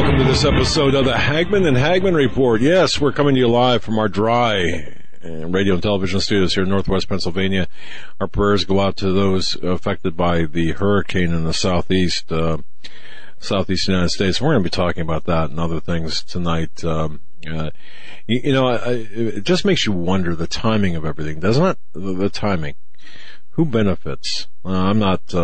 Welcome 0.00 0.16
to 0.16 0.24
this 0.24 0.46
episode 0.46 0.94
of 0.94 1.04
the 1.04 1.12
Hagmann 1.12 1.68
and 1.68 1.76
Hagmann 1.76 2.14
Report. 2.14 2.62
Yes, 2.62 2.98
we're 2.98 3.12
coming 3.12 3.34
to 3.34 3.38
you 3.38 3.48
live 3.48 3.84
from 3.84 3.98
our 3.98 4.08
dry 4.08 4.94
uh, 5.22 5.46
radio 5.46 5.74
and 5.74 5.82
television 5.82 6.22
studios 6.22 6.54
here 6.54 6.62
in 6.62 6.70
Northwest 6.70 7.06
Pennsylvania. 7.06 7.68
Our 8.18 8.26
prayers 8.26 8.64
go 8.64 8.80
out 8.80 8.96
to 8.96 9.12
those 9.12 9.56
affected 9.56 10.16
by 10.16 10.46
the 10.46 10.72
hurricane 10.72 11.34
in 11.34 11.44
the 11.44 11.52
southeast, 11.52 12.32
uh, 12.32 12.56
southeast 13.40 13.88
United 13.88 14.08
States. 14.08 14.40
We're 14.40 14.54
going 14.54 14.64
to 14.64 14.70
be 14.70 14.70
talking 14.70 15.02
about 15.02 15.24
that 15.24 15.50
and 15.50 15.60
other 15.60 15.80
things 15.80 16.22
tonight. 16.22 16.82
Um, 16.82 17.20
uh, 17.46 17.68
you, 18.26 18.40
you 18.44 18.52
know, 18.54 18.68
I, 18.68 18.76
I, 18.76 18.92
it 19.12 19.44
just 19.44 19.66
makes 19.66 19.84
you 19.84 19.92
wonder 19.92 20.34
the 20.34 20.46
timing 20.46 20.96
of 20.96 21.04
everything, 21.04 21.40
doesn't 21.40 21.66
it? 21.66 21.78
The, 21.92 22.14
the 22.14 22.30
timing. 22.30 22.74
Who 23.50 23.66
benefits? 23.66 24.46
Uh, 24.64 24.70
I'm 24.70 24.98
not. 24.98 25.34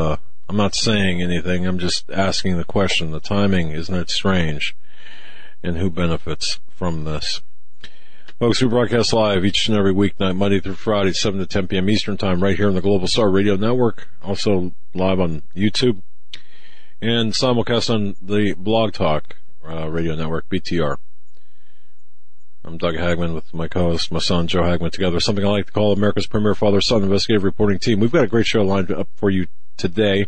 I'm 0.49 0.57
not 0.57 0.75
saying 0.75 1.23
anything. 1.23 1.67
I'm 1.67 1.79
just 1.79 2.11
asking 2.11 2.57
the 2.57 2.65
question. 2.65 3.11
The 3.11 3.21
timing, 3.21 3.73
isn't 3.73 3.95
it 3.95 4.11
strange? 4.11 4.77
And 5.63 5.79
who 5.79 5.91
benefits 5.91 6.61
from 6.71 7.05
this? 7.05 7.41
Folks, 8.39 8.61
we 8.63 8.69
broadcast 8.69 9.13
live 9.13 9.45
each 9.45 9.67
and 9.69 9.77
every 9.77 9.95
weeknight, 9.95 10.37
Monday 10.37 10.61
through 10.61 10.75
Friday, 10.75 11.13
7 11.13 11.41
to 11.41 11.47
10 11.47 11.69
p.m. 11.69 11.89
Eastern 11.89 12.17
Time, 12.17 12.43
right 12.43 12.57
here 12.57 12.69
on 12.69 12.75
the 12.75 12.83
Global 12.83 13.09
Star 13.09 13.31
Radio 13.31 13.57
Network. 13.57 14.09
Also 14.23 14.73
live 14.95 15.19
on 15.19 15.43
YouTube 15.57 16.03
and 17.01 17.33
simulcast 17.33 17.93
on 17.93 18.15
the 18.21 18.55
Blog 18.55 18.93
Talk 18.93 19.37
uh, 19.69 19.89
Radio 19.89 20.15
Network, 20.15 20.49
BTR. 20.49 20.99
I'm 22.67 22.79
Doug 22.79 22.97
Hagmann 22.97 23.33
with 23.33 23.55
my 23.55 23.69
co-host, 23.69 24.11
my 24.11 24.19
son 24.19 24.49
Joe 24.49 24.65
Hagmann, 24.65 24.91
together. 24.91 25.21
Something 25.21 25.45
I 25.45 25.51
like 25.51 25.67
to 25.67 25.73
call 25.73 25.93
America's 25.93 26.27
premier 26.27 26.53
father-son 26.53 27.05
investigative 27.05 27.45
reporting 27.45 27.79
team. 27.79 28.01
We've 28.01 28.11
got 28.11 28.25
a 28.25 28.27
great 28.27 28.47
show 28.47 28.63
lined 28.63 28.91
up 28.91 29.07
for 29.15 29.31
you 29.31 29.47
today. 29.77 30.27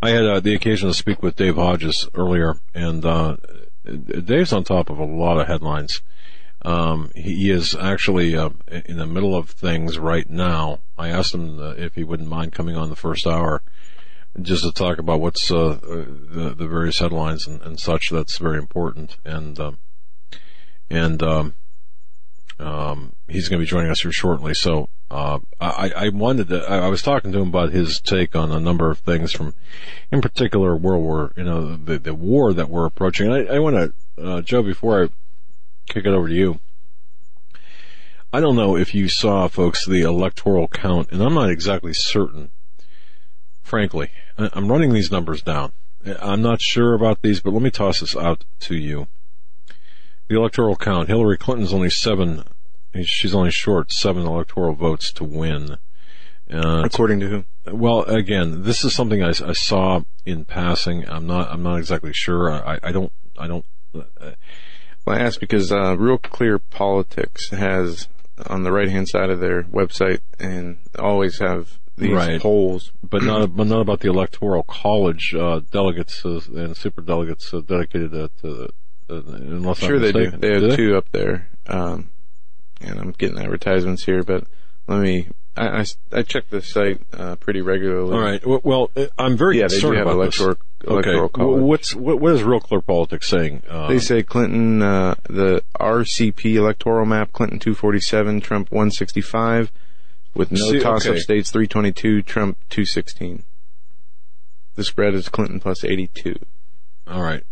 I 0.00 0.10
had 0.10 0.24
uh, 0.24 0.40
the 0.40 0.54
occasion 0.54 0.88
to 0.88 0.94
speak 0.94 1.22
with 1.22 1.36
Dave 1.36 1.56
Hodges 1.56 2.08
earlier, 2.14 2.54
and 2.74 3.04
uh, 3.04 3.36
Dave's 3.84 4.54
on 4.54 4.64
top 4.64 4.88
of 4.88 4.98
a 4.98 5.04
lot 5.04 5.38
of 5.38 5.46
headlines. 5.46 6.00
Um, 6.62 7.10
he 7.14 7.50
is 7.50 7.74
actually 7.74 8.34
uh, 8.34 8.48
in 8.86 8.96
the 8.96 9.06
middle 9.06 9.36
of 9.36 9.50
things 9.50 9.98
right 9.98 10.28
now. 10.30 10.78
I 10.96 11.10
asked 11.10 11.34
him 11.34 11.60
uh, 11.60 11.72
if 11.72 11.96
he 11.96 12.02
wouldn't 12.02 12.30
mind 12.30 12.54
coming 12.54 12.76
on 12.76 12.88
the 12.88 12.96
first 12.96 13.26
hour 13.26 13.60
just 14.40 14.62
to 14.62 14.72
talk 14.72 14.96
about 14.96 15.20
what's 15.20 15.50
uh, 15.50 15.78
the, 15.82 16.54
the 16.56 16.66
various 16.66 16.98
headlines 16.98 17.46
and, 17.46 17.60
and, 17.60 17.78
such. 17.78 18.08
That's 18.08 18.38
very 18.38 18.56
important, 18.56 19.18
and 19.24 19.60
um, 19.60 19.78
and 20.90 21.22
um, 21.22 21.54
um, 22.58 23.12
he's 23.28 23.48
going 23.48 23.60
to 23.60 23.64
be 23.64 23.70
joining 23.70 23.90
us 23.90 24.00
here 24.00 24.12
shortly. 24.12 24.54
So 24.54 24.88
uh, 25.10 25.38
I, 25.60 25.92
I 25.96 26.08
wanted 26.10 26.48
to. 26.48 26.64
I 26.68 26.88
was 26.88 27.02
talking 27.02 27.32
to 27.32 27.38
him 27.38 27.48
about 27.48 27.72
his 27.72 28.00
take 28.00 28.34
on 28.34 28.50
a 28.50 28.60
number 28.60 28.90
of 28.90 28.98
things 28.98 29.32
from, 29.32 29.54
in 30.10 30.20
particular, 30.20 30.76
World 30.76 31.02
War. 31.02 31.32
You 31.36 31.44
know, 31.44 31.76
the 31.76 31.98
the 31.98 32.14
war 32.14 32.52
that 32.52 32.68
we're 32.68 32.86
approaching. 32.86 33.30
I, 33.30 33.46
I 33.46 33.58
want 33.58 33.76
to, 33.76 34.22
uh, 34.22 34.40
Joe, 34.42 34.62
before 34.62 35.04
I 35.04 35.08
kick 35.88 36.04
it 36.04 36.12
over 36.12 36.28
to 36.28 36.34
you. 36.34 36.60
I 38.30 38.40
don't 38.40 38.56
know 38.56 38.76
if 38.76 38.94
you 38.94 39.08
saw, 39.08 39.48
folks, 39.48 39.86
the 39.86 40.02
electoral 40.02 40.68
count, 40.68 41.10
and 41.10 41.22
I'm 41.22 41.32
not 41.32 41.48
exactly 41.48 41.94
certain. 41.94 42.50
Frankly, 43.62 44.10
I'm 44.36 44.70
running 44.70 44.92
these 44.92 45.10
numbers 45.10 45.40
down. 45.40 45.72
I'm 46.20 46.42
not 46.42 46.60
sure 46.60 46.92
about 46.92 47.22
these, 47.22 47.40
but 47.40 47.54
let 47.54 47.62
me 47.62 47.70
toss 47.70 48.00
this 48.00 48.14
out 48.14 48.44
to 48.60 48.76
you. 48.76 49.08
The 50.28 50.36
electoral 50.36 50.76
count. 50.76 51.08
Hillary 51.08 51.38
Clinton's 51.38 51.72
only 51.72 51.90
seven 51.90 52.44
she's 53.04 53.34
only 53.34 53.50
short 53.50 53.92
seven 53.92 54.26
electoral 54.26 54.74
votes 54.74 55.12
to 55.12 55.24
win. 55.24 55.78
Uh, 56.50 56.82
According 56.84 57.20
to 57.20 57.28
who? 57.28 57.44
Well, 57.74 58.02
again, 58.04 58.62
this 58.62 58.84
is 58.84 58.94
something 58.94 59.22
I, 59.22 59.28
I, 59.28 59.52
saw 59.52 60.02
in 60.24 60.46
passing. 60.46 61.06
I'm 61.08 61.26
not. 61.26 61.50
I'm 61.50 61.62
not 61.62 61.76
exactly 61.76 62.12
sure. 62.14 62.50
I, 62.50 62.78
I 62.82 62.92
don't. 62.92 63.12
I 63.38 63.46
don't. 63.46 63.66
Uh, 63.94 64.32
well, 65.04 65.16
I 65.16 65.20
ask 65.20 65.38
because 65.40 65.70
uh, 65.70 65.96
Real 65.98 66.16
Clear 66.16 66.58
Politics 66.58 67.50
has 67.50 68.08
on 68.46 68.62
the 68.62 68.72
right 68.72 68.88
hand 68.88 69.08
side 69.08 69.30
of 69.30 69.40
their 69.40 69.64
website 69.64 70.20
and 70.38 70.78
always 70.98 71.38
have 71.38 71.78
these 71.98 72.12
right. 72.12 72.40
polls, 72.40 72.92
but 73.02 73.22
not 73.22 73.54
but 73.54 73.66
not 73.66 73.80
about 73.80 74.00
the 74.00 74.08
electoral 74.08 74.62
college 74.62 75.34
uh, 75.34 75.60
delegates 75.70 76.24
uh, 76.24 76.40
and 76.54 76.76
super 76.76 77.02
delegates 77.02 77.52
uh, 77.52 77.60
dedicated 77.60 78.12
to. 78.12 78.30
to 78.40 78.72
unless 79.08 79.78
sure, 79.78 79.98
they 79.98 80.12
do. 80.12 80.30
They 80.30 80.52
have 80.52 80.62
do 80.62 80.76
two 80.76 80.96
up 80.96 81.10
there. 81.12 81.48
Um, 81.66 82.10
and 82.80 82.98
I'm 82.98 83.12
getting 83.12 83.38
advertisements 83.38 84.04
here, 84.04 84.22
but 84.22 84.44
let 84.86 85.00
me. 85.00 85.28
I, 85.56 85.80
I, 85.80 85.84
I 86.12 86.22
check 86.22 86.48
the 86.50 86.62
site 86.62 87.00
uh, 87.12 87.36
pretty 87.36 87.60
regularly. 87.60 88.14
All 88.14 88.22
right. 88.22 88.40
Well, 88.64 88.90
uh, 88.96 89.06
I'm 89.18 89.36
very 89.36 89.58
yeah, 89.58 89.64
concerned 89.64 89.82
they 89.82 89.88
do 89.88 89.96
have 89.96 90.06
about 90.06 90.14
electoral, 90.14 90.54
this. 90.54 90.90
Electoral 90.90 91.24
okay. 91.24 91.32
College. 91.34 91.62
What's 91.62 91.94
what, 91.94 92.20
what 92.20 92.32
is 92.32 92.42
Real 92.44 92.60
Clear 92.60 92.80
Politics 92.80 93.28
saying? 93.28 93.62
Uh, 93.68 93.88
they 93.88 93.98
say 93.98 94.22
Clinton, 94.22 94.82
uh, 94.82 95.16
the 95.24 95.62
RCP 95.80 96.54
electoral 96.54 97.06
map, 97.06 97.32
Clinton 97.32 97.58
247, 97.58 98.40
Trump 98.40 98.70
165, 98.70 99.72
with 100.34 100.52
no 100.52 100.70
see, 100.70 100.78
toss-up 100.78 101.12
okay. 101.12 101.20
states 101.20 101.50
322, 101.50 102.22
Trump 102.22 102.58
216. 102.68 103.44
The 104.76 104.84
spread 104.84 105.14
is 105.14 105.28
Clinton 105.28 105.58
plus 105.58 105.84
82. 105.84 106.36
All 107.08 107.22
right. 107.22 107.42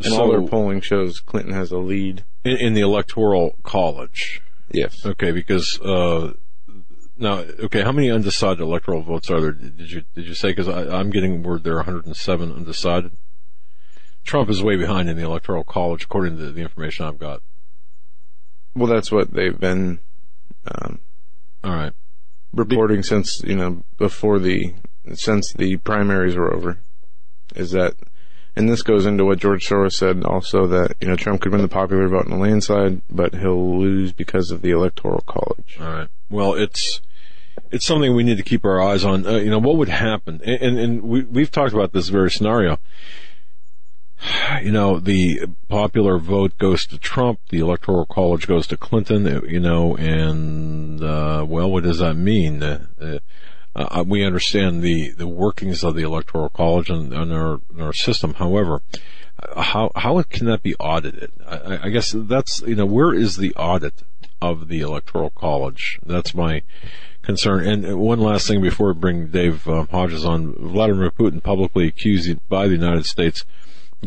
And 0.00 0.12
so, 0.12 0.22
all 0.22 0.30
their 0.30 0.46
polling 0.46 0.80
shows 0.80 1.20
Clinton 1.20 1.52
has 1.54 1.72
a 1.72 1.78
lead 1.78 2.24
in, 2.44 2.56
in 2.58 2.74
the 2.74 2.82
electoral 2.82 3.56
college. 3.62 4.42
Yes. 4.70 5.06
Okay, 5.06 5.32
because 5.32 5.80
uh, 5.80 6.34
now, 7.18 7.38
okay, 7.38 7.82
how 7.82 7.92
many 7.92 8.10
undecided 8.10 8.60
electoral 8.60 9.02
votes 9.02 9.30
are 9.30 9.40
there? 9.40 9.52
Did 9.52 9.90
you 9.90 10.02
did 10.14 10.26
you 10.26 10.34
say? 10.34 10.48
Because 10.48 10.68
I'm 10.68 11.10
getting 11.10 11.42
word 11.42 11.64
there 11.64 11.74
are 11.74 11.84
107 11.84 12.52
undecided. 12.52 13.12
Trump 14.24 14.50
is 14.50 14.62
way 14.62 14.76
behind 14.76 15.08
in 15.08 15.16
the 15.16 15.24
electoral 15.24 15.64
college, 15.64 16.04
according 16.04 16.36
to 16.38 16.50
the 16.50 16.60
information 16.60 17.06
I've 17.06 17.18
got. 17.18 17.42
Well, 18.74 18.88
that's 18.88 19.10
what 19.10 19.32
they've 19.32 19.58
been. 19.58 20.00
Um, 20.66 20.98
All 21.64 21.72
right. 21.72 21.92
Reporting 22.52 23.02
since 23.02 23.42
you 23.44 23.56
know 23.56 23.82
before 23.96 24.38
the 24.38 24.74
since 25.14 25.52
the 25.52 25.76
primaries 25.78 26.36
were 26.36 26.52
over, 26.52 26.80
is 27.54 27.70
that 27.70 27.94
and 28.56 28.70
this 28.70 28.82
goes 28.82 29.04
into 29.04 29.24
what 29.24 29.38
George 29.38 29.68
Soros 29.68 29.92
said 29.92 30.24
also 30.24 30.66
that, 30.66 30.96
you 31.00 31.08
know, 31.08 31.16
Trump 31.16 31.42
could 31.42 31.52
win 31.52 31.60
the 31.60 31.68
popular 31.68 32.08
vote 32.08 32.26
in 32.26 32.32
a 32.32 32.38
landslide, 32.38 33.02
but 33.10 33.34
he'll 33.34 33.78
lose 33.78 34.12
because 34.12 34.50
of 34.50 34.62
the 34.62 34.70
electoral 34.70 35.20
college. 35.26 35.76
All 35.78 35.92
right. 35.92 36.08
Well, 36.30 36.54
it's, 36.54 37.02
it's 37.70 37.84
something 37.84 38.14
we 38.16 38.22
need 38.22 38.38
to 38.38 38.42
keep 38.42 38.64
our 38.64 38.80
eyes 38.80 39.04
on. 39.04 39.26
Uh, 39.26 39.36
you 39.36 39.50
know, 39.50 39.58
what 39.58 39.76
would 39.76 39.90
happen? 39.90 40.40
And, 40.42 40.78
and, 40.78 41.02
we, 41.02 41.22
we've 41.24 41.50
talked 41.50 41.74
about 41.74 41.92
this 41.92 42.08
very 42.08 42.30
scenario. 42.30 42.78
You 44.62 44.72
know, 44.72 44.98
the 44.98 45.42
popular 45.68 46.16
vote 46.16 46.56
goes 46.56 46.86
to 46.86 46.96
Trump, 46.96 47.40
the 47.50 47.58
electoral 47.58 48.06
college 48.06 48.46
goes 48.46 48.66
to 48.68 48.76
Clinton, 48.78 49.26
uh, 49.26 49.42
you 49.42 49.60
know, 49.60 49.94
and, 49.96 51.02
uh, 51.02 51.44
well, 51.46 51.70
what 51.70 51.84
does 51.84 51.98
that 51.98 52.14
mean? 52.14 52.62
Uh, 52.62 52.86
uh 53.76 54.00
uh, 54.00 54.04
we 54.06 54.24
understand 54.24 54.82
the, 54.82 55.10
the 55.10 55.28
workings 55.28 55.84
of 55.84 55.94
the 55.94 56.02
electoral 56.02 56.48
college 56.48 56.90
and, 56.90 57.12
and 57.12 57.32
our, 57.32 57.60
our 57.78 57.92
system. 57.92 58.34
However, 58.34 58.82
how 59.56 59.90
how 59.94 60.22
can 60.22 60.46
that 60.46 60.62
be 60.62 60.74
audited? 60.76 61.30
I, 61.46 61.80
I, 61.84 61.88
guess 61.90 62.14
that's 62.16 62.62
you 62.62 62.74
know 62.74 62.86
where 62.86 63.12
is 63.12 63.36
the 63.36 63.54
audit 63.54 64.02
of 64.40 64.68
the 64.68 64.80
electoral 64.80 65.30
college? 65.30 66.00
That's 66.04 66.34
my 66.34 66.62
concern. 67.22 67.66
And 67.66 67.98
one 67.98 68.20
last 68.20 68.46
thing 68.46 68.62
before 68.62 68.92
we 68.92 69.00
bring 69.00 69.26
Dave 69.26 69.68
um, 69.68 69.88
Hodges 69.88 70.24
on, 70.24 70.54
Vladimir 70.54 71.10
Putin 71.10 71.42
publicly 71.42 71.86
accused 71.86 72.38
by 72.48 72.66
the 72.66 72.74
United 72.74 73.04
States 73.04 73.44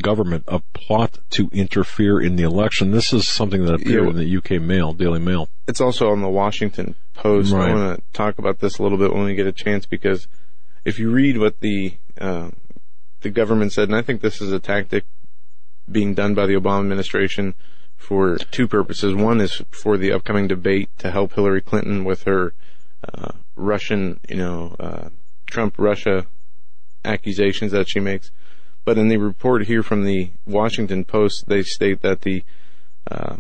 government 0.02 0.44
a 0.48 0.60
plot 0.74 1.20
to 1.32 1.50
interfere 1.52 2.20
in 2.20 2.36
the 2.36 2.44
election. 2.44 2.92
This 2.92 3.14
is 3.14 3.28
something 3.28 3.66
that 3.66 3.76
appeared 3.76 4.06
yeah. 4.06 4.10
in 4.10 4.18
the 4.18 4.38
UK 4.38 4.62
Mail, 4.62 4.94
Daily 4.94 5.20
Mail. 5.20 5.50
It's 5.68 5.82
also 5.82 6.10
on 6.10 6.22
the 6.22 6.30
Washington 6.30 6.96
Post. 7.14 7.54
Right. 7.54 7.70
I 7.70 7.74
want 7.74 7.98
to 7.98 8.04
talk 8.14 8.40
about 8.40 8.60
this 8.60 8.80
a 8.80 8.84
little 8.84 8.98
bit 8.98 9.14
when 9.14 9.24
we 9.24 9.36
get 9.36 9.48
a 9.48 9.52
chance 9.52 9.86
because 9.86 10.28
if 10.86 11.00
you 11.00 11.12
read 11.12 11.38
what 11.38 11.60
the 11.60 11.96
uh, 12.20 12.50
the 13.22 13.30
government 13.30 13.74
said, 13.74 13.90
and 13.90 13.96
I 13.96 14.02
think 14.02 14.22
this 14.22 14.42
is 14.42 14.52
a 14.52 14.60
tactic 14.60 15.04
being 15.92 16.14
done 16.14 16.34
by 16.34 16.46
the 16.46 16.54
Obama 16.54 16.82
administration 16.82 17.56
for 17.98 18.38
two 18.38 18.68
purposes. 18.68 19.14
One 19.14 19.42
is 19.42 19.62
for 19.72 19.98
the 19.98 20.12
upcoming 20.12 20.48
debate 20.48 20.90
to 21.00 21.12
help 21.12 21.34
Hillary 21.34 21.62
Clinton 21.62 22.04
with 22.06 22.24
her 22.24 22.54
uh, 23.14 23.32
Russian, 23.56 24.20
you 24.30 24.38
know, 24.38 24.76
uh, 24.80 25.10
Trump 25.46 25.76
Russia 25.78 26.26
accusations 27.04 27.72
that 27.72 27.90
she 27.90 28.00
makes. 28.00 28.32
But 28.90 28.98
in 28.98 29.08
the 29.08 29.18
report 29.18 29.68
here 29.68 29.84
from 29.84 30.04
the 30.04 30.32
Washington 30.48 31.06
Post, 31.06 31.44
they 31.46 31.62
state 31.62 32.02
that 32.02 32.22
the 32.22 32.44
uh, 33.06 33.36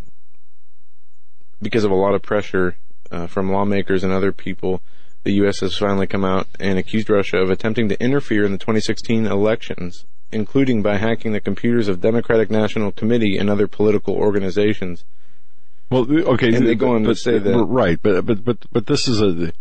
because 1.59 1.83
of 1.83 1.89
a 1.89 1.95
lot 1.95 2.13
of 2.13 2.21
pressure 2.21 2.77
uh, 3.09 3.25
from 3.25 3.51
lawmakers 3.51 4.03
and 4.03 4.13
other 4.13 4.31
people, 4.31 4.83
the 5.23 5.33
U.S. 5.41 5.61
has 5.61 5.75
finally 5.75 6.05
come 6.05 6.23
out 6.23 6.45
and 6.59 6.77
accused 6.77 7.09
Russia 7.09 7.37
of 7.37 7.49
attempting 7.49 7.89
to 7.89 7.99
interfere 7.99 8.45
in 8.45 8.51
the 8.51 8.59
2016 8.59 9.25
elections, 9.25 10.05
including 10.31 10.83
by 10.83 10.97
hacking 10.97 11.31
the 11.31 11.41
computers 11.41 11.87
of 11.87 11.99
Democratic 11.99 12.51
National 12.51 12.91
Committee 12.91 13.35
and 13.35 13.49
other 13.49 13.67
political 13.67 14.13
organizations. 14.13 15.03
Well, 15.89 16.05
okay, 16.09 16.53
and 16.53 16.67
they 16.67 16.75
go 16.75 16.93
on 16.93 17.03
but, 17.03 17.09
to 17.09 17.15
say 17.15 17.39
that 17.39 17.63
right, 17.63 17.99
but 18.01 18.23
but 18.23 18.45
but 18.45 18.57
but 18.71 18.85
this 18.85 19.07
is 19.07 19.21
a. 19.21 19.51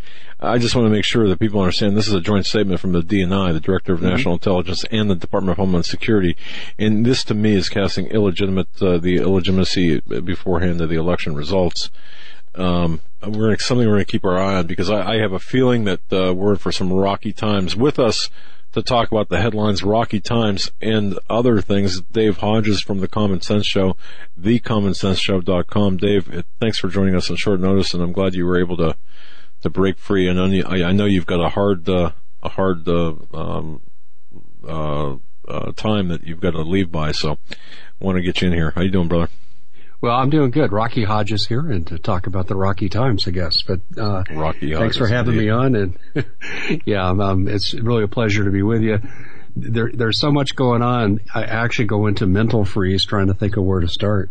I 0.40 0.58
just 0.58 0.76
want 0.76 0.86
to 0.86 0.90
make 0.90 1.04
sure 1.04 1.26
that 1.26 1.40
people 1.40 1.60
understand 1.60 1.96
this 1.96 2.06
is 2.06 2.12
a 2.12 2.20
joint 2.20 2.44
statement 2.44 2.80
from 2.80 2.92
the 2.92 3.00
DNI, 3.00 3.52
the 3.54 3.60
Director 3.60 3.94
of 3.94 4.00
mm-hmm. 4.00 4.10
National 4.10 4.34
Intelligence, 4.34 4.84
and 4.90 5.10
the 5.10 5.14
Department 5.14 5.52
of 5.52 5.56
Homeland 5.56 5.86
Security, 5.86 6.36
and 6.78 7.06
this 7.06 7.24
to 7.24 7.34
me 7.34 7.54
is 7.54 7.70
casting 7.70 8.08
illegitimate 8.08 8.68
uh, 8.82 8.98
the 8.98 9.16
illegitimacy 9.16 10.00
beforehand 10.00 10.82
of 10.82 10.90
the 10.90 10.96
election 10.96 11.34
results. 11.34 11.90
Um, 12.54 13.00
we're 13.22 13.48
gonna, 13.48 13.58
something 13.58 13.86
we're 13.86 13.94
going 13.94 14.04
to 14.04 14.12
keep 14.12 14.24
our 14.24 14.38
eye 14.38 14.56
on 14.56 14.66
because 14.66 14.90
I, 14.90 15.14
I 15.14 15.18
have 15.20 15.32
a 15.32 15.38
feeling 15.38 15.84
that 15.84 16.12
uh, 16.12 16.34
we're 16.34 16.52
in 16.52 16.58
for 16.58 16.72
some 16.72 16.92
rocky 16.92 17.32
times. 17.32 17.74
With 17.74 17.98
us 17.98 18.28
to 18.72 18.82
talk 18.82 19.10
about 19.10 19.28
the 19.28 19.40
headlines, 19.40 19.82
rocky 19.82 20.20
times, 20.20 20.70
and 20.80 21.18
other 21.28 21.60
things, 21.60 22.00
Dave 22.02 22.38
Hodges 22.38 22.80
from 22.80 23.00
the 23.00 23.08
Common 23.08 23.40
Sense 23.40 23.66
Show, 23.66 23.96
thecommonsenseshow.com. 24.38 25.96
Dave, 25.96 26.44
thanks 26.60 26.78
for 26.78 26.88
joining 26.88 27.14
us 27.14 27.30
on 27.30 27.36
short 27.36 27.60
notice, 27.60 27.94
and 27.94 28.02
I'm 28.02 28.12
glad 28.12 28.34
you 28.34 28.46
were 28.46 28.60
able 28.60 28.76
to 28.78 28.96
to 29.62 29.70
break 29.70 29.98
free. 29.98 30.28
And 30.28 30.40
I, 30.40 30.92
know 30.92 31.04
you've 31.04 31.26
got 31.26 31.44
a 31.44 31.48
hard 31.48 31.88
uh, 31.88 32.12
a 32.42 32.48
hard 32.48 32.88
uh, 32.88 33.14
um, 33.34 33.80
uh, 34.66 35.16
uh, 35.48 35.72
time 35.72 36.08
that 36.08 36.24
you've 36.24 36.40
got 36.40 36.52
to 36.52 36.62
leave 36.62 36.92
by, 36.92 37.12
so 37.12 37.38
I 37.50 38.04
want 38.04 38.16
to 38.16 38.22
get 38.22 38.40
you 38.40 38.48
in 38.48 38.54
here. 38.54 38.72
How 38.72 38.82
you 38.82 38.90
doing, 38.90 39.08
brother? 39.08 39.28
Well, 40.00 40.14
I'm 40.14 40.30
doing 40.30 40.52
good. 40.52 40.72
Rocky 40.72 41.02
Hodges 41.02 41.46
here, 41.46 41.70
and 41.70 41.84
to 41.88 41.98
talk 41.98 42.28
about 42.28 42.46
the 42.46 42.54
Rocky 42.54 42.88
Times, 42.88 43.26
I 43.26 43.32
guess. 43.32 43.62
But 43.62 43.80
uh, 43.96 44.22
Rocky, 44.30 44.72
thanks 44.72 44.96
for 44.96 45.08
having 45.08 45.34
indeed. 45.34 45.46
me 45.46 45.50
on, 45.50 45.74
and 45.74 45.98
yeah, 46.86 47.08
um, 47.08 47.48
it's 47.48 47.74
really 47.74 48.04
a 48.04 48.08
pleasure 48.08 48.44
to 48.44 48.50
be 48.50 48.62
with 48.62 48.82
you. 48.82 49.00
There, 49.56 49.90
there's 49.92 50.20
so 50.20 50.30
much 50.30 50.54
going 50.54 50.82
on. 50.82 51.18
I 51.34 51.42
actually 51.42 51.86
go 51.86 52.06
into 52.06 52.26
mental 52.26 52.64
freeze 52.64 53.04
trying 53.04 53.26
to 53.26 53.34
think 53.34 53.56
of 53.56 53.64
where 53.64 53.80
to 53.80 53.88
start. 53.88 54.30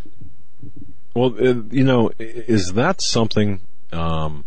Well, 1.13 1.35
uh, 1.37 1.63
you 1.69 1.83
know, 1.83 2.11
is 2.17 2.73
that 2.73 3.01
something? 3.01 3.59
Um, 3.91 4.45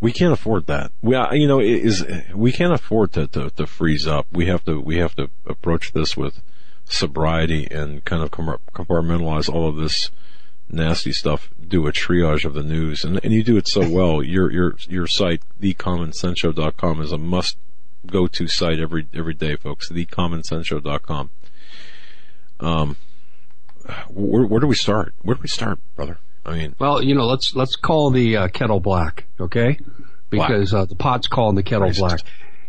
we 0.00 0.12
can't 0.12 0.32
afford 0.32 0.66
that. 0.68 0.92
We, 1.02 1.14
uh, 1.14 1.34
you 1.34 1.46
know, 1.46 1.60
is 1.60 2.06
we 2.34 2.52
can't 2.52 2.72
afford 2.72 3.12
to, 3.12 3.26
to, 3.28 3.50
to 3.50 3.66
freeze 3.66 4.06
up. 4.06 4.26
We 4.32 4.46
have 4.46 4.64
to 4.64 4.80
we 4.80 4.96
have 4.96 5.14
to 5.16 5.28
approach 5.46 5.92
this 5.92 6.16
with 6.16 6.40
sobriety 6.92 7.66
and 7.70 8.04
kind 8.04 8.22
of 8.22 8.30
compartmentalize 8.30 9.52
all 9.52 9.68
of 9.68 9.76
this 9.76 10.10
nasty 10.72 11.12
stuff, 11.12 11.50
do 11.66 11.86
a 11.86 11.92
triage 11.92 12.44
of 12.44 12.54
the 12.54 12.62
news, 12.62 13.04
and, 13.04 13.20
and 13.24 13.32
you 13.32 13.42
do 13.42 13.56
it 13.56 13.68
so 13.68 13.88
well. 13.88 14.22
Your 14.30 14.50
your 14.50 14.76
your 14.88 15.06
site, 15.06 15.42
thecommonsenseshow.com, 15.60 17.00
is 17.00 17.12
a 17.12 17.18
must 17.18 17.56
go 18.06 18.26
to 18.26 18.46
site 18.46 18.78
every 18.78 19.06
every 19.14 19.34
day, 19.34 19.56
folks. 19.56 19.90
Thecommonsenseshow.com. 19.90 21.30
Um, 22.60 22.96
where, 24.08 24.46
where 24.46 24.60
do 24.60 24.66
we 24.66 24.74
start? 24.74 25.14
Where 25.22 25.34
do 25.34 25.42
we 25.42 25.48
start, 25.48 25.78
brother? 25.96 26.18
I 26.44 26.56
mean, 26.56 26.74
well, 26.78 27.02
you 27.02 27.14
know, 27.14 27.26
let's 27.26 27.54
let's 27.54 27.76
call 27.76 28.10
the 28.10 28.36
uh, 28.36 28.48
kettle 28.48 28.80
black, 28.80 29.26
okay? 29.38 29.78
Because 30.30 30.72
uh, 30.72 30.84
the 30.84 30.94
pot's 30.94 31.26
calling 31.26 31.56
the 31.56 31.62
kettle 31.62 31.88
Racist. 31.88 31.98
black. 31.98 32.20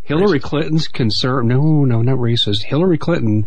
Hillary 0.02 0.40
Racist. 0.40 0.44
Clinton's 0.44 0.88
concern. 0.88 1.48
No, 1.48 1.86
no, 1.86 2.02
not 2.02 2.18
racist. 2.18 2.64
Hillary 2.64 2.98
Clinton 2.98 3.46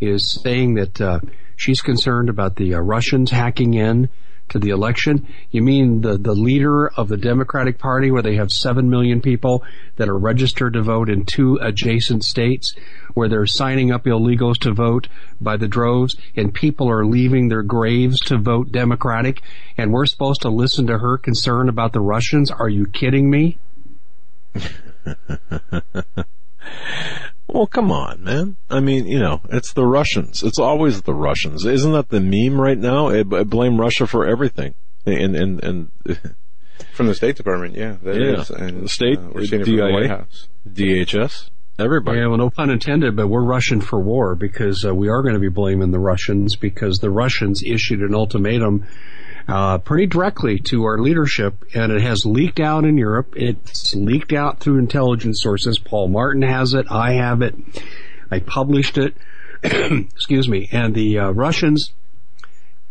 is 0.00 0.30
saying 0.30 0.74
that 0.74 1.00
uh, 1.00 1.20
she's 1.56 1.82
concerned 1.82 2.28
about 2.28 2.56
the 2.56 2.74
uh, 2.74 2.80
Russians 2.80 3.30
hacking 3.30 3.74
in 3.74 4.08
to 4.48 4.58
the 4.58 4.70
election. 4.70 5.26
You 5.50 5.62
mean 5.62 6.02
the, 6.02 6.18
the 6.18 6.34
leader 6.34 6.88
of 6.88 7.08
the 7.08 7.16
Democratic 7.16 7.78
Party 7.78 8.10
where 8.10 8.22
they 8.22 8.36
have 8.36 8.52
7 8.52 8.88
million 8.88 9.20
people 9.20 9.64
that 9.96 10.08
are 10.08 10.18
registered 10.18 10.74
to 10.74 10.82
vote 10.82 11.08
in 11.08 11.24
two 11.24 11.58
adjacent 11.60 12.24
states 12.24 12.74
where 13.14 13.28
they're 13.28 13.46
signing 13.46 13.90
up 13.90 14.04
illegals 14.04 14.58
to 14.60 14.72
vote 14.72 15.08
by 15.40 15.56
the 15.56 15.68
droves 15.68 16.16
and 16.36 16.54
people 16.54 16.88
are 16.88 17.04
leaving 17.04 17.48
their 17.48 17.62
graves 17.62 18.20
to 18.20 18.38
vote 18.38 18.70
Democratic 18.70 19.42
and 19.76 19.92
we're 19.92 20.06
supposed 20.06 20.42
to 20.42 20.48
listen 20.48 20.86
to 20.86 20.98
her 20.98 21.18
concern 21.18 21.68
about 21.68 21.92
the 21.92 22.00
Russians? 22.00 22.50
Are 22.50 22.68
you 22.68 22.86
kidding 22.86 23.28
me? 23.28 23.58
Well, 27.48 27.66
come 27.66 27.92
on, 27.92 28.24
man. 28.24 28.56
I 28.68 28.80
mean, 28.80 29.06
you 29.06 29.20
know, 29.20 29.40
it's 29.50 29.72
the 29.72 29.86
Russians. 29.86 30.42
It's 30.42 30.58
always 30.58 31.02
the 31.02 31.14
Russians. 31.14 31.64
Isn't 31.64 31.92
that 31.92 32.08
the 32.08 32.20
meme 32.20 32.60
right 32.60 32.78
now? 32.78 33.08
I, 33.08 33.22
blame 33.22 33.80
Russia 33.80 34.06
for 34.06 34.26
everything. 34.26 34.74
And, 35.04 35.36
and, 35.36 35.64
and. 35.64 35.90
From 36.92 37.06
the 37.06 37.14
State 37.14 37.36
Department, 37.36 37.74
yeah. 37.74 37.96
That 38.02 38.16
yeah. 38.16 38.40
Is. 38.40 38.50
And, 38.50 38.82
the 38.84 38.88
State, 38.88 39.18
uh, 39.18 39.28
we're 39.32 39.44
seeing 39.44 39.62
it 39.62 39.64
from 39.66 39.76
the 39.76 39.92
White 39.92 40.10
House. 40.10 40.48
DHS, 40.68 41.50
everybody. 41.78 42.18
Yeah, 42.18 42.28
well, 42.28 42.38
no 42.38 42.50
pun 42.50 42.70
intended, 42.70 43.16
but 43.16 43.28
we're 43.28 43.44
Russian 43.44 43.80
for 43.80 44.00
war 44.00 44.34
because 44.34 44.84
uh, 44.84 44.94
we 44.94 45.08
are 45.08 45.22
going 45.22 45.34
to 45.34 45.40
be 45.40 45.48
blaming 45.48 45.92
the 45.92 45.98
Russians 45.98 46.56
because 46.56 46.98
the 46.98 47.10
Russians 47.10 47.62
issued 47.64 48.00
an 48.00 48.14
ultimatum 48.14 48.86
uh, 49.48 49.78
pretty 49.78 50.06
directly 50.06 50.58
to 50.58 50.84
our 50.84 50.98
leadership, 50.98 51.64
and 51.74 51.92
it 51.92 52.02
has 52.02 52.26
leaked 52.26 52.60
out 52.60 52.84
in 52.84 52.98
Europe. 52.98 53.34
It's 53.36 53.94
leaked 53.94 54.32
out 54.32 54.60
through 54.60 54.78
intelligence 54.78 55.40
sources. 55.40 55.78
Paul 55.78 56.08
Martin 56.08 56.42
has 56.42 56.74
it. 56.74 56.86
I 56.90 57.12
have 57.14 57.42
it. 57.42 57.54
I 58.30 58.40
published 58.40 58.98
it. 58.98 59.14
Excuse 59.62 60.48
me. 60.48 60.68
And 60.72 60.94
the 60.94 61.18
uh, 61.18 61.30
Russians 61.30 61.92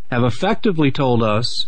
have 0.09 0.23
effectively 0.23 0.91
told 0.91 1.23
us 1.23 1.67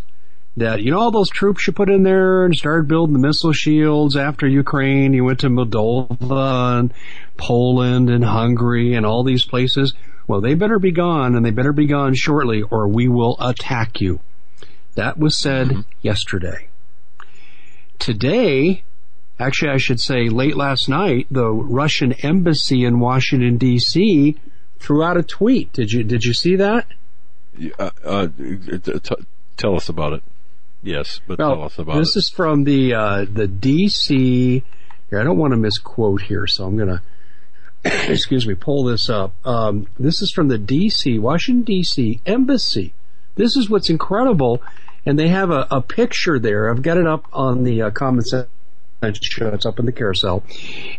that 0.55 0.81
you 0.81 0.89
know 0.89 0.99
all 0.99 1.11
those 1.11 1.29
troops 1.29 1.67
you 1.67 1.73
put 1.73 1.89
in 1.89 2.03
there 2.03 2.43
and 2.43 2.55
started 2.55 2.87
building 2.87 3.13
the 3.13 3.19
missile 3.19 3.53
shields 3.53 4.15
after 4.15 4.47
Ukraine. 4.47 5.13
You 5.13 5.23
went 5.23 5.41
to 5.41 5.49
Moldova 5.49 6.79
and 6.79 6.93
Poland 7.35 8.09
and 8.09 8.23
Hungary 8.23 8.93
and 8.93 9.05
all 9.05 9.23
these 9.23 9.45
places. 9.45 9.93
Well, 10.27 10.41
they 10.41 10.55
better 10.55 10.79
be 10.79 10.91
gone, 10.91 11.35
and 11.35 11.45
they 11.45 11.51
better 11.51 11.71
be 11.71 11.85
gone 11.85 12.13
shortly, 12.13 12.61
or 12.61 12.87
we 12.87 13.07
will 13.07 13.37
attack 13.39 14.01
you. 14.01 14.19
That 14.97 15.19
was 15.19 15.37
said 15.37 15.67
mm-hmm. 15.67 15.81
yesterday. 16.01 16.69
Today, 17.99 18.83
actually 19.39 19.71
I 19.71 19.77
should 19.77 19.99
say 19.99 20.27
late 20.27 20.57
last 20.57 20.89
night, 20.89 21.27
the 21.29 21.47
Russian 21.51 22.13
embassy 22.13 22.83
in 22.83 22.99
Washington 22.99 23.59
DC 23.59 24.35
threw 24.79 25.03
out 25.03 25.15
a 25.15 25.21
tweet. 25.21 25.71
Did 25.71 25.91
you, 25.91 26.03
did 26.03 26.25
you 26.25 26.33
see 26.33 26.55
that? 26.55 26.87
Uh, 27.77 27.91
uh, 28.03 28.27
t- 28.27 29.15
tell 29.55 29.75
us 29.75 29.87
about 29.87 30.13
it. 30.13 30.23
Yes, 30.81 31.21
but 31.27 31.37
well, 31.37 31.53
tell 31.53 31.63
us 31.65 31.77
about 31.77 31.99
this 31.99 32.09
it. 32.09 32.15
This 32.15 32.23
is 32.23 32.29
from 32.29 32.63
the, 32.63 32.95
uh, 32.95 33.25
the 33.31 33.47
DC, 33.47 34.63
here, 35.11 35.19
I 35.19 35.23
don't 35.23 35.37
want 35.37 35.51
to 35.51 35.57
misquote 35.57 36.23
here, 36.23 36.47
so 36.47 36.65
I'm 36.65 36.75
gonna, 36.75 37.03
excuse 37.85 38.47
me, 38.47 38.55
pull 38.55 38.85
this 38.85 39.11
up. 39.11 39.35
Um, 39.45 39.85
this 39.99 40.23
is 40.23 40.31
from 40.31 40.47
the 40.47 40.57
DC, 40.57 41.19
Washington 41.19 41.71
DC 41.71 42.19
embassy. 42.25 42.95
This 43.35 43.55
is 43.55 43.69
what's 43.69 43.91
incredible 43.91 44.63
and 45.07 45.17
they 45.17 45.29
have 45.29 45.51
a, 45.51 45.65
a 45.71 45.81
picture 45.81 46.37
there. 46.37 46.69
I've 46.69 46.81
got 46.81 46.97
it 46.97 47.07
up 47.07 47.25
on 47.31 47.63
the 47.63 47.83
uh, 47.83 47.91
Common 47.91 48.23
Sense 48.23 48.49
show. 49.21 49.47
It's 49.47 49.65
up 49.65 49.79
in 49.79 49.85
the 49.85 49.93
carousel, 49.93 50.43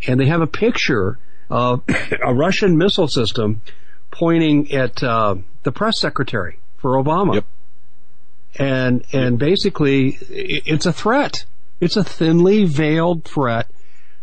and 0.06 0.18
they 0.18 0.26
have 0.26 0.40
a 0.40 0.46
picture 0.46 1.18
of 1.50 1.82
a 2.24 2.34
Russian 2.34 2.78
missile 2.78 3.06
system 3.06 3.60
pointing 4.10 4.72
at 4.72 5.02
uh, 5.02 5.36
the 5.62 5.72
press 5.72 6.00
secretary 6.00 6.58
for 6.78 6.92
Obama. 6.92 7.34
Yep. 7.34 7.44
And 8.58 9.04
and 9.12 9.38
basically, 9.38 10.16
it's 10.30 10.86
a 10.86 10.92
threat. 10.92 11.44
It's 11.78 11.96
a 11.96 12.02
thinly 12.02 12.64
veiled 12.64 13.24
threat 13.24 13.70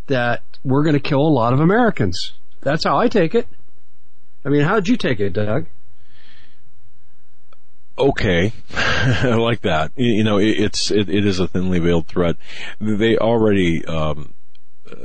that 0.07 0.41
we're 0.63 0.83
going 0.83 0.95
to 0.95 0.99
kill 0.99 1.21
a 1.21 1.29
lot 1.29 1.53
of 1.53 1.59
Americans. 1.59 2.33
That's 2.61 2.83
how 2.83 2.97
I 2.97 3.07
take 3.07 3.35
it. 3.35 3.47
I 4.43 4.49
mean, 4.49 4.61
how 4.61 4.75
did 4.75 4.87
you 4.87 4.97
take 4.97 5.19
it, 5.19 5.33
Doug? 5.33 5.67
Okay. 7.97 8.53
I 8.73 9.35
like 9.35 9.61
that. 9.61 9.91
You 9.95 10.23
know, 10.23 10.37
it, 10.37 10.59
it's 10.59 10.91
it, 10.91 11.09
it 11.09 11.25
is 11.25 11.39
a 11.39 11.47
thinly 11.47 11.79
veiled 11.79 12.07
threat. 12.07 12.35
They 12.79 13.17
already, 13.17 13.85
um, 13.85 14.33
uh, 14.89 14.95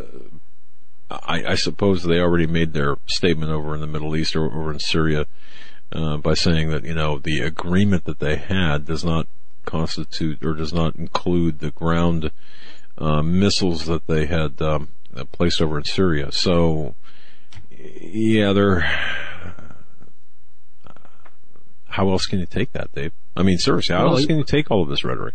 I, 1.10 1.44
I, 1.44 1.54
suppose, 1.54 2.04
they 2.04 2.20
already 2.20 2.46
made 2.46 2.72
their 2.72 2.96
statement 3.06 3.50
over 3.50 3.74
in 3.74 3.80
the 3.80 3.86
Middle 3.86 4.16
East 4.16 4.36
or 4.36 4.46
over 4.46 4.72
in 4.72 4.78
Syria 4.78 5.26
uh, 5.92 6.16
by 6.18 6.34
saying 6.34 6.70
that 6.70 6.84
you 6.84 6.94
know 6.94 7.18
the 7.18 7.40
agreement 7.40 8.04
that 8.04 8.20
they 8.20 8.36
had 8.36 8.86
does 8.86 9.04
not 9.04 9.26
constitute 9.64 10.44
or 10.44 10.54
does 10.54 10.72
not 10.72 10.96
include 10.96 11.58
the 11.58 11.70
ground 11.70 12.30
uh, 12.98 13.22
missiles 13.22 13.86
that 13.86 14.06
they 14.06 14.26
had 14.26 14.60
um, 14.62 14.88
placed 15.32 15.60
over 15.60 15.78
in 15.78 15.84
Syria. 15.84 16.32
So, 16.32 16.94
yeah, 17.70 18.52
they're 18.52 19.29
how 21.90 22.10
else 22.10 22.26
can 22.26 22.38
you 22.38 22.46
take 22.46 22.72
that, 22.72 22.92
Dave? 22.94 23.12
I 23.36 23.42
mean, 23.42 23.58
seriously, 23.58 23.94
how 23.94 24.04
well, 24.04 24.16
else 24.16 24.26
can 24.26 24.38
you 24.38 24.44
take 24.44 24.70
all 24.70 24.82
of 24.82 24.88
this 24.88 25.04
rhetoric? 25.04 25.34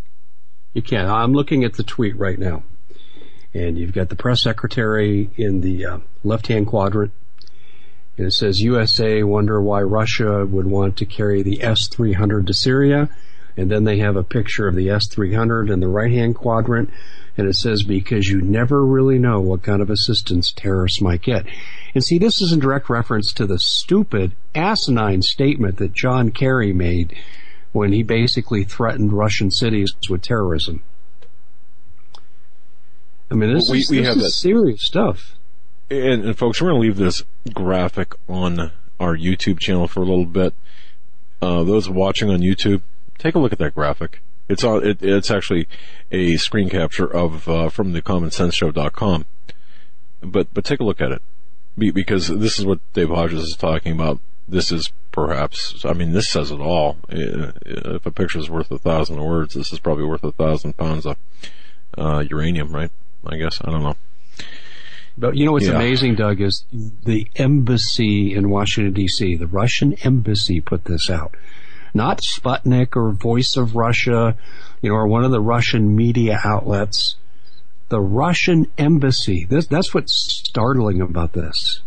You 0.74 0.81
can't. 0.81 1.09
I'm 1.09 1.33
looking 1.33 1.63
at 1.63 1.74
the 1.74 1.83
tweet 1.83 2.17
right 2.17 2.39
now. 2.39 2.63
And 3.53 3.77
you've 3.77 3.93
got 3.93 4.09
the 4.09 4.15
press 4.15 4.41
secretary 4.41 5.29
in 5.38 5.62
the 5.62 5.85
uh, 5.85 5.97
left-hand 6.24 6.67
quadrant. 6.67 7.12
And 8.17 8.27
it 8.27 8.31
says 8.31 8.62
USA 8.62 9.24
wonder 9.24 9.62
why 9.62 9.81
Russia 9.81 10.45
would 10.45 10.67
want 10.67 10.97
to 10.97 11.05
carry 11.05 11.41
the 11.41 11.62
S-300 11.62 12.47
to 12.47 12.53
Syria. 12.53 13.09
And 13.57 13.71
then 13.71 13.85
they 13.85 14.00
have 14.00 14.15
a 14.17 14.24
picture 14.24 14.67
of 14.67 14.75
the 14.75 14.89
S-300 14.89 15.71
in 15.71 15.79
the 15.79 15.88
right-hand 15.88 16.35
quadrant. 16.35 16.89
And 17.37 17.47
it 17.47 17.55
says 17.55 17.83
because 17.83 18.29
you 18.29 18.41
never 18.41 18.85
really 18.85 19.19
know 19.19 19.41
what 19.41 19.63
kind 19.63 19.81
of 19.81 19.89
assistance 19.89 20.53
terrorists 20.53 21.01
might 21.01 21.21
get. 21.21 21.45
And 21.93 22.03
see, 22.03 22.17
this 22.17 22.41
is 22.41 22.53
in 22.53 22.59
direct 22.59 22.89
reference 22.89 23.33
to 23.33 23.45
the 23.45 23.59
stupid, 23.59 24.33
asinine 24.53 25.21
statement 25.21 25.77
that 25.77 25.93
John 25.93 26.31
Kerry 26.31 26.71
made 26.71 27.15
when 27.73 27.91
he 27.91 28.03
basically 28.03 28.63
threatened 28.63 29.11
Russian 29.11 29.51
cities 29.51 29.93
with 30.09 30.21
terrorism. 30.21 30.81
I 33.29 33.35
mean, 33.35 33.53
this, 33.53 33.69
we, 33.69 33.79
is, 33.79 33.89
we 33.89 33.97
this 33.99 34.07
have 34.07 34.17
is 34.17 34.35
serious 34.35 34.83
stuff. 34.83 35.35
And, 35.89 36.23
and 36.23 36.37
folks, 36.37 36.61
we're 36.61 36.69
going 36.69 36.81
to 36.81 36.87
leave 36.87 36.97
this 36.97 37.23
graphic 37.53 38.13
on 38.29 38.71
our 38.99 39.15
YouTube 39.17 39.59
channel 39.59 39.87
for 39.87 40.01
a 40.01 40.05
little 40.05 40.25
bit. 40.25 40.53
Uh, 41.41 41.63
those 41.63 41.89
watching 41.89 42.29
on 42.29 42.39
YouTube, 42.39 42.81
take 43.17 43.35
a 43.35 43.39
look 43.39 43.51
at 43.51 43.59
that 43.59 43.75
graphic. 43.75 44.21
It's 44.47 44.63
on. 44.63 44.85
It, 44.85 45.01
it's 45.01 45.31
actually 45.31 45.67
a 46.11 46.37
screen 46.37 46.69
capture 46.69 47.07
of 47.07 47.47
uh, 47.47 47.69
from 47.69 47.93
the 47.93 48.01
commonsenseshow.com. 48.01 49.25
But 50.21 50.53
but 50.53 50.65
take 50.65 50.79
a 50.79 50.83
look 50.83 51.01
at 51.01 51.11
it, 51.11 51.21
because 51.77 52.27
this 52.27 52.59
is 52.59 52.65
what 52.65 52.79
Dave 52.93 53.09
Hodges 53.09 53.43
is 53.43 53.55
talking 53.55 53.91
about. 53.91 54.19
This 54.47 54.71
is 54.71 54.91
perhaps. 55.11 55.83
I 55.85 55.93
mean, 55.93 56.11
this 56.11 56.29
says 56.29 56.51
it 56.51 56.59
all. 56.59 56.97
If 57.09 58.05
a 58.05 58.11
picture 58.11 58.39
is 58.39 58.49
worth 58.49 58.71
a 58.71 58.77
thousand 58.77 59.21
words, 59.21 59.55
this 59.55 59.73
is 59.73 59.79
probably 59.79 60.05
worth 60.05 60.23
a 60.23 60.31
thousand 60.31 60.77
pounds 60.77 61.05
of 61.05 61.17
uh, 61.97 62.23
uranium, 62.29 62.73
right? 62.73 62.91
I 63.25 63.37
guess 63.37 63.59
I 63.63 63.71
don't 63.71 63.83
know. 63.83 63.95
But 65.17 65.37
you 65.37 65.45
know 65.45 65.53
what's 65.53 65.65
yeah. 65.65 65.75
amazing, 65.75 66.15
Doug, 66.15 66.41
is 66.41 66.65
the 66.71 67.27
embassy 67.37 68.33
in 68.35 68.49
Washington 68.49 68.93
D.C. 68.93 69.35
The 69.35 69.47
Russian 69.47 69.93
embassy 70.03 70.59
put 70.59 70.85
this 70.85 71.09
out, 71.09 71.35
not 71.95 72.21
Sputnik 72.21 72.95
or 72.95 73.11
Voice 73.11 73.55
of 73.55 73.75
Russia, 73.75 74.37
you 74.81 74.89
know, 74.89 74.95
or 74.95 75.07
one 75.07 75.23
of 75.23 75.31
the 75.31 75.41
Russian 75.41 75.95
media 75.95 76.39
outlets. 76.43 77.15
The 77.89 78.01
Russian 78.01 78.67
embassy. 78.77 79.45
This, 79.45 79.67
that's 79.67 79.93
what's 79.93 80.13
startling 80.13 81.01
about 81.01 81.33
this. 81.33 81.81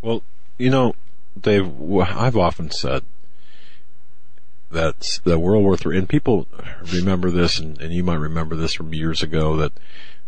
Well, 0.00 0.22
you 0.58 0.70
know, 0.70 0.94
Dave, 1.40 1.70
I've 2.00 2.36
often 2.36 2.70
said 2.70 3.02
that 4.70 5.20
the 5.24 5.38
World 5.38 5.64
War 5.64 5.76
III, 5.76 5.98
and 5.98 6.08
people 6.08 6.46
remember 6.92 7.30
this, 7.30 7.58
and, 7.58 7.80
and 7.80 7.92
you 7.92 8.02
might 8.02 8.16
remember 8.16 8.56
this 8.56 8.74
from 8.74 8.94
years 8.94 9.22
ago, 9.22 9.56
that 9.56 9.72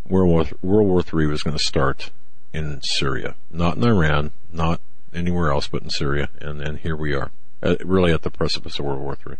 World 0.06 0.28
War, 0.28 0.44
World 0.62 0.88
War 0.88 1.02
III 1.02 1.28
was 1.28 1.42
going 1.42 1.56
to 1.56 1.62
start 1.62 2.10
in 2.52 2.80
Syria, 2.82 3.34
not 3.50 3.76
in 3.76 3.84
Iran, 3.84 4.30
not 4.52 4.80
anywhere 5.14 5.50
else 5.50 5.68
but 5.68 5.82
in 5.82 5.90
Syria, 5.90 6.28
and, 6.40 6.60
and 6.60 6.78
here 6.78 6.96
we 6.96 7.14
are, 7.14 7.30
uh, 7.64 7.76
really 7.85 8.12
at 8.12 8.23
the 8.23 8.30
precipice 8.30 8.78
of 8.78 8.85
World 8.85 9.00
War 9.00 9.16
III. 9.26 9.37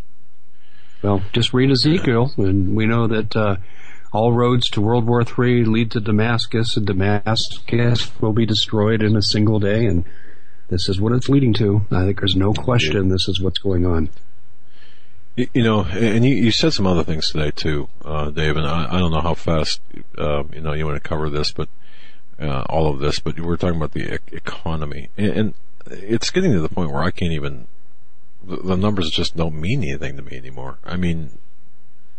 Well, 1.03 1.23
just 1.33 1.53
read 1.53 1.71
Ezekiel, 1.71 2.33
and 2.39 2.75
we 2.75 2.87
know 2.87 3.07
that 3.07 3.37
uh, 3.37 3.57
all 4.13 4.33
roads 4.33 4.71
to 4.71 4.81
World 4.81 5.07
War 5.07 5.23
III 5.23 5.65
lead 5.65 5.91
to 5.91 6.01
Damascus, 6.01 6.77
and 6.77 6.87
Damascus 6.87 8.11
will 8.21 8.33
be 8.33 8.47
destroyed 8.47 9.03
in 9.03 9.17
a 9.17 9.23
single 9.23 9.61
day, 9.61 9.87
and 9.87 10.05
this 10.69 10.89
is 10.89 11.01
what 11.01 11.13
it's 11.13 11.29
leading 11.29 11.53
to. 11.55 11.85
I 11.91 12.05
think 12.05 12.21
there's 12.21 12.37
no 12.37 12.53
question 12.55 13.09
this 13.09 13.29
is 13.29 13.41
what's 13.41 13.59
going 13.59 13.85
on. 13.85 14.09
You, 15.37 15.49
you 15.53 15.63
know, 15.65 15.83
and 15.85 16.25
you, 16.25 16.35
you 16.37 16.51
said 16.53 16.73
some 16.73 16.87
other 16.87 17.03
things 17.03 17.31
today 17.31 17.51
too, 17.51 17.89
uh, 18.05 18.31
Dave, 18.31 18.57
and 18.57 18.67
I, 18.67 18.87
I 18.89 18.99
don't 18.99 19.11
know 19.11 19.21
how 19.21 19.35
fast, 19.35 19.81
uh, 20.17 20.45
you 20.53 20.61
know, 20.61 20.73
you 20.73 20.87
want 20.87 21.03
to 21.03 21.07
cover 21.09 21.29
this, 21.29 21.53
but, 21.53 21.69
uh, 22.41 22.63
all 22.69 22.89
of 22.89 23.01
this, 23.01 23.19
but 23.19 23.39
we're 23.39 23.57
talking 23.57 23.77
about 23.77 23.93
the 23.93 24.15
e- 24.15 24.19
economy 24.33 25.11
and, 25.17 25.31
and, 25.31 25.55
it's 25.87 26.31
getting 26.31 26.53
to 26.53 26.61
the 26.61 26.69
point 26.71 26.91
where 26.91 27.03
I 27.03 27.11
can't 27.11 27.33
even, 27.33 27.67
the, 28.47 28.77
numbers 28.77 29.11
just 29.11 29.37
don't 29.37 29.61
mean 29.61 29.83
anything 29.83 30.17
to 30.17 30.23
me 30.23 30.37
anymore. 30.37 30.79
I 30.85 30.97
mean, 30.97 31.39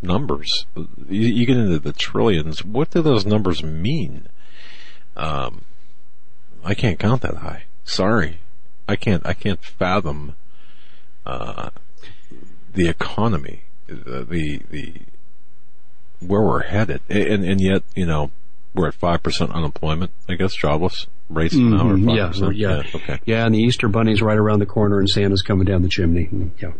numbers, 0.02 0.66
you, 1.08 1.46
get 1.46 1.58
into 1.58 1.80
the 1.80 1.94
trillions. 1.94 2.64
What 2.64 2.92
do 2.92 3.02
those 3.02 3.26
numbers 3.26 3.64
mean? 3.64 4.28
Um, 5.16 5.62
I 6.64 6.74
can't 6.74 7.00
count 7.00 7.22
that 7.22 7.38
high. 7.38 7.64
Sorry. 7.84 8.40
I 8.88 8.96
can't, 8.96 9.26
I 9.26 9.34
can't 9.34 9.64
fathom, 9.64 10.36
uh, 11.26 11.70
the 12.74 12.88
economy, 12.88 13.64
the, 13.88 14.26
the, 14.26 14.62
the 14.70 14.94
where 16.20 16.42
we're 16.42 16.64
headed, 16.64 17.02
and 17.10 17.44
and 17.44 17.62
yet 17.62 17.84
you 17.96 18.06
know 18.06 18.32
we're 18.74 18.88
at 18.88 18.94
five 18.94 19.24
percent 19.24 19.52
unemployment. 19.52 20.12
I 20.30 20.36
guess 20.36 20.56
jobless 20.56 21.08
rates 21.30 21.56
mm-hmm. 21.56 21.76
now 21.76 21.90
are 21.90 22.32
5%. 22.34 22.40
Yeah, 22.56 22.70
yeah, 22.70 22.84
yeah, 22.84 22.96
okay. 22.96 23.20
Yeah, 23.26 23.46
and 23.46 23.56
the 23.56 23.60
Easter 23.60 23.88
Bunny's 23.88 24.22
right 24.22 24.38
around 24.38 24.60
the 24.60 24.66
corner, 24.66 25.00
and 25.00 25.10
Santa's 25.10 25.42
coming 25.42 25.66
down 25.66 25.82
the 25.82 25.90
chimney. 25.90 26.30
Yeah. 26.62 26.74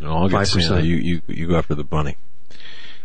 No, 0.00 0.12
I'll 0.12 0.28
get 0.28 0.40
5%. 0.40 0.62
Santa. 0.62 0.82
You 0.82 0.96
you 0.96 1.22
you 1.26 1.46
go 1.48 1.56
after 1.56 1.74
the 1.74 1.84
bunny. 1.84 2.16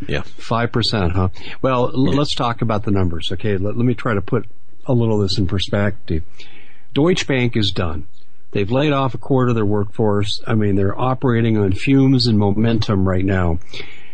Yeah. 0.08 0.22
Five 0.22 0.72
percent, 0.72 1.14
huh? 1.14 1.30
Well, 1.62 1.92
yeah. 1.94 2.18
let's 2.18 2.36
talk 2.36 2.62
about 2.62 2.84
the 2.84 2.92
numbers. 2.92 3.30
Okay, 3.32 3.58
let, 3.58 3.78
let 3.78 3.86
me 3.86 3.94
try 3.94 4.14
to 4.14 4.22
put 4.22 4.46
a 4.86 4.94
little 4.94 5.22
of 5.22 5.30
this 5.30 5.38
in 5.38 5.48
perspective. 5.48 6.24
Deutsche 6.94 7.26
Bank 7.26 7.56
is 7.56 7.72
done. 7.72 8.08
They've 8.52 8.70
laid 8.70 8.92
off 8.92 9.16
a 9.16 9.18
quarter 9.18 9.50
of 9.50 9.56
their 9.56 9.66
workforce. 9.66 10.42
I 10.46 10.54
mean, 10.54 10.76
they're 10.76 11.00
operating 11.00 11.58
on 11.58 11.72
fumes 11.74 12.28
and 12.28 12.38
momentum 12.38 13.08
right 13.08 13.26
now. 13.26 13.60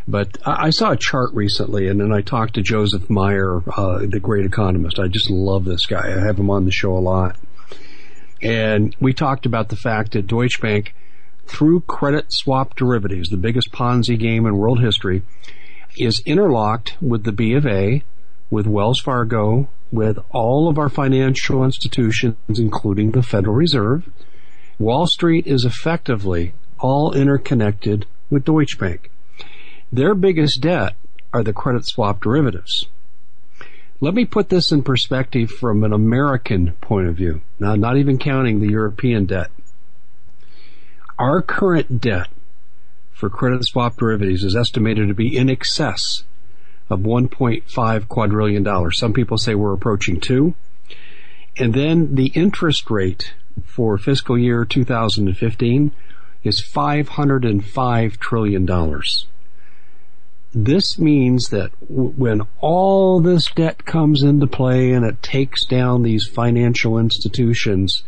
But 0.09 0.39
I 0.43 0.71
saw 0.71 0.93
a 0.93 0.97
chart 0.97 1.29
recently, 1.35 1.87
and 1.87 2.01
then 2.01 2.11
I 2.11 2.21
talked 2.21 2.55
to 2.55 2.63
Joseph 2.63 3.11
Meyer, 3.11 3.61
uh, 3.77 3.99
the 4.07 4.19
great 4.19 4.43
economist. 4.43 4.97
I 4.97 5.07
just 5.07 5.29
love 5.29 5.65
this 5.65 5.85
guy. 5.85 6.07
I 6.07 6.19
have 6.25 6.39
him 6.39 6.49
on 6.49 6.65
the 6.65 6.71
show 6.71 6.97
a 6.97 6.99
lot. 6.99 7.37
And 8.41 8.95
we 8.99 9.13
talked 9.13 9.45
about 9.45 9.69
the 9.69 9.75
fact 9.75 10.13
that 10.13 10.25
Deutsche 10.25 10.59
Bank, 10.59 10.95
through 11.45 11.81
credit 11.81 12.33
swap 12.33 12.75
derivatives, 12.75 13.29
the 13.29 13.37
biggest 13.37 13.71
Ponzi 13.71 14.17
game 14.17 14.47
in 14.47 14.57
world 14.57 14.79
history, 14.79 15.21
is 15.95 16.23
interlocked 16.25 16.97
with 16.99 17.23
the 17.23 17.31
B 17.31 17.53
of 17.53 17.67
A, 17.67 18.03
with 18.49 18.65
Wells 18.65 18.99
Fargo, 18.99 19.69
with 19.91 20.17
all 20.31 20.67
of 20.67 20.79
our 20.79 20.89
financial 20.89 21.63
institutions, 21.63 22.35
including 22.47 23.11
the 23.11 23.21
Federal 23.21 23.55
Reserve, 23.55 24.09
Wall 24.79 25.05
Street 25.05 25.45
is 25.45 25.65
effectively 25.65 26.53
all 26.79 27.13
interconnected 27.13 28.07
with 28.31 28.45
Deutsche 28.45 28.79
Bank. 28.79 29.11
Their 29.91 30.13
biggest 30.13 30.61
debt 30.61 30.95
are 31.33 31.43
the 31.43 31.53
credit 31.53 31.85
swap 31.85 32.21
derivatives. 32.21 32.87
Let 34.01 34.13
me 34.13 34.23
put 34.23 34.49
this 34.49 34.71
in 34.71 34.83
perspective 34.83 35.49
from 35.49 35.83
an 35.83 35.91
American 35.91 36.73
point 36.79 37.07
of 37.07 37.15
view. 37.15 37.41
Now, 37.59 37.75
not 37.75 37.97
even 37.97 38.17
counting 38.17 38.59
the 38.59 38.69
European 38.69 39.25
debt. 39.25 39.51
Our 41.17 41.41
current 41.41 41.99
debt 41.99 42.27
for 43.11 43.29
credit 43.29 43.65
swap 43.65 43.97
derivatives 43.97 44.43
is 44.43 44.55
estimated 44.55 45.09
to 45.09 45.13
be 45.13 45.35
in 45.35 45.49
excess 45.49 46.23
of 46.89 47.01
1.5 47.01 48.07
quadrillion 48.07 48.63
dollars. 48.63 48.97
Some 48.97 49.11
people 49.11 49.37
say 49.37 49.53
we're 49.53 49.73
approaching 49.73 50.19
two. 50.19 50.55
And 51.57 51.73
then 51.73 52.15
the 52.15 52.31
interest 52.35 52.89
rate 52.89 53.33
for 53.65 53.97
fiscal 53.97 54.37
year 54.37 54.63
2015 54.63 55.91
is 56.43 56.61
$505 56.61 58.17
trillion. 58.17 58.65
This 60.53 60.97
means 60.97 61.49
that 61.49 61.71
w- 61.81 62.13
when 62.17 62.41
all 62.59 63.21
this 63.21 63.51
debt 63.51 63.85
comes 63.85 64.23
into 64.23 64.47
play 64.47 64.93
and 64.93 65.05
it 65.05 65.21
takes 65.21 65.63
down 65.63 66.01
these 66.01 66.27
financial 66.27 66.97
institutions, 66.97 68.03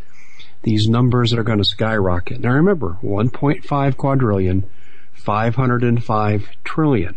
these 0.63 0.87
numbers 0.87 1.33
are 1.33 1.43
going 1.43 1.59
to 1.59 1.63
skyrocket. 1.63 2.39
Now 2.39 2.53
remember, 2.53 2.97
1.5 3.03 3.97
quadrillion, 3.97 4.65
505 5.13 6.49
trillion. 6.63 7.15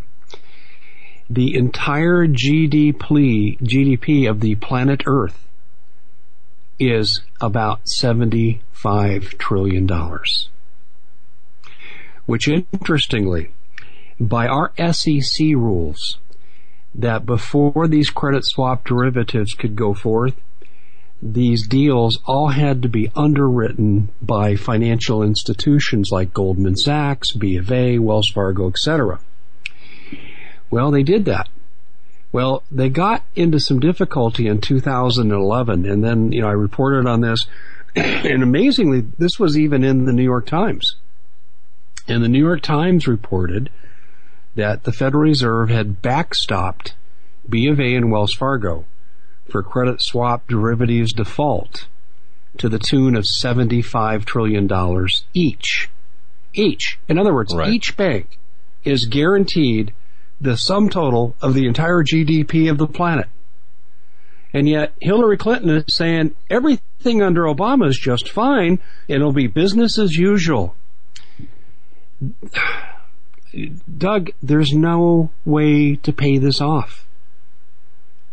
The 1.30 1.54
entire 1.54 2.26
GDP, 2.26 3.58
GDP 3.60 4.28
of 4.28 4.40
the 4.40 4.56
planet 4.56 5.04
Earth 5.06 5.46
is 6.78 7.22
about 7.40 7.84
$75 7.86 9.38
trillion. 9.38 9.88
Which 12.26 12.48
interestingly, 12.48 13.50
by 14.28 14.46
our 14.46 14.72
SEC 14.92 15.38
rules, 15.40 16.18
that 16.94 17.26
before 17.26 17.88
these 17.88 18.10
credit 18.10 18.44
swap 18.44 18.84
derivatives 18.84 19.54
could 19.54 19.76
go 19.76 19.94
forth, 19.94 20.34
these 21.20 21.66
deals 21.66 22.18
all 22.26 22.48
had 22.48 22.82
to 22.82 22.88
be 22.88 23.10
underwritten 23.16 24.10
by 24.20 24.56
financial 24.56 25.22
institutions 25.22 26.10
like 26.12 26.34
Goldman 26.34 26.76
Sachs, 26.76 27.32
B 27.32 27.56
of 27.56 27.72
A, 27.72 27.98
Wells 27.98 28.28
Fargo, 28.28 28.68
etc. 28.68 29.20
Well, 30.70 30.90
they 30.90 31.02
did 31.02 31.24
that. 31.24 31.48
Well, 32.30 32.62
they 32.70 32.88
got 32.88 33.22
into 33.34 33.60
some 33.60 33.80
difficulty 33.80 34.48
in 34.48 34.60
2011, 34.60 35.86
and 35.86 36.04
then, 36.04 36.32
you 36.32 36.42
know, 36.42 36.48
I 36.48 36.52
reported 36.52 37.06
on 37.06 37.20
this, 37.20 37.46
and 37.96 38.42
amazingly, 38.42 39.02
this 39.18 39.38
was 39.38 39.56
even 39.56 39.84
in 39.84 40.04
the 40.04 40.12
New 40.12 40.24
York 40.24 40.46
Times. 40.46 40.96
And 42.06 42.22
the 42.22 42.28
New 42.28 42.44
York 42.44 42.60
Times 42.60 43.06
reported 43.08 43.70
that 44.54 44.84
the 44.84 44.92
Federal 44.92 45.24
Reserve 45.24 45.70
had 45.70 46.02
backstopped 46.02 46.92
B 47.48 47.66
of 47.68 47.80
A 47.80 47.94
and 47.94 48.10
Wells 48.10 48.34
Fargo 48.34 48.84
for 49.48 49.62
credit 49.62 50.00
swap 50.00 50.46
derivatives 50.48 51.12
default 51.12 51.86
to 52.58 52.68
the 52.68 52.78
tune 52.78 53.16
of 53.16 53.24
$75 53.24 54.24
trillion 54.24 54.68
each. 55.34 55.90
Each. 56.52 56.98
In 57.08 57.18
other 57.18 57.34
words, 57.34 57.54
right. 57.54 57.68
each 57.68 57.96
bank 57.96 58.38
is 58.84 59.06
guaranteed 59.06 59.92
the 60.40 60.56
sum 60.56 60.88
total 60.88 61.34
of 61.40 61.54
the 61.54 61.66
entire 61.66 62.02
GDP 62.02 62.70
of 62.70 62.78
the 62.78 62.86
planet. 62.86 63.26
And 64.52 64.68
yet 64.68 64.92
Hillary 65.00 65.36
Clinton 65.36 65.70
is 65.70 65.84
saying 65.88 66.34
everything 66.48 67.22
under 67.22 67.42
Obama 67.42 67.88
is 67.88 67.98
just 67.98 68.28
fine. 68.28 68.78
It'll 69.08 69.32
be 69.32 69.48
business 69.48 69.98
as 69.98 70.16
usual. 70.16 70.76
Doug, 73.98 74.30
there's 74.42 74.72
no 74.72 75.30
way 75.44 75.96
to 75.96 76.12
pay 76.12 76.38
this 76.38 76.60
off. 76.60 77.06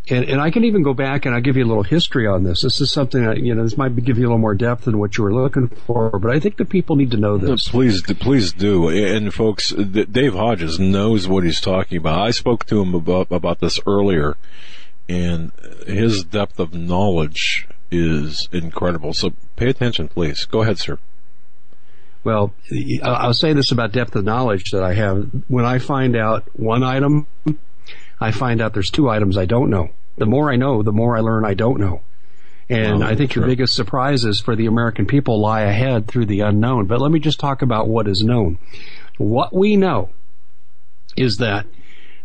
And, 0.09 0.25
and 0.25 0.41
I 0.41 0.49
can 0.49 0.63
even 0.63 0.81
go 0.81 0.93
back 0.93 1.25
and 1.25 1.35
I'll 1.35 1.41
give 1.41 1.55
you 1.55 1.63
a 1.63 1.67
little 1.67 1.83
history 1.83 2.25
on 2.25 2.43
this. 2.43 2.61
This 2.63 2.81
is 2.81 2.91
something 2.91 3.23
that, 3.23 3.37
you 3.37 3.53
know, 3.53 3.63
this 3.63 3.77
might 3.77 3.95
give 3.95 4.17
you 4.17 4.25
a 4.25 4.27
little 4.27 4.39
more 4.39 4.55
depth 4.55 4.85
than 4.85 4.97
what 4.97 5.15
you 5.17 5.23
were 5.23 5.33
looking 5.33 5.67
for, 5.67 6.09
but 6.17 6.31
I 6.31 6.39
think 6.39 6.57
the 6.57 6.65
people 6.65 6.95
need 6.95 7.11
to 7.11 7.17
know 7.17 7.37
this. 7.37 7.67
Please, 7.67 8.01
please 8.01 8.51
do. 8.51 8.89
And 8.89 9.31
folks, 9.31 9.69
Dave 9.69 10.33
Hodges 10.33 10.79
knows 10.79 11.27
what 11.27 11.43
he's 11.43 11.61
talking 11.61 11.99
about. 11.99 12.19
I 12.19 12.31
spoke 12.31 12.65
to 12.65 12.81
him 12.81 12.95
about, 12.95 13.27
about 13.31 13.59
this 13.59 13.79
earlier 13.85 14.37
and 15.07 15.51
his 15.85 16.23
depth 16.23 16.59
of 16.59 16.73
knowledge 16.73 17.67
is 17.91 18.47
incredible. 18.51 19.13
So 19.13 19.33
pay 19.55 19.69
attention, 19.69 20.07
please. 20.07 20.45
Go 20.45 20.61
ahead, 20.61 20.79
sir. 20.79 20.97
Well, 22.23 22.53
I'll 23.03 23.33
say 23.33 23.53
this 23.53 23.71
about 23.71 23.91
depth 23.91 24.15
of 24.15 24.23
knowledge 24.23 24.71
that 24.71 24.83
I 24.83 24.93
have. 24.93 25.29
When 25.47 25.65
I 25.65 25.79
find 25.79 26.15
out 26.15 26.47
one 26.53 26.83
item, 26.83 27.25
I 28.19 28.31
find 28.31 28.61
out 28.61 28.73
there's 28.73 28.91
two 28.91 29.09
items 29.09 29.37
I 29.37 29.45
don't 29.45 29.69
know. 29.69 29.89
The 30.17 30.27
more 30.27 30.51
I 30.51 30.55
know, 30.55 30.83
the 30.83 30.91
more 30.91 31.17
I 31.17 31.21
learn 31.21 31.45
I 31.45 31.55
don't 31.55 31.79
know. 31.79 32.01
And 32.69 32.99
well, 32.99 33.09
I 33.09 33.15
think 33.15 33.35
your 33.35 33.45
biggest 33.45 33.73
surprises 33.73 34.39
for 34.39 34.55
the 34.55 34.67
American 34.67 35.05
people 35.05 35.41
lie 35.41 35.61
ahead 35.61 36.07
through 36.07 36.27
the 36.27 36.41
unknown. 36.41 36.85
But 36.85 37.01
let 37.01 37.11
me 37.11 37.19
just 37.19 37.39
talk 37.39 37.61
about 37.61 37.87
what 37.87 38.07
is 38.07 38.23
known. 38.23 38.59
What 39.17 39.53
we 39.53 39.75
know 39.75 40.09
is 41.17 41.37
that 41.37 41.65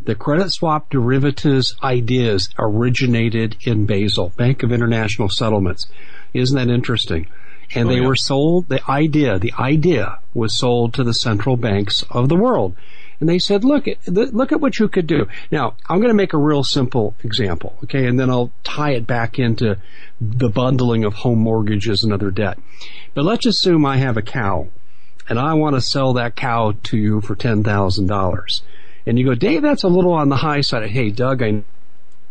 the 0.04 0.14
credit 0.14 0.50
swap 0.52 0.88
derivatives 0.88 1.74
ideas 1.82 2.50
originated 2.58 3.56
in 3.62 3.86
Basel, 3.86 4.32
Bank 4.36 4.62
of 4.62 4.70
International 4.70 5.28
Settlements. 5.28 5.86
Isn't 6.32 6.56
that 6.56 6.72
interesting? 6.72 7.26
And 7.74 7.88
oh, 7.88 7.90
they 7.90 8.00
yeah. 8.00 8.06
were 8.06 8.16
sold, 8.16 8.68
the 8.68 8.88
idea, 8.88 9.38
the 9.38 9.52
idea 9.58 10.20
was 10.34 10.56
sold 10.56 10.94
to 10.94 11.04
the 11.04 11.14
central 11.14 11.56
banks 11.56 12.04
of 12.10 12.28
the 12.28 12.36
world. 12.36 12.76
And 13.18 13.28
they 13.28 13.38
said, 13.38 13.64
look, 13.64 13.88
at 13.88 14.06
look 14.06 14.52
at 14.52 14.60
what 14.60 14.78
you 14.78 14.88
could 14.88 15.06
do. 15.06 15.26
Now, 15.50 15.74
I'm 15.88 15.98
going 15.98 16.10
to 16.10 16.14
make 16.14 16.34
a 16.34 16.38
real 16.38 16.62
simple 16.62 17.14
example, 17.24 17.78
okay? 17.84 18.06
And 18.06 18.20
then 18.20 18.28
I'll 18.28 18.52
tie 18.62 18.90
it 18.90 19.06
back 19.06 19.38
into 19.38 19.78
the 20.20 20.50
bundling 20.50 21.04
of 21.04 21.14
home 21.14 21.38
mortgages 21.38 22.04
and 22.04 22.12
other 22.12 22.30
debt. 22.30 22.58
But 23.14 23.24
let's 23.24 23.46
assume 23.46 23.86
I 23.86 23.96
have 23.96 24.18
a 24.18 24.22
cow 24.22 24.68
and 25.28 25.38
I 25.38 25.54
want 25.54 25.76
to 25.76 25.80
sell 25.80 26.12
that 26.14 26.36
cow 26.36 26.74
to 26.84 26.96
you 26.96 27.20
for 27.20 27.34
$10,000. 27.34 28.60
And 29.06 29.18
you 29.18 29.24
go, 29.24 29.34
Dave, 29.34 29.62
that's 29.62 29.82
a 29.82 29.88
little 29.88 30.12
on 30.12 30.28
the 30.28 30.36
high 30.36 30.60
side. 30.60 30.88
Hey, 30.90 31.10
Doug, 31.10 31.42
I 31.42 31.62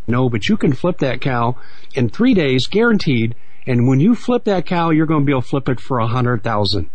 know, 0.07 0.29
but 0.29 0.47
you 0.47 0.57
can 0.57 0.73
flip 0.73 0.99
that 0.99 1.21
cow 1.21 1.57
in 1.93 2.09
three 2.09 2.33
days, 2.33 2.67
guaranteed. 2.67 3.35
And 3.67 3.87
when 3.87 3.99
you 3.99 4.15
flip 4.15 4.43
that 4.45 4.65
cow, 4.65 4.91
you're 4.91 5.05
going 5.05 5.21
to 5.21 5.25
be 5.25 5.31
able 5.31 5.41
to 5.41 5.47
flip 5.47 5.69
it 5.69 5.79
for 5.79 5.99
a 5.99 6.07
hundred 6.07 6.43
thousand. 6.43 6.89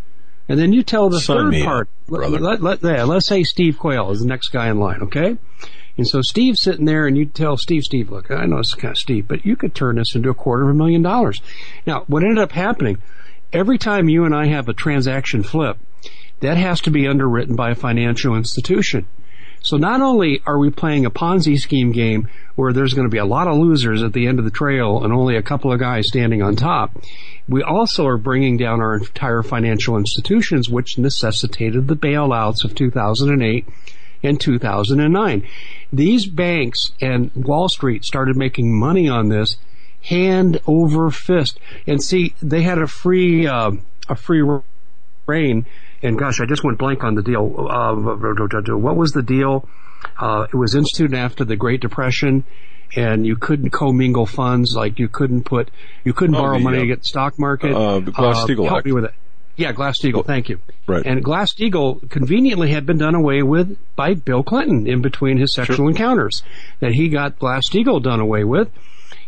And 0.48 0.58
then 0.58 0.72
you 0.72 0.82
tell 0.82 1.08
the 1.08 1.20
third 1.20 1.54
part. 1.64 1.88
Up, 2.12 2.40
let, 2.40 2.60
let, 2.60 2.82
yeah, 2.82 3.04
let's 3.04 3.26
say 3.26 3.44
Steve 3.44 3.78
Quayle 3.78 4.10
is 4.10 4.20
the 4.20 4.26
next 4.26 4.48
guy 4.48 4.68
in 4.68 4.80
line, 4.80 5.02
okay? 5.02 5.38
And 5.96 6.08
so 6.08 6.22
Steve's 6.22 6.60
sitting 6.60 6.86
there 6.86 7.06
and 7.06 7.16
you 7.16 7.26
tell 7.26 7.56
Steve, 7.56 7.84
Steve, 7.84 8.10
look, 8.10 8.30
I 8.30 8.46
know 8.46 8.58
it's 8.58 8.74
kind 8.74 8.92
of 8.92 8.98
steep, 8.98 9.28
but 9.28 9.44
you 9.44 9.54
could 9.54 9.74
turn 9.74 9.96
this 9.96 10.14
into 10.14 10.30
a 10.30 10.34
quarter 10.34 10.64
of 10.64 10.70
a 10.70 10.74
million 10.74 11.02
dollars. 11.02 11.40
Now, 11.86 12.04
what 12.06 12.22
ended 12.22 12.38
up 12.38 12.52
happening, 12.52 12.98
every 13.52 13.78
time 13.78 14.08
you 14.08 14.24
and 14.24 14.34
I 14.34 14.46
have 14.46 14.68
a 14.68 14.72
transaction 14.72 15.42
flip, 15.42 15.78
that 16.40 16.56
has 16.56 16.80
to 16.82 16.90
be 16.90 17.06
underwritten 17.06 17.54
by 17.54 17.70
a 17.70 17.74
financial 17.74 18.34
institution. 18.34 19.06
So 19.70 19.76
not 19.76 20.00
only 20.00 20.42
are 20.46 20.58
we 20.58 20.70
playing 20.70 21.06
a 21.06 21.12
Ponzi 21.12 21.56
scheme 21.56 21.92
game 21.92 22.28
where 22.56 22.72
there's 22.72 22.92
going 22.92 23.06
to 23.06 23.08
be 23.10 23.18
a 23.18 23.24
lot 23.24 23.46
of 23.46 23.56
losers 23.56 24.02
at 24.02 24.12
the 24.12 24.26
end 24.26 24.40
of 24.40 24.44
the 24.44 24.50
trail 24.50 25.04
and 25.04 25.12
only 25.12 25.36
a 25.36 25.42
couple 25.42 25.72
of 25.72 25.78
guys 25.78 26.08
standing 26.08 26.42
on 26.42 26.56
top, 26.56 27.00
we 27.48 27.62
also 27.62 28.04
are 28.04 28.18
bringing 28.18 28.56
down 28.56 28.80
our 28.80 28.96
entire 28.96 29.44
financial 29.44 29.96
institutions, 29.96 30.68
which 30.68 30.98
necessitated 30.98 31.86
the 31.86 31.94
bailouts 31.94 32.64
of 32.64 32.74
2008 32.74 33.64
and 34.24 34.40
2009. 34.40 35.46
These 35.92 36.26
banks 36.26 36.90
and 37.00 37.30
Wall 37.36 37.68
Street 37.68 38.04
started 38.04 38.36
making 38.36 38.76
money 38.76 39.08
on 39.08 39.28
this 39.28 39.56
hand 40.02 40.60
over 40.66 41.12
fist. 41.12 41.60
And 41.86 42.02
see, 42.02 42.34
they 42.42 42.62
had 42.62 42.78
a 42.78 42.88
free, 42.88 43.46
uh, 43.46 43.70
a 44.08 44.16
free 44.16 44.42
reign. 45.28 45.64
And 46.02 46.18
gosh, 46.18 46.40
I 46.40 46.46
just 46.46 46.64
went 46.64 46.78
blank 46.78 47.04
on 47.04 47.14
the 47.14 47.22
deal. 47.22 47.68
Uh, 47.68 47.94
what 48.76 48.96
was 48.96 49.12
the 49.12 49.22
deal? 49.22 49.68
Uh, 50.18 50.46
it 50.50 50.56
was 50.56 50.74
instituted 50.74 51.16
after 51.16 51.44
the 51.44 51.56
Great 51.56 51.80
Depression 51.80 52.44
and 52.96 53.26
you 53.26 53.36
couldn't 53.36 53.70
commingle 53.70 54.26
funds, 54.26 54.74
like 54.74 54.98
you 54.98 55.08
couldn't 55.08 55.44
put, 55.44 55.70
you 56.04 56.12
couldn't 56.12 56.34
oh, 56.34 56.40
borrow 56.40 56.58
the, 56.58 56.64
money 56.64 56.78
uh, 56.78 56.80
to 56.82 56.86
get 56.86 56.98
the 57.00 57.08
stock 57.08 57.38
market. 57.38 57.74
Uh, 57.74 58.00
Glass-Steagall 58.00 58.66
uh, 58.66 58.70
help 58.70 58.84
me 58.84 58.92
with 58.92 59.04
it. 59.04 59.14
Yeah, 59.56 59.72
Glass-Steagall. 59.72 60.24
Thank 60.24 60.48
you. 60.48 60.58
Right. 60.86 61.04
And 61.04 61.22
Glass-Steagall 61.22 62.08
conveniently 62.10 62.70
had 62.72 62.86
been 62.86 62.98
done 62.98 63.14
away 63.14 63.42
with 63.42 63.76
by 63.94 64.14
Bill 64.14 64.42
Clinton 64.42 64.86
in 64.86 65.02
between 65.02 65.36
his 65.36 65.54
sexual 65.54 65.76
sure. 65.76 65.90
encounters. 65.90 66.42
That 66.80 66.92
he 66.92 67.10
got 67.10 67.38
Glass-Steagall 67.38 68.02
done 68.02 68.20
away 68.20 68.44
with. 68.44 68.70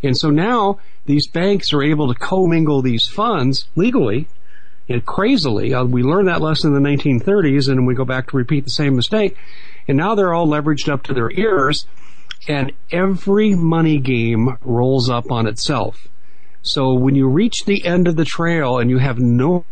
And 0.01 0.17
so 0.17 0.29
now 0.29 0.79
these 1.05 1.27
banks 1.27 1.71
are 1.71 1.83
able 1.83 2.11
to 2.11 2.19
commingle 2.19 2.81
these 2.81 3.05
funds 3.05 3.67
legally 3.75 4.27
and 4.89 5.05
crazily. 5.05 5.73
Uh, 5.73 5.85
we 5.85 6.03
learned 6.03 6.27
that 6.27 6.41
lesson 6.41 6.75
in 6.75 6.81
the 6.81 6.89
1930s 6.89 7.69
and 7.69 7.87
we 7.87 7.95
go 7.95 8.05
back 8.05 8.27
to 8.29 8.37
repeat 8.37 8.63
the 8.63 8.69
same 8.69 8.95
mistake. 8.95 9.37
And 9.87 9.97
now 9.97 10.15
they're 10.15 10.33
all 10.33 10.47
leveraged 10.47 10.89
up 10.89 11.03
to 11.03 11.13
their 11.13 11.31
ears 11.31 11.85
and 12.47 12.71
every 12.91 13.55
money 13.55 13.99
game 13.99 14.57
rolls 14.61 15.09
up 15.09 15.31
on 15.31 15.47
itself. 15.47 16.07
So 16.61 16.93
when 16.93 17.15
you 17.15 17.27
reach 17.27 17.65
the 17.65 17.85
end 17.85 18.07
of 18.07 18.15
the 18.15 18.25
trail 18.25 18.77
and 18.77 18.89
you 18.89 18.97
have 18.97 19.19
no 19.19 19.65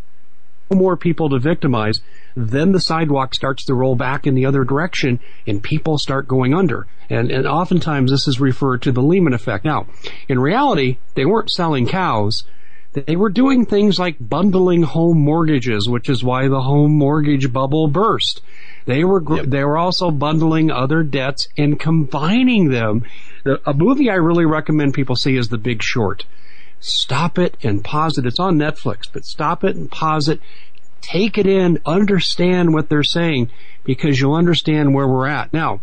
more 0.70 0.96
people 0.96 1.30
to 1.30 1.40
victimize, 1.40 2.02
then 2.36 2.72
the 2.72 2.80
sidewalk 2.80 3.34
starts 3.34 3.66
to 3.66 3.74
roll 3.74 3.96
back 3.96 4.26
in 4.26 4.36
the 4.36 4.46
other 4.46 4.64
direction 4.64 5.20
and 5.46 5.62
people 5.62 5.98
start 5.98 6.28
going 6.28 6.54
under. 6.54 6.88
And, 7.10 7.30
and 7.30 7.46
oftentimes 7.46 8.12
this 8.12 8.28
is 8.28 8.40
referred 8.40 8.82
to 8.84 8.92
the 8.92 9.02
Lehman 9.02 9.34
effect. 9.34 9.66
Now, 9.66 9.88
in 10.30 10.40
reality, 10.40 10.98
they 11.16 11.26
weren't 11.26 11.52
selling 11.52 11.88
cows. 11.88 12.46
They 12.94 13.16
were 13.16 13.30
doing 13.30 13.66
things 13.66 13.98
like 13.98 14.18
bundling 14.20 14.84
home 14.84 15.20
mortgages, 15.20 15.88
which 15.88 16.10
is 16.10 16.24
why 16.24 16.50
the 16.50 16.62
home 16.62 16.92
mortgage 16.92 17.52
bubble 17.54 17.88
burst. 17.88 18.42
They 18.86 19.04
were 19.06 19.24
yep. 19.38 19.46
they 19.46 19.64
were 19.64 19.78
also 19.78 20.12
bundling 20.12 20.72
other 20.72 21.04
debts 21.04 21.48
and 21.58 21.80
combining 21.80 22.70
them. 22.70 23.06
The, 23.44 23.62
a 23.66 23.74
movie 23.74 24.10
I 24.10 24.16
really 24.16 24.46
recommend 24.46 24.94
people 24.94 25.16
see 25.16 25.38
is 25.38 25.48
The 25.48 25.58
Big 25.58 25.82
Short. 25.82 26.26
Stop 26.80 27.38
it 27.38 27.58
and 27.64 27.84
pause 27.84 28.18
it. 28.18 28.26
It's 28.26 28.40
on 28.40 28.58
Netflix, 28.58 29.04
but 29.12 29.24
stop 29.24 29.64
it 29.64 29.76
and 29.76 29.90
pause 29.90 30.28
it. 30.28 30.42
Take 31.00 31.38
it 31.38 31.48
in, 31.48 31.80
understand 31.86 32.74
what 32.74 32.90
they're 32.90 33.04
saying, 33.04 33.50
because 33.84 34.20
you'll 34.20 34.36
understand 34.36 34.94
where 34.94 35.08
we're 35.08 35.28
at. 35.28 35.54
Now, 35.54 35.82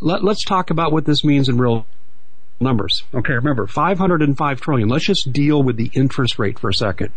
let, 0.00 0.22
let's 0.22 0.44
talk 0.44 0.70
about 0.70 0.92
what 0.92 1.04
this 1.04 1.24
means 1.24 1.48
in 1.48 1.58
real 1.58 1.86
numbers. 2.62 3.02
Okay, 3.14 3.34
remember, 3.34 3.66
505 3.66 4.60
trillion. 4.60 4.88
Let's 4.88 5.04
just 5.04 5.32
deal 5.32 5.62
with 5.62 5.76
the 5.76 5.90
interest 5.94 6.38
rate 6.38 6.58
for 6.58 6.70
a 6.70 6.74
second. 6.74 7.10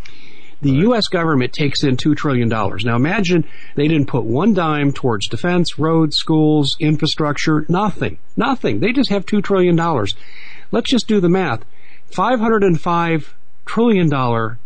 The 0.61 0.71
right. 0.71 0.81
U.S. 0.81 1.07
government 1.07 1.53
takes 1.53 1.83
in 1.83 1.97
$2 1.97 2.15
trillion. 2.15 2.47
Now 2.47 2.95
imagine 2.95 3.45
they 3.75 3.87
didn't 3.87 4.07
put 4.07 4.23
one 4.23 4.53
dime 4.53 4.93
towards 4.93 5.27
defense, 5.27 5.77
roads, 5.77 6.15
schools, 6.15 6.77
infrastructure, 6.79 7.65
nothing. 7.67 8.17
Nothing. 8.37 8.79
They 8.79 8.91
just 8.91 9.09
have 9.09 9.25
$2 9.25 9.43
trillion. 9.43 9.75
Let's 10.71 10.89
just 10.89 11.07
do 11.07 11.19
the 11.19 11.29
math. 11.29 11.63
$505 12.11 13.27
trillion 13.65 14.57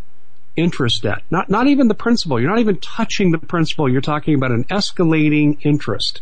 interest 0.56 1.04
debt. 1.04 1.24
Not, 1.32 1.50
not 1.50 1.68
even 1.68 1.88
the 1.88 1.96
principal. 1.96 2.40
You're 2.40 2.50
not 2.50 2.60
even 2.60 2.78
touching 2.78 3.32
the 3.32 3.38
principal. 3.38 3.90
You're 3.90 4.02
talking 4.02 4.36
about 4.36 4.52
an 4.52 4.66
escalating 4.66 5.58
interest. 5.66 6.22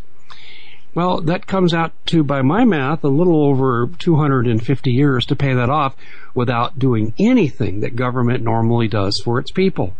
Well, 0.97 1.21
that 1.21 1.45
comes 1.45 1.75
out 1.75 1.91
to, 2.07 2.23
by 2.23 2.41
my 2.41 2.65
math, 2.65 3.03
a 3.03 3.07
little 3.07 3.45
over 3.45 3.87
250 3.99 4.91
years 4.91 5.27
to 5.27 5.35
pay 5.35 5.53
that 5.53 5.69
off 5.69 5.95
without 6.33 6.79
doing 6.79 7.13
anything 7.19 7.81
that 7.81 7.95
government 7.95 8.43
normally 8.43 8.87
does 8.87 9.21
for 9.23 9.37
its 9.37 9.51
people. 9.51 9.93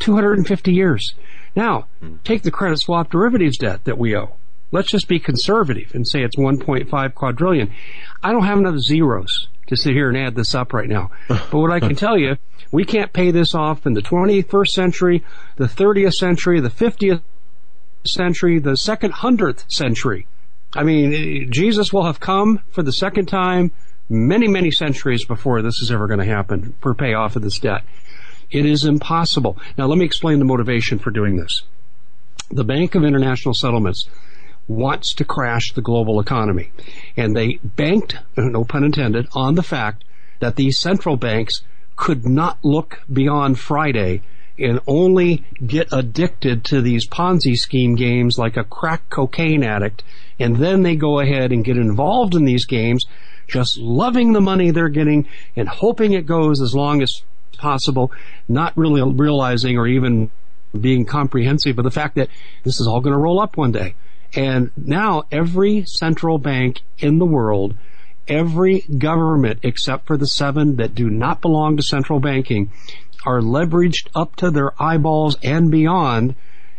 250 0.00 0.72
years. 0.72 1.14
Now, 1.54 1.86
take 2.24 2.42
the 2.42 2.50
credit 2.50 2.80
swap 2.80 3.08
derivatives 3.08 3.56
debt 3.56 3.84
that 3.84 3.98
we 3.98 4.16
owe. 4.16 4.34
Let's 4.72 4.90
just 4.90 5.06
be 5.06 5.20
conservative 5.20 5.94
and 5.94 6.08
say 6.08 6.24
it's 6.24 6.36
1.5 6.36 7.14
quadrillion. 7.14 7.72
I 8.20 8.32
don't 8.32 8.42
have 8.42 8.58
enough 8.58 8.78
zeros 8.78 9.46
to 9.68 9.76
sit 9.76 9.92
here 9.92 10.08
and 10.08 10.18
add 10.18 10.34
this 10.34 10.56
up 10.56 10.72
right 10.72 10.88
now. 10.88 11.12
But 11.28 11.52
what 11.52 11.70
I 11.70 11.78
can 11.78 11.94
tell 11.94 12.18
you, 12.18 12.36
we 12.72 12.84
can't 12.84 13.12
pay 13.12 13.30
this 13.30 13.54
off 13.54 13.86
in 13.86 13.92
the 13.92 14.02
21st 14.02 14.70
century, 14.70 15.24
the 15.54 15.66
30th 15.66 16.14
century, 16.14 16.58
the 16.58 16.68
50th 16.68 17.20
century, 18.04 18.58
the 18.58 18.76
second 18.76 19.12
hundredth 19.12 19.64
century. 19.68 20.26
I 20.74 20.84
mean, 20.84 21.50
Jesus 21.50 21.92
will 21.92 22.04
have 22.06 22.20
come 22.20 22.60
for 22.70 22.82
the 22.82 22.92
second 22.92 23.26
time 23.26 23.72
many, 24.08 24.48
many 24.48 24.70
centuries 24.70 25.24
before 25.24 25.62
this 25.62 25.80
is 25.80 25.90
ever 25.90 26.06
going 26.06 26.20
to 26.20 26.24
happen 26.24 26.74
for 26.80 26.94
payoff 26.94 27.36
of 27.36 27.42
this 27.42 27.58
debt. 27.58 27.82
It 28.50 28.66
is 28.66 28.84
impossible. 28.84 29.58
Now 29.78 29.86
let 29.86 29.98
me 29.98 30.04
explain 30.04 30.38
the 30.38 30.44
motivation 30.44 30.98
for 30.98 31.10
doing 31.10 31.36
this. 31.36 31.62
The 32.50 32.64
Bank 32.64 32.94
of 32.94 33.04
International 33.04 33.54
Settlements 33.54 34.08
wants 34.68 35.14
to 35.14 35.24
crash 35.24 35.72
the 35.72 35.80
global 35.80 36.20
economy. 36.20 36.70
And 37.16 37.34
they 37.36 37.58
banked, 37.62 38.18
no 38.36 38.64
pun 38.64 38.84
intended, 38.84 39.28
on 39.32 39.54
the 39.54 39.62
fact 39.62 40.04
that 40.40 40.56
these 40.56 40.78
central 40.78 41.16
banks 41.16 41.62
could 41.96 42.26
not 42.26 42.58
look 42.62 43.02
beyond 43.10 43.58
Friday 43.58 44.22
and 44.58 44.80
only 44.86 45.44
get 45.66 45.88
addicted 45.92 46.64
to 46.64 46.80
these 46.80 47.06
Ponzi 47.08 47.56
scheme 47.56 47.94
games 47.94 48.38
like 48.38 48.56
a 48.56 48.64
crack 48.64 49.08
cocaine 49.10 49.64
addict. 49.64 50.02
And 50.38 50.56
then 50.56 50.82
they 50.82 50.96
go 50.96 51.20
ahead 51.20 51.52
and 51.52 51.64
get 51.64 51.76
involved 51.76 52.34
in 52.34 52.44
these 52.44 52.66
games, 52.66 53.04
just 53.48 53.78
loving 53.78 54.32
the 54.32 54.40
money 54.40 54.70
they're 54.70 54.88
getting 54.88 55.26
and 55.56 55.68
hoping 55.68 56.12
it 56.12 56.26
goes 56.26 56.60
as 56.60 56.74
long 56.74 57.02
as 57.02 57.22
possible, 57.58 58.12
not 58.48 58.76
really 58.76 59.02
realizing 59.02 59.78
or 59.78 59.86
even 59.86 60.30
being 60.78 61.04
comprehensive 61.04 61.78
of 61.78 61.84
the 61.84 61.90
fact 61.90 62.16
that 62.16 62.28
this 62.64 62.80
is 62.80 62.86
all 62.86 63.00
going 63.00 63.12
to 63.12 63.18
roll 63.18 63.40
up 63.40 63.56
one 63.56 63.72
day. 63.72 63.94
And 64.34 64.70
now 64.76 65.24
every 65.30 65.84
central 65.86 66.38
bank 66.38 66.80
in 66.98 67.18
the 67.18 67.26
world, 67.26 67.74
every 68.26 68.80
government 68.80 69.60
except 69.62 70.06
for 70.06 70.16
the 70.16 70.26
seven 70.26 70.76
that 70.76 70.94
do 70.94 71.10
not 71.10 71.40
belong 71.40 71.76
to 71.76 71.82
central 71.82 72.20
banking 72.20 72.70
are 73.24 73.40
leveraged 73.40 74.08
up 74.14 74.36
to 74.36 74.50
their 74.50 74.72
eyeballs 74.82 75.36
and 75.42 75.70
beyond. 75.70 76.34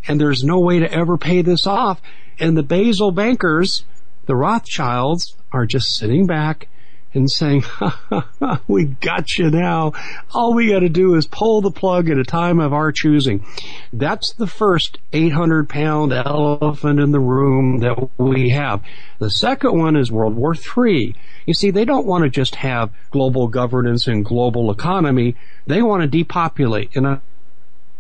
And 0.08 0.20
there's 0.20 0.44
no 0.44 0.60
way 0.60 0.80
to 0.80 0.92
ever 0.92 1.18
pay 1.18 1.42
this 1.42 1.66
off. 1.66 2.02
And 2.40 2.58
the 2.58 2.64
Basel 2.64 3.12
bankers, 3.12 3.86
the 4.26 4.36
Rothschilds, 4.36 5.36
are 5.52 5.66
just 5.66 5.96
sitting 5.96 6.26
back 6.26 6.68
and 7.14 7.30
saying, 7.30 7.64
we 8.68 8.86
got 8.86 9.38
you 9.38 9.50
now. 9.50 9.94
All 10.34 10.54
we 10.54 10.70
got 10.70 10.80
to 10.80 10.90
do 10.90 11.16
is 11.16 11.28
pull 11.28 11.62
the 11.62 11.72
plug 11.72 12.10
at 12.10 12.18
a 12.18 12.24
time 12.24 12.60
of 12.60 12.74
our 12.74 12.92
choosing. 12.92 13.46
That's 13.92 14.34
the 14.34 14.48
first 14.48 15.00
800 15.12 15.70
pound 15.70 16.14
elephant 16.14 17.00
in 17.00 17.12
the 17.12 17.20
room 17.20 17.80
that 17.80 18.10
we 18.18 18.50
have. 18.50 18.82
The 19.20 19.30
second 19.30 19.78
one 19.78 19.96
is 19.96 20.12
World 20.12 20.36
War 20.36 20.56
III. 20.56 21.16
You 21.46 21.54
see, 21.54 21.72
they 21.72 21.86
don't 21.86 22.08
want 22.08 22.24
to 22.24 22.30
just 22.30 22.56
have 22.56 22.92
global 23.12 23.48
governance 23.48 24.08
and 24.08 24.26
global 24.26 24.72
economy. 24.72 25.36
They 25.68 25.82
want 25.82 26.02
to 26.02 26.08
depopulate. 26.08 26.96
And 26.96 27.22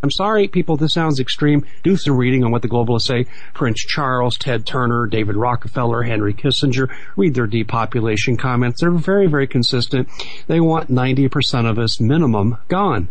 I'm 0.03 0.11
sorry, 0.11 0.49
people, 0.49 0.75
this 0.75 0.91
sounds 0.91 1.21
extreme. 1.21 1.65
Do 1.81 1.95
some 1.95 2.17
reading 2.17 2.43
on 2.43 2.51
what 2.51 2.61
the 2.61 2.67
globalists 2.67 3.03
say. 3.03 3.25
Prince 3.53 3.79
Charles, 3.79 4.37
Ted 4.37 4.65
Turner, 4.65 5.07
David 5.07 5.37
Rockefeller, 5.37 6.03
Henry 6.03 6.33
Kissinger. 6.33 6.93
Read 7.15 7.35
their 7.35 7.47
depopulation 7.47 8.35
comments. 8.35 8.81
They're 8.81 8.91
very, 8.91 9.27
very 9.27 9.47
consistent. 9.47 10.09
They 10.47 10.59
want 10.59 10.91
90% 10.91 11.69
of 11.69 11.79
us 11.79 12.01
minimum 12.01 12.57
gone. 12.67 13.07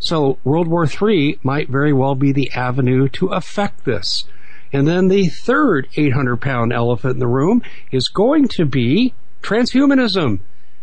So 0.00 0.36
World 0.44 0.68
War 0.68 0.86
III 0.86 1.38
might 1.42 1.70
very 1.70 1.94
well 1.94 2.14
be 2.14 2.32
the 2.32 2.52
avenue 2.52 3.08
to 3.14 3.28
affect 3.28 3.86
this. 3.86 4.26
And 4.70 4.86
then 4.86 5.08
the 5.08 5.28
third 5.28 5.88
800 5.96 6.42
pound 6.42 6.74
elephant 6.74 7.14
in 7.14 7.20
the 7.20 7.26
room 7.26 7.62
is 7.90 8.08
going 8.08 8.48
to 8.48 8.66
be 8.66 9.14
transhumanism 9.42 10.40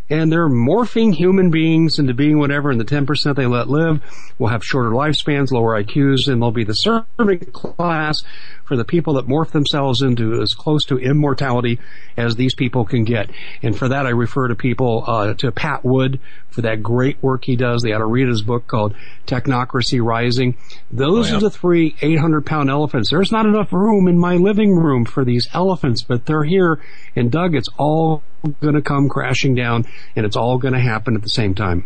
and 0.10 0.32
they're 0.32 0.50
morphing 0.50 1.14
human 1.14 1.50
beings 1.50 2.00
into 2.00 2.14
being 2.14 2.38
whatever, 2.38 2.70
and 2.70 2.80
the 2.80 2.86
10% 2.86 3.36
they 3.36 3.46
let 3.48 3.70
live 3.70 4.02
will 4.38 4.48
have 4.48 4.64
shorter 4.64 4.92
lifespans, 4.92 5.52
lower 5.52 5.82
IQs, 5.82 6.28
and 6.28 6.42
they'll 6.42 6.52
be 6.52 6.64
the 6.64 6.76
servant 6.76 7.52
class 7.54 8.24
for 8.66 8.76
the 8.76 8.84
people 8.84 9.14
that 9.14 9.28
morph 9.28 9.52
themselves 9.52 10.02
into 10.02 10.42
as 10.42 10.54
close 10.54 10.86
to 10.86 10.98
immortality 10.98 11.80
as 12.18 12.36
these 12.36 12.56
people 12.56 12.86
can 12.86 13.04
get. 13.04 13.30
And 13.62 13.78
for 13.78 13.88
that, 13.90 14.06
I 14.06 14.10
refer 14.10 14.48
to 14.48 14.56
people, 14.56 15.04
uh, 15.08 15.34
to 15.36 15.52
Pat 15.52 15.86
Wood 15.86 16.20
for 16.50 16.62
that 16.62 16.82
great 16.82 17.22
work 17.22 17.46
he 17.46 17.56
does. 17.56 17.82
They 17.82 17.94
ought 17.94 18.00
to 18.00 18.06
read 18.06 18.28
his 18.28 18.42
book 18.42 18.68
called 18.68 18.96
Technocracy 19.28 20.04
Rising. 20.04 20.58
Those 20.92 21.28
oh, 21.28 21.32
yeah. 21.32 21.38
are 21.38 21.42
the 21.42 21.50
three 21.50 21.96
800 22.02 22.46
pound 22.46 22.70
elephants. 22.70 23.10
There's 23.10 23.32
not 23.32 23.46
enough 23.46 23.72
room 23.72 24.08
in 24.08 24.18
my 24.18 24.36
living 24.36 24.76
room 24.76 25.06
for 25.06 25.24
these 25.24 25.48
elephants, 25.54 26.02
but 26.02 26.26
they're 26.26 26.44
here. 26.44 26.82
And 27.16 27.32
Doug, 27.32 27.56
it's 27.56 27.70
all 27.78 28.24
going 28.62 28.76
to 28.76 28.82
come 28.82 29.10
crashing 29.10 29.56
down 29.56 29.86
and 30.16 30.26
it's 30.26 30.36
all 30.36 30.58
going 30.58 30.74
to 30.74 30.80
happen 30.80 31.16
at 31.16 31.22
the 31.22 31.30
same 31.30 31.54
time. 31.54 31.86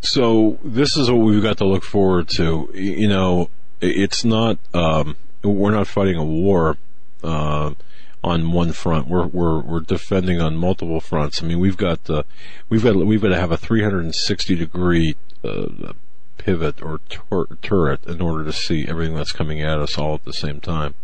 So 0.00 0.58
this 0.62 0.96
is 0.96 1.10
what 1.10 1.20
we've 1.20 1.42
got 1.42 1.58
to 1.58 1.66
look 1.66 1.82
forward 1.82 2.28
to. 2.30 2.70
You 2.74 3.08
know, 3.08 3.50
it's 3.80 4.24
not, 4.24 4.58
um, 4.72 5.16
we're 5.54 5.70
not 5.70 5.86
fighting 5.86 6.16
a 6.16 6.24
war 6.24 6.76
uh, 7.22 7.74
on 8.22 8.52
one 8.52 8.72
front. 8.72 9.08
We're 9.08 9.26
we're 9.26 9.60
we're 9.60 9.80
defending 9.80 10.40
on 10.40 10.56
multiple 10.56 11.00
fronts. 11.00 11.42
I 11.42 11.46
mean, 11.46 11.60
we've 11.60 11.76
got 11.76 12.08
uh, 12.10 12.24
we've 12.68 12.82
got 12.82 12.96
we've 12.96 13.22
got 13.22 13.28
to 13.28 13.40
have 13.40 13.52
a 13.52 13.56
360 13.56 14.56
degree 14.56 15.16
uh, 15.44 15.92
pivot 16.38 16.82
or 16.82 17.00
tur- 17.08 17.56
turret 17.62 18.04
in 18.06 18.20
order 18.20 18.44
to 18.44 18.52
see 18.52 18.86
everything 18.88 19.14
that's 19.14 19.32
coming 19.32 19.62
at 19.62 19.78
us 19.78 19.98
all 19.98 20.14
at 20.14 20.24
the 20.24 20.32
same 20.32 20.60
time. 20.60 20.94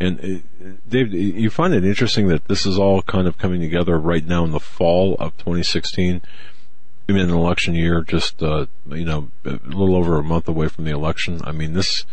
And 0.00 0.20
uh, 0.20 0.68
Dave, 0.88 1.12
you 1.12 1.50
find 1.50 1.74
it 1.74 1.84
interesting 1.84 2.28
that 2.28 2.48
this 2.48 2.66
is 2.66 2.78
all 2.78 3.02
kind 3.02 3.26
of 3.26 3.38
coming 3.38 3.60
together 3.60 3.98
right 3.98 4.24
now 4.24 4.44
in 4.44 4.50
the 4.50 4.60
fall 4.60 5.14
of 5.18 5.36
2016. 5.38 6.22
I 7.08 7.12
mean, 7.12 7.22
an 7.22 7.30
election 7.30 7.74
year, 7.74 8.02
just 8.02 8.42
uh, 8.42 8.66
you 8.88 9.04
know, 9.04 9.30
a 9.44 9.58
little 9.64 9.96
over 9.96 10.18
a 10.18 10.22
month 10.22 10.48
away 10.48 10.68
from 10.68 10.84
the 10.84 10.92
election. 10.92 11.40
I 11.44 11.52
mean, 11.52 11.74
this 11.74 12.06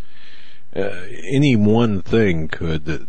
uh, 0.76 1.06
any 1.24 1.56
one 1.56 2.02
thing 2.02 2.48
could 2.48 3.08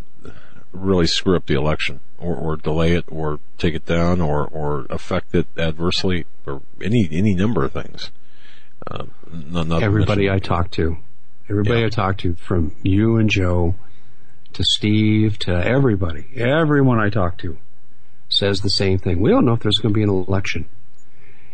really 0.73 1.07
screw 1.07 1.37
up 1.37 1.46
the 1.46 1.55
election 1.55 2.01
or, 2.18 2.35
or 2.35 2.57
delay 2.57 2.92
it 2.92 3.05
or 3.09 3.40
take 3.59 3.75
it 3.75 3.87
down 3.87 4.20
or, 4.20 4.46
or 4.46 4.87
affect 4.90 5.35
it 5.35 5.46
adversely 5.59 6.27
or 6.46 6.62
any, 6.81 7.09
any 7.11 7.35
number 7.35 7.64
of 7.64 7.73
things. 7.73 8.11
Uh, 8.87 9.05
not, 9.31 9.66
not 9.66 9.83
everybody 9.83 10.31
I 10.31 10.38
talk 10.38 10.70
to, 10.73 10.96
everybody 11.49 11.81
yeah. 11.81 11.87
I 11.87 11.90
talk 11.90 12.18
to 12.18 12.35
from 12.35 12.75
you 12.83 13.16
and 13.16 13.29
Joe 13.29 13.75
to 14.55 14.64
Steve 14.64 15.38
to 15.40 15.53
everybody, 15.53 16.27
everyone 16.35 16.99
I 16.99 17.11
talk 17.11 17.38
to 17.38 17.59
says 18.29 18.61
the 18.61 18.70
same 18.70 18.99
thing. 18.99 19.20
We 19.20 19.31
don't 19.31 19.44
know 19.44 19.53
if 19.53 19.61
there's 19.61 19.79
going 19.79 19.92
to 19.92 19.99
be 19.99 20.03
an 20.03 20.09
election. 20.09 20.66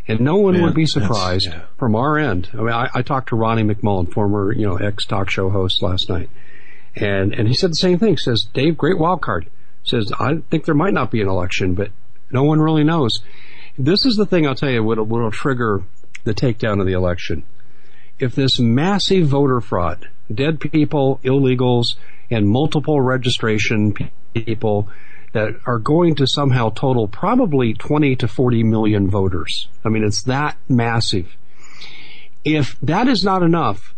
And 0.09 0.21
no 0.21 0.37
one 0.37 0.55
Man, 0.55 0.63
would 0.63 0.75
be 0.75 0.87
surprised 0.87 1.49
yeah. 1.49 1.63
from 1.79 1.97
our 1.97 2.17
end. 2.17 2.49
I 2.53 2.57
mean, 2.59 2.69
I, 2.69 2.89
I, 2.95 3.03
talked 3.03 3.31
to 3.31 3.37
Ronnie 3.37 3.65
McMullen, 3.65 4.13
former, 4.13 4.53
you 4.53 4.65
know, 4.67 4.77
ex 4.77 5.05
talk 5.05 5.31
show 5.31 5.51
host 5.51 5.83
last 5.83 6.09
night. 6.09 6.31
And, 6.95 7.35
and 7.35 7.49
he 7.49 7.55
said 7.55 7.73
the 7.73 7.77
same 7.77 7.99
thing. 7.99 8.17
Says, 8.17 8.47
Dave, 8.55 8.79
great 8.79 8.99
wild 8.99 9.21
card. 9.21 9.51
Says, 9.83 10.13
I 10.19 10.39
think 10.51 10.65
there 10.65 10.75
might 10.75 10.95
not 10.95 11.11
be 11.11 11.21
an 11.21 11.29
election, 11.29 11.75
but 11.75 11.91
no 12.31 12.45
one 12.45 12.61
really 12.61 12.85
knows. 12.85 13.21
This 13.77 14.07
is 14.07 14.17
the 14.17 14.27
thing 14.27 14.47
I'll 14.47 14.55
tell 14.55 14.71
you 14.71 14.83
what 14.83 15.07
will 15.07 15.31
trigger 15.31 15.83
the 16.25 16.35
takedown 16.35 16.81
of 16.81 16.87
the 16.87 16.93
election. 16.93 17.43
If 18.19 18.35
this 18.35 18.59
massive 18.59 19.27
voter 19.27 19.61
fraud, 19.61 20.09
dead 20.33 20.61
people, 20.61 21.21
illegals, 21.23 21.97
and 22.31 22.49
multiple 22.49 23.01
registration 23.01 23.95
people 24.35 24.89
that 25.37 25.55
are 25.67 25.79
going 25.79 26.15
to 26.15 26.27
somehow 26.27 26.71
total 26.71 27.07
probably 27.07 27.75
20 27.75 28.17
to 28.17 28.27
40 28.27 28.63
million 28.63 29.11
voters. 29.11 29.69
I 29.85 29.91
mean, 29.91 30.03
it's 30.03 30.23
that 30.23 30.57
massive. 30.67 31.37
If 32.43 32.81
that 32.81 33.07
is 33.07 33.23
not 33.23 33.43
enough 33.43 33.95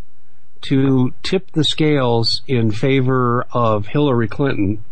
to 0.62 1.14
tip 1.22 1.52
the 1.52 1.62
scales 1.62 2.42
in 2.48 2.72
favor 2.72 3.46
of 3.52 3.86
Hillary 3.86 4.26
Clinton, 4.26 4.84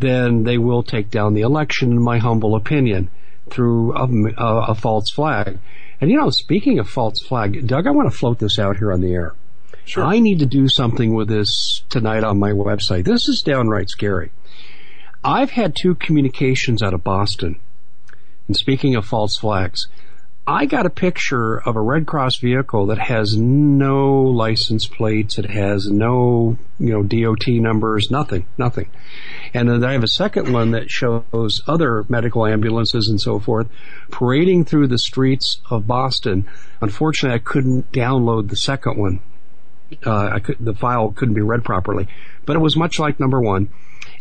then 0.00 0.42
they 0.42 0.58
will 0.58 0.82
take 0.82 1.12
down 1.12 1.34
the 1.34 1.42
election, 1.42 1.92
in 1.92 2.02
my 2.02 2.18
humble 2.18 2.56
opinion, 2.56 3.08
through 3.48 3.94
a, 3.94 4.08
a, 4.36 4.70
a 4.70 4.74
false 4.74 5.12
flag. 5.12 5.60
And 6.00 6.10
you 6.10 6.16
know, 6.16 6.30
speaking 6.30 6.80
of 6.80 6.88
false 6.88 7.22
flag, 7.22 7.68
Doug, 7.68 7.86
I 7.86 7.92
want 7.92 8.10
to 8.10 8.18
float 8.18 8.40
this 8.40 8.58
out 8.58 8.78
here 8.78 8.92
on 8.92 9.00
the 9.00 9.12
air. 9.12 9.36
Sure. 9.84 10.04
I 10.04 10.18
need 10.18 10.40
to 10.40 10.46
do 10.46 10.68
something 10.68 11.14
with 11.14 11.28
this 11.28 11.84
tonight 11.88 12.24
on 12.24 12.40
my 12.40 12.50
website. 12.50 13.04
This 13.04 13.28
is 13.28 13.42
downright 13.42 13.90
scary. 13.90 14.32
I've 15.24 15.50
had 15.50 15.76
two 15.76 15.94
communications 15.94 16.82
out 16.82 16.94
of 16.94 17.04
Boston. 17.04 17.58
And 18.48 18.56
speaking 18.56 18.96
of 18.96 19.06
false 19.06 19.36
flags, 19.36 19.86
I 20.44 20.66
got 20.66 20.86
a 20.86 20.90
picture 20.90 21.58
of 21.58 21.76
a 21.76 21.80
Red 21.80 22.06
Cross 22.06 22.38
vehicle 22.38 22.86
that 22.86 22.98
has 22.98 23.36
no 23.36 24.22
license 24.22 24.88
plates. 24.88 25.38
It 25.38 25.48
has 25.48 25.88
no, 25.88 26.58
you 26.80 26.92
know, 26.92 27.02
DOT 27.04 27.46
numbers, 27.46 28.10
nothing, 28.10 28.46
nothing. 28.58 28.90
And 29.54 29.68
then 29.68 29.84
I 29.84 29.92
have 29.92 30.02
a 30.02 30.08
second 30.08 30.52
one 30.52 30.72
that 30.72 30.90
shows 30.90 31.62
other 31.68 32.04
medical 32.08 32.44
ambulances 32.44 33.08
and 33.08 33.20
so 33.20 33.38
forth 33.38 33.68
parading 34.10 34.64
through 34.64 34.88
the 34.88 34.98
streets 34.98 35.60
of 35.70 35.86
Boston. 35.86 36.48
Unfortunately, 36.80 37.36
I 37.36 37.38
couldn't 37.38 37.92
download 37.92 38.48
the 38.48 38.56
second 38.56 38.98
one. 38.98 39.20
Uh, 40.04 40.30
I 40.32 40.40
could, 40.40 40.56
the 40.58 40.74
file 40.74 41.12
couldn't 41.12 41.34
be 41.34 41.42
read 41.42 41.62
properly, 41.62 42.08
but 42.46 42.56
it 42.56 42.60
was 42.60 42.76
much 42.76 42.98
like 42.98 43.20
number 43.20 43.40
one. 43.40 43.68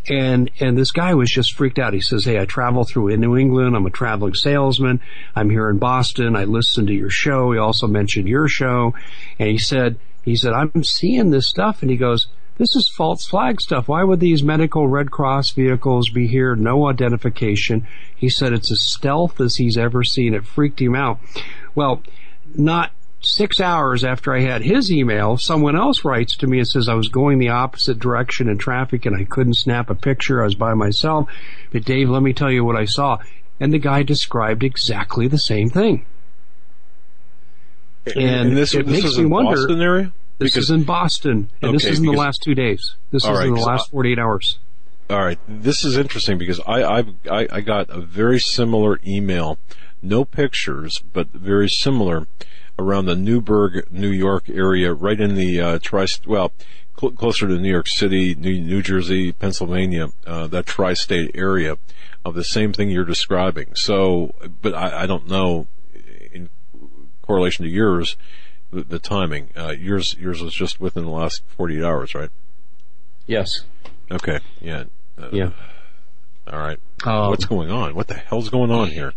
And, 0.10 0.50
and 0.60 0.78
this 0.78 0.92
guy 0.92 1.14
was 1.14 1.30
just 1.30 1.54
freaked 1.54 1.78
out. 1.78 1.94
He 1.94 2.02
says, 2.02 2.26
Hey, 2.26 2.40
I 2.40 2.46
travel 2.46 2.84
through 2.84 3.16
New 3.18 3.38
England. 3.38 3.76
I'm 3.76 3.86
a 3.86 3.92
traveling 3.92 4.34
salesman. 4.34 5.00
I'm 5.36 5.50
here 5.50 5.70
in 5.70 5.78
Boston. 5.78 6.36
I 6.36 6.46
listened 6.46 6.88
to 6.88 6.94
your 6.94 7.10
show. 7.10 7.52
He 7.52 7.60
also 7.60 7.88
mentioned 7.88 8.28
your 8.28 8.48
show. 8.48 8.96
And 9.38 9.50
he 9.50 9.58
said, 9.58 9.98
he 10.24 10.36
said, 10.36 10.54
I'm 10.54 10.84
seeing 10.84 11.30
this 11.30 11.48
stuff. 11.48 11.82
And 11.82 11.92
he 11.92 11.98
goes, 11.98 12.28
this 12.58 12.76
is 12.76 12.90
false 12.90 13.26
flag 13.26 13.60
stuff. 13.62 13.88
Why 13.88 14.04
would 14.04 14.20
these 14.20 14.44
medical 14.44 14.88
Red 14.88 15.10
Cross 15.10 15.52
vehicles 15.52 16.10
be 16.10 16.28
here? 16.28 16.56
No 16.56 16.88
identification. 16.88 17.88
He 18.16 18.30
said 18.30 18.54
it's 18.54 18.72
as 18.72 18.82
stealth 18.82 19.40
as 19.42 19.56
he's 19.56 19.78
ever 19.78 20.04
seen. 20.04 20.34
It 20.34 20.46
freaked 20.46 20.80
him 20.80 20.96
out. 20.96 21.20
Well, 21.74 22.04
not 22.54 22.92
six 23.22 23.60
hours 23.60 24.04
after 24.04 24.34
I 24.34 24.42
had 24.42 24.64
his 24.64 24.92
email, 24.92 25.38
someone 25.38 25.76
else 25.76 26.04
writes 26.04 26.36
to 26.38 26.48
me 26.48 26.60
and 26.60 26.68
says 26.68 26.90
I 26.90 26.96
was 26.96 27.08
going 27.08 27.40
the 27.40 27.50
opposite 27.50 28.00
direction 28.00 28.50
in 28.50 28.58
traffic 28.58 29.06
and 29.06 29.16
I 29.16 29.24
couldn't 29.24 29.56
snap 29.56 29.90
a 29.90 29.96
picture. 29.96 30.42
I 30.42 30.46
was 30.46 30.56
by 30.56 30.74
myself. 30.74 31.30
But 31.72 31.86
Dave, 31.86 32.10
let 32.10 32.24
me 32.24 32.34
tell 32.34 32.52
you 32.52 32.66
what 32.66 32.76
I 32.76 32.86
saw. 32.86 33.20
And 33.60 33.72
the 33.72 33.80
guy 33.80 34.04
described 34.04 34.64
exactly 34.64 35.28
the 35.28 35.38
same 35.38 35.70
thing. 35.70 36.06
And, 38.06 38.18
and 38.18 38.58
this, 38.58 38.74
it 38.74 38.88
this 38.88 39.04
makes 39.04 39.18
me 39.18 39.26
wonder. 39.26 39.52
Boston 39.52 39.82
area? 39.82 40.14
This 40.40 40.54
because, 40.54 40.64
is 40.66 40.72
in 40.72 40.84
Boston, 40.86 41.52
and 41.62 41.70
okay, 41.70 41.72
this 41.74 41.86
is 41.86 42.00
in 42.00 42.06
the 42.06 42.14
last 42.14 42.42
two 42.42 42.56
days. 42.56 42.96
This 43.12 43.24
is 43.24 43.30
right, 43.30 43.46
in 43.46 43.54
the 43.54 43.62
last 43.62 43.92
48 43.92 44.18
hours. 44.18 44.58
All 45.08 45.24
right, 45.24 45.38
this 45.48 45.86
is 45.86 45.98
interesting 45.98 46.40
because 46.40 46.60
I 46.66 46.84
I've, 46.84 47.10
I 47.30 47.48
I 47.52 47.62
got 47.62 47.92
a 47.92 48.02
very 48.02 48.40
similar 48.40 49.00
email, 49.06 49.60
no 50.02 50.26
pictures, 50.26 51.04
but 51.14 51.28
very 51.28 51.70
similar, 51.70 52.26
around 52.82 53.06
the 53.06 53.16
Newburgh, 53.16 53.86
New 53.92 54.10
York 54.10 54.50
area, 54.50 54.94
right 54.94 55.20
in 55.20 55.36
the 55.36 55.62
uh, 55.62 55.80
tri 55.82 56.06
well, 56.26 56.52
cl- 57.00 57.14
closer 57.14 57.48
to 57.48 57.58
New 57.58 57.72
York 57.72 57.88
City, 57.88 58.36
New, 58.36 58.60
New 58.60 58.82
Jersey, 58.82 59.32
Pennsylvania, 59.32 60.10
uh, 60.26 60.48
that 60.48 60.66
tri-state 60.66 61.32
area 61.34 61.78
of 62.24 62.36
the 62.36 62.44
same 62.44 62.74
thing 62.74 62.90
you're 62.90 63.06
describing. 63.06 63.76
So, 63.76 64.34
but 64.62 64.74
I, 64.74 65.04
I 65.04 65.06
don't 65.08 65.28
know 65.28 65.68
in 66.32 66.50
correlation 67.22 67.66
to 67.66 67.72
yours 67.72 68.16
the, 68.72 68.84
the 68.84 69.00
timing. 69.00 69.50
Uh, 69.56 69.72
yours 69.78 70.16
yours 70.20 70.42
was 70.42 70.54
just 70.54 70.80
within 70.80 71.04
the 71.04 71.12
last 71.12 71.44
48 71.58 71.84
hours, 71.84 72.16
right? 72.16 72.30
Yes. 73.28 73.62
Okay. 74.10 74.40
Yeah. 74.60 74.86
Uh, 75.18 75.30
yeah. 75.32 75.52
All 76.52 76.60
right. 76.60 76.80
Um, 77.06 77.30
What's 77.30 77.46
going 77.46 77.72
on? 77.72 77.96
What 77.96 78.08
the 78.08 78.16
hell's 78.16 78.50
going 78.50 78.72
on 78.72 78.90
here? 78.90 79.14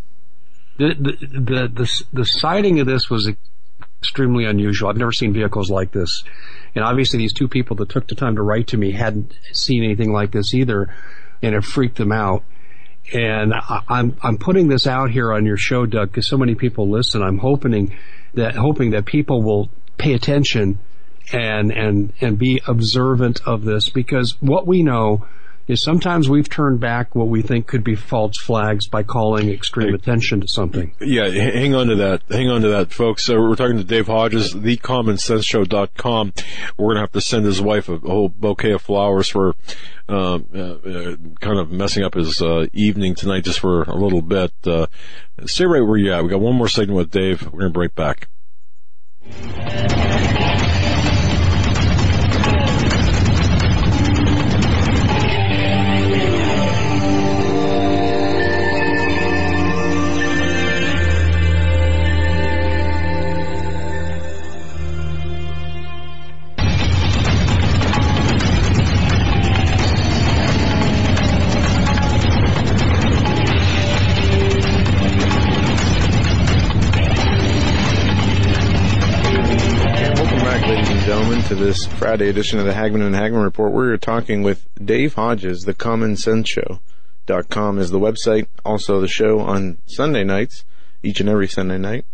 The, 0.77 0.93
the 0.93 1.27
the 1.27 1.67
the 1.67 2.03
the 2.11 2.25
sighting 2.25 2.79
of 2.79 2.87
this 2.87 3.09
was 3.09 3.31
extremely 4.05 4.45
unusual. 4.45 4.89
I've 4.89 4.97
never 4.97 5.11
seen 5.11 5.33
vehicles 5.33 5.69
like 5.69 5.91
this, 5.91 6.23
and 6.75 6.83
obviously 6.83 7.19
these 7.19 7.33
two 7.33 7.47
people 7.47 7.75
that 7.77 7.89
took 7.89 8.07
the 8.07 8.15
time 8.15 8.35
to 8.35 8.41
write 8.41 8.67
to 8.67 8.77
me 8.77 8.91
hadn't 8.91 9.33
seen 9.51 9.83
anything 9.83 10.13
like 10.13 10.31
this 10.31 10.53
either, 10.53 10.93
and 11.41 11.55
it 11.55 11.63
freaked 11.63 11.97
them 11.97 12.11
out. 12.11 12.43
And 13.13 13.53
I, 13.53 13.81
I'm 13.87 14.17
I'm 14.21 14.37
putting 14.37 14.67
this 14.67 14.87
out 14.87 15.11
here 15.11 15.33
on 15.33 15.45
your 15.45 15.57
show, 15.57 15.85
Doug, 15.85 16.09
because 16.09 16.27
so 16.27 16.37
many 16.37 16.55
people 16.55 16.89
listen. 16.89 17.21
I'm 17.21 17.39
hoping 17.39 17.95
that 18.35 18.55
hoping 18.55 18.91
that 18.91 19.05
people 19.05 19.41
will 19.41 19.69
pay 19.97 20.13
attention 20.13 20.79
and 21.31 21.71
and 21.71 22.13
and 22.21 22.37
be 22.37 22.61
observant 22.67 23.41
of 23.45 23.63
this 23.63 23.89
because 23.89 24.39
what 24.41 24.67
we 24.67 24.83
know 24.83 25.25
is 25.67 25.81
sometimes 25.81 26.29
we've 26.29 26.49
turned 26.49 26.79
back 26.79 27.15
what 27.15 27.27
we 27.27 27.41
think 27.41 27.67
could 27.67 27.83
be 27.83 27.95
false 27.95 28.37
flags 28.37 28.87
by 28.87 29.03
calling 29.03 29.49
extreme 29.49 29.93
attention 29.93 30.41
to 30.41 30.47
something. 30.47 30.93
Yeah, 30.99 31.27
hang 31.29 31.73
on 31.73 31.87
to 31.87 31.95
that. 31.95 32.21
Hang 32.29 32.49
on 32.49 32.61
to 32.61 32.69
that, 32.69 32.91
folks. 32.91 33.25
So 33.25 33.35
we're 33.35 33.55
talking 33.55 33.77
to 33.77 33.83
Dave 33.83 34.07
Hodges, 34.07 34.53
thecommonsenseshow.com. 34.53 36.33
We're 36.77 36.85
going 36.85 36.95
to 36.95 37.01
have 37.01 37.11
to 37.13 37.21
send 37.21 37.45
his 37.45 37.61
wife 37.61 37.89
a 37.89 37.97
whole 37.97 38.29
bouquet 38.29 38.71
of 38.71 38.81
flowers 38.81 39.27
for 39.27 39.55
um, 40.07 40.47
uh, 40.53 40.59
uh, 40.59 41.15
kind 41.39 41.59
of 41.59 41.71
messing 41.71 42.03
up 42.03 42.13
his 42.13 42.41
uh, 42.41 42.67
evening 42.73 43.15
tonight 43.15 43.43
just 43.43 43.59
for 43.59 43.83
a 43.83 43.95
little 43.95 44.21
bit. 44.21 44.51
Uh, 44.65 44.85
stay 45.45 45.65
right 45.65 45.81
where 45.81 45.97
you're 45.97 46.13
at. 46.13 46.23
We 46.23 46.29
got 46.29 46.41
one 46.41 46.55
more 46.55 46.67
segment 46.67 46.97
with 46.97 47.11
Dave. 47.11 47.43
We're 47.43 47.61
going 47.61 47.73
to 47.73 47.77
break 47.77 47.95
back. 47.95 48.27
To 81.45 81.53
this 81.53 81.85
Friday 81.85 82.27
edition 82.27 82.57
of 82.57 82.65
the 82.65 82.73
Hagmann 82.73 83.03
and 83.03 83.13
Hagmann 83.13 83.43
Report. 83.43 83.71
We're 83.71 83.97
talking 83.97 84.41
with 84.41 84.67
Dave 84.83 85.13
Hodges, 85.13 85.61
the 85.61 85.75
Common 85.75 86.17
Sense 86.17 86.49
Show. 86.49 86.79
Dot 87.27 87.49
com 87.49 87.77
is 87.77 87.91
the 87.91 87.99
website. 87.99 88.47
Also, 88.65 88.99
the 88.99 89.07
show 89.07 89.41
on 89.41 89.77
Sunday 89.85 90.23
nights, 90.23 90.65
each 91.03 91.19
and 91.19 91.29
every 91.29 91.47
Sunday 91.47 91.77
night. 91.77 92.05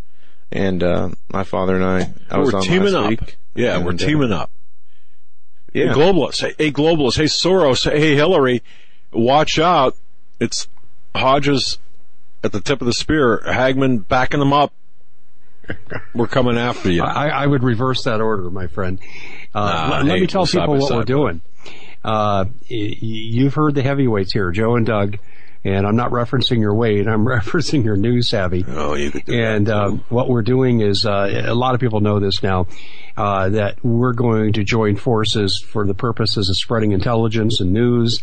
And 0.51 0.83
uh, 0.83 1.09
my 1.29 1.45
father 1.45 1.75
and 1.75 1.85
I, 1.85 2.13
I 2.29 2.39
we're 2.39 2.59
teaming 2.59 2.93
up. 2.93 3.07
Week, 3.07 3.37
yeah, 3.55 3.77
and, 3.77 3.85
we're 3.85 3.93
teaming 3.93 4.33
uh, 4.33 4.39
up. 4.39 4.51
Yeah, 5.71 5.93
hey, 5.93 5.93
globalists. 5.93 6.41
Hey, 6.41 6.53
hey, 6.57 6.71
globalists. 6.73 7.15
Hey, 7.15 7.23
Soros. 7.23 7.89
Hey, 7.89 8.15
Hillary. 8.15 8.61
Watch 9.13 9.57
out! 9.57 9.95
It's 10.41 10.67
Hodges 11.15 11.77
at 12.43 12.51
the 12.51 12.59
tip 12.59 12.81
of 12.81 12.85
the 12.85 12.93
spear. 12.93 13.43
Hagmann 13.45 13.99
backing 13.99 14.41
them 14.41 14.51
up 14.51 14.73
we're 16.13 16.27
coming 16.27 16.57
after 16.57 16.91
you. 16.91 17.03
I, 17.03 17.27
I, 17.27 17.47
would 17.47 17.63
reverse 17.63 18.03
that 18.03 18.21
order, 18.21 18.49
my 18.49 18.67
friend. 18.67 18.99
Uh, 19.53 19.59
nah, 19.59 19.97
let, 19.97 20.05
hey, 20.07 20.21
me 20.21 20.27
tell 20.27 20.45
people 20.45 20.77
what 20.77 20.91
we're 20.91 21.03
doing. 21.03 21.41
Uh, 22.03 22.45
you've 22.67 23.53
heard 23.53 23.75
the 23.75 23.83
heavyweights 23.83 24.33
here, 24.33 24.51
Joe 24.51 24.75
and 24.75 24.85
Doug, 24.85 25.17
and 25.63 25.85
I'm 25.85 25.95
not 25.95 26.11
referencing 26.11 26.59
your 26.59 26.73
weight. 26.73 27.07
I'm 27.07 27.25
referencing 27.25 27.83
your 27.83 27.95
news 27.95 28.29
savvy. 28.29 28.65
Oh, 28.67 28.95
you 28.95 29.11
could 29.11 29.25
do 29.25 29.39
And 29.39 29.69
um, 29.69 30.03
what 30.09 30.27
we're 30.27 30.41
doing 30.41 30.81
is, 30.81 31.05
uh, 31.05 31.43
a 31.45 31.53
lot 31.53 31.75
of 31.75 31.79
people 31.79 31.99
know 31.99 32.19
this 32.19 32.41
now, 32.41 32.67
uh, 33.15 33.49
that 33.49 33.83
we're 33.83 34.13
going 34.13 34.53
to 34.53 34.63
join 34.63 34.95
forces 34.95 35.59
for 35.59 35.85
the 35.85 35.93
purposes 35.93 36.49
of 36.49 36.57
spreading 36.57 36.91
intelligence 36.91 37.59
and 37.59 37.71
news. 37.71 38.21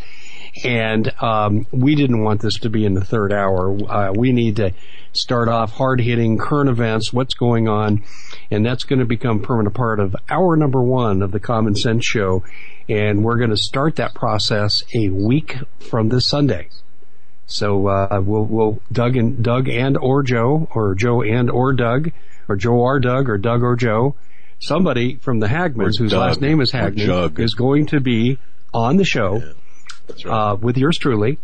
And 0.64 1.12
um, 1.22 1.66
we 1.70 1.94
didn't 1.94 2.22
want 2.22 2.40
this 2.40 2.58
to 2.60 2.70
be 2.70 2.84
in 2.84 2.94
the 2.94 3.04
third 3.04 3.32
hour. 3.32 3.76
Uh, 3.90 4.12
we 4.12 4.32
need 4.32 4.56
to 4.56 4.72
start 5.12 5.48
off 5.48 5.72
hard 5.72 6.00
hitting 6.00 6.38
current 6.38 6.70
events, 6.70 7.12
what's 7.12 7.34
going 7.34 7.68
on, 7.68 8.02
and 8.50 8.64
that's 8.64 8.84
going 8.84 8.98
to 9.00 9.04
become 9.04 9.40
permanent 9.40 9.74
part 9.74 10.00
of 10.00 10.14
hour 10.28 10.56
number 10.56 10.82
one 10.82 11.22
of 11.22 11.32
the 11.32 11.40
Common 11.40 11.74
Sense 11.74 12.04
Show. 12.04 12.44
And 12.88 13.22
we're 13.22 13.36
going 13.36 13.50
to 13.50 13.56
start 13.56 13.96
that 13.96 14.14
process 14.14 14.82
a 14.94 15.10
week 15.10 15.56
from 15.78 16.08
this 16.08 16.26
Sunday. 16.26 16.68
So 17.46 17.86
uh, 17.88 18.20
we'll, 18.22 18.44
we'll 18.44 18.80
Doug 18.92 19.16
and 19.16 19.42
Doug 19.42 19.68
and 19.68 19.96
or 19.96 20.22
Joe, 20.22 20.68
or 20.74 20.94
Joe 20.94 21.22
and 21.22 21.50
or 21.50 21.72
Doug, 21.72 22.12
or 22.48 22.56
Joe 22.56 22.74
or 22.74 23.00
Doug, 23.00 23.28
or 23.28 23.38
Doug 23.38 23.62
or 23.62 23.76
Joe. 23.76 24.14
Somebody 24.60 25.16
from 25.16 25.40
the 25.40 25.46
Hagmanns, 25.46 25.98
whose 25.98 26.10
Doug, 26.10 26.20
last 26.20 26.40
name 26.40 26.60
is 26.60 26.72
Hagmann, 26.72 27.38
is 27.38 27.54
going 27.54 27.86
to 27.86 28.00
be 28.00 28.38
on 28.74 28.96
the 28.96 29.04
show 29.04 29.36
yeah, 29.36 29.52
right. 30.24 30.26
uh, 30.26 30.56
with 30.56 30.76
yours 30.76 30.98
truly 30.98 31.38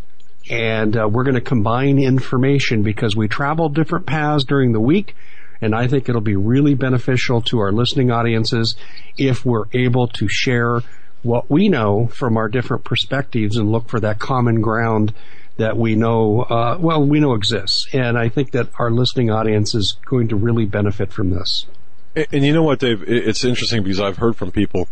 and 0.50 0.96
uh, 0.96 1.08
we're 1.08 1.24
going 1.24 1.34
to 1.34 1.40
combine 1.40 1.98
information 1.98 2.82
because 2.82 3.16
we 3.16 3.28
travel 3.28 3.68
different 3.68 4.06
paths 4.06 4.44
during 4.44 4.72
the 4.72 4.80
week 4.80 5.14
and 5.60 5.74
I 5.74 5.86
think 5.86 6.08
it'll 6.08 6.20
be 6.20 6.36
really 6.36 6.74
beneficial 6.74 7.40
to 7.42 7.60
our 7.60 7.72
listening 7.72 8.10
audiences 8.10 8.76
if 9.16 9.46
we're 9.46 9.64
able 9.72 10.08
to 10.08 10.28
share 10.28 10.80
what 11.22 11.50
we 11.50 11.68
know 11.70 12.06
from 12.08 12.36
our 12.36 12.48
different 12.48 12.84
perspectives 12.84 13.56
and 13.56 13.72
look 13.72 13.88
for 13.88 13.98
that 14.00 14.18
common 14.18 14.60
ground 14.60 15.14
that 15.56 15.76
we 15.76 15.94
know, 15.94 16.42
uh, 16.42 16.76
well, 16.78 17.04
we 17.04 17.20
know 17.20 17.34
exists. 17.34 17.88
And 17.92 18.18
I 18.18 18.28
think 18.28 18.50
that 18.50 18.68
our 18.78 18.90
listening 18.90 19.30
audience 19.30 19.74
is 19.74 19.96
going 20.04 20.28
to 20.28 20.36
really 20.36 20.66
benefit 20.66 21.12
from 21.12 21.30
this. 21.30 21.66
And, 22.14 22.26
and 22.32 22.44
you 22.44 22.52
know 22.52 22.62
what, 22.62 22.80
Dave? 22.80 23.02
It's 23.06 23.44
interesting 23.44 23.82
because 23.82 24.00
I've 24.00 24.18
heard 24.18 24.36
from 24.36 24.50
people 24.50 24.88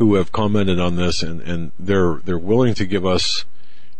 who 0.00 0.14
have 0.14 0.32
commented 0.32 0.80
on 0.80 0.96
this 0.96 1.22
and, 1.22 1.42
and 1.42 1.72
they're, 1.78 2.22
they're 2.24 2.38
willing 2.38 2.72
to 2.72 2.86
give 2.86 3.04
us 3.04 3.44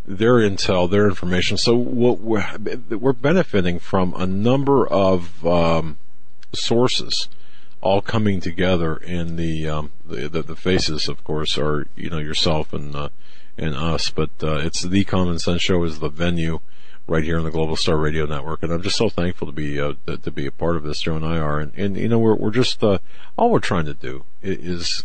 their 0.07 0.37
intel, 0.37 0.91
their 0.91 1.07
information. 1.07 1.59
So 1.59 1.77
we're, 1.77 2.57
we're 2.89 3.13
benefiting 3.13 3.79
from 3.79 4.15
a 4.17 4.27
number 4.27 4.89
of 4.89 5.47
um, 5.47 5.99
sources 6.55 7.29
all 7.83 8.01
coming 8.01 8.41
together 8.41 8.97
in 8.97 9.37
the, 9.37 9.69
um, 9.69 9.93
the, 10.07 10.27
the, 10.27 10.43
the 10.43 10.57
faces, 10.57 11.07
of 11.07 11.23
course, 11.23 11.59
are 11.59 11.87
you 11.97 12.11
know 12.11 12.19
yourself 12.19 12.73
and 12.73 12.95
uh, 12.97 13.09
and 13.57 13.75
us. 13.75 14.11
But 14.11 14.31
uh, 14.43 14.57
it's 14.59 14.83
the 14.83 15.05
Common 15.05 15.39
Sense 15.39 15.63
Show 15.63 15.83
is 15.85 15.99
the 15.99 16.09
venue 16.09 16.61
right 17.07 17.25
here 17.25 17.39
on 17.39 17.45
the 17.45 17.51
Global 17.51 17.77
Star 17.77 17.97
Radio 17.97 18.27
Network, 18.27 18.63
and 18.63 18.73
I'm 18.73 18.83
just 18.83 18.97
so 18.97 19.09
thankful 19.09 19.47
to 19.47 19.53
be 19.53 19.81
uh, 19.81 19.95
to 20.07 20.31
be 20.31 20.47
a 20.47 20.53
part 20.53 20.77
of 20.77 20.83
this. 20.83 21.01
Joe 21.01 21.17
and 21.17 21.25
I 21.25 21.39
are, 21.39 21.59
and, 21.59 21.73
and 21.75 21.97
you 21.97 22.09
know 22.09 22.19
we're 22.19 22.37
we're 22.37 22.51
just 22.51 22.83
uh, 22.85 22.99
all 23.37 23.51
we're 23.51 23.61
trying 23.61 23.87
to 23.87 23.95
do 23.95 24.25
is 24.43 25.05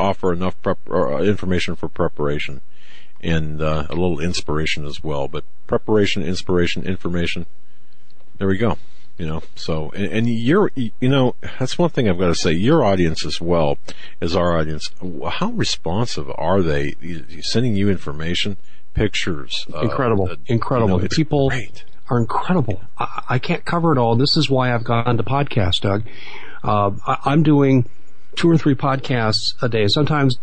offer 0.00 0.32
enough 0.32 0.60
prep, 0.62 0.78
uh, 0.90 1.18
information 1.18 1.76
for 1.76 1.88
preparation 1.88 2.60
and 3.20 3.60
uh, 3.60 3.86
a 3.88 3.94
little 3.94 4.20
inspiration 4.20 4.86
as 4.86 5.04
well. 5.04 5.28
But 5.28 5.44
preparation, 5.66 6.22
inspiration, 6.22 6.86
information. 6.86 7.46
There 8.38 8.48
we 8.48 8.56
go. 8.56 8.78
You 9.18 9.26
know, 9.26 9.42
so 9.54 9.90
and, 9.90 10.06
and 10.06 10.26
you're, 10.26 10.72
you 10.74 10.92
know, 11.02 11.34
that's 11.58 11.76
one 11.76 11.90
thing 11.90 12.08
I've 12.08 12.18
got 12.18 12.28
to 12.28 12.34
say. 12.34 12.52
Your 12.52 12.82
audience 12.82 13.26
as 13.26 13.38
well 13.38 13.76
as 14.18 14.34
our 14.34 14.58
audience. 14.58 14.88
How 15.32 15.50
responsive 15.50 16.32
are 16.36 16.62
they? 16.62 16.94
Sending 17.42 17.76
you 17.76 17.90
information, 17.90 18.56
pictures, 18.94 19.66
incredible, 19.82 20.30
uh, 20.30 20.36
incredible. 20.46 20.96
You 20.96 21.02
know, 21.02 21.08
People 21.08 21.50
great. 21.50 21.84
are 22.08 22.18
incredible. 22.18 22.80
I, 22.96 23.24
I, 23.28 23.38
can't 23.38 23.62
cover 23.66 23.92
it 23.92 23.98
all. 23.98 24.16
This 24.16 24.38
is 24.38 24.48
why 24.48 24.74
I've 24.74 24.84
gone 24.84 25.18
to 25.18 25.22
podcast, 25.22 25.82
Doug. 25.82 26.04
Uh, 26.64 26.92
I, 27.06 27.18
I'm 27.26 27.42
doing 27.42 27.90
two 28.36 28.50
or 28.50 28.56
three 28.56 28.74
podcasts 28.74 29.54
a 29.62 29.68
day. 29.68 29.86
Sometimes 29.88 30.38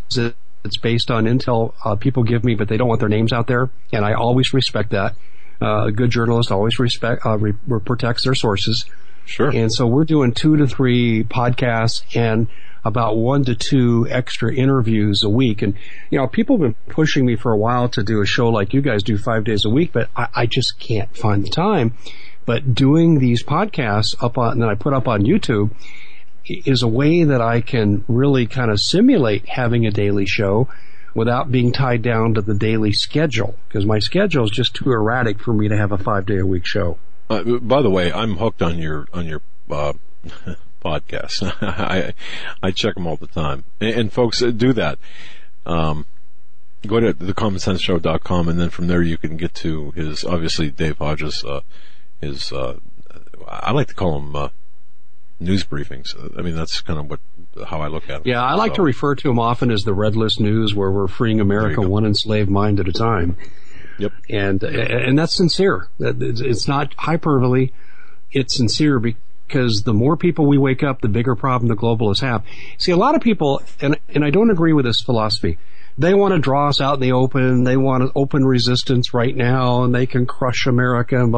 it's 0.64 0.78
based 0.78 1.12
on 1.12 1.26
intel 1.26 1.74
uh, 1.86 1.96
people 1.96 2.24
give 2.24 2.44
me, 2.44 2.56
but 2.56 2.68
they 2.68 2.78
don't 2.78 2.88
want 2.88 3.00
their 3.00 3.10
names 3.10 3.34
out 3.34 3.48
there, 3.48 3.70
and 3.92 4.06
I 4.06 4.14
always 4.14 4.54
respect 4.54 4.92
that. 4.92 5.16
Uh, 5.62 5.86
a 5.86 5.92
good 5.92 6.12
journalist 6.12 6.52
always 6.52 6.78
respect 6.78 7.26
uh, 7.26 7.38
re- 7.38 7.54
protects 7.84 8.24
their 8.24 8.36
sources. 8.36 8.86
Sure. 9.26 9.50
And 9.50 9.74
so 9.74 9.88
we're 9.88 10.06
doing 10.06 10.32
two 10.32 10.56
to 10.58 10.68
three 10.68 11.24
podcasts 11.24 12.04
and 12.16 12.48
about 12.86 13.18
one 13.18 13.44
to 13.46 13.56
two 13.56 14.08
extra 14.10 14.54
interviews 14.54 15.24
a 15.24 15.30
week. 15.30 15.62
And, 15.62 15.74
you 16.10 16.18
know, 16.18 16.28
people 16.28 16.58
have 16.58 16.62
been 16.62 16.94
pushing 16.94 17.26
me 17.26 17.36
for 17.36 17.52
a 17.52 17.58
while 17.58 17.90
to 17.90 18.04
do 18.04 18.22
a 18.22 18.26
show 18.26 18.50
like 18.50 18.74
you 18.74 18.82
guys 18.82 19.04
do 19.04 19.18
five 19.18 19.44
days 19.44 19.66
a 19.66 19.70
week, 19.70 19.92
but 19.92 20.10
I, 20.16 20.28
I 20.34 20.46
just 20.46 20.80
can't 20.80 21.14
find 21.16 21.44
the 21.44 21.50
time. 21.50 21.96
But 22.46 22.74
doing 22.74 23.20
these 23.20 23.44
podcasts 23.44 24.16
up 24.24 24.38
on, 24.38 24.60
that 24.60 24.70
I 24.70 24.76
put 24.76 24.94
up 24.94 25.08
on 25.08 25.24
YouTube 25.24 25.72
is 26.50 26.84
a 26.84 26.88
way 26.88 27.24
that 27.24 27.42
I 27.42 27.62
can 27.62 28.04
really 28.08 28.48
kind 28.48 28.72
of 28.72 28.80
simulate 28.80 29.48
having 29.48 29.86
a 29.86 29.92
daily 29.92 30.26
show 30.26 30.70
without 31.14 31.52
being 31.52 31.72
tied 31.72 32.02
down 32.02 32.36
to 32.36 32.42
the 32.42 32.54
daily 32.54 32.94
schedule 32.94 33.56
because 33.68 33.86
my 33.86 34.00
schedule 34.00 34.46
is 34.46 34.52
just 34.52 34.76
too 34.76 34.92
erratic 34.92 35.40
for 35.40 35.54
me 35.54 35.68
to 35.68 35.78
have 35.78 35.92
a 35.92 35.98
five 35.98 36.26
day 36.26 36.38
a 36.38 36.46
week 36.46 36.66
show. 36.66 36.98
Uh, 37.30 37.44
by 37.60 37.82
the 37.82 37.90
way, 37.90 38.12
I'm 38.12 38.38
hooked 38.38 38.62
on 38.62 38.80
your 38.80 39.08
on 39.14 39.26
your 39.26 39.42
uh. 39.70 39.94
I 40.86 42.14
I 42.64 42.72
check 42.72 42.96
them 42.96 43.08
all 43.08 43.18
the 43.18 43.28
time, 43.28 43.66
and, 43.82 43.90
and 43.90 44.14
folks 44.14 44.42
uh, 44.42 44.52
do 44.52 44.72
that. 44.74 44.98
Um, 45.66 46.06
go 46.86 47.00
to 47.00 47.14
thecommonsenseshow.com, 47.14 48.48
and 48.48 48.60
then 48.60 48.70
from 48.70 48.88
there 48.88 49.02
you 49.02 49.18
can 49.18 49.36
get 49.36 49.54
to 49.56 49.92
his 49.92 50.24
obviously 50.24 50.72
Dave 50.72 51.00
Hodges. 51.00 51.44
Uh, 51.44 51.62
his 52.22 52.54
uh, 52.54 52.80
I 53.48 53.72
like 53.72 53.88
to 53.88 53.96
call 53.96 54.18
him 54.18 54.36
uh, 54.36 54.50
news 55.40 55.64
briefings. 55.64 56.16
I 56.38 56.42
mean, 56.42 56.56
that's 56.56 56.82
kind 56.82 57.00
of 57.00 57.10
what 57.10 57.20
how 57.68 57.82
I 57.82 57.88
look 57.88 58.10
at 58.10 58.22
it. 58.22 58.28
Yeah, 58.28 58.44
I 58.44 58.56
like 58.56 58.72
so. 58.72 58.78
to 58.78 58.82
refer 58.84 59.16
to 59.16 59.28
them 59.28 59.40
often 59.40 59.72
as 59.72 59.84
the 59.84 59.94
Red 59.94 60.16
List 60.16 60.40
News, 60.40 60.74
where 60.74 60.92
we're 60.92 61.08
freeing 61.08 61.40
America 61.40 61.82
one 61.82 62.06
enslaved 62.06 62.50
mind 62.50 62.80
at 62.80 62.88
a 62.88 62.94
time. 62.94 63.38
Yep. 64.00 64.12
And 64.30 64.64
and 64.64 65.18
that's 65.18 65.34
sincere. 65.34 65.90
It's 66.00 66.68
not 66.68 66.94
hyperbole. 66.98 67.72
It's 68.32 68.56
sincere 68.56 69.00
because 69.00 69.84
the 69.84 69.94
more 69.94 70.18
people 70.18 70.46
we 70.46 70.58
wake 70.58 70.84
up, 70.84 71.02
the 71.02 71.08
bigger 71.08 71.36
problem 71.36 71.68
the 71.70 71.76
globalists 71.76 72.22
have. 72.22 72.44
See, 72.78 72.92
a 72.92 72.98
lot 72.98 73.16
of 73.16 73.22
people, 73.22 73.62
and 73.82 73.98
and 74.10 74.24
I 74.24 74.30
don't 74.30 74.52
agree 74.52 74.74
with 74.74 74.86
this 74.86 75.02
philosophy. 75.02 75.58
They 76.00 76.14
want 76.14 76.36
to 76.36 76.40
draw 76.40 76.70
us 76.70 76.80
out 76.80 76.96
in 76.96 77.00
the 77.00 77.14
open. 77.14 77.64
They 77.64 77.76
want 77.76 78.12
open 78.14 78.46
resistance 78.46 79.16
right 79.16 79.36
now, 79.36 79.84
and 79.84 79.96
they 79.96 80.06
can 80.06 80.28
crush 80.28 80.68
America. 80.68 81.20
And 81.20 81.36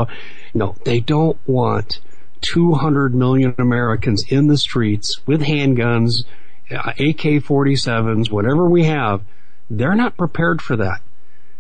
no, 0.54 0.76
they 0.84 1.00
don't 1.00 1.38
want 1.48 2.02
200 2.42 3.14
million 3.14 3.56
Americans 3.58 4.24
in 4.30 4.48
the 4.48 4.58
streets 4.58 5.22
with 5.26 5.42
handguns, 5.42 6.24
uh, 6.72 6.92
AK-47s, 6.92 8.32
whatever 8.32 8.70
we 8.70 8.86
have, 8.86 9.22
they're 9.70 9.96
not 9.96 10.18
prepared 10.18 10.62
for 10.62 10.76
that. 10.78 11.02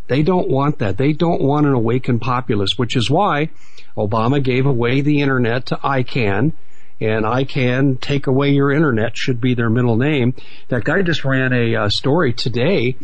They 0.08 0.24
don't 0.24 0.50
want 0.50 0.80
that. 0.80 0.98
They 0.98 1.14
don't 1.14 1.42
want 1.42 1.68
an 1.68 1.74
awakened 1.74 2.22
populace, 2.22 2.78
which 2.78 2.96
is 2.96 3.10
why 3.10 3.50
Obama 3.96 4.42
gave 4.42 4.66
away 4.66 5.02
the 5.02 5.22
internet 5.22 5.68
to 5.68 5.76
ICANN, 5.76 6.54
and 7.00 7.26
ICANN, 7.26 8.02
take 8.02 8.28
away 8.28 8.50
your 8.50 8.72
internet, 8.72 9.16
should 9.16 9.40
be 9.40 9.54
their 9.54 9.70
middle 9.70 9.96
name. 9.96 10.34
That 10.70 10.84
guy 10.84 11.02
just 11.04 11.24
ran 11.24 11.54
a 11.54 11.76
uh, 11.76 11.90
story 11.90 12.34
today, 12.34 12.98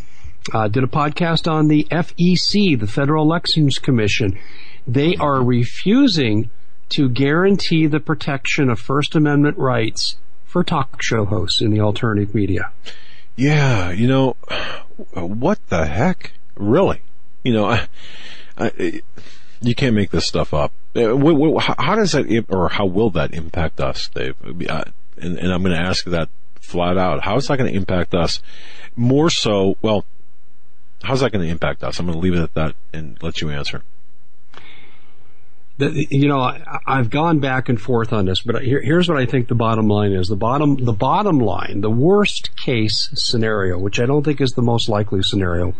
uh, 0.52 0.68
did 0.68 0.84
a 0.84 0.88
podcast 0.88 1.50
on 1.50 1.68
the 1.68 1.88
FEC, 1.92 2.80
the 2.80 2.88
Federal 2.88 3.24
Elections 3.24 3.78
Commission. 3.78 4.38
They 4.88 5.16
are 5.16 5.44
refusing 5.44 6.50
to 6.90 7.10
guarantee 7.10 7.88
the 7.88 8.00
protection 8.00 8.70
of 8.70 8.80
First 8.80 9.16
Amendment 9.16 9.58
rights 9.58 10.18
for 10.46 10.64
talk 10.64 11.02
show 11.02 11.26
hosts 11.26 11.62
in 11.62 11.72
the 11.72 11.80
alternative 11.80 12.34
media. 12.34 12.72
Yeah, 13.36 13.92
you 13.92 14.08
know, 14.08 14.38
what 15.14 15.60
the 15.68 15.86
heck? 15.86 16.32
Really? 16.56 17.02
You 17.44 17.54
know, 17.54 17.66
I, 17.66 17.88
I, 18.58 19.02
you 19.62 19.76
can't 19.76 19.96
make 19.96 20.12
this 20.12 20.28
stuff 20.28 20.54
up. 20.54 20.72
Uh, 20.96 21.18
how 21.78 21.96
does 21.96 22.14
that, 22.14 22.46
or 22.50 22.70
how 22.70 22.86
will 22.86 23.10
that 23.12 23.34
impact 23.34 23.82
us, 23.82 24.10
Dave? 24.14 24.36
And, 24.42 25.38
and 25.38 25.52
I'm 25.52 25.62
going 25.62 25.76
to 25.76 25.82
ask 25.82 26.06
that 26.06 26.30
flat 26.62 26.98
out. 26.98 27.24
How 27.24 27.36
is 27.36 27.48
that 27.48 27.58
going 27.58 27.72
to 27.72 27.78
impact 27.78 28.16
us? 28.16 28.42
More 28.96 29.30
so, 29.30 29.76
well, 29.82 30.06
how's 31.04 31.20
that 31.20 31.32
going 31.32 31.46
to 31.46 31.52
impact 31.52 31.84
us? 31.84 32.00
I'm 32.00 32.06
going 32.06 32.18
to 32.18 32.22
leave 32.22 32.34
it 32.34 32.42
at 32.42 32.54
that 32.54 32.76
and 32.94 33.22
let 33.22 33.42
you 33.42 33.50
answer 33.50 33.84
you 35.78 36.28
know, 36.28 36.40
I, 36.40 36.98
have 36.98 37.10
gone 37.10 37.40
back 37.40 37.68
and 37.68 37.80
forth 37.80 38.14
on 38.14 38.26
this, 38.26 38.42
but 38.42 38.64
here, 38.64 38.82
here's 38.82 39.10
what 39.10 39.18
I 39.18 39.26
think 39.26 39.48
the 39.48 39.56
bottom 39.56 39.88
line 39.88 40.14
is. 40.14 40.28
The 40.28 40.36
bottom, 40.36 40.78
the 40.78 40.94
bottom 40.94 41.40
line, 41.40 41.82
the 41.82 41.90
worst 41.90 42.56
case 42.58 43.10
scenario, 43.14 43.78
which 43.78 44.00
I 44.00 44.06
don't 44.06 44.24
think 44.24 44.40
is 44.40 44.52
the 44.52 44.62
most 44.62 44.88
likely 44.88 45.22
scenario, 45.22 45.74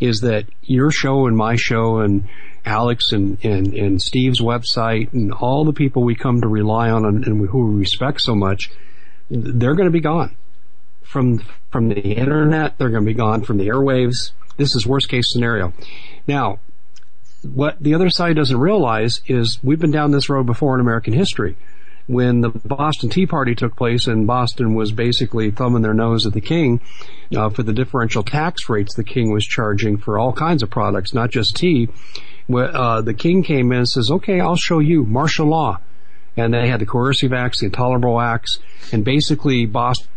is 0.00 0.20
that 0.20 0.46
your 0.62 0.90
show 0.90 1.26
and 1.26 1.36
my 1.36 1.54
show 1.54 1.98
and 1.98 2.28
Alex 2.64 3.12
and, 3.12 3.38
and, 3.44 3.72
and 3.74 4.02
Steve's 4.02 4.40
website 4.40 5.12
and 5.12 5.32
all 5.32 5.64
the 5.64 5.72
people 5.72 6.02
we 6.02 6.16
come 6.16 6.40
to 6.40 6.48
rely 6.48 6.90
on 6.90 7.04
and, 7.04 7.24
and 7.26 7.48
who 7.48 7.66
we 7.66 7.78
respect 7.78 8.20
so 8.20 8.34
much, 8.34 8.70
they're 9.30 9.74
going 9.74 9.86
to 9.86 9.92
be 9.92 10.00
gone 10.00 10.36
from 11.02 11.38
from 11.70 11.88
the 11.88 12.00
internet. 12.00 12.78
They're 12.78 12.90
going 12.90 13.04
to 13.04 13.10
be 13.10 13.14
gone 13.14 13.42
from 13.42 13.58
the 13.58 13.68
airwaves. 13.68 14.32
This 14.56 14.74
is 14.74 14.86
worst 14.86 15.08
case 15.08 15.30
scenario. 15.32 15.72
Now, 16.26 16.58
what 17.44 17.80
the 17.80 17.94
other 17.94 18.10
side 18.10 18.36
doesn't 18.36 18.58
realize 18.58 19.20
is 19.26 19.58
we've 19.62 19.78
been 19.78 19.90
down 19.90 20.10
this 20.10 20.28
road 20.28 20.46
before 20.46 20.74
in 20.74 20.80
American 20.80 21.12
history. 21.12 21.56
When 22.06 22.42
the 22.42 22.50
Boston 22.50 23.08
Tea 23.08 23.26
Party 23.26 23.54
took 23.54 23.76
place 23.76 24.06
and 24.06 24.26
Boston 24.26 24.74
was 24.74 24.92
basically 24.92 25.50
thumbing 25.50 25.80
their 25.80 25.94
nose 25.94 26.26
at 26.26 26.34
the 26.34 26.40
king 26.40 26.82
uh, 27.34 27.48
for 27.48 27.62
the 27.62 27.72
differential 27.72 28.22
tax 28.22 28.68
rates 28.68 28.94
the 28.94 29.04
king 29.04 29.32
was 29.32 29.46
charging 29.46 29.96
for 29.96 30.18
all 30.18 30.32
kinds 30.32 30.62
of 30.62 30.68
products, 30.68 31.14
not 31.14 31.30
just 31.30 31.56
tea, 31.56 31.88
uh, 32.52 33.00
the 33.00 33.14
king 33.14 33.42
came 33.42 33.72
in 33.72 33.78
and 33.78 33.88
says, 33.88 34.10
okay, 34.10 34.40
I'll 34.40 34.56
show 34.56 34.80
you 34.80 35.04
martial 35.04 35.46
law. 35.46 35.80
And 36.36 36.52
they 36.52 36.68
had 36.68 36.80
the 36.80 36.86
coercive 36.86 37.32
acts, 37.32 37.60
the 37.60 37.66
intolerable 37.66 38.20
acts, 38.20 38.58
and 38.92 39.04
basically 39.04 39.66
Boston 39.66 40.08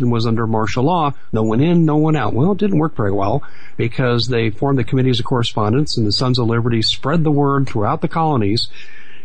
was 0.00 0.26
under 0.26 0.46
martial 0.46 0.84
law. 0.84 1.12
No 1.32 1.42
one 1.42 1.60
in, 1.60 1.84
no 1.84 1.96
one 1.96 2.16
out. 2.16 2.34
Well, 2.34 2.52
it 2.52 2.58
didn't 2.58 2.78
work 2.78 2.96
very 2.96 3.12
well 3.12 3.42
because 3.76 4.26
they 4.28 4.50
formed 4.50 4.78
the 4.78 4.84
committees 4.84 5.20
of 5.20 5.26
correspondence 5.26 5.96
and 5.96 6.06
the 6.06 6.12
Sons 6.12 6.38
of 6.38 6.46
Liberty 6.46 6.82
spread 6.82 7.24
the 7.24 7.30
word 7.30 7.68
throughout 7.68 8.00
the 8.00 8.08
colonies, 8.08 8.68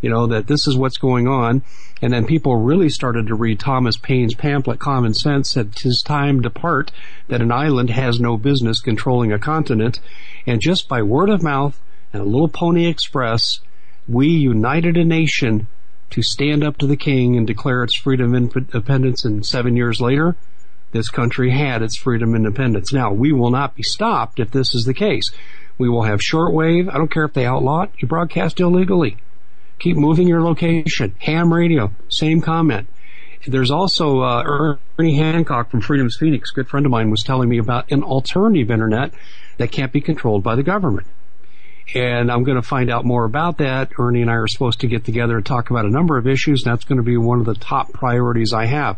you 0.02 0.10
know, 0.10 0.28
that 0.28 0.48
this 0.48 0.68
is 0.68 0.78
what's 0.78 0.98
going 0.98 1.28
on. 1.28 1.62
And 2.02 2.14
then 2.14 2.26
people 2.26 2.56
really 2.58 2.90
started 2.90 3.28
to 3.28 3.36
read 3.36 3.60
Thomas 3.60 3.98
Paine's 3.98 4.36
pamphlet, 4.36 4.80
Common 4.80 5.14
Sense, 5.14 5.54
that 5.56 5.76
tis 5.76 6.04
time 6.04 6.42
depart, 6.42 6.92
that 7.28 7.42
an 7.42 7.52
island 7.52 7.90
has 7.90 8.20
no 8.20 8.38
business 8.38 8.80
controlling 8.80 9.32
a 9.32 9.40
continent. 9.40 10.00
And 10.46 10.62
just 10.62 10.88
by 10.88 11.02
word 11.02 11.30
of 11.30 11.42
mouth 11.42 11.80
and 12.14 12.22
a 12.22 12.26
little 12.26 12.50
pony 12.50 12.86
express, 12.86 13.60
we 14.08 14.28
united 14.28 14.96
a 14.96 15.04
nation 15.04 15.68
to 16.12 16.22
stand 16.22 16.64
up 16.64 16.78
to 16.78 16.88
the 16.88 16.96
king 16.96 17.36
and 17.36 17.46
declare 17.46 17.84
its 17.84 17.96
freedom 17.96 18.34
and 18.34 18.56
independence. 18.56 19.26
And 19.26 19.46
seven 19.46 19.76
years 19.76 20.00
later, 20.00 20.36
this 20.92 21.10
country 21.10 21.52
had 21.52 21.82
its 21.82 21.98
freedom 21.98 22.34
and 22.34 22.46
independence. 22.46 22.94
Now, 22.94 23.12
we 23.12 23.32
will 23.32 23.52
not 23.52 23.76
be 23.76 23.84
stopped 23.84 24.40
if 24.40 24.52
this 24.52 24.74
is 24.74 24.86
the 24.86 24.94
case. 24.94 25.32
We 25.78 25.90
will 25.90 26.04
have 26.04 26.20
shortwave. 26.20 26.90
I 26.90 26.98
don't 26.98 27.12
care 27.12 27.26
if 27.26 27.34
they 27.34 27.46
outlaw 27.46 27.84
it. 27.84 27.92
You 27.98 28.08
broadcast 28.08 28.60
illegally. 28.60 29.18
Keep 29.80 29.98
moving 29.98 30.28
your 30.28 30.42
location. 30.42 31.16
Ham 31.20 31.54
radio, 31.54 31.92
same 32.10 32.42
comment. 32.42 32.88
There's 33.46 33.70
also 33.70 34.22
uh, 34.22 34.78
Ernie 34.98 35.16
Hancock 35.16 35.70
from 35.70 35.82
Freedom's 35.82 36.18
Phoenix, 36.18 36.50
good 36.52 36.68
friend 36.68 36.86
of 36.86 36.92
mine, 36.92 37.12
was 37.12 37.24
telling 37.24 37.48
me 37.48 37.60
about 37.60 37.92
an 37.92 38.04
alternative 38.04 38.72
internet 38.72 39.12
that 39.58 39.72
can't 39.72 39.92
be 39.92 40.02
controlled 40.02 40.44
by 40.44 40.56
the 40.56 40.64
government. 40.64 41.08
And 41.96 42.32
I'm 42.32 42.44
going 42.44 42.58
to 42.58 42.68
find 42.68 42.90
out 42.90 43.06
more 43.06 43.24
about 43.24 43.60
that. 43.60 43.92
Ernie 43.98 44.22
and 44.22 44.30
I 44.30 44.34
are 44.34 44.48
supposed 44.48 44.82
to 44.82 44.88
get 44.88 45.06
together 45.06 45.38
and 45.38 45.46
talk 45.46 45.70
about 45.70 45.86
a 45.86 45.90
number 45.90 46.18
of 46.18 46.28
issues. 46.28 46.64
And 46.64 46.74
that's 46.74 46.84
going 46.84 46.98
to 46.98 47.04
be 47.04 47.16
one 47.16 47.40
of 47.40 47.46
the 47.46 47.54
top 47.54 47.94
priorities 47.94 48.52
I 48.52 48.66
have. 48.66 48.98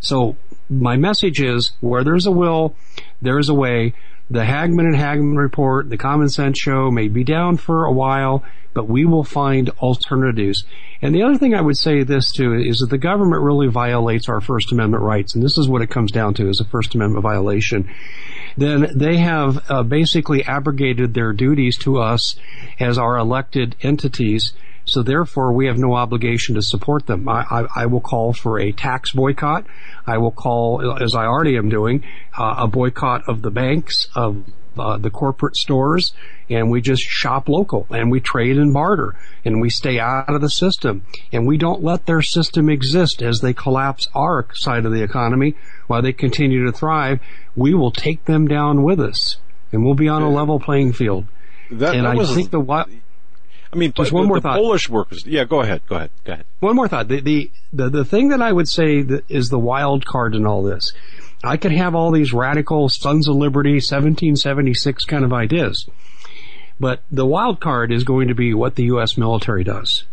So 0.00 0.36
my 0.70 0.96
message 0.96 1.40
is 1.40 1.72
where 1.80 2.04
there's 2.04 2.26
a 2.26 2.30
will, 2.30 2.74
there 3.20 3.38
is 3.38 3.48
a 3.48 3.54
way. 3.54 3.92
The 4.30 4.44
Hagmann 4.44 4.86
and 4.86 4.96
Hagmann 4.96 5.36
report, 5.36 5.90
the 5.90 5.98
Common 5.98 6.28
Sense 6.28 6.56
Show 6.56 6.90
may 6.92 7.08
be 7.08 7.24
down 7.24 7.56
for 7.56 7.84
a 7.84 7.92
while, 7.92 8.44
but 8.72 8.88
we 8.88 9.04
will 9.04 9.24
find 9.24 9.70
alternatives. 9.80 10.64
And 11.02 11.12
the 11.12 11.24
other 11.24 11.36
thing 11.36 11.52
I 11.52 11.60
would 11.60 11.76
say 11.76 12.04
this 12.04 12.30
to 12.32 12.54
is 12.54 12.78
that 12.78 12.90
the 12.90 12.98
government 12.98 13.42
really 13.42 13.66
violates 13.66 14.28
our 14.28 14.40
First 14.40 14.70
Amendment 14.70 15.02
rights, 15.02 15.34
and 15.34 15.42
this 15.42 15.58
is 15.58 15.68
what 15.68 15.82
it 15.82 15.90
comes 15.90 16.12
down 16.12 16.34
to 16.34 16.48
is 16.48 16.60
a 16.60 16.64
First 16.64 16.94
Amendment 16.94 17.24
violation. 17.24 17.90
Then 18.56 18.92
they 18.94 19.16
have 19.16 19.68
uh, 19.68 19.82
basically 19.82 20.44
abrogated 20.44 21.14
their 21.14 21.32
duties 21.32 21.76
to 21.78 21.98
us 21.98 22.36
as 22.78 22.98
our 22.98 23.16
elected 23.18 23.74
entities 23.82 24.52
So 24.90 25.02
therefore, 25.02 25.52
we 25.52 25.66
have 25.66 25.78
no 25.78 25.94
obligation 25.94 26.56
to 26.56 26.62
support 26.62 27.06
them. 27.06 27.28
I, 27.28 27.44
I, 27.48 27.82
I 27.82 27.86
will 27.86 28.00
call 28.00 28.32
for 28.32 28.58
a 28.58 28.72
tax 28.72 29.12
boycott. 29.12 29.66
I 30.06 30.18
will 30.18 30.32
call, 30.32 31.00
as 31.00 31.14
I 31.14 31.26
already 31.26 31.56
am 31.56 31.68
doing, 31.68 32.04
uh, 32.36 32.56
a 32.58 32.66
boycott 32.66 33.28
of 33.28 33.42
the 33.42 33.50
banks, 33.50 34.08
of 34.16 34.44
uh, 34.78 34.96
the 34.96 35.10
corporate 35.10 35.56
stores, 35.56 36.12
and 36.48 36.70
we 36.70 36.80
just 36.80 37.02
shop 37.02 37.48
local 37.48 37.86
and 37.90 38.10
we 38.10 38.20
trade 38.20 38.56
and 38.56 38.72
barter 38.72 39.16
and 39.44 39.60
we 39.60 39.70
stay 39.70 39.98
out 39.98 40.32
of 40.34 40.40
the 40.40 40.50
system 40.50 41.02
and 41.32 41.46
we 41.46 41.56
don't 41.56 41.82
let 41.82 42.06
their 42.06 42.22
system 42.22 42.68
exist 42.68 43.22
as 43.22 43.40
they 43.40 43.52
collapse 43.52 44.08
our 44.14 44.46
side 44.54 44.84
of 44.86 44.92
the 44.92 45.02
economy 45.02 45.54
while 45.86 46.02
they 46.02 46.12
continue 46.12 46.64
to 46.64 46.72
thrive. 46.72 47.20
We 47.54 47.74
will 47.74 47.90
take 47.90 48.24
them 48.24 48.48
down 48.48 48.82
with 48.82 49.00
us 49.00 49.36
and 49.72 49.84
we'll 49.84 49.94
be 49.94 50.08
on 50.08 50.22
a 50.22 50.30
level 50.30 50.58
playing 50.58 50.92
field. 50.92 51.26
That, 51.70 51.94
and 51.94 52.04
that 52.04 52.12
I 52.12 52.14
was, 52.16 52.34
think 52.34 52.50
the 52.50 52.60
what. 52.60 52.88
I 53.72 53.76
mean, 53.76 53.92
Just 53.92 54.10
the, 54.10 54.16
one 54.16 54.26
more 54.26 54.38
the 54.38 54.42
thought. 54.42 54.56
Polish 54.56 54.88
workers. 54.88 55.24
Yeah, 55.24 55.44
go 55.44 55.60
ahead. 55.60 55.82
Go 55.88 55.96
ahead. 55.96 56.10
Go 56.24 56.32
ahead. 56.32 56.46
One 56.58 56.74
more 56.74 56.88
thought. 56.88 57.08
The, 57.08 57.20
the, 57.20 57.50
the, 57.72 57.88
the 57.88 58.04
thing 58.04 58.28
that 58.30 58.42
I 58.42 58.52
would 58.52 58.68
say 58.68 59.02
that 59.02 59.24
is 59.28 59.48
the 59.48 59.58
wild 59.58 60.04
card 60.04 60.34
in 60.34 60.46
all 60.46 60.62
this. 60.62 60.92
I 61.42 61.56
could 61.56 61.72
have 61.72 61.94
all 61.94 62.10
these 62.10 62.32
radical 62.32 62.88
Sons 62.88 63.28
of 63.28 63.36
Liberty 63.36 63.74
1776 63.74 65.04
kind 65.04 65.24
of 65.24 65.32
ideas. 65.32 65.88
But 66.78 67.02
the 67.10 67.26
wild 67.26 67.60
card 67.60 67.92
is 67.92 68.04
going 68.04 68.28
to 68.28 68.34
be 68.34 68.54
what 68.54 68.74
the 68.74 68.84
U.S. 68.84 69.16
military 69.16 69.64
does. 69.64 70.04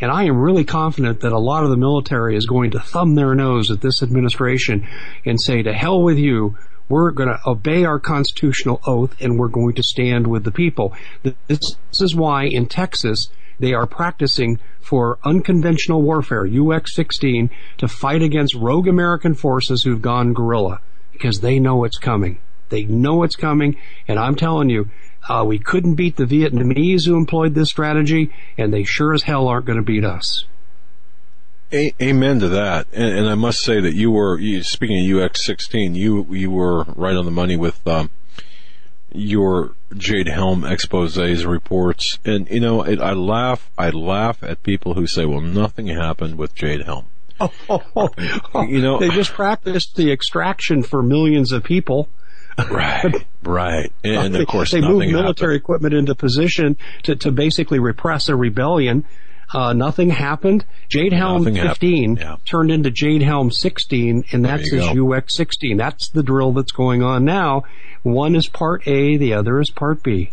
And 0.00 0.10
I 0.10 0.24
am 0.24 0.38
really 0.38 0.64
confident 0.64 1.20
that 1.20 1.32
a 1.32 1.38
lot 1.38 1.64
of 1.64 1.70
the 1.70 1.76
military 1.76 2.36
is 2.36 2.46
going 2.46 2.72
to 2.72 2.80
thumb 2.80 3.14
their 3.14 3.34
nose 3.34 3.70
at 3.70 3.80
this 3.80 4.02
administration 4.02 4.86
and 5.24 5.40
say, 5.40 5.62
to 5.62 5.72
hell 5.72 6.02
with 6.02 6.18
you, 6.18 6.56
we're 6.88 7.10
going 7.10 7.28
to 7.28 7.40
obey 7.46 7.84
our 7.84 7.98
constitutional 7.98 8.80
oath 8.86 9.14
and 9.20 9.38
we're 9.38 9.48
going 9.48 9.74
to 9.74 9.82
stand 9.82 10.26
with 10.26 10.44
the 10.44 10.50
people. 10.50 10.94
This, 11.22 11.76
is 12.00 12.14
why 12.14 12.44
in 12.44 12.66
Texas 12.66 13.28
they 13.58 13.72
are 13.72 13.86
practicing 13.86 14.58
for 14.80 15.18
unconventional 15.24 16.02
warfare, 16.02 16.44
UX-16, 16.44 17.48
to 17.78 17.88
fight 17.88 18.22
against 18.22 18.54
rogue 18.54 18.88
American 18.88 19.34
forces 19.34 19.82
who've 19.82 20.02
gone 20.02 20.34
guerrilla 20.34 20.80
because 21.12 21.40
they 21.40 21.58
know 21.58 21.84
it's 21.84 21.98
coming. 21.98 22.38
They 22.68 22.84
know 22.84 23.22
it's 23.22 23.36
coming, 23.36 23.76
and 24.08 24.18
I'm 24.18 24.34
telling 24.34 24.68
you, 24.68 24.90
uh, 25.28 25.44
we 25.46 25.58
couldn't 25.58 25.94
beat 25.94 26.16
the 26.16 26.24
Vietnamese 26.24 27.06
who 27.06 27.16
employed 27.16 27.54
this 27.54 27.70
strategy, 27.70 28.30
and 28.58 28.72
they 28.72 28.84
sure 28.84 29.14
as 29.14 29.22
hell 29.22 29.48
aren't 29.48 29.66
going 29.66 29.78
to 29.78 29.84
beat 29.84 30.04
us. 30.04 30.44
A- 31.72 31.94
amen 32.00 32.40
to 32.40 32.48
that. 32.50 32.86
And, 32.92 33.18
and, 33.18 33.28
I 33.28 33.34
must 33.34 33.60
say 33.60 33.80
that 33.80 33.94
you 33.94 34.10
were 34.10 34.38
you, 34.38 34.62
speaking 34.62 34.98
of 34.98 35.30
UX16. 35.30 35.94
You 35.94 36.26
you 36.30 36.50
were 36.50 36.84
right 36.84 37.16
on 37.16 37.24
the 37.24 37.30
money 37.30 37.56
with 37.56 37.86
um, 37.86 38.10
your 39.12 39.74
Jade 39.96 40.28
Helm 40.28 40.62
exposés 40.62 41.46
reports. 41.46 42.18
And 42.24 42.48
you 42.50 42.60
know, 42.60 42.82
it, 42.82 43.00
I 43.00 43.12
laugh. 43.12 43.70
I 43.78 43.90
laugh 43.90 44.42
at 44.42 44.62
people 44.62 44.94
who 44.94 45.06
say, 45.06 45.24
"Well, 45.24 45.40
nothing 45.40 45.86
happened 45.86 46.36
with 46.36 46.54
Jade 46.54 46.82
Helm." 46.82 47.06
Oh, 47.40 47.50
oh, 47.68 48.08
oh, 48.54 48.62
you 48.62 48.80
know, 48.80 48.98
they 48.98 49.08
just 49.08 49.32
practiced 49.32 49.96
the 49.96 50.12
extraction 50.12 50.82
for 50.82 51.02
millions 51.02 51.50
of 51.50 51.64
people. 51.64 52.08
right, 52.70 53.26
right, 53.42 53.92
and, 54.04 54.36
of 54.36 54.46
course 54.48 54.70
they 54.70 54.80
moved 54.80 55.10
military 55.10 55.54
happened. 55.54 55.56
equipment 55.56 55.94
into 55.94 56.14
position 56.14 56.76
to, 57.02 57.16
to 57.16 57.32
basically 57.32 57.80
repress 57.80 58.28
a 58.28 58.36
rebellion. 58.36 59.04
Uh, 59.54 59.72
nothing 59.72 60.10
happened. 60.10 60.64
Jade 60.88 61.12
Helm 61.12 61.44
Nothing 61.44 61.62
15 61.62 62.16
yeah. 62.16 62.36
turned 62.44 62.72
into 62.72 62.90
Jade 62.90 63.22
Helm 63.22 63.52
16, 63.52 64.24
and 64.32 64.44
that's 64.44 64.68
his 64.68 64.84
go. 64.84 65.12
UX 65.12 65.34
16. 65.34 65.76
That's 65.76 66.08
the 66.08 66.24
drill 66.24 66.52
that's 66.52 66.72
going 66.72 67.04
on 67.04 67.24
now. 67.24 67.62
One 68.02 68.34
is 68.34 68.48
part 68.48 68.86
A, 68.88 69.16
the 69.16 69.34
other 69.34 69.60
is 69.60 69.70
part 69.70 70.02
B. 70.02 70.32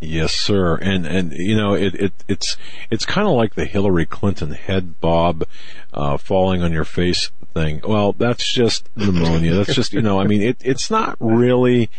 Yes, 0.00 0.32
sir. 0.32 0.76
And 0.76 1.06
and 1.06 1.32
you 1.32 1.56
know 1.56 1.74
it, 1.74 1.94
it 1.94 2.12
it's 2.28 2.56
it's 2.90 3.06
kind 3.06 3.26
of 3.26 3.34
like 3.34 3.54
the 3.54 3.64
Hillary 3.64 4.06
Clinton 4.06 4.50
head 4.52 5.00
bob 5.00 5.46
uh, 5.92 6.16
falling 6.16 6.62
on 6.62 6.72
your 6.72 6.84
face 6.84 7.30
thing. 7.54 7.80
Well, 7.86 8.12
that's 8.12 8.52
just 8.52 8.88
pneumonia. 8.96 9.54
That's 9.54 9.74
just 9.74 9.92
you 9.92 10.02
know. 10.02 10.20
I 10.20 10.26
mean, 10.26 10.42
it 10.42 10.58
it's 10.60 10.90
not 10.90 11.16
really. 11.20 11.90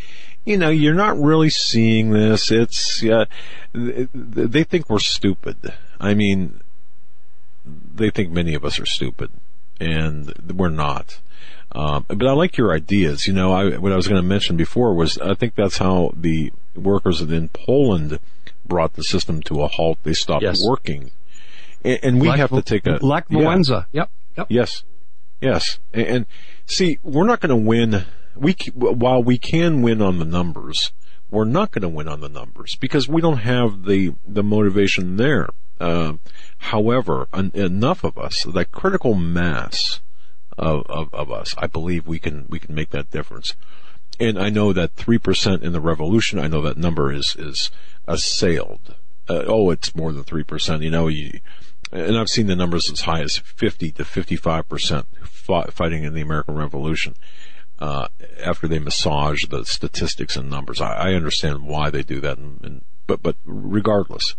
You 0.44 0.56
know, 0.56 0.68
you're 0.68 0.94
not 0.94 1.18
really 1.18 1.50
seeing 1.50 2.10
this. 2.10 2.52
It's 2.52 3.02
uh, 3.02 3.24
they 3.72 4.62
think 4.62 4.88
we're 4.88 5.00
stupid. 5.00 5.56
I 6.00 6.14
mean, 6.14 6.60
they 7.94 8.10
think 8.10 8.30
many 8.30 8.54
of 8.54 8.64
us 8.64 8.78
are 8.78 8.86
stupid, 8.86 9.30
and 9.80 10.32
we're 10.54 10.68
not. 10.68 11.18
Um, 11.72 12.04
but 12.08 12.26
I 12.26 12.32
like 12.32 12.56
your 12.56 12.72
ideas. 12.72 13.26
You 13.26 13.32
know, 13.32 13.52
I, 13.52 13.76
what 13.76 13.92
I 13.92 13.96
was 13.96 14.08
going 14.08 14.20
to 14.20 14.26
mention 14.26 14.56
before 14.56 14.94
was 14.94 15.18
I 15.18 15.34
think 15.34 15.54
that's 15.54 15.78
how 15.78 16.12
the 16.16 16.52
workers 16.74 17.20
in 17.20 17.48
Poland 17.48 18.18
brought 18.64 18.94
the 18.94 19.02
system 19.02 19.42
to 19.42 19.62
a 19.62 19.68
halt. 19.68 19.98
They 20.02 20.12
stopped 20.12 20.42
Yes. 20.42 20.62
working, 20.64 21.10
and, 21.84 21.98
and 22.02 22.20
we 22.20 22.28
have 22.28 22.50
to 22.50 22.62
take 22.62 22.86
a 22.86 22.98
Lech 23.04 23.26
yeah. 23.30 23.38
Yep. 23.92 24.10
Yep. 24.36 24.46
Yes, 24.50 24.84
yes, 25.40 25.78
and, 25.92 26.06
and 26.06 26.26
see, 26.66 26.98
we're 27.02 27.26
not 27.26 27.40
going 27.40 27.50
to 27.50 27.68
win. 27.68 28.04
We 28.34 28.54
while 28.74 29.22
we 29.22 29.38
can 29.38 29.82
win 29.82 30.02
on 30.02 30.18
the 30.18 30.24
numbers, 30.24 30.92
we're 31.30 31.44
not 31.44 31.72
going 31.72 31.82
to 31.82 31.88
win 31.88 32.06
on 32.06 32.20
the 32.20 32.28
numbers 32.28 32.76
because 32.80 33.08
we 33.08 33.20
don't 33.20 33.38
have 33.38 33.84
the 33.84 34.14
the 34.26 34.42
motivation 34.42 35.16
there. 35.16 35.48
Uh, 35.78 36.14
however, 36.58 37.28
en- 37.32 37.52
enough 37.54 38.04
of 38.04 38.16
us, 38.16 38.44
that 38.44 38.72
critical 38.72 39.14
mass 39.14 40.00
of, 40.56 40.86
of, 40.86 41.12
of 41.12 41.30
us, 41.30 41.54
I 41.58 41.66
believe 41.66 42.06
we 42.06 42.18
can 42.18 42.46
we 42.48 42.58
can 42.58 42.74
make 42.74 42.90
that 42.90 43.10
difference. 43.10 43.54
And 44.18 44.38
I 44.38 44.48
know 44.48 44.72
that 44.72 44.94
three 44.94 45.18
percent 45.18 45.62
in 45.62 45.72
the 45.72 45.80
revolution. 45.80 46.38
I 46.38 46.48
know 46.48 46.62
that 46.62 46.78
number 46.78 47.12
is 47.12 47.36
is 47.38 47.70
assailed. 48.06 48.94
Uh, 49.28 49.44
oh, 49.46 49.70
it's 49.70 49.94
more 49.94 50.12
than 50.12 50.24
three 50.24 50.44
percent. 50.44 50.82
You 50.82 50.90
know, 50.90 51.08
you, 51.08 51.40
and 51.92 52.16
I've 52.16 52.30
seen 52.30 52.46
the 52.46 52.56
numbers 52.56 52.90
as 52.90 53.02
high 53.02 53.20
as 53.20 53.36
fifty 53.36 53.90
to 53.92 54.04
fifty-five 54.04 54.68
percent 54.68 55.06
fighting 55.22 56.04
in 56.04 56.14
the 56.14 56.22
American 56.22 56.54
Revolution. 56.54 57.14
Uh, 57.78 58.08
after 58.42 58.66
they 58.66 58.78
massage 58.78 59.44
the 59.44 59.64
statistics 59.66 60.34
and 60.34 60.48
numbers, 60.48 60.80
I, 60.80 61.10
I 61.10 61.14
understand 61.14 61.66
why 61.66 61.90
they 61.90 62.02
do 62.02 62.20
that. 62.22 62.38
And, 62.38 62.64
and 62.64 62.84
but 63.06 63.22
but 63.22 63.36
regardless, 63.44 64.34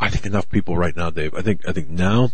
I 0.00 0.10
think 0.10 0.26
enough 0.26 0.48
people 0.50 0.76
right 0.76 0.96
now, 0.96 1.10
Dave. 1.10 1.34
I 1.34 1.42
think 1.42 1.66
I 1.68 1.72
think 1.72 1.88
now 1.88 2.30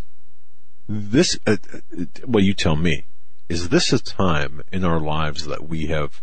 this. 0.89 1.39
Uh, 1.47 1.57
uh, 1.97 2.05
well, 2.27 2.43
you 2.45 2.55
tell 2.55 2.77
me. 2.77 3.05
Is 3.49 3.69
this 3.71 3.93
a 3.93 3.99
time 3.99 4.63
in 4.71 4.85
our 4.85 5.01
lives 5.01 5.45
that 5.47 5.69
we 5.69 5.87
have 5.87 6.23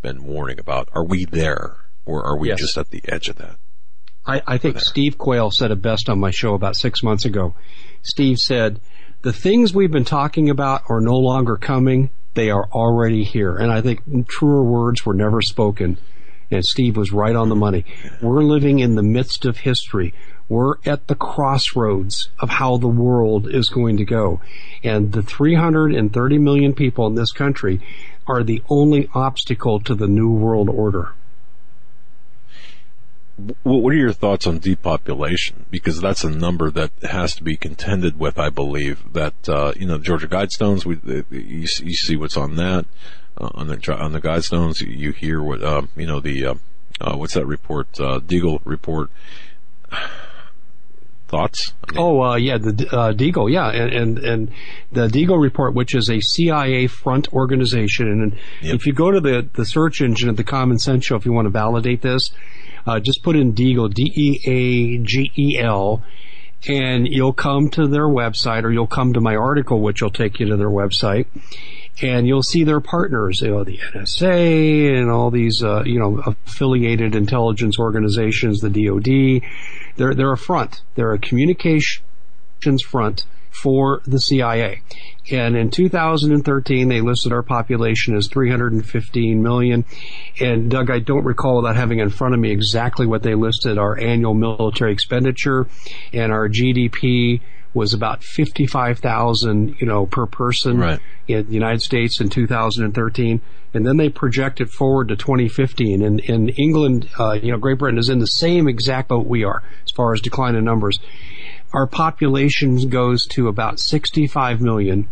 been 0.00 0.24
warning 0.24 0.58
about? 0.58 0.88
Are 0.94 1.04
we 1.04 1.26
there, 1.26 1.76
or 2.06 2.24
are 2.24 2.38
we 2.38 2.48
Yes. 2.48 2.60
just 2.60 2.78
at 2.78 2.88
the 2.88 3.02
edge 3.06 3.28
of 3.28 3.36
that? 3.36 3.56
I, 4.26 4.42
I 4.46 4.58
think 4.58 4.80
Steve 4.80 5.18
Quayle 5.18 5.50
said 5.50 5.70
it 5.70 5.82
best 5.82 6.08
on 6.08 6.18
my 6.18 6.30
show 6.30 6.54
about 6.54 6.74
six 6.76 7.02
months 7.02 7.24
ago. 7.26 7.54
Steve 8.02 8.38
said, 8.38 8.80
the 9.22 9.32
things 9.32 9.74
we've 9.74 9.90
been 9.90 10.04
talking 10.04 10.48
about 10.48 10.82
are 10.88 11.00
no 11.00 11.16
longer 11.16 11.56
coming. 11.56 12.10
They 12.34 12.50
are 12.50 12.68
already 12.72 13.24
here. 13.24 13.56
And 13.56 13.70
I 13.72 13.80
think 13.80 14.28
truer 14.28 14.62
words 14.62 15.04
were 15.04 15.14
never 15.14 15.42
spoken. 15.42 15.98
And 16.50 16.64
Steve 16.64 16.96
was 16.96 17.12
right 17.12 17.34
on 17.36 17.48
the 17.48 17.56
money. 17.56 17.84
We're 18.22 18.42
living 18.42 18.78
in 18.78 18.94
the 18.94 19.02
midst 19.02 19.44
of 19.44 19.58
history. 19.58 20.14
We're 20.48 20.76
at 20.86 21.08
the 21.08 21.14
crossroads 21.14 22.30
of 22.40 22.48
how 22.48 22.78
the 22.78 22.88
world 22.88 23.48
is 23.48 23.68
going 23.68 23.98
to 23.98 24.04
go. 24.04 24.40
And 24.82 25.12
the 25.12 25.22
330 25.22 26.38
million 26.38 26.72
people 26.72 27.06
in 27.06 27.14
this 27.14 27.32
country 27.32 27.80
are 28.26 28.42
the 28.42 28.62
only 28.68 29.08
obstacle 29.14 29.80
to 29.80 29.94
the 29.94 30.08
new 30.08 30.30
world 30.30 30.68
order. 30.68 31.12
What 33.62 33.92
are 33.92 33.96
your 33.96 34.12
thoughts 34.12 34.48
on 34.48 34.58
depopulation? 34.58 35.66
Because 35.70 36.00
that's 36.00 36.24
a 36.24 36.30
number 36.30 36.72
that 36.72 36.90
has 37.02 37.36
to 37.36 37.44
be 37.44 37.56
contended 37.56 38.18
with. 38.18 38.36
I 38.36 38.50
believe 38.50 39.12
that 39.12 39.48
uh, 39.48 39.72
you 39.76 39.86
know 39.86 39.98
Georgia 39.98 40.26
Guidestones. 40.26 40.84
We 40.84 40.98
you, 41.30 41.68
see- 41.68 41.84
you 41.86 41.94
see 41.94 42.16
what's 42.16 42.36
on 42.36 42.56
that 42.56 42.84
uh, 43.36 43.50
on 43.54 43.68
the 43.68 43.96
on 43.96 44.10
the 44.10 44.20
Guidestones. 44.20 44.80
You, 44.80 45.12
hear 45.12 45.40
what 45.40 45.62
uh, 45.62 45.82
you 45.94 46.06
know 46.06 46.18
the 46.18 46.46
uh, 46.46 46.54
uh, 47.00 47.16
what's 47.16 47.34
that 47.34 47.46
report? 47.46 47.86
Uh, 48.00 48.18
Deagle 48.18 48.60
report. 48.64 49.08
Thoughts? 51.28 51.74
I 51.86 51.92
mean, 51.92 52.00
Oh, 52.00 52.22
uh, 52.22 52.36
yeah, 52.36 52.56
the 52.58 52.88
uh, 52.90 53.12
Deagle, 53.12 53.52
yeah, 53.52 53.68
and, 53.68 53.92
and 53.92 54.18
and 54.18 54.50
the 54.92 55.08
Deagle 55.08 55.40
report, 55.40 55.74
which 55.74 55.94
is 55.94 56.08
a 56.08 56.20
CIA 56.20 56.86
front 56.86 57.32
organization, 57.34 58.08
and 58.08 58.36
Yep. 58.62 58.74
if 58.74 58.86
you 58.86 58.92
go 58.94 59.10
to 59.10 59.20
the 59.20 59.46
the 59.52 59.66
search 59.66 60.00
engine 60.00 60.30
at 60.30 60.36
the 60.38 60.44
Common 60.44 60.78
Sense 60.78 61.04
Show, 61.04 61.16
if 61.16 61.26
you 61.26 61.32
want 61.32 61.44
to 61.46 61.50
validate 61.50 62.00
this, 62.00 62.30
uh, 62.86 62.98
just 62.98 63.22
put 63.22 63.36
in 63.36 63.52
Deagle, 63.52 63.92
D 63.92 64.10
E 64.16 64.40
A 64.46 64.98
G 65.04 65.30
E 65.36 65.58
L, 65.58 66.02
and 66.66 67.06
you'll 67.06 67.34
come 67.34 67.68
to 67.70 67.86
their 67.86 68.08
website, 68.08 68.64
or 68.64 68.72
you'll 68.72 68.86
come 68.86 69.12
to 69.12 69.20
my 69.20 69.36
article, 69.36 69.80
which 69.82 70.00
will 70.00 70.10
take 70.10 70.40
you 70.40 70.46
to 70.46 70.56
their 70.56 70.70
website, 70.70 71.26
and 72.00 72.26
you'll 72.26 72.42
see 72.42 72.64
their 72.64 72.80
partners, 72.80 73.42
you 73.42 73.50
know, 73.50 73.64
the 73.64 73.78
NSA 73.94 74.98
and 74.98 75.10
all 75.10 75.30
these, 75.30 75.62
uh, 75.62 75.82
you 75.84 75.98
know, 75.98 76.22
affiliated 76.46 77.14
intelligence 77.14 77.78
organizations, 77.78 78.60
the 78.60 78.70
DoD. 78.70 79.42
They're 79.98 80.14
they're 80.14 80.32
a 80.32 80.38
front. 80.38 80.82
They're 80.94 81.12
a 81.12 81.18
communications 81.18 82.00
front 82.82 83.26
for 83.50 84.00
the 84.06 84.20
CIA. 84.20 84.82
And 85.30 85.56
in 85.56 85.70
2013, 85.70 86.88
they 86.88 87.00
listed 87.00 87.32
our 87.32 87.42
population 87.42 88.16
as 88.16 88.28
315 88.28 89.42
million. 89.42 89.84
And 90.40 90.70
Doug, 90.70 90.90
I 90.90 91.00
don't 91.00 91.24
recall 91.24 91.56
without 91.56 91.76
having 91.76 91.98
in 91.98 92.08
front 92.08 92.34
of 92.34 92.40
me 92.40 92.50
exactly 92.50 93.06
what 93.06 93.22
they 93.22 93.34
listed 93.34 93.76
our 93.76 93.98
annual 93.98 94.34
military 94.34 94.92
expenditure 94.92 95.66
and 96.12 96.32
our 96.32 96.48
GDP 96.48 97.40
was 97.74 97.92
about 97.92 98.22
55,000, 98.24 99.76
you 99.80 99.86
know, 99.86 100.06
per 100.06 100.26
person 100.26 100.78
right. 100.78 101.00
in 101.26 101.46
the 101.46 101.52
United 101.52 101.82
States 101.82 102.20
in 102.20 102.28
2013. 102.28 103.40
And 103.74 103.86
then 103.86 103.98
they 103.98 104.08
projected 104.08 104.70
forward 104.70 105.08
to 105.08 105.16
2015. 105.16 106.02
And 106.02 106.20
in 106.20 106.48
England, 106.50 107.08
uh, 107.18 107.32
you 107.32 107.52
know, 107.52 107.58
Great 107.58 107.78
Britain 107.78 107.98
is 107.98 108.08
in 108.08 108.18
the 108.18 108.26
same 108.26 108.68
exact 108.68 109.08
boat 109.08 109.26
we 109.26 109.44
are 109.44 109.62
as 109.84 109.90
far 109.90 110.14
as 110.14 110.20
decline 110.20 110.54
in 110.54 110.64
numbers. 110.64 110.98
Our 111.74 111.86
population 111.86 112.88
goes 112.88 113.26
to 113.26 113.48
about 113.48 113.78
65 113.78 114.60
million 114.62 115.06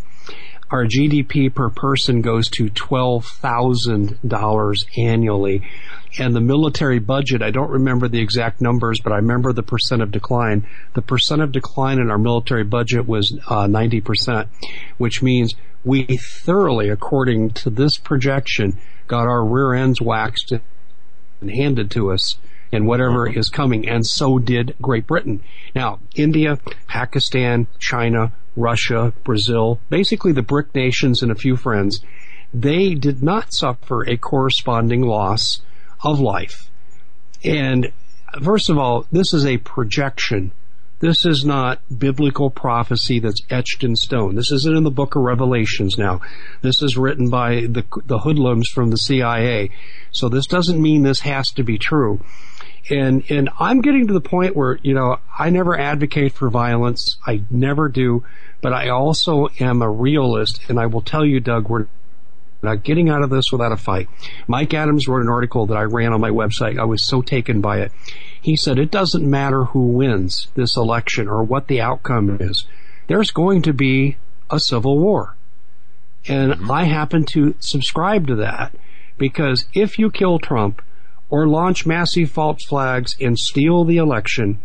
our 0.70 0.84
GDP 0.84 1.52
per 1.54 1.70
person 1.70 2.22
goes 2.22 2.48
to 2.50 2.68
$12,000 2.70 4.98
annually. 4.98 5.62
And 6.18 6.34
the 6.34 6.40
military 6.40 6.98
budget, 6.98 7.42
I 7.42 7.50
don't 7.50 7.70
remember 7.70 8.08
the 8.08 8.20
exact 8.20 8.60
numbers, 8.60 9.00
but 9.00 9.12
I 9.12 9.16
remember 9.16 9.52
the 9.52 9.62
percent 9.62 10.02
of 10.02 10.10
decline. 10.10 10.66
The 10.94 11.02
percent 11.02 11.42
of 11.42 11.52
decline 11.52 11.98
in 11.98 12.10
our 12.10 12.18
military 12.18 12.64
budget 12.64 13.06
was 13.06 13.38
uh, 13.48 13.66
90%, 13.66 14.48
which 14.98 15.22
means 15.22 15.54
we 15.84 16.04
thoroughly, 16.16 16.88
according 16.88 17.50
to 17.50 17.70
this 17.70 17.98
projection, 17.98 18.78
got 19.06 19.28
our 19.28 19.44
rear 19.44 19.74
ends 19.74 20.00
waxed 20.00 20.52
and 21.40 21.50
handed 21.50 21.90
to 21.92 22.10
us 22.10 22.38
and 22.72 22.86
whatever 22.86 23.28
is 23.28 23.48
coming, 23.48 23.88
and 23.88 24.06
so 24.06 24.38
did 24.38 24.74
Great 24.82 25.06
Britain. 25.06 25.42
Now, 25.74 26.00
India, 26.14 26.58
Pakistan, 26.88 27.66
China, 27.78 28.32
Russia, 28.56 29.12
Brazil, 29.22 29.78
basically 29.90 30.32
the 30.32 30.42
BRIC 30.42 30.74
nations 30.74 31.22
and 31.22 31.30
a 31.30 31.36
few 31.36 31.56
friends, 31.56 32.00
they 32.52 32.94
did 32.94 33.22
not 33.22 33.52
suffer 33.52 34.08
a 34.08 34.16
corresponding 34.16 35.02
loss 35.02 35.60
of 36.02 36.20
life. 36.20 36.70
And 37.44 37.92
first 38.42 38.70
of 38.70 38.78
all, 38.78 39.06
this 39.12 39.34
is 39.34 39.44
a 39.44 39.58
projection. 39.58 40.52
This 40.98 41.26
is 41.26 41.44
not 41.44 41.80
biblical 41.98 42.48
prophecy 42.48 43.18
that's 43.18 43.42
etched 43.50 43.84
in 43.84 43.96
stone. 43.96 44.34
This 44.34 44.50
isn't 44.50 44.76
in 44.76 44.84
the 44.84 44.90
book 44.90 45.14
of 45.14 45.22
Revelations 45.22 45.98
now. 45.98 46.22
This 46.62 46.80
is 46.80 46.96
written 46.96 47.28
by 47.28 47.66
the, 47.68 47.84
the 48.06 48.20
hoodlums 48.20 48.68
from 48.68 48.90
the 48.90 48.96
CIA. 48.96 49.70
So 50.10 50.30
this 50.30 50.46
doesn't 50.46 50.80
mean 50.80 51.02
this 51.02 51.20
has 51.20 51.50
to 51.52 51.62
be 51.62 51.76
true. 51.76 52.20
And, 52.88 53.24
and 53.30 53.50
I'm 53.58 53.80
getting 53.80 54.06
to 54.06 54.12
the 54.14 54.20
point 54.20 54.54
where, 54.54 54.78
you 54.82 54.94
know, 54.94 55.18
I 55.36 55.50
never 55.50 55.78
advocate 55.78 56.34
for 56.34 56.50
violence. 56.50 57.18
I 57.26 57.42
never 57.50 57.88
do 57.88 58.24
but 58.60 58.72
I 58.72 58.88
also 58.88 59.48
am 59.60 59.82
a 59.82 59.88
realist, 59.88 60.68
and 60.68 60.80
I 60.80 60.86
will 60.86 61.02
tell 61.02 61.24
you, 61.24 61.38
Doug, 61.38 61.68
we're 61.68 61.86
not 62.62 62.82
getting 62.82 63.08
out 63.08 63.22
of 63.22 63.30
this 63.30 63.52
without 63.52 63.72
a 63.72 63.76
fight. 63.76 64.08
Mike 64.48 64.74
Adams 64.74 65.06
wrote 65.06 65.22
an 65.22 65.28
article 65.28 65.66
that 65.66 65.76
I 65.76 65.82
ran 65.82 66.12
on 66.12 66.20
my 66.20 66.30
website. 66.30 66.76
I 66.76 66.84
was 66.84 67.04
so 67.04 67.22
taken 67.22 67.60
by 67.60 67.80
it. 67.80 67.92
He 68.40 68.56
said 68.56 68.78
it 68.78 68.90
doesn't 68.90 69.28
matter 69.28 69.66
who 69.66 69.86
wins 69.88 70.48
this 70.54 70.76
election 70.76 71.28
or 71.28 71.44
what 71.44 71.68
the 71.68 71.80
outcome 71.80 72.38
is. 72.40 72.66
There's 73.06 73.30
going 73.30 73.62
to 73.62 73.72
be 73.72 74.16
a 74.50 74.58
civil 74.58 74.98
war. 74.98 75.36
And 76.26 76.54
mm-hmm. 76.54 76.70
I 76.70 76.84
happen 76.84 77.24
to 77.26 77.54
subscribe 77.60 78.26
to 78.26 78.36
that 78.36 78.74
because 79.16 79.66
if 79.74 79.98
you 79.98 80.10
kill 80.10 80.38
Trump 80.38 80.82
or 81.28 81.46
launch 81.46 81.86
massive 81.86 82.30
false 82.30 82.64
flags 82.64 83.16
and 83.20 83.38
steal 83.38 83.84
the 83.84 83.96
election, 83.96 84.58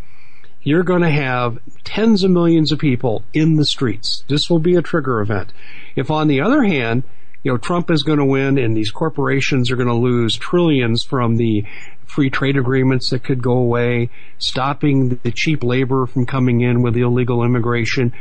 you're 0.62 0.84
going 0.84 1.02
to 1.02 1.10
have 1.10 1.58
tens 1.84 2.24
of 2.24 2.32
millions 2.32 2.72
of 2.72 2.80
people 2.80 3.24
in 3.34 3.56
the 3.56 3.66
streets. 3.66 4.24
This 4.28 4.50
will 4.50 4.60
be 4.60 4.76
a 4.76 4.82
trigger 4.82 5.20
event. 5.22 5.52
If 5.96 6.12
on 6.12 6.28
the 6.28 6.42
other 6.42 6.64
hand, 6.64 7.04
you 7.44 7.52
know, 7.52 7.58
Trump 7.58 7.90
is 7.90 8.04
going 8.04 8.20
to 8.20 8.26
win 8.26 8.60
and 8.60 8.78
these 8.78 8.92
corporations 8.92 9.72
are 9.72 9.76
going 9.76 9.88
to 9.88 9.96
lose 9.96 10.36
trillions 10.36 11.04
from 11.04 11.38
the 11.38 11.66
free 12.06 12.30
trade 12.30 12.58
agreements 12.58 13.10
that 13.10 13.24
could 13.24 13.42
go 13.42 13.54
away, 13.54 14.10
stopping 14.38 15.20
the 15.24 15.32
cheap 15.32 15.64
labor 15.64 16.06
from 16.06 16.26
coming 16.26 16.62
in 16.62 16.84
with 16.84 16.96
illegal 16.96 17.44
immigration, 17.44 18.14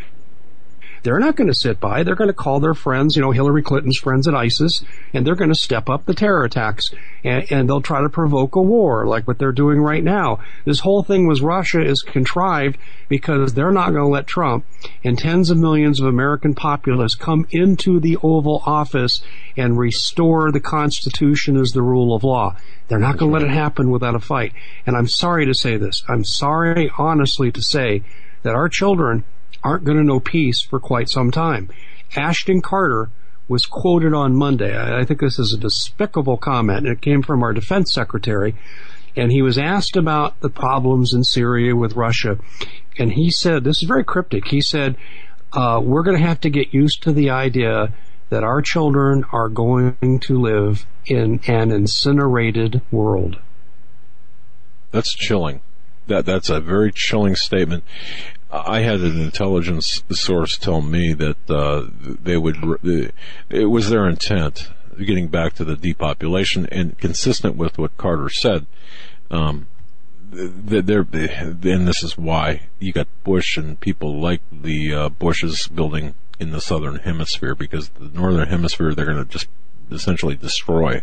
they're 1.02 1.18
not 1.18 1.36
going 1.36 1.48
to 1.48 1.54
sit 1.54 1.80
by. 1.80 2.02
They're 2.02 2.14
going 2.14 2.28
to 2.28 2.34
call 2.34 2.60
their 2.60 2.74
friends, 2.74 3.16
you 3.16 3.22
know, 3.22 3.30
Hillary 3.30 3.62
Clinton's 3.62 3.98
friends 3.98 4.28
at 4.28 4.34
ISIS, 4.34 4.84
and 5.14 5.26
they're 5.26 5.34
going 5.34 5.50
to 5.50 5.54
step 5.54 5.88
up 5.88 6.04
the 6.04 6.14
terror 6.14 6.44
attacks. 6.44 6.90
And, 7.24 7.50
and 7.50 7.68
they'll 7.68 7.80
try 7.80 8.02
to 8.02 8.08
provoke 8.08 8.56
a 8.56 8.62
war 8.62 9.06
like 9.06 9.26
what 9.26 9.38
they're 9.38 9.52
doing 9.52 9.80
right 9.80 10.02
now. 10.02 10.40
This 10.64 10.80
whole 10.80 11.02
thing 11.02 11.26
with 11.26 11.40
Russia 11.40 11.80
is 11.80 12.02
contrived 12.02 12.78
because 13.08 13.54
they're 13.54 13.70
not 13.70 13.90
going 13.90 14.04
to 14.04 14.10
let 14.10 14.26
Trump 14.26 14.64
and 15.04 15.18
tens 15.18 15.50
of 15.50 15.58
millions 15.58 16.00
of 16.00 16.06
American 16.06 16.54
populace 16.54 17.14
come 17.14 17.46
into 17.50 18.00
the 18.00 18.16
Oval 18.22 18.62
Office 18.66 19.22
and 19.56 19.78
restore 19.78 20.50
the 20.50 20.60
Constitution 20.60 21.56
as 21.56 21.70
the 21.70 21.82
rule 21.82 22.14
of 22.14 22.24
law. 22.24 22.56
They're 22.88 22.98
not 22.98 23.18
going 23.18 23.30
to 23.30 23.38
let 23.38 23.46
it 23.46 23.54
happen 23.54 23.90
without 23.90 24.14
a 24.14 24.20
fight. 24.20 24.52
And 24.86 24.96
I'm 24.96 25.08
sorry 25.08 25.46
to 25.46 25.54
say 25.54 25.76
this. 25.76 26.02
I'm 26.08 26.24
sorry, 26.24 26.90
honestly, 26.98 27.52
to 27.52 27.62
say 27.62 28.02
that 28.42 28.54
our 28.54 28.68
children 28.68 29.24
aren't 29.62 29.84
going 29.84 29.98
to 29.98 30.04
know 30.04 30.20
peace 30.20 30.60
for 30.60 30.80
quite 30.80 31.08
some 31.08 31.30
time. 31.30 31.70
Ashton 32.16 32.60
Carter 32.60 33.10
was 33.48 33.66
quoted 33.66 34.14
on 34.14 34.36
Monday. 34.36 34.78
I 34.78 35.04
think 35.04 35.20
this 35.20 35.38
is 35.38 35.52
a 35.52 35.58
despicable 35.58 36.36
comment, 36.36 36.86
it 36.86 37.00
came 37.00 37.22
from 37.22 37.42
our 37.42 37.52
defense 37.52 37.92
secretary. 37.92 38.54
And 39.16 39.32
he 39.32 39.42
was 39.42 39.58
asked 39.58 39.96
about 39.96 40.40
the 40.40 40.48
problems 40.48 41.12
in 41.12 41.24
Syria 41.24 41.74
with 41.74 41.96
Russia. 41.96 42.38
And 42.96 43.12
he 43.12 43.28
said, 43.30 43.64
this 43.64 43.82
is 43.82 43.88
very 43.88 44.04
cryptic. 44.04 44.46
He 44.46 44.60
said, 44.60 44.96
uh, 45.52 45.80
we're 45.82 46.04
going 46.04 46.16
to 46.16 46.26
have 46.26 46.40
to 46.42 46.50
get 46.50 46.72
used 46.72 47.02
to 47.02 47.12
the 47.12 47.30
idea 47.30 47.92
that 48.28 48.44
our 48.44 48.62
children 48.62 49.24
are 49.32 49.48
going 49.48 50.20
to 50.20 50.40
live 50.40 50.86
in 51.06 51.40
an 51.48 51.72
incinerated 51.72 52.80
world. 52.92 53.40
That's 54.92 55.12
chilling. 55.12 55.60
That 56.06 56.24
that's 56.24 56.50
a 56.50 56.60
very 56.60 56.92
chilling 56.92 57.36
statement. 57.36 57.84
I 58.52 58.80
had 58.80 59.00
an 59.00 59.20
intelligence 59.20 60.02
source 60.10 60.58
tell 60.58 60.80
me 60.80 61.12
that 61.14 61.50
uh, 61.50 61.86
they 62.00 62.36
would. 62.36 62.56
It 63.48 63.66
was 63.66 63.90
their 63.90 64.08
intent, 64.08 64.70
getting 64.98 65.28
back 65.28 65.54
to 65.54 65.64
the 65.64 65.76
depopulation, 65.76 66.66
and 66.66 66.98
consistent 66.98 67.56
with 67.56 67.78
what 67.78 67.96
Carter 67.96 68.28
said. 68.28 68.66
Um, 69.30 69.68
they're, 70.32 71.06
and 71.12 71.88
this 71.88 72.02
is 72.02 72.18
why 72.18 72.62
you 72.78 72.92
got 72.92 73.08
Bush 73.24 73.56
and 73.56 73.78
people 73.78 74.20
like 74.20 74.42
the 74.50 74.94
uh, 74.94 75.08
Bushes 75.08 75.68
building 75.68 76.14
in 76.38 76.50
the 76.50 76.60
southern 76.60 76.96
hemisphere 76.96 77.54
because 77.54 77.90
the 77.90 78.08
northern 78.08 78.48
hemisphere 78.48 78.94
they're 78.94 79.06
going 79.06 79.24
to 79.24 79.30
just 79.30 79.48
essentially 79.90 80.36
destroy, 80.36 81.02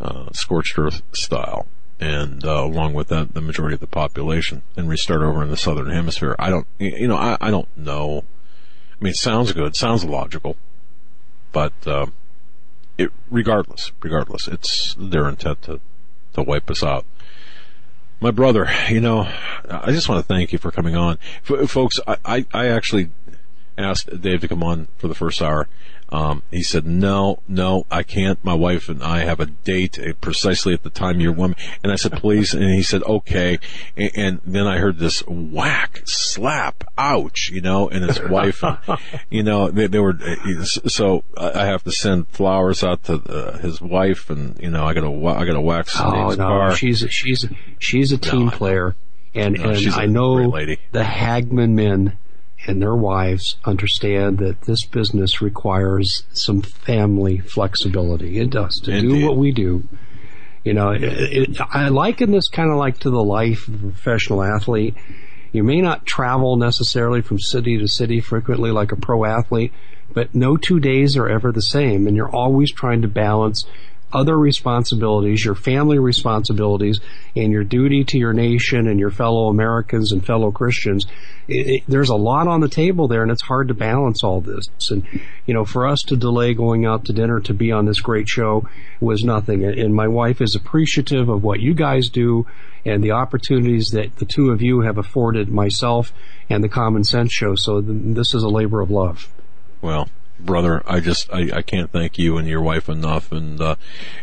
uh, 0.00 0.26
scorched 0.32 0.78
earth 0.78 1.02
style 1.12 1.66
and 2.00 2.44
uh, 2.44 2.64
along 2.64 2.94
with 2.94 3.08
that, 3.08 3.34
the 3.34 3.42
majority 3.42 3.74
of 3.74 3.80
the 3.80 3.86
population, 3.86 4.62
and 4.76 4.88
restart 4.88 5.22
over 5.22 5.42
in 5.42 5.50
the 5.50 5.56
southern 5.56 5.90
hemisphere. 5.90 6.34
I 6.38 6.48
don't, 6.48 6.66
you 6.78 7.06
know, 7.06 7.16
I, 7.16 7.36
I 7.40 7.50
don't 7.50 7.68
know. 7.76 8.24
I 8.92 9.04
mean, 9.04 9.10
it 9.10 9.16
sounds 9.16 9.52
good, 9.52 9.76
sounds 9.76 10.04
logical, 10.04 10.56
but 11.52 11.74
uh, 11.86 12.06
it, 12.96 13.10
regardless, 13.30 13.92
regardless, 14.02 14.48
it's 14.48 14.96
their 14.98 15.28
intent 15.28 15.62
to 15.62 15.80
to 16.32 16.42
wipe 16.42 16.70
us 16.70 16.82
out. 16.82 17.04
My 18.20 18.30
brother, 18.30 18.70
you 18.88 19.00
know, 19.00 19.28
I 19.68 19.92
just 19.92 20.08
want 20.08 20.26
to 20.26 20.26
thank 20.26 20.52
you 20.52 20.58
for 20.58 20.70
coming 20.70 20.96
on, 20.96 21.18
F- 21.48 21.70
folks. 21.70 21.98
I, 22.06 22.16
I, 22.24 22.46
I 22.52 22.66
actually 22.68 23.10
asked 23.78 24.20
Dave 24.20 24.42
to 24.42 24.48
come 24.48 24.62
on 24.62 24.88
for 24.96 25.08
the 25.08 25.14
first 25.14 25.40
hour 25.40 25.68
um, 26.12 26.42
he 26.50 26.62
said, 26.62 26.86
no, 26.86 27.40
no, 27.46 27.86
I 27.90 28.02
can't. 28.02 28.44
My 28.44 28.54
wife 28.54 28.88
and 28.88 29.02
I 29.02 29.20
have 29.20 29.38
a 29.38 29.46
date 29.46 29.98
precisely 30.20 30.74
at 30.74 30.82
the 30.82 30.90
time 30.90 31.20
you're 31.20 31.32
woman. 31.32 31.56
And 31.82 31.92
I 31.92 31.96
said, 31.96 32.12
please. 32.12 32.52
And 32.52 32.64
he 32.64 32.82
said, 32.82 33.02
okay. 33.04 33.58
And, 33.96 34.10
and 34.16 34.40
then 34.44 34.66
I 34.66 34.78
heard 34.78 34.98
this 34.98 35.22
whack, 35.26 36.02
slap, 36.04 36.84
ouch, 36.98 37.50
you 37.50 37.60
know, 37.60 37.88
and 37.88 38.04
his 38.04 38.20
wife, 38.28 38.62
and, 38.62 38.78
you 39.30 39.42
know, 39.42 39.70
they, 39.70 39.86
they 39.86 40.00
were, 40.00 40.18
so 40.64 41.22
I 41.36 41.66
have 41.66 41.84
to 41.84 41.92
send 41.92 42.28
flowers 42.28 42.82
out 42.82 43.04
to 43.04 43.14
uh, 43.14 43.58
his 43.58 43.80
wife 43.80 44.30
and, 44.30 44.58
you 44.60 44.70
know, 44.70 44.84
I 44.84 44.94
gotta, 44.94 45.10
I 45.10 45.44
gotta 45.44 45.60
wax 45.60 45.94
oh, 46.00 46.30
no, 46.30 46.36
car. 46.36 46.74
She's, 46.74 47.06
she's, 47.10 47.46
she's 47.78 48.10
a 48.10 48.18
team 48.18 48.46
no, 48.46 48.50
player. 48.50 48.96
And, 49.32 49.56
no, 49.60 49.70
and 49.70 49.88
I 49.94 50.06
know 50.06 50.50
the 50.50 51.04
Hagmann 51.04 51.76
men 51.76 52.18
and 52.66 52.80
their 52.80 52.94
wives 52.94 53.56
understand 53.64 54.38
that 54.38 54.62
this 54.62 54.84
business 54.84 55.40
requires 55.40 56.24
some 56.32 56.62
family 56.62 57.38
flexibility. 57.38 58.38
It 58.38 58.50
does 58.50 58.76
to 58.80 58.90
Indeed. 58.92 59.20
do 59.20 59.26
what 59.26 59.36
we 59.36 59.52
do. 59.52 59.84
You 60.64 60.74
know, 60.74 60.90
it, 60.90 61.02
it, 61.02 61.60
I 61.72 61.88
liken 61.88 62.32
this 62.32 62.48
kind 62.48 62.70
of 62.70 62.76
like 62.76 62.98
to 62.98 63.10
the 63.10 63.22
life 63.22 63.66
of 63.66 63.74
a 63.82 63.88
professional 63.88 64.42
athlete. 64.42 64.94
You 65.52 65.64
may 65.64 65.80
not 65.80 66.04
travel 66.04 66.56
necessarily 66.56 67.22
from 67.22 67.38
city 67.38 67.78
to 67.78 67.88
city 67.88 68.20
frequently 68.20 68.70
like 68.70 68.92
a 68.92 68.96
pro 68.96 69.24
athlete, 69.24 69.72
but 70.12 70.34
no 70.34 70.56
two 70.56 70.78
days 70.78 71.16
are 71.16 71.28
ever 71.28 71.50
the 71.50 71.62
same, 71.62 72.06
and 72.06 72.14
you're 72.14 72.30
always 72.30 72.70
trying 72.70 73.00
to 73.02 73.08
balance 73.08 73.64
other 74.12 74.38
responsibilities, 74.38 75.44
your 75.44 75.54
family 75.54 75.98
responsibilities, 75.98 77.00
and 77.36 77.52
your 77.52 77.64
duty 77.64 78.04
to 78.04 78.18
your 78.18 78.32
nation 78.32 78.86
and 78.86 78.98
your 78.98 79.10
fellow 79.10 79.48
Americans 79.48 80.12
and 80.12 80.24
fellow 80.24 80.50
Christians, 80.50 81.06
it, 81.48 81.66
it, 81.66 81.82
there's 81.88 82.08
a 82.08 82.16
lot 82.16 82.48
on 82.48 82.60
the 82.60 82.68
table 82.68 83.08
there, 83.08 83.22
and 83.22 83.30
it's 83.30 83.42
hard 83.42 83.68
to 83.68 83.74
balance 83.74 84.24
all 84.24 84.40
this. 84.40 84.66
And 84.90 85.06
you 85.46 85.54
know, 85.54 85.64
for 85.64 85.86
us 85.86 86.02
to 86.04 86.16
delay 86.16 86.54
going 86.54 86.86
out 86.86 87.04
to 87.06 87.12
dinner 87.12 87.40
to 87.40 87.54
be 87.54 87.72
on 87.72 87.86
this 87.86 88.00
great 88.00 88.28
show 88.28 88.68
was 89.00 89.22
nothing. 89.22 89.64
And 89.64 89.94
my 89.94 90.08
wife 90.08 90.40
is 90.40 90.54
appreciative 90.54 91.28
of 91.28 91.42
what 91.42 91.60
you 91.60 91.74
guys 91.74 92.08
do 92.08 92.46
and 92.84 93.04
the 93.04 93.12
opportunities 93.12 93.88
that 93.88 94.16
the 94.16 94.24
two 94.24 94.50
of 94.50 94.62
you 94.62 94.80
have 94.80 94.98
afforded 94.98 95.48
myself 95.48 96.12
and 96.48 96.64
the 96.64 96.68
Common 96.68 97.04
Sense 97.04 97.32
Show. 97.32 97.54
So 97.54 97.80
th- 97.80 98.14
this 98.14 98.34
is 98.34 98.42
a 98.42 98.48
labor 98.48 98.80
of 98.80 98.90
love. 98.90 99.28
Well, 99.82 100.08
brother, 100.44 100.82
I 100.86 101.00
just 101.00 101.32
I, 101.32 101.50
I 101.58 101.62
can't 101.62 101.90
thank 101.90 102.18
you 102.18 102.38
and 102.38 102.48
your 102.48 102.62
wife 102.62 102.88
enough. 102.88 103.32
And 103.32 103.60
uh, 103.60 103.76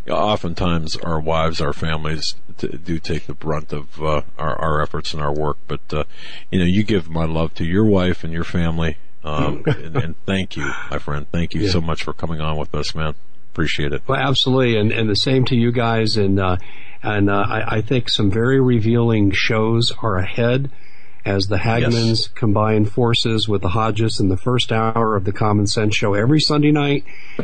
oftentimes 0.10 0.96
our 0.98 1.20
wives, 1.20 1.62
our 1.62 1.74
families 1.74 2.36
t- 2.58 2.68
do 2.68 3.00
take 3.00 3.28
the 3.28 3.34
brunt 3.34 3.74
of 3.74 4.02
uh, 4.02 4.22
our, 4.38 4.56
our 4.60 4.82
efforts 4.82 5.14
and 5.14 5.22
our 5.22 5.34
work. 5.34 5.58
But 5.68 5.82
uh, 5.94 6.04
you 6.52 6.60
know, 6.60 6.66
you 6.66 6.84
give 6.84 7.10
my 7.10 7.26
love 7.26 7.54
to 7.56 7.66
your 7.66 7.86
wife 7.86 8.24
and 8.24 8.34
your 8.34 8.44
family. 8.44 8.98
Um, 9.24 9.64
and, 9.66 9.96
and, 9.98 10.26
thank 10.26 10.56
you, 10.56 10.72
my 10.90 11.00
friend. 11.00 11.26
Thank 11.32 11.54
you 11.54 11.62
yeah. 11.62 11.72
so 11.72 11.82
much 11.82 12.04
for 12.04 12.14
coming 12.14 12.40
on 12.40 12.58
with 12.58 12.74
us, 12.74 12.96
man. 12.96 13.16
Appreciate 13.52 13.92
it. 13.92 14.04
Well, 14.08 14.20
absolutely, 14.20 14.78
and 14.78 14.92
and 14.92 15.10
the 15.10 15.16
same 15.16 15.44
to 15.46 15.56
you 15.56 15.72
guys. 15.72 16.16
And 16.16 16.40
uh, 16.40 16.58
and 17.04 17.30
uh, 17.30 17.46
I, 17.48 17.78
I 17.78 17.82
think 17.82 18.10
some 18.10 18.32
very 18.32 18.62
revealing 18.62 19.32
shows 19.32 19.92
are 20.02 20.18
ahead 20.18 20.70
as 21.28 21.48
the 21.48 21.58
Hagmanns 21.58 22.08
yes. 22.08 22.28
combine 22.30 22.86
forces 22.86 23.50
with 23.50 23.62
the 23.62 23.68
Hodges 23.68 24.22
in 24.22 24.30
the 24.30 24.38
first 24.38 24.72
hour 24.72 25.18
of 25.18 25.26
the 25.26 25.34
Common 25.34 25.68
Sense 25.68 25.94
Show 25.94 26.14
every 26.14 26.40
Sunday 26.40 26.72
night 26.72 27.04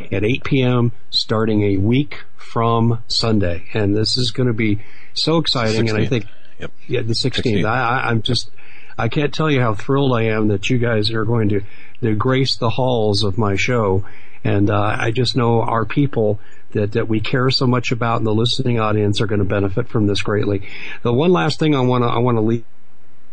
at 0.10 0.24
8 0.24 0.44
p.m. 0.46 0.94
starting 1.10 1.64
a 1.64 1.78
week 1.78 2.24
from 2.38 3.04
Sunday. 3.10 3.66
And 3.74 3.94
this 3.94 4.16
is 4.16 4.32
going 4.32 4.48
to 4.48 4.54
be 4.54 4.80
so 5.14 5.38
exciting. 5.38 5.90
And 5.90 5.98
I 5.98 6.06
think, 6.06 6.26
yep. 6.60 6.72
yeah, 6.88 7.02
the 7.02 7.14
16th. 7.14 7.62
16th. 7.62 7.66
I, 7.66 8.08
I'm 8.08 8.22
just, 8.22 8.52
I 8.98 9.10
can't 9.10 9.34
tell 9.34 9.52
you 9.52 9.60
how 9.60 9.74
thrilled 9.74 10.14
I 10.14 10.24
am 10.24 10.48
that 10.48 10.70
you 10.70 10.78
guys 10.78 11.12
are 11.12 11.26
going 11.26 11.50
to, 11.50 11.62
to 12.02 12.16
grace 12.16 12.56
the 12.56 12.70
halls 12.70 13.22
of 13.22 13.38
my 13.38 13.58
show. 13.58 14.06
And 14.46 14.70
uh, 14.70 14.96
I 14.98 15.12
just 15.12 15.36
know 15.36 15.62
our 15.62 15.84
people 15.84 16.40
that, 16.72 16.94
that 16.94 17.10
we 17.10 17.20
care 17.20 17.50
so 17.52 17.68
much 17.68 17.92
about 17.92 18.20
and 18.20 18.28
the 18.28 18.34
listening 18.34 18.80
audience 18.80 19.20
are 19.20 19.28
going 19.28 19.40
to 19.40 19.46
benefit 19.46 19.90
from 19.90 20.08
this 20.08 20.22
greatly. 20.22 20.70
The 21.02 21.12
one 21.12 21.34
last 21.34 21.60
thing 21.60 21.76
I 21.76 21.82
want 21.82 22.06
to 22.06 22.08
I 22.08 22.20
want 22.20 22.38
to 22.38 22.42
leave 22.42 22.64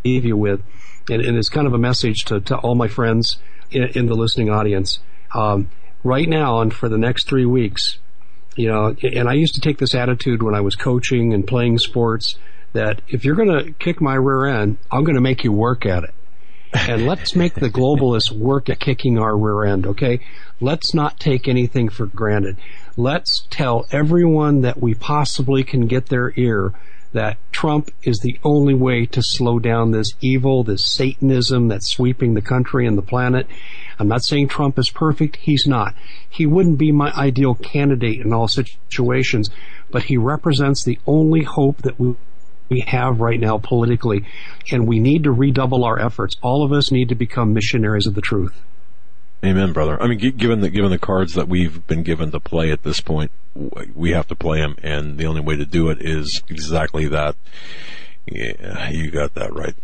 leave 0.03 0.25
you 0.25 0.37
with, 0.37 0.61
and, 1.09 1.21
and 1.21 1.37
it's 1.37 1.49
kind 1.49 1.67
of 1.67 1.73
a 1.73 1.77
message 1.77 2.25
to, 2.25 2.39
to 2.41 2.57
all 2.57 2.75
my 2.75 2.87
friends 2.87 3.37
in, 3.71 3.83
in 3.83 4.05
the 4.07 4.15
listening 4.15 4.49
audience. 4.49 4.99
Um, 5.33 5.69
right 6.03 6.27
now 6.27 6.61
and 6.61 6.73
for 6.73 6.89
the 6.89 6.97
next 6.97 7.27
three 7.27 7.45
weeks, 7.45 7.99
you 8.55 8.67
know, 8.67 8.95
and 9.01 9.29
I 9.29 9.33
used 9.33 9.55
to 9.55 9.61
take 9.61 9.77
this 9.77 9.95
attitude 9.95 10.43
when 10.43 10.55
I 10.55 10.61
was 10.61 10.75
coaching 10.75 11.33
and 11.33 11.47
playing 11.47 11.77
sports 11.77 12.35
that 12.73 13.01
if 13.07 13.23
you're 13.25 13.35
going 13.35 13.65
to 13.65 13.71
kick 13.73 14.01
my 14.01 14.15
rear 14.15 14.45
end, 14.45 14.77
I'm 14.91 15.03
going 15.03 15.15
to 15.15 15.21
make 15.21 15.43
you 15.43 15.51
work 15.51 15.85
at 15.85 16.03
it. 16.03 16.13
and 16.73 17.05
let's 17.07 17.35
make 17.35 17.55
the 17.55 17.69
globalists 17.69 18.31
work 18.31 18.69
at 18.69 18.79
kicking 18.79 19.17
our 19.17 19.37
rear 19.37 19.63
end, 19.63 19.85
okay? 19.87 20.19
Let's 20.59 20.93
not 20.93 21.19
take 21.19 21.47
anything 21.47 21.89
for 21.89 22.05
granted. 22.05 22.57
Let's 22.97 23.45
tell 23.49 23.87
everyone 23.91 24.61
that 24.61 24.81
we 24.81 24.93
possibly 24.93 25.63
can 25.63 25.87
get 25.87 26.07
their 26.07 26.33
ear 26.35 26.73
that 27.13 27.37
Trump 27.51 27.91
is 28.03 28.19
the 28.19 28.39
only 28.43 28.73
way 28.73 29.05
to 29.05 29.21
slow 29.21 29.59
down 29.59 29.91
this 29.91 30.13
evil, 30.21 30.63
this 30.63 30.85
Satanism 30.85 31.67
that's 31.67 31.91
sweeping 31.91 32.33
the 32.33 32.41
country 32.41 32.87
and 32.87 32.97
the 32.97 33.01
planet. 33.01 33.47
I'm 33.99 34.07
not 34.07 34.23
saying 34.23 34.47
Trump 34.47 34.79
is 34.79 34.89
perfect. 34.89 35.35
He's 35.35 35.67
not. 35.67 35.93
He 36.29 36.45
wouldn't 36.45 36.77
be 36.77 36.91
my 36.91 37.11
ideal 37.11 37.55
candidate 37.55 38.21
in 38.21 38.33
all 38.33 38.47
situations, 38.47 39.49
but 39.91 40.03
he 40.03 40.17
represents 40.17 40.83
the 40.83 40.99
only 41.05 41.43
hope 41.43 41.81
that 41.83 41.99
we 41.99 42.15
we 42.69 42.79
have 42.79 43.19
right 43.19 43.39
now 43.39 43.57
politically, 43.57 44.25
and 44.71 44.87
we 44.87 44.97
need 44.97 45.25
to 45.25 45.31
redouble 45.31 45.83
our 45.83 45.99
efforts. 45.99 46.35
All 46.41 46.63
of 46.63 46.71
us 46.71 46.89
need 46.89 47.09
to 47.09 47.15
become 47.15 47.53
missionaries 47.53 48.07
of 48.07 48.15
the 48.15 48.21
truth. 48.21 48.53
Amen, 49.43 49.73
brother. 49.73 50.01
I 50.01 50.07
mean, 50.07 50.19
given 50.37 50.61
the 50.61 50.69
given 50.69 50.91
the 50.91 50.99
cards 50.99 51.33
that 51.33 51.47
we've 51.47 51.85
been 51.87 52.03
given 52.03 52.31
to 52.31 52.39
play 52.39 52.71
at 52.71 52.83
this 52.83 53.01
point, 53.01 53.31
we 53.95 54.11
have 54.11 54.27
to 54.27 54.35
play 54.35 54.59
them, 54.59 54.75
and 54.83 55.17
the 55.17 55.25
only 55.25 55.41
way 55.41 55.55
to 55.55 55.65
do 55.65 55.89
it 55.89 55.97
is 55.99 56.43
exactly 56.47 57.07
that. 57.07 57.35
Yeah, 58.27 58.91
you 58.91 59.09
got 59.09 59.33
that 59.33 59.53
right. 59.53 59.75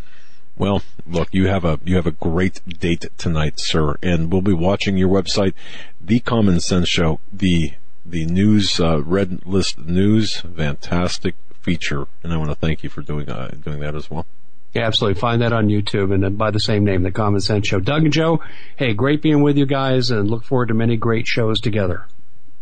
Well, 0.58 0.84
look, 1.08 1.30
you 1.32 1.47
have 1.47 1.66
a 1.66 1.80
you 1.84 1.95
have 1.95 2.05
a 2.05 2.12
great 2.12 2.62
date 2.80 3.05
tonight, 3.18 3.60
sir, 3.60 3.97
and 4.03 4.32
we'll 4.32 4.41
be 4.41 4.53
watching 4.53 4.95
your 4.95 5.10
website, 5.10 5.53
The 5.99 6.20
Common 6.20 6.60
Sense 6.60 6.88
Show, 6.88 7.20
the 7.34 7.74
the 8.05 8.26
news 8.26 8.80
uh, 8.80 9.01
red 9.01 9.45
list 9.45 9.80
news, 9.80 10.38
fantastic 10.41 11.34
feature, 11.62 12.08
and 12.22 12.32
I 12.32 12.38
want 12.38 12.49
to 12.49 12.55
thank 12.55 12.84
you 12.84 12.89
for 12.89 13.01
doing 13.01 13.28
uh, 13.28 13.55
doing 13.64 13.80
that 13.80 13.95
as 13.95 14.12
well. 14.12 14.28
Yeah, 14.74 14.86
absolutely. 14.86 15.20
Find 15.20 15.41
that 15.41 15.53
on 15.53 15.68
YouTube 15.68 16.13
and 16.13 16.38
by 16.38 16.51
the 16.51 16.59
same 16.59 16.84
name, 16.84 17.03
The 17.03 17.11
Common 17.11 17.41
Sense 17.41 17.68
Show. 17.68 17.80
Doug 17.80 18.03
and 18.03 18.13
Joe, 18.13 18.41
hey, 18.76 18.93
great 18.93 19.22
being 19.22 19.41
with 19.41 19.57
you 19.57 19.65
guys 19.65 20.11
and 20.11 20.30
look 20.30 20.43
forward 20.43 20.68
to 20.68 20.74
many 20.74 20.97
great 20.97 21.26
shows 21.28 21.59
together. 21.59 22.05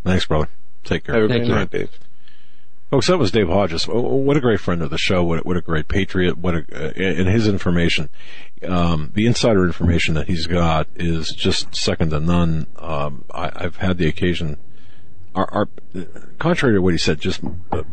Thanks, 0.04 0.26
brother. 0.26 0.48
Take 0.84 1.06
care. 1.06 1.16
Have 1.16 1.24
a 1.24 1.28
great 1.28 1.48
night, 1.48 1.72
Dave. 1.72 1.90
Folks, 2.92 3.08
that 3.08 3.18
was 3.18 3.32
Dave 3.32 3.48
Hodges. 3.48 3.88
What 3.88 4.38
a 4.38 4.40
great 4.40 4.60
friend 4.60 4.84
of 4.84 4.92
the 4.92 4.98
show. 4.98 5.24
What, 5.24 5.46
what 5.46 5.58
a 5.58 5.62
great 5.62 5.88
patriot. 5.88 6.38
What 6.38 6.54
a, 6.54 6.66
uh, 6.72 6.94
and 6.96 7.28
his 7.28 7.48
information, 7.48 8.10
um, 8.66 9.12
the 9.16 9.26
insider 9.26 9.66
information 9.66 10.14
that 10.14 10.28
he's 10.28 10.46
got 10.46 10.88
is 10.96 11.30
just 11.30 11.76
second 11.76 12.12
to 12.12 12.20
none. 12.20 12.68
Um, 12.78 13.26
I, 13.32 13.64
have 13.64 13.78
had 13.78 13.98
the 13.98 14.08
occasion, 14.08 14.58
our, 15.34 15.50
our, 15.52 15.68
contrary 16.38 16.76
to 16.76 16.82
what 16.82 16.94
he 16.94 17.00
said, 17.00 17.20
just 17.20 17.42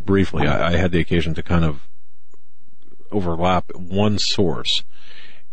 briefly, 0.04 0.46
I, 0.46 0.74
I 0.74 0.76
had 0.76 0.92
the 0.92 1.00
occasion 1.00 1.32
to 1.34 1.42
kind 1.42 1.64
of 1.64 1.80
overlap 3.12 3.74
one 3.74 4.18
source. 4.18 4.82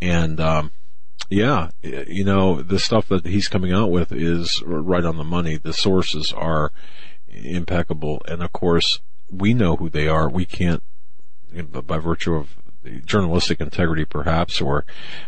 And, 0.01 0.39
um, 0.39 0.71
yeah, 1.29 1.69
you 1.83 2.23
know, 2.23 2.61
the 2.61 2.79
stuff 2.79 3.07
that 3.09 3.25
he's 3.25 3.47
coming 3.47 3.71
out 3.71 3.91
with 3.91 4.11
is 4.11 4.63
right 4.65 5.05
on 5.05 5.17
the 5.17 5.23
money. 5.23 5.57
The 5.57 5.73
sources 5.73 6.33
are 6.35 6.71
impeccable. 7.27 8.21
And 8.27 8.41
of 8.41 8.51
course, 8.51 8.99
we 9.29 9.53
know 9.53 9.75
who 9.75 9.89
they 9.89 10.07
are. 10.07 10.27
We 10.29 10.45
can't, 10.45 10.81
by 11.71 11.97
virtue 11.97 12.35
of 12.35 12.55
journalistic 13.05 13.59
integrity, 13.59 14.05
perhaps, 14.05 14.61
or 14.61 14.85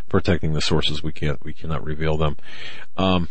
protecting 0.08 0.54
the 0.54 0.62
sources, 0.62 1.02
we 1.02 1.12
can't, 1.12 1.44
we 1.44 1.52
cannot 1.52 1.84
reveal 1.84 2.16
them. 2.16 2.36
Um, 2.96 3.28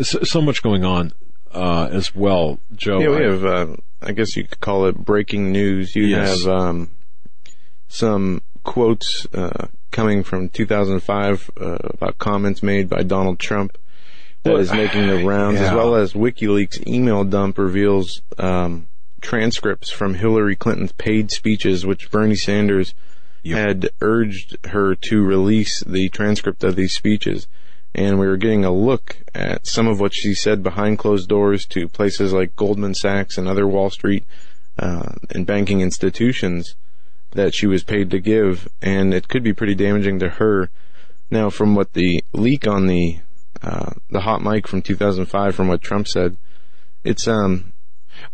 so 0.00 0.40
much 0.40 0.62
going 0.62 0.84
on, 0.84 1.12
uh, 1.52 1.88
as 1.90 2.14
well, 2.14 2.60
Joe. 2.74 3.00
Yeah, 3.00 3.10
we 3.10 3.24
have, 3.24 3.44
uh, 3.44 3.76
I 4.00 4.12
guess 4.12 4.36
you 4.36 4.44
could 4.44 4.60
call 4.60 4.86
it 4.86 4.96
breaking 4.96 5.52
news. 5.52 5.94
You 5.94 6.04
yes. 6.04 6.44
have, 6.44 6.54
um, 6.54 6.90
some 7.92 8.40
quotes 8.64 9.26
uh, 9.34 9.66
coming 9.90 10.22
from 10.22 10.48
2005 10.48 11.50
uh, 11.60 11.76
about 11.84 12.18
comments 12.18 12.62
made 12.62 12.88
by 12.88 13.02
Donald 13.02 13.38
Trump 13.38 13.76
that 14.44 14.56
is 14.56 14.72
making 14.72 15.06
the 15.08 15.24
rounds, 15.26 15.60
yeah. 15.60 15.66
as 15.68 15.74
well 15.74 15.94
as 15.94 16.14
WikiLeaks 16.14 16.86
email 16.86 17.22
dump 17.22 17.58
reveals 17.58 18.22
um, 18.38 18.88
transcripts 19.20 19.90
from 19.90 20.14
Hillary 20.14 20.56
Clinton's 20.56 20.92
paid 20.92 21.30
speeches, 21.30 21.84
which 21.84 22.10
Bernie 22.10 22.34
Sanders 22.34 22.94
yep. 23.42 23.58
had 23.58 23.90
urged 24.00 24.56
her 24.68 24.94
to 24.94 25.22
release 25.22 25.84
the 25.84 26.08
transcript 26.08 26.64
of 26.64 26.76
these 26.76 26.94
speeches. 26.94 27.46
And 27.94 28.18
we 28.18 28.26
were 28.26 28.38
getting 28.38 28.64
a 28.64 28.72
look 28.72 29.18
at 29.34 29.66
some 29.66 29.86
of 29.86 30.00
what 30.00 30.14
she 30.14 30.32
said 30.32 30.62
behind 30.62 30.98
closed 30.98 31.28
doors 31.28 31.66
to 31.66 31.88
places 31.88 32.32
like 32.32 32.56
Goldman 32.56 32.94
Sachs 32.94 33.36
and 33.36 33.46
other 33.46 33.68
Wall 33.68 33.90
Street 33.90 34.24
uh, 34.78 35.12
and 35.28 35.46
banking 35.46 35.82
institutions 35.82 36.74
that 37.32 37.54
she 37.54 37.66
was 37.66 37.82
paid 37.82 38.10
to 38.10 38.20
give, 38.20 38.68
and 38.80 39.12
it 39.12 39.28
could 39.28 39.42
be 39.42 39.52
pretty 39.52 39.74
damaging 39.74 40.18
to 40.20 40.28
her. 40.28 40.70
Now, 41.30 41.50
from 41.50 41.74
what 41.74 41.94
the 41.94 42.22
leak 42.32 42.66
on 42.66 42.86
the 42.86 43.18
uh, 43.62 43.92
the 44.10 44.20
hot 44.20 44.42
mic 44.42 44.66
from 44.66 44.82
2005, 44.82 45.54
from 45.54 45.68
what 45.68 45.80
Trump 45.80 46.08
said, 46.08 46.36
it's 47.04 47.26
um, 47.26 47.72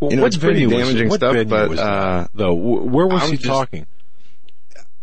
well, 0.00 0.10
you 0.10 0.16
know, 0.16 0.26
it's 0.26 0.36
pretty 0.36 0.66
damaging 0.66 1.08
was, 1.08 1.16
stuff. 1.16 1.48
But 1.48 1.78
uh, 1.78 2.26
though, 2.34 2.54
where 2.54 3.06
was 3.06 3.30
he 3.30 3.36
just, 3.36 3.44
talking? 3.44 3.86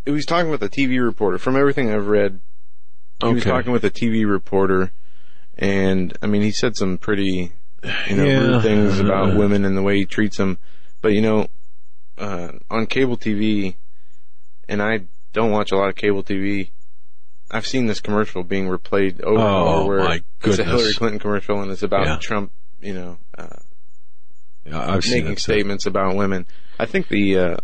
He 0.05 0.11
was 0.11 0.25
talking 0.25 0.51
with 0.51 0.61
a 0.61 0.69
TV 0.69 1.03
reporter. 1.03 1.37
From 1.37 1.55
everything 1.55 1.89
I've 1.91 2.07
read, 2.07 2.39
he 3.21 3.27
okay. 3.27 3.35
was 3.35 3.43
talking 3.43 3.71
with 3.71 3.83
a 3.83 3.91
TV 3.91 4.29
reporter, 4.29 4.91
and 5.57 6.15
I 6.21 6.27
mean, 6.27 6.41
he 6.41 6.51
said 6.51 6.75
some 6.75 6.97
pretty, 6.97 7.53
you 8.09 8.15
know, 8.15 8.25
yeah. 8.25 8.39
rude 8.39 8.61
things 8.61 8.99
about 8.99 9.35
women 9.35 9.65
and 9.65 9.77
the 9.77 9.81
way 9.81 9.97
he 9.97 10.05
treats 10.05 10.37
them. 10.37 10.57
But 11.01 11.13
you 11.13 11.21
know, 11.21 11.47
uh, 12.17 12.53
on 12.69 12.87
cable 12.87 13.17
TV, 13.17 13.75
and 14.67 14.81
I 14.81 15.01
don't 15.33 15.51
watch 15.51 15.71
a 15.71 15.77
lot 15.77 15.89
of 15.89 15.95
cable 15.95 16.23
TV. 16.23 16.69
I've 17.51 17.67
seen 17.67 17.85
this 17.85 17.99
commercial 17.99 18.43
being 18.43 18.67
replayed 18.67 19.21
over 19.21 19.39
oh, 19.39 19.59
and 19.59 19.67
over 19.67 19.97
where 19.97 20.19
it's 20.43 20.59
a 20.59 20.63
Hillary 20.63 20.93
Clinton 20.93 21.19
commercial 21.19 21.61
and 21.61 21.71
it's 21.71 21.83
about 21.83 22.07
yeah. 22.07 22.17
Trump, 22.19 22.51
you 22.81 22.93
know, 22.93 23.17
uh, 23.37 23.47
yeah, 24.65 24.99
making 25.09 25.37
statements 25.37 25.85
about 25.85 26.15
women. 26.15 26.47
I 26.79 26.85
think 26.85 27.07
the 27.07 27.37
uh, 27.37 27.57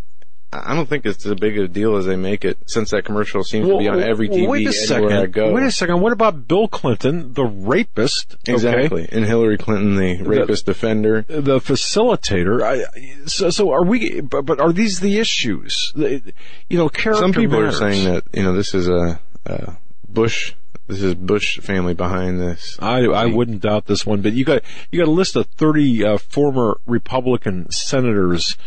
I 0.54 0.76
don't 0.76 0.88
think 0.88 1.06
it's 1.06 1.26
as 1.26 1.34
big 1.36 1.58
a 1.58 1.68
deal 1.68 1.96
as 1.96 2.06
they 2.06 2.18
make 2.18 2.44
it 2.44 2.58
since 2.66 2.92
that 2.92 3.06
commercial 3.06 3.42
seems 3.42 3.68
well, 3.68 3.78
to 3.78 3.84
be 3.84 3.88
on 3.88 4.04
every 4.04 4.28
TV 4.28 4.48
wait 4.50 4.68
a 4.68 4.74
second. 4.74 5.14
I 5.14 5.26
go. 5.28 5.54
Wait 5.54 5.64
a 5.64 5.72
second. 5.72 6.02
What 6.02 6.12
about 6.12 6.46
Bill 6.46 6.68
Clinton, 6.68 7.34
the 7.34 7.46
rapist? 7.46 8.36
Exactly. 8.46 9.04
Okay? 9.04 9.16
And 9.16 9.26
Hillary 9.26 9.58
Clinton, 9.58 9.96
the 9.96 10.22
rapist 10.24 10.66
the, 10.66 10.74
defender. 10.74 11.22
The 11.22 11.60
facilitator. 11.60 12.62
I, 12.62 13.26
so, 13.28 13.50
so 13.50 13.72
are 13.72 13.86
we, 13.86 14.20
but, 14.20 14.46
but 14.46 14.60
are 14.60 14.74
these 14.74 15.00
the 15.00 15.20
issues? 15.20 15.94
You 15.96 16.34
know, 16.78 16.90
character 16.90 17.22
Some 17.22 17.32
people 17.32 17.62
matters. 17.62 17.82
are 17.82 17.92
saying 17.92 18.14
that, 18.14 18.24
you 18.34 18.44
know, 18.44 18.54
this 18.54 18.74
is 18.74 18.90
a, 18.90 19.22
a 19.46 19.78
Bush 20.10 20.54
this 20.88 21.04
is 21.04 21.16
Bush 21.16 21.60
family 21.60 21.94
behind 21.94 22.42
this. 22.42 22.78
I 22.82 23.06
I 23.06 23.26
wouldn't 23.26 23.62
doubt 23.62 23.86
this 23.86 24.06
one, 24.06 24.22
but 24.22 24.34
you 24.34 24.44
got 24.44 24.62
you 24.92 25.00
got 25.00 25.08
a 25.08 25.12
list 25.12 25.38
of 25.38 25.46
thirty 25.46 26.04
uh, 26.04 26.18
former 26.18 26.82
Republican 26.86 27.72
senators 27.72 28.58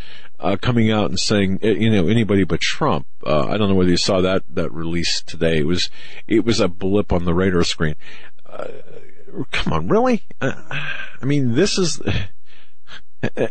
uh, 0.40 0.56
coming 0.60 0.90
out 0.90 1.10
and 1.10 1.18
saying 1.18 1.58
eh, 1.62 1.72
you 1.72 1.90
know 1.90 2.08
anybody 2.08 2.44
but 2.44 2.60
Trump. 2.60 3.06
Uh, 3.24 3.46
I 3.46 3.56
don't 3.56 3.68
know 3.68 3.74
whether 3.74 3.90
you 3.90 3.96
saw 3.96 4.20
that 4.20 4.42
that 4.50 4.72
release 4.72 5.22
today. 5.22 5.58
It 5.58 5.66
was 5.66 5.90
it 6.26 6.44
was 6.44 6.60
a 6.60 6.68
blip 6.68 7.12
on 7.12 7.24
the 7.24 7.34
radar 7.34 7.64
screen. 7.64 7.94
Uh, 8.46 8.68
come 9.50 9.72
on, 9.72 9.88
really? 9.88 10.22
Uh, 10.40 10.52
I 11.20 11.24
mean, 11.24 11.54
this 11.54 11.78
is. 11.78 12.00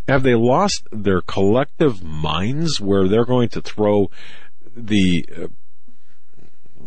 Have 0.06 0.22
they 0.22 0.36
lost 0.36 0.86
their 0.92 1.20
collective 1.20 2.00
minds 2.00 2.80
where 2.80 3.08
they're 3.08 3.24
going 3.24 3.48
to 3.48 3.60
throw 3.60 4.08
the 4.76 5.28
uh, 5.36 5.46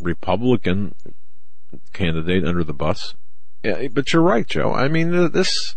Republican 0.01 0.95
candidate 1.93 2.45
under 2.45 2.63
the 2.63 2.73
bus. 2.73 3.15
Yeah, 3.63 3.87
but 3.91 4.13
you're 4.13 4.21
right, 4.21 4.47
Joe. 4.47 4.73
I 4.73 4.87
mean, 4.87 5.31
this. 5.31 5.75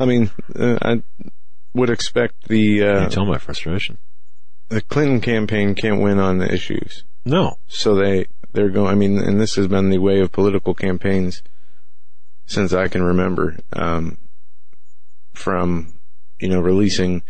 I 0.00 0.06
mean, 0.06 0.30
uh, 0.58 0.78
I 0.82 1.02
would 1.74 1.90
expect 1.90 2.48
the. 2.48 2.82
Uh, 2.82 3.08
tell 3.08 3.26
my 3.26 3.38
frustration. 3.38 3.98
The 4.68 4.80
Clinton 4.80 5.20
campaign 5.20 5.74
can't 5.74 6.00
win 6.00 6.18
on 6.18 6.38
the 6.38 6.52
issues. 6.52 7.04
No. 7.24 7.58
So 7.68 7.94
they 7.94 8.26
they're 8.52 8.70
going. 8.70 8.88
I 8.88 8.94
mean, 8.94 9.18
and 9.18 9.40
this 9.40 9.54
has 9.56 9.68
been 9.68 9.90
the 9.90 9.98
way 9.98 10.20
of 10.20 10.32
political 10.32 10.74
campaigns 10.74 11.42
since 12.46 12.72
I 12.72 12.88
can 12.88 13.02
remember. 13.02 13.58
Um, 13.72 14.18
from 15.32 15.94
you 16.40 16.48
know 16.48 16.60
releasing 16.60 17.22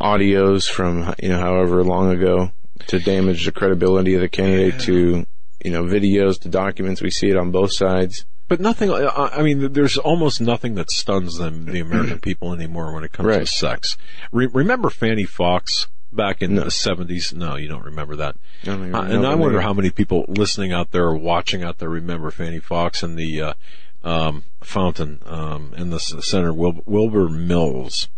audios 0.00 0.68
from 0.68 1.14
you 1.20 1.28
know 1.28 1.38
however 1.38 1.82
long 1.82 2.10
ago 2.10 2.52
to 2.86 2.98
damage 2.98 3.44
the 3.44 3.52
credibility 3.52 4.14
of 4.14 4.20
the 4.20 4.28
candidate 4.28 4.74
yeah. 4.74 4.86
to, 4.86 5.26
you 5.64 5.70
know, 5.70 5.82
videos 5.82 6.40
to 6.40 6.48
documents. 6.48 7.02
We 7.02 7.10
see 7.10 7.28
it 7.28 7.36
on 7.36 7.50
both 7.50 7.72
sides. 7.72 8.24
But 8.48 8.60
nothing, 8.60 8.90
I 8.90 9.42
mean, 9.42 9.74
there's 9.74 9.98
almost 9.98 10.40
nothing 10.40 10.74
that 10.76 10.90
stuns 10.90 11.36
them, 11.36 11.66
the 11.66 11.80
American 11.88 12.18
people 12.18 12.54
anymore 12.54 12.92
when 12.94 13.04
it 13.04 13.12
comes 13.12 13.28
right. 13.28 13.40
to 13.40 13.46
sex. 13.46 13.98
Re- 14.32 14.46
remember 14.46 14.88
Fanne 14.88 15.26
Foxe 15.26 15.86
back 16.10 16.40
in 16.40 16.54
no. 16.54 16.62
the 16.62 16.70
70s? 16.70 17.34
No, 17.34 17.56
you 17.56 17.68
don't 17.68 17.84
remember 17.84 18.16
that. 18.16 18.36
I 18.62 18.66
don't 18.66 18.94
uh, 18.94 19.02
and 19.02 19.26
I 19.26 19.34
wonder 19.34 19.60
how 19.60 19.74
many 19.74 19.90
people 19.90 20.24
listening 20.28 20.72
out 20.72 20.92
there 20.92 21.04
or 21.04 21.16
watching 21.16 21.62
out 21.62 21.78
there 21.78 21.90
remember 21.90 22.30
Fanne 22.30 22.60
Foxe 22.62 23.02
and 23.02 23.18
the, 23.18 23.42
uh, 23.42 23.54
um, 24.02 24.44
fountain, 24.62 25.20
um, 25.26 25.74
in 25.76 25.90
the 25.90 25.98
center, 25.98 26.52
Wil- 26.52 26.82
Wilbur 26.86 27.28
Mills. 27.28 28.08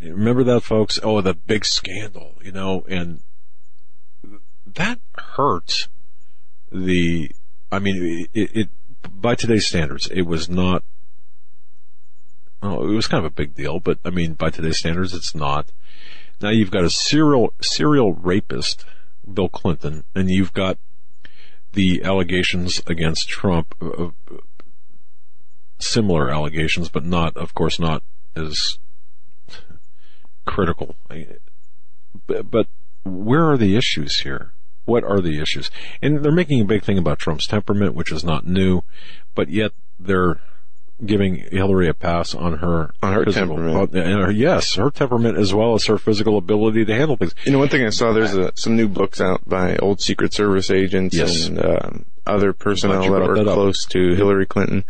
Remember 0.00 0.42
that, 0.44 0.62
folks? 0.62 0.98
Oh, 1.02 1.20
the 1.20 1.34
big 1.34 1.66
scandal, 1.66 2.36
you 2.42 2.52
know, 2.52 2.86
and 2.88 3.20
that 4.64 4.98
hurt 5.18 5.88
the, 6.72 7.30
I 7.70 7.78
mean, 7.80 8.26
it, 8.32 8.56
it, 8.56 8.68
by 9.08 9.34
today's 9.34 9.66
standards, 9.66 10.08
it 10.10 10.22
was 10.22 10.48
not, 10.48 10.82
oh, 12.62 12.88
it 12.88 12.94
was 12.94 13.06
kind 13.06 13.24
of 13.24 13.30
a 13.30 13.34
big 13.34 13.54
deal, 13.54 13.80
but 13.80 13.98
I 14.04 14.10
mean, 14.10 14.34
by 14.34 14.50
today's 14.50 14.78
standards, 14.78 15.14
it's 15.14 15.34
not. 15.34 15.70
Now 16.40 16.50
you've 16.50 16.70
got 16.70 16.84
a 16.84 16.90
serial, 16.90 17.52
serial 17.60 18.14
rapist, 18.14 18.84
Bill 19.32 19.48
Clinton, 19.48 20.04
and 20.14 20.30
you've 20.30 20.54
got 20.54 20.78
the 21.72 22.02
allegations 22.02 22.82
against 22.86 23.28
Trump, 23.28 23.74
uh, 23.80 23.86
uh 24.06 24.10
similar 25.78 26.30
allegations, 26.30 26.88
but 26.88 27.04
not, 27.04 27.36
of 27.36 27.54
course, 27.54 27.78
not 27.78 28.02
as 28.36 28.78
critical. 30.44 30.96
But 32.26 32.66
where 33.04 33.50
are 33.50 33.56
the 33.56 33.76
issues 33.76 34.20
here? 34.20 34.52
What 34.84 35.04
are 35.04 35.20
the 35.20 35.40
issues? 35.40 35.70
And 36.02 36.24
they're 36.24 36.32
making 36.32 36.60
a 36.60 36.64
big 36.64 36.82
thing 36.82 36.98
about 36.98 37.18
Trump's 37.18 37.46
temperament, 37.46 37.94
which 37.94 38.12
is 38.12 38.24
not 38.24 38.46
new, 38.46 38.82
but 39.34 39.48
yet 39.48 39.72
they're 39.98 40.40
giving 41.04 41.36
Hillary 41.50 41.88
a 41.88 41.94
pass 41.94 42.34
on 42.34 42.58
her 42.58 42.92
on 43.02 43.12
her 43.14 43.24
physical, 43.24 43.56
temperament. 43.56 43.96
Uh, 43.96 44.26
her, 44.26 44.30
yes, 44.30 44.74
her 44.74 44.90
temperament 44.90 45.38
as 45.38 45.54
well 45.54 45.74
as 45.74 45.86
her 45.86 45.98
physical 45.98 46.36
ability 46.36 46.84
to 46.84 46.94
handle 46.94 47.16
things. 47.16 47.34
You 47.44 47.52
know, 47.52 47.58
one 47.58 47.68
thing 47.68 47.84
I 47.84 47.90
saw 47.90 48.12
there's 48.12 48.34
a, 48.34 48.52
some 48.54 48.76
new 48.76 48.88
books 48.88 49.20
out 49.20 49.48
by 49.48 49.76
old 49.76 50.00
Secret 50.00 50.32
Service 50.34 50.70
agents 50.70 51.16
yes. 51.16 51.46
and 51.46 51.64
um, 51.64 52.04
other 52.26 52.52
personnel 52.52 53.02
that 53.02 53.10
were 53.10 53.36
that 53.36 53.44
close 53.44 53.84
to 53.86 54.14
Hillary 54.14 54.46
Clinton. 54.46 54.84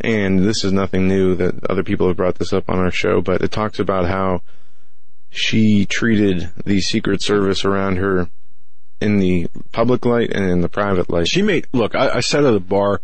And 0.00 0.40
this 0.40 0.64
is 0.64 0.72
nothing 0.72 1.06
new 1.06 1.36
that 1.36 1.64
other 1.70 1.84
people 1.84 2.08
have 2.08 2.16
brought 2.16 2.36
this 2.36 2.52
up 2.52 2.68
on 2.68 2.78
our 2.78 2.90
show, 2.90 3.20
but 3.20 3.40
it 3.40 3.52
talks 3.52 3.78
about 3.78 4.06
how 4.06 4.42
she 5.30 5.86
treated 5.86 6.50
the 6.64 6.80
Secret 6.80 7.22
Service 7.22 7.64
around 7.64 7.96
her 7.96 8.28
in 9.02 9.18
the 9.18 9.48
public 9.72 10.06
light 10.06 10.30
and 10.30 10.48
in 10.48 10.60
the 10.60 10.68
private 10.68 11.10
light. 11.10 11.28
She 11.28 11.42
made 11.42 11.66
look. 11.72 11.94
I, 11.94 12.16
I 12.16 12.20
sat 12.20 12.44
at 12.44 12.54
a 12.54 12.60
bar. 12.60 13.00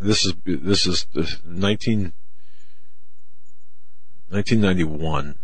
This 0.00 0.24
is 0.24 0.34
this 0.44 0.86
is 0.86 1.06
19, 1.44 2.12
1991. 4.28 5.34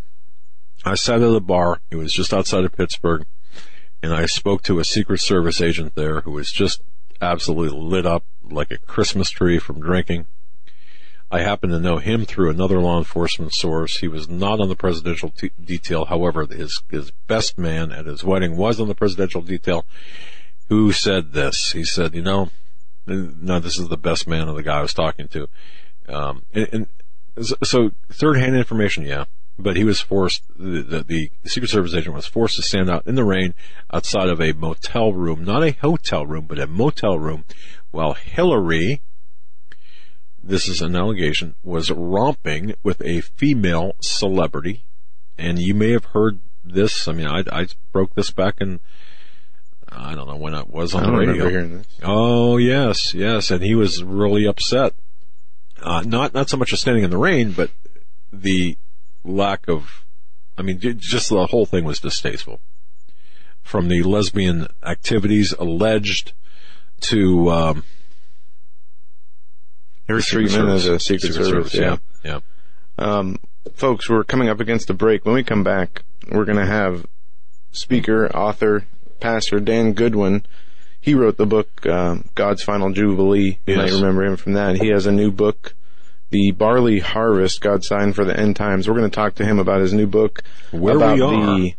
I 0.85 0.95
sat 0.95 1.23
at 1.23 1.35
a 1.35 1.41
bar. 1.41 1.81
It 1.91 1.97
was 1.97 2.13
just 2.13 2.33
outside 2.33 2.65
of 2.65 2.73
Pittsburgh, 2.73 3.27
and 4.03 4.15
I 4.15 4.27
spoke 4.27 4.63
to 4.63 4.79
a 4.79 4.85
Secret 4.85 5.21
Service 5.21 5.61
agent 5.61 5.95
there 5.95 6.21
who 6.23 6.31
was 6.31 6.51
just 6.51 6.83
absolutely 7.21 7.79
lit 7.79 8.07
up 8.07 8.25
like 8.43 8.71
a 8.71 8.79
Christmas 8.79 9.31
tree 9.31 9.59
from 9.59 9.81
drinking. 9.81 10.27
I 11.31 11.41
happen 11.41 11.70
to 11.70 11.81
know 11.81 11.99
him 11.99 12.24
through 12.24 12.51
another 12.51 12.81
law 12.81 12.99
enforcement 12.99 13.53
source. 13.53 13.99
He 13.99 14.09
was 14.09 14.29
not 14.29 14.61
on 14.61 14.68
the 14.68 14.76
presidential 14.76 15.29
t- 15.31 15.51
detail. 15.62 16.07
However, 16.07 16.47
his, 16.47 16.83
his 16.91 17.11
best 17.26 17.59
man 17.59 17.93
at 17.93 18.07
his 18.07 18.24
wedding 18.24 18.57
was 18.57 18.81
on 18.81 18.89
the 18.89 18.95
presidential 18.95 19.43
detail 19.43 19.85
who 20.68 20.93
said 20.93 21.33
this. 21.33 21.72
He 21.72 21.85
said, 21.85 22.14
you 22.14 22.22
know, 22.22 22.51
no, 23.07 23.59
this 23.59 23.79
is 23.79 23.89
the 23.89 23.97
best 23.97 24.26
man 24.26 24.49
of 24.49 24.57
the 24.57 24.62
guy 24.62 24.79
I 24.79 24.83
was 24.83 24.95
talking 24.95 25.29
to. 25.29 25.49
Um, 26.09 26.43
and, 26.53 26.68
and 26.72 26.87
so 27.62 27.91
third 28.11 28.39
hand 28.39 28.57
information, 28.57 29.05
yeah, 29.05 29.24
but 29.59 29.76
he 29.76 29.85
was 29.85 30.01
forced, 30.01 30.43
the, 30.57 30.83
the, 30.83 31.03
the, 31.03 31.31
Secret 31.45 31.68
Service 31.68 31.95
agent 31.95 32.14
was 32.14 32.26
forced 32.26 32.57
to 32.57 32.62
stand 32.62 32.89
out 32.89 33.07
in 33.07 33.16
the 33.16 33.24
rain 33.24 33.55
outside 33.93 34.29
of 34.29 34.41
a 34.41 34.53
motel 34.53 35.12
room, 35.12 35.45
not 35.45 35.62
a 35.62 35.72
hotel 35.72 36.26
room, 36.26 36.47
but 36.47 36.59
a 36.59 36.66
motel 36.66 37.18
room 37.18 37.45
while 37.91 38.14
Hillary, 38.14 39.03
this 40.49 40.66
is 40.66 40.80
an 40.80 40.96
allegation, 40.96 41.55
was 41.62 41.90
romping 41.90 42.74
with 42.82 43.03
a 43.05 43.20
female 43.20 43.94
celebrity. 44.01 44.82
And 45.36 45.59
you 45.59 45.74
may 45.74 45.90
have 45.90 46.07
heard 46.07 46.38
this. 46.64 47.07
I 47.07 47.12
mean, 47.12 47.26
I, 47.26 47.44
I 47.53 47.66
broke 47.92 48.14
this 48.14 48.30
back 48.30 48.61
in, 48.61 48.80
I 49.88 50.14
don't 50.14 50.26
know 50.26 50.36
when 50.36 50.55
it 50.55 50.68
was 50.68 50.94
on 50.94 51.03
the 51.03 51.12
radio. 51.12 51.82
Oh, 52.03 52.57
yes, 52.57 53.12
yes. 53.12 53.51
And 53.51 53.62
he 53.62 53.74
was 53.74 54.03
really 54.03 54.46
upset. 54.46 54.94
Uh, 55.82 56.03
not, 56.07 56.32
not 56.32 56.49
so 56.49 56.57
much 56.57 56.72
as 56.72 56.80
standing 56.80 57.05
in 57.05 57.11
the 57.11 57.18
rain, 57.18 57.53
but 57.53 57.70
the 58.32 58.78
lack 59.22 59.68
of, 59.68 60.05
I 60.57 60.62
mean, 60.62 60.80
just 60.80 61.28
the 61.28 61.46
whole 61.46 61.66
thing 61.66 61.84
was 61.84 62.01
distasteful. 62.01 62.61
From 63.62 63.88
the 63.88 64.03
lesbian 64.03 64.68
activities 64.82 65.55
alleged 65.59 66.32
to, 67.03 67.51
um, 67.51 67.84
her 70.09 70.21
treatment 70.21 70.69
as 70.69 70.87
a 70.87 70.99
Secret, 70.99 71.33
Secret 71.33 71.45
Service. 71.45 71.73
Service 71.73 72.01
yeah. 72.25 72.39
yeah. 72.39 72.41
Um, 72.99 73.39
folks, 73.75 74.09
we're 74.09 74.25
coming 74.25 74.49
up 74.49 74.61
against 74.61 74.91
a 74.91 74.95
break. 74.95 75.25
When 75.25 75.35
we 75.35 75.45
come 75.45 75.63
back, 75.63 76.03
we're 76.31 76.45
going 76.45 76.59
to 76.59 76.67
have 76.67 77.07
speaker, 77.71 78.29
author, 78.35 78.87
pastor 79.21 79.61
Dan 79.61 79.93
Goodwin. 79.93 80.45
He 81.01 81.15
wrote 81.15 81.37
the 81.37 81.47
book 81.47 81.87
uh, 81.87 82.17
God's 82.35 82.63
Final 82.63 82.93
Jubilee. 82.93 83.61
You 83.67 83.77
yes. 83.77 83.77
might 83.77 83.93
remember 83.93 84.25
him 84.25 84.37
from 84.37 84.55
that. 84.55 84.81
He 84.81 84.89
has 84.89 85.07
a 85.07 85.13
new 85.13 85.31
book, 85.31 85.75
The 86.31 86.51
Barley 86.51 86.99
Harvest: 86.99 87.61
God's 87.61 87.87
Sign 87.87 88.13
for 88.13 88.25
the 88.25 88.39
End 88.39 88.57
Times. 88.57 88.89
We're 88.89 88.97
going 88.97 89.09
to 89.09 89.15
talk 89.15 89.37
to 89.37 89.45
him 89.45 89.59
about 89.59 89.81
his 89.81 89.93
new 89.93 90.07
book, 90.07 90.43
Where 90.73 90.97
about 90.97 91.19
the 91.19 91.75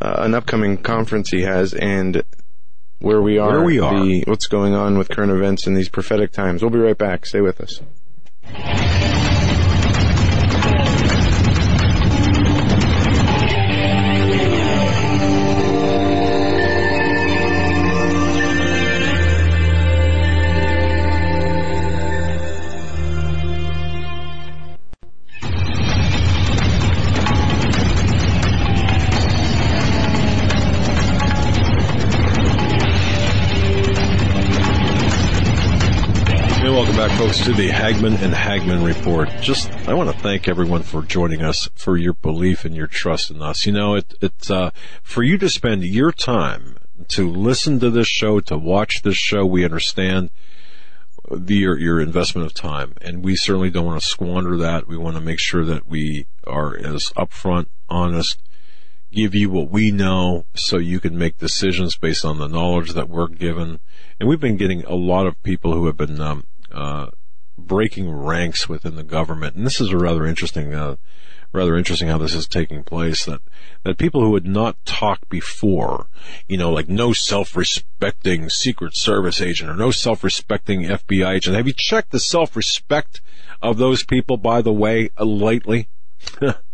uh, 0.00 0.14
an 0.18 0.34
upcoming 0.34 0.78
conference 0.78 1.30
he 1.30 1.42
has, 1.42 1.74
and 1.74 2.22
where 3.02 3.20
we 3.20 3.38
are, 3.38 3.50
where 3.50 3.62
we 3.62 3.80
are. 3.80 4.04
The, 4.04 4.24
what's 4.26 4.46
going 4.46 4.74
on 4.74 4.96
with 4.96 5.08
current 5.08 5.32
events 5.32 5.66
in 5.66 5.74
these 5.74 5.88
prophetic 5.88 6.32
times. 6.32 6.62
We'll 6.62 6.70
be 6.70 6.78
right 6.78 6.96
back. 6.96 7.26
Stay 7.26 7.40
with 7.40 7.60
us. 7.60 7.80
Folks, 37.22 37.44
to 37.44 37.52
the 37.52 37.68
Hagmann 37.68 38.14
and 38.14 38.34
Hagmann 38.34 38.82
Report. 38.82 39.28
Just, 39.40 39.70
I 39.86 39.94
want 39.94 40.10
to 40.10 40.18
thank 40.24 40.48
everyone 40.48 40.82
for 40.82 41.02
joining 41.02 41.40
us, 41.40 41.68
for 41.72 41.96
your 41.96 42.14
belief 42.14 42.64
and 42.64 42.74
your 42.74 42.88
trust 42.88 43.30
in 43.30 43.40
us. 43.40 43.64
You 43.64 43.70
know, 43.70 43.94
it, 43.94 44.12
it's, 44.20 44.50
uh, 44.50 44.70
for 45.04 45.22
you 45.22 45.38
to 45.38 45.48
spend 45.48 45.84
your 45.84 46.10
time 46.10 46.78
to 47.10 47.30
listen 47.30 47.78
to 47.78 47.90
this 47.90 48.08
show, 48.08 48.40
to 48.40 48.58
watch 48.58 49.02
this 49.02 49.16
show, 49.16 49.46
we 49.46 49.64
understand 49.64 50.30
the, 51.30 51.54
your, 51.54 51.78
your 51.78 52.00
investment 52.00 52.44
of 52.44 52.54
time. 52.54 52.94
And 53.00 53.24
we 53.24 53.36
certainly 53.36 53.70
don't 53.70 53.86
want 53.86 54.00
to 54.00 54.08
squander 54.08 54.56
that. 54.56 54.88
We 54.88 54.96
want 54.96 55.14
to 55.14 55.22
make 55.22 55.38
sure 55.38 55.64
that 55.64 55.86
we 55.86 56.26
are 56.44 56.76
as 56.76 57.12
upfront, 57.16 57.66
honest, 57.88 58.42
give 59.12 59.32
you 59.32 59.48
what 59.48 59.70
we 59.70 59.92
know 59.92 60.46
so 60.54 60.78
you 60.78 60.98
can 60.98 61.16
make 61.16 61.38
decisions 61.38 61.96
based 61.96 62.24
on 62.24 62.38
the 62.38 62.48
knowledge 62.48 62.94
that 62.94 63.08
we're 63.08 63.28
given. 63.28 63.78
And 64.18 64.28
we've 64.28 64.40
been 64.40 64.56
getting 64.56 64.82
a 64.86 64.96
lot 64.96 65.28
of 65.28 65.40
people 65.44 65.72
who 65.72 65.86
have 65.86 65.96
been, 65.96 66.20
um, 66.20 66.46
uh, 66.72 67.10
breaking 67.58 68.10
ranks 68.10 68.68
within 68.68 68.96
the 68.96 69.02
government. 69.02 69.56
And 69.56 69.66
this 69.66 69.80
is 69.80 69.90
a 69.90 69.98
rather 69.98 70.26
interesting, 70.26 70.74
uh, 70.74 70.96
rather 71.52 71.76
interesting 71.76 72.08
how 72.08 72.18
this 72.18 72.34
is 72.34 72.46
taking 72.46 72.82
place 72.82 73.24
that, 73.24 73.40
that 73.84 73.98
people 73.98 74.22
who 74.22 74.34
had 74.34 74.46
not 74.46 74.84
talked 74.84 75.28
before, 75.28 76.08
you 76.48 76.56
know, 76.56 76.70
like 76.70 76.88
no 76.88 77.12
self-respecting 77.12 78.48
Secret 78.48 78.96
Service 78.96 79.40
agent 79.40 79.70
or 79.70 79.76
no 79.76 79.90
self-respecting 79.90 80.82
FBI 80.82 81.36
agent. 81.36 81.56
Have 81.56 81.66
you 81.66 81.74
checked 81.76 82.10
the 82.10 82.20
self-respect 82.20 83.20
of 83.60 83.78
those 83.78 84.04
people, 84.04 84.36
by 84.36 84.62
the 84.62 84.72
way, 84.72 85.10
uh, 85.18 85.24
lately? 85.24 85.88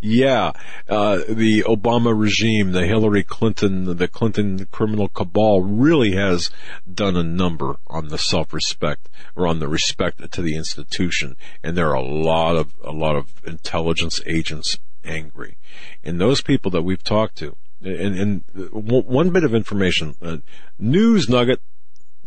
yeah, 0.00 0.52
uh, 0.88 1.18
the 1.28 1.64
Obama 1.66 2.18
regime, 2.18 2.72
the 2.72 2.86
Hillary 2.86 3.24
Clinton, 3.24 3.96
the 3.96 4.08
Clinton 4.08 4.66
criminal 4.70 5.08
cabal 5.08 5.62
really 5.62 6.12
has 6.12 6.50
done 6.92 7.16
a 7.16 7.22
number 7.22 7.76
on 7.86 8.08
the 8.08 8.18
self-respect 8.18 9.08
or 9.36 9.46
on 9.46 9.58
the 9.58 9.68
respect 9.68 10.32
to 10.32 10.42
the 10.42 10.56
institution. 10.56 11.36
And 11.62 11.76
there 11.76 11.88
are 11.88 11.94
a 11.94 12.02
lot 12.02 12.56
of, 12.56 12.74
a 12.82 12.92
lot 12.92 13.16
of 13.16 13.32
intelligence 13.46 14.20
agents 14.26 14.78
angry. 15.04 15.56
And 16.04 16.20
those 16.20 16.42
people 16.42 16.70
that 16.72 16.82
we've 16.82 17.02
talked 17.02 17.36
to, 17.38 17.56
and, 17.80 18.18
and 18.18 18.70
one 18.72 19.30
bit 19.30 19.44
of 19.44 19.54
information, 19.54 20.16
uh, 20.20 20.38
news 20.78 21.28
nugget 21.28 21.60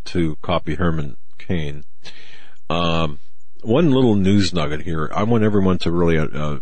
to 0.06 0.38
copy 0.42 0.76
Herman 0.76 1.18
Cain, 1.38 1.84
um, 2.70 3.20
one 3.62 3.92
little 3.92 4.16
news 4.16 4.54
nugget 4.54 4.82
here. 4.82 5.12
I 5.14 5.24
want 5.24 5.44
everyone 5.44 5.78
to 5.80 5.92
really 5.92 6.18
uh, 6.18 6.60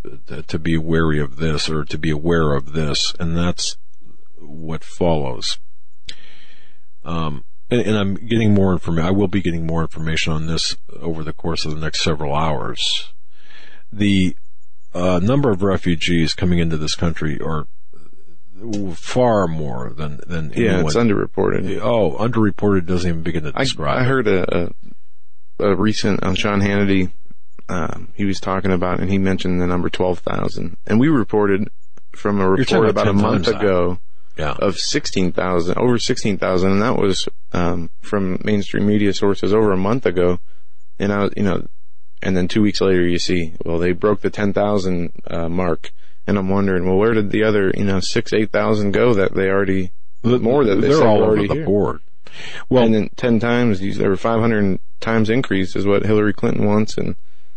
to 0.47 0.59
be 0.59 0.77
wary 0.77 1.19
of 1.19 1.37
this 1.37 1.69
or 1.69 1.85
to 1.85 1.97
be 1.97 2.09
aware 2.09 2.53
of 2.53 2.73
this, 2.73 3.13
and 3.19 3.37
that's 3.37 3.77
what 4.37 4.83
follows. 4.83 5.59
Um, 7.03 7.45
and, 7.69 7.81
and, 7.81 7.97
I'm 7.97 8.15
getting 8.15 8.53
more 8.53 8.73
information. 8.73 9.07
I 9.07 9.11
will 9.11 9.27
be 9.27 9.41
getting 9.41 9.65
more 9.65 9.81
information 9.81 10.33
on 10.33 10.47
this 10.47 10.75
over 10.99 11.23
the 11.23 11.33
course 11.33 11.65
of 11.65 11.73
the 11.73 11.79
next 11.79 12.03
several 12.03 12.35
hours. 12.35 13.13
The 13.91 14.35
uh, 14.93 15.19
number 15.19 15.49
of 15.49 15.63
refugees 15.63 16.33
coming 16.33 16.59
into 16.59 16.77
this 16.77 16.95
country 16.95 17.39
are 17.39 17.67
far 18.93 19.47
more 19.47 19.91
than 19.91 20.19
than 20.27 20.51
yeah, 20.53 20.73
anyone. 20.73 20.85
it's 20.85 20.95
underreported. 20.95 21.79
Oh, 21.81 22.17
underreported 22.19 22.85
doesn't 22.85 23.09
even 23.09 23.23
begin 23.23 23.43
to 23.43 23.51
describe. 23.53 23.97
I, 23.97 24.01
I 24.01 24.03
heard 24.03 24.27
a, 24.27 24.65
a 24.65 24.69
a 25.59 25.75
recent 25.75 26.23
on 26.23 26.35
Sean 26.35 26.61
Hannity. 26.61 27.11
Um, 27.67 28.09
he 28.15 28.25
was 28.25 28.39
talking 28.39 28.71
about, 28.71 28.99
and 28.99 29.11
he 29.11 29.17
mentioned 29.17 29.61
the 29.61 29.67
number 29.67 29.89
twelve 29.89 30.19
thousand, 30.19 30.77
and 30.87 30.99
we 30.99 31.07
reported 31.07 31.69
from 32.13 32.41
a 32.41 32.49
report 32.49 32.89
about, 32.89 33.07
about 33.07 33.07
a 33.07 33.13
month 33.13 33.47
ago 33.47 33.99
yeah. 34.37 34.53
of 34.53 34.79
sixteen 34.79 35.31
thousand, 35.31 35.77
over 35.77 35.99
sixteen 35.99 36.37
thousand, 36.37 36.71
and 36.71 36.81
that 36.81 36.97
was 36.97 37.29
um, 37.51 37.91
from 38.01 38.41
mainstream 38.43 38.87
media 38.87 39.13
sources 39.13 39.53
over 39.53 39.71
a 39.71 39.77
month 39.77 40.05
ago. 40.05 40.39
And 40.97 41.13
I, 41.13 41.19
was, 41.19 41.33
you 41.37 41.43
know, 41.43 41.67
and 42.21 42.35
then 42.35 42.47
two 42.47 42.61
weeks 42.61 42.81
later, 42.81 43.07
you 43.07 43.19
see, 43.19 43.53
well, 43.63 43.77
they 43.77 43.91
broke 43.91 44.21
the 44.21 44.29
ten 44.29 44.51
thousand 44.51 45.11
uh, 45.27 45.47
mark, 45.47 45.91
and 46.25 46.37
I'm 46.37 46.49
wondering, 46.49 46.85
well, 46.85 46.97
where 46.97 47.13
did 47.13 47.31
the 47.31 47.43
other, 47.43 47.71
you 47.77 47.85
know, 47.85 47.99
six, 47.99 48.33
eight 48.33 48.51
thousand 48.51 48.91
go 48.91 49.13
that 49.13 49.35
they 49.35 49.49
already 49.49 49.91
more 50.23 50.65
that 50.65 50.81
they 50.81 50.89
they're 50.89 51.07
all 51.07 51.23
over 51.23 51.47
the 51.47 51.53
here. 51.53 51.65
board. 51.65 52.01
Well, 52.69 52.85
and 52.85 52.93
then 52.93 53.09
ten 53.15 53.39
times, 53.39 53.79
there 53.79 54.09
were 54.09 54.17
500 54.17 54.79
times 54.99 55.29
increase 55.29 55.75
is 55.75 55.85
what 55.85 56.05
Hillary 56.05 56.33
Clinton 56.33 56.65
wants, 56.65 56.97
and 56.97 57.15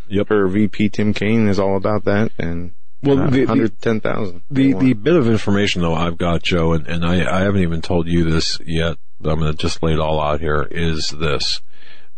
yep. 0.09 0.29
her 0.29 0.47
VP 0.49 0.91
Tim 0.91 1.12
Kaine 1.12 1.49
is 1.49 1.59
all 1.59 1.77
about 1.77 2.05
that. 2.05 2.33
And 2.39 2.73
well, 3.03 3.18
uh, 3.18 3.31
110,000. 3.31 4.43
The 4.51 4.75
the 4.75 4.93
bit 4.93 5.16
of 5.16 5.29
information 5.29 5.83
though 5.83 5.95
I've 5.95 6.18
got, 6.18 6.43
Joe, 6.43 6.73
and, 6.73 6.87
and 6.87 7.05
I, 7.05 7.39
I 7.39 7.41
haven't 7.43 7.62
even 7.62 7.83
told 7.83 8.07
you 8.07 8.31
this 8.31 8.61
yet, 8.64 8.97
but 9.20 9.31
I'm 9.31 9.41
going 9.41 9.53
to 9.53 9.59
just 9.59 9.83
lay 9.83 9.93
it 9.93 10.01
all 10.01 10.20
out 10.20 10.41
here. 10.41 10.68
Is 10.70 11.09
this 11.09 11.61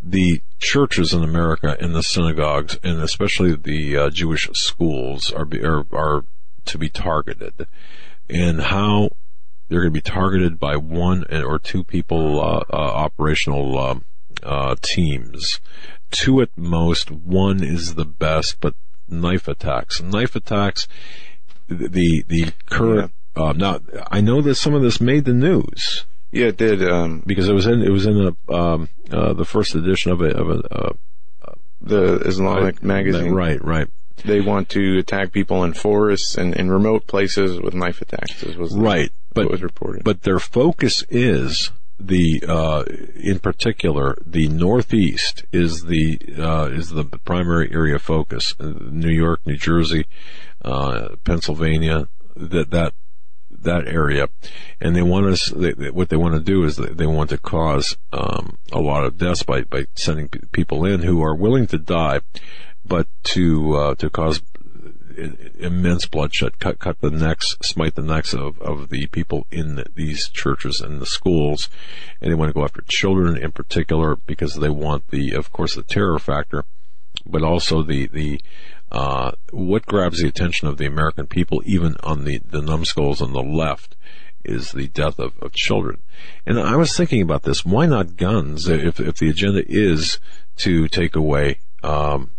the 0.03 0.43
churches 0.59 1.15
in 1.15 1.23
America 1.23 1.77
and 1.81 1.95
the 1.95 2.03
synagogues, 2.03 2.79
and 2.83 3.01
especially 3.01 3.57
the 3.57 3.97
uh, 3.97 4.11
Jewish 4.11 4.49
schools, 4.53 5.33
are, 5.33 5.49
are 5.63 5.87
are 5.93 6.25
to 6.67 6.79
be 6.79 6.91
targeted, 6.91 7.67
and 8.29 8.61
how 8.61 9.11
they're 9.69 9.81
going 9.81 9.93
to 9.93 9.99
be 9.99 10.01
targeted 10.01 10.59
by 10.59 10.77
one 10.77 11.25
or 11.31 11.59
two 11.59 11.85
people, 11.85 12.41
uh, 12.41 12.65
uh, 12.73 12.77
operational 12.77 13.79
uh, 13.79 13.95
uh, 14.43 14.77
teams. 14.83 15.61
Two 16.11 16.41
at 16.41 16.51
most. 16.57 17.11
One 17.11 17.62
is 17.62 17.95
the 17.95 18.05
best, 18.05 18.59
but 18.61 18.75
knife 19.09 19.49
attacks. 19.49 20.01
Knife 20.01 20.37
attacks. 20.37 20.87
The 21.69 22.25
the 22.29 22.53
current. 22.67 23.12
Uh, 23.35 23.53
now 23.53 23.81
I 24.11 24.21
know 24.21 24.43
that 24.43 24.55
some 24.57 24.75
of 24.75 24.83
this 24.83 25.01
made 25.01 25.25
the 25.25 25.33
news. 25.33 26.05
Yeah, 26.31 26.47
it 26.47 26.57
did. 26.57 26.87
Um, 26.87 27.23
because 27.27 27.49
it 27.49 27.55
was 27.55 27.67
in 27.67 27.83
it 27.83 27.91
was 27.91 28.07
in 28.07 28.15
the 28.17 28.55
um, 28.55 28.89
uh, 29.11 29.33
the 29.33 29.45
first 29.45 29.75
edition 29.75 30.12
of 30.12 30.21
a 30.21 30.37
of 30.37 30.51
a 30.51 30.75
uh, 30.75 30.93
the 31.81 32.15
Islamic 32.27 32.62
right, 32.77 32.83
magazine. 32.83 33.33
Right, 33.33 33.65
right. 33.65 33.89
They 34.25 34.41
want 34.41 34.69
to 34.71 34.99
attack 34.99 35.33
people 35.33 35.65
in 35.65 35.75
forests 35.75 36.37
and 36.37 36.55
in 36.55 36.71
remote 36.71 37.07
places 37.07 37.61
with 37.61 37.75
knife 37.75 38.01
attacks. 38.01 38.43
Was 38.43 38.75
right, 38.75 39.11
but 39.33 39.51
was 39.51 39.62
reported. 39.62 40.05
But 40.05 40.23
their 40.23 40.39
focus 40.39 41.05
is 41.11 41.71
the 41.99 42.43
uh, 42.49 42.85
in 43.17 43.39
particular 43.39 44.17
the 44.25 44.49
Northeast 44.49 45.45
is 45.53 45.85
the 45.85 46.19
uh, 46.39 46.67
is 46.67 46.91
the 46.91 47.05
primary 47.05 47.73
area 47.73 47.97
of 47.97 48.03
focus. 48.03 48.55
Uh, 48.59 48.73
New 48.91 49.12
York, 49.12 49.41
New 49.47 49.57
Jersey, 49.57 50.07
uh, 50.62 51.17
Pennsylvania, 51.25 52.09
that 52.37 52.71
that 52.71 52.95
that 53.51 53.87
area, 53.87 54.29
and 54.81 54.95
they 54.95 55.03
want 55.03 55.27
us. 55.27 55.47
They, 55.55 55.91
what 55.91 56.09
they 56.09 56.17
want 56.17 56.35
to 56.35 56.41
do 56.41 56.65
is 56.65 56.77
they 56.77 57.07
want 57.07 57.31
to 57.31 57.39
cause 57.39 57.97
um, 58.12 58.59
a 58.73 58.81
lot 58.81 59.05
of 59.05 59.19
deaths 59.19 59.43
by 59.43 59.62
by 59.62 59.87
sending 59.95 60.29
people 60.53 60.85
in 60.85 61.03
who 61.03 61.23
are 61.23 61.35
willing 61.35 61.67
to 61.69 61.79
die, 61.79 62.21
but 62.87 63.07
to 63.24 63.74
uh, 63.74 63.95
to 63.97 64.11
cause 64.11 64.43
immense 65.59 66.07
bloodshed, 66.07 66.59
cut 66.59 66.78
cut 66.78 67.01
the 67.01 67.11
necks, 67.11 67.57
smite 67.62 67.95
the 67.95 68.03
necks 68.03 68.35
of, 68.35 68.61
of 68.61 68.89
the 68.89 69.07
people 69.09 69.47
in 69.51 69.85
these 69.95 70.28
churches 70.28 70.80
and 70.80 71.01
the 71.01 71.07
schools, 71.07 71.68
and 72.20 72.30
they 72.30 72.35
want 72.35 72.49
to 72.49 72.55
go 72.55 72.64
after 72.64 72.82
children 72.89 73.37
in 73.37 73.53
particular 73.53 74.16
because 74.26 74.55
they 74.55 74.68
want 74.68 75.09
the, 75.09 75.32
of 75.32 75.53
course, 75.53 75.74
the 75.74 75.82
terror 75.82 76.18
factor, 76.18 76.64
but 77.26 77.43
also 77.43 77.82
the 77.82 78.07
the 78.09 78.41
uh, 78.93 79.32
what 79.51 79.87
grabs 79.87 80.20
the 80.20 80.28
attention 80.28 80.68
of 80.68 80.76
the 80.76 80.87
American 80.87 81.26
people, 81.26 81.62
even 81.64 81.97
on 82.03 82.24
the 82.24 82.41
the 82.45 82.62
numbskulls 82.62 83.22
on 83.22 83.32
the 83.32 83.43
left, 83.43 83.97
is 84.45 84.72
the 84.72 84.89
death 84.89 85.18
of, 85.18 85.37
of 85.41 85.53
children. 85.53 86.03
And 86.47 86.59
I 86.59 86.76
was 86.76 86.97
thinking 86.97 87.22
about 87.22 87.43
this. 87.43 87.64
Why 87.64 87.87
not 87.87 88.16
guns? 88.16 88.68
If 88.68 89.01
if 89.01 89.16
the 89.16 89.30
agenda 89.30 89.62
is 89.66 90.18
to 90.57 90.89
take 90.89 91.16
away 91.16 91.59
um, 91.82 92.30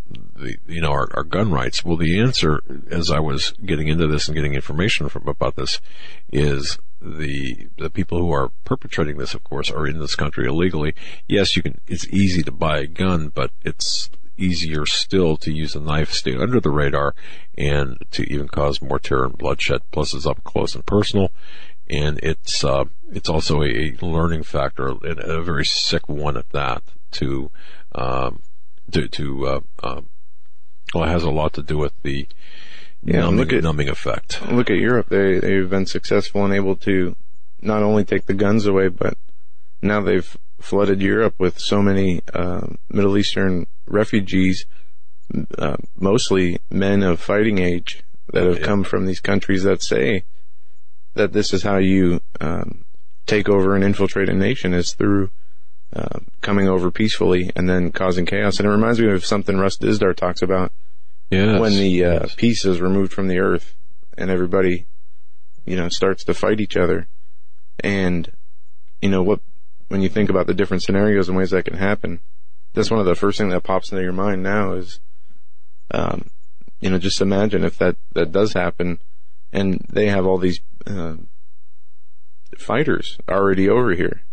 you 0.67 0.81
know, 0.81 0.91
our, 0.91 1.07
our, 1.13 1.23
gun 1.23 1.51
rights? 1.51 1.83
Well, 1.83 1.97
the 1.97 2.19
answer, 2.19 2.61
as 2.89 3.11
I 3.11 3.19
was 3.19 3.51
getting 3.65 3.87
into 3.87 4.07
this 4.07 4.27
and 4.27 4.35
getting 4.35 4.53
information 4.53 5.09
from 5.09 5.27
about 5.27 5.55
this, 5.55 5.79
is 6.31 6.77
the 7.01 7.69
the 7.77 7.89
people 7.89 8.19
who 8.19 8.31
are 8.31 8.49
perpetrating 8.63 9.17
this, 9.17 9.33
of 9.33 9.43
course, 9.43 9.69
are 9.69 9.87
in 9.87 9.99
this 9.99 10.15
country 10.15 10.47
illegally. 10.47 10.93
Yes, 11.27 11.55
you 11.55 11.63
can. 11.63 11.79
It's 11.87 12.07
easy 12.07 12.43
to 12.43 12.51
buy 12.51 12.79
a 12.79 12.87
gun, 12.87 13.29
but 13.29 13.51
it's 13.63 14.09
easier 14.37 14.85
still 14.85 15.37
to 15.37 15.51
use 15.51 15.75
a 15.75 15.79
knife, 15.79 16.11
stay 16.11 16.35
under 16.35 16.59
the 16.59 16.69
radar, 16.69 17.15
and 17.57 17.97
to 18.11 18.23
even 18.31 18.47
cause 18.47 18.81
more 18.81 18.99
terror 18.99 19.25
and 19.25 19.37
bloodshed. 19.37 19.81
Plus, 19.91 20.13
it's 20.13 20.25
up 20.25 20.43
close 20.43 20.75
and 20.75 20.85
personal, 20.85 21.31
and 21.89 22.19
it's 22.23 22.63
uh, 22.63 22.85
it's 23.11 23.29
also 23.29 23.61
a, 23.61 23.95
learning 24.01 24.43
factor, 24.43 24.89
and 25.03 25.19
a 25.19 25.41
very 25.41 25.65
sick 25.65 26.07
one 26.09 26.37
at 26.37 26.49
that. 26.51 26.83
To 27.11 27.49
um, 27.93 28.41
to, 28.91 29.07
to 29.07 29.47
uh, 29.47 29.59
um, 29.83 30.09
well, 30.95 31.03
it 31.03 31.11
has 31.11 31.23
a 31.23 31.29
lot 31.29 31.53
to 31.53 31.61
do 31.61 31.77
with 31.77 31.93
the 32.03 32.25
yeah, 33.03 33.19
numbing, 33.19 33.37
look 33.37 33.53
at, 33.53 33.63
numbing 33.63 33.89
effect. 33.89 34.41
Look 34.49 34.69
at 34.69 34.77
Europe; 34.77 35.09
they 35.09 35.39
they've 35.39 35.69
been 35.69 35.85
successful 35.85 36.45
and 36.45 36.53
able 36.53 36.77
to 36.77 37.15
not 37.61 37.83
only 37.83 38.05
take 38.05 38.25
the 38.25 38.33
guns 38.33 38.65
away, 38.65 38.87
but 38.87 39.17
now 39.81 40.01
they've 40.01 40.37
flooded 40.59 41.01
Europe 41.01 41.35
with 41.37 41.59
so 41.59 41.81
many 41.81 42.21
uh, 42.33 42.67
Middle 42.89 43.17
Eastern 43.17 43.67
refugees, 43.87 44.65
uh, 45.57 45.75
mostly 45.97 46.59
men 46.69 47.03
of 47.03 47.19
fighting 47.19 47.59
age 47.59 48.01
that 48.31 48.45
have 48.45 48.59
yeah. 48.59 48.65
come 48.65 48.83
from 48.85 49.05
these 49.05 49.19
countries 49.19 49.63
that 49.63 49.83
say 49.83 50.23
that 51.13 51.33
this 51.33 51.53
is 51.53 51.63
how 51.63 51.77
you 51.77 52.21
um, 52.39 52.85
take 53.25 53.49
over 53.49 53.75
and 53.75 53.83
infiltrate 53.83 54.29
a 54.29 54.33
nation 54.33 54.73
is 54.73 54.93
through 54.93 55.29
uh, 55.93 56.19
coming 56.41 56.67
over 56.67 56.89
peacefully 56.89 57.51
and 57.55 57.69
then 57.69 57.91
causing 57.91 58.25
chaos. 58.25 58.59
And 58.59 58.67
it 58.67 58.71
reminds 58.71 58.99
me 58.99 59.11
of 59.11 59.25
something 59.25 59.57
Russ 59.57 59.77
Dizdar 59.77 60.15
talks 60.15 60.41
about 60.41 60.71
yes, 61.29 61.59
when 61.59 61.73
the 61.73 62.03
uh, 62.03 62.13
yes. 62.21 62.35
peace 62.35 62.65
is 62.65 62.81
removed 62.81 63.13
from 63.13 63.27
the 63.27 63.39
earth 63.39 63.75
and 64.17 64.29
everybody, 64.29 64.85
you 65.65 65.75
know, 65.75 65.89
starts 65.89 66.23
to 66.25 66.33
fight 66.33 66.59
each 66.61 66.77
other. 66.77 67.07
And, 67.79 68.31
you 69.01 69.09
know, 69.09 69.23
what, 69.23 69.41
when 69.89 70.01
you 70.01 70.09
think 70.09 70.29
about 70.29 70.47
the 70.47 70.53
different 70.53 70.83
scenarios 70.83 71.27
and 71.27 71.37
ways 71.37 71.51
that 71.51 71.65
can 71.65 71.77
happen, 71.77 72.19
that's 72.73 72.91
one 72.91 72.99
of 72.99 73.05
the 73.05 73.15
first 73.15 73.37
thing 73.37 73.49
that 73.49 73.63
pops 73.63 73.91
into 73.91 74.03
your 74.03 74.13
mind 74.13 74.43
now 74.43 74.73
is, 74.73 74.99
um, 75.91 76.29
you 76.79 76.89
know, 76.89 76.97
just 76.97 77.21
imagine 77.21 77.63
if 77.63 77.77
that, 77.77 77.95
that 78.13 78.31
does 78.31 78.53
happen 78.53 78.99
and 79.51 79.85
they 79.89 80.07
have 80.07 80.25
all 80.25 80.37
these, 80.37 80.59
uh, 80.87 81.15
fighters 82.57 83.17
already 83.29 83.69
over 83.69 83.93
here. 83.93 84.23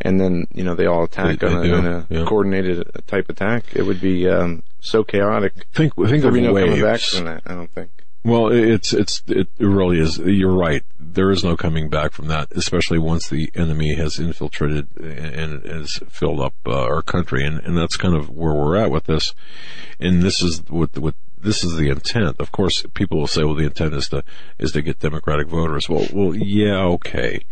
And 0.00 0.20
then, 0.20 0.46
you 0.54 0.62
know, 0.62 0.74
they 0.74 0.86
all 0.86 1.04
attack 1.04 1.40
They- 1.40 1.48
they 1.48 1.54
on 1.54 1.60
a, 1.60 1.62
do, 1.64 1.74
in 1.74 1.86
a 1.86 2.06
yeah. 2.08 2.24
coordinated 2.24 2.88
type 3.06 3.28
attack. 3.28 3.64
It 3.74 3.82
would 3.82 4.00
be, 4.00 4.28
um, 4.28 4.62
so 4.80 5.02
chaotic. 5.02 5.54
think 5.74 5.94
think 5.96 6.08
There'd 6.08 6.24
of 6.26 6.34
be 6.34 6.40
no 6.40 6.52
waves. 6.52 6.68
coming 6.68 6.82
back 6.84 7.00
from 7.00 7.24
that, 7.24 7.42
I 7.46 7.54
don't 7.54 7.70
think. 7.70 7.90
Well, 8.24 8.48
it's 8.52 8.92
it's 8.92 9.22
it 9.28 9.48
really 9.58 10.00
is. 10.00 10.18
You're 10.18 10.52
right. 10.54 10.82
There 11.00 11.30
is 11.30 11.42
no 11.44 11.56
coming 11.56 11.88
back 11.88 12.12
from 12.12 12.26
that, 12.26 12.48
especially 12.50 12.98
once 12.98 13.28
the 13.28 13.48
enemy 13.54 13.94
has 13.94 14.18
infiltrated 14.18 14.88
and 15.00 15.64
has 15.64 16.00
filled 16.08 16.40
up 16.40 16.54
uh, 16.66 16.72
our 16.82 17.00
country, 17.00 17.44
and 17.46 17.58
and 17.60 17.76
that's 17.78 17.96
kind 17.96 18.14
of 18.16 18.28
where 18.28 18.52
we're 18.54 18.76
at 18.76 18.90
with 18.90 19.04
this. 19.04 19.34
And 20.00 20.20
this 20.22 20.42
is 20.42 20.62
what 20.68 20.98
what 20.98 21.14
this 21.42 21.64
is 21.64 21.76
the 21.76 21.88
intent. 21.88 22.36
Of 22.40 22.52
course, 22.52 22.84
people 22.94 23.18
will 23.18 23.26
say, 23.26 23.44
well, 23.44 23.54
the 23.54 23.64
intent 23.64 23.94
is 23.94 24.08
to 24.10 24.22
is 24.58 24.72
to 24.72 24.82
get 24.82 24.98
Democratic 24.98 25.48
voters. 25.48 25.88
Well, 25.88 26.06
well, 26.12 26.34
yeah, 26.34 26.82
okay. 26.96 27.44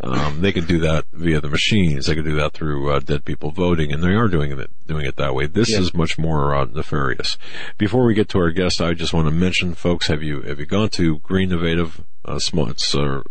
Um, 0.00 0.40
they 0.40 0.52
can 0.52 0.64
do 0.64 0.78
that 0.80 1.04
via 1.12 1.40
the 1.40 1.50
machines. 1.50 2.06
They 2.06 2.14
can 2.14 2.24
do 2.24 2.34
that 2.36 2.54
through 2.54 2.90
uh, 2.90 2.98
dead 3.00 3.24
people 3.24 3.50
voting, 3.50 3.92
and 3.92 4.02
they 4.02 4.14
are 4.14 4.26
doing 4.26 4.50
it 4.58 4.70
doing 4.86 5.04
it 5.06 5.16
that 5.16 5.34
way. 5.34 5.46
This 5.46 5.70
Yeah. 5.70 5.80
is 5.80 5.94
much 5.94 6.18
more 6.18 6.54
uh, 6.54 6.64
nefarious. 6.64 7.36
Before 7.78 8.04
we 8.04 8.14
get 8.14 8.28
to 8.30 8.38
our 8.38 8.50
guest, 8.50 8.80
I 8.80 8.94
just 8.94 9.12
want 9.12 9.26
to 9.28 9.34
mention, 9.34 9.74
folks, 9.74 10.06
have 10.08 10.22
you 10.22 10.40
have 10.42 10.58
you 10.58 10.66
gone 10.66 10.88
to 10.90 11.18
Green 11.20 11.50
Innovative? 11.50 12.02
Uh, 12.24 12.38
small, 12.38 12.70
it's, 12.70 12.94
uh, 12.94 13.22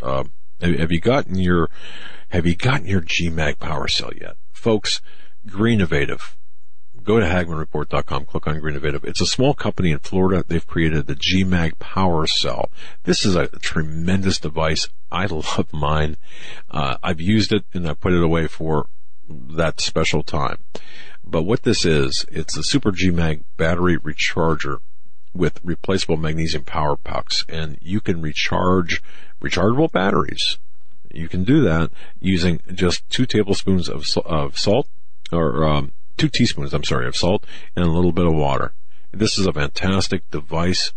have, 0.62 0.76
have 0.80 0.92
you 0.92 1.00
gotten 1.02 1.36
your 1.40 1.70
have 2.30 2.46
you 2.46 2.56
gotten 2.56 2.86
your 2.88 3.02
GMAG 3.02 3.60
power 3.60 3.88
cell 3.88 4.12
yet, 4.20 4.36
folks? 4.54 5.02
Green 5.48 5.80
Innovative 5.80 6.38
go 7.04 7.20
to 7.20 7.26
HagmannReport.com, 7.26 8.26
click 8.26 8.48
on 8.48 8.60
Green 8.60 8.76
Innovative. 8.76 9.04
It's 9.04 9.22
a 9.22 9.26
small 9.26 9.54
company 9.54 9.92
in 9.92 10.00
Florida. 10.00 10.44
They've 10.48 10.66
created 10.66 11.08
the 11.08 11.16
GMAG 11.16 11.80
Power 11.80 12.28
Cell. 12.28 12.70
This 13.04 13.26
is 13.26 13.36
a 13.36 13.48
tremendous 13.48 14.40
device. 14.40 14.88
I 15.12 15.26
love 15.28 15.68
mine. 15.72 16.18
Uh, 16.70 16.98
I've 17.04 17.22
used 17.22 17.52
it 17.52 17.66
and 17.74 17.88
I 17.88 17.94
put 17.94 18.14
it 18.14 18.24
away 18.24 18.48
for 18.48 18.88
that 19.28 19.82
special 19.82 20.24
time. 20.24 20.60
But 21.24 21.44
what 21.44 21.64
this 21.64 21.86
is, 21.86 22.26
it's 22.32 22.58
a 22.58 22.64
Super 22.64 22.92
GMAG 22.92 23.44
battery 23.58 23.98
recharger 23.98 24.78
with 25.34 25.62
replaceable 25.64 26.18
magnesium 26.18 26.64
power 26.64 26.98
pucks 26.98 27.46
and 27.48 27.78
you 27.82 28.02
can 28.02 28.22
recharge 28.22 29.02
rechargeable 29.42 29.92
batteries. 29.92 30.58
You 31.14 31.28
can 31.28 31.44
do 31.44 31.62
that 31.62 31.92
using 32.20 32.60
just 32.74 33.10
two 33.10 33.26
tablespoons 33.26 33.90
of, 33.90 34.06
of 34.26 34.58
salt 34.58 34.88
or, 35.32 35.64
um, 35.66 35.94
two 36.22 36.30
teaspoons, 36.30 36.74
I'm 36.74 36.84
sorry, 36.84 37.08
of 37.08 37.16
salt 37.16 37.46
and 37.76 37.84
a 37.84 37.90
little 37.90 38.12
bit 38.12 38.28
of 38.28 38.36
water. 38.36 38.74
This 39.12 39.40
is 39.40 39.48
a 39.48 39.54
fantastic 39.54 40.30
device. 40.30 40.94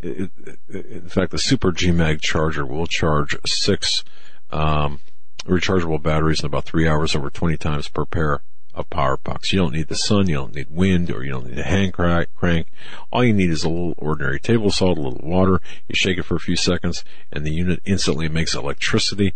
In 0.00 1.08
fact, 1.08 1.30
the 1.30 1.38
Super 1.38 1.72
GMAG 1.72 2.22
charger 2.22 2.64
will 2.64 2.86
charge 2.86 3.36
six 3.46 4.02
um, 4.50 5.00
rechargeable 5.44 6.02
batteries 6.02 6.40
in 6.40 6.46
about 6.46 6.64
three 6.64 6.88
hours 6.88 7.14
over 7.14 7.28
20 7.28 7.58
times 7.58 7.88
per 7.88 8.06
pair 8.06 8.40
of 8.72 8.88
power 8.88 9.18
pucks. 9.18 9.52
You 9.52 9.58
don't 9.58 9.74
need 9.74 9.88
the 9.88 9.94
sun, 9.94 10.26
you 10.26 10.36
don't 10.36 10.54
need 10.54 10.70
wind, 10.70 11.10
or 11.10 11.22
you 11.22 11.32
don't 11.32 11.50
need 11.50 11.58
a 11.58 11.64
hand 11.64 11.92
crank. 11.92 12.30
crank. 12.34 12.68
All 13.12 13.22
you 13.22 13.34
need 13.34 13.50
is 13.50 13.64
a 13.64 13.68
little 13.68 13.94
ordinary 13.98 14.40
table 14.40 14.70
salt, 14.70 14.96
a 14.96 15.02
little 15.02 15.28
water. 15.28 15.60
You 15.86 15.94
shake 15.94 16.16
it 16.16 16.24
for 16.24 16.36
a 16.36 16.40
few 16.40 16.56
seconds, 16.56 17.04
and 17.30 17.44
the 17.44 17.52
unit 17.52 17.80
instantly 17.84 18.30
makes 18.30 18.54
electricity. 18.54 19.34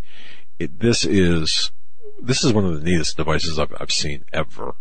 It, 0.59 0.81
this 0.81 1.05
is 1.05 1.71
this 2.19 2.43
is 2.43 2.55
one 2.55 2.65
of 2.65 2.73
the 2.73 2.85
neatest 2.85 3.19
devices 3.19 3.59
I've, 3.59 3.75
I've 3.79 3.93
seen 3.93 4.25
ever 4.33 4.75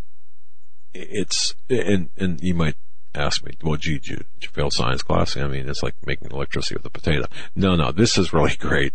it's 0.96 1.56
and 1.70 2.10
and 2.18 2.42
you 2.42 2.54
might 2.54 2.76
ask 3.14 3.46
me, 3.46 3.54
well, 3.64 3.78
gee, 3.78 3.94
did 3.94 4.08
you, 4.08 4.16
did 4.18 4.44
you 4.44 4.50
fail 4.50 4.70
science 4.70 5.02
class? 5.02 5.38
I 5.38 5.48
mean, 5.48 5.70
it's 5.70 5.84
like 5.84 5.96
making 6.06 6.32
electricity 6.32 6.76
with 6.76 6.86
a 6.86 6.90
potato. 6.90 7.26
No, 7.56 7.76
no, 7.76 7.92
this 7.92 8.18
is 8.18 8.34
really 8.34 8.56
great, 8.60 8.94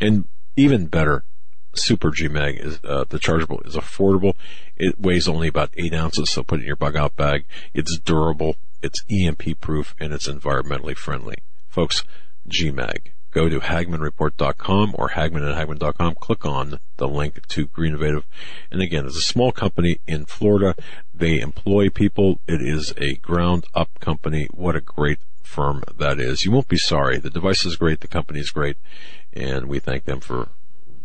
and 0.00 0.24
even 0.56 0.86
better. 0.86 1.24
Super 1.76 2.12
GMAG 2.12 2.64
is 2.64 2.78
uh, 2.84 3.04
the 3.08 3.18
chargeable 3.18 3.60
is 3.64 3.74
affordable. 3.74 4.34
It 4.76 5.00
weighs 5.00 5.26
only 5.26 5.48
about 5.48 5.70
eight 5.76 5.92
ounces, 5.92 6.30
so 6.30 6.44
put 6.44 6.60
it 6.60 6.62
in 6.62 6.66
your 6.68 6.76
bug 6.76 6.94
out 6.94 7.16
bag. 7.16 7.46
It's 7.72 7.98
durable, 7.98 8.54
it's 8.80 9.02
EMP 9.10 9.60
proof, 9.60 9.92
and 9.98 10.12
it's 10.12 10.28
environmentally 10.28 10.96
friendly. 10.96 11.38
Folks, 11.68 12.04
GMAG. 12.48 13.10
Go 13.34 13.48
to 13.48 13.58
HagmannReport.com 13.58 14.94
or 14.96 15.10
Hagmann 15.10 15.42
at 15.42 15.56
Hagmann.com. 15.56 16.14
Click 16.20 16.46
on 16.46 16.78
the 16.98 17.08
link 17.08 17.44
to 17.48 17.66
Green 17.66 17.90
Innovative. 17.90 18.24
And 18.70 18.80
again, 18.80 19.06
it's 19.06 19.16
a 19.16 19.22
small 19.22 19.50
company 19.50 19.98
in 20.06 20.24
Florida. 20.24 20.76
They 21.12 21.40
employ 21.40 21.88
people. 21.88 22.38
It 22.46 22.62
is 22.62 22.94
a 22.96 23.16
ground 23.16 23.64
up 23.74 23.98
company. 23.98 24.46
What 24.54 24.76
a 24.76 24.80
great 24.80 25.18
firm 25.42 25.82
that 25.98 26.20
is. 26.20 26.44
You 26.44 26.52
won't 26.52 26.68
be 26.68 26.78
sorry. 26.78 27.18
The 27.18 27.28
device 27.28 27.64
is 27.64 27.74
great. 27.74 28.02
The 28.02 28.06
company 28.06 28.38
is 28.38 28.50
great. 28.50 28.76
And 29.32 29.66
we 29.66 29.80
thank 29.80 30.04
them 30.04 30.20
for 30.20 30.50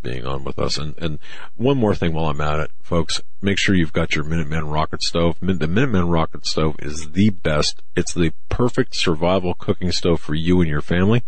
being 0.03 0.23
on 0.23 0.43
with 0.43 0.59
us. 0.59 0.77
And, 0.77 0.95
and 0.99 1.17
one 1.55 1.77
more 1.77 1.95
thing 1.95 2.13
while 2.13 2.27
I'm 2.27 2.41
at 2.41 2.59
it, 2.59 2.71
folks, 2.79 3.21
make 3.41 3.57
sure 3.57 3.73
you've 3.73 3.91
got 3.91 4.13
your 4.13 4.23
Minuteman 4.23 4.71
rocket 4.71 5.01
stove. 5.01 5.37
The 5.39 5.53
Minuteman 5.53 6.13
rocket 6.13 6.45
stove 6.45 6.75
is 6.77 7.13
the 7.13 7.31
best. 7.31 7.81
It's 7.95 8.13
the 8.13 8.33
perfect 8.49 8.95
survival 8.95 9.55
cooking 9.55 9.91
stove 9.91 10.21
for 10.21 10.35
you 10.35 10.61
and 10.61 10.69
your 10.69 10.81
family. 10.81 11.23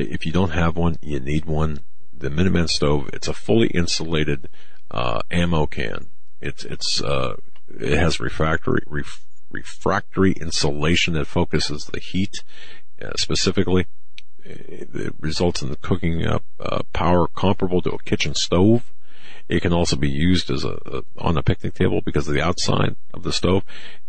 If 0.00 0.26
you 0.26 0.32
don't 0.32 0.50
have 0.50 0.76
one, 0.76 0.96
you 1.00 1.20
need 1.20 1.44
one. 1.44 1.80
The 2.16 2.30
Minuteman 2.30 2.68
stove, 2.68 3.10
it's 3.12 3.28
a 3.28 3.34
fully 3.34 3.68
insulated, 3.68 4.48
uh, 4.90 5.20
ammo 5.30 5.66
can. 5.66 6.08
It's, 6.40 6.64
it's, 6.64 7.02
uh, 7.02 7.36
it 7.68 7.98
has 7.98 8.20
refractory, 8.20 8.82
ref, 8.86 9.22
refractory 9.50 10.32
insulation 10.32 11.12
that 11.14 11.26
focuses 11.26 11.84
the 11.86 12.00
heat, 12.00 12.42
uh, 13.02 13.12
specifically 13.18 13.86
it 14.48 15.14
results 15.20 15.62
in 15.62 15.70
the 15.70 15.76
cooking 15.76 16.24
uh, 16.24 16.38
power 16.92 17.26
comparable 17.26 17.82
to 17.82 17.90
a 17.90 17.98
kitchen 18.02 18.34
stove. 18.34 18.92
It 19.48 19.62
can 19.62 19.72
also 19.72 19.96
be 19.96 20.10
used 20.10 20.50
as 20.50 20.64
a, 20.64 20.78
a 20.86 21.02
on 21.18 21.36
a 21.36 21.42
picnic 21.42 21.74
table 21.74 22.00
because 22.04 22.26
of 22.28 22.34
the 22.34 22.42
outside 22.42 22.96
of 23.14 23.22
the 23.22 23.32
stove. 23.32 23.64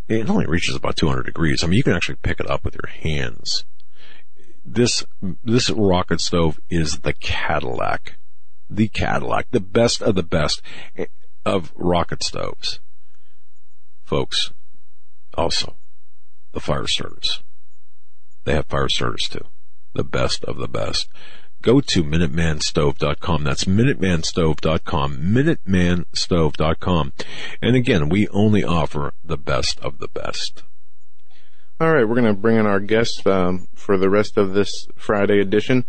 It 0.07 0.29
only 0.29 0.45
reaches 0.45 0.75
about 0.75 0.95
200 0.95 1.23
degrees. 1.23 1.63
I 1.63 1.67
mean, 1.67 1.77
you 1.77 1.83
can 1.83 1.93
actually 1.93 2.17
pick 2.21 2.39
it 2.39 2.49
up 2.49 2.63
with 2.63 2.75
your 2.75 2.89
hands. 2.89 3.65
This 4.69 5.05
this 5.43 5.69
rocket 5.69 6.19
stove 6.19 6.59
is 6.69 6.99
the 6.99 7.13
Cadillac, 7.13 8.17
the 8.69 8.89
Cadillac, 8.89 9.47
the 9.51 9.61
best 9.61 10.01
of 10.01 10.15
the 10.15 10.23
best 10.23 10.61
eh, 10.97 11.05
of 11.45 11.71
rocket 11.75 12.21
stoves, 12.21 12.79
folks. 14.03 14.51
Also, 15.35 15.77
the 16.51 16.59
fire 16.59 16.87
starters. 16.87 17.41
They 18.43 18.53
have 18.53 18.65
fire 18.65 18.89
starters 18.89 19.29
too 19.29 19.45
the 19.97 20.03
best 20.03 20.45
of 20.45 20.57
the 20.57 20.67
best. 20.67 21.09
Go 21.61 21.81
to 21.81 22.03
MinutemanStove.com. 22.03 23.43
That's 23.43 23.65
MinutemanStove.com. 23.65 25.17
MinutemanStove.com. 25.17 27.13
And 27.61 27.75
again, 27.75 28.09
we 28.09 28.27
only 28.29 28.63
offer 28.63 29.13
the 29.23 29.37
best 29.37 29.79
of 29.79 29.97
the 29.97 30.07
best. 30.07 30.63
All 31.79 31.93
right, 31.93 32.09
we're 32.09 32.15
going 32.15 32.25
to 32.25 32.33
bring 32.33 32.57
in 32.57 32.65
our 32.65 32.79
guest 32.79 33.27
um, 33.27 33.67
for 33.75 33.99
the 33.99 34.09
rest 34.09 34.35
of 34.35 34.53
this 34.53 34.87
Friday 34.95 35.39
edition. 35.39 35.85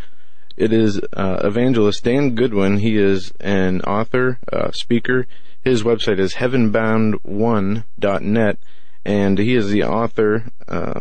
It 0.54 0.70
is 0.70 1.00
uh, 1.14 1.40
evangelist 1.42 2.04
Dan 2.04 2.34
Goodwin. 2.34 2.80
He 2.80 2.98
is 2.98 3.32
an 3.40 3.80
author, 3.80 4.38
uh, 4.52 4.70
speaker. 4.72 5.26
His 5.62 5.84
website 5.84 6.18
is 6.18 6.34
heavenbound1.net, 6.34 8.58
and 9.06 9.38
he 9.38 9.54
is 9.54 9.70
the 9.70 9.84
author 9.84 10.50
uh, 10.68 11.00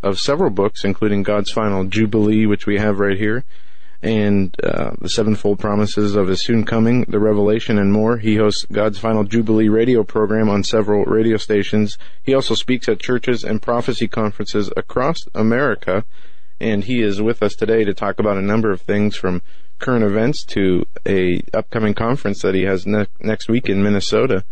of 0.00 0.20
several 0.20 0.50
books, 0.50 0.84
including 0.84 1.24
God's 1.24 1.50
Final 1.50 1.82
Jubilee, 1.82 2.46
which 2.46 2.66
we 2.66 2.78
have 2.78 3.00
right 3.00 3.18
here, 3.18 3.44
and 4.02 4.56
uh, 4.62 4.92
the 5.00 5.08
Sevenfold 5.08 5.58
Promises 5.58 6.16
of 6.16 6.28
His 6.28 6.42
Soon 6.42 6.64
Coming, 6.64 7.04
The 7.08 7.18
Revelation, 7.18 7.78
and 7.78 7.92
more. 7.92 8.16
He 8.16 8.36
hosts 8.36 8.66
God's 8.72 8.98
Final 8.98 9.24
Jubilee 9.24 9.68
radio 9.68 10.02
program 10.04 10.48
on 10.48 10.64
several 10.64 11.04
radio 11.04 11.36
stations. 11.36 11.98
He 12.22 12.34
also 12.34 12.54
speaks 12.54 12.88
at 12.88 13.00
churches 13.00 13.44
and 13.44 13.60
prophecy 13.60 14.08
conferences 14.08 14.70
across 14.76 15.18
America, 15.34 16.04
and 16.58 16.84
he 16.84 17.02
is 17.02 17.20
with 17.20 17.42
us 17.42 17.54
today 17.54 17.84
to 17.84 17.92
talk 17.92 18.18
about 18.18 18.38
a 18.38 18.42
number 18.42 18.70
of 18.72 18.80
things 18.80 19.16
from 19.16 19.42
current 19.78 20.04
events 20.04 20.44
to 20.44 20.86
a 21.06 21.42
upcoming 21.52 21.94
conference 21.94 22.40
that 22.42 22.54
he 22.54 22.62
has 22.62 22.86
ne- 22.86 23.06
next 23.20 23.48
week 23.48 23.68
in 23.68 23.82
Minnesota, 23.82 24.44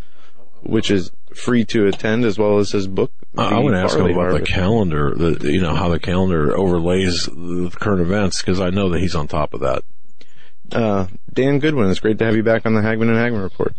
which 0.62 0.90
is 0.90 1.10
free 1.34 1.64
to 1.66 1.86
attend, 1.86 2.24
as 2.24 2.38
well 2.38 2.58
as 2.58 2.72
his 2.72 2.86
book. 2.86 3.12
I 3.36 3.50
The 3.50 3.60
want 3.60 3.74
to 3.74 3.80
ask 3.80 3.94
him 3.94 4.00
Barley 4.00 4.12
about 4.14 4.40
the 4.40 4.46
calendar, 4.46 5.14
the, 5.14 5.52
you 5.52 5.60
know, 5.60 5.74
how 5.74 5.88
the 5.88 6.00
calendar 6.00 6.56
overlays 6.56 7.26
the 7.26 7.70
current 7.74 8.00
events, 8.00 8.40
because 8.40 8.60
I 8.60 8.70
know 8.70 8.90
that 8.90 9.00
he's 9.00 9.14
on 9.14 9.28
top 9.28 9.54
of 9.54 9.60
that. 9.60 9.84
Uh, 10.72 11.06
Dan 11.32 11.58
Goodwin, 11.60 11.90
it's 11.90 12.00
great 12.00 12.18
to 12.18 12.24
have 12.24 12.36
you 12.36 12.42
back 12.42 12.66
on 12.66 12.74
the 12.74 12.82
Hagmann 12.82 13.08
and 13.08 13.16
Hagmann 13.16 13.42
Report. 13.42 13.74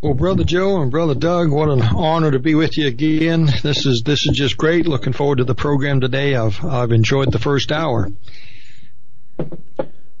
Well, 0.00 0.14
brother 0.14 0.44
Joe 0.44 0.80
and 0.80 0.90
brother 0.90 1.14
Doug, 1.14 1.50
what 1.50 1.68
an 1.68 1.82
honor 1.82 2.30
to 2.30 2.38
be 2.38 2.54
with 2.54 2.76
you 2.76 2.86
again. 2.88 3.48
This 3.62 3.86
is 3.86 4.02
this 4.04 4.26
is 4.26 4.36
just 4.36 4.56
great. 4.56 4.86
Looking 4.86 5.12
forward 5.12 5.38
to 5.38 5.44
the 5.44 5.54
program 5.54 6.00
today. 6.00 6.34
I've 6.34 6.64
I've 6.64 6.92
enjoyed 6.92 7.30
the 7.32 7.38
first 7.38 7.70
hour. 7.70 8.08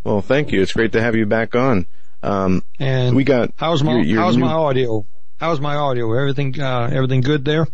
Well, 0.04 0.20
thank 0.20 0.52
you. 0.52 0.62
It's 0.62 0.72
great 0.72 0.92
to 0.92 1.00
have 1.00 1.14
you 1.16 1.26
back 1.26 1.54
on. 1.54 1.86
Um, 2.22 2.62
and 2.78 3.16
we 3.16 3.24
got 3.24 3.52
how's 3.56 3.82
my 3.82 3.94
your, 3.94 4.02
your 4.02 4.20
how's 4.20 4.36
new, 4.36 4.44
my 4.44 4.52
audio? 4.52 5.06
How's 5.42 5.60
my 5.60 5.74
audio? 5.74 6.12
Everything 6.12 6.60
uh, 6.60 6.88
everything 6.92 7.20
good 7.20 7.44
there? 7.44 7.66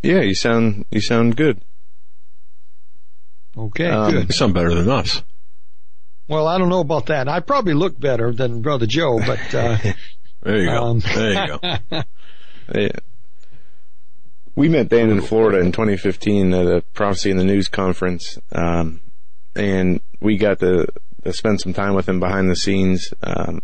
Yeah, 0.00 0.20
you 0.20 0.36
sound 0.36 0.84
you 0.92 1.00
sound 1.00 1.34
good. 1.34 1.60
Okay, 3.58 3.88
um, 3.88 4.12
good. 4.12 4.28
You 4.28 4.32
sound 4.32 4.54
better 4.54 4.72
than 4.72 4.88
us. 4.88 5.20
Well, 6.28 6.46
I 6.46 6.56
don't 6.56 6.68
know 6.68 6.78
about 6.78 7.06
that. 7.06 7.26
I 7.26 7.40
probably 7.40 7.74
look 7.74 7.98
better 7.98 8.30
than 8.30 8.62
Brother 8.62 8.86
Joe, 8.86 9.18
but 9.18 9.52
uh, 9.52 9.76
there 10.44 10.56
you 10.56 10.66
go. 10.66 10.84
Um, 10.84 11.00
there 11.00 11.32
you 11.32 11.58
go. 11.58 11.58
yeah. 12.72 12.88
We 14.54 14.68
met 14.68 14.88
Dan 14.88 15.10
in 15.10 15.20
Florida 15.20 15.58
in 15.58 15.72
2015 15.72 16.54
at 16.54 16.66
a 16.66 16.80
Prophecy 16.92 17.32
in 17.32 17.38
the 17.38 17.44
News 17.44 17.66
conference, 17.66 18.38
um, 18.52 19.00
and 19.56 20.00
we 20.20 20.36
got 20.36 20.60
to, 20.60 20.86
to, 21.24 21.32
spend 21.32 21.60
some 21.60 21.74
time 21.74 21.94
with 21.94 22.08
him 22.08 22.20
behind 22.20 22.48
the 22.48 22.54
scenes. 22.54 23.12
Um, 23.20 23.62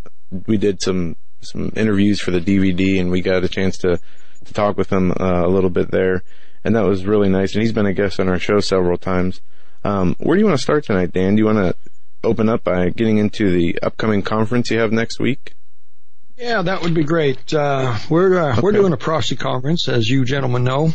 we 0.49 0.57
did 0.57 0.83
some 0.83 1.14
some 1.41 1.72
interviews 1.76 2.20
for 2.20 2.30
the 2.30 2.41
DVD, 2.41 3.01
and 3.01 3.11
we 3.11 3.20
got 3.20 3.45
a 3.45 3.49
chance 3.49 3.78
to 3.78 4.01
to 4.45 4.55
talk 4.55 4.76
with 4.76 4.91
him 4.91 5.12
uh, 5.12 5.45
a 5.45 5.49
little 5.49 5.70
bit 5.70 5.91
there, 5.91 6.22
and 6.64 6.74
that 6.76 6.84
was 6.84 7.05
really 7.05 7.28
nice. 7.28 7.55
And 7.55 7.62
he's 7.62 7.72
been 7.72 7.86
a 7.86 7.93
guest 7.93 8.20
on 8.20 8.28
our 8.28 8.38
show 8.38 8.61
several 8.61 8.99
times. 8.99 9.41
Um, 9.84 10.16
where 10.18 10.36
do 10.36 10.41
you 10.41 10.47
want 10.47 10.59
to 10.59 10.62
start 10.62 10.84
tonight, 10.84 11.12
Dan? 11.12 11.36
Do 11.36 11.41
you 11.41 11.47
want 11.47 11.59
to 11.59 11.74
open 12.22 12.49
up 12.49 12.64
by 12.64 12.91
getting 12.91 13.18
into 13.18 13.51
the 13.51 13.78
upcoming 13.82 14.22
conference 14.22 14.70
you 14.70 14.78
have 14.78 14.93
next 14.93 15.18
week? 15.18 15.55
Yeah, 16.36 16.62
that 16.62 16.80
would 16.80 16.95
be 16.95 17.05
great. 17.05 17.53
Uh, 17.53 17.99
we're 18.09 18.38
uh, 18.38 18.53
okay. 18.53 18.61
we're 18.62 18.72
doing 18.72 18.95
a 18.95 18.97
proxy 18.97 19.36
conference, 19.36 19.88
as 19.88 20.09
you 20.09 20.24
gentlemen 20.24 20.64
know. 20.64 20.95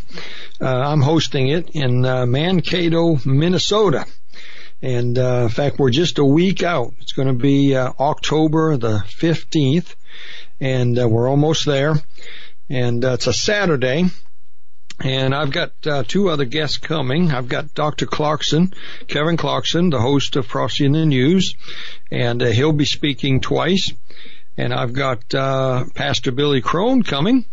Uh, 0.59 0.65
I'm 0.65 1.01
hosting 1.01 1.49
it 1.49 1.69
in 1.73 2.03
uh, 2.03 2.25
Mankato, 2.25 3.19
Minnesota, 3.25 4.05
and 4.81 5.17
uh, 5.19 5.41
in 5.43 5.49
fact, 5.49 5.77
we're 5.77 5.91
just 5.91 6.17
a 6.17 6.25
week 6.25 6.63
out. 6.63 6.93
It's 6.99 7.13
going 7.13 7.27
to 7.27 7.35
be 7.35 7.75
uh, 7.75 7.91
October 7.99 8.75
the 8.77 9.03
15th, 9.19 9.93
and 10.59 10.97
we're 10.97 11.29
almost 11.29 11.65
there. 11.65 11.95
And 12.69 13.03
it's 13.03 13.27
a 13.27 13.33
Saturday, 13.33 14.05
and 14.99 15.35
I've 15.35 15.51
got 15.51 15.71
uh, 15.85 16.03
two 16.07 16.29
other 16.29 16.45
guests 16.45 16.77
coming. 16.77 17.31
I've 17.31 17.49
got 17.49 17.73
Dr. 17.73 18.05
Clarkson, 18.05 18.73
Kevin 19.07 19.37
Clarkson, 19.37 19.89
the 19.89 19.99
host 19.99 20.35
of 20.35 20.47
Prophecy 20.47 20.85
in 20.85 20.93
the 20.93 21.05
News, 21.05 21.55
and 22.11 22.41
uh, 22.41 22.47
he'll 22.47 22.71
be 22.71 22.85
speaking 22.85 23.41
twice. 23.41 23.91
And 24.57 24.73
I've 24.73 24.93
got 24.93 25.35
uh, 25.35 25.83
Pastor 25.95 26.31
Billy 26.31 26.61
Crone 26.61 27.03
coming, 27.03 27.43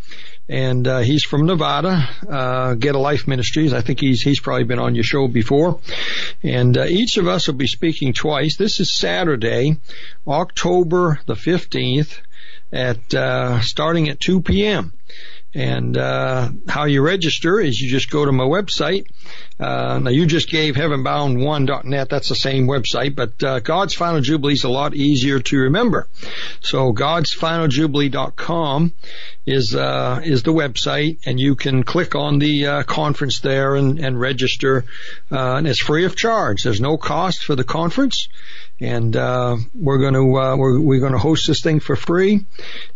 and 0.49 0.87
uh, 0.87 0.99
he's 1.01 1.25
from 1.25 1.47
Nevada, 1.47 2.09
uh, 2.29 2.75
Get 2.75 2.95
a 2.95 2.99
Life 2.99 3.27
Ministries. 3.27 3.73
I 3.73 3.81
think 3.81 3.99
he's 3.99 4.23
he's 4.23 4.39
probably 4.39 4.65
been 4.65 4.79
on 4.79 4.95
your 4.95 5.03
show 5.03 5.27
before. 5.27 5.81
And 6.45 6.79
uh, 6.79 6.85
each 6.85 7.17
of 7.17 7.27
us 7.27 7.49
will 7.49 7.55
be 7.55 7.67
speaking 7.67 8.13
twice. 8.13 8.57
This 8.57 8.79
is 8.79 8.93
Saturday, 8.93 9.79
October 10.29 11.19
the 11.27 11.35
fifteenth, 11.35 12.21
at 12.73 13.15
uh, 13.15 13.61
starting 13.61 14.09
at 14.09 14.19
two 14.19 14.41
p.m. 14.41 14.93
And 15.55 15.99
uh, 15.99 16.49
how 16.67 16.85
you 16.85 17.03
register 17.03 17.61
is 17.61 17.79
you 17.79 17.91
just 17.91 18.11
go 18.11 18.25
to 18.25 18.33
my 18.33 18.45
website. 18.45 19.05
Uh, 19.61 19.99
now 19.99 20.09
you 20.09 20.25
just 20.25 20.49
gave 20.49 20.77
heavenbound1.net. 20.77 22.09
That's 22.09 22.31
the 22.31 22.35
same 22.35 22.67
website, 22.67 23.15
but 23.15 23.45
uh, 23.45 23.61
God's 23.61 23.93
Final 23.93 24.23
Jubilee 24.23 24.55
is 24.55 24.65
a 24.65 24.71
lot 24.71 24.95
easier 24.95 25.41
to 25.41 25.59
remember. 25.59 26.09
So 26.61 26.95
godsfinaljubilee.com 26.95 28.95
is 29.47 29.75
uh, 29.75 30.21
is 30.23 30.43
the 30.43 30.53
website, 30.53 31.19
and 31.27 31.39
you 31.39 31.55
can 31.55 31.83
click 31.83 32.15
on 32.15 32.39
the 32.39 32.67
uh, 32.67 32.83
conference 32.85 33.41
there 33.41 33.75
and, 33.75 33.99
and 33.99 34.21
register. 34.21 34.85
Uh, 35.31 35.57
and 35.57 35.67
it's 35.67 35.81
free 35.81 36.05
of 36.05 36.17
charge. 36.17 36.63
There's 36.63 36.81
no 36.81 36.97
cost 36.97 37.45
for 37.45 37.57
the 37.57 37.65
conference 37.65 38.29
and 38.83 39.15
uh, 39.17 39.57
we're 39.75 39.99
going 39.99 40.15
to 40.15 40.37
uh, 40.37 40.57
we're, 40.57 40.81
we're 40.81 41.01
going 41.01 41.13
to 41.13 41.19
host 41.19 41.47
this 41.47 41.61
thing 41.61 41.79
for 41.79 41.95
free. 41.95 42.45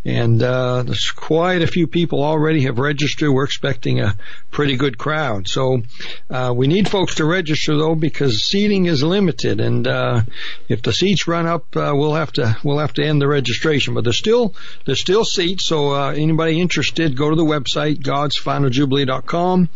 And 0.05 0.43
uh, 0.43 0.83
there's 0.83 1.13
quite 1.13 1.63
a 1.63 1.67
few 1.67 1.87
people 1.87 2.25
already 2.25 2.63
have 2.63 2.79
registered. 2.79 3.31
We're 3.31 3.45
expecting 3.45 4.01
a 4.01 4.17
pretty 4.51 4.77
good 4.77 4.99
crowd. 4.99 5.47
So 5.47 5.83
uh, 6.29 6.53
we 6.57 6.67
need 6.67 6.89
folks 6.89 7.17
to 7.17 7.25
register 7.25 7.77
though 7.77 7.95
because 7.95 8.43
seating 8.43 8.87
is 8.87 9.03
limited, 9.05 9.61
and 9.61 9.87
uh, 9.87 10.23
if 10.69 10.83
the 10.83 10.93
seats 10.93 11.29
run 11.29 11.47
up, 11.47 11.75
we'll 11.75 12.15
have 12.15 12.33
to 12.33 12.57
we'll 12.65 12.79
have 12.79 12.95
to 12.95 13.05
end 13.05 13.23
the 13.23 13.29
registration. 13.29 13.95
But 13.95 14.03
there's 14.03 14.19
still 14.19 14.55
there's 14.87 15.01
still 15.01 15.25
seats. 15.25 15.65
So 15.65 15.93
uh, 15.93 16.13
anybody 16.37 16.61
interested, 16.61 17.17
go 17.17 17.31
to 17.31 17.37
the 17.37 17.45
website 17.45 17.99
godsfinaljubilee.com 18.03 19.69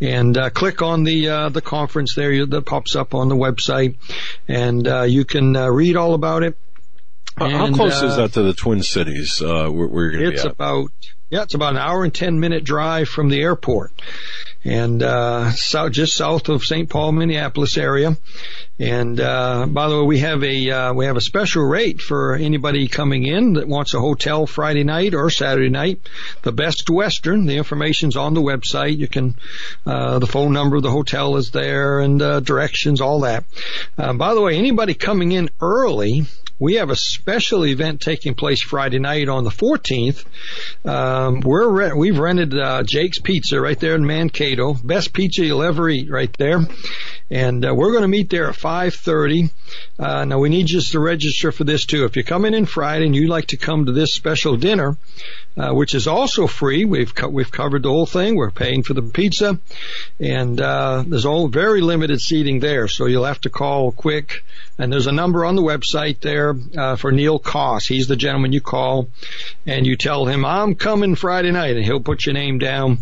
and 0.00 0.38
uh, 0.38 0.50
click 0.50 0.82
on 0.82 1.04
the 1.04 1.28
uh, 1.28 1.48
the 1.50 1.60
conference 1.60 2.14
there 2.14 2.46
that 2.46 2.62
pops 2.62 2.96
up 2.96 3.14
on 3.14 3.28
the 3.28 3.36
website, 3.36 3.96
and 4.46 4.86
uh, 4.88 5.02
you 5.02 5.24
can 5.24 5.56
uh, 5.56 5.68
read 5.68 5.96
all 5.96 6.14
about 6.14 6.42
it. 6.42 6.56
And, 7.36 7.52
How 7.52 7.72
close 7.72 8.02
is 8.02 8.12
uh, 8.12 8.16
that 8.22 8.32
to 8.32 8.42
the 8.42 8.54
Twin 8.54 8.82
Cities? 8.82 9.40
Uh, 9.40 9.68
where, 9.68 9.86
where, 9.86 10.10
you're 10.10 10.12
going 10.12 10.24
to 10.24 10.30
be? 10.30 10.36
It's 10.36 10.44
about 10.44 10.90
yeah, 11.30 11.42
it's 11.42 11.54
about 11.54 11.74
an 11.74 11.78
hour 11.78 12.04
and 12.04 12.14
ten 12.14 12.40
minute 12.40 12.64
drive 12.64 13.08
from 13.08 13.28
the 13.28 13.40
airport, 13.40 13.92
and 14.64 15.02
uh, 15.02 15.50
south, 15.52 15.92
just 15.92 16.16
south 16.16 16.48
of 16.48 16.64
St. 16.64 16.88
Paul, 16.88 17.12
Minneapolis 17.12 17.76
area. 17.76 18.16
And 18.78 19.20
uh, 19.20 19.66
by 19.66 19.88
the 19.88 19.98
way, 19.98 20.06
we 20.06 20.18
have 20.20 20.42
a 20.42 20.70
uh, 20.70 20.94
we 20.94 21.04
have 21.04 21.16
a 21.16 21.20
special 21.20 21.64
rate 21.64 22.00
for 22.00 22.34
anybody 22.34 22.88
coming 22.88 23.26
in 23.26 23.54
that 23.54 23.68
wants 23.68 23.92
a 23.92 24.00
hotel 24.00 24.46
Friday 24.46 24.84
night 24.84 25.14
or 25.14 25.28
Saturday 25.28 25.68
night. 25.68 26.00
The 26.42 26.52
Best 26.52 26.88
Western. 26.88 27.44
The 27.44 27.56
information's 27.56 28.16
on 28.16 28.34
the 28.34 28.40
website. 28.40 28.96
You 28.96 29.08
can 29.08 29.34
uh, 29.84 30.20
the 30.20 30.26
phone 30.26 30.52
number 30.52 30.76
of 30.76 30.82
the 30.82 30.90
hotel 30.90 31.36
is 31.36 31.50
there 31.50 31.98
and 32.00 32.22
uh, 32.22 32.40
directions, 32.40 33.00
all 33.00 33.20
that. 33.20 33.44
Uh, 33.98 34.14
by 34.14 34.32
the 34.32 34.40
way, 34.40 34.56
anybody 34.56 34.94
coming 34.94 35.32
in 35.32 35.50
early 35.60 36.24
we 36.58 36.74
have 36.74 36.90
a 36.90 36.96
special 36.96 37.64
event 37.64 38.00
taking 38.00 38.34
place 38.34 38.60
Friday 38.60 38.98
night 38.98 39.28
on 39.28 39.44
the 39.44 39.50
14th. 39.50 40.24
Um, 40.84 41.40
we're 41.40 41.68
re- 41.68 41.92
we've 41.92 42.18
rented 42.18 42.58
uh, 42.58 42.82
Jake's 42.82 43.20
Pizza 43.20 43.60
right 43.60 43.78
there 43.78 43.94
in 43.94 44.04
Mankato, 44.04 44.74
best 44.74 45.12
pizza 45.12 45.44
you'll 45.44 45.62
ever 45.62 45.88
eat 45.88 46.10
right 46.10 46.34
there, 46.36 46.60
and 47.30 47.64
uh, 47.64 47.74
we're 47.74 47.92
going 47.92 48.02
to 48.02 48.08
meet 48.08 48.30
there 48.30 48.48
at 48.48 48.56
5:30. 48.56 49.50
Uh, 49.98 50.24
now 50.24 50.38
we 50.38 50.48
need 50.48 50.70
you 50.70 50.80
to 50.80 51.00
register 51.00 51.52
for 51.52 51.64
this 51.64 51.84
too. 51.84 52.04
If 52.04 52.16
you're 52.16 52.24
coming 52.24 52.54
in 52.54 52.66
Friday 52.66 53.06
and 53.06 53.14
you'd 53.14 53.28
like 53.28 53.48
to 53.48 53.56
come 53.56 53.86
to 53.86 53.92
this 53.92 54.12
special 54.12 54.56
dinner, 54.56 54.96
uh, 55.56 55.72
which 55.72 55.94
is 55.94 56.08
also 56.08 56.46
free, 56.46 56.84
we've 56.84 57.14
co- 57.14 57.28
we've 57.28 57.52
covered 57.52 57.84
the 57.84 57.90
whole 57.90 58.06
thing. 58.06 58.34
We're 58.34 58.50
paying 58.50 58.82
for 58.82 58.94
the 58.94 59.02
pizza, 59.02 59.58
and 60.18 60.60
uh, 60.60 61.04
there's 61.06 61.26
all 61.26 61.48
very 61.48 61.82
limited 61.82 62.20
seating 62.20 62.58
there, 62.58 62.88
so 62.88 63.06
you'll 63.06 63.24
have 63.24 63.40
to 63.42 63.50
call 63.50 63.92
quick. 63.92 64.42
And 64.78 64.92
there's 64.92 65.08
a 65.08 65.12
number 65.12 65.44
on 65.44 65.56
the 65.56 65.62
website 65.62 66.20
there 66.20 66.54
uh, 66.76 66.94
for 66.94 67.10
Neil 67.10 67.40
Koss. 67.40 67.88
He's 67.88 68.06
the 68.06 68.14
gentleman 68.14 68.52
you 68.52 68.60
call, 68.60 69.08
and 69.66 69.84
you 69.84 69.96
tell 69.96 70.24
him 70.24 70.44
I'm 70.44 70.76
coming 70.76 71.16
Friday 71.16 71.50
night, 71.50 71.76
and 71.76 71.84
he'll 71.84 72.00
put 72.00 72.24
your 72.24 72.34
name 72.34 72.58
down. 72.58 72.98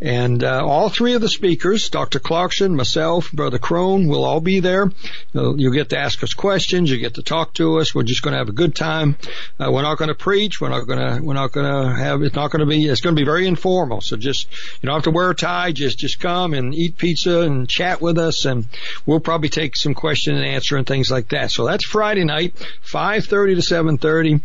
And 0.00 0.44
uh, 0.44 0.64
all 0.64 0.88
three 0.88 1.14
of 1.14 1.20
the 1.20 1.28
speakers, 1.28 1.90
Dr. 1.90 2.20
Clarkson, 2.20 2.76
myself, 2.76 3.32
Brother 3.32 3.58
Crone, 3.58 4.06
will 4.06 4.24
all 4.24 4.40
be 4.40 4.60
there. 4.60 4.92
You'll, 5.32 5.60
you'll 5.60 5.72
get 5.72 5.88
to 5.90 5.98
ask 5.98 6.22
us 6.22 6.32
questions. 6.32 6.90
You 6.90 6.98
get 6.98 7.14
to 7.14 7.22
talk 7.22 7.54
to 7.54 7.80
us. 7.80 7.92
We're 7.92 8.04
just 8.04 8.22
going 8.22 8.32
to 8.32 8.38
have 8.38 8.48
a 8.48 8.52
good 8.52 8.76
time. 8.76 9.16
Uh, 9.58 9.70
we're 9.72 9.82
not 9.82 9.98
going 9.98 10.08
to 10.08 10.14
preach. 10.14 10.60
We're 10.60 10.68
not 10.68 10.86
going 10.86 10.98
to. 11.00 11.22
We're 11.22 11.34
not 11.34 11.50
going 11.50 11.66
to 11.66 11.92
have. 11.96 12.22
It's 12.22 12.36
not 12.36 12.52
going 12.52 12.60
to 12.60 12.66
be. 12.66 12.86
It's 12.86 13.00
going 13.00 13.16
to 13.16 13.20
be 13.20 13.26
very 13.26 13.48
informal. 13.48 14.00
So 14.00 14.16
just 14.16 14.48
you 14.80 14.86
don't 14.86 14.94
have 14.94 15.04
to 15.04 15.10
wear 15.10 15.30
a 15.30 15.34
tie. 15.34 15.72
Just 15.72 15.98
just 15.98 16.20
come 16.20 16.54
and 16.54 16.72
eat 16.72 16.96
pizza 16.96 17.40
and 17.40 17.68
chat 17.68 18.00
with 18.00 18.18
us, 18.18 18.44
and 18.44 18.66
we'll 19.06 19.18
probably 19.18 19.48
take 19.48 19.76
some 19.76 19.94
question 19.94 20.36
and 20.36 20.44
answer 20.44 20.76
and 20.76 20.86
things 20.86 21.10
like 21.10 21.15
like 21.16 21.28
that. 21.30 21.50
So 21.50 21.66
that's 21.66 21.84
Friday 21.84 22.24
night, 22.24 22.54
5.30 22.84 23.28
to 23.56 23.74
7.30. 23.74 24.40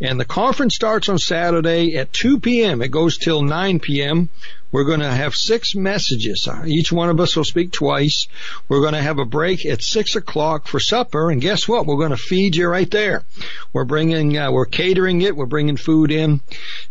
And 0.00 0.20
the 0.20 0.24
conference 0.24 0.74
starts 0.74 1.08
on 1.08 1.18
Saturday 1.18 1.96
at 1.96 2.12
2 2.12 2.40
p.m. 2.40 2.82
It 2.82 2.90
goes 2.90 3.16
till 3.16 3.42
9 3.42 3.80
p.m. 3.80 4.28
We're 4.72 4.84
going 4.84 5.00
to 5.00 5.10
have 5.10 5.34
six 5.34 5.74
messages. 5.74 6.48
Each 6.64 6.92
one 6.92 7.10
of 7.10 7.18
us 7.18 7.36
will 7.36 7.44
speak 7.44 7.72
twice. 7.72 8.28
We're 8.68 8.80
going 8.80 8.94
to 8.94 9.02
have 9.02 9.18
a 9.18 9.24
break 9.24 9.66
at 9.66 9.82
six 9.82 10.14
o'clock 10.16 10.66
for 10.66 10.78
supper, 10.78 11.30
and 11.30 11.40
guess 11.40 11.66
what? 11.66 11.86
We're 11.86 11.96
going 11.96 12.10
to 12.10 12.16
feed 12.16 12.56
you 12.56 12.68
right 12.68 12.90
there. 12.90 13.24
We're 13.72 13.84
bringing, 13.84 14.38
uh, 14.38 14.52
we're 14.52 14.66
catering 14.66 15.22
it. 15.22 15.36
We're 15.36 15.46
bringing 15.46 15.76
food 15.76 16.10
in, 16.12 16.40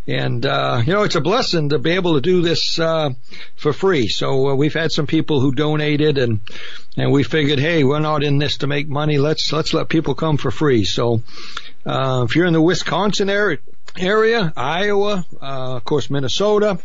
and 0.08 0.46
uh, 0.46 0.82
you 0.86 0.94
know 0.94 1.04
it's 1.04 1.16
a 1.16 1.22
blessing 1.22 1.70
to 1.70 1.80
be 1.80 1.92
able 1.92 2.16
to 2.16 2.22
do 2.22 2.42
this 2.42 2.80
uh, 2.80 3.12
for 3.56 3.74
free. 3.74 4.08
So 4.08 4.50
uh, 4.50 4.56
we've 4.56 4.74
had 4.74 4.92
some 4.92 5.08
people 5.08 5.40
who 5.40 5.54
donated, 5.54 6.18
and 6.18 6.42
and 6.98 7.12
we 7.12 7.24
figured, 7.24 7.60
hey, 7.60 7.84
we're 7.84 8.00
not 8.00 8.24
in 8.24 8.40
this 8.40 8.58
to 8.58 8.68
make 8.68 8.90
money. 8.90 9.18
Let's 9.18 9.52
let's 9.54 9.74
let 9.74 9.90
people 9.90 10.16
come 10.16 10.38
for 10.38 10.52
free. 10.52 10.84
So 10.84 11.22
uh, 11.86 12.26
if 12.28 12.36
you're 12.36 12.46
in 12.46 12.54
the 12.54 12.62
Wisconsin 12.62 13.30
area, 13.30 13.58
area, 13.98 14.54
Iowa, 14.56 15.26
uh, 15.42 15.76
of 15.76 15.84
course, 15.84 16.10
Minnesota, 16.10 16.80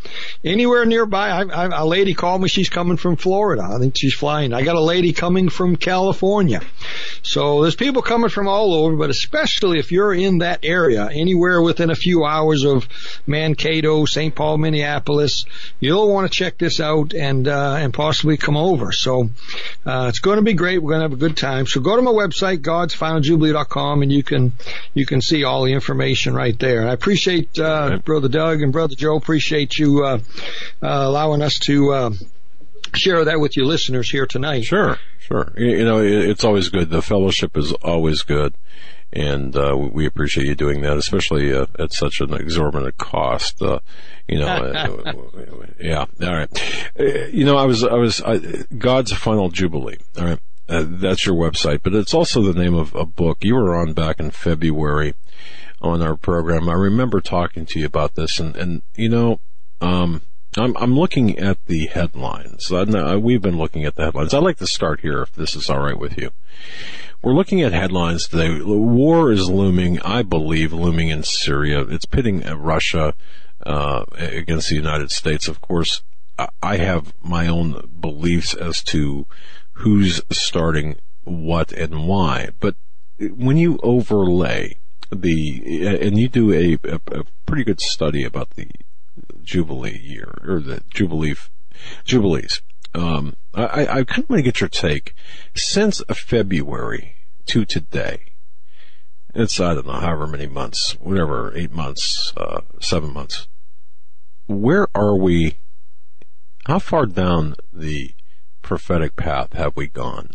anywhere 0.45 0.85
nearby. 0.85 1.29
I, 1.29 1.43
I, 1.43 1.81
a 1.81 1.87
lady 1.87 2.15
called 2.15 2.43
me. 2.43 2.49
She's 2.49 2.69
coming 2.69 2.97
from 2.97 3.17
Florida. 3.17 3.63
I 3.63 3.79
think 3.79 3.97
she's 3.97 4.15
flying. 4.15 4.53
I 4.53 4.63
got 4.63 4.77
a 4.77 4.81
lady 4.81 5.13
coming 5.13 5.49
from 5.49 5.77
California. 5.77 6.61
So 7.23 7.63
there's 7.63 7.77
people 7.77 8.03
coming 8.03 8.31
from 8.31 8.49
all 8.49 8.75
over, 8.75 8.97
but 8.97 9.11
especially 9.11 9.79
if 9.79 9.93
you're 9.93 10.15
in 10.15 10.39
that 10.39 10.61
area, 10.63 11.09
anywhere 11.13 11.61
within 11.61 11.91
a 11.91 11.95
few 11.95 12.25
hours 12.25 12.65
of 12.65 12.89
Mankato, 13.27 14.05
St. 14.05 14.35
Paul, 14.35 14.59
Minneapolis, 14.59 15.45
you'll 15.81 16.13
want 16.13 16.31
to 16.31 16.37
check 16.37 16.59
this 16.59 16.81
out 16.81 17.15
and, 17.15 17.49
uh, 17.49 17.77
and 17.79 17.93
possibly 17.93 18.37
come 18.37 18.57
over. 18.57 18.93
So, 18.93 19.31
uh, 19.87 20.07
it's 20.09 20.21
going 20.21 20.37
to 20.37 20.43
be 20.43 20.55
great. 20.55 20.83
We're 20.83 20.91
going 20.91 21.01
to 21.01 21.09
have 21.09 21.13
a 21.13 21.17
good 21.17 21.37
time. 21.37 21.67
So 21.67 21.81
go 21.81 21.97
to 21.97 22.03
my 22.03 22.11
website, 22.11 22.59
godsfinaljubilee.com 22.59 24.03
and 24.03 24.13
you 24.13 24.23
can, 24.23 24.53
you 24.95 25.07
can 25.07 25.21
see 25.21 25.45
all 25.45 25.65
the 25.65 25.73
information 25.73 26.35
right 26.35 26.59
there. 26.59 26.89
I 26.95 26.97
appreciate 26.97 27.59
uh, 27.59 27.99
Brother 28.05 28.29
Doug 28.29 28.63
and 28.63 28.73
Brother 28.73 28.95
Joe. 28.95 29.17
Appreciate 29.17 29.77
you 29.81 30.05
uh, 30.05 30.21
uh, 30.81 30.87
allowing 30.87 31.43
us 31.43 31.59
to 31.67 31.93
uh, 31.93 32.11
share 32.95 33.25
that 33.25 33.41
with 33.41 33.57
your 33.57 33.67
listeners 33.67 34.09
here 34.09 34.27
tonight. 34.27 34.63
Sure, 34.63 34.97
sure. 35.19 35.53
You 35.57 35.85
know, 35.85 35.99
it's 35.99 36.45
always 36.45 36.69
good. 36.69 36.91
The 36.91 37.03
fellowship 37.03 37.57
is 37.57 37.73
always 37.73 38.23
good. 38.23 38.55
And 39.13 39.57
uh, 39.57 39.77
we 39.77 40.07
appreciate 40.07 40.47
you 40.47 40.55
doing 40.55 40.83
that, 40.83 40.97
especially 40.97 41.53
uh, 41.53 41.67
at 41.81 41.93
such 41.93 42.21
an 42.21 42.33
exorbitant 42.33 42.97
cost. 42.97 43.61
you 44.29 44.39
know, 44.39 45.27
yeah. 45.81 46.05
All 46.23 46.33
right. 46.33 47.33
you 47.35 47.45
know, 47.45 47.57
I 47.57 47.65
was, 47.65 47.83
I 47.83 47.95
was, 47.95 48.23
I, 48.23 48.39
God's 48.79 49.13
final 49.13 49.49
jubilee. 49.49 49.99
All 50.17 50.27
right. 50.27 50.39
Uh, 50.69 50.85
that's 50.87 51.27
your 51.27 51.35
website, 51.35 51.81
but 51.83 51.93
it's 51.93 52.15
also 52.15 52.41
the 52.41 52.59
name 52.59 52.75
of 52.75 52.95
a 52.95 53.05
book 53.05 53.39
you 53.43 53.57
were 53.57 53.75
on 53.75 53.95
back 53.95 54.21
in 54.21 54.31
February 54.31 55.15
on 55.85 56.03
our 56.03 56.17
program. 56.17 56.69
I 56.69 56.73
remember 56.73 57.21
talking 57.21 57.67
to 57.67 57.79
you 57.79 57.87
about 57.87 58.15
this, 58.15 58.41
and 58.41 58.57
and 58.57 58.83
you 58.97 59.09
know, 59.09 59.41
um, 59.81 60.23
I'm 60.57 60.77
I'm 60.79 60.99
looking 60.99 61.39
at 61.39 61.65
the 61.67 61.87
headlines. 61.87 62.73
I, 62.73 63.17
we've 63.17 63.43
been 63.43 63.59
looking 63.59 63.85
at 63.85 63.95
the 63.95 64.05
headlines. 64.07 64.33
I'd 64.33 64.43
like 64.43 64.57
to 64.59 64.67
start 64.67 65.01
here, 65.01 65.23
if 65.23 65.33
this 65.33 65.55
is 65.55 65.69
all 65.69 65.81
right 65.81 65.99
with 65.99 66.17
you. 66.17 66.31
We're 67.23 67.35
looking 67.35 67.63
at 67.63 67.73
headlines 67.73 68.27
today. 68.27 68.61
War 68.63 69.31
is 69.31 69.49
looming, 69.49 70.01
I 70.01 70.23
believe, 70.23 70.73
looming 70.73 71.09
in 71.09 71.23
Syria. 71.23 71.81
It's 71.81 72.05
pitting 72.05 72.41
Russia 72.41 73.15
uh, 73.65 74.05
against 74.13 74.69
the 74.69 74.77
United 74.77 75.11
States. 75.11 75.49
Of 75.49 75.61
course, 75.61 76.03
I 76.63 76.79
have 76.79 77.15
my 77.23 77.47
own 77.47 77.91
beliefs 78.01 78.55
as 78.55 78.83
to 78.85 79.27
who's 79.73 80.21
starting 80.31 80.97
what 81.25 81.73
and 81.73 82.07
why. 82.07 82.51
But 82.61 82.77
when 83.19 83.57
you 83.57 83.79
overlay 83.83 84.79
the 85.23 85.87
and 85.87 86.19
you 86.19 86.29
do 86.29 86.53
a, 86.53 86.79
a, 86.89 87.01
a 87.21 87.25
pretty 87.47 87.65
good 87.65 87.81
study 87.81 88.25
about 88.25 88.51
the 88.51 88.69
Jubilee 89.43 89.99
year 89.99 90.39
or 90.47 90.61
the 90.61 90.83
Jubilee 90.91 91.35
Jubilees. 92.05 92.63
Um, 92.95 93.35
I, 93.53 93.87
I 93.87 94.05
kind 94.05 94.25
of 94.25 94.31
want 94.31 94.39
to 94.39 94.43
get 94.43 94.61
your 94.61 94.69
take 94.69 95.15
since 95.55 96.03
February 96.13 97.17
to 97.47 97.65
today. 97.65 98.33
It's 99.35 99.59
I 99.59 99.75
don't 99.75 99.87
know 99.87 99.95
however 99.95 100.29
many 100.29 100.47
months, 100.47 100.93
whatever, 101.01 101.53
eight 101.57 101.73
months, 101.73 102.33
uh, 102.37 102.61
seven 102.81 103.13
months. 103.13 103.49
Where 104.47 104.87
are 104.95 105.17
we? 105.17 105.57
How 106.67 106.79
far 106.79 107.07
down 107.07 107.57
the 107.73 108.13
prophetic 108.63 109.17
path 109.17 109.53
have 109.55 109.77
we 109.77 109.89
gone? 109.89 110.31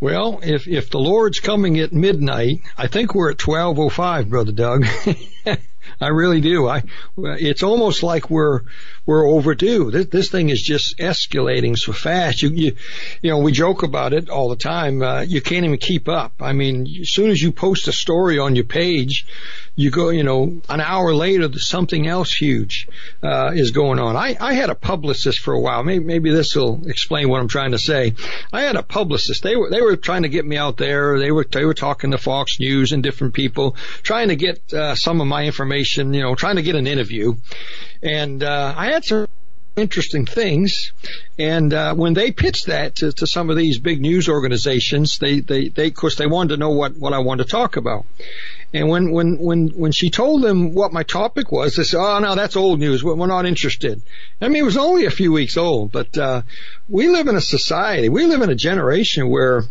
Well, 0.00 0.40
if 0.42 0.68
if 0.68 0.90
the 0.90 0.98
Lord's 0.98 1.40
coming 1.40 1.80
at 1.80 1.92
midnight, 1.92 2.60
I 2.76 2.86
think 2.86 3.14
we're 3.14 3.32
at 3.32 3.38
twelve 3.38 3.78
oh 3.78 3.88
five, 3.88 4.28
brother 4.28 4.52
Doug. 4.52 4.86
I 6.00 6.08
really 6.08 6.40
do. 6.40 6.68
I 6.68 6.84
it's 7.16 7.62
almost 7.62 8.02
like 8.02 8.30
we're 8.30 8.60
we're 9.04 9.26
overdue. 9.26 9.90
This, 9.90 10.06
this 10.06 10.30
thing 10.30 10.48
is 10.48 10.62
just 10.62 10.98
escalating 10.98 11.76
so 11.76 11.92
fast. 11.92 12.42
You 12.42 12.50
you 12.50 12.76
you 13.22 13.30
know 13.30 13.38
we 13.38 13.52
joke 13.52 13.82
about 13.82 14.12
it 14.12 14.28
all 14.28 14.48
the 14.48 14.56
time. 14.56 15.02
Uh, 15.02 15.20
you 15.22 15.40
can't 15.40 15.64
even 15.64 15.78
keep 15.78 16.08
up. 16.08 16.34
I 16.40 16.52
mean, 16.52 16.86
as 17.00 17.10
soon 17.10 17.30
as 17.30 17.42
you 17.42 17.52
post 17.52 17.88
a 17.88 17.92
story 17.92 18.38
on 18.38 18.54
your 18.54 18.64
page, 18.64 19.26
you 19.78 19.90
go, 19.92 20.08
you 20.08 20.24
know, 20.24 20.60
an 20.68 20.80
hour 20.80 21.14
later, 21.14 21.52
something 21.58 22.06
else 22.06 22.32
huge 22.32 22.88
uh, 23.22 23.52
is 23.54 23.70
going 23.70 24.00
on. 24.00 24.16
I, 24.16 24.36
I 24.40 24.54
had 24.54 24.70
a 24.70 24.74
publicist 24.74 25.38
for 25.38 25.54
a 25.54 25.60
while. 25.60 25.84
Maybe, 25.84 26.04
maybe 26.04 26.30
this 26.30 26.56
will 26.56 26.88
explain 26.88 27.28
what 27.28 27.40
I'm 27.40 27.46
trying 27.46 27.70
to 27.70 27.78
say. 27.78 28.14
I 28.52 28.62
had 28.62 28.74
a 28.74 28.82
publicist. 28.82 29.44
They 29.44 29.54
were 29.54 29.70
they 29.70 29.80
were 29.80 29.96
trying 29.96 30.22
to 30.22 30.28
get 30.28 30.44
me 30.44 30.56
out 30.56 30.76
there. 30.78 31.18
They 31.18 31.30
were 31.30 31.46
they 31.48 31.64
were 31.64 31.74
talking 31.74 32.10
to 32.10 32.18
Fox 32.18 32.58
News 32.58 32.92
and 32.92 33.02
different 33.02 33.34
people, 33.34 33.76
trying 34.02 34.28
to 34.28 34.36
get 34.36 34.72
uh, 34.72 34.94
some 34.94 35.20
of 35.20 35.26
my 35.26 35.44
information. 35.44 35.87
You 35.96 36.04
know, 36.04 36.34
trying 36.34 36.56
to 36.56 36.62
get 36.62 36.74
an 36.74 36.86
interview. 36.86 37.34
And 38.02 38.42
uh, 38.42 38.74
I 38.76 38.86
had 38.92 39.04
some 39.04 39.26
interesting 39.76 40.26
things. 40.26 40.92
And 41.38 41.72
uh, 41.72 41.94
when 41.94 42.14
they 42.14 42.32
pitched 42.32 42.66
that 42.66 42.96
to, 42.96 43.12
to 43.12 43.26
some 43.26 43.50
of 43.50 43.56
these 43.56 43.78
big 43.78 44.00
news 44.00 44.28
organizations, 44.28 45.18
they, 45.18 45.40
they, 45.40 45.68
they, 45.68 45.86
of 45.88 45.94
course, 45.94 46.16
they 46.16 46.26
wanted 46.26 46.54
to 46.54 46.56
know 46.58 46.70
what, 46.70 46.96
what 46.96 47.12
I 47.12 47.20
wanted 47.20 47.44
to 47.44 47.50
talk 47.50 47.76
about. 47.76 48.04
And 48.74 48.88
when, 48.88 49.12
when, 49.12 49.38
when, 49.38 49.68
when 49.68 49.92
she 49.92 50.10
told 50.10 50.42
them 50.42 50.74
what 50.74 50.92
my 50.92 51.02
topic 51.02 51.50
was, 51.50 51.76
they 51.76 51.84
said, 51.84 52.00
oh, 52.00 52.18
no, 52.18 52.34
that's 52.34 52.54
old 52.54 52.78
news. 52.78 53.02
We're 53.02 53.26
not 53.26 53.46
interested. 53.46 54.02
I 54.42 54.48
mean, 54.48 54.62
it 54.62 54.66
was 54.66 54.76
only 54.76 55.06
a 55.06 55.10
few 55.10 55.32
weeks 55.32 55.56
old, 55.56 55.90
but, 55.90 56.16
uh, 56.18 56.42
we 56.88 57.08
live 57.08 57.28
in 57.28 57.36
a 57.36 57.40
society, 57.40 58.08
we 58.08 58.26
live 58.26 58.42
in 58.42 58.50
a 58.50 58.54
generation 58.54 59.30
where, 59.30 59.64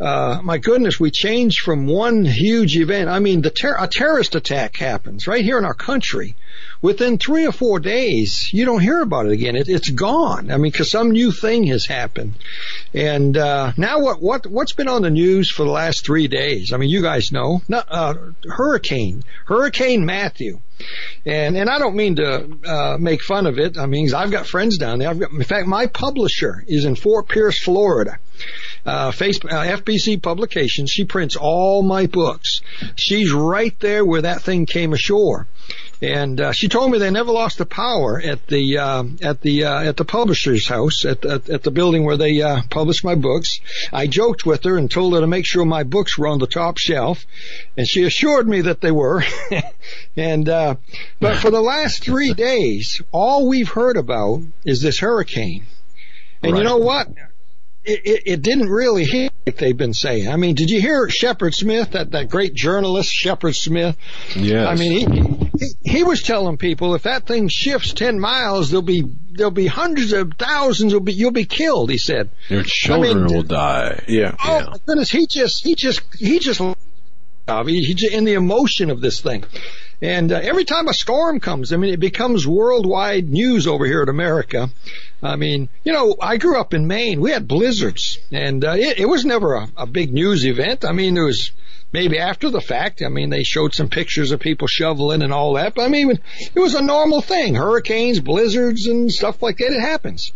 uh, 0.00 0.40
my 0.42 0.58
goodness, 0.58 1.00
we 1.00 1.10
change 1.10 1.60
from 1.60 1.86
one 1.86 2.24
huge 2.24 2.76
event. 2.76 3.08
I 3.08 3.18
mean, 3.18 3.40
the 3.40 3.50
ter- 3.50 3.76
a 3.78 3.86
terrorist 3.86 4.34
attack 4.34 4.76
happens 4.76 5.26
right 5.26 5.44
here 5.44 5.58
in 5.58 5.64
our 5.64 5.74
country 5.74 6.36
within 6.84 7.16
three 7.16 7.46
or 7.46 7.52
four 7.52 7.80
days, 7.80 8.50
you 8.52 8.66
don't 8.66 8.80
hear 8.80 9.00
about 9.00 9.24
it 9.24 9.32
again. 9.32 9.56
It, 9.56 9.68
has 9.68 9.88
gone. 9.88 10.50
I 10.50 10.58
mean, 10.58 10.70
because 10.70 10.90
some 10.90 11.12
new 11.12 11.32
thing 11.32 11.64
has 11.68 11.86
happened. 11.86 12.34
And 12.92 13.38
uh, 13.38 13.72
now, 13.78 14.00
what 14.00 14.20
what 14.20 14.46
what's 14.46 14.74
been 14.74 14.88
on 14.88 15.00
the 15.00 15.08
news 15.08 15.50
for 15.50 15.64
the 15.64 15.70
last 15.70 16.04
three 16.04 16.28
days? 16.28 16.74
I 16.74 16.76
mean, 16.76 16.90
you 16.90 17.00
guys 17.00 17.32
know, 17.32 17.62
not, 17.68 17.86
uh, 17.90 18.14
hurricane, 18.44 19.22
Hurricane 19.46 20.04
Matthew. 20.04 20.60
And 21.26 21.56
and 21.56 21.70
I 21.70 21.78
don't 21.78 21.96
mean 21.96 22.16
to 22.16 22.58
uh, 22.66 22.96
make 22.98 23.22
fun 23.22 23.46
of 23.46 23.58
it. 23.58 23.78
I 23.78 23.86
mean, 23.86 24.12
I've 24.14 24.30
got 24.30 24.46
friends 24.46 24.78
down 24.78 24.98
there. 24.98 25.08
I've 25.08 25.18
got, 25.18 25.30
in 25.30 25.42
fact, 25.42 25.66
my 25.66 25.86
publisher 25.86 26.64
is 26.66 26.84
in 26.84 26.96
Fort 26.96 27.28
Pierce, 27.28 27.58
Florida. 27.58 28.18
Uh, 28.84 29.12
Facebook, 29.12 29.52
uh, 29.52 29.76
FBC 29.78 30.20
Publications. 30.20 30.90
She 30.90 31.04
prints 31.04 31.36
all 31.36 31.82
my 31.82 32.06
books. 32.06 32.60
She's 32.96 33.32
right 33.32 33.74
there 33.80 34.04
where 34.04 34.22
that 34.22 34.42
thing 34.42 34.66
came 34.66 34.92
ashore. 34.92 35.46
And 36.02 36.38
uh, 36.38 36.52
she 36.52 36.68
told 36.68 36.90
me 36.90 36.98
they 36.98 37.10
never 37.10 37.32
lost 37.32 37.56
the 37.56 37.64
power 37.64 38.20
at 38.20 38.46
the 38.48 38.78
uh, 38.78 39.04
at 39.22 39.40
the 39.40 39.64
uh, 39.64 39.82
at 39.82 39.96
the 39.96 40.04
publisher's 40.04 40.66
house 40.66 41.06
at, 41.06 41.24
at, 41.24 41.48
at 41.48 41.62
the 41.62 41.70
building 41.70 42.04
where 42.04 42.18
they 42.18 42.42
uh, 42.42 42.60
published 42.68 43.04
my 43.04 43.14
books. 43.14 43.60
I 43.90 44.06
joked 44.06 44.44
with 44.44 44.64
her 44.64 44.76
and 44.76 44.90
told 44.90 45.14
her 45.14 45.20
to 45.20 45.26
make 45.26 45.46
sure 45.46 45.64
my 45.64 45.84
books 45.84 46.18
were 46.18 46.26
on 46.26 46.40
the 46.40 46.46
top 46.46 46.76
shelf, 46.76 47.24
and 47.78 47.88
she 47.88 48.02
assured 48.02 48.46
me 48.46 48.62
that 48.62 48.82
they 48.82 48.90
were. 48.90 49.24
and 50.16 50.48
uh, 50.70 50.74
but 51.20 51.36
for 51.38 51.50
the 51.50 51.60
last 51.60 52.02
three 52.02 52.34
days, 52.34 53.02
all 53.12 53.48
we've 53.48 53.68
heard 53.68 53.96
about 53.96 54.42
is 54.64 54.80
this 54.82 54.98
hurricane. 54.98 55.64
And 56.42 56.52
right. 56.52 56.58
you 56.58 56.64
know 56.64 56.78
what? 56.78 57.08
it, 57.84 58.00
it, 58.06 58.22
it, 58.26 58.42
didn't 58.42 58.70
really 58.70 59.04
hit 59.04 59.32
like 59.46 59.58
they've 59.58 59.76
been 59.76 59.92
saying. 59.92 60.28
I 60.28 60.36
mean, 60.36 60.54
did 60.54 60.70
you 60.70 60.80
hear 60.80 61.08
Shepard 61.10 61.54
Smith, 61.54 61.90
that, 61.90 62.12
that 62.12 62.30
great 62.30 62.54
journalist, 62.54 63.12
Shepard 63.12 63.54
Smith? 63.54 63.96
Yes. 64.34 64.66
I 64.66 64.74
mean, 64.74 64.92
he, 64.92 65.50
he, 65.58 65.90
he 65.96 66.02
was 66.02 66.22
telling 66.22 66.56
people 66.56 66.94
if 66.94 67.02
that 67.02 67.26
thing 67.26 67.48
shifts 67.48 67.92
10 67.92 68.18
miles, 68.18 68.70
there'll 68.70 68.82
be, 68.82 69.04
there'll 69.32 69.50
be 69.50 69.66
hundreds 69.66 70.14
of 70.14 70.32
thousands 70.38 70.94
will 70.94 71.00
be, 71.00 71.12
you'll 71.12 71.30
be 71.30 71.44
killed, 71.44 71.90
he 71.90 71.98
said. 71.98 72.30
Your 72.48 72.62
children 72.62 73.18
I 73.18 73.26
mean, 73.26 73.34
will 73.34 73.42
die. 73.42 74.02
Yeah. 74.08 74.34
Oh 74.42 74.58
yeah. 74.58 74.66
my 74.70 74.76
goodness, 74.86 75.10
he 75.10 75.26
just, 75.26 75.62
he 75.62 75.74
just, 75.74 76.00
he 76.14 76.38
just, 76.38 76.60
he, 76.60 77.82
he, 77.82 78.14
in 78.14 78.24
the 78.24 78.34
emotion 78.34 78.90
of 78.90 79.02
this 79.02 79.20
thing. 79.20 79.44
And 80.04 80.32
uh, 80.32 80.40
every 80.42 80.66
time 80.66 80.86
a 80.86 80.92
storm 80.92 81.40
comes, 81.40 81.72
I 81.72 81.78
mean, 81.78 81.94
it 81.94 81.98
becomes 81.98 82.46
worldwide 82.46 83.30
news 83.30 83.66
over 83.66 83.86
here 83.86 84.02
in 84.02 84.10
America. 84.10 84.68
I 85.22 85.36
mean, 85.36 85.70
you 85.82 85.94
know, 85.94 86.14
I 86.20 86.36
grew 86.36 86.60
up 86.60 86.74
in 86.74 86.86
Maine. 86.86 87.22
We 87.22 87.30
had 87.30 87.48
blizzards, 87.48 88.18
and 88.30 88.62
uh, 88.62 88.74
it, 88.76 88.98
it 88.98 89.08
was 89.08 89.24
never 89.24 89.54
a, 89.54 89.68
a 89.78 89.86
big 89.86 90.12
news 90.12 90.44
event. 90.44 90.84
I 90.84 90.92
mean, 90.92 91.14
there 91.14 91.24
was 91.24 91.52
maybe 91.90 92.18
after 92.18 92.50
the 92.50 92.60
fact. 92.60 93.00
I 93.00 93.08
mean, 93.08 93.30
they 93.30 93.44
showed 93.44 93.72
some 93.72 93.88
pictures 93.88 94.30
of 94.30 94.40
people 94.40 94.68
shoveling 94.68 95.22
and 95.22 95.32
all 95.32 95.54
that. 95.54 95.74
But 95.74 95.86
I 95.86 95.88
mean, 95.88 96.18
it 96.54 96.60
was 96.60 96.74
a 96.74 96.82
normal 96.82 97.22
thing. 97.22 97.54
Hurricanes, 97.54 98.20
blizzards, 98.20 98.86
and 98.86 99.10
stuff 99.10 99.42
like 99.42 99.56
that. 99.56 99.72
It 99.72 99.80
happens. 99.80 100.32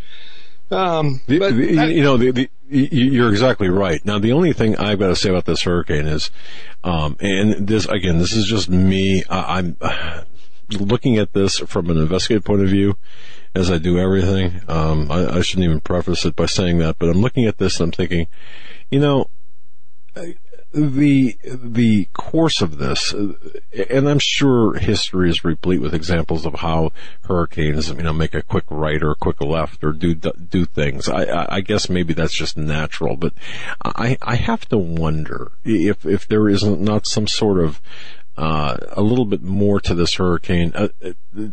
Um, 0.70 1.20
the, 1.26 1.38
the, 1.38 1.92
you 1.92 2.02
know, 2.02 2.16
the, 2.16 2.30
the, 2.30 2.50
you're 2.68 3.30
exactly 3.30 3.68
right. 3.68 4.04
Now, 4.04 4.18
the 4.18 4.32
only 4.32 4.52
thing 4.52 4.76
I've 4.76 4.98
got 4.98 5.08
to 5.08 5.16
say 5.16 5.30
about 5.30 5.46
this 5.46 5.62
hurricane 5.62 6.06
is, 6.06 6.30
um, 6.84 7.16
and 7.20 7.66
this 7.66 7.86
again, 7.86 8.18
this 8.18 8.34
is 8.34 8.46
just 8.46 8.68
me. 8.68 9.24
I, 9.30 9.58
I'm 9.58 9.76
looking 10.78 11.16
at 11.16 11.32
this 11.32 11.58
from 11.58 11.88
an 11.88 11.96
investigative 11.96 12.44
point 12.44 12.62
of 12.62 12.68
view, 12.68 12.96
as 13.54 13.70
I 13.70 13.78
do 13.78 13.98
everything. 13.98 14.60
Um, 14.68 15.10
I, 15.10 15.38
I 15.38 15.40
shouldn't 15.40 15.64
even 15.64 15.80
preface 15.80 16.26
it 16.26 16.36
by 16.36 16.46
saying 16.46 16.78
that, 16.78 16.98
but 16.98 17.08
I'm 17.08 17.20
looking 17.22 17.46
at 17.46 17.58
this 17.58 17.80
and 17.80 17.88
I'm 17.88 17.92
thinking, 17.92 18.26
you 18.90 19.00
know, 19.00 19.30
the 20.72 21.38
the 21.44 22.06
course 22.12 22.60
of 22.60 22.78
this, 22.78 23.12
and 23.12 24.08
I'm 24.08 24.18
sure 24.18 24.74
history 24.74 25.30
is 25.30 25.44
replete 25.44 25.80
with 25.80 25.94
examples 25.94 26.44
of 26.44 26.56
how 26.56 26.92
hurricanes, 27.22 27.88
you 27.88 28.02
know, 28.02 28.12
make 28.12 28.34
a 28.34 28.42
quick 28.42 28.64
right 28.68 29.02
or 29.02 29.12
a 29.12 29.16
quick 29.16 29.40
left 29.40 29.82
or 29.82 29.92
do 29.92 30.14
do 30.14 30.64
things. 30.66 31.08
I, 31.08 31.46
I 31.48 31.60
guess 31.60 31.88
maybe 31.88 32.12
that's 32.12 32.34
just 32.34 32.56
natural, 32.56 33.16
but 33.16 33.32
I 33.82 34.18
I 34.20 34.36
have 34.36 34.68
to 34.68 34.78
wonder 34.78 35.52
if 35.64 36.04
if 36.04 36.28
there 36.28 36.48
isn't 36.48 36.80
not 36.80 37.06
some 37.06 37.26
sort 37.26 37.60
of 37.60 37.80
uh, 38.38 38.76
a 38.92 39.02
little 39.02 39.24
bit 39.24 39.42
more 39.42 39.80
to 39.80 39.94
this 39.94 40.14
hurricane. 40.14 40.72
Uh, 40.74 40.88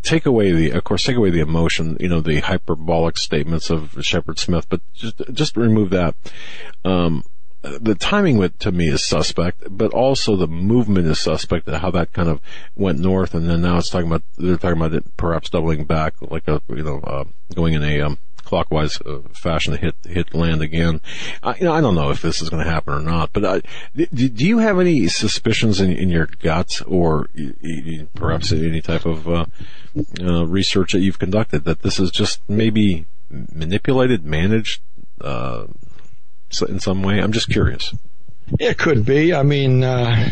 take 0.02 0.24
away 0.24 0.52
the, 0.52 0.70
of 0.70 0.84
course, 0.84 1.04
take 1.04 1.16
away 1.16 1.30
the 1.30 1.40
emotion, 1.40 1.96
you 1.98 2.08
know, 2.08 2.20
the 2.20 2.38
hyperbolic 2.40 3.18
statements 3.18 3.70
of 3.70 3.96
Shepard 4.02 4.38
Smith, 4.38 4.68
but 4.68 4.80
just 4.94 5.20
just 5.32 5.56
remove 5.56 5.90
that. 5.90 6.14
Um, 6.84 7.24
the 7.80 7.94
timing 7.94 8.38
with, 8.38 8.58
to 8.60 8.72
me 8.72 8.88
is 8.88 9.04
suspect, 9.04 9.64
but 9.70 9.92
also 9.92 10.36
the 10.36 10.46
movement 10.46 11.06
is 11.06 11.20
suspect. 11.20 11.68
How 11.68 11.90
that 11.90 12.12
kind 12.12 12.28
of 12.28 12.40
went 12.74 12.98
north, 12.98 13.34
and 13.34 13.48
then 13.48 13.62
now 13.62 13.78
it's 13.78 13.90
talking 13.90 14.08
about 14.08 14.22
they're 14.36 14.56
talking 14.56 14.78
about 14.78 14.94
it 14.94 15.16
perhaps 15.16 15.50
doubling 15.50 15.84
back, 15.84 16.14
like 16.20 16.48
a 16.48 16.62
you 16.68 16.82
know 16.82 17.00
uh, 17.00 17.24
going 17.54 17.74
in 17.74 17.82
a 17.82 18.00
um, 18.00 18.18
clockwise 18.46 19.00
uh, 19.02 19.18
fashion 19.32 19.74
to 19.74 19.78
hit 19.78 19.94
hit 20.04 20.34
land 20.34 20.62
again. 20.62 21.00
I, 21.42 21.56
you 21.56 21.64
know, 21.64 21.72
I 21.72 21.80
don't 21.80 21.94
know 21.94 22.10
if 22.10 22.22
this 22.22 22.40
is 22.40 22.48
going 22.48 22.64
to 22.64 22.70
happen 22.70 22.94
or 22.94 23.00
not, 23.00 23.32
but 23.32 23.44
uh, 23.44 23.60
do, 23.94 24.06
do, 24.28 24.46
you 24.46 24.58
have 24.58 24.78
any 24.78 25.08
suspicions 25.08 25.80
in, 25.80 25.92
in 25.92 26.08
your 26.08 26.28
gut, 26.40 26.80
or 26.86 27.28
perhaps 28.14 28.52
any 28.52 28.80
type 28.80 29.04
of 29.04 29.28
uh, 29.28 29.46
uh, 30.20 30.46
research 30.46 30.92
that 30.92 31.00
you've 31.00 31.18
conducted 31.18 31.64
that 31.64 31.82
this 31.82 32.00
is 32.00 32.10
just 32.10 32.40
maybe 32.48 33.06
manipulated, 33.30 34.24
managed 34.24 34.80
uh, 35.20 35.66
in 36.62 36.80
some 36.80 37.02
way? 37.02 37.20
I'm 37.20 37.32
just 37.32 37.50
curious. 37.50 37.94
It 38.60 38.78
could 38.78 39.04
be. 39.04 39.34
I 39.34 39.42
mean, 39.42 39.82
uh, 39.82 40.28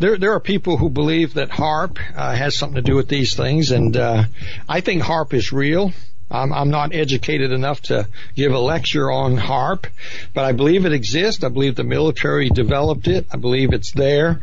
there 0.00 0.18
there 0.18 0.32
are 0.32 0.40
people 0.40 0.76
who 0.76 0.90
believe 0.90 1.34
that 1.34 1.48
HAARP 1.50 1.98
uh, 2.16 2.34
has 2.34 2.56
something 2.56 2.76
to 2.76 2.82
do 2.82 2.96
with 2.96 3.08
these 3.08 3.34
things, 3.34 3.70
and 3.70 3.96
uh, 3.96 4.24
I 4.68 4.80
think 4.80 5.02
HAARP 5.02 5.32
is 5.32 5.52
real. 5.52 5.92
I'm, 6.28 6.52
I'm 6.52 6.70
not 6.70 6.94
educated 6.94 7.52
enough 7.52 7.82
to 7.82 8.08
give 8.34 8.52
a 8.52 8.58
lecture 8.58 9.12
on 9.12 9.36
HAARP, 9.36 9.86
but 10.34 10.44
I 10.44 10.52
believe 10.52 10.86
it 10.86 10.92
exists. 10.92 11.44
I 11.44 11.50
believe 11.50 11.76
the 11.76 11.84
military 11.84 12.48
developed 12.48 13.06
it. 13.06 13.26
I 13.30 13.36
believe 13.36 13.72
it's 13.74 13.92
there. 13.92 14.40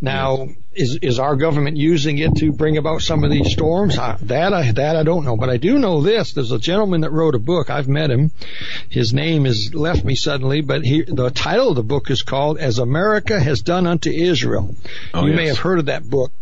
Now, 0.00 0.48
is 0.74 0.98
is 1.02 1.18
our 1.18 1.36
government 1.36 1.76
using 1.76 2.18
it 2.18 2.36
to 2.36 2.52
bring 2.52 2.76
about 2.76 3.02
some 3.02 3.24
of 3.24 3.30
these 3.30 3.52
storms? 3.52 3.98
I, 3.98 4.16
that 4.22 4.52
I 4.52 4.72
that 4.72 4.96
I 4.96 5.02
don't 5.02 5.24
know, 5.24 5.36
but 5.36 5.50
I 5.50 5.56
do 5.56 5.78
know 5.78 6.00
this. 6.00 6.32
There's 6.32 6.52
a 6.52 6.58
gentleman 6.58 7.02
that 7.02 7.10
wrote 7.10 7.34
a 7.34 7.38
book. 7.38 7.70
I've 7.70 7.88
met 7.88 8.10
him. 8.10 8.30
His 8.88 9.12
name 9.12 9.44
has 9.44 9.74
left 9.74 10.04
me 10.04 10.14
suddenly, 10.14 10.60
but 10.60 10.84
he, 10.84 11.02
the 11.02 11.30
title 11.30 11.70
of 11.70 11.76
the 11.76 11.82
book 11.82 12.10
is 12.10 12.22
called 12.22 12.58
"As 12.58 12.78
America 12.78 13.38
Has 13.38 13.62
Done 13.62 13.86
Unto 13.86 14.10
Israel." 14.10 14.74
Oh, 15.14 15.22
you 15.22 15.30
yes. 15.30 15.36
may 15.36 15.46
have 15.46 15.58
heard 15.58 15.78
of 15.78 15.86
that 15.86 16.08
book. 16.08 16.32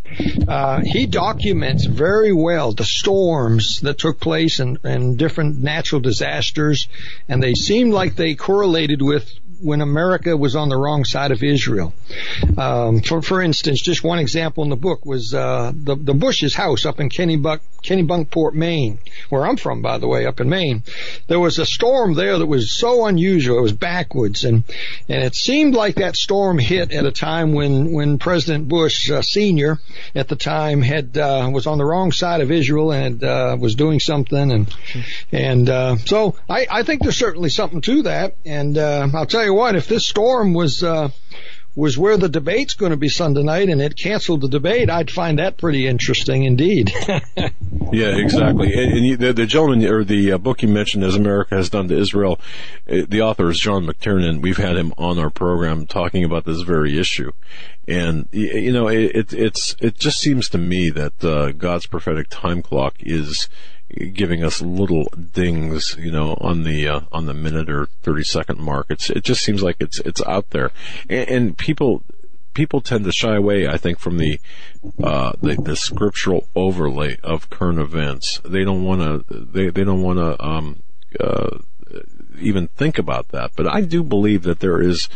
Uh, 0.48 0.80
he 0.84 1.06
documents 1.06 1.84
very 1.86 2.32
well 2.32 2.72
the 2.72 2.84
storms 2.84 3.80
that 3.80 3.98
took 3.98 4.18
place 4.18 4.58
and, 4.58 4.78
and 4.82 5.16
different 5.16 5.60
natural 5.60 6.00
disasters, 6.00 6.88
and 7.28 7.42
they 7.42 7.54
seemed 7.54 7.92
like 7.92 8.16
they 8.16 8.34
correlated 8.34 9.02
with 9.02 9.32
when 9.62 9.80
America 9.80 10.36
was 10.36 10.56
on 10.56 10.68
the 10.68 10.76
wrong 10.76 11.04
side 11.04 11.30
of 11.30 11.42
Israel. 11.42 11.92
Um, 12.56 13.00
for, 13.00 13.22
for 13.22 13.42
instance, 13.42 13.80
just 13.80 14.02
one 14.02 14.18
example 14.18 14.64
in 14.64 14.70
the 14.70 14.76
book 14.76 15.04
was 15.04 15.34
uh, 15.34 15.72
the, 15.74 15.96
the 15.96 16.14
Bush's 16.14 16.54
house 16.54 16.86
up 16.86 17.00
in 17.00 17.08
Kennebuck, 17.08 17.60
Kennebunkport, 17.82 18.54
Maine, 18.54 18.98
where 19.28 19.46
I'm 19.46 19.56
from, 19.56 19.82
by 19.82 19.98
the 19.98 20.08
way, 20.08 20.26
up 20.26 20.40
in 20.40 20.48
Maine. 20.48 20.82
There 21.28 21.40
was 21.40 21.58
a 21.58 21.66
storm 21.66 22.14
there 22.14 22.38
that 22.38 22.46
was 22.46 22.72
so 22.72 23.06
unusual. 23.06 23.58
It 23.58 23.62
was 23.62 23.72
backwards, 23.72 24.44
and 24.44 24.64
and 25.08 25.24
it 25.24 25.34
seemed 25.34 25.74
like 25.74 25.96
that 25.96 26.16
storm 26.16 26.58
hit 26.58 26.92
at 26.92 27.06
a 27.06 27.12
time 27.12 27.52
when 27.52 27.92
when 27.92 28.18
President 28.18 28.68
Bush 28.68 29.10
uh, 29.10 29.22
Senior 29.22 29.78
at 30.14 30.28
the 30.28 30.36
time 30.36 30.82
had 30.82 31.16
uh, 31.16 31.50
was 31.52 31.66
on 31.66 31.78
the 31.78 31.84
wrong 31.84 32.12
side 32.12 32.40
of 32.40 32.50
Israel 32.50 32.92
and 32.92 33.22
uh, 33.24 33.56
was 33.58 33.74
doing 33.74 34.00
something, 34.00 34.52
and 34.52 34.74
and 35.32 35.68
uh, 35.68 35.96
so 35.96 36.36
I, 36.48 36.66
I 36.70 36.82
think 36.82 37.02
there's 37.02 37.16
certainly 37.16 37.50
something 37.50 37.80
to 37.82 38.02
that. 38.02 38.36
And 38.44 38.76
uh, 38.76 39.08
I'll 39.14 39.26
tell 39.26 39.44
you 39.44 39.49
what, 39.54 39.76
if 39.76 39.86
this 39.86 40.06
storm 40.06 40.54
was 40.54 40.82
uh, 40.82 41.10
was 41.76 41.96
where 41.96 42.16
the 42.16 42.28
debate's 42.28 42.74
going 42.74 42.90
to 42.90 42.96
be 42.96 43.08
Sunday 43.08 43.42
night 43.42 43.68
and 43.68 43.80
it 43.80 43.96
canceled 43.96 44.40
the 44.40 44.48
debate, 44.48 44.90
I'd 44.90 45.10
find 45.10 45.38
that 45.38 45.56
pretty 45.56 45.86
interesting 45.86 46.42
indeed. 46.42 46.92
yeah, 47.92 48.16
exactly. 48.16 48.72
And, 48.74 48.92
and 48.92 49.06
you, 49.06 49.16
the, 49.16 49.32
the, 49.32 49.46
gentleman 49.46 49.86
or 49.86 50.02
the 50.02 50.32
uh, 50.32 50.38
book 50.38 50.62
you 50.62 50.68
mentioned, 50.68 51.04
As 51.04 51.14
America 51.14 51.54
Has 51.54 51.70
Done 51.70 51.88
to 51.88 51.96
Israel, 51.96 52.40
uh, 52.90 53.02
the 53.08 53.22
author 53.22 53.48
is 53.50 53.60
John 53.60 53.86
McTernan. 53.86 54.42
We've 54.42 54.56
had 54.56 54.76
him 54.76 54.92
on 54.98 55.18
our 55.18 55.30
program 55.30 55.86
talking 55.86 56.24
about 56.24 56.44
this 56.44 56.62
very 56.62 56.98
issue. 56.98 57.32
And, 57.86 58.28
you 58.32 58.72
know, 58.72 58.88
it, 58.88 59.12
it 59.14 59.32
it's, 59.32 59.76
it 59.80 59.96
just 59.96 60.18
seems 60.18 60.48
to 60.50 60.58
me 60.58 60.90
that 60.90 61.24
uh, 61.24 61.52
God's 61.52 61.86
prophetic 61.86 62.28
time 62.30 62.62
clock 62.62 62.96
is 63.00 63.48
giving 64.12 64.44
us 64.44 64.62
little 64.62 65.04
dings, 65.32 65.96
you 65.98 66.10
know, 66.10 66.36
on 66.40 66.62
the 66.62 66.88
uh, 66.88 67.00
on 67.12 67.26
the 67.26 67.34
minute 67.34 67.70
or 67.70 67.86
thirty 68.02 68.24
second 68.24 68.58
mark. 68.58 68.86
It's 68.90 69.10
it 69.10 69.24
just 69.24 69.42
seems 69.42 69.62
like 69.62 69.76
it's 69.80 70.00
it's 70.00 70.22
out 70.22 70.50
there, 70.50 70.70
and, 71.08 71.28
and 71.28 71.58
people 71.58 72.02
people 72.54 72.80
tend 72.80 73.04
to 73.04 73.12
shy 73.12 73.36
away, 73.36 73.66
I 73.68 73.76
think, 73.76 73.98
from 73.98 74.18
the 74.18 74.38
uh, 75.02 75.32
the, 75.40 75.56
the, 75.56 75.76
scriptural 75.76 76.48
overlay 76.54 77.18
of 77.22 77.50
current 77.50 77.78
events. 77.78 78.40
They 78.44 78.64
don't 78.64 78.84
want 78.84 79.00
to. 79.00 79.34
They 79.34 79.70
they 79.70 79.84
don't 79.84 80.02
want 80.02 80.18
to 80.18 80.44
um, 80.44 80.82
uh, 81.18 81.58
even 82.38 82.68
think 82.68 82.98
about 82.98 83.28
that. 83.28 83.52
But 83.56 83.72
I 83.72 83.82
do 83.82 84.02
believe 84.02 84.42
that 84.44 84.60
there 84.60 84.80
is 84.80 85.08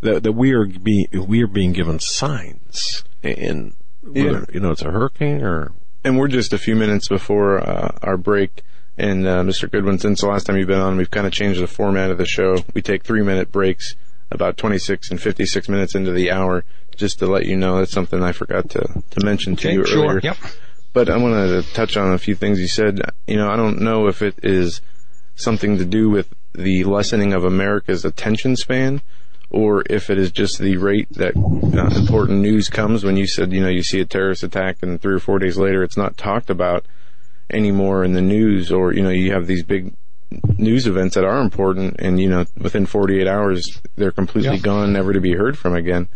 that, 0.00 0.22
that 0.22 0.32
we 0.32 0.52
are 0.52 0.66
being 0.66 1.06
we 1.12 1.42
are 1.42 1.48
being 1.48 1.72
given 1.72 1.98
signs, 1.98 3.04
and 3.22 3.74
whether, 4.02 4.46
you 4.52 4.60
know, 4.60 4.70
it's 4.70 4.82
a 4.82 4.90
hurricane 4.90 5.42
or 5.42 5.72
and 6.04 6.18
we're 6.18 6.28
just 6.28 6.52
a 6.52 6.58
few 6.58 6.76
minutes 6.76 7.08
before 7.08 7.58
uh, 7.58 7.98
our 8.02 8.16
break. 8.16 8.62
And 8.98 9.26
uh, 9.26 9.42
Mr. 9.42 9.70
Goodwin, 9.70 9.98
since 9.98 10.20
the 10.20 10.28
last 10.28 10.44
time 10.44 10.56
you've 10.56 10.68
been 10.68 10.80
on, 10.80 10.96
we've 10.96 11.10
kind 11.10 11.26
of 11.26 11.32
changed 11.32 11.60
the 11.60 11.66
format 11.66 12.10
of 12.10 12.18
the 12.18 12.26
show. 12.26 12.56
We 12.74 12.82
take 12.82 13.04
three 13.04 13.22
minute 13.22 13.50
breaks, 13.50 13.94
about 14.30 14.56
26 14.56 15.10
and 15.10 15.20
56 15.20 15.68
minutes 15.68 15.94
into 15.94 16.12
the 16.12 16.30
hour, 16.30 16.64
just 16.96 17.18
to 17.20 17.26
let 17.26 17.46
you 17.46 17.56
know. 17.56 17.78
That's 17.78 17.92
something 17.92 18.22
I 18.22 18.32
forgot 18.32 18.68
to, 18.70 19.02
to 19.10 19.24
mention 19.24 19.56
to 19.56 19.68
okay, 19.68 19.76
you 19.76 19.86
sure. 19.86 20.04
earlier. 20.04 20.20
Yep. 20.22 20.36
But 20.92 21.08
I 21.08 21.16
wanted 21.16 21.62
to 21.62 21.72
touch 21.72 21.96
on 21.96 22.12
a 22.12 22.18
few 22.18 22.34
things 22.34 22.60
you 22.60 22.68
said. 22.68 23.00
You 23.26 23.36
know, 23.36 23.48
I 23.48 23.56
don't 23.56 23.80
know 23.80 24.08
if 24.08 24.20
it 24.20 24.34
is 24.42 24.82
something 25.36 25.78
to 25.78 25.86
do 25.86 26.10
with 26.10 26.28
the 26.52 26.84
lessening 26.84 27.32
of 27.32 27.44
America's 27.44 28.04
attention 28.04 28.56
span 28.56 29.00
or 29.52 29.84
if 29.90 30.08
it 30.08 30.18
is 30.18 30.32
just 30.32 30.58
the 30.58 30.76
rate 30.78 31.08
that 31.12 31.36
uh, 31.36 32.00
important 32.00 32.40
news 32.40 32.68
comes 32.68 33.04
when 33.04 33.16
you 33.16 33.26
said, 33.26 33.52
you 33.52 33.60
know, 33.60 33.68
you 33.68 33.82
see 33.82 34.00
a 34.00 34.04
terrorist 34.04 34.42
attack 34.42 34.78
and 34.82 35.00
three 35.00 35.14
or 35.14 35.18
four 35.18 35.38
days 35.38 35.58
later 35.58 35.82
it's 35.82 35.96
not 35.96 36.16
talked 36.16 36.48
about 36.48 36.86
anymore 37.52 38.02
in 38.02 38.14
the 38.14 38.22
news 38.22 38.72
or, 38.72 38.94
you 38.94 39.02
know, 39.02 39.10
you 39.10 39.32
have 39.32 39.46
these 39.46 39.62
big 39.62 39.92
news 40.56 40.86
events 40.86 41.14
that 41.14 41.24
are 41.24 41.40
important 41.40 41.96
and, 41.98 42.18
you 42.18 42.30
know, 42.30 42.46
within 42.56 42.86
48 42.86 43.28
hours 43.28 43.80
they're 43.96 44.10
completely 44.10 44.56
yeah. 44.56 44.62
gone, 44.62 44.92
never 44.92 45.12
to 45.12 45.20
be 45.20 45.34
heard 45.34 45.58
from 45.58 45.74
again. 45.74 46.08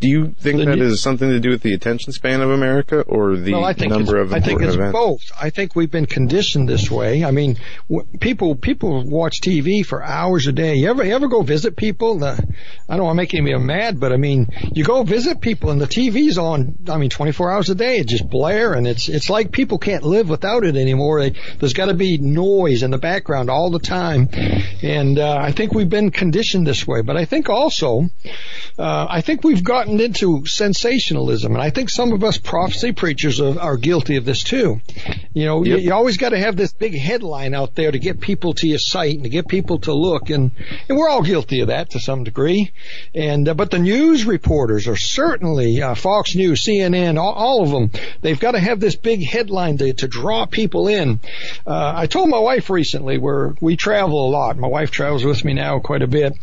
Do 0.00 0.08
you 0.08 0.34
think 0.40 0.58
the, 0.58 0.64
that 0.64 0.78
is 0.78 1.02
something 1.02 1.28
to 1.28 1.40
do 1.40 1.50
with 1.50 1.60
the 1.62 1.74
attention 1.74 2.12
span 2.12 2.40
of 2.40 2.50
America 2.50 3.02
or 3.02 3.36
the 3.36 3.52
well, 3.52 3.64
I 3.66 3.74
think 3.74 3.92
number 3.92 4.16
of 4.16 4.32
I 4.32 4.40
think 4.40 4.62
it's 4.62 4.74
events? 4.74 4.92
both. 4.94 5.20
I 5.38 5.50
think 5.50 5.76
we've 5.76 5.90
been 5.90 6.06
conditioned 6.06 6.70
this 6.70 6.90
way. 6.90 7.22
I 7.22 7.32
mean, 7.32 7.58
w- 7.90 8.08
people 8.18 8.54
people 8.54 9.04
watch 9.04 9.42
TV 9.42 9.84
for 9.84 10.02
hours 10.02 10.46
a 10.46 10.52
day. 10.52 10.76
You 10.76 10.88
ever 10.88 11.04
you 11.04 11.14
ever 11.14 11.28
go 11.28 11.42
visit 11.42 11.76
people? 11.76 12.24
I 12.24 12.36
don't 12.88 13.04
want 13.04 13.12
to 13.12 13.22
make 13.22 13.34
me 13.34 13.54
mad, 13.58 14.00
but 14.00 14.12
I 14.12 14.16
mean, 14.16 14.48
you 14.72 14.84
go 14.84 15.02
visit 15.02 15.42
people 15.42 15.70
and 15.70 15.78
the 15.78 15.86
TV's 15.86 16.38
on. 16.38 16.78
I 16.88 16.96
mean, 16.96 17.10
24 17.10 17.50
hours 17.50 17.68
a 17.68 17.74
day. 17.74 17.98
It 17.98 18.08
just 18.08 18.28
blare, 18.28 18.72
and 18.72 18.86
it's 18.86 19.08
it's 19.08 19.28
like 19.28 19.52
people 19.52 19.78
can't 19.78 20.02
live 20.02 20.30
without 20.30 20.64
it 20.64 20.76
anymore. 20.76 21.20
They, 21.20 21.34
there's 21.58 21.74
got 21.74 21.86
to 21.86 21.94
be 21.94 22.16
noise 22.16 22.82
in 22.82 22.90
the 22.90 22.98
background 22.98 23.50
all 23.50 23.70
the 23.70 23.78
time, 23.78 24.30
and 24.82 25.18
uh, 25.18 25.36
I 25.36 25.52
think 25.52 25.74
we've 25.74 25.90
been 25.90 26.10
conditioned 26.10 26.66
this 26.66 26.86
way. 26.86 27.02
But 27.02 27.18
I 27.18 27.26
think 27.26 27.50
also, 27.50 28.08
uh, 28.78 29.06
I 29.10 29.20
think 29.20 29.44
we've 29.44 29.62
gotten 29.62 29.89
gotten 29.90 30.04
into 30.04 30.46
sensationalism, 30.46 31.52
and 31.52 31.62
I 31.62 31.70
think 31.70 31.90
some 31.90 32.12
of 32.12 32.22
us 32.22 32.38
prophecy 32.38 32.92
preachers 32.92 33.40
are, 33.40 33.58
are 33.58 33.76
guilty 33.76 34.16
of 34.16 34.24
this 34.24 34.42
too. 34.44 34.80
You 35.34 35.46
know, 35.46 35.64
yep. 35.64 35.78
you, 35.78 35.84
you, 35.86 35.92
always 35.92 36.16
got 36.16 36.30
to 36.30 36.38
have 36.38 36.56
this 36.56 36.72
big 36.72 36.96
headline 36.96 37.54
out 37.54 37.74
there 37.74 37.90
to 37.90 37.98
get 37.98 38.20
people 38.20 38.54
to 38.54 38.68
your 38.68 38.78
site 38.78 39.14
and 39.14 39.24
to 39.24 39.30
get 39.30 39.48
people 39.48 39.80
to 39.80 39.92
look, 39.92 40.30
and 40.30 40.52
and 40.88 40.96
we're 40.96 41.08
all 41.08 41.22
guilty 41.22 41.60
of 41.60 41.68
that 41.68 41.90
to 41.90 42.00
some 42.00 42.24
degree. 42.24 42.72
And 43.14 43.48
uh, 43.48 43.54
but 43.54 43.70
the 43.70 43.78
news 43.78 44.24
reporters 44.24 44.86
are 44.86 44.96
certainly 44.96 45.82
uh, 45.82 45.94
Fox 45.94 46.34
News, 46.34 46.62
CNN, 46.62 47.18
all, 47.18 47.32
all, 47.32 47.62
of 47.62 47.70
them. 47.70 47.90
They've 48.20 48.38
got 48.38 48.52
to 48.52 48.60
have 48.60 48.80
this 48.80 48.96
big 48.96 49.24
headline 49.24 49.78
to, 49.78 49.92
to 49.92 50.08
draw 50.08 50.46
people 50.46 50.88
in. 50.88 51.20
Uh, 51.66 51.92
I 51.96 52.06
told 52.06 52.28
my 52.28 52.38
wife 52.38 52.70
recently 52.70 53.18
where 53.18 53.54
we 53.60 53.76
travel 53.76 54.28
a 54.28 54.30
lot. 54.30 54.56
My 54.56 54.68
wife 54.68 54.90
travels 54.90 55.24
with 55.24 55.44
me 55.44 55.54
now 55.54 55.78
quite 55.80 56.02
a 56.02 56.06
bit, 56.06 56.34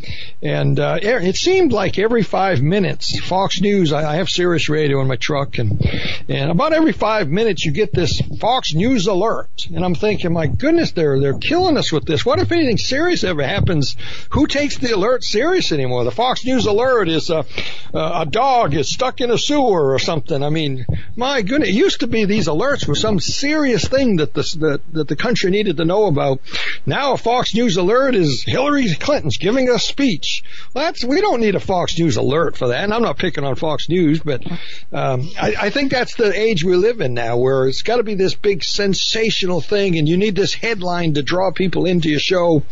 and 0.41 0.79
uh, 0.79 0.99
it 1.01 1.35
seemed 1.35 1.71
like 1.71 1.97
every 1.97 2.23
five 2.23 2.61
minutes. 2.61 3.19
Fox 3.19 3.36
News. 3.61 3.93
I, 3.93 4.13
I 4.13 4.15
have 4.15 4.29
Sirius 4.29 4.67
Radio 4.67 4.99
in 5.01 5.07
my 5.07 5.15
truck, 5.15 5.57
and 5.57 5.79
and 6.27 6.51
about 6.51 6.73
every 6.73 6.91
five 6.91 7.29
minutes 7.29 7.63
you 7.63 7.71
get 7.71 7.93
this 7.93 8.21
Fox 8.39 8.73
News 8.73 9.07
alert, 9.07 9.67
and 9.73 9.85
I'm 9.85 9.95
thinking, 9.95 10.33
my 10.33 10.47
goodness, 10.47 10.91
they're 10.91 11.19
they're 11.19 11.37
killing 11.37 11.77
us 11.77 11.91
with 11.91 12.05
this. 12.05 12.25
What 12.25 12.39
if 12.39 12.51
anything 12.51 12.77
serious 12.77 13.23
ever 13.23 13.43
happens? 13.43 13.95
Who 14.31 14.47
takes 14.47 14.77
the 14.77 14.93
alert 14.93 15.23
serious 15.23 15.71
anymore? 15.71 16.03
The 16.03 16.11
Fox 16.11 16.45
News 16.45 16.65
alert 16.65 17.09
is 17.09 17.29
a 17.29 17.45
a 17.93 18.25
dog 18.25 18.73
is 18.73 18.91
stuck 18.91 19.21
in 19.21 19.31
a 19.31 19.37
sewer 19.37 19.93
or 19.93 19.99
something. 19.99 20.43
I 20.43 20.49
mean, 20.49 20.85
my 21.15 21.41
goodness, 21.41 21.69
it 21.69 21.75
used 21.75 21.99
to 21.99 22.07
be 22.07 22.25
these 22.25 22.47
alerts 22.47 22.87
were 22.87 22.95
some 22.95 23.19
serious 23.19 23.87
thing 23.87 24.17
that 24.17 24.33
the 24.33 24.41
that, 24.59 24.81
that 24.93 25.07
the 25.07 25.15
country 25.15 25.51
needed 25.51 25.77
to 25.77 25.85
know 25.85 26.05
about. 26.05 26.39
Now 26.85 27.13
a 27.13 27.17
Fox 27.17 27.53
News 27.53 27.77
alert 27.77 28.15
is 28.15 28.43
Hillary 28.43 28.93
Clinton's 28.95 29.37
giving 29.37 29.69
a 29.69 29.79
speech. 29.79 30.43
Well, 30.73 30.85
that's 30.85 31.03
we 31.03 31.21
don't 31.21 31.41
need 31.41 31.55
a 31.55 31.59
Fox 31.59 31.97
News 31.99 32.17
alert 32.17 32.57
for 32.57 32.69
that. 32.69 32.83
And 32.83 32.93
I'm 32.93 33.01
not 33.01 33.17
on 33.35 33.55
Fox 33.55 33.89
News, 33.89 34.19
but 34.19 34.45
um, 34.91 35.29
I, 35.39 35.55
I 35.59 35.69
think 35.69 35.91
that's 35.91 36.15
the 36.15 36.31
age 36.33 36.63
we 36.63 36.75
live 36.75 37.01
in 37.01 37.13
now, 37.13 37.37
where 37.37 37.67
it's 37.67 37.81
got 37.81 37.97
to 37.97 38.03
be 38.03 38.15
this 38.15 38.35
big 38.35 38.63
sensational 38.63 39.61
thing, 39.61 39.97
and 39.97 40.07
you 40.07 40.17
need 40.17 40.35
this 40.35 40.53
headline 40.53 41.15
to 41.15 41.23
draw 41.23 41.51
people 41.51 41.85
into 41.85 42.09
your 42.09 42.19
show, 42.19 42.63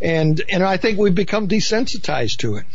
and 0.00 0.42
and 0.48 0.62
I 0.62 0.76
think 0.76 0.98
we've 0.98 1.14
become 1.14 1.48
desensitized 1.48 2.38
to 2.38 2.56
it. 2.56 2.66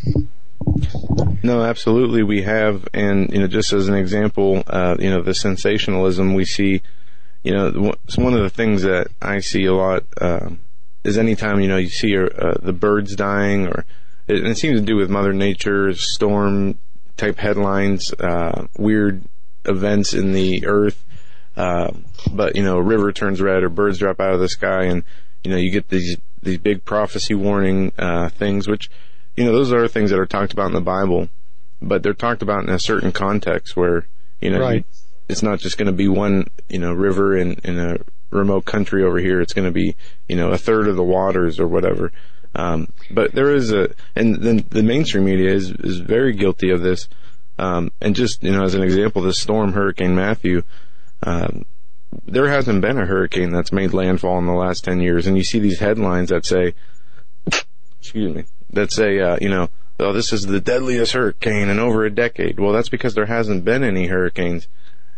No, 1.44 1.64
absolutely, 1.64 2.24
we 2.24 2.42
have, 2.44 2.88
and 2.94 3.32
you 3.32 3.40
know, 3.40 3.48
just 3.48 3.74
as 3.74 3.88
an 3.88 3.96
example, 3.96 4.64
uh, 4.68 4.96
you 5.00 5.10
know, 5.10 5.22
the 5.22 5.34
sensationalism 5.34 6.34
we 6.34 6.46
see, 6.46 6.82
you 7.44 7.54
know, 7.54 7.94
it's 8.06 8.18
one 8.18 8.34
of 8.34 8.42
the 8.42 8.50
things 8.50 8.84
that 8.84 9.08
I 9.22 9.40
see 9.40 9.66
a 9.66 9.74
lot 9.74 10.04
uh, 10.20 10.50
is 11.04 11.18
anytime 11.18 11.60
you 11.62 11.68
know 11.68 11.78
you 11.78 11.90
see 11.90 12.18
uh, 12.18 12.56
the 12.62 12.74
birds 12.74 13.16
dying, 13.16 13.68
or 13.68 13.86
it, 14.28 14.46
it, 14.46 14.58
seems 14.58 14.80
to 14.80 14.86
do 14.86 14.96
with 14.96 15.10
Mother 15.10 15.34
Nature, 15.34 15.94
storm 15.94 16.78
type 17.20 17.38
headlines, 17.38 18.14
uh, 18.14 18.66
weird 18.78 19.24
events 19.66 20.14
in 20.14 20.32
the 20.32 20.66
earth, 20.66 21.04
uh, 21.56 21.92
but 22.32 22.56
you 22.56 22.64
know, 22.64 22.78
a 22.78 22.82
river 22.82 23.12
turns 23.12 23.42
red 23.42 23.64
or 23.64 23.70
birds 23.70 24.00
drop 24.00 24.20
out 24.20 24.34
of 24.34 24.40
the 24.40 24.50
sky, 24.50 24.86
and 24.86 25.04
you 25.44 25.52
know, 25.52 25.58
you 25.58 25.72
get 25.72 25.90
these 25.90 26.18
these 26.42 26.58
big 26.58 26.86
prophecy 26.86 27.36
warning 27.36 27.92
uh, 27.98 28.30
things, 28.30 28.68
which 28.68 28.90
you 29.36 29.44
know, 29.44 29.52
those 29.52 29.74
are 29.74 29.88
things 29.88 30.10
that 30.10 30.20
are 30.20 30.26
talked 30.26 30.54
about 30.54 30.68
in 30.68 30.74
the 30.74 30.82
Bible, 30.82 31.30
but 31.82 32.02
they're 32.02 32.14
talked 32.14 32.42
about 32.42 32.64
in 32.64 32.70
a 32.70 32.80
certain 32.80 33.12
context 33.12 33.76
where 33.76 34.08
you 34.40 34.50
know, 34.50 34.60
right. 34.60 34.86
it's 35.28 35.44
not 35.44 35.60
just 35.60 35.78
going 35.78 35.88
to 35.88 35.94
be 35.94 36.08
one 36.08 36.48
you 36.70 36.80
know 36.80 36.94
river 36.94 37.38
in 37.38 37.54
in 37.66 37.78
a 37.78 37.98
remote 38.32 38.66
country 38.66 39.04
over 39.04 39.18
here. 39.20 39.42
It's 39.42 39.54
going 39.54 39.68
to 39.68 39.72
be 39.72 39.96
you 40.30 40.38
know 40.38 40.52
a 40.52 40.58
third 40.58 40.88
of 40.88 40.96
the 40.96 41.04
waters 41.04 41.60
or 41.60 41.68
whatever. 41.68 42.12
Um, 42.56 42.92
but 43.12 43.34
there 43.34 43.54
is 43.54 43.72
a, 43.72 43.94
and 44.16 44.36
then 44.42 44.66
the 44.70 44.84
mainstream 44.84 45.26
media 45.26 45.54
is 45.54 45.72
is 45.72 46.00
very 46.00 46.34
guilty 46.34 46.72
of 46.72 46.82
this. 46.82 47.08
Um, 47.58 47.92
and 48.02 48.16
just 48.16 48.44
you 48.44 48.52
know, 48.52 48.64
as 48.64 48.74
an 48.74 48.84
example, 48.84 49.22
this 49.22 49.40
storm, 49.40 49.74
Hurricane 49.74 50.16
Matthew, 50.16 50.64
um, 51.24 51.66
there 52.26 52.48
hasn't 52.48 52.82
been 52.82 52.98
a 52.98 53.06
hurricane 53.06 53.52
that's 53.52 53.72
made 53.72 53.94
landfall 53.94 54.38
in 54.40 54.46
the 54.46 54.54
last 54.54 54.84
10 54.84 55.00
years. 55.00 55.28
And 55.28 55.38
you 55.38 55.44
see 55.44 55.60
these 55.60 55.80
headlines 55.80 56.30
that 56.30 56.46
say, 56.46 56.74
excuse 58.00 58.34
me, 58.34 58.46
that 58.72 58.92
say, 58.92 59.20
uh, 59.20 59.38
you 59.40 59.50
know, 59.50 59.70
oh, 60.00 60.14
this 60.14 60.34
is 60.34 60.44
the 60.44 60.60
deadliest 60.60 61.14
hurricane 61.14 61.70
in 61.70 61.80
over 61.80 62.06
a 62.06 62.10
decade. 62.10 62.60
Well, 62.60 62.74
that's 62.74 62.90
because 62.90 63.14
there 63.14 63.26
hasn't 63.26 63.66
been 63.66 63.84
any 63.84 64.08
hurricanes 64.08 64.68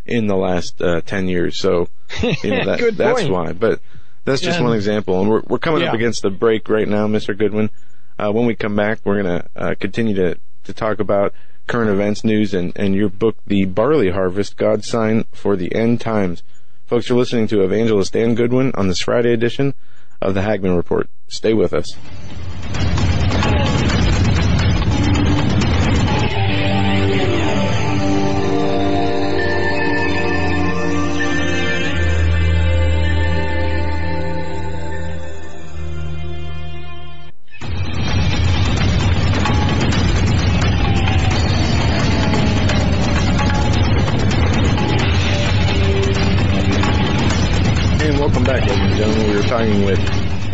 in 0.06 0.28
the 0.28 0.36
last 0.36 0.82
uh, 0.82 1.02
10 1.02 1.28
years. 1.28 1.58
So, 1.58 1.88
you 2.22 2.52
know, 2.52 2.66
that, 2.78 2.94
that's 2.98 3.24
why. 3.24 3.54
But 3.54 3.80
that's 4.26 4.42
just 4.42 4.62
one 4.62 4.74
example. 4.74 5.20
And 5.22 5.30
we're, 5.30 5.42
we're 5.48 5.60
coming 5.60 5.82
yeah. 5.82 5.90
up 5.90 5.94
against 5.94 6.22
the 6.22 6.30
break 6.30 6.70
right 6.70 6.88
now, 6.88 7.08
Mr. 7.08 7.38
Goodwin. 7.38 7.70
Uh, 8.18 8.32
when 8.32 8.46
we 8.46 8.56
come 8.56 8.76
back, 8.76 9.00
we're 9.04 9.24
going 9.24 9.42
to 9.42 9.50
uh, 9.56 9.76
continue 9.80 10.14
to, 10.16 10.38
to 10.66 10.74
talk 10.74 11.00
about 11.00 11.34
current 11.68 11.90
events 11.90 12.24
news 12.24 12.54
and, 12.54 12.74
and 12.76 12.96
your 12.96 13.10
book, 13.10 13.38
The 13.48 13.66
Barley 13.66 14.12
Harvest, 14.12 14.58
God's 14.58 14.88
Sign 14.88 15.26
for 15.32 15.56
the 15.56 15.74
End 15.74 16.02
Times. 16.02 16.44
Folks, 16.86 17.08
you're 17.10 17.18
listening 17.18 17.48
to 17.48 17.64
Evangelist 17.64 18.14
Dan 18.14 18.36
Goodwin 18.36 18.74
on 18.76 18.88
this 18.90 19.00
Friday 19.00 19.34
edition 19.34 19.74
of 20.22 20.34
the 20.34 20.42
Hagmann 20.42 20.76
Report. 20.76 21.10
Stay 21.28 21.54
with 21.54 21.74
us. 21.74 23.01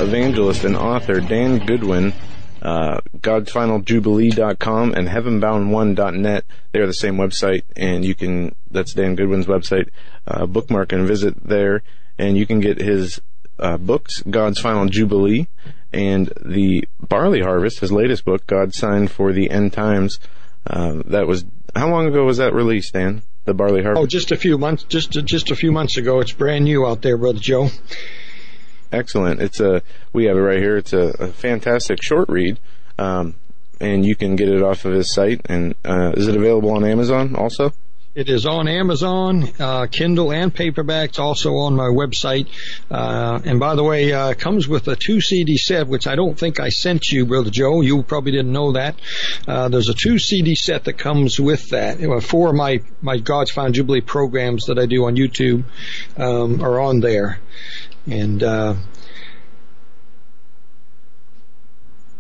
Evangelist 0.07 0.63
and 0.63 0.77
author 0.77 1.19
Dan 1.19 1.65
Goodwin, 1.65 2.13
uh, 2.61 3.01
God'sFinalJubilee.com 3.17 4.93
and 4.93 5.07
HeavenBound1.net. 5.09 6.45
They 6.71 6.79
are 6.79 6.88
the 6.88 6.93
same 6.93 7.17
website, 7.17 7.63
and 7.75 8.05
you 8.05 8.15
can, 8.15 8.55
that's 8.71 8.93
Dan 8.93 9.15
Goodwin's 9.15 9.47
website, 9.47 9.89
uh, 10.25 10.45
bookmark 10.45 10.93
and 10.93 11.05
visit 11.05 11.45
there, 11.45 11.84
and 12.17 12.38
you 12.38 12.45
can 12.45 12.61
get 12.61 12.79
his 12.79 13.19
uh, 13.59 13.75
books, 13.75 14.23
God's 14.29 14.61
Final 14.61 14.88
Jubilee, 14.88 15.47
and 15.91 16.31
the 16.41 16.88
Barley 17.01 17.41
Harvest, 17.41 17.79
his 17.79 17.91
latest 17.91 18.23
book, 18.23 18.47
God's 18.47 18.77
Sign 18.77 19.09
for 19.09 19.34
the 19.34 19.49
End 19.49 19.73
Times. 19.73 20.19
Uh, 20.65 21.01
that 21.07 21.27
was, 21.27 21.43
how 21.75 21.89
long 21.89 22.07
ago 22.07 22.23
was 22.23 22.38
that 22.38 22.53
released, 22.53 22.93
Dan? 22.93 23.23
The 23.43 23.53
Barley 23.53 23.84
Harvest? 23.84 24.01
Oh, 24.01 24.07
just 24.07 24.31
a 24.31 24.38
few 24.38 24.57
months, 24.57 24.84
just, 24.84 25.11
just 25.11 25.51
a 25.51 25.55
few 25.55 25.73
months 25.73 25.97
ago. 25.97 26.21
It's 26.21 26.31
brand 26.31 26.63
new 26.63 26.85
out 26.88 27.01
there, 27.01 27.17
Brother 27.17 27.39
Joe. 27.39 27.69
Excellent. 28.91 29.41
It's 29.41 29.59
a 29.59 29.81
we 30.14 30.26
have 30.26 30.38
it 30.38 30.41
right 30.41 30.59
here. 30.59 30.77
It's 30.77 30.93
a, 30.93 31.14
a 31.19 31.27
fantastic 31.27 32.01
short 32.01 32.30
read, 32.30 32.59
um, 32.97 33.35
and 33.80 34.05
you 34.05 34.15
can 34.15 34.35
get 34.35 34.49
it 34.49 34.61
off 34.61 34.85
of 34.85 34.93
his 34.93 35.11
site. 35.14 35.41
And 35.45 35.76
uh, 35.84 36.14
is 36.15 36.27
it 36.27 36.35
available 36.35 36.72
on 36.72 36.85
Amazon 36.85 37.35
also? 37.35 37.73
It 38.18 38.30
is 38.30 38.47
on 38.47 38.68
Amazon, 38.68 39.47
uh, 39.59 39.85
Kindle, 39.85 40.31
and 40.31 40.51
paperback. 40.51 41.09
It's 41.09 41.19
also 41.19 41.57
on 41.57 41.76
my 41.76 41.84
website. 41.84 42.47
Uh, 42.89 43.39
and 43.45 43.59
by 43.59 43.76
the 43.76 43.84
way, 43.84 44.11
uh, 44.11 44.34
comes 44.34 44.68
with 44.68 44.88
a 44.88 44.95
two 44.95 45.22
CD 45.22 45.55
set, 45.55 45.88
which 45.88 46.07
I 46.07 46.15
don't 46.15 46.35
think 46.35 46.59
I 46.59 46.69
sent 46.69 47.11
you, 47.11 47.27
Brother 47.27 47.51
Joe. 47.51 47.81
You 47.81 48.01
probably 48.01 48.31
didn't 48.31 48.51
know 48.51 48.72
that. 48.72 48.95
Uh, 49.47 49.69
there's 49.69 49.89
a 49.89 49.93
two 49.93 50.18
CD 50.18 50.55
set 50.55 50.85
that 50.85 50.97
comes 50.97 51.39
with 51.39 51.69
that. 51.69 51.99
Four 52.23 52.49
of 52.49 52.55
my, 52.55 52.81
my 53.03 53.19
God's 53.19 53.51
Final 53.51 53.72
Jubilee 53.72 54.01
programs 54.01 54.65
that 54.65 54.80
I 54.80 54.88
do 54.88 55.05
on 55.05 55.15
YouTube 55.15 55.65
um, 56.18 56.59
are 56.64 56.80
on 56.80 57.01
there. 57.01 57.39
And 58.09 58.41
uh, 58.41 58.75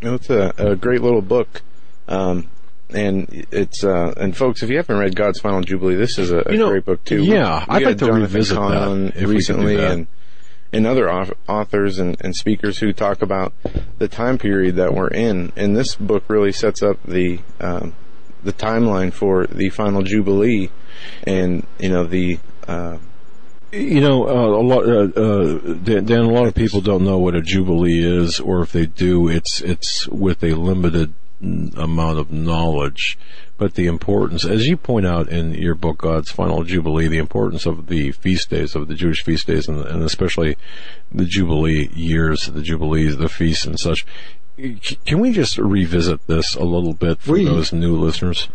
it's 0.01 0.29
a, 0.29 0.53
a 0.57 0.75
great 0.75 1.01
little 1.01 1.21
book. 1.21 1.61
Um, 2.07 2.49
and 2.89 3.45
it's 3.51 3.83
uh, 3.83 4.13
and 4.15 4.35
folks, 4.35 4.63
if 4.63 4.69
you 4.69 4.77
haven't 4.77 4.97
read 4.97 5.15
God's 5.15 5.39
Final 5.39 5.61
Jubilee, 5.61 5.95
this 5.95 6.17
is 6.17 6.31
a, 6.31 6.43
a 6.45 6.51
you 6.51 6.57
know, 6.57 6.69
great 6.69 6.85
book 6.85 7.03
too. 7.03 7.23
Yeah, 7.23 7.65
we, 7.69 7.79
we 7.79 7.85
I'd 7.85 7.89
like 7.89 7.97
to 7.97 8.05
Jonathan 8.05 8.21
revisit 8.21 8.57
Cahn 8.57 9.05
that 9.07 9.27
recently, 9.27 9.83
and 9.83 10.07
and 10.71 10.85
other 10.85 11.09
authors 11.47 11.99
and, 11.99 12.17
and 12.21 12.35
speakers 12.35 12.79
who 12.79 12.93
talk 12.93 13.21
about 13.21 13.53
the 13.97 14.07
time 14.07 14.37
period 14.37 14.75
that 14.75 14.93
we're 14.93 15.09
in. 15.09 15.51
And 15.55 15.75
this 15.75 15.95
book 15.95 16.23
really 16.27 16.51
sets 16.51 16.81
up 16.81 17.01
the 17.03 17.39
um, 17.59 17.93
the 18.43 18.53
timeline 18.53 19.11
for 19.11 19.47
the 19.47 19.69
final 19.69 20.01
Jubilee, 20.01 20.69
and 21.23 21.65
you 21.79 21.89
know 21.89 22.05
the 22.05 22.39
uh, 22.67 22.99
you 23.71 24.01
know, 24.01 24.27
uh, 24.27 24.59
a 24.59 24.63
lot, 24.63 24.85
uh, 24.87 25.19
uh, 25.19 25.73
Dan, 26.01 26.21
a 26.21 26.31
lot 26.31 26.47
of 26.47 26.55
people 26.55 26.81
don't 26.81 27.03
know 27.03 27.17
what 27.17 27.35
a 27.35 27.41
jubilee 27.41 28.03
is, 28.03 28.39
or 28.39 28.61
if 28.61 28.71
they 28.71 28.85
do, 28.85 29.27
it's 29.27 29.61
it's 29.61 30.07
with 30.07 30.43
a 30.43 30.53
limited 30.53 31.13
amount 31.41 32.19
of 32.19 32.31
knowledge. 32.31 33.17
But 33.57 33.73
the 33.73 33.87
importance, 33.87 34.45
as 34.45 34.67
you 34.67 34.77
point 34.77 35.07
out 35.07 35.29
in 35.29 35.53
your 35.53 35.73
book, 35.73 35.99
God's 35.99 36.29
Final 36.29 36.63
Jubilee, 36.63 37.07
the 37.07 37.17
importance 37.17 37.65
of 37.65 37.87
the 37.87 38.11
feast 38.11 38.51
days, 38.51 38.75
of 38.75 38.87
the 38.87 38.93
Jewish 38.93 39.23
feast 39.23 39.47
days, 39.47 39.67
and, 39.67 39.83
and 39.83 40.03
especially 40.03 40.57
the 41.11 41.25
Jubilee 41.25 41.89
years, 41.93 42.45
the 42.45 42.61
Jubilees, 42.61 43.17
the 43.17 43.29
feasts, 43.29 43.65
and 43.65 43.79
such. 43.79 44.05
Can 45.05 45.19
we 45.19 45.31
just 45.31 45.57
revisit 45.57 46.25
this 46.27 46.55
a 46.55 46.63
little 46.63 46.93
bit 46.93 47.19
for 47.19 47.33
we, 47.33 47.45
those 47.45 47.73
new 47.73 47.95
listeners? 47.95 48.47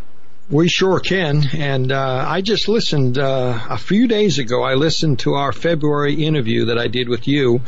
We 0.53 0.69
sure 0.69 1.01
can. 1.01 1.45
And 1.55 1.91
uh, 1.91 2.27
I 2.29 2.43
just 2.43 2.69
listened 2.69 3.17
uh, 3.17 3.59
a 3.71 3.79
few 3.79 4.07
days 4.07 4.39
ago. 4.39 4.63
I 4.63 4.75
listened 4.75 5.21
to 5.21 5.33
our 5.33 5.51
February 5.51 6.27
interview 6.27 6.67
that 6.67 6.79
I 6.79 6.89
did 6.89 7.09
with 7.09 7.27
you. 7.27 7.63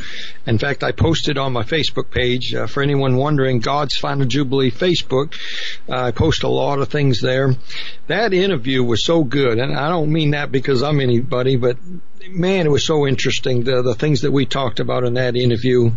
In 0.46 0.58
fact, 0.58 0.84
I 0.84 0.92
posted 0.92 1.38
on 1.38 1.54
my 1.54 1.62
Facebook 1.62 2.10
page 2.10 2.52
uh, 2.52 2.66
for 2.66 2.82
anyone 2.82 3.16
wondering. 3.16 3.60
God's 3.60 3.96
Final 3.96 4.26
Jubilee 4.26 4.70
Facebook. 4.70 5.34
I 5.88 6.10
post 6.10 6.42
a 6.42 6.48
lot 6.48 6.78
of 6.78 6.90
things 6.90 7.22
there. 7.22 7.54
That 8.08 8.34
interview 8.34 8.84
was 8.84 9.02
so 9.02 9.24
good, 9.24 9.58
and 9.58 9.74
I 9.74 9.88
don't 9.88 10.12
mean 10.12 10.32
that 10.32 10.52
because 10.52 10.82
I'm 10.82 11.00
anybody, 11.00 11.56
but 11.56 11.78
man, 12.28 12.66
it 12.66 12.70
was 12.70 12.84
so 12.84 13.06
interesting 13.06 13.64
the 13.64 13.82
the 13.82 13.94
things 13.94 14.22
that 14.22 14.32
we 14.32 14.46
talked 14.46 14.80
about 14.80 15.04
in 15.04 15.14
that 15.14 15.36
interview, 15.36 15.90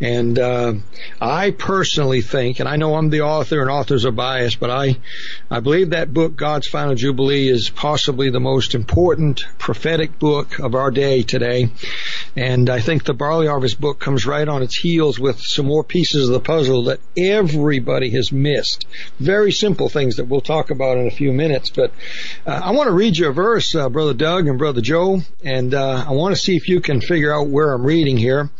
and 0.00 0.38
uh, 0.38 0.74
I 1.20 1.50
personally 1.50 2.20
think, 2.20 2.60
and 2.60 2.68
I 2.68 2.76
know 2.76 2.94
I'm 2.94 3.10
the 3.10 3.22
author 3.22 3.60
and 3.60 3.70
authors 3.70 4.04
are 4.04 4.12
biased, 4.12 4.60
but 4.60 4.70
I 4.70 4.98
I 5.50 5.60
believe 5.60 5.90
that 5.90 6.12
book, 6.12 6.36
God's 6.36 6.66
Final 6.66 6.94
Jubilee, 6.94 7.48
is 7.48 7.70
possibly 7.70 8.30
the 8.30 8.40
most 8.40 8.74
important 8.74 9.44
prophetic 9.58 10.18
book 10.18 10.58
of 10.58 10.74
our 10.74 10.90
day 10.90 11.22
today, 11.22 11.70
and 12.36 12.70
I 12.70 12.80
think 12.80 13.04
the 13.04 13.14
Barley 13.14 13.46
Harvest 13.46 13.80
book 13.80 13.98
comes 13.98 14.26
right 14.26 14.48
on 14.48 14.62
its 14.62 14.76
heels 14.76 15.18
with 15.18 15.40
some 15.40 15.66
more 15.66 15.84
pieces 15.84 16.28
of 16.28 16.32
the 16.32 16.40
puzzle 16.40 16.84
that 16.84 17.00
everybody 17.16 18.10
has 18.10 18.32
missed. 18.32 18.86
Very 19.18 19.52
simple 19.52 19.88
things 19.88 20.16
that 20.16 20.24
we'll 20.24 20.40
talk 20.40 20.70
about 20.70 20.98
in 20.98 21.06
a 21.06 21.10
few 21.10 21.32
minutes, 21.32 21.70
but 21.70 21.92
uh, 22.46 22.60
I 22.64 22.72
want 22.72 22.88
to 22.88 22.94
read 22.94 23.16
you 23.16 23.28
a 23.28 23.32
verse, 23.32 23.74
uh, 23.74 23.88
Brother 23.88 24.14
Doug 24.14 24.46
and 24.46 24.58
Brother 24.58 24.80
Joe, 24.80 25.20
and 25.44 25.71
uh, 25.74 26.04
I 26.08 26.12
want 26.12 26.34
to 26.34 26.40
see 26.40 26.56
if 26.56 26.68
you 26.68 26.80
can 26.80 27.00
figure 27.00 27.32
out 27.32 27.48
where 27.48 27.72
I'm 27.72 27.84
reading 27.84 28.16
here. 28.16 28.50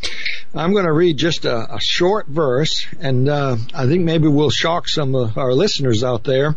I'm 0.55 0.72
going 0.72 0.84
to 0.84 0.93
read 0.93 1.16
just 1.16 1.44
a, 1.44 1.74
a 1.74 1.80
short 1.80 2.26
verse, 2.26 2.86
and 3.01 3.28
uh, 3.28 3.56
I 3.74 3.86
think 3.86 4.05
maybe 4.05 4.28
we'll 4.28 4.51
shock 4.51 4.89
some 4.89 5.14
of 5.14 5.39
our 5.39 5.52
listeners 5.52 6.05
out 6.05 6.24
there. 6.24 6.56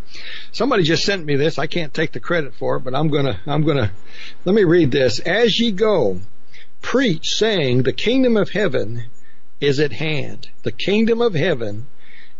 Somebody 0.51 0.83
just 0.83 1.05
sent 1.05 1.25
me 1.25 1.35
this. 1.35 1.57
I 1.57 1.67
can't 1.67 1.93
take 1.93 2.11
the 2.11 2.19
credit 2.19 2.53
for 2.55 2.75
it, 2.75 2.81
but 2.81 2.93
I'm 2.93 3.07
gonna 3.07 3.39
I'm 3.45 3.63
gonna 3.63 3.91
let 4.43 4.55
me 4.55 4.63
read 4.63 4.91
this. 4.91 5.19
As 5.19 5.59
ye 5.59 5.71
go, 5.71 6.19
preach, 6.81 7.29
saying, 7.29 7.83
the 7.83 7.93
kingdom 7.93 8.35
of 8.35 8.49
heaven 8.49 9.05
is 9.61 9.79
at 9.79 9.93
hand. 9.93 10.49
The 10.63 10.71
kingdom 10.71 11.21
of 11.21 11.33
heaven 11.33 11.87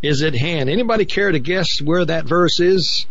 is 0.01 0.21
at 0.21 0.35
hand. 0.35 0.69
Anybody 0.69 1.05
care 1.05 1.31
to 1.31 1.39
guess 1.39 1.81
where 1.81 2.05
that 2.05 2.25
verse 2.25 2.59
is? 2.59 3.05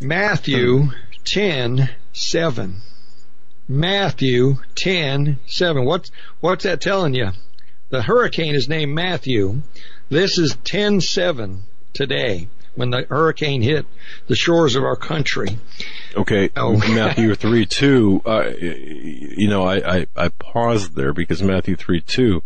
Matthew 0.00 0.90
10, 1.24 1.90
7. 2.12 2.76
Matthew 3.68 4.56
10, 4.74 5.38
7. 5.46 5.84
What's, 5.84 6.10
what's 6.40 6.64
that 6.64 6.80
telling 6.80 7.14
you? 7.14 7.30
The 7.90 8.02
hurricane 8.02 8.54
is 8.54 8.68
named 8.68 8.94
Matthew. 8.94 9.62
This 10.08 10.38
is 10.38 10.56
10, 10.64 11.00
7 11.00 11.62
today 11.92 12.48
when 12.74 12.90
the 12.90 13.06
hurricane 13.08 13.62
hit 13.62 13.86
the 14.26 14.34
shores 14.34 14.76
of 14.76 14.82
our 14.82 14.96
country. 14.96 15.58
Okay, 16.14 16.50
oh. 16.56 16.76
Matthew 16.94 17.34
3 17.34 17.66
2, 17.66 18.22
uh, 18.26 18.50
you 18.60 19.48
know, 19.48 19.64
I, 19.64 19.98
I, 19.98 20.06
I 20.16 20.28
paused 20.28 20.94
there 20.94 21.12
because 21.12 21.42
Matthew 21.42 21.76
3 21.76 22.00
2, 22.00 22.42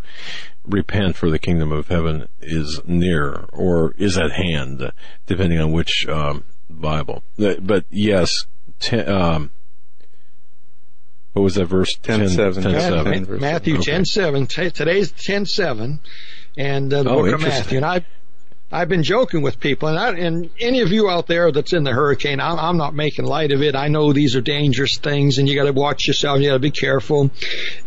repent 0.66 1.16
for 1.16 1.30
the 1.30 1.38
kingdom 1.38 1.72
of 1.72 1.88
heaven 1.88 2.28
is 2.40 2.80
near 2.86 3.46
or 3.52 3.94
is 3.96 4.18
at 4.18 4.32
hand, 4.32 4.92
depending 5.26 5.58
on 5.58 5.72
which 5.72 6.06
um, 6.08 6.44
Bible. 6.68 7.22
But 7.38 7.84
yes, 7.90 8.46
ten, 8.78 9.08
um, 9.08 9.50
what 11.38 11.42
was 11.42 11.54
that 11.54 11.66
verse? 11.66 11.94
10, 11.94 12.18
10 12.20 12.28
7. 12.30 12.62
10, 12.64 12.80
7. 12.80 13.40
Matthew 13.40 13.74
okay. 13.74 13.92
10 13.92 14.04
7. 14.04 14.46
T- 14.48 14.70
today's 14.70 15.12
10 15.12 15.46
7. 15.46 16.00
And 16.56 16.92
uh, 16.92 17.02
the 17.04 17.10
oh, 17.10 17.22
book 17.22 17.34
of 17.34 17.42
Matthew. 17.42 17.76
And 17.76 17.86
I 17.86 18.04
I've 18.70 18.88
been 18.88 19.02
joking 19.02 19.40
with 19.40 19.60
people, 19.60 19.88
and, 19.88 19.98
I, 19.98 20.10
and 20.10 20.50
any 20.60 20.80
of 20.80 20.92
you 20.92 21.08
out 21.08 21.26
there 21.26 21.50
that's 21.50 21.72
in 21.72 21.84
the 21.84 21.92
hurricane, 21.92 22.38
I'm, 22.38 22.58
I'm 22.58 22.76
not 22.76 22.94
making 22.94 23.24
light 23.24 23.50
of 23.50 23.62
it. 23.62 23.74
I 23.74 23.88
know 23.88 24.12
these 24.12 24.36
are 24.36 24.42
dangerous 24.42 24.98
things, 24.98 25.38
and 25.38 25.48
you 25.48 25.54
got 25.54 25.64
to 25.64 25.72
watch 25.72 26.06
yourself. 26.06 26.40
You 26.40 26.48
got 26.48 26.54
to 26.54 26.58
be 26.58 26.70
careful. 26.70 27.30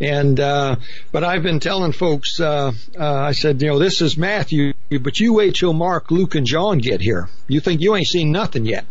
And 0.00 0.40
uh, 0.40 0.76
but 1.12 1.22
I've 1.22 1.44
been 1.44 1.60
telling 1.60 1.92
folks, 1.92 2.40
uh, 2.40 2.72
uh, 2.98 3.14
I 3.14 3.30
said, 3.30 3.62
you 3.62 3.68
know, 3.68 3.78
this 3.78 4.00
is 4.00 4.16
Matthew, 4.16 4.72
but 5.00 5.20
you 5.20 5.34
wait 5.34 5.54
till 5.54 5.72
Mark, 5.72 6.10
Luke, 6.10 6.34
and 6.34 6.46
John 6.46 6.78
get 6.78 7.00
here. 7.00 7.28
You 7.46 7.60
think 7.60 7.80
you 7.80 7.94
ain't 7.94 8.08
seen 8.08 8.32
nothing 8.32 8.66
yet. 8.66 8.84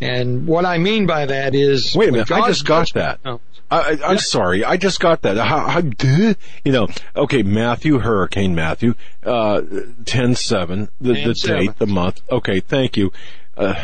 And 0.00 0.46
what 0.46 0.64
I 0.64 0.78
mean 0.78 1.06
by 1.06 1.26
that 1.26 1.56
is, 1.56 1.96
wait 1.96 2.10
a 2.10 2.12
minute, 2.12 2.30
I 2.30 2.46
just 2.46 2.64
got 2.64 2.92
that. 2.94 3.18
Oh. 3.24 3.40
I, 3.72 4.12
am 4.12 4.18
sorry. 4.18 4.64
I 4.64 4.76
just 4.76 5.00
got 5.00 5.22
that. 5.22 5.38
How, 5.38 5.66
how, 5.66 5.80
you 5.80 6.72
know, 6.72 6.88
okay, 7.16 7.42
Matthew, 7.42 7.98
Hurricane 7.98 8.54
Matthew, 8.54 8.94
uh, 9.24 9.62
10-7, 9.62 10.88
the, 11.00 11.12
the 11.12 11.31
date, 11.34 11.78
the 11.78 11.86
month. 11.86 12.20
Okay, 12.30 12.60
thank 12.60 12.96
you. 12.96 13.12
Uh, 13.56 13.82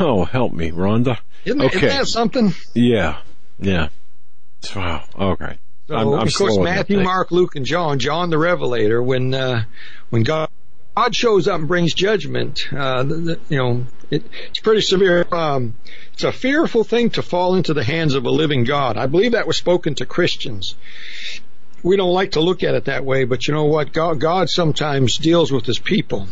oh, 0.00 0.24
help 0.24 0.52
me, 0.52 0.70
Rhonda. 0.70 1.18
Isn't, 1.44 1.60
okay. 1.60 1.76
isn't 1.76 1.88
that 1.88 2.06
something? 2.06 2.54
Yeah, 2.74 3.18
yeah. 3.58 3.88
Wow, 4.74 5.04
okay. 5.18 5.58
So, 5.86 5.94
I'm, 5.94 6.08
I'm 6.08 6.26
of 6.26 6.34
course, 6.34 6.58
Matthew, 6.58 7.00
Mark, 7.00 7.30
Luke, 7.30 7.56
and 7.56 7.64
John, 7.64 7.98
John 7.98 8.30
the 8.30 8.38
Revelator, 8.38 9.02
when, 9.02 9.32
uh, 9.32 9.64
when 10.10 10.22
God 10.22 10.50
God 10.98 11.14
shows 11.14 11.46
up 11.46 11.60
and 11.60 11.68
brings 11.68 11.94
judgment, 11.94 12.58
uh, 12.72 13.04
the, 13.04 13.14
the, 13.14 13.40
you 13.48 13.58
know, 13.58 13.86
it, 14.10 14.24
it's 14.48 14.58
pretty 14.58 14.80
severe. 14.80 15.24
Um, 15.30 15.76
it's 16.12 16.24
a 16.24 16.32
fearful 16.32 16.82
thing 16.82 17.10
to 17.10 17.22
fall 17.22 17.54
into 17.54 17.72
the 17.72 17.84
hands 17.84 18.16
of 18.16 18.24
a 18.24 18.30
living 18.30 18.64
God. 18.64 18.96
I 18.96 19.06
believe 19.06 19.30
that 19.32 19.46
was 19.46 19.56
spoken 19.56 19.94
to 19.96 20.06
Christians. 20.06 20.74
We 21.88 21.96
don't 21.96 22.12
like 22.12 22.32
to 22.32 22.40
look 22.40 22.62
at 22.64 22.74
it 22.74 22.84
that 22.84 23.06
way, 23.06 23.24
but 23.24 23.48
you 23.48 23.54
know 23.54 23.64
what? 23.64 23.94
God, 23.94 24.20
God 24.20 24.50
sometimes 24.50 25.16
deals 25.16 25.50
with 25.50 25.64
His 25.64 25.78
people. 25.78 26.28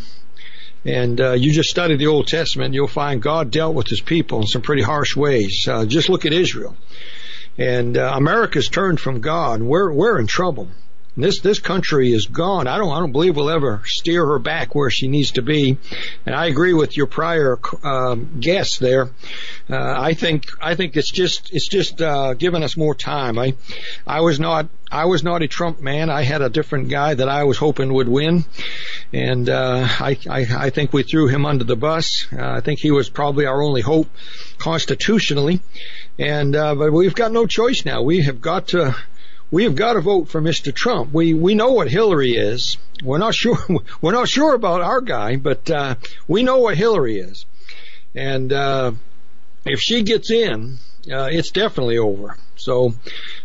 And 0.85 1.19
uh, 1.19 1.31
you 1.31 1.51
just 1.51 1.71
study 1.71 1.97
the 1.97 2.05
Old 2.05 2.27
Testament, 2.27 2.75
you'll 2.75 2.87
find 2.87 3.19
God 3.19 3.49
dealt 3.49 3.73
with 3.73 3.87
His 3.87 3.99
people 3.99 4.41
in 4.41 4.45
some 4.45 4.61
pretty 4.61 4.83
harsh 4.83 5.15
ways. 5.15 5.67
Uh, 5.67 5.87
just 5.87 6.09
look 6.09 6.27
at 6.27 6.31
Israel. 6.31 6.77
And 7.57 7.97
uh, 7.97 8.11
America's 8.13 8.67
turned 8.67 8.99
from 8.99 9.19
God. 9.19 9.63
We're 9.63 9.91
we're 9.91 10.19
in 10.19 10.27
trouble. 10.27 10.67
This 11.17 11.39
this 11.39 11.57
country 11.57 12.13
is 12.13 12.27
gone. 12.27 12.67
I 12.67 12.77
don't 12.77 12.91
I 12.91 12.99
don't 12.99 13.11
believe 13.11 13.35
we'll 13.35 13.49
ever 13.49 13.81
steer 13.85 14.23
her 14.23 14.37
back 14.37 14.75
where 14.75 14.91
she 14.91 15.07
needs 15.07 15.31
to 15.31 15.41
be. 15.41 15.79
And 16.27 16.35
I 16.35 16.45
agree 16.45 16.73
with 16.73 16.95
your 16.95 17.07
prior 17.07 17.59
um, 17.83 18.39
there. 18.79 19.09
Uh, 19.67 19.95
I 19.97 20.13
think 20.13 20.45
I 20.61 20.75
think 20.75 20.95
it's 20.95 21.09
just 21.09 21.51
it's 21.51 21.67
just 21.67 22.03
uh, 22.03 22.35
giving 22.35 22.61
us 22.61 22.77
more 22.77 22.93
time. 22.93 23.39
I 23.39 23.55
I 24.05 24.21
was 24.21 24.39
not 24.39 24.69
I 24.91 25.05
was 25.05 25.23
not 25.23 25.41
a 25.41 25.47
Trump 25.47 25.81
man. 25.81 26.11
I 26.11 26.21
had 26.21 26.43
a 26.43 26.49
different 26.49 26.89
guy 26.89 27.15
that 27.15 27.27
I 27.27 27.45
was 27.45 27.57
hoping 27.57 27.91
would 27.93 28.07
win, 28.07 28.45
and 29.11 29.49
uh, 29.49 29.87
I, 29.87 30.19
I 30.29 30.45
I 30.67 30.69
think 30.69 30.93
we 30.93 31.01
threw 31.01 31.27
him 31.27 31.47
under 31.47 31.63
the 31.63 31.75
bus. 31.75 32.27
Uh, 32.31 32.47
I 32.47 32.61
think 32.61 32.79
he 32.79 32.91
was 32.91 33.09
probably 33.09 33.47
our 33.47 33.63
only 33.63 33.81
hope 33.81 34.07
constitutionally, 34.59 35.61
and 36.19 36.55
uh, 36.55 36.75
but 36.75 36.93
we've 36.93 37.15
got 37.15 37.31
no 37.31 37.47
choice 37.47 37.85
now. 37.85 38.03
We 38.03 38.21
have 38.21 38.39
got 38.39 38.67
to 38.69 38.95
we 39.51 39.63
have 39.63 39.75
got 39.75 39.93
to 39.93 40.01
vote 40.01 40.27
for 40.29 40.41
Mr. 40.41 40.73
Trump. 40.73 41.13
We 41.13 41.33
we 41.33 41.55
know 41.55 41.71
what 41.71 41.89
Hillary 41.89 42.31
is. 42.31 42.77
We're 43.03 43.17
not 43.17 43.35
sure 43.35 43.57
we're 44.01 44.11
not 44.11 44.29
sure 44.29 44.53
about 44.53 44.81
our 44.81 45.01
guy, 45.01 45.37
but 45.37 45.69
uh, 45.69 45.95
we 46.27 46.43
know 46.43 46.57
what 46.59 46.77
Hillary 46.77 47.19
is. 47.19 47.45
And 48.15 48.51
uh, 48.51 48.93
if 49.65 49.79
she 49.79 50.01
gets 50.03 50.31
in, 50.31 50.77
uh, 51.11 51.29
it's 51.31 51.51
definitely 51.51 51.97
over. 51.97 52.37
So 52.55 52.93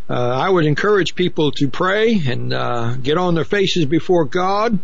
uh, 0.09 0.15
I 0.15 0.49
would 0.49 0.65
encourage 0.65 1.15
people 1.15 1.53
to 1.53 1.69
pray 1.69 2.21
and 2.27 2.53
uh, 2.53 2.97
get 2.97 3.19
on 3.19 3.35
their 3.35 3.45
faces 3.45 3.85
before 3.85 4.25
God 4.25 4.79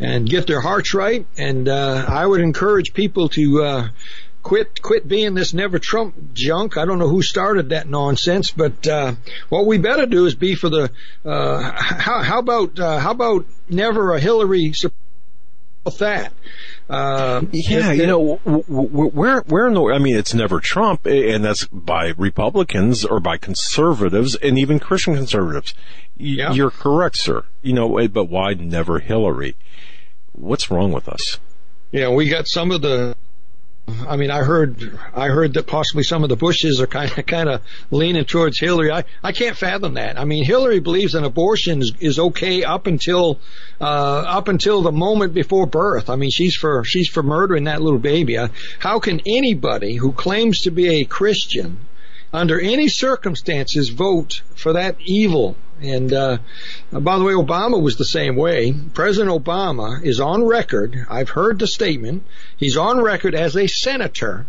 and 0.00 0.28
get 0.28 0.46
their 0.46 0.60
hearts 0.60 0.94
right. 0.94 1.26
And 1.36 1.68
uh, 1.68 2.06
I 2.08 2.26
would 2.26 2.40
encourage 2.40 2.94
people 2.94 3.28
to 3.30 3.62
uh, 3.62 3.88
quit 4.46 4.80
quit 4.80 5.08
being 5.08 5.34
this 5.34 5.52
never 5.52 5.80
Trump 5.80 6.32
junk. 6.32 6.76
I 6.76 6.84
don't 6.84 7.00
know 7.00 7.08
who 7.08 7.20
started 7.20 7.70
that 7.70 7.88
nonsense, 7.88 8.52
but 8.52 8.86
uh, 8.86 9.14
what 9.48 9.66
we 9.66 9.76
better 9.76 10.06
do 10.06 10.24
is 10.26 10.36
be 10.36 10.54
for 10.54 10.68
the. 10.68 10.92
Uh, 11.24 11.60
how, 11.60 12.22
how 12.22 12.38
about 12.38 12.78
uh, 12.78 13.00
how 13.00 13.10
about 13.10 13.44
never 13.68 14.14
a 14.14 14.20
Hillary 14.20 14.72
that? 15.98 16.32
Uh, 16.88 17.42
yeah, 17.50 17.90
you 17.90 18.06
know, 18.06 18.36
where 18.36 19.40
where 19.40 19.66
in 19.66 19.74
the 19.74 19.82
I 19.92 19.98
mean, 19.98 20.16
it's 20.16 20.32
never 20.32 20.60
Trump, 20.60 21.06
and 21.06 21.44
that's 21.44 21.66
by 21.66 22.12
Republicans 22.16 23.04
or 23.04 23.18
by 23.18 23.38
conservatives 23.38 24.36
and 24.36 24.60
even 24.60 24.78
Christian 24.78 25.16
conservatives. 25.16 25.74
Yeah. 26.16 26.52
You're 26.52 26.70
correct, 26.70 27.16
sir. 27.16 27.44
You 27.62 27.72
know, 27.72 28.06
but 28.06 28.26
why 28.26 28.54
never 28.54 29.00
Hillary? 29.00 29.56
What's 30.32 30.70
wrong 30.70 30.92
with 30.92 31.08
us? 31.08 31.38
Yeah, 31.90 32.10
we 32.10 32.28
got 32.28 32.46
some 32.46 32.70
of 32.70 32.82
the 32.82 33.16
I 33.88 34.16
mean, 34.16 34.32
I 34.32 34.42
heard, 34.42 34.98
I 35.14 35.28
heard 35.28 35.54
that 35.54 35.66
possibly 35.66 36.02
some 36.02 36.24
of 36.24 36.28
the 36.28 36.36
Bushes 36.36 36.80
are 36.80 36.88
kind 36.88 37.16
of, 37.16 37.26
kind 37.26 37.48
of 37.48 37.62
leaning 37.90 38.24
towards 38.24 38.58
Hillary. 38.58 38.90
I, 38.90 39.04
I 39.22 39.30
can't 39.30 39.56
fathom 39.56 39.94
that. 39.94 40.18
I 40.18 40.24
mean, 40.24 40.44
Hillary 40.44 40.80
believes 40.80 41.14
an 41.14 41.24
abortion 41.24 41.82
is, 41.82 41.92
is 42.00 42.18
okay 42.18 42.64
up 42.64 42.88
until, 42.88 43.38
uh, 43.80 43.84
up 43.84 44.48
until 44.48 44.82
the 44.82 44.90
moment 44.90 45.34
before 45.34 45.66
birth. 45.66 46.10
I 46.10 46.16
mean, 46.16 46.30
she's 46.30 46.56
for, 46.56 46.82
she's 46.84 47.08
for 47.08 47.22
murdering 47.22 47.64
that 47.64 47.80
little 47.80 48.00
baby. 48.00 48.36
Uh, 48.36 48.48
how 48.80 48.98
can 48.98 49.20
anybody 49.24 49.94
who 49.94 50.12
claims 50.12 50.62
to 50.62 50.72
be 50.72 51.00
a 51.00 51.04
Christian 51.04 51.78
under 52.36 52.60
any 52.60 52.88
circumstances 52.88 53.88
vote 53.88 54.42
for 54.54 54.74
that 54.74 54.96
evil 55.00 55.56
and 55.80 56.12
uh, 56.12 56.38
by 56.90 57.18
the 57.18 57.24
way, 57.24 57.34
Obama 57.34 57.80
was 57.80 57.96
the 57.96 58.04
same 58.04 58.36
way. 58.36 58.72
President 58.94 59.44
Obama 59.44 60.02
is 60.02 60.20
on 60.20 60.44
record. 60.44 61.06
I've 61.08 61.28
heard 61.30 61.58
the 61.58 61.66
statement. 61.66 62.24
He's 62.56 62.76
on 62.76 63.02
record 63.02 63.34
as 63.34 63.56
a 63.56 63.66
senator. 63.66 64.46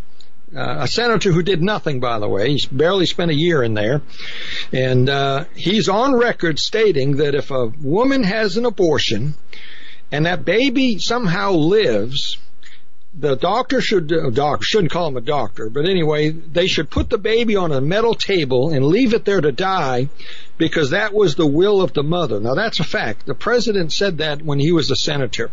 Uh, 0.56 0.78
a 0.80 0.88
senator 0.88 1.34
who 1.34 1.44
did 1.44 1.62
nothing, 1.62 2.00
by 2.00 2.20
the 2.20 2.30
way. 2.30 2.52
He's 2.52 2.66
barely 2.66 3.06
spent 3.06 3.32
a 3.32 3.36
year 3.36 3.62
in 3.62 3.74
there. 3.74 4.02
And 4.72 5.10
uh, 5.10 5.46
he's 5.56 5.90
on 5.90 6.16
record 6.16 6.60
stating 6.60 7.18
that 7.18 7.36
if 7.36 7.52
a 7.52 7.66
woman 7.66 8.24
has 8.24 8.56
an 8.56 8.66
abortion 8.66 9.34
and 10.10 10.26
that 10.26 10.46
baby 10.46 11.00
somehow 11.00 11.52
lives, 11.52 12.38
the 13.14 13.36
doctor 13.36 13.82
should 13.82 14.12
uh, 14.12 14.30
doc 14.30 14.64
shouldn't 14.64 14.92
call 14.92 15.08
him 15.08 15.18
a 15.18 15.22
doctor, 15.22 15.70
but 15.70 15.86
anyway, 15.86 16.30
they 16.30 16.68
should 16.68 16.90
put 16.90 17.10
the 17.10 17.18
baby 17.18 17.56
on 17.56 17.72
a 17.72 17.82
metal 17.82 18.14
table 18.14 18.70
and 18.70 18.86
leave 18.86 19.14
it 19.14 19.26
there 19.26 19.42
to 19.42 19.52
die 19.52 20.10
because 20.58 20.92
that 20.92 21.14
was 21.14 21.36
the 21.36 21.48
will 21.48 21.82
of 21.82 21.94
the 21.94 22.04
mother. 22.04 22.40
Now 22.40 22.54
that's 22.56 22.80
a 22.80 22.84
fact. 22.84 23.26
The 23.26 23.34
president 23.34 23.92
said 23.92 24.20
that 24.20 24.42
when 24.42 24.60
he 24.60 24.72
was 24.72 24.92
a 24.92 24.96
senator. 24.96 25.50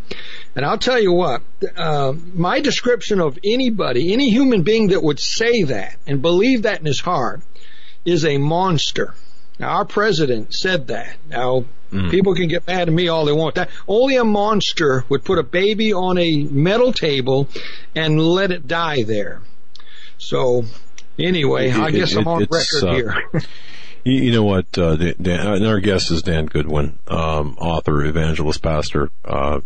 And 0.55 0.65
I'll 0.65 0.79
tell 0.79 1.01
you 1.01 1.13
what, 1.13 1.43
uh, 1.77 2.13
my 2.35 2.61
description 2.61 3.21
of 3.21 3.39
anybody, 3.45 4.13
any 4.13 4.31
human 4.31 4.63
being 4.63 4.89
that 4.89 5.03
would 5.03 5.21
say 5.21 5.63
that 5.65 5.97
and 6.07 6.23
believe 6.23 6.63
that 6.63 6.81
in 6.81 6.87
his 6.87 7.01
heart 7.01 7.41
is 8.05 8.25
a 8.25 8.39
monster. 8.39 9.15
Now 9.59 9.69
our 9.77 9.85
president 9.85 10.53
said 10.53 10.89
that. 10.89 11.17
Now 11.29 11.65
Mm. 11.95 12.11
People 12.11 12.35
can 12.35 12.49
get 12.49 12.67
mad 12.67 12.89
at 12.89 12.93
me 12.93 13.07
all 13.07 13.25
they 13.25 13.33
want. 13.33 13.55
That 13.55 13.71
only 13.87 14.17
a 14.17 14.25
monster 14.25 15.05
would 15.09 15.25
put 15.25 15.39
a 15.39 15.45
baby 15.45 15.93
on 15.93 16.19
a 16.19 16.43
metal 16.45 16.93
table 16.93 17.49
and 17.95 18.21
let 18.21 18.51
it 18.51 18.67
die 18.67 19.05
there. 19.05 19.43
So 20.19 20.65
anyway, 21.17 21.71
it, 21.71 21.77
I 21.77 21.93
guess 21.93 22.13
it, 22.13 22.19
I'm 22.19 22.27
on 22.27 22.47
record 22.51 22.85
uh, 22.85 22.95
here. 22.95 23.31
you, 24.05 24.33
know 24.33 24.43
what? 24.43 24.77
Uh, 24.77 24.97
Dan, 24.97 25.47
and 25.47 25.67
our 25.67 25.79
guest 25.79 26.11
is 26.11 26.23
Dan 26.23 26.47
Goodwin, 26.47 26.99
um, 27.07 27.57
author, 27.61 28.05
evangelist, 28.05 28.61
pastor. 28.61 29.11
Uh, 29.25 29.61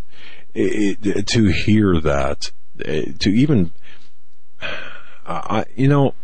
it, 0.54 1.26
to 1.28 1.46
hear 1.46 1.98
that, 2.00 2.50
to 2.78 3.30
even, 3.30 3.72
I, 5.26 5.64
you 5.76 5.88
know, 5.88 6.14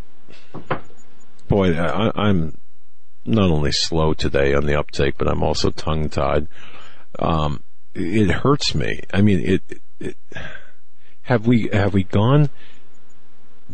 boy, 1.49 1.75
I, 1.75 2.11
I'm 2.15 2.59
not 3.25 3.51
only 3.51 3.73
slow 3.73 4.15
today 4.15 4.55
on 4.55 4.67
the 4.67 4.79
uptake, 4.79 5.17
but 5.19 5.29
I'm 5.29 5.43
also 5.43 5.71
tongue 5.71 6.09
tied. 6.09 6.49
Um, 7.19 7.63
it 7.95 8.31
hurts 8.31 8.75
me. 8.75 9.03
I 9.13 9.23
mean, 9.23 9.41
it, 9.41 9.63
it, 10.01 10.17
have 11.23 11.47
we, 11.47 11.69
have 11.73 11.95
we 11.95 12.05
gone 12.05 12.51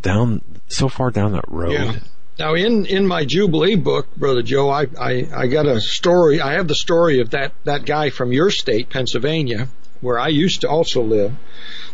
down 0.01 0.43
so 0.69 0.89
far 0.89 1.11
down 1.11 1.33
that 1.33 1.49
road? 1.49 1.73
Yeah. 1.73 1.99
Now, 2.39 2.55
in, 2.55 2.87
in 2.87 3.07
my 3.07 3.27
Jubilee 3.27 3.77
book, 3.77 4.15
Brother 4.17 4.43
Joe, 4.43 4.71
I, 4.71 4.87
I, 4.99 5.29
I 5.35 5.47
got 5.47 5.67
a 5.67 5.81
story. 5.81 6.41
I 6.41 6.55
have 6.55 6.69
the 6.69 6.75
story 6.75 7.21
of 7.21 7.31
that, 7.31 7.53
that 7.65 7.85
guy 7.85 8.09
from 8.11 8.33
your 8.33 8.51
state, 8.51 8.89
Pennsylvania, 8.89 9.69
where 10.01 10.19
I 10.19 10.29
used 10.29 10.63
to 10.63 10.69
also 10.69 11.03
live 11.03 11.35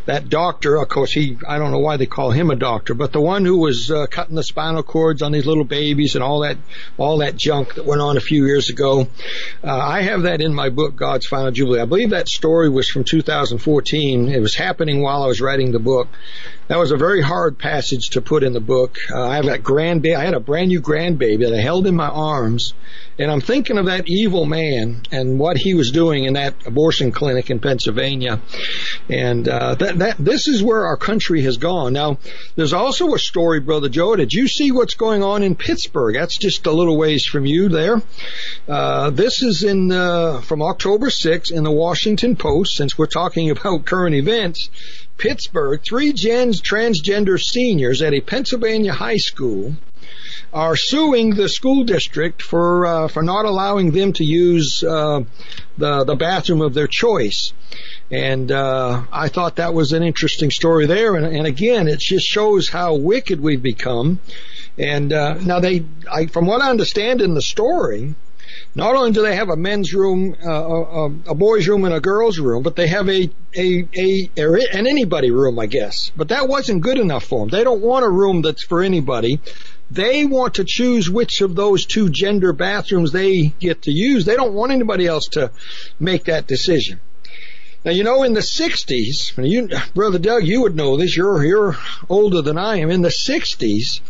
that 0.07 0.29
doctor, 0.29 0.77
of 0.77 0.89
course, 0.89 1.13
he, 1.13 1.37
I 1.47 1.59
don't 1.59 1.73
know 1.73 1.81
why 1.81 1.97
they 1.97 2.07
call 2.07 2.31
him 2.31 2.51
a 2.51 2.57
doctor, 2.57 2.95
but 2.95 3.13
the 3.13 3.21
one 3.21 3.45
who 3.45 3.59
was 3.59 3.91
uh, 3.91 4.07
cutting 4.07 4.37
the 4.37 4.43
spinal 4.43 4.83
cords 4.83 5.21
on 5.21 5.33
these 5.33 5.47
little 5.47 5.65
babies 5.65 6.15
and 6.15 6.23
all 6.23 6.41
that, 6.41 6.57
all 6.97 7.19
that 7.19 7.37
junk 7.37 7.75
that 7.75 7.85
went 7.85 8.01
on 8.01 8.17
a 8.17 8.21
few 8.21 8.47
years 8.47 8.71
ago. 8.71 9.09
Uh, 9.63 9.77
I 9.77 10.03
have 10.03 10.23
that 10.23 10.41
in 10.41 10.55
my 10.55 10.71
book, 10.71 10.97
God's 10.97 11.27
Final 11.27 11.51
Jubilee. 11.51 11.81
I 11.81 11.87
believe 11.87 12.11
that 12.11 12.29
story 12.29 12.69
was 12.69 12.89
from 12.89 13.05
2014. 13.05 14.29
It 14.29 14.41
was 14.41 14.55
happening 14.55 15.03
while 15.03 15.23
I 15.23 15.27
was 15.27 15.41
writing 15.41 15.73
the 15.73 15.79
book. 15.79 16.09
That 16.69 16.79
was 16.79 16.91
a 16.91 16.97
very 16.97 17.23
hard 17.23 17.59
passage 17.59 18.11
to 18.11 18.21
put 18.21 18.43
in 18.43 18.53
the 18.53 18.61
book. 18.61 18.97
Uh, 19.11 19.25
I 19.25 19.37
have 19.37 19.47
that 19.47 19.63
grandbaby. 19.63 20.17
I 20.17 20.25
had 20.25 20.35
a 20.35 20.41
brand 20.41 20.69
new 20.69 20.81
grandbaby 20.81 21.41
that 21.41 21.55
I 21.55 21.61
held 21.61 21.87
in 21.87 21.95
my 21.95 22.09
arms, 22.09 22.75
and 23.19 23.31
I'm 23.31 23.41
thinking 23.41 23.79
of 23.79 23.87
that 23.87 24.09
evil 24.09 24.47
man 24.47 25.03
and 25.13 25.39
what 25.39 25.57
he 25.57 25.75
was 25.75 25.93
doing 25.93 26.25
in 26.25 26.33
that 26.33 26.67
abortion 26.67 27.13
clinic 27.13 27.51
in 27.51 27.61
Pennsylvania, 27.61 28.41
and 29.09 29.49
uh, 29.49 29.77
that 29.77 29.96
that 29.99 30.17
this 30.19 30.49
is 30.49 30.63
where 30.63 30.87
our 30.87 30.97
country 30.97 31.43
has 31.43 31.57
gone. 31.57 31.93
Now, 31.93 32.19
there's 32.55 32.73
also 32.73 33.15
a 33.15 33.19
story, 33.19 33.61
brother 33.61 33.89
Joe. 33.89 34.17
Did 34.17 34.33
you 34.33 34.49
see 34.49 34.73
what's 34.73 34.95
going 34.95 35.23
on 35.23 35.43
in 35.43 35.55
Pittsburgh? 35.55 36.15
That's 36.15 36.37
just 36.37 36.67
a 36.67 36.73
little 36.73 36.97
ways 36.97 37.25
from 37.25 37.47
you 37.47 37.69
there. 37.69 38.03
Uh, 38.69 39.11
this 39.11 39.43
is 39.43 39.63
in 39.63 39.93
uh, 39.93 40.41
from 40.41 40.63
October 40.63 41.09
6th 41.09 41.53
in 41.53 41.65
the 41.65 41.71
Washington 41.71 42.37
Post. 42.37 42.77
Since 42.77 42.99
we're 42.99 43.07
talking 43.07 43.51
about 43.57 43.85
current 43.85 44.15
events. 44.15 44.71
Pittsburgh, 45.19 45.81
three 45.83 46.13
gens 46.13 46.61
transgender 46.61 47.43
seniors 47.43 48.03
at 48.03 48.13
a 48.13 48.21
Pennsylvania 48.21 48.93
high 48.93 49.17
school 49.17 49.75
are 50.57 50.75
suing 50.75 51.35
the 51.35 51.51
school 51.51 51.85
district 51.85 52.41
for 52.41 52.87
uh, 52.87 53.09
for 53.09 53.23
not 53.23 53.45
allowing 53.45 53.91
them 53.91 54.15
to 54.15 54.25
use 54.25 54.83
uh, 54.83 55.21
the 55.77 56.05
the 56.05 56.17
bathroom 56.17 56.63
of 56.63 56.73
their 56.73 56.87
choice. 56.87 57.53
And 58.11 58.51
uh, 58.51 59.03
I 59.13 59.29
thought 59.29 59.57
that 59.57 59.75
was 59.75 59.93
an 59.93 60.03
interesting 60.03 60.51
story 60.51 60.87
there. 60.87 61.15
And, 61.17 61.27
and 61.27 61.47
again, 61.47 61.89
it 61.89 61.99
just 62.01 62.27
shows 62.27 62.71
how 62.71 62.95
wicked 62.95 63.39
we've 63.41 63.63
become. 63.63 64.21
And 64.79 65.13
uh, 65.13 65.35
now 65.35 65.61
they, 65.61 65.85
I, 66.11 66.27
from 66.27 66.47
what 66.47 66.63
I 66.63 66.71
understand 66.71 67.21
in 67.21 67.35
the 67.35 67.43
story, 67.43 68.15
not 68.75 68.95
only 68.95 69.11
do 69.11 69.23
they 69.23 69.35
have 69.35 69.49
a 69.49 69.57
men's 69.57 69.93
room, 69.93 70.37
uh, 70.45 70.51
a, 70.51 71.05
a, 71.31 71.35
boys' 71.35 71.67
room, 71.67 71.85
and 71.85 71.95
a 71.95 72.01
girls' 72.01 72.39
room, 72.39 72.63
but 72.63 72.77
they 72.77 72.87
have 72.87 73.09
a, 73.09 73.31
a, 73.57 73.89
a, 73.97 74.31
an 74.73 74.87
anybody 74.87 75.31
room, 75.31 75.59
I 75.59 75.67
guess. 75.67 76.13
But 76.17 76.29
that 76.29 76.49
wasn't 76.49 76.83
good 76.83 76.99
enough 76.99 77.25
for 77.25 77.41
them. 77.41 77.49
They 77.49 77.65
don't 77.65 77.81
want 77.81 78.05
a 78.05 78.11
room 78.11 78.43
that's 78.43 78.65
for 78.65 78.83
anybody. 78.83 79.41
They 79.91 80.25
want 80.25 80.55
to 80.55 80.65
choose 80.67 81.09
which 81.09 81.41
of 81.41 81.55
those 81.55 81.87
two 81.87 82.09
gender 82.11 82.53
bathrooms 82.53 83.13
they 83.13 83.53
get 83.61 83.83
to 83.83 83.93
use. 83.93 84.25
They 84.25 84.37
don't 84.37 84.55
want 84.55 84.73
anybody 84.73 85.07
else 85.07 85.27
to 85.33 85.53
make 86.01 86.25
that 86.25 86.47
decision. 86.47 87.01
Now, 87.87 87.93
you 87.93 88.03
know, 88.03 88.25
in 88.25 88.33
the 88.33 88.41
60s, 88.41 89.49
you, 89.49 89.69
Brother 89.95 90.19
Doug, 90.19 90.45
you 90.45 90.63
would 90.63 90.75
know 90.75 90.97
this, 90.97 91.17
you're, 91.17 91.45
you're 91.45 91.77
older 92.09 92.43
than 92.43 92.59
I 92.59 92.79
am. 92.79 92.91
In 92.91 93.03
the 93.03 93.11
60s, 93.11 94.01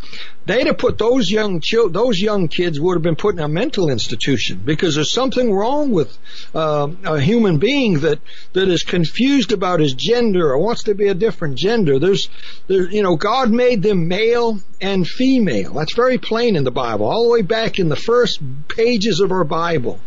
they'd 0.47 0.66
have 0.66 0.78
put 0.78 0.97
those 0.97 1.31
young 1.31 1.61
children, 1.61 1.93
those 1.93 2.19
young 2.19 2.48
kids 2.48 2.81
would 2.81 2.94
have 2.94 3.03
been 3.03 3.16
put 3.16 3.35
in 3.35 3.43
a 3.43 3.48
mental 3.48 3.90
institution 3.90 4.62
because 4.65 4.94
there's 4.94 5.12
something 5.12 5.53
wrong 5.53 5.90
with 5.90 6.16
uh, 6.55 6.89
a 7.05 7.20
human 7.20 7.59
being 7.59 8.01
that 8.01 8.19
that 8.55 8.69
is 8.69 8.82
confused 8.82 9.53
about 9.53 9.81
his 9.81 9.93
gender 9.93 10.53
or 10.53 10.59
wants 10.59 10.85
to 10.85 10.94
be 10.94 11.09
a 11.09 11.15
different 11.15 11.57
gender. 11.59 11.98
There's, 11.98 12.31
there, 12.69 12.90
you 12.90 13.03
know, 13.03 13.16
God 13.16 13.51
made 13.51 13.82
them 13.82 14.09
male 14.09 14.59
and 14.81 15.07
female. 15.07 15.74
That's 15.74 15.94
very 15.94 16.16
plain 16.16 16.57
in 16.57 16.65
the 16.65 16.70
Bible, 16.70 17.05
all 17.05 17.24
the 17.24 17.31
way 17.31 17.43
back 17.43 17.78
in 17.78 17.90
the 17.90 17.97
first 17.97 18.40
pages 18.69 19.20
of 19.20 19.32
our 19.32 19.44
Bible. 19.44 20.01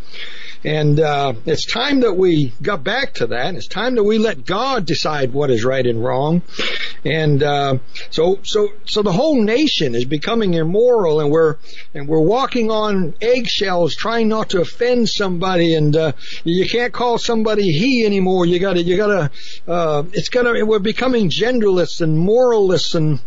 And 0.64 1.00
uh, 1.00 1.34
it's 1.46 1.66
time 1.66 2.02
that 2.02 2.14
we 2.14 2.54
got 2.62 2.84
back 2.84 3.14
to 3.16 3.28
that. 3.28 3.56
It's 3.56 3.68
time 3.68 3.96
that 3.96 4.04
we 4.04 4.18
let 4.18 4.46
God 4.46 4.86
decide 4.86 5.32
what 5.32 5.50
is 5.50 5.64
right 5.64 5.86
and 5.86 6.04
wrong. 6.04 6.42
And 7.06 7.42
uh, 7.42 7.78
so, 8.10 8.40
so, 8.44 8.70
so 8.86 9.02
the 9.02 9.14
whole 9.14 9.42
nation 9.42 9.96
is 9.96 10.04
becoming 10.04 10.56
immoral, 10.56 11.22
and 11.22 11.32
we're 11.32 11.56
and 11.94 12.10
we're 12.10 12.20
walking 12.20 12.72
on 12.72 13.14
eggshells, 13.22 13.96
trying 13.96 14.28
not 14.28 14.50
to 14.50 14.60
offend 14.60 15.08
somebody. 15.08 15.76
And 15.76 15.96
uh, 15.96 16.12
you 16.44 16.68
can't 16.68 16.94
call 16.94 17.18
somebody 17.18 17.72
he 17.72 18.06
anymore. 18.06 18.46
You 18.46 18.60
got 18.60 18.74
to, 18.74 18.82
you 18.82 18.98
got 18.98 19.08
to. 19.08 19.72
Uh, 19.72 20.04
it's 20.12 20.30
gonna. 20.30 20.66
We're 20.66 20.80
becoming 20.80 21.30
genderless 21.30 22.02
and 22.02 22.18
moralless 22.18 22.96
and 22.96 23.22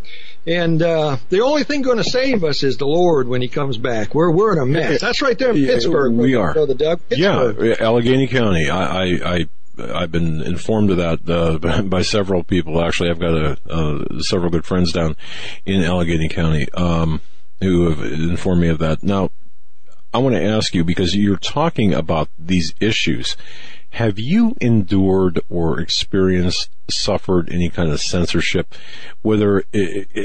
and 0.46 0.82
uh, 0.82 1.16
the 1.28 1.40
only 1.40 1.64
thing 1.64 1.82
going 1.82 1.98
to 1.98 2.04
save 2.04 2.44
us 2.44 2.62
is 2.62 2.76
the 2.76 2.86
Lord 2.86 3.28
when 3.28 3.42
He 3.42 3.48
comes 3.48 3.78
back. 3.78 4.14
We're 4.14 4.30
we're 4.30 4.52
in 4.52 4.58
a 4.58 4.66
mess. 4.66 5.00
That's 5.00 5.22
right 5.22 5.38
there 5.38 5.50
in 5.50 5.64
Pittsburgh. 5.64 6.14
We 6.14 6.34
are. 6.34 6.54
The 6.66 6.74
Doug. 6.74 7.00
Yeah, 7.10 7.52
Allegheny 7.80 8.26
County. 8.26 8.68
I, 8.68 9.04
I, 9.04 9.36
I 9.36 9.48
I've 9.78 10.12
been 10.12 10.42
informed 10.42 10.90
of 10.90 10.98
that 10.98 11.28
uh, 11.28 11.82
by 11.82 12.02
several 12.02 12.44
people. 12.44 12.84
Actually, 12.84 13.10
I've 13.10 13.20
got 13.20 13.34
a, 13.34 13.58
uh, 13.68 14.20
several 14.20 14.50
good 14.50 14.64
friends 14.64 14.92
down 14.92 15.16
in 15.64 15.82
Allegheny 15.82 16.28
County 16.28 16.70
um, 16.72 17.20
who 17.60 17.88
have 17.88 18.02
informed 18.02 18.60
me 18.60 18.68
of 18.68 18.78
that. 18.78 19.02
Now, 19.02 19.30
I 20.12 20.18
want 20.18 20.34
to 20.34 20.44
ask 20.44 20.74
you 20.74 20.84
because 20.84 21.16
you're 21.16 21.36
talking 21.36 21.94
about 21.94 22.28
these 22.38 22.74
issues. 22.80 23.36
Have 23.92 24.18
you 24.18 24.56
endured 24.58 25.40
or 25.50 25.78
experienced, 25.78 26.70
suffered 26.90 27.50
any 27.52 27.68
kind 27.68 27.90
of 27.90 28.00
censorship, 28.00 28.74
whether 29.20 29.64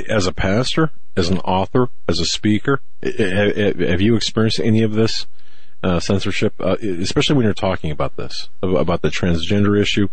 as 0.10 0.26
a 0.26 0.32
pastor, 0.32 0.92
as 1.18 1.30
an 1.30 1.40
author, 1.40 1.90
as 2.08 2.20
a 2.20 2.26
speaker? 2.26 2.80
Have 3.04 4.02
you 4.02 4.16
experienced 4.16 4.62
any 4.62 4.84
of 4.84 4.94
this 4.94 5.28
uh, 5.84 6.00
censorship, 6.00 6.54
uh, 6.60 6.78
especially 6.82 7.36
when 7.36 7.44
you're 7.44 7.54
talking 7.54 7.92
about 7.92 8.16
this, 8.16 8.48
about 8.64 9.02
the 9.02 9.10
transgender 9.10 9.80
issue, 9.80 10.08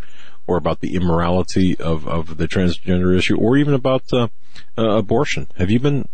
or 0.48 0.56
about 0.56 0.80
the 0.80 0.96
immorality 0.96 1.76
of, 1.78 2.08
of 2.08 2.36
the 2.38 2.48
transgender 2.48 3.16
issue, 3.16 3.36
or 3.36 3.56
even 3.56 3.72
about 3.72 4.02
uh, 4.12 4.28
uh 4.76 4.96
abortion? 4.96 5.46
Have 5.58 5.70
you 5.70 5.78
been 5.78 6.08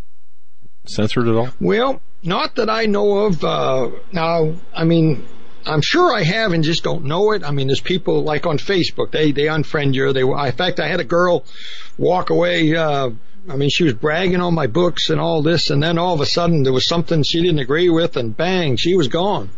censored 0.84 1.26
at 1.26 1.34
all? 1.34 1.48
Well, 1.58 2.02
not 2.22 2.56
that 2.56 2.68
I 2.68 2.84
know 2.84 3.26
of. 3.26 3.42
Uh, 3.42 3.90
now, 4.12 4.54
I 4.74 4.84
mean, 4.84 5.26
I'm 5.66 5.82
sure 5.82 6.14
I 6.14 6.22
have 6.22 6.52
and 6.52 6.64
just 6.64 6.84
don't 6.84 7.04
know 7.04 7.32
it. 7.32 7.44
I 7.44 7.50
mean, 7.50 7.66
there's 7.66 7.80
people 7.80 8.22
like 8.22 8.46
on 8.46 8.58
Facebook, 8.58 9.10
they, 9.10 9.32
they 9.32 9.44
unfriend 9.44 9.94
you. 9.94 10.12
They, 10.12 10.22
in 10.22 10.52
fact, 10.52 10.80
I 10.80 10.88
had 10.88 11.00
a 11.00 11.04
girl 11.04 11.44
walk 11.98 12.30
away, 12.30 12.74
uh, 12.74 13.10
I 13.48 13.56
mean, 13.56 13.70
she 13.70 13.84
was 13.84 13.94
bragging 13.94 14.40
on 14.40 14.54
my 14.54 14.66
books 14.66 15.10
and 15.10 15.20
all 15.20 15.42
this, 15.42 15.70
and 15.70 15.82
then 15.82 15.98
all 15.98 16.14
of 16.14 16.20
a 16.20 16.26
sudden 16.26 16.62
there 16.62 16.72
was 16.72 16.86
something 16.86 17.22
she 17.22 17.40
didn't 17.40 17.58
agree 17.58 17.88
with, 17.88 18.16
and 18.16 18.36
bang, 18.36 18.76
she 18.76 18.94
was 18.94 19.08
gone. 19.08 19.50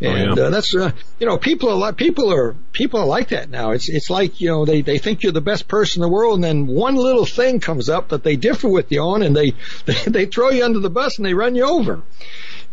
And 0.00 0.32
oh, 0.32 0.42
yeah. 0.42 0.46
uh, 0.46 0.50
that's 0.50 0.74
uh, 0.74 0.90
you 1.20 1.26
know 1.26 1.38
people 1.38 1.68
are 1.68 1.76
like 1.76 1.96
people 1.96 2.32
are 2.32 2.56
people 2.72 2.98
are 2.98 3.06
like 3.06 3.28
that 3.28 3.50
now. 3.50 3.70
It's 3.70 3.88
it's 3.88 4.10
like 4.10 4.40
you 4.40 4.48
know 4.48 4.64
they 4.64 4.80
they 4.80 4.98
think 4.98 5.22
you're 5.22 5.30
the 5.30 5.40
best 5.40 5.68
person 5.68 6.02
in 6.02 6.08
the 6.08 6.12
world, 6.12 6.34
and 6.36 6.44
then 6.44 6.66
one 6.66 6.96
little 6.96 7.24
thing 7.24 7.60
comes 7.60 7.88
up 7.88 8.08
that 8.08 8.24
they 8.24 8.34
differ 8.34 8.68
with 8.68 8.90
you 8.90 9.00
on, 9.00 9.22
and 9.22 9.36
they 9.36 9.52
they, 9.86 9.94
they 10.06 10.26
throw 10.26 10.50
you 10.50 10.64
under 10.64 10.80
the 10.80 10.90
bus 10.90 11.18
and 11.18 11.26
they 11.26 11.34
run 11.34 11.54
you 11.54 11.64
over. 11.64 12.02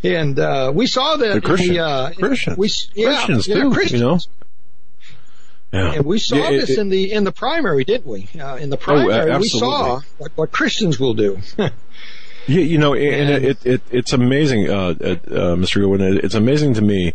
And 0.02 0.38
uh, 0.38 0.72
we 0.74 0.86
saw 0.86 1.16
that 1.16 1.34
the 1.34 1.40
Christian, 1.40 1.74
the, 1.74 1.84
uh, 1.84 2.10
Christians, 2.12 2.56
we, 2.58 2.70
yeah, 2.94 3.14
Christians 3.14 3.48
yeah, 3.48 3.54
too, 3.56 3.70
Christians. 3.72 4.00
you 4.00 4.06
know. 4.06 4.18
Yeah. 5.72 5.92
And 5.92 6.06
we 6.06 6.18
saw 6.18 6.36
yeah, 6.36 6.50
it, 6.50 6.60
this 6.60 6.70
it, 6.70 6.78
in 6.78 6.88
the 6.88 7.12
in 7.12 7.24
the 7.24 7.32
primary, 7.32 7.84
didn't 7.84 8.06
we? 8.06 8.28
Uh, 8.40 8.56
in 8.56 8.70
the 8.70 8.76
oh, 8.76 8.80
primary, 8.80 9.30
oh, 9.30 9.38
we 9.38 9.48
saw 9.48 10.00
what, 10.18 10.32
what 10.34 10.52
Christians 10.52 10.98
will 10.98 11.14
do. 11.14 11.38
Yeah, 12.46 12.62
you 12.62 12.78
know, 12.78 12.94
and 12.94 13.44
it, 13.44 13.66
it, 13.66 13.82
it's 13.90 14.12
amazing, 14.12 14.68
uh, 14.68 14.72
uh, 14.72 14.86
uh, 14.88 15.56
Mr. 15.56 15.74
Goodwin. 15.74 16.20
It's 16.22 16.34
amazing 16.34 16.74
to 16.74 16.82
me 16.82 17.14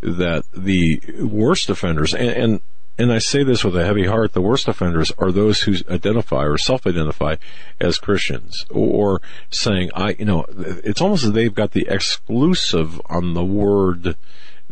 that 0.00 0.44
the 0.54 1.00
worst 1.22 1.70
offenders, 1.70 2.14
and, 2.14 2.28
and 2.28 2.60
and 2.98 3.12
I 3.12 3.18
say 3.18 3.44
this 3.44 3.64
with 3.64 3.76
a 3.76 3.84
heavy 3.84 4.06
heart, 4.06 4.32
the 4.32 4.40
worst 4.40 4.68
offenders 4.68 5.12
are 5.18 5.30
those 5.30 5.62
who 5.62 5.74
identify 5.90 6.44
or 6.44 6.56
self-identify 6.56 7.36
as 7.80 7.98
Christians 7.98 8.64
or 8.70 9.20
saying, 9.50 9.90
I, 9.94 10.16
you 10.18 10.24
know, 10.24 10.46
it's 10.48 11.00
almost 11.00 11.24
as 11.24 11.32
they've 11.32 11.54
got 11.54 11.72
the 11.72 11.86
exclusive 11.88 13.00
on 13.06 13.34
the 13.34 13.44
word 13.44 14.16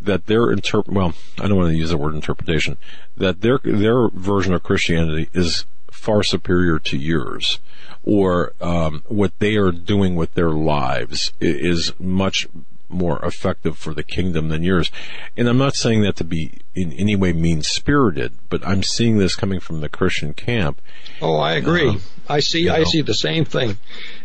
that 0.00 0.26
their 0.26 0.46
interp, 0.46 0.88
well, 0.88 1.14
I 1.40 1.48
don't 1.48 1.56
want 1.56 1.70
to 1.70 1.76
use 1.76 1.90
the 1.90 1.98
word 1.98 2.14
interpretation, 2.14 2.76
that 3.16 3.40
their, 3.40 3.58
their 3.62 4.08
version 4.08 4.54
of 4.54 4.62
Christianity 4.62 5.28
is 5.32 5.66
far 5.90 6.22
superior 6.22 6.78
to 6.78 6.98
yours 6.98 7.60
or 8.04 8.52
um, 8.60 9.02
what 9.06 9.38
they 9.38 9.56
are 9.56 9.72
doing 9.72 10.14
with 10.14 10.34
their 10.34 10.50
lives 10.50 11.32
is 11.40 11.92
much 11.98 12.46
more 12.88 13.24
effective 13.24 13.76
for 13.76 13.94
the 13.94 14.02
kingdom 14.02 14.48
than 14.48 14.62
yours. 14.62 14.90
And 15.36 15.48
I'm 15.48 15.58
not 15.58 15.74
saying 15.74 16.02
that 16.02 16.16
to 16.16 16.24
be 16.24 16.58
in 16.74 16.92
any 16.92 17.16
way 17.16 17.32
mean 17.32 17.62
spirited, 17.62 18.32
but 18.48 18.66
I'm 18.66 18.82
seeing 18.82 19.18
this 19.18 19.34
coming 19.36 19.60
from 19.60 19.80
the 19.80 19.88
Christian 19.88 20.34
camp. 20.34 20.80
Oh, 21.20 21.36
I 21.36 21.54
agree. 21.54 21.88
Uh, 21.88 21.98
I 22.28 22.40
see. 22.40 22.60
You 22.60 22.68
know. 22.68 22.76
I 22.76 22.84
see 22.84 23.02
the 23.02 23.14
same 23.14 23.44
thing. 23.44 23.76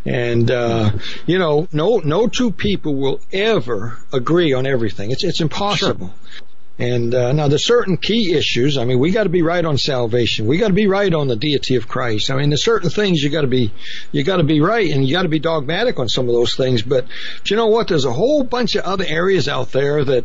And 0.05 0.49
uh, 0.49 0.91
you 1.25 1.37
know, 1.37 1.67
no, 1.71 1.97
no 1.97 2.27
two 2.27 2.51
people 2.51 2.95
will 2.95 3.19
ever 3.31 3.97
agree 4.13 4.53
on 4.53 4.65
everything. 4.65 5.11
It's 5.11 5.23
it's 5.23 5.41
impossible. 5.41 6.07
Sure. 6.07 6.45
And 6.79 7.13
uh, 7.13 7.33
now 7.33 7.49
there's 7.49 7.65
certain 7.65 7.97
key 7.97 8.33
issues. 8.33 8.77
I 8.77 8.85
mean, 8.85 8.99
we 8.99 9.11
got 9.11 9.23
to 9.23 9.29
be 9.29 9.41
right 9.41 9.63
on 9.65 9.77
salvation. 9.77 10.47
We 10.47 10.57
got 10.57 10.69
to 10.69 10.73
be 10.73 10.87
right 10.87 11.13
on 11.13 11.27
the 11.27 11.35
deity 11.35 11.75
of 11.75 11.89
Christ. 11.89 12.31
I 12.31 12.37
mean, 12.37 12.49
there's 12.49 12.63
certain 12.63 12.89
things 12.89 13.21
you 13.21 13.29
got 13.29 13.41
to 13.41 13.47
be, 13.47 13.73
you 14.13 14.23
got 14.23 14.37
to 14.37 14.43
be 14.43 14.61
right, 14.61 14.89
and 14.89 15.05
you 15.05 15.13
got 15.13 15.23
to 15.23 15.29
be 15.29 15.39
dogmatic 15.39 15.99
on 15.99 16.07
some 16.07 16.29
of 16.29 16.33
those 16.33 16.55
things. 16.55 16.81
But, 16.81 17.05
but 17.41 17.51
you 17.51 17.57
know 17.57 17.67
what? 17.67 17.89
There's 17.89 18.05
a 18.05 18.13
whole 18.13 18.43
bunch 18.43 18.75
of 18.75 18.85
other 18.85 19.03
areas 19.05 19.49
out 19.49 19.73
there 19.73 20.05
that 20.05 20.23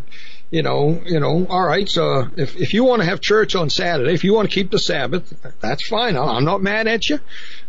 you 0.54 0.62
know, 0.62 1.02
you 1.04 1.18
know, 1.18 1.48
all 1.50 1.66
right. 1.66 1.88
So 1.88 2.28
if 2.36 2.54
if 2.54 2.74
you 2.74 2.84
want 2.84 3.02
to 3.02 3.06
have 3.06 3.20
church 3.20 3.56
on 3.56 3.70
Saturday, 3.70 4.14
if 4.14 4.22
you 4.22 4.32
want 4.32 4.48
to 4.48 4.54
keep 4.54 4.70
the 4.70 4.78
Sabbath, 4.78 5.34
that's 5.60 5.88
fine. 5.88 6.16
I'm 6.16 6.44
not 6.44 6.62
mad 6.62 6.86
at 6.86 7.08
you. 7.08 7.18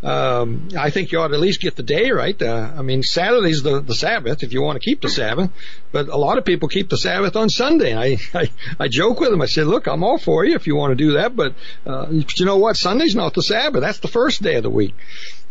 Um, 0.03 0.70
I 0.78 0.91
think 0.91 1.12
you 1.12 1.20
ought 1.20 1.30
to 1.30 1.34
at 1.34 1.40
least 1.40 1.62
get 1.62 1.76
the 1.76 1.82
day 1.82 2.12
right. 2.12 2.40
Uh, 2.40 2.72
I 2.78 2.84
mean, 2.84 3.02
Saturday's 3.02 3.64
the 3.64 3.82
the 3.82 3.95
Sabbath 3.95 4.44
if 4.44 4.53
you 4.53 4.62
want 4.62 4.80
to 4.80 4.88
keep 4.88 5.02
the 5.02 5.10
Sabbath, 5.10 5.49
but 5.91 6.10
a 6.10 6.16
lot 6.16 6.38
of 6.38 6.45
people 6.45 6.70
keep 6.70 6.91
the 6.91 6.98
Sabbath 6.98 7.36
on 7.36 7.49
Sunday. 7.49 7.98
I 7.98 8.20
I, 8.40 8.52
I 8.80 8.88
joke 8.88 9.20
with 9.20 9.32
them. 9.32 9.41
I 9.41 9.48
said, 9.48 9.66
look, 9.66 9.88
I'm 9.88 10.03
all 10.03 10.20
for 10.20 10.45
you 10.45 10.53
if 10.53 10.68
you 10.68 10.76
want 10.76 10.91
to 10.91 10.95
do 10.95 11.14
that, 11.14 11.36
but 11.36 11.56
uh, 11.88 12.06
but 12.06 12.40
you 12.40 12.45
know 12.45 12.57
what? 12.57 12.78
Sunday's 12.78 13.16
not 13.16 13.34
the 13.34 13.41
Sabbath. 13.41 13.82
That's 13.82 13.99
the 13.99 14.07
first 14.20 14.44
day 14.44 14.57
of 14.57 14.64
the 14.64 14.70
week. 14.70 14.94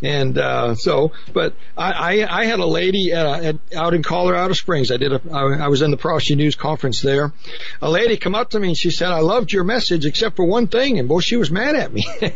And 0.04 0.36
uh, 0.36 0.74
so, 0.74 1.12
but 1.32 1.54
I, 1.78 1.92
I, 2.20 2.40
I 2.40 2.44
had 2.44 2.60
a 2.60 2.66
lady 2.66 3.12
uh, 3.14 3.40
at, 3.40 3.56
out 3.74 3.94
in 3.94 4.02
Colorado 4.02 4.52
Springs. 4.52 4.90
I 4.90 4.98
did 4.98 5.12
a 5.12 5.20
I, 5.32 5.64
I 5.64 5.68
was 5.68 5.80
in 5.80 5.90
the 5.90 5.96
Prophecy 5.96 6.34
News 6.34 6.56
conference 6.56 7.00
there. 7.00 7.32
A 7.80 7.90
lady 7.90 8.18
come 8.18 8.34
up 8.34 8.50
to 8.50 8.60
me 8.60 8.68
and 8.68 8.76
she 8.76 8.90
said, 8.90 9.08
"I 9.08 9.20
loved 9.20 9.50
your 9.50 9.64
message 9.64 10.04
except 10.04 10.36
for 10.36 10.44
one 10.44 10.66
thing." 10.66 10.98
And 10.98 11.08
boy, 11.08 11.20
she 11.20 11.36
was 11.36 11.50
mad 11.50 11.74
at 11.74 11.90
me. 11.90 12.04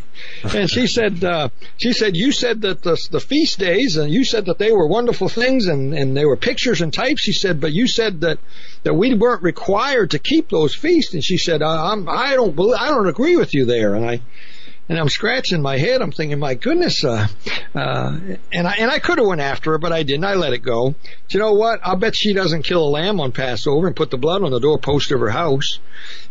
and 0.55 0.71
she 0.71 0.87
said, 0.87 1.23
uh, 1.23 1.51
she 1.77 1.93
said, 1.93 2.17
"You 2.17 2.33
said 2.33 2.63
that 2.63 2.83
the 2.83 2.97
the 3.11 3.21
feast 3.21 3.59
days 3.59 3.99
and 3.99 4.11
you 4.11 4.25
said 4.25 4.47
that 4.47 4.59
they 4.59 4.73
were 4.73 4.87
wonderful 4.87 5.29
things 5.29 5.67
and 5.67 5.93
and 5.93 6.17
they 6.17 6.25
were 6.25 6.37
pictures 6.37 6.81
and 6.81 6.93
types." 6.93 7.21
She 7.21 7.35
said, 7.35 7.61
"But 7.61 7.73
you 7.73 7.87
said 7.87 8.23
that 8.23 8.39
that 8.85 8.95
we 8.95 9.13
weren't 9.13 9.43
required 9.43 10.13
to 10.13 10.19
keep 10.19 10.49
those 10.49 10.75
feasts." 10.75 11.13
And 11.13 11.23
she 11.23 11.37
said, 11.37 11.61
I, 11.61 11.93
"I'm 11.93 12.09
I 12.09 12.35
don't 12.35 12.57
believe, 12.57 12.77
I 12.81 12.89
don't 12.89 13.09
agree 13.09 13.37
with 13.37 13.53
you 13.53 13.67
there." 13.67 13.95
And 13.95 14.09
I 14.09 14.21
and 14.89 14.99
I'm 14.99 15.09
scratching 15.09 15.61
my 15.61 15.77
head. 15.77 16.01
I'm 16.01 16.13
thinking, 16.13 16.39
my 16.39 16.55
goodness, 16.55 17.05
uh, 17.05 17.29
uh, 17.75 18.19
and 18.53 18.67
I 18.67 18.73
and 18.79 18.91
I 18.91 18.99
could 18.99 19.19
have 19.19 19.27
went 19.27 19.41
after 19.41 19.73
her, 19.73 19.79
but 19.79 19.93
I 19.93 20.03
didn't. 20.03 20.25
I 20.25 20.35
let 20.35 20.53
it 20.53 20.61
go. 20.61 20.95
But 21.25 21.35
you 21.35 21.41
know 21.41 21.53
what? 21.53 21.81
I'll 21.83 21.97
bet 21.97 22.17
she 22.17 22.33
doesn't 22.33 22.63
kill 22.63 22.83
a 22.83 22.89
lamb 22.89 23.21
on 23.21 23.33
Passover 23.33 23.87
and 23.87 23.95
put 23.95 24.11
the 24.11 24.17
blood 24.17 24.43
on 24.43 24.51
the 24.51 24.61
doorpost 24.61 25.13
of 25.13 25.21
her 25.21 25.31
house. 25.31 25.79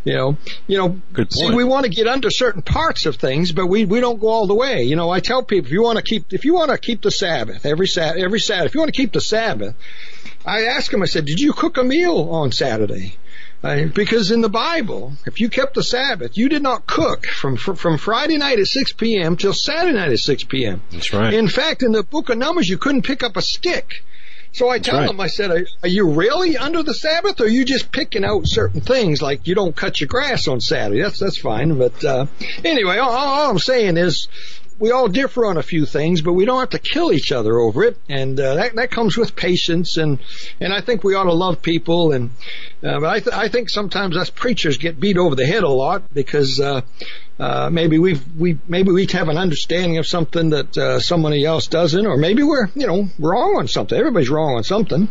You 0.04 0.16
know, 0.16 0.38
you 0.66 0.78
know. 0.78 0.90
Good 1.14 1.30
point. 1.30 1.50
See, 1.50 1.56
we 1.56 1.64
want 1.64 1.86
to 1.86 1.92
get 1.92 2.08
under 2.08 2.32
certain 2.32 2.62
parts 2.62 3.06
of 3.06 3.18
things, 3.18 3.52
but 3.52 3.68
we 3.68 3.86
we 3.86 4.00
don't 4.00 4.20
go 4.20 4.28
all 4.28 4.48
the 4.48 4.56
way. 4.56 4.84
You 4.84 4.96
know, 4.96 5.10
I 5.10 5.20
tell 5.20 5.44
people 5.44 5.68
if 5.68 5.72
you 5.72 5.84
want 5.84 5.98
to 5.98 6.04
keep 6.04 6.34
if 6.34 6.46
you 6.46 6.56
want 6.56 6.72
to 6.72 6.78
keep 6.78 7.02
the 7.02 7.12
Sabbath 7.12 7.66
every 7.66 7.88
Sat 7.88 8.18
every 8.18 8.40
Sabbath, 8.40 8.68
if 8.68 8.74
you 8.74 8.82
want 8.82 8.94
to 8.94 9.00
keep 9.00 9.14
the 9.14 9.22
Sabbath, 9.22 9.76
I 10.46 10.66
ask 10.66 10.90
them. 10.90 11.04
I 11.04 11.06
said, 11.06 11.26
did 11.26 11.40
you 11.40 11.54
cook 11.54 11.78
a 11.78 11.84
meal 11.84 12.30
on 12.32 12.52
Saturday? 12.52 13.18
Uh, 13.64 13.86
because 13.86 14.30
in 14.30 14.42
the 14.42 14.50
Bible, 14.50 15.14
if 15.26 15.40
you 15.40 15.50
kept 15.50 15.74
the 15.74 15.84
Sabbath, 15.84 16.38
you 16.38 16.48
did 16.48 16.62
not 16.62 16.86
cook 16.86 17.26
from 17.26 17.58
from 17.58 17.98
Friday 17.98 18.38
night 18.38 18.60
at 18.60 18.68
6 18.68 18.94
p.m. 18.94 19.36
till 19.36 19.54
Saturday 19.54 19.98
night 19.98 20.12
at 20.12 20.20
6 20.20 20.44
p.m. 20.44 20.82
That's 20.92 21.12
right. 21.12 21.34
In 21.34 21.48
fact, 21.48 21.82
in 21.82 21.92
the 21.92 22.04
book 22.04 22.30
of 22.30 22.38
Numbers, 22.38 22.70
you 22.70 22.78
couldn't 22.78 23.02
pick 23.02 23.24
up 23.24 23.36
a 23.36 23.42
stick. 23.42 24.04
So 24.54 24.70
I 24.70 24.80
tell 24.80 25.00
right. 25.00 25.08
them, 25.08 25.20
I 25.20 25.28
said, 25.28 25.52
are, 25.52 25.66
are, 25.84 25.90
you 25.90 26.10
really 26.10 26.58
under 26.58 26.82
the 26.82 26.94
Sabbath, 26.94 27.40
or 27.42 27.44
are 27.44 27.48
you 27.48 27.66
just 27.66 27.92
picking 27.92 28.24
out 28.24 28.48
certain 28.48 28.82
things 28.82 29.22
like 29.22 29.46
you 29.46 29.56
don't 29.56 29.76
cut 29.76 30.00
your 30.02 30.08
grass 30.08 30.48
on 30.48 30.62
Saturday? 30.62 31.02
That's 31.02 31.20
that's 31.20 31.38
fine. 31.38 31.78
But 31.78 32.04
uh, 32.04 32.26
anyway, 32.64 32.98
all, 32.98 33.12
all 33.12 33.52
I'm 33.52 33.60
saying 33.60 33.98
is, 33.98 34.28
we 34.80 34.92
all 34.92 35.08
differ 35.08 35.46
on 35.46 35.58
a 35.58 35.64
few 35.64 35.86
things, 35.86 36.22
but 36.22 36.34
we 36.34 36.46
don't 36.46 36.60
have 36.60 36.70
to 36.70 36.80
kill 36.80 37.12
each 37.12 37.32
other 37.32 37.58
over 37.60 37.84
it, 37.84 37.98
and 38.10 38.40
uh, 38.40 38.56
that 38.56 38.76
that 38.76 38.92
comes 38.92 39.18
with 39.18 39.36
patience, 39.36 39.98
and 39.98 40.20
and 40.60 40.74
I 40.74 40.82
think 40.82 41.04
we 41.04 41.16
ought 41.16 41.24
to 41.24 41.34
love 41.34 41.62
people, 41.62 42.12
and 42.12 42.32
uh, 42.84 43.00
but 43.00 43.06
I 43.06 43.20
th- 43.20 43.36
I 43.36 43.50
think 43.50 43.70
sometimes 43.70 44.16
us 44.18 44.30
preachers 44.30 44.78
get 44.78 45.00
beat 45.00 45.18
over 45.18 45.36
the 45.36 45.46
head 45.46 45.64
a 45.64 45.70
lot 45.70 46.04
because 46.14 46.60
uh, 46.60 46.82
uh, 47.40 47.70
maybe 47.72 47.98
we 47.98 48.20
we 48.38 48.60
maybe 48.68 48.92
we 48.92 49.08
have 49.08 49.30
an 49.30 49.38
understanding 49.38 49.98
of 49.98 50.06
something 50.06 50.52
that 50.52 50.78
uh, 50.78 51.00
somebody 51.00 51.46
else 51.46 51.68
doesn't, 51.68 52.06
or 52.06 52.18
maybe 52.18 52.44
we're 52.44 52.68
you 52.76 52.88
know 52.88 53.08
wrong 53.20 53.56
on 53.58 53.68
something. 53.68 53.98
Everybody's 53.98 54.30
wrong 54.30 54.56
on 54.58 54.64
something, 54.64 55.10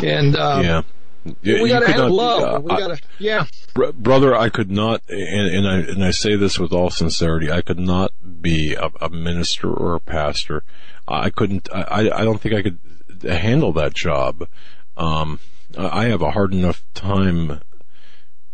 and 0.00 0.36
uh, 0.36 0.60
yeah. 0.62 0.82
We 1.24 1.68
gotta 1.68 1.86
have 1.86 1.96
not, 1.96 2.10
love. 2.10 2.54
Uh, 2.54 2.60
we 2.60 2.68
gotta, 2.68 2.98
yeah. 3.18 3.46
Br- 3.74 3.92
brother, 3.92 4.34
I 4.34 4.48
could 4.48 4.70
not, 4.70 5.02
and, 5.08 5.54
and, 5.54 5.68
I 5.68 5.76
and 5.78 6.04
I 6.04 6.10
say 6.10 6.36
this 6.36 6.58
with 6.58 6.72
all 6.72 6.90
sincerity, 6.90 7.50
I 7.50 7.62
could 7.62 7.78
not 7.78 8.12
be 8.40 8.74
a, 8.74 8.90
a 9.00 9.10
minister 9.10 9.72
or 9.72 9.94
a 9.94 10.00
pastor. 10.00 10.64
I 11.06 11.30
couldn't. 11.30 11.68
I 11.72 12.10
I 12.10 12.24
don't 12.24 12.40
think 12.40 12.54
I 12.54 12.62
could 12.62 12.78
handle 13.22 13.72
that 13.74 13.94
job. 13.94 14.48
Um, 14.96 15.40
I 15.76 16.04
have 16.04 16.22
a 16.22 16.32
hard 16.32 16.52
enough 16.52 16.84
time 16.94 17.60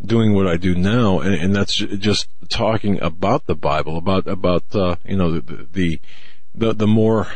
doing 0.05 0.35
what 0.35 0.47
I 0.47 0.57
do 0.57 0.75
now, 0.75 1.21
and, 1.21 1.35
and 1.35 1.57
that's 1.57 1.75
just 1.75 2.29
talking 2.49 3.01
about 3.01 3.47
the 3.47 3.55
Bible, 3.55 3.97
about 3.99 4.27
about 4.27 4.75
uh, 4.75 4.97
you 5.05 5.17
know 5.17 5.39
the, 5.39 5.69
the 5.73 6.01
the 6.55 6.73
the 6.73 6.87
more 6.87 7.29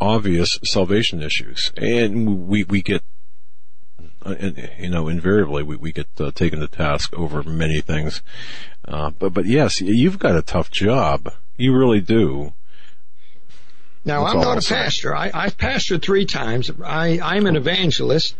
obvious 0.00 0.58
salvation 0.64 1.22
issues, 1.22 1.72
and 1.76 2.48
we 2.48 2.64
we 2.64 2.82
get 2.82 3.02
you 4.78 4.90
know, 4.90 5.08
invariably 5.08 5.62
we, 5.62 5.76
we 5.76 5.92
get 5.92 6.08
uh, 6.18 6.30
taken 6.30 6.60
to 6.60 6.68
task 6.68 7.12
over 7.14 7.42
many 7.42 7.80
things. 7.80 8.22
Uh, 8.86 9.10
but, 9.10 9.32
but 9.34 9.46
yes, 9.46 9.80
you've 9.80 10.18
got 10.18 10.36
a 10.36 10.42
tough 10.42 10.70
job. 10.70 11.32
You 11.56 11.76
really 11.76 12.00
do. 12.00 12.52
Now, 14.04 14.22
That's 14.22 14.36
I'm 14.36 14.40
not 14.40 14.64
a 14.64 14.68
pastor. 14.68 15.16
I, 15.16 15.32
I've 15.34 15.58
pastored 15.58 16.00
three 16.00 16.26
times. 16.26 16.70
I, 16.84 17.18
I'm 17.20 17.46
an 17.46 17.56
evangelist, 17.56 18.36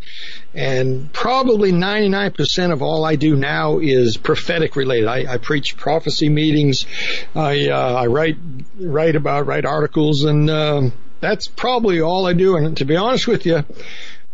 and 0.55 1.13
probably 1.13 1.73
99% 1.73 2.73
of 2.73 2.83
all 2.83 3.05
I 3.05 3.17
do 3.17 3.35
now 3.35 3.81
is 3.81 4.17
prophetic 4.17 4.77
related. 4.77 5.09
I, 5.09 5.35
I 5.35 5.39
preach 5.39 5.77
prophecy 5.77 6.29
meetings. 6.29 6.87
I, 7.35 7.69
uh, 7.69 7.95
I 7.95 8.07
write, 8.07 8.37
write 8.79 9.17
about, 9.17 9.47
write 9.47 9.65
articles, 9.65 10.23
and, 10.23 10.49
um, 10.49 10.93
that's 11.19 11.49
probably 11.49 12.01
all 12.01 12.27
I 12.27 12.35
do. 12.35 12.57
And 12.57 12.77
to 12.77 12.85
be 12.85 12.95
honest 12.95 13.27
with 13.27 13.47
you, 13.47 13.65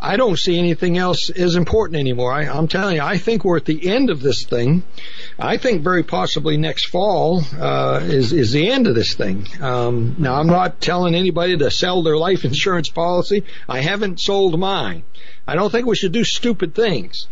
I 0.02 0.16
don't 0.16 0.36
see 0.36 0.58
anything 0.58 0.98
else 0.98 1.30
as 1.30 1.54
important 1.54 2.00
anymore. 2.00 2.32
I, 2.32 2.44
am 2.44 2.66
telling 2.66 2.96
you, 2.96 3.02
I 3.02 3.18
think 3.18 3.44
we're 3.44 3.56
at 3.56 3.66
the 3.66 3.88
end 3.88 4.10
of 4.10 4.20
this 4.20 4.44
thing. 4.44 4.82
I 5.38 5.58
think 5.58 5.82
very 5.82 6.02
possibly 6.02 6.56
next 6.56 6.86
fall 6.86 7.44
uh, 7.56 8.00
is 8.02 8.32
is 8.32 8.50
the 8.50 8.68
end 8.68 8.88
of 8.88 8.96
this 8.96 9.14
thing. 9.14 9.46
Um, 9.60 10.16
now, 10.18 10.34
I'm 10.34 10.48
not 10.48 10.80
telling 10.80 11.14
anybody 11.14 11.56
to 11.56 11.70
sell 11.70 12.02
their 12.02 12.16
life 12.16 12.44
insurance 12.44 12.88
policy. 12.88 13.44
I 13.68 13.80
haven't 13.80 14.18
sold 14.18 14.58
mine. 14.58 15.04
I 15.46 15.54
don't 15.54 15.70
think 15.70 15.86
we 15.86 15.94
should 15.94 16.12
do 16.12 16.24
stupid 16.24 16.74
things. 16.74 17.28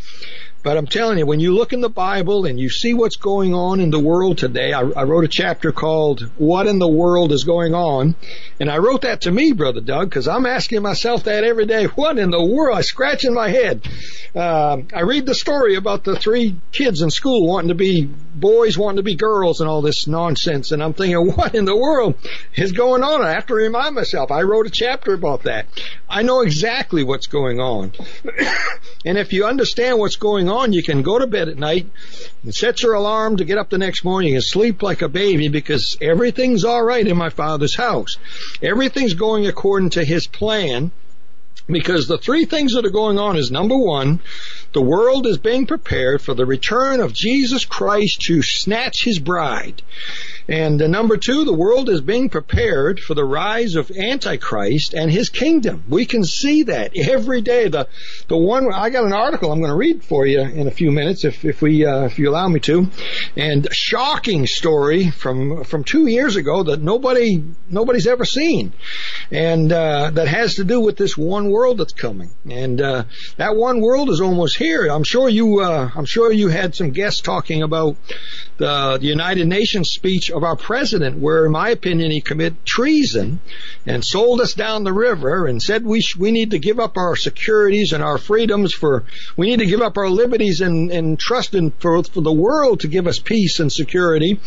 But 0.62 0.76
I'm 0.76 0.86
telling 0.86 1.16
you, 1.16 1.24
when 1.24 1.40
you 1.40 1.54
look 1.54 1.72
in 1.72 1.80
the 1.80 1.88
Bible 1.88 2.44
and 2.44 2.60
you 2.60 2.68
see 2.68 2.92
what's 2.92 3.16
going 3.16 3.54
on 3.54 3.80
in 3.80 3.90
the 3.90 3.98
world 3.98 4.36
today, 4.36 4.74
I, 4.74 4.80
I, 4.80 5.04
wrote 5.04 5.24
a 5.24 5.28
chapter 5.28 5.72
called 5.72 6.30
"What 6.36 6.66
in 6.66 6.78
the 6.78 6.88
World 6.88 7.32
is 7.32 7.44
Going 7.44 7.74
On," 7.74 8.14
and 8.58 8.70
I 8.70 8.76
wrote 8.76 9.02
that 9.02 9.22
to 9.22 9.30
me, 9.30 9.52
brother 9.52 9.80
Doug, 9.80 10.10
because 10.10 10.28
I'm 10.28 10.44
asking 10.44 10.82
myself 10.82 11.24
that 11.24 11.44
every 11.44 11.64
day. 11.64 11.86
What 11.86 12.18
in 12.18 12.30
the 12.30 12.44
world? 12.44 12.76
I 12.76 12.82
scratch 12.82 13.24
in 13.24 13.32
my 13.32 13.48
head. 13.48 13.88
Uh, 14.34 14.82
I 14.94 15.00
read 15.00 15.24
the 15.24 15.34
story 15.34 15.76
about 15.76 16.04
the 16.04 16.16
three 16.16 16.56
kids 16.72 17.00
in 17.00 17.10
school 17.10 17.46
wanting 17.48 17.68
to 17.68 17.74
be 17.74 18.04
boys, 18.04 18.76
wanting 18.76 18.98
to 18.98 19.02
be 19.02 19.14
girls, 19.14 19.62
and 19.62 19.68
all 19.68 19.80
this 19.80 20.06
nonsense, 20.06 20.72
and 20.72 20.82
I'm 20.82 20.92
thinking, 20.92 21.32
what 21.36 21.54
in 21.54 21.64
the 21.64 21.76
world 21.76 22.16
is 22.54 22.72
going 22.72 23.02
on? 23.02 23.22
I 23.22 23.32
have 23.32 23.46
to 23.46 23.54
remind 23.54 23.94
myself. 23.94 24.30
I 24.30 24.42
wrote 24.42 24.66
a 24.66 24.70
chapter 24.70 25.14
about 25.14 25.44
that. 25.44 25.68
I 26.06 26.20
know 26.20 26.42
exactly 26.42 27.02
what's 27.02 27.28
going 27.28 27.60
on, 27.60 27.92
and 29.06 29.16
if 29.16 29.32
you 29.32 29.46
understand 29.46 29.98
what's 29.98 30.16
going 30.16 30.49
on, 30.50 30.72
you 30.72 30.82
can 30.82 31.02
go 31.02 31.18
to 31.18 31.26
bed 31.26 31.48
at 31.48 31.56
night. 31.56 31.86
And 32.42 32.54
set 32.54 32.82
your 32.82 32.94
alarm 32.94 33.38
to 33.38 33.44
get 33.44 33.58
up 33.58 33.70
the 33.70 33.78
next 33.78 34.04
morning. 34.04 34.34
And 34.34 34.44
sleep 34.44 34.82
like 34.82 35.02
a 35.02 35.08
baby 35.08 35.48
because 35.48 35.96
everything's 36.00 36.64
all 36.64 36.82
right 36.82 37.06
in 37.06 37.16
my 37.16 37.30
father's 37.30 37.76
house. 37.76 38.18
Everything's 38.62 39.14
going 39.14 39.46
according 39.46 39.90
to 39.90 40.04
his 40.04 40.26
plan 40.26 40.90
because 41.66 42.08
the 42.08 42.18
three 42.18 42.44
things 42.44 42.74
that 42.74 42.84
are 42.84 42.90
going 42.90 43.18
on 43.18 43.36
is 43.36 43.50
number 43.50 43.76
one, 43.76 44.20
the 44.72 44.82
world 44.82 45.26
is 45.26 45.38
being 45.38 45.66
prepared 45.66 46.20
for 46.20 46.34
the 46.34 46.46
return 46.46 47.00
of 47.00 47.12
Jesus 47.12 47.64
Christ 47.64 48.22
to 48.22 48.42
snatch 48.42 49.04
his 49.04 49.18
bride. 49.18 49.82
And 50.50 50.82
uh, 50.82 50.88
number 50.88 51.16
two, 51.16 51.44
the 51.44 51.54
world 51.54 51.88
is 51.88 52.00
being 52.00 52.28
prepared 52.28 52.98
for 52.98 53.14
the 53.14 53.24
rise 53.24 53.76
of 53.76 53.90
Antichrist 53.92 54.94
and 54.94 55.08
his 55.08 55.28
kingdom. 55.28 55.84
We 55.88 56.06
can 56.06 56.24
see 56.24 56.64
that 56.64 56.90
every 56.96 57.40
day. 57.40 57.68
The 57.68 57.86
the 58.26 58.36
one 58.36 58.66
I 58.72 58.90
got 58.90 59.04
an 59.04 59.12
article 59.12 59.52
I'm 59.52 59.60
going 59.60 59.70
to 59.70 59.76
read 59.76 60.02
for 60.02 60.26
you 60.26 60.40
in 60.40 60.66
a 60.66 60.72
few 60.72 60.90
minutes 60.90 61.24
if 61.24 61.44
if 61.44 61.62
we 61.62 61.86
uh, 61.86 62.04
if 62.06 62.18
you 62.18 62.28
allow 62.28 62.48
me 62.48 62.58
to, 62.60 62.88
and 63.36 63.68
shocking 63.72 64.46
story 64.46 65.10
from 65.10 65.62
from 65.62 65.84
two 65.84 66.08
years 66.08 66.34
ago 66.34 66.64
that 66.64 66.80
nobody 66.80 67.44
nobody's 67.68 68.08
ever 68.08 68.24
seen, 68.24 68.72
and 69.30 69.72
uh, 69.72 70.10
that 70.10 70.26
has 70.26 70.56
to 70.56 70.64
do 70.64 70.80
with 70.80 70.96
this 70.96 71.16
one 71.16 71.39
world 71.48 71.78
that's 71.78 71.92
coming. 71.92 72.30
And 72.50 72.80
uh, 72.80 73.04
that 73.36 73.56
one 73.56 73.80
world 73.80 74.10
is 74.10 74.20
almost 74.20 74.56
here. 74.58 74.86
I'm 74.86 75.04
sure 75.04 75.28
you 75.28 75.60
uh, 75.60 75.90
I'm 75.94 76.04
sure 76.04 76.30
you 76.32 76.48
had 76.48 76.74
some 76.74 76.90
guests 76.90 77.20
talking 77.22 77.62
about 77.62 77.96
the, 78.60 78.98
the 79.00 79.06
United 79.06 79.46
Nations 79.46 79.88
speech 79.88 80.30
of 80.30 80.44
our 80.44 80.54
president, 80.54 81.18
where, 81.18 81.46
in 81.46 81.52
my 81.52 81.70
opinion, 81.70 82.10
he 82.10 82.20
committed 82.20 82.64
treason 82.66 83.40
and 83.86 84.04
sold 84.04 84.40
us 84.40 84.52
down 84.52 84.84
the 84.84 84.92
river 84.92 85.46
and 85.46 85.62
said 85.62 85.84
we 85.84 86.02
sh- 86.02 86.16
we 86.16 86.30
need 86.30 86.50
to 86.50 86.58
give 86.58 86.78
up 86.78 86.98
our 86.98 87.16
securities 87.16 87.94
and 87.94 88.04
our 88.04 88.18
freedoms 88.18 88.74
for 88.74 89.04
we 89.36 89.46
need 89.46 89.60
to 89.60 89.66
give 89.66 89.80
up 89.80 89.96
our 89.96 90.10
liberties 90.10 90.60
and, 90.60 90.90
and 90.90 91.18
trust 91.18 91.54
in 91.54 91.70
for, 91.70 92.02
for 92.04 92.20
the 92.20 92.32
world 92.32 92.80
to 92.80 92.88
give 92.88 93.06
us 93.06 93.18
peace 93.18 93.60
and 93.60 93.72
security. 93.72 94.38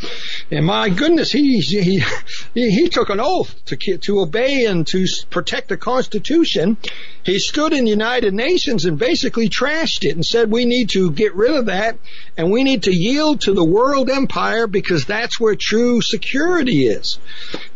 And 0.52 0.66
my 0.66 0.90
goodness, 0.90 1.32
he 1.32 1.60
he 1.60 2.04
he, 2.54 2.72
he 2.72 2.90
took 2.90 3.10
an 3.10 3.20
oath 3.20 3.66
to 3.66 3.98
to 3.98 4.20
obey 4.20 4.66
and 4.66 4.86
to 4.88 5.08
protect 5.32 5.70
the 5.70 5.78
Constitution. 5.78 6.78
He 7.24 7.40
stood 7.40 7.72
in 7.72 7.86
the 7.86 7.90
United 7.90 8.34
Nations 8.34 8.84
and 8.84 9.00
basically 9.00 9.48
trashed 9.48 10.04
it 10.04 10.16
and 10.16 10.26
said 10.26 10.52
we 10.52 10.66
need 10.66 10.90
to 10.90 11.10
get 11.10 11.34
rid 11.36 11.56
of 11.56 11.68
that 11.68 11.98
and 12.38 12.52
we 12.52 12.64
need 12.64 12.84
to 12.84 12.92
yield 12.92 13.42
to 13.42 13.54
the 13.54 13.64
world 13.64 14.10
empire 14.10 14.68
because 14.68 15.06
that's 15.06 15.40
where 15.40 15.56
true 15.56 16.02
security 16.02 16.86
is. 16.88 17.20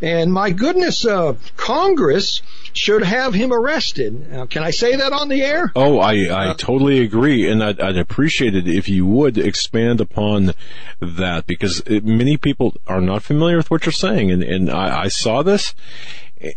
And 0.01 0.33
my 0.33 0.51
goodness, 0.51 1.05
uh, 1.05 1.35
Congress 1.55 2.41
should 2.73 3.03
have 3.03 3.33
him 3.33 3.53
arrested. 3.53 4.31
Now, 4.31 4.45
can 4.45 4.63
I 4.63 4.71
say 4.71 4.97
that 4.97 5.13
on 5.13 5.29
the 5.29 5.41
air? 5.41 5.71
Oh, 5.75 5.99
I, 5.99 6.25
I 6.25 6.47
uh, 6.49 6.53
totally 6.53 6.99
agree. 6.99 7.49
And 7.49 7.63
I'd, 7.63 7.79
I'd, 7.79 7.97
appreciate 7.97 8.55
it 8.55 8.67
if 8.67 8.87
you 8.87 9.05
would 9.05 9.37
expand 9.37 10.01
upon 10.01 10.51
that 10.99 11.47
because 11.47 11.81
it, 11.85 12.05
many 12.05 12.37
people 12.37 12.75
are 12.85 13.01
not 13.01 13.23
familiar 13.23 13.57
with 13.57 13.71
what 13.71 13.85
you're 13.85 13.93
saying. 13.93 14.29
And, 14.29 14.43
and 14.43 14.69
I, 14.69 15.03
I 15.03 15.07
saw 15.07 15.41
this 15.41 15.73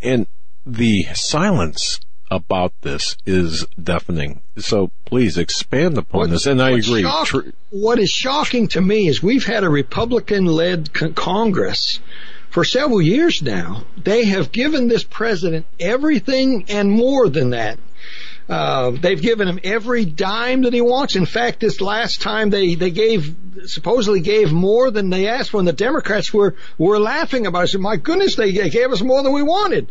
and 0.02 0.26
the 0.66 1.04
silence 1.14 2.00
about 2.30 2.72
this 2.82 3.16
is 3.26 3.66
deafening. 3.82 4.40
So 4.58 4.90
please 5.04 5.36
expand 5.36 5.98
upon 5.98 6.20
what, 6.20 6.30
this. 6.30 6.46
And 6.46 6.62
I 6.62 6.70
agree. 6.70 7.02
Shock, 7.02 7.44
what 7.70 7.98
is 7.98 8.10
shocking 8.10 8.68
to 8.68 8.80
me 8.80 9.08
is 9.08 9.22
we've 9.22 9.46
had 9.46 9.64
a 9.64 9.70
Republican-led 9.70 10.92
con- 10.92 11.14
Congress 11.14 12.00
for 12.50 12.64
several 12.64 13.02
years 13.02 13.42
now. 13.42 13.84
They 13.96 14.24
have 14.26 14.52
given 14.52 14.88
this 14.88 15.04
president 15.04 15.66
everything 15.78 16.66
and 16.68 16.90
more 16.90 17.28
than 17.28 17.50
that. 17.50 17.78
Uh, 18.50 18.90
they've 18.90 19.22
given 19.22 19.46
him 19.46 19.60
every 19.62 20.04
dime 20.04 20.62
that 20.62 20.72
he 20.72 20.80
wants. 20.80 21.14
In 21.14 21.24
fact, 21.24 21.60
this 21.60 21.80
last 21.80 22.20
time 22.20 22.50
they, 22.50 22.74
they 22.74 22.90
gave, 22.90 23.36
supposedly 23.66 24.20
gave 24.20 24.50
more 24.50 24.90
than 24.90 25.08
they 25.08 25.28
asked 25.28 25.54
when 25.54 25.66
the 25.66 25.72
Democrats 25.72 26.34
were, 26.34 26.56
were 26.76 26.98
laughing 26.98 27.46
about 27.46 27.60
it. 27.60 27.62
I 27.62 27.66
said, 27.66 27.80
my 27.80 27.96
goodness, 27.96 28.34
they, 28.34 28.50
gave 28.50 28.90
us 28.90 29.02
more 29.02 29.22
than 29.22 29.32
we 29.32 29.44
wanted. 29.44 29.88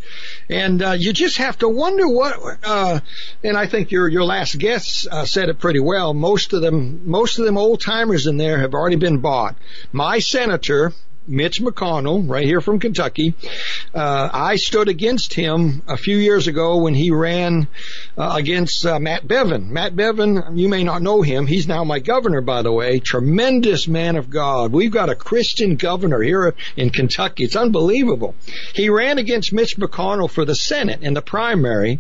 And, 0.50 0.84
uh, 0.84 0.92
you 1.00 1.14
just 1.14 1.38
have 1.38 1.58
to 1.60 1.70
wonder 1.70 2.06
what, 2.10 2.60
uh, 2.66 3.00
and 3.46 3.56
I 3.56 3.66
think 3.66 3.92
your, 3.92 4.10
your 4.10 4.26
last 4.26 4.60
guest, 4.60 5.08
uh, 5.10 5.24
said 5.24 5.48
it 5.48 5.60
pretty 5.60 5.80
well. 5.80 6.14
Most 6.14 6.52
of 6.52 6.62
them, 6.62 7.10
most 7.10 7.40
of 7.40 7.46
them 7.46 7.58
old 7.58 7.80
timers 7.80 8.28
in 8.28 8.36
there 8.36 8.60
have 8.60 8.74
already 8.74 8.98
been 8.98 9.20
bought. 9.20 9.56
My 9.94 10.20
senator, 10.20 10.92
Mitch 11.30 11.62
McConnell, 11.62 12.28
right 12.30 12.46
here 12.46 12.62
from 12.62 12.80
Kentucky. 12.80 13.36
Uh, 13.94 14.30
I 14.32 14.56
stood 14.56 14.90
against 14.90 15.34
him 15.34 15.84
a 15.88 15.98
few 15.98 16.18
years 16.18 16.48
ago 16.48 16.78
when 16.78 16.96
he 16.96 17.12
ran 17.12 17.68
uh, 18.18 18.34
against 18.36 18.86
uh, 18.86 19.00
Matt 19.00 19.28
Bevin. 19.28 19.70
Matt 19.70 19.96
Bevin, 19.96 20.58
you 20.58 20.68
may 20.68 20.84
not 20.84 21.02
know 21.02 21.22
him. 21.22 21.48
He's 21.48 21.68
now 21.68 21.84
my 21.84 22.00
governor, 22.00 22.42
by 22.42 22.64
the 22.64 22.72
way. 22.72 23.00
Tremendous 23.00 23.88
man 23.88 24.16
of 24.16 24.30
God. 24.30 24.72
We've 24.72 24.92
got 24.92 25.10
a 25.10 25.16
Christian 25.16 25.76
governor 25.76 26.22
here 26.22 26.56
in 26.76 26.90
Kentucky. 26.90 27.44
It's 27.44 27.56
unbelievable. 27.56 28.36
He 28.74 28.90
ran 28.90 29.20
against 29.20 29.54
Mitch 29.54 29.78
McConnell 29.78 30.30
for 30.30 30.46
the 30.46 30.56
Senate 30.56 31.02
in 31.02 31.14
the 31.14 31.22
primary. 31.22 32.00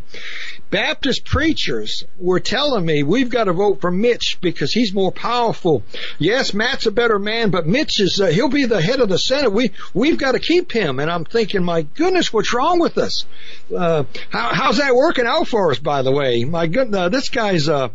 Baptist 0.72 1.26
preachers 1.26 2.04
were 2.18 2.40
telling 2.40 2.86
me 2.86 3.04
we've 3.04 3.30
got 3.30 3.46
to 3.46 3.54
vote 3.54 3.82
for 3.82 3.92
Mitch 3.92 4.40
because 4.42 4.72
he's 4.72 4.94
more 4.94 5.12
powerful. 5.12 5.84
Yes, 6.20 6.54
Matt's 6.54 6.86
a 6.86 6.92
better 6.92 7.20
man, 7.20 7.50
but 7.50 7.68
Mitch 7.68 8.00
is, 8.00 8.20
uh, 8.22 8.28
he'll 8.28 8.50
be 8.50 8.66
the 8.66 8.82
head 8.82 9.00
of 9.00 9.10
the 9.10 9.19
Senate. 9.20 9.52
We, 9.52 9.72
we've 9.94 10.18
got 10.18 10.34
to 10.34 10.40
keep 10.40 10.72
him. 10.72 11.00
And 11.00 11.10
I'm 11.10 11.26
thinking, 11.26 11.64
my 11.64 11.82
goodness, 11.82 12.34
what's 12.34 12.54
wrong 12.54 12.80
with 12.80 12.98
us? 12.98 13.26
Uh, 13.76 14.04
how, 14.30 14.54
how's 14.54 14.78
that 14.78 14.96
working 14.96 15.26
out 15.26 15.48
for 15.48 15.72
us, 15.72 15.80
by 15.80 16.02
the 16.02 16.12
way? 16.12 16.44
My 16.44 16.68
goodness, 16.68 17.00
uh, 17.00 17.10
this 17.10 17.30
guy's, 17.30 17.70
uh, 17.70 17.90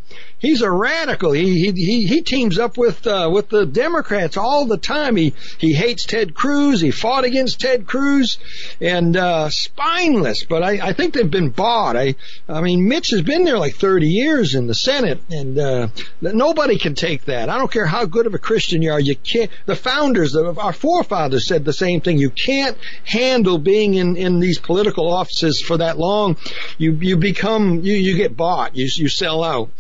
he's 0.45 0.63
a 0.63 0.71
radical. 0.71 1.33
He, 1.33 1.71
he, 1.73 2.07
he, 2.07 2.23
teams 2.23 2.59
up 2.59 2.77
with, 2.77 3.07
uh, 3.07 3.29
with 3.33 3.49
the 3.49 3.67
Democrats 3.67 4.37
all 4.37 4.67
the 4.67 4.77
time. 4.77 5.17
He, 5.17 5.35
he 5.59 5.73
hates 5.73 6.05
Ted 6.05 6.35
Cruz. 6.35 6.81
He 6.81 6.91
fought 6.91 7.25
against 7.25 7.61
Ted 7.61 7.87
Cruz 7.87 8.39
and, 8.81 9.17
uh, 9.17 9.51
spineless, 9.51 10.45
but 10.45 10.63
I, 10.63 10.89
I 10.89 10.93
think 10.93 11.15
they've 11.15 11.31
been 11.31 11.51
bought. 11.51 11.97
I, 11.97 12.15
I 12.49 12.61
mean, 12.61 12.89
Mitch 12.89 13.11
has 13.11 13.23
been 13.23 13.45
there 13.45 13.59
like 13.59 13.75
30 13.75 14.09
years 14.09 14.55
in 14.55 14.67
the 14.67 14.75
Senate 14.75 15.21
and, 15.31 15.59
uh, 15.59 15.89
nobody 16.21 16.79
can 16.79 16.95
take 16.95 17.25
that. 17.27 17.49
I 17.49 17.59
don't 17.59 17.71
care 17.71 17.87
how 17.87 18.05
good 18.07 18.27
of 18.27 18.35
a 18.35 18.39
Christian 18.39 18.83
you 18.83 18.93
are. 18.93 19.01
You 19.01 19.17
can't, 19.17 19.51
the 19.67 19.77
founders 19.77 20.35
of 20.35 20.59
our 20.59 20.73
forefathers 20.73 21.47
said 21.47 21.65
the 21.65 21.73
same 21.73 22.01
thing. 22.01 22.19
You 22.19 22.31
can't 22.31 22.77
handle 23.05 23.59
being 23.59 23.95
in, 23.95 24.17
in 24.17 24.41
these 24.41 24.59
political 24.59 25.13
offices 25.13 25.61
for 25.61 25.79
that 25.79 25.99
long. 25.99 26.37
You, 26.79 26.93
you 26.93 27.17
become, 27.17 27.81
you, 27.81 27.95
you 27.95 28.17
get 28.17 28.37
bought. 28.37 28.77
You, 28.77 28.89
you 28.95 29.09
sell 29.09 29.43
out. 29.43 29.71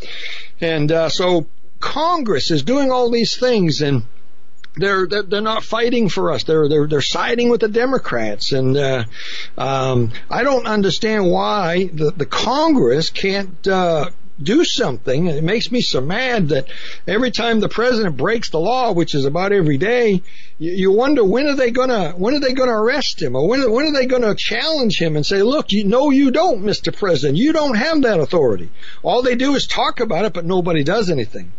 And 0.60 0.90
uh, 0.90 1.08
so 1.08 1.46
Congress 1.80 2.50
is 2.50 2.62
doing 2.62 2.90
all 2.90 3.10
these 3.10 3.36
things 3.36 3.80
and 3.80 4.04
they're, 4.76 5.06
they're 5.06 5.22
they're 5.22 5.40
not 5.40 5.62
fighting 5.62 6.08
for 6.08 6.32
us. 6.32 6.44
They're 6.44 6.68
they're 6.68 6.86
they're 6.88 7.00
siding 7.00 7.48
with 7.48 7.60
the 7.60 7.68
Democrats, 7.68 8.52
and 8.52 8.76
uh, 8.76 9.04
um, 9.56 10.10
I 10.28 10.42
don't 10.42 10.66
understand 10.66 11.30
why 11.30 11.88
the 11.92 12.10
the 12.10 12.26
Congress 12.26 13.10
can't 13.10 13.66
uh, 13.68 14.10
do 14.42 14.64
something. 14.64 15.26
It 15.26 15.44
makes 15.44 15.70
me 15.70 15.80
so 15.80 16.00
mad 16.00 16.48
that 16.48 16.66
every 17.06 17.30
time 17.30 17.60
the 17.60 17.68
president 17.68 18.16
breaks 18.16 18.50
the 18.50 18.58
law, 18.58 18.92
which 18.92 19.14
is 19.14 19.24
about 19.24 19.52
every 19.52 19.78
day, 19.78 20.22
you, 20.58 20.72
you 20.72 20.92
wonder 20.92 21.24
when 21.24 21.46
are 21.46 21.54
they 21.54 21.70
gonna 21.70 22.12
when 22.12 22.34
are 22.34 22.40
they 22.40 22.52
gonna 22.52 22.72
arrest 22.72 23.22
him 23.22 23.36
or 23.36 23.48
when 23.48 23.70
when 23.70 23.86
are 23.86 23.92
they 23.92 24.06
gonna 24.06 24.34
challenge 24.34 25.00
him 25.00 25.16
and 25.16 25.24
say, 25.24 25.42
look, 25.42 25.66
you 25.70 25.84
no, 25.84 26.10
you 26.10 26.30
don't, 26.30 26.62
Mr. 26.62 26.94
President, 26.94 27.38
you 27.38 27.52
don't 27.52 27.76
have 27.76 28.02
that 28.02 28.20
authority. 28.20 28.70
All 29.02 29.22
they 29.22 29.36
do 29.36 29.54
is 29.54 29.66
talk 29.66 30.00
about 30.00 30.24
it, 30.24 30.32
but 30.32 30.44
nobody 30.44 30.82
does 30.82 31.10
anything. 31.10 31.52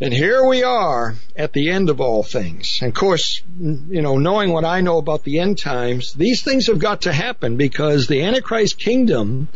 And 0.00 0.12
here 0.12 0.46
we 0.46 0.62
are 0.62 1.16
at 1.34 1.52
the 1.52 1.70
end 1.70 1.90
of 1.90 2.00
all 2.00 2.22
things. 2.22 2.78
And 2.80 2.90
of 2.90 2.94
course, 2.94 3.42
you 3.58 4.00
know, 4.00 4.16
knowing 4.16 4.52
what 4.52 4.64
I 4.64 4.80
know 4.80 4.98
about 4.98 5.24
the 5.24 5.40
end 5.40 5.58
times, 5.58 6.12
these 6.12 6.42
things 6.42 6.68
have 6.68 6.78
got 6.78 7.02
to 7.02 7.12
happen 7.12 7.56
because 7.56 8.06
the 8.06 8.22
Antichrist 8.22 8.78
kingdom 8.78 9.48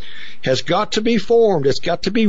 has 0.42 0.62
got 0.62 0.92
to 0.92 1.00
be 1.00 1.18
formed. 1.18 1.66
It's 1.66 1.78
got 1.78 2.02
to 2.04 2.10
be 2.10 2.26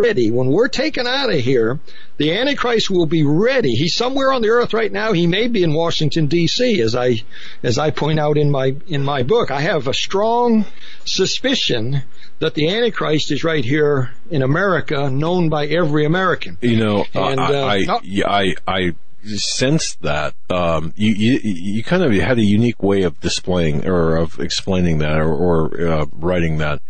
ready. 0.00 0.30
When 0.30 0.48
we're 0.48 0.68
taken 0.68 1.06
out 1.06 1.30
of 1.30 1.40
here, 1.40 1.80
the 2.16 2.36
Antichrist 2.36 2.90
will 2.90 3.06
be 3.06 3.24
ready. 3.24 3.74
He's 3.74 3.94
somewhere 3.94 4.32
on 4.32 4.42
the 4.42 4.50
earth 4.50 4.72
right 4.72 4.92
now. 4.92 5.12
He 5.12 5.26
may 5.26 5.48
be 5.48 5.62
in 5.62 5.72
Washington 5.72 6.26
D.C. 6.26 6.80
as 6.80 6.94
I, 6.94 7.22
as 7.62 7.78
I 7.78 7.90
point 7.90 8.18
out 8.18 8.36
in 8.36 8.50
my, 8.50 8.76
in 8.86 9.02
my 9.02 9.22
book. 9.22 9.50
I 9.50 9.60
have 9.60 9.88
a 9.88 9.94
strong 9.94 10.64
suspicion 11.04 12.02
that 12.38 12.54
the 12.54 12.68
Antichrist 12.68 13.30
is 13.30 13.44
right 13.44 13.64
here 13.64 14.10
in 14.30 14.42
America, 14.42 15.10
known 15.10 15.48
by 15.48 15.66
every 15.66 16.04
American. 16.04 16.58
You 16.60 16.76
know, 16.76 17.06
and, 17.14 17.40
I, 17.40 17.84
uh, 17.84 18.00
I, 18.04 18.22
I, 18.26 18.54
I, 18.66 18.92
sense 19.36 19.94
that 20.02 20.34
um, 20.50 20.92
you, 20.96 21.12
you, 21.14 21.40
you 21.42 21.82
kind 21.82 22.02
of 22.02 22.12
had 22.12 22.38
a 22.38 22.44
unique 22.44 22.82
way 22.82 23.02
of 23.04 23.18
displaying 23.20 23.86
or 23.86 24.16
of 24.16 24.38
explaining 24.38 24.98
that 24.98 25.18
or, 25.18 25.32
or 25.32 25.88
uh, 25.88 26.06
writing 26.12 26.58
that. 26.58 26.82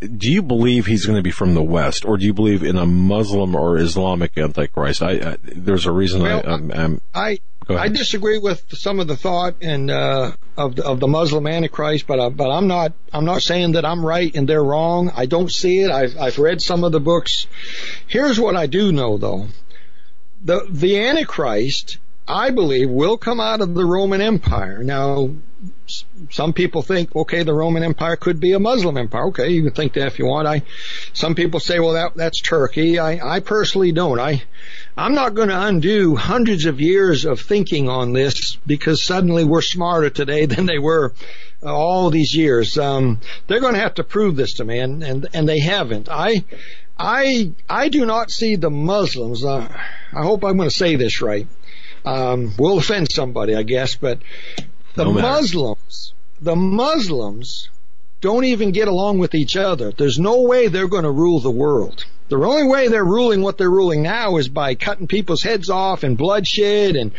Do 0.00 0.32
you 0.32 0.42
believe 0.42 0.86
he's 0.86 1.04
going 1.04 1.16
to 1.16 1.22
be 1.22 1.30
from 1.30 1.54
the 1.54 1.62
West, 1.62 2.06
or 2.06 2.16
do 2.16 2.24
you 2.24 2.32
believe 2.32 2.62
in 2.62 2.78
a 2.78 2.86
Muslim 2.86 3.54
or 3.54 3.76
Islamic 3.76 4.36
Antichrist? 4.38 5.02
I, 5.02 5.10
I 5.32 5.36
there's 5.42 5.84
a 5.84 5.92
reason 5.92 6.22
well, 6.22 6.42
I, 6.44 6.50
I'm, 6.52 6.70
I'm 6.72 7.00
I 7.14 7.38
I 7.68 7.88
disagree 7.88 8.38
with 8.38 8.64
some 8.70 8.98
of 8.98 9.06
the 9.06 9.16
thought, 9.16 9.56
and 9.60 9.90
uh, 9.90 10.32
of 10.56 10.76
the, 10.76 10.84
of 10.84 11.00
the 11.00 11.06
Muslim 11.06 11.46
Antichrist, 11.46 12.06
but 12.06 12.18
uh, 12.18 12.30
but 12.30 12.50
I'm 12.50 12.66
not 12.66 12.94
I'm 13.12 13.24
not 13.24 13.42
saying 13.42 13.72
that 13.72 13.84
I'm 13.84 14.04
right 14.04 14.34
and 14.34 14.48
they're 14.48 14.64
wrong. 14.64 15.12
I 15.14 15.26
don't 15.26 15.50
see 15.50 15.80
it. 15.80 15.90
I've 15.90 16.16
I've 16.18 16.38
read 16.38 16.62
some 16.62 16.82
of 16.82 16.92
the 16.92 17.00
books. 17.00 17.46
Here's 18.06 18.40
what 18.40 18.56
I 18.56 18.66
do 18.66 18.92
know 18.92 19.18
though: 19.18 19.48
the 20.42 20.66
the 20.68 20.98
Antichrist, 20.98 21.98
I 22.30 22.50
believe, 22.50 22.88
will 22.88 23.18
come 23.18 23.40
out 23.40 23.60
of 23.60 23.74
the 23.74 23.84
Roman 23.84 24.20
Empire. 24.20 24.84
Now, 24.84 25.30
some 26.30 26.52
people 26.52 26.82
think, 26.82 27.14
okay, 27.14 27.42
the 27.42 27.52
Roman 27.52 27.82
Empire 27.82 28.16
could 28.16 28.38
be 28.38 28.52
a 28.52 28.60
Muslim 28.60 28.96
empire. 28.96 29.26
Okay, 29.26 29.50
you 29.50 29.64
can 29.64 29.72
think 29.72 29.94
that 29.94 30.06
if 30.06 30.18
you 30.18 30.26
want. 30.26 30.46
I, 30.46 30.62
some 31.12 31.34
people 31.34 31.58
say, 31.58 31.80
well, 31.80 31.94
that, 31.94 32.14
that's 32.14 32.40
Turkey. 32.40 32.98
I, 32.98 33.36
I 33.36 33.40
personally 33.40 33.90
don't. 33.90 34.20
I, 34.20 34.44
I'm 34.96 35.14
not 35.14 35.34
going 35.34 35.48
to 35.48 35.60
undo 35.60 36.14
hundreds 36.14 36.66
of 36.66 36.80
years 36.80 37.24
of 37.24 37.40
thinking 37.40 37.88
on 37.88 38.12
this 38.12 38.56
because 38.64 39.02
suddenly 39.02 39.44
we're 39.44 39.62
smarter 39.62 40.10
today 40.10 40.46
than 40.52 40.66
they 40.66 40.78
were 40.78 41.12
uh, 41.62 41.74
all 41.74 42.10
these 42.10 42.34
years. 42.34 42.78
Um, 42.78 43.18
they're 43.48 43.60
going 43.60 43.74
to 43.74 43.80
have 43.80 43.94
to 43.94 44.04
prove 44.04 44.36
this 44.36 44.54
to 44.54 44.64
me, 44.64 44.78
and, 44.78 45.02
and, 45.02 45.26
and 45.34 45.48
they 45.48 45.58
haven't. 45.58 46.08
I, 46.08 46.44
I, 46.96 47.52
I 47.68 47.88
do 47.88 48.06
not 48.06 48.30
see 48.30 48.56
the 48.56 48.70
Muslims, 48.70 49.44
uh, 49.44 49.68
I 50.12 50.22
hope 50.22 50.44
I'm 50.44 50.56
going 50.56 50.68
to 50.68 50.74
say 50.74 50.96
this 50.96 51.20
right. 51.22 51.46
Um, 52.04 52.54
will 52.58 52.78
offend 52.78 53.12
somebody, 53.12 53.54
I 53.54 53.62
guess, 53.62 53.94
but 53.94 54.20
the 54.94 55.04
no 55.04 55.12
Muslims, 55.12 56.14
the 56.40 56.56
Muslims 56.56 57.68
don't 58.20 58.44
even 58.44 58.72
get 58.72 58.88
along 58.88 59.18
with 59.18 59.34
each 59.34 59.56
other. 59.56 59.92
There's 59.92 60.18
no 60.18 60.42
way 60.42 60.68
they're 60.68 60.88
going 60.88 61.04
to 61.04 61.10
rule 61.10 61.40
the 61.40 61.50
world. 61.50 62.04
The 62.28 62.36
only 62.36 62.68
way 62.68 62.86
they're 62.86 63.04
ruling 63.04 63.42
what 63.42 63.58
they're 63.58 63.68
ruling 63.68 64.02
now 64.02 64.36
is 64.36 64.48
by 64.48 64.76
cutting 64.76 65.08
people's 65.08 65.42
heads 65.42 65.68
off 65.68 66.04
and 66.04 66.16
bloodshed 66.16 66.94
and 66.94 67.10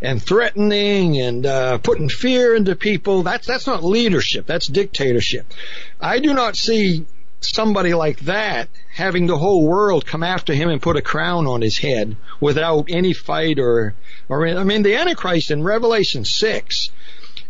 and 0.00 0.22
threatening 0.22 1.20
and 1.20 1.44
uh, 1.44 1.78
putting 1.78 2.08
fear 2.08 2.54
into 2.54 2.76
people. 2.76 3.24
That's 3.24 3.48
that's 3.48 3.66
not 3.66 3.82
leadership. 3.82 4.46
That's 4.46 4.68
dictatorship. 4.68 5.52
I 6.00 6.20
do 6.20 6.34
not 6.34 6.56
see 6.56 7.04
somebody 7.40 7.94
like 7.94 8.20
that 8.20 8.68
having 8.92 9.26
the 9.26 9.38
whole 9.38 9.66
world 9.66 10.04
come 10.06 10.22
after 10.22 10.52
him 10.52 10.68
and 10.68 10.82
put 10.82 10.96
a 10.96 11.02
crown 11.02 11.46
on 11.46 11.62
his 11.62 11.78
head 11.78 12.16
without 12.40 12.86
any 12.90 13.12
fight 13.12 13.58
or 13.58 13.94
or 14.28 14.46
I 14.46 14.64
mean 14.64 14.82
the 14.82 14.96
Antichrist 14.96 15.50
in 15.50 15.62
Revelation 15.62 16.24
six 16.24 16.90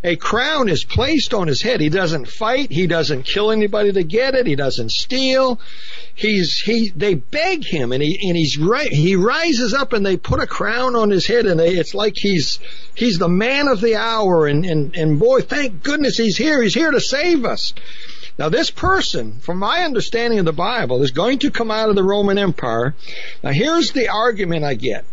a 0.02 0.16
crown 0.16 0.70
is 0.70 0.82
placed 0.82 1.34
on 1.34 1.46
his 1.46 1.60
head. 1.60 1.80
He 1.80 1.90
doesn't 1.90 2.26
fight. 2.26 2.70
He 2.70 2.86
doesn't 2.86 3.24
kill 3.24 3.50
anybody 3.50 3.92
to 3.92 4.02
get 4.02 4.34
it. 4.34 4.46
He 4.46 4.56
doesn't 4.56 4.92
steal. 4.92 5.60
He's, 6.14 6.58
he, 6.58 6.90
they 6.96 7.14
beg 7.14 7.64
him 7.66 7.92
and 7.92 8.02
he, 8.02 8.18
and 8.26 8.36
he's 8.36 8.56
right, 8.56 8.90
he 8.90 9.16
rises 9.16 9.74
up 9.74 9.92
and 9.92 10.04
they 10.04 10.16
put 10.16 10.40
a 10.40 10.46
crown 10.46 10.96
on 10.96 11.10
his 11.10 11.26
head 11.26 11.44
and 11.44 11.60
they, 11.60 11.70
it's 11.70 11.92
like 11.92 12.14
he's, 12.16 12.58
he's 12.94 13.18
the 13.18 13.28
man 13.28 13.68
of 13.68 13.82
the 13.82 13.96
hour 13.96 14.46
and, 14.46 14.64
and, 14.64 14.96
and 14.96 15.18
boy, 15.18 15.42
thank 15.42 15.82
goodness 15.82 16.16
he's 16.16 16.36
here. 16.36 16.62
He's 16.62 16.74
here 16.74 16.90
to 16.90 17.00
save 17.00 17.44
us. 17.44 17.74
Now 18.39 18.48
this 18.48 18.70
person, 18.70 19.40
from 19.40 19.59
my 19.59 19.85
understanding 19.85 20.39
of 20.39 20.44
the 20.44 20.52
Bible, 20.52 21.02
is 21.02 21.11
going 21.11 21.40
to 21.40 21.51
come 21.51 21.70
out 21.70 21.89
of 21.89 21.97
the 21.97 22.05
Roman 22.05 22.39
Empire. 22.39 22.94
Now 23.43 23.51
here's 23.51 23.93
the 23.93 24.09
argument 24.09 24.65
I 24.65 24.74
get. 24.74 25.05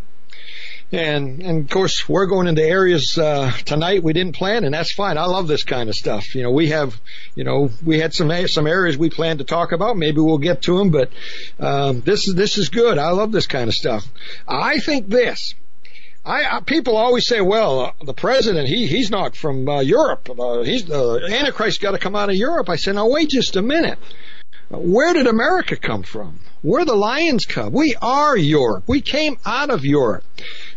And, 0.90 1.42
and 1.42 1.66
of 1.66 1.70
course, 1.70 2.08
we're 2.08 2.28
going 2.28 2.48
into 2.48 2.64
areas, 2.64 3.18
uh, 3.18 3.52
tonight 3.66 4.04
we 4.04 4.14
didn't 4.14 4.38
plan, 4.38 4.64
and 4.64 4.74
that's 4.74 4.94
fine. 4.94 5.18
I 5.18 5.26
love 5.26 5.50
this 5.50 5.64
kind 5.64 5.90
of 5.90 5.96
stuff. 5.96 6.34
You 6.34 6.44
know, 6.44 6.52
we 6.52 6.70
have, 6.70 7.00
you 7.36 7.44
know, 7.44 7.72
we 7.84 8.00
had 8.00 8.14
some, 8.14 8.32
some 8.48 8.68
areas 8.68 8.98
we 8.98 9.10
planned 9.10 9.40
to 9.40 9.46
talk 9.46 9.74
about. 9.74 9.98
Maybe 9.98 10.22
we'll 10.22 10.38
get 10.38 10.62
to 10.62 10.78
them, 10.78 10.90
but, 10.90 11.12
um, 11.60 12.00
this 12.02 12.30
is, 12.30 12.36
this 12.36 12.58
is 12.58 12.70
good. 12.70 12.98
I 12.98 13.10
love 13.10 13.34
this 13.34 13.48
kind 13.48 13.68
of 13.68 13.76
stuff. 13.76 14.08
I 14.48 14.80
think 14.80 15.10
this. 15.10 15.56
I, 16.28 16.58
I 16.58 16.60
people 16.60 16.98
always 16.98 17.26
say, 17.26 17.40
well, 17.40 17.80
uh, 17.80 17.92
the 18.04 18.14
president, 18.14 18.68
he, 18.68 18.86
he's 18.86 19.10
not 19.10 19.36
from, 19.36 19.68
uh, 19.68 19.80
Europe. 19.80 20.30
Uh, 20.30 20.62
he's, 20.64 20.84
the 20.84 21.22
uh, 21.24 21.28
Antichrist 21.32 21.80
got 21.80 21.92
to 21.92 21.98
come 21.98 22.18
out 22.18 22.30
of 22.30 22.36
Europe. 22.36 22.70
I 22.70 22.76
said, 22.76 22.96
now 22.96 23.08
wait 23.08 23.30
just 23.30 23.56
a 23.56 23.62
minute. 23.62 23.98
Where 24.70 25.14
did 25.14 25.28
America 25.28 25.78
come 25.78 26.04
from? 26.04 26.42
We're 26.62 26.84
the 26.84 26.96
Lions 26.96 27.46
Club. 27.46 27.74
We 27.74 27.96
are 28.02 28.36
Europe. 28.36 28.84
We 28.88 29.00
came 29.00 29.38
out 29.46 29.70
of 29.70 29.86
Europe. 29.86 30.26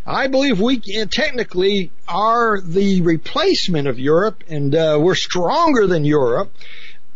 I 0.07 0.29
believe 0.29 0.61
we 0.61 0.79
technically 0.79 1.91
are 2.07 2.61
the 2.61 3.01
replacement 3.01 3.89
of 3.89 3.99
Europe, 3.99 4.45
and 4.49 4.73
uh, 4.75 4.99
we're 5.01 5.17
stronger 5.17 5.89
than 5.89 6.05
Europe. 6.05 6.53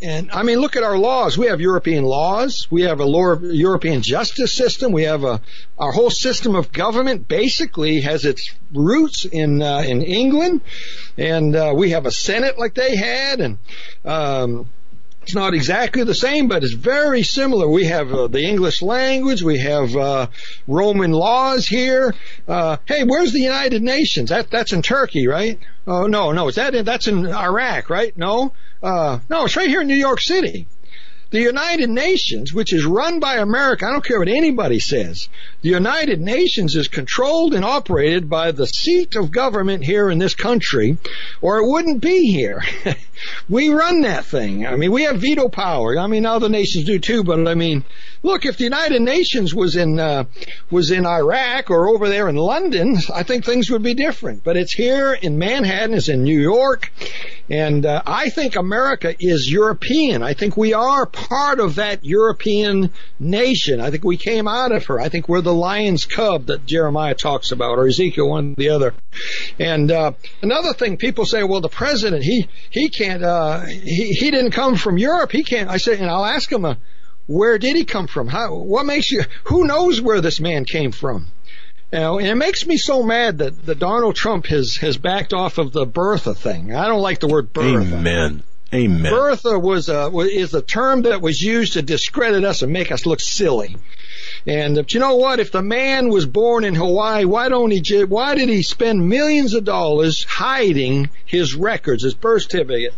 And 0.05 0.31
I 0.32 0.43
mean, 0.43 0.59
look 0.59 0.76
at 0.76 0.82
our 0.82 0.98
laws. 0.98 1.39
We 1.39 1.47
have 1.47 1.62
European 1.62 2.05
laws. 2.05 2.70
We 2.70 2.82
have 2.82 3.01
a 3.01 3.06
lower 3.06 3.43
European 3.43 4.02
justice 4.02 4.52
system. 4.52 4.93
We 4.93 5.05
have 5.05 5.24
a 5.24 5.40
our 5.78 5.93
whole 5.93 6.10
system 6.10 6.55
of 6.55 6.72
government 6.72 7.26
basically 7.26 8.02
has 8.02 8.26
its 8.26 8.55
roots 8.70 9.24
in 9.24 9.62
uh, 9.62 9.78
in 9.78 10.02
England, 10.02 10.60
and 11.16 11.56
uh, 11.56 11.72
we 11.74 11.90
have 11.93 12.05
a 12.05 12.10
Senate 12.10 12.59
like 12.59 12.74
they 12.74 12.97
had, 12.97 13.40
and 13.40 13.59
um, 14.05 14.68
it's 15.25 15.35
not 15.35 15.55
exactly 15.55 16.05
the 16.05 16.15
same, 16.15 16.49
but 16.49 16.63
it's 16.63 16.75
very 16.75 17.23
similar. 17.23 17.67
We 17.67 17.87
have 17.87 18.13
uh, 18.13 18.27
the 18.27 18.43
English 18.43 18.83
language. 18.83 19.43
We 19.43 19.59
have 19.59 19.97
uh, 19.97 20.27
Roman 20.67 21.13
laws 21.13 21.67
here. 21.67 22.15
Uh, 22.47 22.77
hey, 22.85 23.05
where's 23.05 23.33
the 23.33 23.41
United 23.41 23.83
Nations? 23.83 24.29
That 24.29 24.51
that's 24.51 24.75
in 24.75 24.83
Turkey, 24.83 25.27
right? 25.27 25.59
Oh 25.87 26.07
no, 26.07 26.33
no, 26.33 26.49
is 26.49 26.57
that 26.57 26.75
in, 26.75 26.85
that's 26.85 27.09
in 27.09 27.27
Iraq, 27.27 27.89
right? 27.89 28.15
No, 28.19 28.53
uh, 28.83 29.19
no, 29.31 29.47
it's 29.47 29.57
right 29.57 29.69
here 29.69 29.81
in 29.81 29.87
New 29.87 29.95
York 29.95 30.21
City. 30.21 30.67
The 31.31 31.41
United 31.41 31.91
Nations, 31.91 32.53
which 32.53 32.73
is 32.73 32.85
run 32.85 33.19
by 33.19 33.37
America, 33.37 33.87
I 33.87 33.93
don't 33.93 34.05
care 34.05 34.19
what 34.19 34.29
anybody 34.29 34.79
says, 34.79 35.29
the 35.63 35.71
United 35.71 36.21
Nations 36.21 36.77
is 36.77 36.89
controlled 36.89 37.55
and 37.55 37.65
operated 37.65 38.29
by 38.31 38.53
the 38.53 38.67
seat 38.67 39.17
of 39.17 39.31
government 39.31 39.85
here 39.85 40.11
in 40.11 40.19
this 40.19 40.35
country, 40.35 40.99
or 41.41 41.59
it 41.59 41.67
wouldn't 41.67 42.01
be 42.01 42.31
here. 42.31 42.63
we 43.49 43.71
run 43.71 44.03
that 44.03 44.27
thing. 44.27 44.67
I 44.67 44.77
mean, 44.77 44.93
we 44.93 45.03
have 45.03 45.21
veto 45.21 45.49
power. 45.49 45.99
I 45.99 46.07
mean, 46.07 46.27
other 46.27 46.49
nations 46.49 46.85
do 46.85 46.99
too, 46.99 47.25
but 47.25 47.49
I 47.49 47.55
mean, 47.55 47.85
look, 48.25 48.47
if 48.47 48.57
the 48.57 48.65
United 48.65 49.03
Nations 49.03 49.55
was 49.55 49.77
in, 49.77 50.01
uh, 50.01 50.25
was 50.71 50.91
in 50.91 51.07
Iraq 51.07 51.71
or 51.71 51.89
over 51.89 52.09
there 52.09 52.29
in 52.29 52.37
London, 52.37 52.97
I 53.15 53.23
think 53.23 53.45
things 53.45 53.71
would 53.71 53.83
be 53.83 53.95
different. 53.95 54.43
But 54.43 54.57
it's 54.57 54.73
here 54.73 55.13
in 55.13 55.39
Manhattan, 55.39 55.95
it's 55.95 56.09
in 56.09 56.25
New 56.25 56.41
York, 56.41 56.91
and 57.49 57.85
uh, 57.85 58.03
I 58.07 58.31
think 58.31 58.57
America 58.57 59.15
is 59.21 59.51
European. 59.51 60.23
I 60.23 60.33
think 60.33 60.57
we 60.57 60.73
are 60.73 61.07
part 61.07 61.61
of 61.61 61.77
that 61.77 62.05
European 62.05 62.91
nation. 63.21 63.81
I 63.81 63.91
think 63.91 64.03
we 64.03 64.17
came 64.17 64.49
out 64.49 64.73
of 64.73 64.87
her. 64.87 64.99
I 64.99 65.11
think 65.11 65.29
we're 65.29 65.43
the 65.43 65.53
lion's 65.53 66.07
cub 66.07 66.47
that 66.47 66.65
Jeremiah 66.65 67.15
talks 67.15 67.53
about, 67.53 67.79
or 67.79 67.87
Ezekiel, 67.87 68.31
one 68.31 68.53
or 68.53 68.55
the 68.57 68.71
other. 68.71 68.95
And 69.59 69.91
uh, 69.91 70.13
another 70.41 70.73
thing, 70.73 70.97
people 70.97 71.27
say, 71.27 71.43
well, 71.45 71.61
the 71.61 71.69
president, 71.69 72.25
he 72.25 72.49
he 72.71 72.89
can't, 72.89 73.23
uh, 73.23 73.61
he 73.67 74.13
he 74.13 74.31
didn't 74.31 74.53
come 74.53 74.77
from 74.77 74.97
Europe. 74.97 75.31
He 75.31 75.45
can't. 75.45 75.69
I 75.69 75.77
say, 75.77 75.99
and 75.99 76.11
I'll 76.11 76.25
ask 76.25 76.51
him, 76.51 76.65
uh, 76.65 76.77
where 77.27 77.59
did 77.59 77.77
he 77.77 77.85
come 77.85 78.07
from? 78.07 78.29
How? 78.29 78.55
What 78.55 78.87
makes 78.87 79.11
you? 79.11 79.23
Who 79.45 79.65
knows 79.67 80.01
where 80.01 80.21
this 80.21 80.41
man 80.41 80.65
came 80.65 80.93
from? 80.93 81.29
You 81.93 81.99
know, 82.01 82.19
and 82.19 82.27
it 82.27 82.35
makes 82.35 82.67
me 82.67 82.77
so 82.77 83.03
mad 83.03 83.39
that, 83.39 83.67
that 83.67 83.79
Donald 83.79 84.17
Trump 84.17 84.47
has 84.47 84.77
has 84.77 84.97
backed 84.99 85.33
off 85.33 85.59
of 85.59 85.73
the 85.73 85.87
birther 85.87 86.37
thing. 86.37 86.75
I 86.75 86.89
don't 86.89 87.03
like 87.03 87.21
the 87.21 87.29
word 87.29 87.53
birther. 87.53 87.93
Amen. 87.93 88.43
Amen. 88.73 89.13
birther 89.13 89.63
was 89.63 89.89
a 89.89 90.11
is 90.19 90.53
a 90.53 90.63
term 90.63 91.03
that 91.03 91.21
was 91.21 91.41
used 91.41 91.75
to 91.75 91.83
discredit 91.83 92.45
us 92.45 92.63
and 92.63 92.73
make 92.73 92.91
us 92.91 93.07
look 93.07 93.21
silly. 93.21 93.77
And 94.47 94.75
but 94.75 94.93
you 94.93 95.01
know 95.01 95.15
what? 95.17 95.39
If 95.39 95.53
the 95.53 95.63
man 95.63 96.09
was 96.09 96.27
born 96.27 96.65
in 96.65 96.75
Hawaii, 96.75 97.25
why 97.25 97.49
don't 97.49 97.71
he? 97.71 98.05
Why 98.05 98.35
did 98.35 98.49
he 98.49 98.63
spend 98.63 99.09
millions 99.09 99.55
of 99.55 99.65
dollars 99.65 100.25
hiding 100.25 101.09
his 101.25 101.55
records, 101.55 102.03
his 102.03 102.15
birth 102.15 102.43
certificate? 102.43 102.95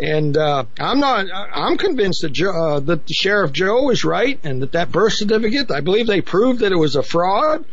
And 0.00 0.36
uh, 0.36 0.64
I'm 0.78 0.98
not. 0.98 1.26
I'm 1.32 1.76
convinced 1.76 2.22
that 2.22 2.40
uh, 2.40 2.80
that 2.80 3.10
sheriff 3.10 3.52
Joe 3.52 3.90
is 3.90 4.02
right, 4.02 4.40
and 4.42 4.62
that 4.62 4.72
that 4.72 4.90
birth 4.90 5.12
certificate. 5.12 5.70
I 5.70 5.80
believe 5.80 6.06
they 6.06 6.22
proved 6.22 6.60
that 6.60 6.72
it 6.72 6.76
was 6.76 6.96
a 6.96 7.02
fraud. 7.02 7.66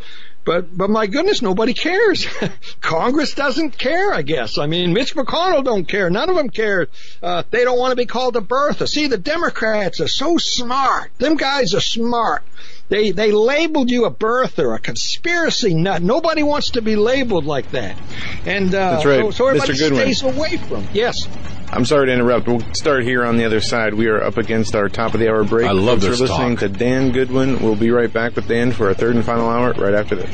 But 0.48 0.78
but 0.78 0.90
my 0.90 1.08
goodness, 1.08 1.42
nobody 1.42 1.74
cares. 1.74 2.26
Congress 2.82 3.34
doesn't 3.34 3.78
care, 3.78 4.14
I 4.14 4.22
guess. 4.22 4.58
I 4.58 4.66
mean, 4.66 4.94
Mitch 4.94 5.14
McConnell 5.14 5.64
don't 5.64 5.86
care. 5.86 6.10
None 6.10 6.30
of 6.30 6.36
them 6.38 6.50
care. 6.50 6.88
Uh, 7.22 7.44
they 7.52 7.66
don't 7.66 7.78
want 7.78 7.92
to 7.92 7.98
be 7.98 8.06
called 8.06 8.38
a 8.38 8.42
birther. 8.42 8.88
See, 8.88 9.08
the 9.08 9.18
Democrats 9.18 10.00
are 10.00 10.08
so 10.08 10.38
smart. 10.38 11.12
Them 11.18 11.36
guys 11.36 11.74
are 11.74 11.82
smart. 11.82 12.44
They 12.90 13.12
they 13.12 13.32
labeled 13.32 13.90
you 13.90 14.06
a 14.06 14.12
birther, 14.12 14.76
a 14.76 14.80
conspiracy 14.80 15.74
nut. 15.74 16.02
Nobody 16.02 16.42
wants 16.44 16.72
to 16.72 16.82
be 16.82 16.96
labeled 16.96 17.46
like 17.46 17.72
that. 17.72 17.98
And 18.46 18.74
uh, 18.74 18.92
That's 18.92 19.06
right. 19.06 19.20
so, 19.22 19.32
so 19.32 19.48
everybody 19.48 19.74
Mr. 19.74 19.80
Goodwin. 19.80 20.14
stays 20.14 20.24
away 20.24 20.58
from. 20.58 20.88
Yes. 20.94 21.28
I'm 21.70 21.84
sorry 21.84 22.06
to 22.08 22.14
interrupt. 22.14 22.48
We'll 22.48 22.62
start 22.74 23.04
here 23.04 23.26
on 23.26 23.36
the 23.36 23.44
other 23.44 23.60
side. 23.60 23.94
We 23.94 24.08
are 24.08 24.24
up 24.24 24.38
against 24.38 24.74
our 24.74 24.88
top 24.88 25.14
of 25.14 25.20
the 25.20 25.28
hour 25.30 25.44
break. 25.44 25.68
I 25.68 25.72
love 25.74 26.00
Thanks 26.00 26.20
this 26.20 26.30
for 26.30 26.34
listening 26.34 26.56
talk. 26.56 26.60
to 26.60 26.70
Dan 26.70 27.12
Goodwin. 27.12 27.60
We'll 27.62 27.76
be 27.76 27.92
right 27.92 28.12
back 28.12 28.38
with 28.38 28.48
Dan 28.48 28.72
for 28.72 28.88
our 28.88 28.94
third 28.94 29.16
and 29.16 29.26
final 29.26 29.50
hour 29.50 29.74
right 29.74 29.94
after 29.94 30.16
this. 30.16 30.30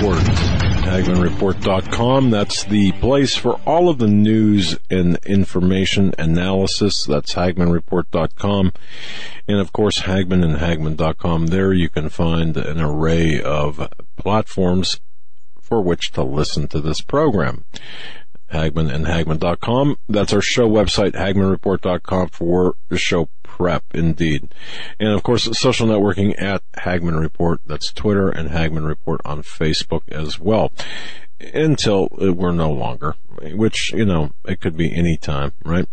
Report. 0.00 0.18
HagmannReport.com. 0.80 2.30
That's 2.30 2.64
the 2.64 2.92
place 2.92 3.36
for 3.36 3.60
all 3.66 3.90
of 3.90 3.98
the 3.98 4.06
news 4.06 4.78
and 4.88 5.18
information 5.26 6.14
analysis. 6.18 7.04
That's 7.04 7.34
HagmannReport.com. 7.34 8.72
And 9.46 9.58
of 9.58 9.74
course, 9.74 10.00
Hagmann 10.00 10.42
and 10.42 10.56
Hagmann.com. 10.56 11.48
There 11.48 11.74
you 11.74 11.90
can 11.90 12.08
find 12.08 12.56
an 12.56 12.80
array 12.80 13.42
of 13.42 13.88
platforms 14.16 15.00
for 15.60 15.82
which 15.82 16.12
to 16.12 16.22
listen 16.22 16.66
to 16.68 16.80
this 16.80 17.02
program. 17.02 17.64
Hagmann 18.50 18.92
and 18.92 19.06
Hagmann.com. 19.06 19.96
That's 20.08 20.32
our 20.32 20.40
show 20.40 20.68
website, 20.68 21.12
HagmannReport.com 21.12 22.28
for 22.28 22.74
the 22.88 22.98
show 22.98 23.28
prep, 23.42 23.84
indeed. 23.94 24.54
And 24.98 25.10
of 25.10 25.22
course, 25.22 25.48
social 25.58 25.86
networking 25.86 26.40
at 26.40 26.62
Hagmann 26.78 27.20
Report. 27.20 27.60
That's 27.66 27.92
Twitter 27.92 28.28
and 28.28 28.48
Hagmann 28.48 28.86
Report 28.86 29.20
on 29.24 29.42
Facebook 29.42 30.02
as 30.10 30.38
well. 30.38 30.72
Until 31.54 32.08
we're 32.10 32.52
no 32.52 32.70
longer, 32.70 33.14
which, 33.40 33.92
you 33.92 34.04
know, 34.04 34.32
it 34.44 34.60
could 34.60 34.76
be 34.76 34.94
any 34.94 35.16
time, 35.16 35.52
right? 35.64 35.86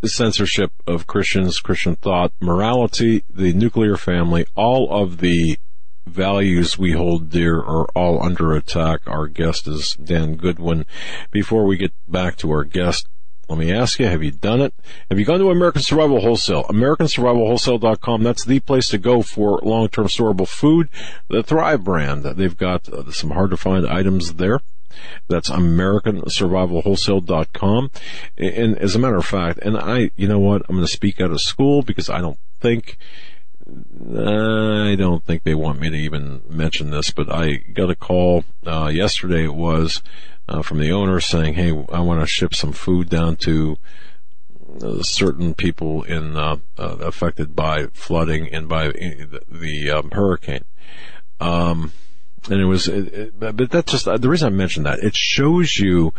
The 0.00 0.08
censorship 0.08 0.72
of 0.86 1.06
Christians, 1.06 1.60
Christian 1.60 1.96
thought, 1.96 2.32
morality, 2.40 3.22
the 3.28 3.52
nuclear 3.52 3.96
family, 3.96 4.46
all 4.54 4.90
of 4.90 5.18
the 5.18 5.58
values 6.06 6.78
we 6.78 6.92
hold 6.92 7.30
dear 7.30 7.58
are 7.58 7.86
all 7.94 8.22
under 8.22 8.52
attack. 8.52 9.00
Our 9.06 9.26
guest 9.26 9.66
is 9.66 9.94
Dan 9.94 10.36
Goodwin. 10.36 10.86
Before 11.30 11.64
we 11.64 11.76
get 11.76 11.92
back 12.08 12.36
to 12.38 12.50
our 12.50 12.64
guest, 12.64 13.06
let 13.48 13.58
me 13.58 13.72
ask 13.72 13.98
you, 13.98 14.06
have 14.06 14.22
you 14.22 14.30
done 14.30 14.62
it? 14.62 14.72
Have 15.10 15.18
you 15.18 15.26
gone 15.26 15.40
to 15.40 15.50
American 15.50 15.82
Survival 15.82 16.20
Wholesale? 16.20 16.62
AmericanSurvivalWholesale.com. 16.64 18.22
That's 18.22 18.44
the 18.44 18.60
place 18.60 18.88
to 18.88 18.98
go 18.98 19.20
for 19.20 19.58
long-term 19.62 20.06
storable 20.06 20.48
food. 20.48 20.88
The 21.28 21.42
Thrive 21.42 21.84
brand. 21.84 22.24
They've 22.24 22.56
got 22.56 22.88
uh, 22.88 23.10
some 23.10 23.32
hard 23.32 23.50
to 23.50 23.58
find 23.58 23.86
items 23.86 24.34
there. 24.34 24.60
That's 25.28 25.50
AmericanSurvivalWholesale.com. 25.50 27.90
And 28.38 28.78
as 28.78 28.96
a 28.96 28.98
matter 28.98 29.16
of 29.16 29.26
fact, 29.26 29.58
and 29.60 29.76
I, 29.76 30.12
you 30.16 30.28
know 30.28 30.38
what? 30.38 30.62
I'm 30.68 30.76
going 30.76 30.86
to 30.86 30.92
speak 30.92 31.20
out 31.20 31.30
of 31.30 31.42
school 31.42 31.82
because 31.82 32.08
I 32.08 32.20
don't 32.20 32.38
think 32.60 32.96
I 34.10 34.94
don't 34.96 35.24
think 35.24 35.42
they 35.42 35.54
want 35.54 35.80
me 35.80 35.90
to 35.90 35.96
even 35.96 36.42
mention 36.48 36.90
this, 36.90 37.10
but 37.10 37.32
I 37.32 37.54
got 37.54 37.90
a 37.90 37.94
call 37.94 38.44
uh, 38.66 38.90
yesterday. 38.92 39.44
It 39.44 39.54
was 39.54 40.02
uh, 40.48 40.62
from 40.62 40.78
the 40.78 40.92
owner 40.92 41.20
saying, 41.20 41.54
"Hey, 41.54 41.70
I 41.70 42.00
want 42.00 42.20
to 42.20 42.26
ship 42.26 42.54
some 42.54 42.72
food 42.72 43.08
down 43.08 43.36
to 43.36 43.78
uh, 44.82 45.02
certain 45.02 45.54
people 45.54 46.02
in 46.02 46.36
uh, 46.36 46.56
uh, 46.78 46.96
affected 47.00 47.56
by 47.56 47.86
flooding 47.92 48.52
and 48.52 48.68
by 48.68 48.88
the, 48.88 49.42
the 49.50 49.90
um, 49.90 50.10
hurricane." 50.10 50.64
Um, 51.40 51.92
and 52.50 52.60
it 52.60 52.64
was, 52.64 52.88
it, 52.88 53.14
it, 53.14 53.40
but 53.40 53.70
that's 53.70 53.92
just 53.92 54.04
the 54.04 54.28
reason 54.28 54.52
I 54.52 54.56
mentioned 54.56 54.86
that. 54.86 54.98
It 54.98 55.14
shows 55.14 55.78
you 55.78 56.12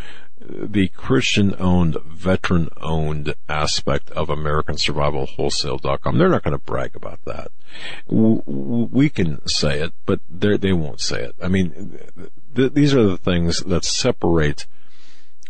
the 0.48 0.90
Christian 0.90 1.56
owned, 1.60 1.98
veteran 2.06 2.70
owned 2.82 3.36
aspect 3.48 4.10
of 4.12 4.30
American 4.30 4.78
Survival 4.78 5.26
Wholesale.com. 5.26 6.18
They're 6.18 6.30
not 6.30 6.44
going 6.44 6.58
to 6.58 6.64
brag 6.64 6.96
about 6.96 7.20
that. 7.26 7.52
We 8.08 9.10
can 9.10 9.46
say 9.48 9.82
it, 9.82 9.94
but 10.06 10.20
they 10.30 10.74
won't 10.74 11.02
say 11.02 11.24
it. 11.24 11.36
I 11.42 11.48
mean, 11.48 12.00
th- 12.56 12.74
these 12.74 12.94
are 12.94 13.04
the 13.04 13.18
things 13.18 13.62
that 13.62 13.86
separate 13.86 14.68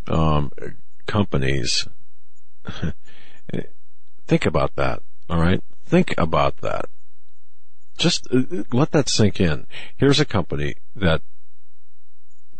um, 0.06 0.52
companies. 1.06 1.88
Think 4.26 4.46
about 4.46 4.76
that. 4.76 5.02
All 5.28 5.40
right. 5.40 5.62
Think 5.84 6.14
about 6.16 6.58
that. 6.58 6.86
Just 7.96 8.26
uh, 8.32 8.64
let 8.72 8.92
that 8.92 9.08
sink 9.08 9.40
in. 9.40 9.66
Here's 9.96 10.20
a 10.20 10.24
company 10.24 10.76
that 10.96 11.22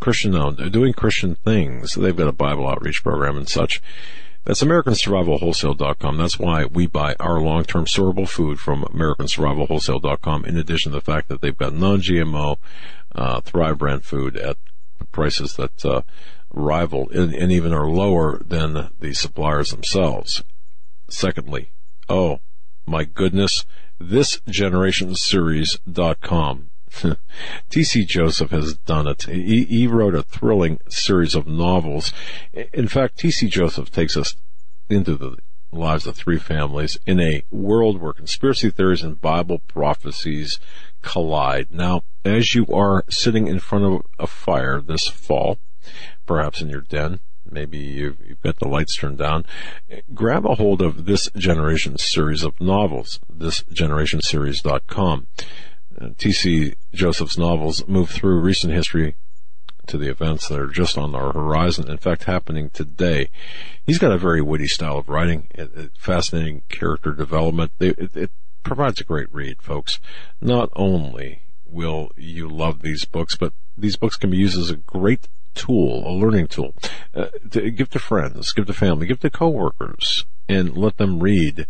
Christian 0.05 0.37
owned. 0.37 0.71
Doing 0.71 0.93
Christian 0.93 1.35
things. 1.35 1.95
They've 1.95 2.15
got 2.15 2.29
a 2.29 2.33
Bible 2.33 2.69
outreach 2.69 3.03
program 3.03 3.39
and 3.39 3.49
such. 3.49 3.81
That's 4.45 4.63
AmericanSurvivalWholesale.com. 4.63 6.19
That's 6.19 6.39
why 6.39 6.67
we 6.67 6.87
buy 6.87 7.17
our 7.19 7.41
long-term 7.41 7.87
storable 7.87 8.29
food 8.29 8.61
from 8.61 8.83
AmericanSurvivalWholesale.com. 8.83 10.45
In 10.45 10.59
addition 10.59 10.93
to 10.93 10.99
the 10.99 11.05
fact 11.05 11.29
that 11.29 11.41
they've 11.41 11.57
got 11.57 11.73
non-GMO, 11.73 12.59
uh, 13.15 13.41
Thrive 13.41 13.79
brand 13.79 14.05
food 14.05 14.37
at 14.37 14.59
prices 15.11 15.55
that 15.55 15.83
uh, 15.87 16.03
rival 16.53 17.09
and, 17.09 17.35
and 17.35 17.51
even 17.51 17.73
are 17.73 17.89
lower 17.89 18.43
than 18.45 18.91
the 19.01 19.15
suppliers 19.15 19.71
themselves. 19.71 20.45
Secondly, 21.09 21.71
oh 22.11 22.41
my 22.85 23.05
goodness, 23.05 23.65
this 23.99 24.43
generation 24.51 25.15
series.com 25.15 26.69
T.C. 27.71 28.05
Joseph 28.05 28.51
has 28.51 28.75
done 28.75 29.07
it. 29.07 29.25
He, 29.25 29.65
he, 29.65 29.87
wrote 29.87 30.15
a 30.15 30.23
thrilling 30.23 30.81
series 30.89 31.35
of 31.35 31.47
novels. 31.47 32.13
In 32.73 32.89
fact, 32.89 33.19
T.C. 33.19 33.49
Joseph 33.49 33.91
takes 33.91 34.17
us 34.17 34.37
into 34.89 35.17
the 35.17 35.37
lives 35.73 36.07
of 36.07 36.17
three 36.17 36.39
families 36.39 36.99
in 37.07 37.21
a 37.21 37.43
world 37.51 38.01
where 38.01 38.13
conspiracy 38.13 38.71
theories 38.71 39.03
and 39.03 39.21
Bible 39.21 39.61
prophecies 39.67 40.59
collide. 41.03 41.69
Now, 41.71 42.03
as 42.25 42.55
you 42.55 42.67
are 42.69 43.05
sitting 43.09 43.49
in 43.49 43.59
front 43.59 43.85
of 43.85 44.03
a 44.19 44.27
fire 44.27 44.81
this 44.81 45.09
fall, 45.09 45.59
perhaps 46.27 46.61
in 46.61 46.71
your 46.71 46.81
den, 46.81 47.21
maybe 47.49 47.79
you've, 47.79 48.19
you've, 48.27 48.41
got 48.43 48.59
the 48.59 48.69
lights 48.69 48.97
turned 48.97 49.19
down, 49.19 49.45
grab 50.15 50.47
a 50.47 50.55
hold 50.55 50.81
of 50.81 51.05
this 51.05 51.29
generation 51.37 51.99
series 51.99 52.43
of 52.43 52.61
novels, 52.61 53.21
thisgenerationseries.com. 53.33 55.27
Uh, 56.01 56.09
T.C. 56.19 56.75
Joseph's 56.95 57.37
novels 57.37 57.87
move 57.87 58.11
through 58.11 58.41
recent 58.41 58.73
history 58.73 59.17
to 59.87 59.99
the 59.99 60.09
events 60.09 60.49
that 60.49 60.59
are 60.59 60.69
just 60.69 60.97
on 60.97 61.15
our 61.15 61.33
horizon. 61.33 61.91
In 61.91 61.99
fact, 61.99 62.25
happening 62.25 62.71
today. 62.71 63.29
He's 63.85 63.99
got 63.99 64.13
a 64.13 64.19
very 64.19 64.41
witty 64.41 64.67
style 64.67 64.99
of 64.99 65.09
writing, 65.09 65.49
fascinating 65.99 66.63
character 66.69 67.13
development. 67.13 67.73
It, 67.81 68.17
it 68.17 68.31
provides 68.63 69.01
a 69.01 69.05
great 69.05 69.33
read, 69.33 69.61
folks. 69.61 70.01
Not 70.41 70.71
only 70.75 71.43
will 71.67 72.11
you 72.17 72.49
love 72.49 72.81
these 72.81 73.05
books, 73.05 73.37
but 73.37 73.53
these 73.77 73.97
books 73.97 74.17
can 74.17 74.31
be 74.31 74.39
used 74.39 74.59
as 74.59 74.71
a 74.71 74.77
great 74.77 75.29
tool, 75.55 76.07
a 76.07 76.13
learning 76.13 76.49
tool, 76.49 76.75
uh, 77.15 77.27
to 77.51 77.71
give 77.71 77.91
to 77.91 77.99
friends, 77.99 78.53
give 78.53 78.67
to 78.67 78.73
family, 78.73 79.07
give 79.07 79.21
to 79.21 79.31
coworkers, 79.31 80.25
and 80.49 80.77
let 80.77 80.97
them 80.97 81.21
read 81.21 81.67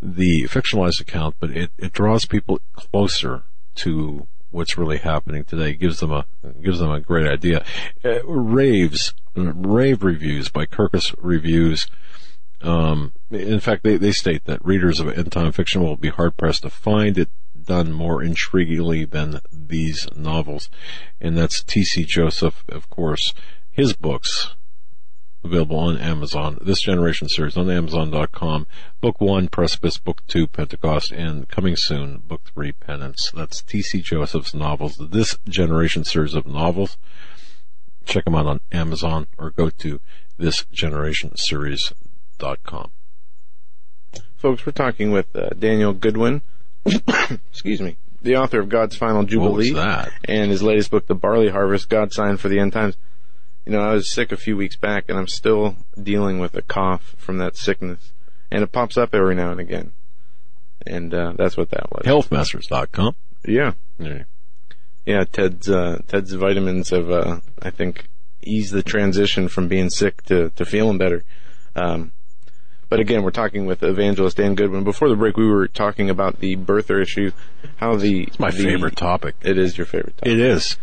the 0.00 0.46
fictionalized 0.48 1.00
account, 1.00 1.36
but 1.40 1.50
it, 1.50 1.70
it 1.78 1.92
draws 1.92 2.26
people 2.26 2.60
closer 2.74 3.44
to 3.76 4.26
what's 4.54 4.78
really 4.78 4.98
happening 4.98 5.44
today. 5.44 5.74
Gives 5.74 6.00
them 6.00 6.12
a 6.12 6.24
gives 6.62 6.78
them 6.78 6.90
a 6.90 7.00
great 7.00 7.26
idea. 7.26 7.64
Uh, 8.04 8.24
raves, 8.24 9.12
rave 9.34 10.02
reviews 10.02 10.48
by 10.48 10.64
Kirkus 10.64 11.14
Reviews. 11.18 11.86
Um, 12.62 13.12
in 13.30 13.60
fact, 13.60 13.82
they, 13.82 13.98
they 13.98 14.12
state 14.12 14.44
that 14.46 14.64
readers 14.64 15.00
of 15.00 15.08
end 15.08 15.32
time 15.32 15.52
fiction 15.52 15.82
will 15.82 15.96
be 15.96 16.08
hard 16.08 16.36
pressed 16.36 16.62
to 16.62 16.70
find 16.70 17.18
it 17.18 17.28
done 17.62 17.92
more 17.92 18.22
intriguingly 18.22 19.10
than 19.10 19.40
these 19.52 20.08
novels. 20.14 20.70
And 21.20 21.36
that's 21.36 21.62
T.C. 21.62 22.04
Joseph, 22.04 22.64
of 22.68 22.88
course. 22.90 23.34
His 23.70 23.92
books, 23.92 24.54
available 25.44 25.78
on 25.78 25.98
Amazon. 25.98 26.58
This 26.60 26.80
Generation 26.80 27.28
series 27.28 27.56
on 27.56 27.70
Amazon.com. 27.70 28.66
Book 29.00 29.20
one, 29.20 29.48
Precipice. 29.48 29.98
Book 29.98 30.22
two, 30.26 30.46
Pentecost. 30.46 31.12
And 31.12 31.48
coming 31.48 31.76
soon, 31.76 32.22
Book 32.26 32.42
three, 32.52 32.72
Penance. 32.72 33.30
That's 33.34 33.62
T.C. 33.62 34.00
Joseph's 34.00 34.54
novels. 34.54 34.96
This 34.98 35.38
Generation 35.48 36.04
series 36.04 36.34
of 36.34 36.46
novels. 36.46 36.96
Check 38.04 38.24
them 38.24 38.34
out 38.34 38.46
on 38.46 38.60
Amazon 38.72 39.26
or 39.38 39.50
go 39.50 39.70
to 39.70 40.00
thisgenerationseries.com. 40.38 42.90
Folks, 44.36 44.66
we're 44.66 44.72
talking 44.72 45.10
with 45.10 45.34
uh, 45.36 45.50
Daniel 45.58 45.92
Goodwin. 45.92 46.42
Excuse 46.86 47.80
me. 47.80 47.96
The 48.20 48.36
author 48.36 48.60
of 48.60 48.68
God's 48.68 48.96
Final 48.96 49.24
Jubilee. 49.24 49.70
And 50.24 50.50
his 50.50 50.62
latest 50.62 50.90
book, 50.90 51.06
The 51.06 51.14
Barley 51.14 51.50
Harvest, 51.50 51.88
God's 51.88 52.14
Sign 52.14 52.36
for 52.36 52.48
the 52.48 52.58
End 52.58 52.72
Times. 52.72 52.96
You 53.66 53.72
know, 53.72 53.80
I 53.80 53.94
was 53.94 54.12
sick 54.12 54.32
a 54.32 54.36
few 54.36 54.56
weeks 54.56 54.76
back 54.76 55.06
and 55.08 55.18
I'm 55.18 55.28
still 55.28 55.76
dealing 56.00 56.38
with 56.38 56.54
a 56.54 56.62
cough 56.62 57.14
from 57.16 57.38
that 57.38 57.56
sickness. 57.56 58.12
And 58.50 58.62
it 58.62 58.72
pops 58.72 58.96
up 58.96 59.14
every 59.14 59.34
now 59.34 59.50
and 59.50 59.60
again. 59.60 59.92
And, 60.86 61.14
uh, 61.14 61.32
that's 61.36 61.56
what 61.56 61.70
that 61.70 61.90
was. 61.90 62.04
Healthmasters.com. 62.04 63.16
Yeah. 63.46 63.72
Yeah. 63.98 64.24
Yeah, 65.06 65.24
Ted's, 65.24 65.68
uh, 65.68 66.00
Ted's 66.08 66.32
vitamins 66.32 66.90
have, 66.90 67.10
uh, 67.10 67.40
I 67.60 67.70
think, 67.70 68.08
eased 68.42 68.72
the 68.72 68.82
transition 68.82 69.48
from 69.48 69.68
being 69.68 69.90
sick 69.90 70.22
to, 70.24 70.50
to 70.50 70.64
feeling 70.64 70.98
better. 70.98 71.24
Um, 71.74 72.12
but 72.88 73.00
again, 73.00 73.22
we're 73.22 73.30
talking 73.30 73.66
with 73.66 73.82
evangelist 73.82 74.36
Dan 74.36 74.54
Goodwin. 74.54 74.84
Before 74.84 75.08
the 75.08 75.16
break, 75.16 75.36
we 75.36 75.48
were 75.48 75.66
talking 75.66 76.10
about 76.10 76.40
the 76.40 76.56
birther 76.56 77.02
issue, 77.02 77.32
how 77.76 77.96
the 77.96 78.24
it's 78.24 78.38
my 78.38 78.50
the, 78.50 78.62
favorite 78.62 78.96
topic. 78.96 79.34
It 79.42 79.58
is 79.58 79.76
your 79.76 79.86
favorite 79.86 80.16
topic. 80.18 80.32
It 80.32 80.38
is. 80.38 80.76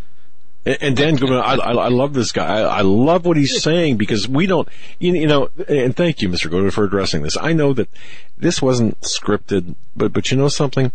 And 0.63 0.95
Dan 0.95 1.15
Goodwin, 1.15 1.39
I, 1.39 1.55
I, 1.55 1.71
I, 1.71 1.87
love 1.87 2.13
this 2.13 2.31
guy. 2.31 2.45
I, 2.45 2.61
I, 2.61 2.81
love 2.81 3.25
what 3.25 3.35
he's 3.35 3.63
saying 3.63 3.97
because 3.97 4.27
we 4.27 4.45
don't, 4.45 4.67
you, 4.99 5.13
you, 5.13 5.25
know, 5.25 5.49
and 5.67 5.95
thank 5.95 6.21
you, 6.21 6.29
Mr. 6.29 6.51
Goodwin, 6.51 6.69
for 6.69 6.83
addressing 6.83 7.23
this. 7.23 7.35
I 7.35 7.53
know 7.53 7.73
that 7.73 7.89
this 8.37 8.61
wasn't 8.61 9.01
scripted, 9.01 9.73
but, 9.95 10.13
but 10.13 10.29
you 10.29 10.37
know 10.37 10.49
something? 10.49 10.91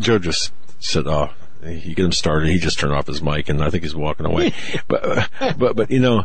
Joe 0.00 0.18
just 0.18 0.52
said, 0.80 1.06
oh, 1.06 1.30
you 1.64 1.94
get 1.94 2.04
him 2.04 2.12
started. 2.12 2.48
He 2.48 2.58
just 2.58 2.80
turned 2.80 2.94
off 2.94 3.06
his 3.06 3.22
mic, 3.22 3.48
and 3.48 3.62
I 3.62 3.70
think 3.70 3.84
he's 3.84 3.94
walking 3.94 4.26
away. 4.26 4.54
but 4.88 5.28
but 5.58 5.76
but 5.76 5.90
you 5.90 6.00
know, 6.00 6.24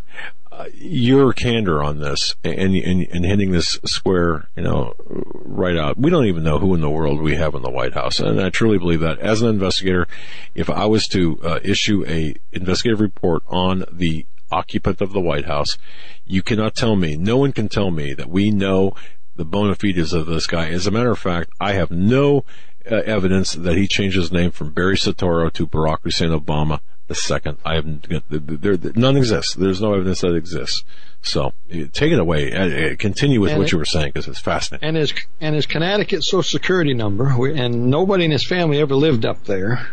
your 0.73 1.33
candor 1.33 1.83
on 1.83 1.99
this 1.99 2.35
and, 2.43 2.75
and 2.75 3.07
and 3.11 3.25
hitting 3.25 3.51
this 3.51 3.79
square, 3.85 4.49
you 4.55 4.63
know, 4.63 4.93
right 5.07 5.77
out. 5.77 5.97
We 5.97 6.09
don't 6.09 6.25
even 6.25 6.43
know 6.43 6.59
who 6.59 6.73
in 6.73 6.81
the 6.81 6.89
world 6.89 7.21
we 7.21 7.35
have 7.35 7.55
in 7.55 7.61
the 7.61 7.69
White 7.69 7.93
House, 7.93 8.19
and 8.19 8.39
I 8.39 8.49
truly 8.49 8.77
believe 8.77 8.99
that. 9.01 9.19
As 9.19 9.41
an 9.41 9.49
investigator, 9.49 10.07
if 10.53 10.69
I 10.69 10.85
was 10.85 11.07
to 11.09 11.39
uh, 11.43 11.59
issue 11.63 12.05
a 12.07 12.35
investigative 12.51 13.01
report 13.01 13.43
on 13.47 13.85
the 13.91 14.25
occupant 14.51 15.01
of 15.01 15.13
the 15.13 15.21
White 15.21 15.45
House, 15.45 15.77
you 16.25 16.41
cannot 16.41 16.75
tell 16.75 16.95
me, 16.95 17.15
no 17.15 17.37
one 17.37 17.51
can 17.51 17.67
tell 17.67 17.91
me 17.91 18.13
that 18.13 18.29
we 18.29 18.51
know 18.51 18.93
the 19.35 19.45
bona 19.45 19.75
fides 19.75 20.13
of 20.13 20.27
this 20.27 20.47
guy. 20.47 20.69
As 20.69 20.87
a 20.87 20.91
matter 20.91 21.11
of 21.11 21.19
fact, 21.19 21.49
I 21.59 21.73
have 21.73 21.91
no 21.91 22.45
uh, 22.89 22.95
evidence 23.05 23.53
that 23.53 23.75
he 23.75 23.87
changed 23.87 24.15
his 24.15 24.31
name 24.31 24.51
from 24.51 24.71
Barry 24.71 24.95
Soetoro 24.95 25.51
to 25.53 25.67
Barack 25.67 26.01
Hussein 26.03 26.29
Obama 26.29 26.79
the 27.07 27.15
second. 27.15 27.57
I 27.65 27.75
have 27.75 27.85
there, 28.29 28.77
none 28.95 29.17
exists. 29.17 29.53
There's 29.53 29.81
no 29.81 29.93
evidence 29.93 30.21
that 30.21 30.35
exists. 30.35 30.83
So 31.21 31.53
take 31.69 32.11
it 32.11 32.19
away. 32.19 32.53
Uh, 32.53 32.95
continue 32.97 33.41
with 33.41 33.51
and 33.51 33.59
what 33.59 33.67
it, 33.67 33.71
you 33.71 33.77
were 33.77 33.85
saying 33.85 34.09
because 34.09 34.27
it's 34.27 34.39
fascinating. 34.39 34.87
And 34.87 34.97
his 34.97 35.13
and 35.41 35.55
his 35.55 35.65
Connecticut 35.65 36.23
Social 36.23 36.43
Security 36.43 36.93
number, 36.93 37.27
and 37.51 37.89
nobody 37.89 38.25
in 38.25 38.31
his 38.31 38.45
family 38.45 38.79
ever 38.79 38.95
lived 38.95 39.25
up 39.25 39.43
there. 39.45 39.87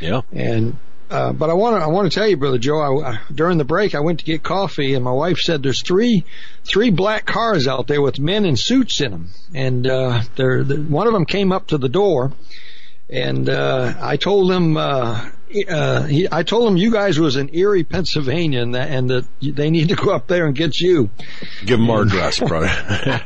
Yeah. 0.00 0.22
And 0.32 0.76
uh, 1.10 1.32
but 1.32 1.48
I 1.48 1.54
want 1.54 1.76
to 1.76 1.82
I 1.82 1.86
want 1.86 2.10
to 2.10 2.18
tell 2.18 2.28
you, 2.28 2.36
brother 2.36 2.58
Joe. 2.58 3.02
I, 3.02 3.20
during 3.34 3.56
the 3.56 3.64
break, 3.64 3.94
I 3.94 4.00
went 4.00 4.20
to 4.20 4.26
get 4.26 4.42
coffee, 4.42 4.94
and 4.94 5.02
my 5.02 5.12
wife 5.12 5.38
said 5.38 5.62
there's 5.62 5.82
three 5.82 6.24
three 6.64 6.90
black 6.90 7.24
cars 7.24 7.66
out 7.66 7.86
there 7.86 8.02
with 8.02 8.18
men 8.18 8.44
in 8.44 8.56
suits 8.56 9.00
in 9.00 9.10
them, 9.10 9.30
and 9.54 9.86
uh, 9.86 10.22
they're, 10.36 10.64
the, 10.64 10.76
one 10.76 11.06
of 11.06 11.14
them 11.14 11.24
came 11.24 11.50
up 11.50 11.68
to 11.68 11.78
the 11.78 11.88
door, 11.88 12.32
and 13.08 13.48
uh, 13.48 13.94
I 13.98 14.16
told 14.18 14.50
them 14.50 14.76
uh, 14.76 15.30
uh, 15.68 16.02
he, 16.04 16.28
I 16.30 16.42
told 16.42 16.68
him 16.68 16.76
you 16.76 16.92
guys 16.92 17.18
was 17.18 17.36
in 17.36 17.54
Erie, 17.54 17.84
Pennsylvania, 17.84 18.62
and 18.62 18.74
that, 18.74 18.90
and 18.90 19.10
that 19.10 19.24
they 19.40 19.70
need 19.70 19.88
to 19.88 19.96
go 19.96 20.12
up 20.12 20.26
there 20.26 20.46
and 20.46 20.54
get 20.54 20.78
you. 20.80 21.10
Give 21.64 21.78
them 21.78 21.90
our 21.90 22.02
address, 22.02 22.38
brother. 22.46 22.66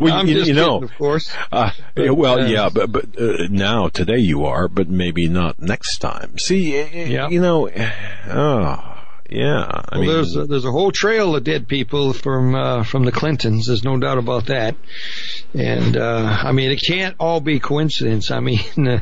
well, 0.00 0.12
I'm 0.12 0.26
you, 0.26 0.34
just 0.34 0.48
you 0.48 0.54
know, 0.54 0.80
kidding, 0.80 0.90
of 0.90 0.98
course. 0.98 1.32
Uh, 1.50 1.70
but, 1.94 2.14
well, 2.14 2.40
uh, 2.40 2.46
yeah, 2.46 2.68
but 2.72 2.90
but 2.90 3.18
uh, 3.20 3.46
now 3.50 3.88
today 3.88 4.18
you 4.18 4.44
are, 4.44 4.68
but 4.68 4.88
maybe 4.88 5.28
not 5.28 5.60
next 5.60 5.98
time. 5.98 6.38
See, 6.38 6.78
yeah. 6.78 7.28
you 7.28 7.40
know, 7.40 7.68
oh. 8.28 8.93
Yeah, 9.30 9.64
I 9.64 9.98
well, 9.98 10.00
mean, 10.00 10.10
there's 10.10 10.36
a, 10.36 10.46
there's 10.46 10.64
a 10.66 10.70
whole 10.70 10.92
trail 10.92 11.34
of 11.34 11.44
dead 11.44 11.66
people 11.66 12.12
from 12.12 12.54
uh, 12.54 12.84
from 12.84 13.04
the 13.04 13.12
Clintons. 13.12 13.66
There's 13.66 13.82
no 13.82 13.98
doubt 13.98 14.18
about 14.18 14.46
that. 14.46 14.76
And 15.54 15.96
uh, 15.96 16.40
I 16.42 16.52
mean, 16.52 16.70
it 16.70 16.82
can't 16.82 17.16
all 17.18 17.40
be 17.40 17.58
coincidence. 17.58 18.30
I 18.30 18.40
mean, 18.40 18.60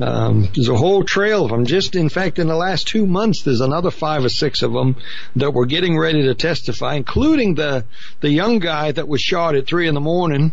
um, 0.00 0.48
there's 0.54 0.68
a 0.68 0.76
whole 0.76 1.02
trail 1.02 1.44
of 1.44 1.50
them. 1.50 1.66
Just 1.66 1.96
in 1.96 2.08
fact, 2.08 2.38
in 2.38 2.46
the 2.46 2.54
last 2.54 2.86
two 2.86 3.06
months, 3.06 3.42
there's 3.42 3.60
another 3.60 3.90
five 3.90 4.24
or 4.24 4.28
six 4.28 4.62
of 4.62 4.72
them 4.72 4.96
that 5.34 5.50
were 5.50 5.66
getting 5.66 5.98
ready 5.98 6.22
to 6.22 6.34
testify, 6.34 6.94
including 6.94 7.56
the 7.56 7.84
the 8.20 8.30
young 8.30 8.60
guy 8.60 8.92
that 8.92 9.08
was 9.08 9.20
shot 9.20 9.56
at 9.56 9.66
three 9.66 9.88
in 9.88 9.94
the 9.94 10.00
morning. 10.00 10.52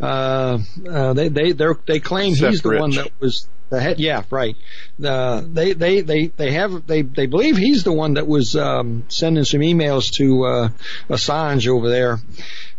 Uh, 0.00 0.58
uh, 0.88 1.12
they 1.14 1.28
they 1.28 1.52
they 1.52 1.98
claim 1.98 2.36
Seth 2.36 2.50
he's 2.50 2.62
the 2.62 2.70
Rich. 2.70 2.80
one 2.80 2.90
that 2.92 3.10
was 3.18 3.48
the 3.72 3.80
head, 3.80 3.98
yeah, 3.98 4.22
right. 4.30 4.56
They, 4.98 5.72
they, 5.72 6.02
they, 6.02 6.26
they 6.26 6.52
have, 6.52 6.86
they, 6.86 7.02
they 7.02 7.26
believe 7.26 7.56
he's 7.56 7.82
the 7.82 7.92
one 7.92 8.14
that 8.14 8.28
was, 8.28 8.54
um, 8.54 9.04
sending 9.08 9.44
some 9.44 9.60
emails 9.60 10.12
to, 10.16 10.44
uh, 10.44 10.68
Assange 11.08 11.66
over 11.66 11.88
there. 11.88 12.18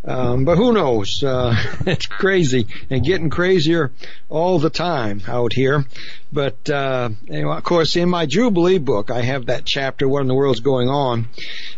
Um, 0.05 0.45
but 0.45 0.57
who 0.57 0.73
knows? 0.73 1.23
Uh, 1.23 1.55
it's 1.85 2.05
crazy 2.05 2.67
and 2.89 3.03
getting 3.03 3.29
crazier 3.29 3.91
all 4.29 4.59
the 4.59 4.69
time 4.69 5.21
out 5.27 5.53
here. 5.53 5.85
But, 6.31 6.69
uh, 6.69 7.09
anyway, 7.27 7.57
of 7.57 7.63
course, 7.63 7.95
in 7.95 8.09
my 8.09 8.25
Jubilee 8.25 8.79
book, 8.79 9.11
I 9.11 9.21
have 9.21 9.47
that 9.47 9.65
chapter, 9.65 10.07
what 10.07 10.21
in 10.21 10.27
the 10.27 10.35
world's 10.35 10.59
going 10.59 10.89
on? 10.89 11.27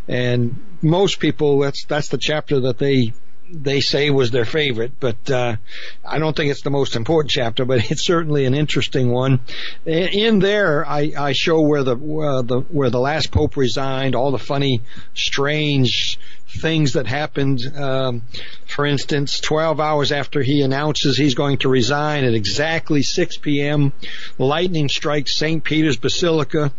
And 0.08 0.56
most 0.82 1.20
people, 1.20 1.60
that's, 1.60 1.86
that's 1.86 2.10
the 2.10 2.18
chapter 2.18 2.62
that 2.62 2.78
they 2.78 3.14
they 3.52 3.82
say 3.82 4.10
was 4.10 4.32
their 4.32 4.46
favorite, 4.46 4.94
but 5.00 5.30
uh, 5.30 5.56
I 6.04 6.20
don't 6.20 6.36
think 6.36 6.52
it's 6.52 6.62
the 6.62 6.72
most 6.72 6.96
important 6.96 7.32
chapter, 7.32 7.66
but 7.66 7.92
it's 7.92 8.04
certainly 8.04 8.46
an 8.46 8.54
interesting 8.54 9.12
one. 9.12 9.40
In 9.86 10.40
there, 10.40 10.86
I, 10.88 11.14
I 11.18 11.32
show 11.34 11.62
where 11.62 11.84
the, 11.84 11.96
uh, 11.96 12.42
the 12.42 12.62
where 12.70 12.90
the 12.90 13.00
last 13.00 13.32
pope 13.32 13.58
resigned, 13.58 14.16
all 14.16 14.32
the 14.32 14.40
funny, 14.40 14.82
strange 15.14 16.20
things 16.48 16.94
that 16.94 17.08
happened. 17.08 17.62
Um, 17.76 18.24
for 18.66 18.86
instance, 18.86 19.40
12 19.40 19.80
hours 19.80 20.12
after 20.12 20.42
he 20.42 20.62
announces 20.62 21.18
he's 21.18 21.36
going 21.36 21.60
to 21.60 21.70
resign 21.70 22.24
at 22.24 22.34
exactly 22.34 23.02
6 23.02 23.38
p.m., 23.38 23.94
lightning 24.38 24.90
strikes 24.90 25.38
St. 25.38 25.64
Peter's 25.64 25.98
Basilica. 25.98 26.72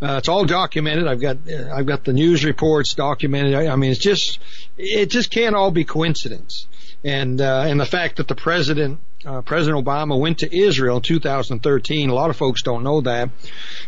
Uh, 0.00 0.16
it's 0.18 0.28
all 0.28 0.44
documented. 0.44 1.06
I've 1.06 1.20
got 1.20 1.38
uh, 1.48 1.72
I've 1.72 1.86
got 1.86 2.04
the 2.04 2.12
news 2.12 2.44
reports 2.44 2.94
documented. 2.94 3.54
I, 3.54 3.68
I 3.68 3.76
mean, 3.76 3.90
it's 3.90 4.00
just 4.00 4.38
it 4.76 5.06
just 5.10 5.30
can't 5.30 5.54
all 5.54 5.70
be 5.70 5.84
coincidence. 5.84 6.66
And 7.04 7.40
uh, 7.40 7.64
and 7.66 7.80
the 7.80 7.86
fact 7.86 8.16
that 8.16 8.28
the 8.28 8.34
president 8.34 9.00
uh, 9.24 9.40
President 9.42 9.84
Obama 9.84 10.18
went 10.18 10.38
to 10.38 10.56
Israel 10.56 10.96
in 10.96 11.02
2013. 11.02 12.10
A 12.10 12.14
lot 12.14 12.30
of 12.30 12.36
folks 12.36 12.62
don't 12.62 12.82
know 12.82 13.00
that. 13.02 13.30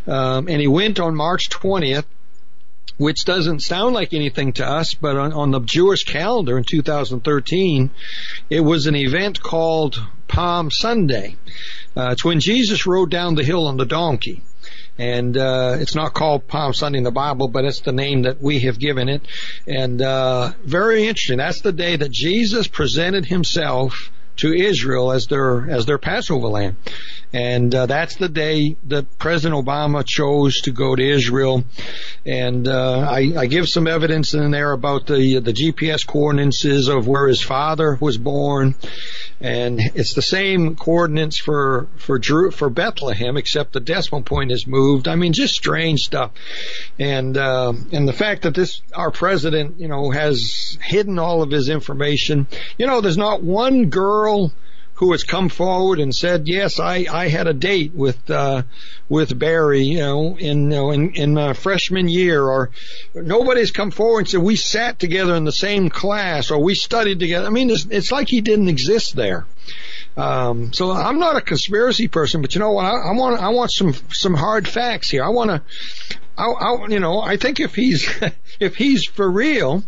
Um, 0.07 0.49
and 0.49 0.61
he 0.61 0.69
went 0.69 1.01
on 1.01 1.17
March 1.17 1.51
20th 1.51 2.05
which 2.97 3.25
doesn't 3.25 3.61
sound 3.61 3.95
like 3.95 4.15
anything 4.15 4.53
to 4.55 4.67
us, 4.67 4.95
but 4.95 5.17
on, 5.17 5.33
on, 5.33 5.51
the 5.51 5.61
Jewish 5.61 6.05
calendar 6.05 6.57
in 6.57 6.65
2013, 6.65 7.91
it 8.51 8.61
was 8.61 8.87
an 8.87 8.95
event 8.95 9.43
called 9.43 10.01
Palm 10.29 10.71
Sunday. 10.71 11.37
Uh, 11.97 12.11
it's 12.13 12.25
when 12.25 12.41
Jesus 12.41 12.87
rode 12.87 13.11
down 13.11 13.35
the 13.35 13.45
hill 13.45 13.67
on 13.67 13.77
the 13.77 13.87
donkey. 13.87 14.43
And 14.97 15.37
uh, 15.37 15.77
it's 15.81 15.97
not 15.97 16.15
called 16.15 16.47
Palm 16.47 16.73
Sunday 16.73 16.99
in 16.99 17.05
the 17.05 17.11
Bible, 17.11 17.49
but 17.49 17.65
it's 17.65 17.81
the 17.81 17.93
name 17.93 18.23
that 18.23 18.41
we 18.41 18.61
have 18.61 18.79
given 18.79 19.09
it. 19.09 19.23
And 19.67 20.01
uh, 20.01 20.53
very 20.65 21.09
interesting. 21.09 21.39
That's 21.39 21.63
the 21.63 21.73
day 21.73 21.97
that 21.97 22.13
Jesus 22.13 22.69
presented 22.69 23.27
himself 23.27 24.13
to 24.37 24.53
Israel 24.53 25.13
as 25.13 25.27
their 25.27 25.71
as 25.71 25.87
their 25.87 25.99
Passover 25.99 26.49
lamb, 26.49 26.77
and 27.33 27.75
uh, 27.75 27.87
that's 27.87 28.17
the 28.17 28.29
day 28.29 28.77
that 28.85 29.19
President 29.19 29.65
Obama 29.65 30.05
chose 30.07 30.61
to 30.63 30.71
go 30.71 30.95
to 30.95 31.03
Israel. 31.03 31.65
And 32.25 32.69
uh, 32.69 33.01
I, 33.11 33.33
I 33.37 33.47
give 33.47 33.69
some 33.69 33.87
evidence 33.87 34.35
in 34.35 34.51
there 34.51 34.73
about 34.73 35.07
the 35.07 35.41
the 35.41 35.53
GPS 35.53 36.07
coordinates 36.07 36.65
of 36.89 37.07
where 37.07 37.29
his 37.29 37.43
father 37.43 37.99
was 38.01 38.19
born, 38.19 38.75
and 39.41 39.81
it's 39.95 40.15
the 40.15 40.23
same 40.23 40.77
coordinates 40.77 41.39
for 41.39 41.89
for 41.97 42.19
Drew, 42.19 42.51
for 42.51 42.71
Bethlehem, 42.71 43.37
except 43.37 43.73
the 43.73 43.81
decimal 43.81 44.23
point 44.23 44.53
is 44.53 44.67
moved. 44.67 45.09
I 45.09 45.17
mean, 45.17 45.33
just 45.33 45.55
strange 45.55 46.03
stuff, 46.03 46.31
and 46.99 47.37
uh, 47.37 47.73
and 47.93 48.09
the 48.09 48.13
fact 48.13 48.43
that 48.43 48.55
this 48.55 48.81
our 48.95 49.11
president, 49.11 49.81
you 49.81 49.89
know, 49.89 50.11
has 50.11 50.79
hidden 50.81 51.19
all 51.19 51.43
of 51.43 51.51
his 51.51 51.69
information. 51.69 52.47
You 52.79 52.87
know, 52.87 53.01
there's 53.01 53.19
not 53.19 53.43
one 53.43 53.91
girl 53.91 54.24
who 54.95 55.11
has 55.11 55.25
come 55.25 55.49
forward 55.49 55.99
and 55.99 56.15
said, 56.15 56.47
"Yes, 56.47 56.79
I, 56.79 57.07
I 57.11 57.29
had 57.29 57.47
a 57.47 57.53
date 57.53 57.93
with 57.95 58.31
uh, 58.31 58.63
with 59.09 59.37
Barry, 59.39 59.83
you 59.83 59.99
know, 59.99 60.37
in 60.37 60.63
you 60.63 60.69
know, 60.69 60.91
in, 60.93 61.15
in 61.15 61.35
my 61.35 61.53
freshman 61.53 62.09
year," 62.09 62.43
or 62.43 62.71
nobody's 63.15 63.73
come 63.73 63.91
forward 63.91 64.21
and 64.21 64.29
said 64.29 64.41
we 64.41 64.57
sat 64.57 64.99
together 64.99 65.35
in 65.35 65.45
the 65.45 65.53
same 65.53 65.91
class 65.91 66.51
or 66.51 66.63
we 66.63 66.75
studied 66.75 67.19
together. 67.19 67.47
I 67.47 67.51
mean, 67.51 67.71
it's, 67.71 67.87
it's 67.91 68.13
like 68.13 68.29
he 68.29 68.41
didn't 68.41 68.69
exist 68.69 69.17
there. 69.17 69.47
Um, 70.17 70.73
so 70.73 70.93
I'm 70.93 71.19
not 71.19 71.37
a 71.37 71.41
conspiracy 71.41 72.07
person, 72.07 72.41
but 72.41 72.55
you 72.55 72.61
know 72.61 72.73
what? 72.73 72.85
I, 72.85 72.93
I 72.93 73.13
want 73.13 73.41
I 73.41 73.49
want 73.49 73.73
some 73.73 73.95
some 74.13 74.35
hard 74.35 74.69
facts 74.69 75.11
here. 75.11 75.25
I 75.25 75.31
want 75.31 75.51
to, 75.51 75.63
I, 76.39 76.45
I 76.45 76.87
you 76.89 77.01
know, 77.01 77.21
I 77.21 77.37
think 77.37 77.59
if 77.59 77.75
he's 77.75 78.09
if 78.61 78.77
he's 78.77 79.05
for 79.05 79.29
real 79.29 79.83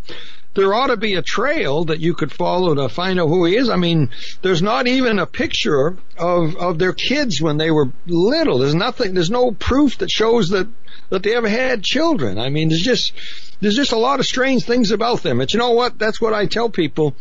there 0.57 0.75
ought 0.75 0.89
to 0.89 0.97
be 0.97 1.15
a 1.15 1.23
trail 1.23 1.85
that 1.85 2.01
you 2.01 2.15
could 2.15 2.33
follow 2.33 2.75
to 2.75 2.89
find 2.89 3.21
out 3.21 3.29
who 3.29 3.45
he 3.45 3.57
is. 3.57 3.69
I 3.69 3.77
mean, 3.77 4.11
there's 4.43 4.63
not 4.63 4.87
even 4.87 5.19
a 5.19 5.27
picture 5.27 5.97
of 6.19 6.57
of 6.57 6.79
their 6.79 6.93
kids 6.93 7.41
when 7.41 7.59
they 7.59 7.71
were 7.71 7.93
little. 8.07 8.59
There's 8.59 8.75
nothing. 8.75 9.15
There's 9.15 9.31
no 9.31 9.53
proof 9.53 9.99
that 9.99 10.11
shows 10.11 10.49
that 10.49 10.67
that 11.11 11.23
they 11.23 11.37
ever 11.37 11.49
had 11.49 11.85
children. 11.85 12.39
I 12.39 12.49
mean, 12.49 12.71
there's 12.71 12.83
just 12.83 13.13
there's 13.61 13.77
just 13.77 13.93
a 13.93 13.99
lot 13.99 14.21
of 14.21 14.27
strange 14.27 14.65
things 14.65 14.91
about 14.91 15.23
them. 15.23 15.39
But 15.39 15.53
you 15.53 15.59
know 15.59 15.73
what? 15.73 15.99
That's 15.99 16.21
what 16.21 16.35
I 16.35 16.47
tell 16.47 16.69
people. 16.69 17.15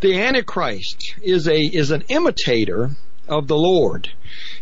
The 0.00 0.18
Antichrist 0.20 1.14
is 1.22 1.46
a 1.48 1.60
is 1.60 1.90
an 1.90 2.04
imitator 2.08 2.90
of 3.28 3.48
the 3.48 3.56
Lord. 3.56 4.10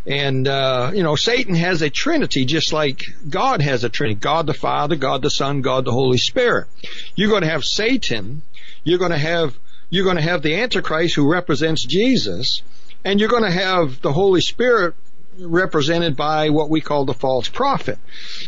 And, 0.07 0.47
uh, 0.47 0.93
you 0.95 1.03
know, 1.03 1.17
Satan 1.17 1.55
has 1.55 1.81
a 1.81 1.89
trinity 1.89 2.45
just 2.45 2.73
like 2.73 3.05
God 3.29 3.63
has 3.63 3.85
a 3.85 3.89
trinity. 3.89 4.21
God 4.21 4.47
the 4.47 4.55
Father, 4.55 4.97
God 4.97 5.23
the 5.23 5.31
Son, 5.31 5.63
God 5.63 5.87
the 5.87 5.93
Holy 5.93 6.19
Spirit. 6.19 6.67
You're 7.15 7.31
going 7.31 7.43
to 7.43 7.49
have 7.49 7.65
Satan. 7.65 8.43
You're 8.83 8.99
going 8.99 9.13
to 9.13 9.19
have, 9.19 9.59
you're 9.89 10.05
going 10.05 10.17
to 10.17 10.23
have 10.23 10.43
the 10.43 10.61
Antichrist 10.61 11.15
who 11.15 11.31
represents 11.31 11.85
Jesus. 11.85 12.63
And 13.05 13.19
you're 13.19 13.31
going 13.31 13.45
to 13.45 13.51
have 13.51 14.03
the 14.03 14.13
Holy 14.13 14.41
Spirit 14.41 14.95
represented 15.39 16.17
by 16.17 16.51
what 16.51 16.71
we 16.71 16.81
call 16.81 17.05
the 17.05 17.15
false 17.15 17.49
prophet. 17.49 17.99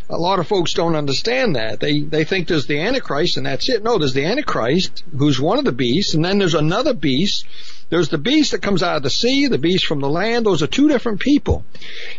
A 0.09 0.17
lot 0.17 0.39
of 0.39 0.47
folks 0.47 0.75
don't 0.75 0.97
understand 0.97 1.57
that. 1.57 1.81
They 1.81 2.01
they 2.01 2.25
think 2.25 2.49
there's 2.49 2.67
the 2.67 2.81
Antichrist 2.81 3.37
and 3.37 3.47
that's 3.47 3.69
it. 3.69 3.83
No, 3.83 3.99
there's 3.99 4.15
the 4.15 4.25
Antichrist 4.25 5.05
who's 5.17 5.41
one 5.41 5.59
of 5.59 5.65
the 5.65 5.73
beasts, 5.73 6.15
and 6.15 6.25
then 6.25 6.39
there's 6.39 6.55
another 6.55 6.95
beast. 6.95 7.47
There's 7.89 8.09
the 8.09 8.19
beast 8.19 8.51
that 8.51 8.63
comes 8.63 8.83
out 8.83 8.97
of 8.97 9.03
the 9.05 9.11
sea, 9.11 9.47
the 9.47 9.59
beast 9.59 9.87
from 9.87 10.01
the 10.01 10.09
land. 10.09 10.45
Those 10.45 10.63
are 10.63 10.67
two 10.67 10.89
different 10.89 11.21
people. 11.21 11.65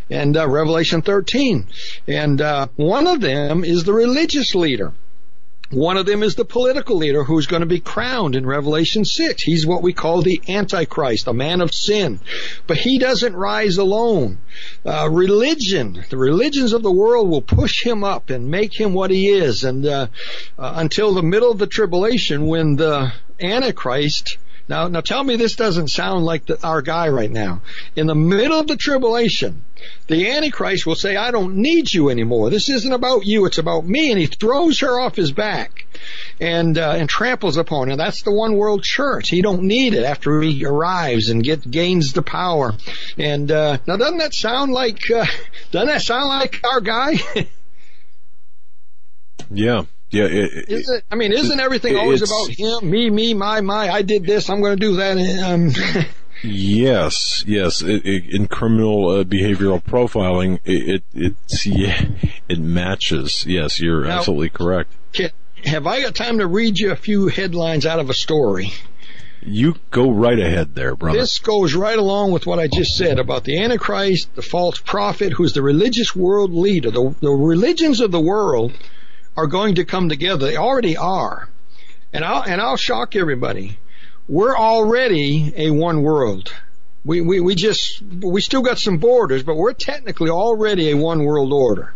And 0.08 0.34
uh, 0.36 0.48
Revelation 0.48 1.02
13, 1.02 1.66
and 2.06 2.40
uh, 2.40 2.68
one 2.76 3.06
of 3.06 3.20
them 3.20 3.64
is 3.64 3.84
the 3.84 3.92
religious 3.92 4.54
leader. 4.54 4.94
One 5.70 5.98
of 5.98 6.06
them 6.06 6.22
is 6.22 6.34
the 6.34 6.46
political 6.46 6.96
leader 6.96 7.24
who's 7.24 7.46
going 7.46 7.60
to 7.60 7.66
be 7.66 7.80
crowned 7.80 8.34
in 8.34 8.46
Revelation 8.46 9.04
6. 9.04 9.42
He's 9.42 9.66
what 9.66 9.82
we 9.82 9.92
call 9.92 10.22
the 10.22 10.40
Antichrist, 10.48 11.26
a 11.26 11.34
man 11.34 11.60
of 11.60 11.74
sin. 11.74 12.20
But 12.66 12.78
he 12.78 12.98
doesn't 12.98 13.36
rise 13.36 13.76
alone. 13.76 14.38
Uh, 14.84 15.10
religion, 15.10 16.04
the 16.08 16.16
religions 16.16 16.72
of 16.72 16.82
the 16.82 16.90
world 16.90 17.28
will 17.28 17.42
push 17.42 17.84
him 17.84 18.02
up 18.02 18.30
and 18.30 18.50
make 18.50 18.78
him 18.78 18.94
what 18.94 19.10
he 19.10 19.28
is. 19.28 19.62
And 19.62 19.84
uh, 19.84 20.06
uh, 20.58 20.72
until 20.76 21.12
the 21.12 21.22
middle 21.22 21.50
of 21.50 21.58
the 21.58 21.66
tribulation 21.66 22.46
when 22.46 22.76
the 22.76 23.12
Antichrist 23.38 24.38
now, 24.68 24.88
now 24.88 25.00
tell 25.00 25.24
me 25.24 25.36
this 25.36 25.56
doesn't 25.56 25.88
sound 25.88 26.26
like 26.26 26.44
the, 26.44 26.64
our 26.66 26.82
guy 26.82 27.08
right 27.08 27.30
now. 27.30 27.62
In 27.96 28.06
the 28.06 28.14
middle 28.14 28.60
of 28.60 28.66
the 28.66 28.76
tribulation, 28.76 29.64
the 30.08 30.30
Antichrist 30.30 30.84
will 30.84 30.94
say, 30.94 31.16
I 31.16 31.30
don't 31.30 31.56
need 31.56 31.92
you 31.92 32.10
anymore. 32.10 32.50
This 32.50 32.68
isn't 32.68 32.92
about 32.92 33.24
you. 33.24 33.46
It's 33.46 33.56
about 33.56 33.86
me. 33.86 34.10
And 34.10 34.20
he 34.20 34.26
throws 34.26 34.80
her 34.80 35.00
off 35.00 35.16
his 35.16 35.32
back 35.32 35.86
and, 36.38 36.76
uh, 36.76 36.96
and 36.96 37.08
tramples 37.08 37.56
upon 37.56 37.88
her. 37.88 37.96
That's 37.96 38.22
the 38.22 38.32
one 38.32 38.56
world 38.56 38.82
church. 38.82 39.30
He 39.30 39.40
don't 39.40 39.62
need 39.62 39.94
it 39.94 40.04
after 40.04 40.42
he 40.42 40.66
arrives 40.66 41.30
and 41.30 41.42
get, 41.42 41.68
gains 41.68 42.12
the 42.12 42.22
power. 42.22 42.74
And, 43.16 43.50
uh, 43.50 43.78
now 43.86 43.96
doesn't 43.96 44.18
that 44.18 44.34
sound 44.34 44.72
like, 44.72 45.10
uh, 45.10 45.24
doesn't 45.70 45.88
that 45.88 46.02
sound 46.02 46.28
like 46.28 46.60
our 46.64 46.82
guy? 46.82 47.14
yeah. 49.50 49.84
Yeah, 50.10 50.24
it, 50.24 50.70
is 50.70 50.88
it? 50.88 51.04
I 51.10 51.16
mean, 51.16 51.32
isn't 51.32 51.60
everything 51.60 51.96
always 51.96 52.22
about 52.22 52.48
him? 52.50 52.90
Me, 52.90 53.10
me, 53.10 53.34
my, 53.34 53.60
my. 53.60 53.90
I 53.90 54.02
did 54.02 54.24
this. 54.24 54.48
I'm 54.48 54.62
going 54.62 54.76
to 54.76 54.80
do 54.80 54.96
that. 54.96 55.18
Um, 55.18 55.70
yes, 56.42 57.44
yes. 57.46 57.82
It, 57.82 58.06
it, 58.06 58.34
in 58.34 58.48
criminal 58.48 59.10
uh, 59.10 59.24
behavioral 59.24 59.82
profiling, 59.82 60.60
it, 60.64 61.02
it's 61.12 61.66
yeah, 61.66 62.02
it 62.48 62.58
matches. 62.58 63.44
Yes, 63.46 63.80
you're 63.80 64.04
now, 64.04 64.18
absolutely 64.18 64.48
correct. 64.48 64.94
Can, 65.12 65.30
have 65.64 65.86
I 65.86 66.00
got 66.00 66.14
time 66.14 66.38
to 66.38 66.46
read 66.46 66.78
you 66.78 66.90
a 66.90 66.96
few 66.96 67.28
headlines 67.28 67.84
out 67.84 68.00
of 68.00 68.08
a 68.08 68.14
story? 68.14 68.72
You 69.42 69.76
go 69.90 70.10
right 70.10 70.38
ahead 70.38 70.74
there, 70.74 70.96
brother. 70.96 71.18
This 71.18 71.38
goes 71.38 71.74
right 71.74 71.98
along 71.98 72.32
with 72.32 72.46
what 72.46 72.58
I 72.58 72.66
just 72.66 72.96
said 72.96 73.18
about 73.18 73.44
the 73.44 73.62
Antichrist, 73.62 74.34
the 74.34 74.42
false 74.42 74.78
prophet, 74.78 75.32
who's 75.32 75.52
the 75.52 75.62
religious 75.62 76.16
world 76.16 76.52
leader. 76.52 76.90
The, 76.90 77.14
the 77.20 77.30
religions 77.30 78.00
of 78.00 78.10
the 78.10 78.20
world 78.20 78.72
are 79.38 79.46
going 79.46 79.76
to 79.76 79.84
come 79.84 80.08
together. 80.08 80.46
They 80.46 80.56
already 80.56 80.96
are. 80.96 81.48
And 82.12 82.24
I'll, 82.24 82.42
and 82.42 82.60
I'll 82.60 82.76
shock 82.76 83.14
everybody. 83.14 83.78
We're 84.26 84.56
already 84.56 85.52
a 85.56 85.70
one 85.70 86.02
world. 86.02 86.52
We, 87.04 87.20
we, 87.20 87.38
we 87.38 87.54
just, 87.54 88.02
we 88.02 88.40
still 88.40 88.62
got 88.62 88.80
some 88.80 88.98
borders, 88.98 89.44
but 89.44 89.54
we're 89.54 89.74
technically 89.74 90.28
already 90.28 90.90
a 90.90 90.96
one 90.96 91.22
world 91.22 91.52
order. 91.52 91.94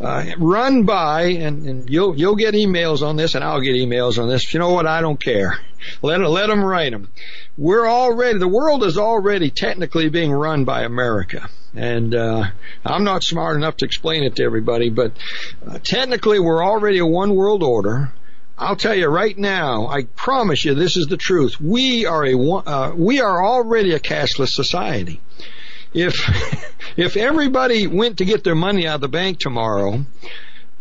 Uh, 0.00 0.26
run 0.38 0.84
by, 0.84 1.22
and, 1.22 1.66
and 1.66 1.90
you'll, 1.90 2.16
you'll 2.16 2.36
get 2.36 2.54
emails 2.54 3.02
on 3.02 3.16
this 3.16 3.34
and 3.34 3.44
I'll 3.44 3.60
get 3.60 3.74
emails 3.74 4.20
on 4.20 4.28
this. 4.28 4.52
You 4.52 4.60
know 4.60 4.72
what? 4.72 4.86
I 4.86 5.00
don't 5.00 5.20
care. 5.20 5.58
Let, 6.02 6.20
let 6.20 6.48
them 6.48 6.64
write 6.64 6.92
them. 6.92 7.10
We're 7.56 7.88
already, 7.88 8.38
the 8.38 8.48
world 8.48 8.84
is 8.84 8.98
already 8.98 9.50
technically 9.50 10.08
being 10.08 10.32
run 10.32 10.64
by 10.64 10.82
America. 10.82 11.48
And, 11.74 12.14
uh, 12.14 12.50
I'm 12.84 13.04
not 13.04 13.22
smart 13.22 13.56
enough 13.56 13.76
to 13.78 13.84
explain 13.84 14.24
it 14.24 14.36
to 14.36 14.44
everybody, 14.44 14.90
but 14.90 15.12
uh, 15.66 15.78
technically 15.78 16.40
we're 16.40 16.64
already 16.64 16.98
a 16.98 17.06
one 17.06 17.34
world 17.34 17.62
order. 17.62 18.12
I'll 18.58 18.76
tell 18.76 18.94
you 18.94 19.06
right 19.06 19.36
now, 19.38 19.86
I 19.86 20.02
promise 20.04 20.64
you 20.66 20.74
this 20.74 20.96
is 20.98 21.06
the 21.06 21.16
truth. 21.16 21.58
We 21.58 22.04
are 22.04 22.26
a, 22.26 22.34
uh, 22.36 22.92
we 22.94 23.22
are 23.22 23.42
already 23.42 23.94
a 23.94 23.98
cashless 23.98 24.50
society. 24.50 25.20
If, 25.92 26.74
if 26.96 27.16
everybody 27.16 27.86
went 27.86 28.18
to 28.18 28.24
get 28.24 28.44
their 28.44 28.54
money 28.54 28.86
out 28.86 28.96
of 28.96 29.00
the 29.00 29.08
bank 29.08 29.38
tomorrow, 29.38 30.04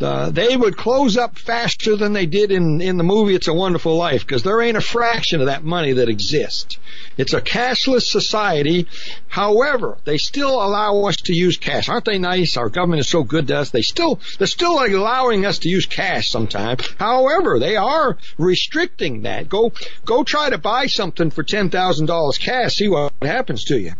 uh, 0.02 0.30
they 0.30 0.56
would 0.56 0.78
close 0.78 1.18
up 1.18 1.38
faster 1.38 1.98
than 1.98 2.14
they 2.14 2.26
did 2.26 2.52
in, 2.52 2.80
in 2.80 2.98
the 2.98 3.04
movie 3.04 3.36
It's 3.36 3.50
a 3.50 3.54
Wonderful 3.54 3.98
Life 3.98 4.26
because 4.26 4.44
there 4.44 4.62
ain't 4.62 4.78
a 4.78 4.82
fraction 4.82 5.42
of 5.42 5.48
that 5.48 5.64
money 5.64 5.94
that 5.94 6.08
exists. 6.08 6.78
It's 7.18 7.34
a 7.34 7.42
cashless 7.42 8.04
society. 8.04 8.88
However, 9.28 9.98
they 10.06 10.18
still 10.18 10.54
allow 10.64 11.04
us 11.04 11.18
to 11.18 11.34
use 11.34 11.58
cash. 11.58 11.90
Aren't 11.90 12.06
they 12.06 12.18
nice? 12.18 12.56
Our 12.56 12.70
government 12.70 13.02
is 13.02 13.10
so 13.10 13.24
good 13.24 13.48
to 13.48 13.58
us. 13.58 13.72
They 13.72 13.82
still, 13.82 14.22
they're 14.38 14.48
still 14.48 14.82
allowing 14.82 15.46
us 15.46 15.60
to 15.60 15.70
use 15.70 15.86
cash 15.86 16.30
sometimes. 16.30 16.88
However, 16.98 17.60
they 17.60 17.76
are 17.76 18.18
restricting 18.38 19.24
that. 19.24 19.50
Go, 19.50 19.74
go 20.06 20.24
try 20.24 20.50
to 20.50 20.58
buy 20.58 20.86
something 20.86 21.30
for 21.30 21.44
$10,000 21.44 22.40
cash. 22.40 22.76
See 22.76 22.88
what 22.88 23.12
happens 23.22 23.66
to 23.66 23.78
you. 23.78 23.94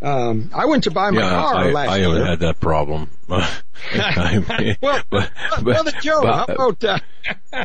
Um, 0.00 0.50
I 0.54 0.66
went 0.66 0.84
to 0.84 0.90
buy 0.90 1.10
my 1.10 1.20
yeah, 1.22 1.28
car 1.30 1.54
I, 1.56 1.70
last 1.70 1.88
I 1.88 1.96
year. 1.96 2.08
haven't 2.08 2.26
had 2.26 2.40
that 2.40 2.60
problem. 2.60 3.10
well, 3.28 5.02
but, 5.10 5.30
Brother 5.62 5.92
Joe, 6.00 6.22
but, 6.22 6.34
how 6.34 6.44
about, 6.54 6.84
uh, 6.84 6.98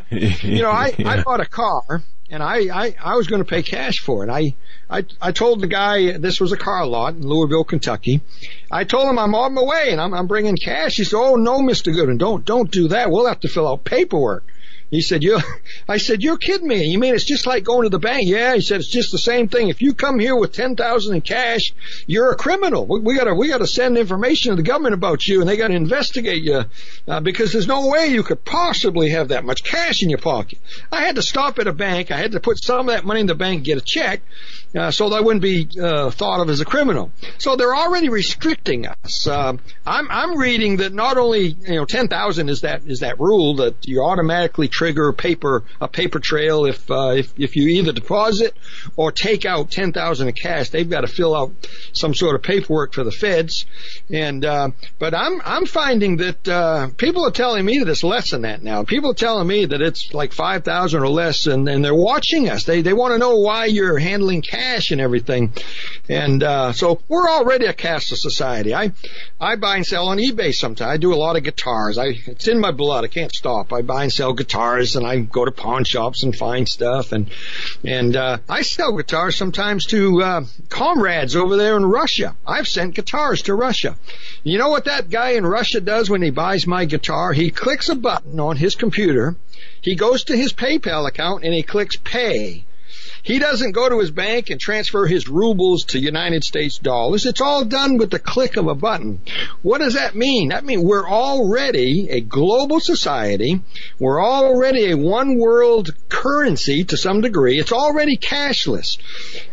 you 0.09 0.61
know, 0.61 0.69
I, 0.69 0.93
yeah. 0.97 1.09
I 1.09 1.23
bought 1.23 1.41
a 1.41 1.45
car 1.45 2.03
and 2.29 2.41
I, 2.41 2.85
I, 2.85 2.95
I 3.03 3.15
was 3.15 3.27
going 3.27 3.43
to 3.43 3.47
pay 3.47 3.61
cash 3.61 3.99
for 3.99 4.23
it. 4.23 4.29
I, 4.29 4.55
I, 4.89 5.05
I 5.21 5.31
told 5.31 5.61
the 5.61 5.67
guy 5.67 6.17
this 6.17 6.39
was 6.39 6.51
a 6.51 6.57
car 6.57 6.85
lot 6.85 7.13
in 7.13 7.21
Louisville, 7.21 7.63
Kentucky. 7.63 8.21
I 8.71 8.83
told 8.83 9.07
him 9.07 9.19
I'm 9.19 9.35
on 9.35 9.53
my 9.53 9.63
way 9.63 9.91
and 9.91 10.01
I'm, 10.01 10.13
I'm 10.13 10.27
bringing 10.27 10.55
cash. 10.55 10.97
He 10.97 11.03
said, 11.03 11.17
"Oh 11.17 11.35
no, 11.35 11.59
Mr. 11.59 11.93
Goodwin, 11.93 12.17
don't, 12.17 12.43
don't 12.43 12.71
do 12.71 12.87
that. 12.89 13.11
We'll 13.11 13.27
have 13.27 13.41
to 13.41 13.47
fill 13.47 13.67
out 13.67 13.83
paperwork." 13.83 14.45
He 14.93 15.01
said, 15.01 15.23
you, 15.23 15.39
I 15.89 15.97
said, 15.97 16.21
you're 16.21 16.37
kidding 16.37 16.67
me. 16.67 16.83
You 16.83 16.99
mean 16.99 17.15
it's 17.15 17.25
just 17.25 17.47
like 17.47 17.63
going 17.63 17.83
to 17.83 17.89
the 17.89 17.99
bank? 17.99 18.27
Yeah. 18.27 18.53
He 18.53 18.61
said, 18.61 18.79
it's 18.79 18.89
just 18.89 19.11
the 19.11 19.17
same 19.17 19.47
thing. 19.47 19.69
If 19.69 19.81
you 19.81 19.95
come 19.95 20.19
here 20.19 20.35
with 20.35 20.51
10,000 20.51 21.15
in 21.15 21.21
cash, 21.21 21.73
you're 22.05 22.31
a 22.31 22.35
criminal. 22.35 22.85
We, 22.85 22.99
we 22.99 23.17
gotta, 23.17 23.33
we 23.33 23.47
gotta 23.47 23.65
send 23.65 23.97
information 23.97 24.51
to 24.51 24.55
the 24.55 24.61
government 24.63 24.93
about 24.93 25.25
you 25.25 25.41
and 25.41 25.49
they 25.49 25.57
gotta 25.57 25.73
investigate 25.73 26.43
you, 26.43 26.65
uh, 27.07 27.19
because 27.21 27.51
there's 27.51 27.67
no 27.67 27.87
way 27.87 28.07
you 28.07 28.21
could 28.21 28.45
possibly 28.45 29.09
have 29.09 29.29
that 29.29 29.43
much 29.43 29.63
cash 29.63 30.03
in 30.03 30.09
your 30.09 30.19
pocket. 30.19 30.59
I 30.91 31.01
had 31.01 31.15
to 31.15 31.23
stop 31.23 31.57
at 31.57 31.67
a 31.67 31.73
bank. 31.73 32.11
I 32.11 32.17
had 32.17 32.33
to 32.33 32.39
put 32.39 32.63
some 32.63 32.87
of 32.87 32.95
that 32.95 33.03
money 33.03 33.21
in 33.21 33.27
the 33.27 33.35
bank, 33.35 33.57
and 33.57 33.65
get 33.65 33.77
a 33.77 33.81
check, 33.81 34.21
uh, 34.75 34.91
so 34.91 35.09
that 35.09 35.15
I 35.15 35.21
wouldn't 35.21 35.41
be, 35.41 35.67
uh, 35.81 36.11
thought 36.11 36.39
of 36.39 36.49
as 36.49 36.59
a 36.59 36.65
criminal. 36.65 37.11
So 37.39 37.55
they're 37.55 37.75
already 37.75 38.09
restricting 38.09 38.87
us. 38.87 39.27
Uh, 39.27 39.57
I'm, 39.85 40.07
I'm 40.09 40.37
reading 40.37 40.77
that 40.77 40.93
not 40.93 41.17
only, 41.17 41.47
you 41.47 41.75
know, 41.75 41.85
10,000 41.85 42.49
is 42.49 42.61
that, 42.61 42.83
is 42.85 42.99
that 42.99 43.19
rule 43.19 43.55
that 43.55 43.87
you 43.87 44.03
automatically 44.03 44.67
trigger 44.83 45.13
paper 45.13 45.63
a 45.79 45.87
paper 45.87 46.19
trail 46.19 46.65
if 46.65 46.91
uh, 46.91 47.13
if 47.15 47.33
if 47.39 47.55
you 47.55 47.67
either 47.69 47.93
deposit 47.93 48.53
or 48.97 49.13
take 49.13 49.45
out 49.45 49.71
ten 49.71 49.93
thousand 49.93 50.27
in 50.27 50.33
cash. 50.33 50.69
They've 50.69 50.89
got 50.89 51.01
to 51.01 51.07
fill 51.07 51.33
out 51.33 51.53
some 51.93 52.13
sort 52.13 52.35
of 52.35 52.43
paperwork 52.43 52.93
for 52.93 53.05
the 53.05 53.11
feds. 53.11 53.65
And 54.09 54.43
uh, 54.43 54.71
but 54.99 55.13
I'm 55.13 55.41
I'm 55.45 55.65
finding 55.65 56.17
that 56.17 56.47
uh, 56.47 56.89
people 56.97 57.25
are 57.25 57.31
telling 57.31 57.63
me 57.63 57.79
that 57.79 57.87
it's 57.87 58.03
less 58.03 58.31
than 58.31 58.41
that 58.41 58.61
now. 58.61 58.83
People 58.83 59.11
are 59.11 59.15
telling 59.15 59.47
me 59.47 59.65
that 59.65 59.81
it's 59.81 60.13
like 60.13 60.33
five 60.33 60.65
thousand 60.65 61.01
or 61.01 61.07
less, 61.07 61.47
and 61.47 61.69
and 61.69 61.83
they're 61.83 61.95
watching 61.95 62.49
us. 62.49 62.65
They 62.65 62.81
they 62.81 62.93
want 62.93 63.13
to 63.13 63.17
know 63.17 63.37
why 63.37 63.67
you're 63.67 63.97
handling 63.97 64.41
cash 64.41 64.91
and 64.91 64.99
everything. 64.99 65.53
And 66.09 66.43
uh, 66.43 66.73
so 66.73 66.99
we're 67.07 67.29
already 67.29 67.67
a 67.67 67.73
cashless 67.73 68.17
society. 68.17 68.75
I 68.75 68.91
I 69.39 69.55
buy 69.55 69.77
and 69.77 69.85
sell 69.85 70.09
on 70.09 70.17
eBay 70.17 70.53
sometimes. 70.53 70.91
I 70.91 70.97
do 70.97 71.13
a 71.13 71.15
lot 71.15 71.37
of 71.37 71.43
guitars. 71.43 71.97
I 71.97 72.15
it's 72.27 72.49
in 72.49 72.59
my 72.59 72.71
blood. 72.71 73.05
I 73.05 73.07
can't 73.07 73.33
stop. 73.33 73.71
I 73.71 73.81
buy 73.81 74.03
and 74.03 74.11
sell 74.11 74.33
guitars 74.33 74.72
guitars 74.73 74.95
and 74.95 75.05
I 75.05 75.19
go 75.19 75.45
to 75.45 75.51
pawn 75.51 75.83
shops 75.83 76.23
and 76.23 76.35
find 76.35 76.67
stuff 76.67 77.11
and 77.11 77.29
and 77.83 78.15
uh, 78.15 78.37
I 78.49 78.61
sell 78.63 78.93
guitars 78.93 79.35
sometimes 79.35 79.85
to 79.87 80.21
uh, 80.21 80.45
comrades 80.69 81.35
over 81.35 81.57
there 81.57 81.77
in 81.77 81.85
Russia. 81.85 82.35
I've 82.45 82.67
sent 82.67 82.95
guitars 82.95 83.43
to 83.43 83.55
Russia. 83.55 83.95
You 84.43 84.57
know 84.57 84.69
what 84.69 84.85
that 84.85 85.09
guy 85.09 85.31
in 85.31 85.45
Russia 85.45 85.81
does 85.81 86.09
when 86.09 86.21
he 86.21 86.31
buys 86.31 86.65
my 86.65 86.85
guitar? 86.85 87.33
He 87.33 87.51
clicks 87.51 87.89
a 87.89 87.95
button 87.95 88.39
on 88.39 88.57
his 88.57 88.75
computer. 88.75 89.35
He 89.81 89.95
goes 89.95 90.23
to 90.25 90.37
his 90.37 90.53
PayPal 90.53 91.07
account 91.07 91.43
and 91.43 91.53
he 91.53 91.63
clicks 91.63 91.95
pay. 91.95 92.65
He 93.23 93.39
doesn't 93.39 93.71
go 93.71 93.87
to 93.87 93.99
his 93.99 94.11
bank 94.11 94.49
and 94.49 94.59
transfer 94.59 95.05
his 95.05 95.29
rubles 95.29 95.85
to 95.85 95.99
United 95.99 96.43
States 96.43 96.77
dollars. 96.77 97.25
It's 97.25 97.39
all 97.39 97.63
done 97.63 97.97
with 97.97 98.11
the 98.11 98.19
click 98.19 98.57
of 98.57 98.67
a 98.67 98.75
button. 98.75 99.21
What 99.61 99.77
does 99.77 99.93
that 99.93 100.13
mean? 100.13 100.49
That 100.49 100.65
means 100.65 100.83
we're 100.83 101.09
already 101.09 102.09
a 102.09 102.19
global 102.19 102.81
society. 102.81 103.61
We're 103.97 104.21
already 104.21 104.91
a 104.91 104.97
one 104.97 105.37
world 105.37 105.95
currency 106.09 106.83
to 106.83 106.97
some 106.97 107.21
degree. 107.21 107.57
It's 107.59 107.71
already 107.71 108.17
cashless, 108.17 108.97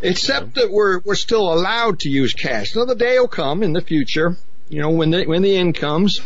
except 0.01 0.55
that 0.55 0.69
we're, 0.69 0.99
we're 0.99 1.15
still 1.15 1.53
allowed 1.53 1.99
to 1.99 2.09
use 2.09 2.33
cash. 2.33 2.75
Now 2.75 2.83
the 2.83 2.93
day 2.93 3.17
will 3.19 3.29
come 3.29 3.63
in 3.63 3.71
the 3.71 3.81
future, 3.81 4.35
you 4.67 4.81
know, 4.81 4.89
when 4.89 5.11
the, 5.11 5.25
when 5.25 5.43
the 5.43 5.55
end 5.55 5.75
comes 5.75 6.19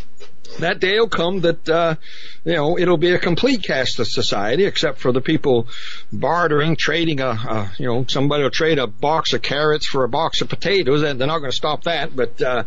that 0.60 0.80
day 0.80 1.00
will 1.00 1.10
come 1.10 1.42
that 1.42 1.68
uh, 1.68 1.96
you 2.44 2.54
know 2.54 2.78
it'll 2.78 2.98
be 2.98 3.12
a 3.12 3.20
complete 3.20 3.62
cashless 3.62 4.08
society, 4.08 4.66
except 4.66 5.00
for 5.00 5.12
the 5.12 5.22
people 5.22 5.68
bartering, 6.12 6.76
trading 6.76 7.20
a, 7.20 7.30
a 7.30 7.72
you 7.78 7.88
know 7.88 8.06
somebody 8.08 8.44
will 8.44 8.52
trade 8.52 8.80
a 8.80 8.88
box 8.88 9.34
of 9.34 9.42
carrots 9.42 9.86
for 9.86 10.04
a 10.04 10.10
box 10.10 10.42
of 10.42 10.50
potatoes, 10.50 11.04
and 11.04 11.20
they're 11.20 11.28
not 11.28 11.40
going 11.40 11.52
to 11.52 11.58
stop 11.58 11.84
that. 11.84 12.16
But 12.16 12.42
uh, 12.42 12.64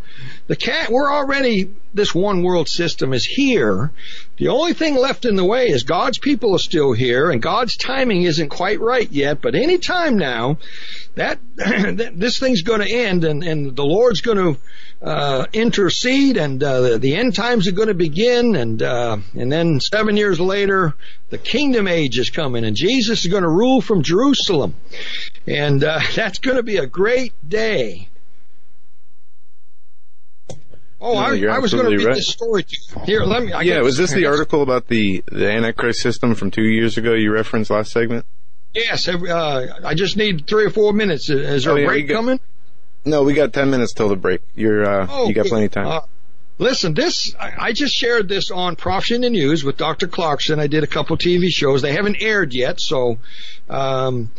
the 0.47 0.57
cat, 0.57 0.91
we're 0.91 1.13
already 1.13 1.75
this 1.95 2.15
one 2.15 2.43
world 2.43 2.69
system 2.69 3.13
is 3.13 3.25
here. 3.25 3.91
The 4.39 4.49
only 4.49 4.73
thing 4.73 4.95
left 4.97 5.25
in 5.25 5.35
the 5.35 5.45
way 5.45 5.67
is 5.67 5.83
God's 5.83 6.19
people 6.19 6.55
are 6.55 6.61
still 6.61 6.93
here, 6.93 7.31
and 7.31 7.43
God's 7.43 7.77
timing 7.77 8.23
isn't 8.23 8.51
quite 8.51 8.81
right 8.81 9.11
yet. 9.11 9.43
But 9.43 9.57
any 9.57 9.79
time 9.79 10.17
now, 10.17 10.59
that 11.17 11.41
this 11.57 12.39
thing's 12.39 12.63
going 12.63 12.81
to 12.81 12.91
end, 12.91 13.25
and 13.25 13.43
and 13.43 13.75
the 13.75 13.85
Lord's 13.85 14.21
going 14.21 14.39
to 14.39 14.61
uh, 15.03 15.47
intercede, 15.53 16.37
and 16.37 16.63
uh, 16.63 16.81
the, 16.81 16.99
the, 16.99 17.17
end 17.17 17.35
times 17.35 17.67
are 17.67 17.73
going 17.73 17.89
to 17.89 17.95
begin, 17.95 18.55
and 18.55 18.81
uh, 18.81 19.17
and 19.35 19.51
then 19.51 19.81
seven 19.81 20.17
years 20.17 20.39
later, 20.39 20.95
the 21.31 21.39
kingdom 21.39 21.89
age 21.89 22.19
is 22.19 22.31
coming, 22.31 22.65
and 22.65 22.77
Jesus 22.77 23.25
is 23.25 23.31
going 23.31 23.43
to 23.43 23.49
rule 23.49 23.81
from 23.81 24.03
Jerusalem, 24.03 24.75
and 25.47 25.83
uh, 25.83 26.01
that's 26.15 26.39
going 26.39 26.57
to 26.57 26.63
be 26.63 26.77
a 26.77 26.87
great 26.87 27.33
day. 27.49 28.09
Oh, 31.01 31.15
no, 31.15 31.21
I, 31.21 31.55
I, 31.55 31.59
was 31.61 31.73
going 31.73 31.89
to 31.91 31.97
read 31.97 32.07
right. 32.07 32.17
this 32.17 32.27
story 32.27 32.65
to 32.65 32.77
you. 32.77 33.05
Here, 33.05 33.23
let 33.23 33.45
me. 33.45 33.53
I 33.53 33.63
yeah, 33.63 33.81
was 33.83 33.97
this 33.97 34.13
the 34.13 34.27
article 34.27 34.63
about 34.63 34.89
the 34.89 35.23
the 35.31 35.49
Antichrist 35.49 36.01
system 36.01 36.35
from 36.35 36.51
two 36.51 36.65
years 36.65 36.99
ago 36.99 37.15
you 37.15 37.33
referenced 37.33 37.71
last 37.71 37.93
segment? 37.93 38.27
Yes, 38.75 39.09
uh, 39.09 39.81
I 39.85 39.95
just 39.95 40.17
need 40.17 40.47
three 40.47 40.65
or 40.65 40.71
four 40.71 40.93
minutes. 40.93 41.31
Is 41.31 41.65
there 41.65 41.73
oh, 41.73 41.77
a 41.77 41.87
break 41.87 42.09
coming? 42.09 42.41
No, 43.05 43.23
we 43.23 43.33
got 43.33 43.53
10 43.53 43.71
minutes 43.71 43.93
till 43.93 44.09
the 44.09 44.17
break. 44.17 44.43
You're, 44.55 44.85
uh, 44.85 45.07
oh, 45.09 45.29
you 45.29 45.35
got 45.35 45.47
plenty 45.47 45.67
of 45.67 45.73
time. 45.73 45.87
Uh, 45.87 46.01
listen, 46.59 46.95
this, 46.95 47.35
I, 47.39 47.53
I, 47.59 47.73
just 47.73 47.95
shared 47.95 48.29
this 48.29 48.51
on 48.51 48.77
Prophecy 48.77 49.19
the 49.19 49.31
News 49.31 49.65
with 49.65 49.79
Dr. 49.79 50.09
Clarkson. 50.09 50.61
I 50.61 50.67
did 50.67 50.85
a 50.85 50.87
couple 50.87 51.17
TV 51.17 51.49
shows. 51.49 51.81
They 51.81 51.93
haven't 51.93 52.17
aired 52.21 52.53
yet, 52.53 52.81
so, 52.81 53.19
um, 53.71 54.31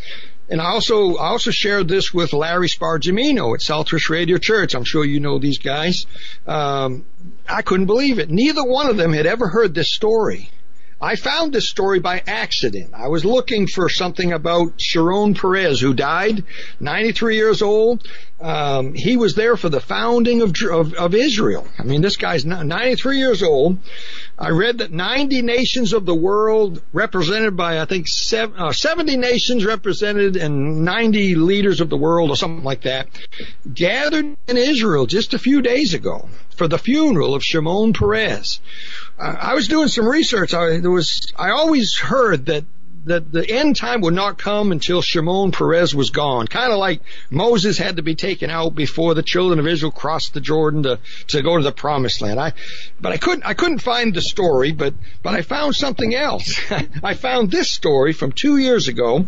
and 0.50 0.60
I 0.62 0.66
also, 0.66 1.16
I 1.16 1.28
also 1.28 1.52
shared 1.52 1.88
this 1.88 2.14
with 2.14 2.34
Larry 2.34 2.68
Spargimino 2.68 3.54
at 3.54 3.62
Southwest 3.62 4.10
Radio 4.10 4.38
Church. 4.38 4.74
I'm 4.74 4.84
sure 4.84 5.06
you 5.06 5.20
know 5.20 5.38
these 5.38 5.60
guys. 5.60 6.08
Um, 6.48 7.06
I 7.48 7.62
couldn't 7.62 7.86
believe 7.86 8.18
it. 8.18 8.32
Neither 8.32 8.64
one 8.64 8.90
of 8.90 8.98
them 8.98 9.14
had 9.14 9.28
ever 9.28 9.48
heard 9.48 9.76
this 9.76 9.94
story. 9.94 10.50
I 11.02 11.16
found 11.16 11.54
this 11.54 11.70
story 11.70 12.00
by 12.00 12.22
accident. 12.28 12.94
I 12.94 13.08
was 13.08 13.24
looking 13.24 13.68
for 13.68 13.88
something 13.88 14.34
about 14.34 14.74
Shimon 14.82 15.34
Peres, 15.34 15.80
who 15.80 15.94
died, 15.94 16.44
93 16.80 17.36
years 17.36 17.62
old. 17.62 18.06
Um, 18.42 18.94
he 18.94 19.18
was 19.18 19.36
there 19.36 19.58
for 19.58 19.68
the 19.68 19.82
founding 19.82 20.42
of, 20.42 20.54
of, 20.72 20.94
of 20.94 21.14
Israel. 21.14 21.68
I 21.78 21.84
mean, 21.84 22.02
this 22.02 22.16
guy's 22.16 22.46
93 22.46 23.18
years 23.18 23.44
old. 23.44 23.80
I 24.38 24.52
read 24.52 24.78
that 24.78 24.92
90 24.92 25.42
nations 25.42 25.92
of 25.92 26.06
the 26.06 26.16
world, 26.16 26.82
represented 26.94 27.58
by 27.58 27.82
I 27.82 27.86
think 27.86 28.08
seven, 28.08 28.58
uh, 28.58 28.72
70 28.72 29.18
nations 29.18 29.66
represented 29.66 30.38
and 30.38 30.86
90 30.86 31.36
leaders 31.36 31.82
of 31.82 31.90
the 31.90 31.98
world, 31.98 32.30
or 32.30 32.38
something 32.38 32.64
like 32.64 32.84
that, 32.84 33.10
gathered 33.74 34.38
in 34.48 34.58
Israel 34.58 35.06
just 35.06 35.34
a 35.34 35.40
few 35.40 35.62
days 35.62 35.94
ago 35.94 36.30
for 36.56 36.70
the 36.70 36.78
funeral 36.78 37.36
of 37.36 37.44
Shimon 37.44 37.92
Peres. 37.92 38.62
Uh, 39.18 39.36
I 39.38 39.54
was 39.56 39.68
doing 39.68 39.90
some 39.90 40.08
research. 40.08 40.54
I, 40.54 40.80
there 40.80 40.92
was 40.92 41.28
I 41.36 41.52
always 41.52 41.98
heard 41.98 42.46
that 42.46 42.64
that 43.06 43.32
the 43.32 43.50
end 43.50 43.76
time 43.76 44.02
would 44.02 44.14
not 44.14 44.38
come 44.38 44.72
until 44.72 45.02
Shimon 45.02 45.52
Peres 45.52 45.96
was 45.96 46.10
gone. 46.10 46.48
Kind 46.48 46.72
of 46.72 46.78
like 46.78 47.02
Moses 47.30 47.78
had 47.78 47.98
to 47.98 48.04
be 48.04 48.16
taken 48.16 48.50
out 48.50 48.76
before 48.76 49.14
the 49.14 49.24
children 49.24 49.60
of 49.60 49.68
Israel 49.68 49.92
crossed 49.92 50.34
the 50.34 50.42
Jordan 50.42 50.84
to, 50.84 51.00
to 51.28 51.42
go 51.42 51.58
to 51.58 51.64
the 51.64 51.72
promised 51.72 52.22
land. 52.22 52.40
I, 52.40 52.54
but 53.00 53.12
I 53.12 53.18
couldn't, 53.18 53.46
I 53.46 53.54
couldn't 53.54 53.80
find 53.80 54.14
the 54.14 54.22
story, 54.22 54.72
but, 54.72 54.94
but 55.24 55.34
I 55.34 55.42
found 55.42 55.76
something 55.76 56.14
else. 56.14 56.60
I 57.04 57.14
found 57.14 57.52
this 57.52 57.70
story 57.70 58.14
from 58.14 58.32
two 58.32 58.58
years 58.58 58.88
ago. 58.88 59.28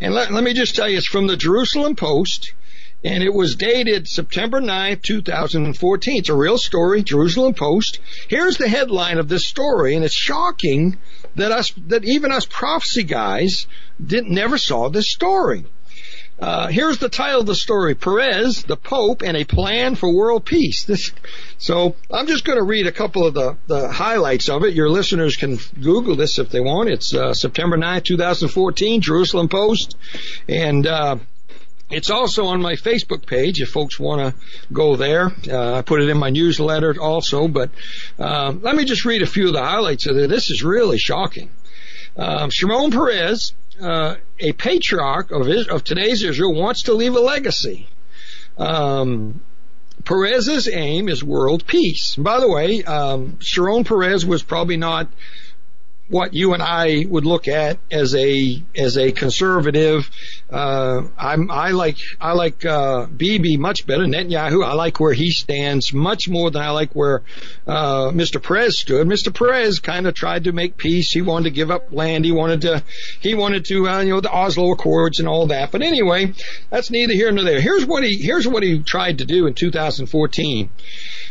And 0.00 0.14
let, 0.14 0.32
let 0.32 0.44
me 0.44 0.54
just 0.54 0.74
tell 0.74 0.88
you, 0.88 0.98
it's 0.98 1.06
from 1.06 1.26
the 1.26 1.36
Jerusalem 1.36 1.96
Post 1.96 2.52
and 3.04 3.22
it 3.22 3.32
was 3.32 3.56
dated 3.56 4.08
September 4.08 4.60
9th, 4.60 5.02
2014. 5.02 6.18
It's 6.18 6.28
a 6.30 6.34
real 6.34 6.56
story, 6.56 7.02
Jerusalem 7.02 7.52
Post. 7.52 8.00
Here's 8.28 8.56
the 8.56 8.68
headline 8.68 9.18
of 9.18 9.28
this 9.28 9.46
story, 9.46 9.94
and 9.94 10.04
it's 10.04 10.14
shocking 10.14 10.96
that 11.36 11.52
us, 11.52 11.72
that 11.88 12.04
even 12.04 12.32
us 12.32 12.46
prophecy 12.46 13.02
guys 13.02 13.66
didn't, 14.04 14.30
never 14.32 14.56
saw 14.56 14.88
this 14.88 15.10
story. 15.10 15.66
Uh, 16.40 16.66
here's 16.66 16.98
the 16.98 17.08
title 17.08 17.40
of 17.40 17.46
the 17.46 17.54
story: 17.54 17.94
Peres, 17.94 18.64
the 18.64 18.76
Pope, 18.76 19.22
and 19.22 19.36
a 19.36 19.44
plan 19.44 19.94
for 19.94 20.12
world 20.12 20.44
peace. 20.44 20.82
This, 20.84 21.12
so 21.58 21.94
I'm 22.10 22.26
just 22.26 22.44
going 22.44 22.58
to 22.58 22.64
read 22.64 22.88
a 22.88 22.92
couple 22.92 23.24
of 23.24 23.34
the, 23.34 23.56
the 23.68 23.88
highlights 23.88 24.48
of 24.48 24.64
it. 24.64 24.74
Your 24.74 24.90
listeners 24.90 25.36
can 25.36 25.58
Google 25.80 26.16
this 26.16 26.40
if 26.40 26.48
they 26.48 26.58
want. 26.58 26.88
It's 26.88 27.14
uh, 27.14 27.34
September 27.34 27.76
9, 27.76 28.02
2014, 28.02 29.00
Jerusalem 29.00 29.48
Post, 29.48 29.96
and 30.48 30.86
uh, 30.86 31.18
it's 31.94 32.10
also 32.10 32.46
on 32.46 32.60
my 32.60 32.74
Facebook 32.74 33.26
page 33.26 33.60
if 33.60 33.68
folks 33.70 33.98
want 33.98 34.20
to 34.20 34.44
go 34.72 34.96
there. 34.96 35.32
Uh, 35.48 35.74
I 35.74 35.82
put 35.82 36.02
it 36.02 36.08
in 36.08 36.18
my 36.18 36.30
newsletter 36.30 37.00
also, 37.00 37.48
but 37.48 37.70
um, 38.18 38.62
let 38.62 38.74
me 38.74 38.84
just 38.84 39.04
read 39.04 39.22
a 39.22 39.26
few 39.26 39.48
of 39.48 39.52
the 39.52 39.62
highlights 39.62 40.06
of 40.06 40.16
it. 40.16 40.28
This 40.28 40.50
is 40.50 40.62
really 40.62 40.98
shocking. 40.98 41.50
Um, 42.16 42.50
Shimon 42.50 42.90
Peres, 42.90 43.54
uh, 43.80 44.16
a 44.38 44.52
patriarch 44.52 45.30
of, 45.30 45.48
of 45.70 45.84
today's 45.84 46.22
Israel, 46.22 46.54
wants 46.54 46.82
to 46.82 46.94
leave 46.94 47.14
a 47.14 47.20
legacy. 47.20 47.88
Um, 48.58 49.40
Peres's 50.04 50.68
aim 50.68 51.08
is 51.08 51.24
world 51.24 51.66
peace. 51.66 52.16
by 52.16 52.40
the 52.40 52.48
way, 52.48 52.84
um, 52.84 53.38
Shimon 53.40 53.84
Peres 53.84 54.26
was 54.26 54.42
probably 54.42 54.76
not 54.76 55.08
what 56.08 56.34
you 56.34 56.52
and 56.52 56.62
I 56.62 57.06
would 57.08 57.24
look 57.24 57.48
at 57.48 57.78
as 57.90 58.14
a 58.14 58.62
as 58.76 58.98
a 58.98 59.12
conservative. 59.12 60.10
Uh, 60.50 61.02
I'm 61.16 61.50
I 61.50 61.70
like 61.70 61.96
I 62.20 62.32
like 62.32 62.64
uh, 62.64 63.06
Bibi 63.06 63.56
much 63.56 63.86
better. 63.86 64.04
Netanyahu 64.04 64.64
I 64.64 64.74
like 64.74 65.00
where 65.00 65.14
he 65.14 65.30
stands 65.30 65.94
much 65.94 66.28
more 66.28 66.50
than 66.50 66.62
I 66.62 66.70
like 66.70 66.92
where 66.92 67.22
uh, 67.66 68.10
Mr. 68.10 68.42
Peres 68.42 68.78
stood. 68.78 69.06
Mr. 69.06 69.34
Peres 69.34 69.80
kind 69.80 70.06
of 70.06 70.14
tried 70.14 70.44
to 70.44 70.52
make 70.52 70.76
peace. 70.76 71.10
He 71.10 71.22
wanted 71.22 71.44
to 71.44 71.50
give 71.50 71.70
up 71.70 71.90
land. 71.90 72.24
He 72.24 72.32
wanted 72.32 72.60
to 72.62 72.82
he 73.20 73.34
wanted 73.34 73.64
to 73.66 73.88
uh, 73.88 74.00
you 74.00 74.10
know 74.10 74.20
the 74.20 74.32
Oslo 74.32 74.72
Accords 74.72 75.20
and 75.20 75.28
all 75.28 75.46
that. 75.46 75.72
But 75.72 75.82
anyway, 75.82 76.34
that's 76.68 76.90
neither 76.90 77.14
here 77.14 77.32
nor 77.32 77.44
there. 77.44 77.60
Here's 77.60 77.86
what 77.86 78.04
he 78.04 78.16
here's 78.16 78.46
what 78.46 78.62
he 78.62 78.82
tried 78.82 79.18
to 79.18 79.24
do 79.24 79.46
in 79.46 79.54
2014. 79.54 80.68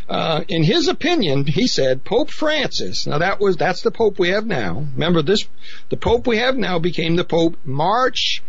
Uh, 0.08 0.44
in 0.48 0.62
his 0.62 0.88
opinion, 0.88 1.46
he 1.46 1.66
said 1.66 2.04
Pope 2.04 2.30
Francis. 2.30 3.06
Now 3.06 3.18
that 3.18 3.40
was 3.40 3.56
that's 3.56 3.82
the 3.82 3.90
Pope 3.90 4.18
we 4.18 4.28
have 4.28 4.46
now. 4.46 4.86
Remember 4.94 5.22
this, 5.22 5.46
the 5.88 5.96
Pope 5.96 6.26
we 6.26 6.36
have 6.38 6.56
now 6.56 6.78
became 6.78 7.16
the 7.16 7.24
Pope 7.24 7.56
March 7.64 8.42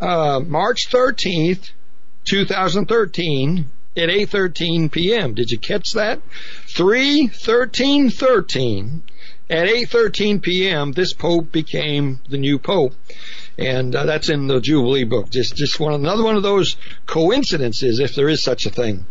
uh, 0.00 0.40
March 0.44 0.90
13th, 0.90 1.70
2013 2.24 3.66
at 3.96 4.08
8:13 4.08 4.90
p.m. 4.90 5.34
Did 5.34 5.50
you 5.50 5.58
catch 5.58 5.92
that? 5.92 6.20
3:13:13 6.66 9.02
at 9.48 9.68
8:13 9.68 10.42
p.m. 10.42 10.90
This 10.92 11.12
Pope 11.12 11.52
became 11.52 12.18
the 12.28 12.38
new 12.38 12.58
Pope 12.58 12.94
and 13.58 13.94
uh, 13.94 14.04
that's 14.04 14.28
in 14.28 14.46
the 14.46 14.60
Jubilee 14.60 15.04
book. 15.04 15.30
Just 15.30 15.56
just 15.56 15.80
one 15.80 15.94
another 15.94 16.22
one 16.22 16.36
of 16.36 16.42
those 16.42 16.76
coincidences, 17.06 18.00
if 18.00 18.14
there 18.14 18.28
is 18.28 18.42
such 18.42 18.66
a 18.66 18.70
thing. 18.70 19.06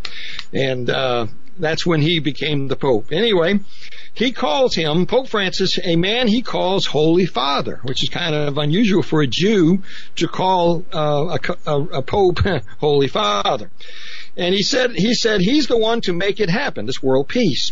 And 0.53 0.89
uh, 0.89 1.27
that's 1.57 1.85
when 1.85 2.01
he 2.01 2.19
became 2.19 2.67
the 2.67 2.75
Pope. 2.75 3.11
Anyway, 3.11 3.59
he 4.13 4.31
calls 4.31 4.75
him, 4.75 5.05
Pope 5.05 5.27
Francis, 5.27 5.79
a 5.83 5.95
man 5.95 6.27
he 6.27 6.41
calls 6.41 6.85
Holy 6.85 7.25
Father, 7.25 7.79
which 7.83 8.03
is 8.03 8.09
kind 8.09 8.35
of 8.35 8.57
unusual 8.57 9.03
for 9.03 9.21
a 9.21 9.27
Jew 9.27 9.83
to 10.15 10.27
call 10.27 10.85
uh, 10.93 11.37
a, 11.37 11.71
a, 11.71 11.81
a 11.97 12.01
Pope 12.01 12.39
Holy 12.79 13.07
Father. 13.07 13.71
And 14.37 14.53
he 14.53 14.63
said, 14.63 14.91
he 14.95 15.13
said 15.13 15.41
he's 15.41 15.67
the 15.67 15.77
one 15.77 16.01
to 16.01 16.13
make 16.13 16.39
it 16.39 16.49
happen, 16.49 16.85
this 16.85 17.01
world 17.01 17.27
peace. 17.27 17.71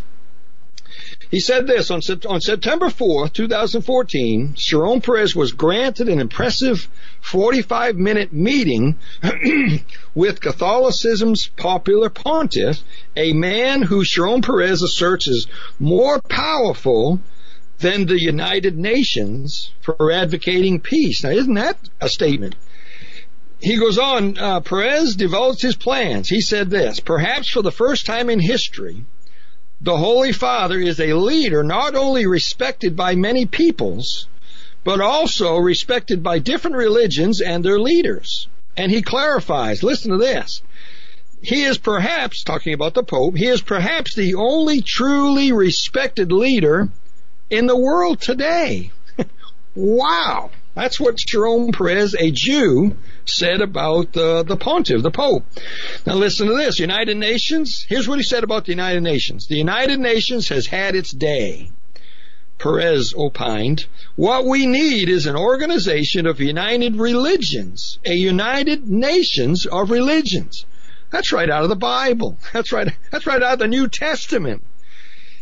He 1.33 1.39
said 1.39 1.65
this 1.65 1.89
on, 1.89 2.01
on 2.29 2.41
September 2.41 2.89
4th, 2.89 3.33
2014, 3.33 4.53
Shimon 4.55 5.01
Peres 5.01 5.35
was 5.35 5.51
granted 5.51 6.07
an 6.07 6.19
impressive 6.19 6.87
45 7.21 7.95
minute 7.95 8.31
meeting 8.31 8.99
with 10.13 10.41
Catholicism's 10.41 11.47
popular 11.47 12.11
pontiff, 12.11 12.83
a 13.15 13.33
man 13.33 13.81
who 13.81 14.03
Shimon 14.03 14.43
Peres 14.43 14.83
asserts 14.83 15.27
is 15.27 15.47
more 15.79 16.21
powerful 16.21 17.19
than 17.79 18.05
the 18.05 18.21
United 18.21 18.77
Nations 18.77 19.71
for 19.81 20.11
advocating 20.11 20.81
peace. 20.81 21.23
Now, 21.23 21.31
isn't 21.31 21.55
that 21.55 21.79
a 21.99 22.09
statement? 22.09 22.53
He 23.59 23.77
goes 23.77 23.97
on, 23.97 24.37
uh, 24.37 24.59
Peres 24.59 25.15
divulged 25.15 25.63
his 25.63 25.75
plans. 25.75 26.29
He 26.29 26.41
said 26.41 26.69
this, 26.69 26.99
perhaps 26.99 27.49
for 27.49 27.63
the 27.63 27.71
first 27.71 28.05
time 28.05 28.29
in 28.29 28.39
history, 28.39 29.07
the 29.83 29.97
Holy 29.97 30.31
Father 30.31 30.79
is 30.79 30.99
a 31.01 31.13
leader 31.13 31.61
not 31.61 31.93
only 31.93 32.25
respected 32.25 32.95
by 32.95 33.15
many 33.15 33.45
peoples, 33.45 34.27
but 34.85 35.01
also 35.01 35.57
respected 35.57 36.23
by 36.23 36.39
different 36.39 36.77
religions 36.77 37.41
and 37.41 37.63
their 37.63 37.79
leaders. 37.79 38.47
And 38.77 38.89
he 38.89 39.01
clarifies, 39.01 39.83
listen 39.83 40.11
to 40.11 40.17
this. 40.17 40.61
he 41.41 41.63
is 41.63 41.77
perhaps, 41.77 42.43
talking 42.43 42.73
about 42.73 42.93
the 42.93 43.03
Pope, 43.03 43.35
he 43.35 43.47
is 43.47 43.61
perhaps 43.61 44.15
the 44.15 44.35
only 44.35 44.81
truly 44.81 45.51
respected 45.51 46.31
leader 46.31 46.87
in 47.49 47.67
the 47.67 47.77
world 47.77 48.21
today. 48.21 48.91
wow. 49.75 50.49
That's 50.75 50.99
what 50.99 51.17
Jerome 51.17 51.71
Peres, 51.71 52.15
a 52.15 52.31
Jew, 52.31 52.95
said 53.25 53.61
about 53.61 54.17
uh, 54.17 54.43
the 54.43 54.57
pontiff, 54.57 55.03
the 55.03 55.11
Pope. 55.11 55.45
Now 56.05 56.15
listen 56.15 56.47
to 56.47 56.55
this. 56.55 56.79
United 56.79 57.17
Nations, 57.17 57.85
here's 57.87 58.07
what 58.07 58.17
he 58.17 58.23
said 58.23 58.43
about 58.43 58.65
the 58.65 58.71
United 58.71 59.01
Nations. 59.01 59.47
The 59.47 59.57
United 59.57 59.99
Nations 59.99 60.49
has 60.49 60.65
had 60.65 60.95
its 60.95 61.11
day. 61.11 61.69
Peres 62.57 63.13
opined, 63.13 63.85
what 64.15 64.45
we 64.45 64.65
need 64.65 65.09
is 65.09 65.25
an 65.25 65.35
organization 65.35 66.25
of 66.25 66.39
united 66.39 66.95
religions, 66.95 67.99
a 68.05 68.13
united 68.13 68.87
nations 68.87 69.65
of 69.65 69.91
religions. 69.91 70.65
That's 71.11 71.31
right 71.31 71.49
out 71.49 71.63
of 71.63 71.69
the 71.69 71.75
Bible. 71.75 72.37
That's 72.53 72.71
right, 72.71 72.95
that's 73.11 73.27
right 73.27 73.43
out 73.43 73.53
of 73.53 73.59
the 73.59 73.67
New 73.67 73.87
Testament. 73.87 74.63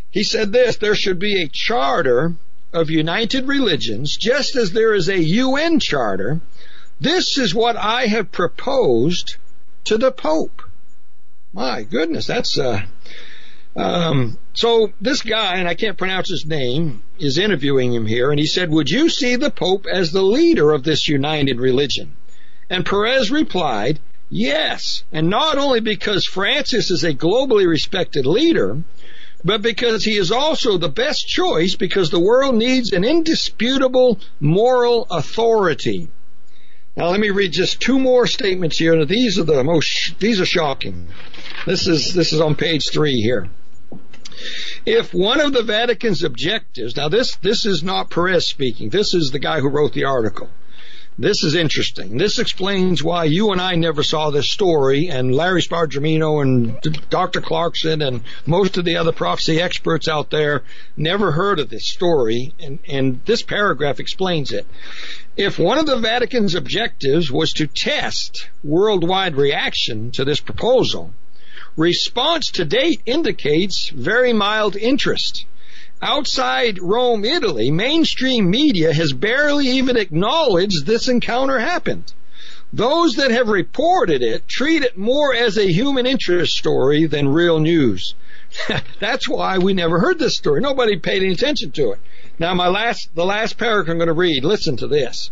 He 0.10 0.24
said 0.24 0.52
this, 0.52 0.78
there 0.78 0.96
should 0.96 1.20
be 1.20 1.42
a 1.42 1.48
charter 1.48 2.36
of 2.74 2.90
united 2.90 3.48
religions, 3.48 4.16
just 4.18 4.56
as 4.56 4.72
there 4.72 4.94
is 4.94 5.10
a 5.10 5.20
UN 5.20 5.80
charter. 5.80 6.42
This 7.00 7.38
is 7.38 7.54
what 7.54 7.76
I 7.76 8.06
have 8.08 8.32
proposed 8.32 9.36
to 9.86 9.98
the 9.98 10.12
Pope. 10.12 10.62
My 11.54 11.84
goodness, 11.84 12.28
that's 12.28 12.58
uh, 12.58 12.84
um, 13.76 14.38
so 14.54 14.94
this 15.02 15.22
guy, 15.22 15.56
and 15.56 15.68
I 15.68 15.74
can't 15.74 15.98
pronounce 15.98 16.30
his 16.30 16.46
name, 16.46 17.04
is 17.20 17.38
interviewing 17.38 17.94
him 17.94 18.06
here, 18.06 18.32
and 18.32 18.40
he 18.40 18.46
said, 18.46 18.70
"Would 18.70 18.90
you 18.90 19.10
see 19.10 19.36
the 19.36 19.50
Pope 19.50 19.86
as 19.92 20.12
the 20.12 20.22
leader 20.22 20.72
of 20.72 20.84
this 20.84 21.08
united 21.08 21.60
religion?" 21.60 22.16
And 22.70 22.86
Peres 22.86 23.30
replied, 23.30 24.00
Yes, 24.34 25.04
and 25.12 25.30
not 25.30 25.58
only 25.58 25.82
because 25.82 26.24
Francis 26.24 26.90
is 26.90 27.04
a 27.04 27.14
globally 27.14 27.68
respected 27.68 28.26
leader, 28.26 28.82
but 29.44 29.62
because 29.62 30.04
he 30.04 30.18
is 30.18 30.32
also 30.32 30.78
the 30.78 30.90
best 30.90 31.28
choice 31.28 31.76
because 31.76 32.10
the 32.10 32.20
world 32.20 32.56
needs 32.56 32.94
an 32.94 33.04
indisputable 33.04 34.20
moral 34.40 35.08
authority. 35.10 36.10
Now 36.96 37.10
let 37.10 37.20
me 37.20 37.30
read 37.30 37.54
just 37.54 37.80
two 37.80 38.00
more 38.00 38.28
statements 38.28 38.78
here. 38.78 38.96
Now 38.96 39.06
these 39.06 39.40
are 39.40 39.44
the 39.44 39.64
most, 39.64 40.20
these 40.20 40.42
are 40.42 40.46
shocking. 40.46 41.08
This 41.66 41.88
is, 41.88 42.14
this 42.14 42.34
is 42.34 42.42
on 42.42 42.56
page 42.56 42.90
three 42.90 43.22
here. 43.22 43.50
If 44.86 45.14
one 45.14 45.40
of 45.40 45.54
the 45.54 45.64
Vatican's 45.64 46.24
objectives, 46.24 46.96
now 46.96 47.10
this, 47.10 47.36
this 47.38 47.66
is 47.66 47.84
not 47.84 48.10
Peres 48.10 48.48
speaking, 48.48 48.90
this 48.90 49.14
is 49.14 49.32
the 49.32 49.40
guy 49.40 49.60
who 49.60 49.70
wrote 49.70 49.94
the 49.94 50.06
article. 50.06 50.50
This 51.20 51.44
is 51.44 51.56
interesting. 51.56 52.18
This 52.18 52.40
explains 52.40 53.04
why 53.04 53.26
you 53.26 53.52
and 53.52 53.60
I 53.60 53.76
never 53.76 54.02
saw 54.02 54.30
this 54.30 54.50
story, 54.50 55.10
and 55.10 55.36
Larry 55.36 55.62
Spargimino 55.62 56.42
and 56.42 56.80
Dr. 57.10 57.42
Clarkson 57.42 58.02
and 58.02 58.24
most 58.46 58.78
of 58.78 58.86
the 58.86 58.96
other 58.96 59.12
prophecy 59.12 59.62
experts 59.62 60.08
out 60.08 60.30
there 60.30 60.64
never 60.96 61.34
heard 61.34 61.60
of 61.60 61.70
this 61.70 61.90
story, 61.90 62.54
and, 62.62 62.80
and 62.88 63.20
this 63.26 63.42
paragraph 63.42 64.00
explains 64.00 64.54
it. 64.54 64.66
If 65.36 65.60
one 65.60 65.78
of 65.78 65.86
the 65.86 65.98
Vatican's 65.98 66.56
objectives 66.56 67.30
was 67.30 67.52
to 67.54 67.68
test 67.68 68.48
worldwide 68.64 69.36
reaction 69.36 70.12
to 70.12 70.24
this 70.24 70.40
proposal, 70.40 71.14
response 71.76 72.52
to 72.52 72.66
date 72.66 73.02
indicates 73.06 73.90
very 73.90 74.32
mild 74.32 74.78
interest. 74.78 75.46
Outside 76.02 76.80
Rome, 76.82 77.24
Italy, 77.24 77.70
mainstream 77.70 78.50
media 78.50 78.92
has 78.92 79.14
barely 79.14 79.68
even 79.68 79.98
acknowledged 79.98 80.86
this 80.86 81.08
encounter 81.08 81.60
happened. 81.60 82.12
Those 82.74 83.16
that 83.16 83.32
have 83.32 83.50
reported 83.50 84.24
it 84.24 84.48
treat 84.48 84.82
it 84.82 84.98
more 84.98 85.36
as 85.36 85.58
a 85.58 85.72
human 85.72 86.08
interest 86.08 86.54
story 86.54 87.06
than 87.06 87.30
real 87.30 87.60
news. 87.60 88.16
That's 89.00 89.30
why 89.30 89.60
we 89.60 89.74
never 89.74 90.00
heard 90.00 90.18
this 90.18 90.38
story. 90.38 90.62
Nobody 90.62 90.98
paid 90.98 91.22
any 91.22 91.34
attention 91.34 91.72
to 91.72 91.92
it. 91.92 92.00
Now 92.40 92.54
my 92.56 92.70
last, 92.70 93.10
the 93.14 93.26
last 93.26 93.58
paragraph 93.58 93.92
I'm 93.92 93.98
going 93.98 94.08
to 94.08 94.14
read, 94.14 94.44
listen 94.44 94.78
to 94.78 94.88
this. 94.88 95.30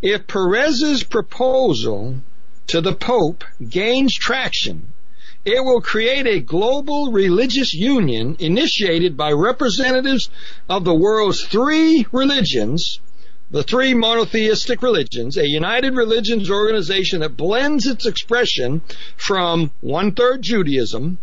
If 0.00 0.26
Peres's 0.26 1.02
proposal 1.02 2.20
to 2.68 2.80
the 2.80 2.94
Pope 2.94 3.44
gains 3.68 4.14
traction, 4.14 4.92
it 5.50 5.64
will 5.64 5.80
create 5.80 6.28
a 6.28 6.38
global 6.38 7.10
religious 7.10 7.74
union 7.74 8.36
initiated 8.38 9.16
by 9.16 9.32
representatives 9.32 10.30
of 10.68 10.84
the 10.84 10.94
world's 10.94 11.42
three 11.42 12.06
religions, 12.12 13.00
the 13.50 13.64
three 13.64 13.92
monotheistic 13.92 14.80
religions, 14.80 15.36
a 15.36 15.48
united 15.48 15.94
religions 15.96 16.48
organization 16.48 17.18
that 17.20 17.36
blends 17.36 17.84
its 17.84 18.06
expression 18.06 18.80
from 19.16 19.72
one 19.80 20.12
third 20.12 20.40
Judaism, 20.40 21.18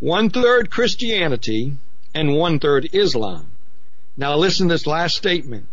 one 0.00 0.30
third 0.30 0.70
Christianity, 0.70 1.76
and 2.14 2.34
one 2.34 2.58
third 2.58 2.88
Islam. 2.94 3.46
Now 4.16 4.36
listen 4.36 4.68
to 4.68 4.74
this 4.74 4.86
last 4.86 5.16
statement. 5.16 5.66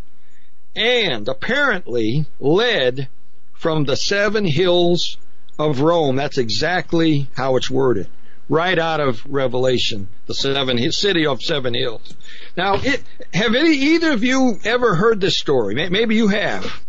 And 0.75 1.29
apparently 1.29 2.25
led 2.41 3.07
from 3.53 3.85
the 3.85 3.95
seven 3.95 4.43
hills 4.43 5.17
of 5.59 5.79
Rome. 5.81 6.15
That's 6.15 6.37
exactly 6.37 7.27
how 7.35 7.55
it's 7.55 7.69
worded. 7.69 8.07
Right 8.49 8.77
out 8.77 8.99
of 8.99 9.25
Revelation, 9.25 10.09
the 10.27 10.33
seven 10.33 10.91
city 10.91 11.25
of 11.25 11.41
seven 11.41 11.73
hills. 11.73 12.13
Now, 12.57 12.75
it, 12.75 13.01
have 13.33 13.55
any 13.55 13.71
either 13.71 14.11
of 14.11 14.23
you 14.23 14.59
ever 14.63 14.95
heard 14.95 15.21
this 15.21 15.37
story? 15.37 15.75
Maybe 15.75 16.15
you 16.15 16.27
have. 16.27 16.83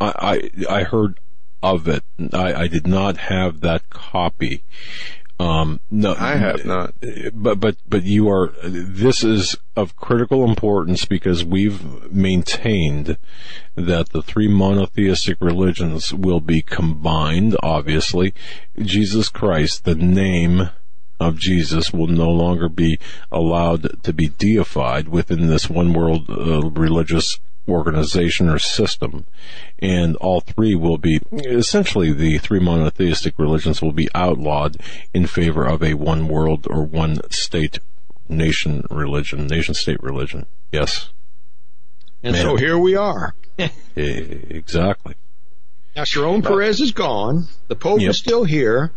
I 0.00 0.50
I, 0.68 0.78
I 0.78 0.82
heard 0.84 1.20
of 1.62 1.88
it. 1.88 2.02
I, 2.32 2.54
I 2.54 2.68
did 2.68 2.86
not 2.86 3.16
have 3.18 3.60
that 3.60 3.88
copy. 3.90 4.62
Um, 5.42 5.80
no, 5.90 6.14
I 6.16 6.36
have 6.36 6.64
not. 6.64 6.94
But 7.32 7.58
but 7.58 7.76
but 7.88 8.04
you 8.04 8.28
are. 8.28 8.52
This 8.62 9.24
is 9.24 9.56
of 9.74 9.96
critical 9.96 10.44
importance 10.44 11.04
because 11.04 11.44
we've 11.44 12.12
maintained 12.12 13.16
that 13.74 14.10
the 14.10 14.22
three 14.22 14.46
monotheistic 14.46 15.38
religions 15.40 16.14
will 16.14 16.40
be 16.40 16.62
combined. 16.62 17.56
Obviously, 17.62 18.34
Jesus 18.80 19.28
Christ, 19.28 19.84
the 19.84 19.96
name 19.96 20.70
of 21.18 21.38
Jesus, 21.38 21.92
will 21.92 22.06
no 22.06 22.30
longer 22.30 22.68
be 22.68 22.98
allowed 23.32 24.02
to 24.04 24.12
be 24.12 24.28
deified 24.28 25.08
within 25.08 25.48
this 25.48 25.68
one 25.68 25.92
world 25.92 26.30
uh, 26.30 26.70
religious 26.70 27.40
organization 27.68 28.48
or 28.48 28.58
system. 28.58 29.24
And 29.78 30.16
all 30.16 30.40
three 30.40 30.74
will 30.74 30.98
be, 30.98 31.20
essentially 31.32 32.12
the 32.12 32.38
three 32.38 32.60
monotheistic 32.60 33.38
religions 33.38 33.82
will 33.82 33.92
be 33.92 34.08
outlawed 34.14 34.76
in 35.12 35.26
favor 35.26 35.64
of 35.64 35.82
a 35.82 35.94
one 35.94 36.28
world 36.28 36.66
or 36.68 36.84
one 36.84 37.18
state 37.30 37.78
nation 38.28 38.86
religion, 38.90 39.46
nation 39.46 39.74
state 39.74 40.02
religion. 40.02 40.46
Yes. 40.70 41.10
And 42.22 42.32
Man. 42.32 42.42
so 42.42 42.56
here 42.56 42.78
we 42.78 42.94
are. 42.94 43.34
exactly. 43.96 45.14
Now 45.94 46.04
Shimon 46.04 46.42
Peres 46.42 46.80
is 46.80 46.92
gone. 46.92 47.48
The 47.68 47.76
Pope 47.76 48.00
yep. 48.00 48.10
is 48.10 48.18
still 48.18 48.44
here. 48.44 48.92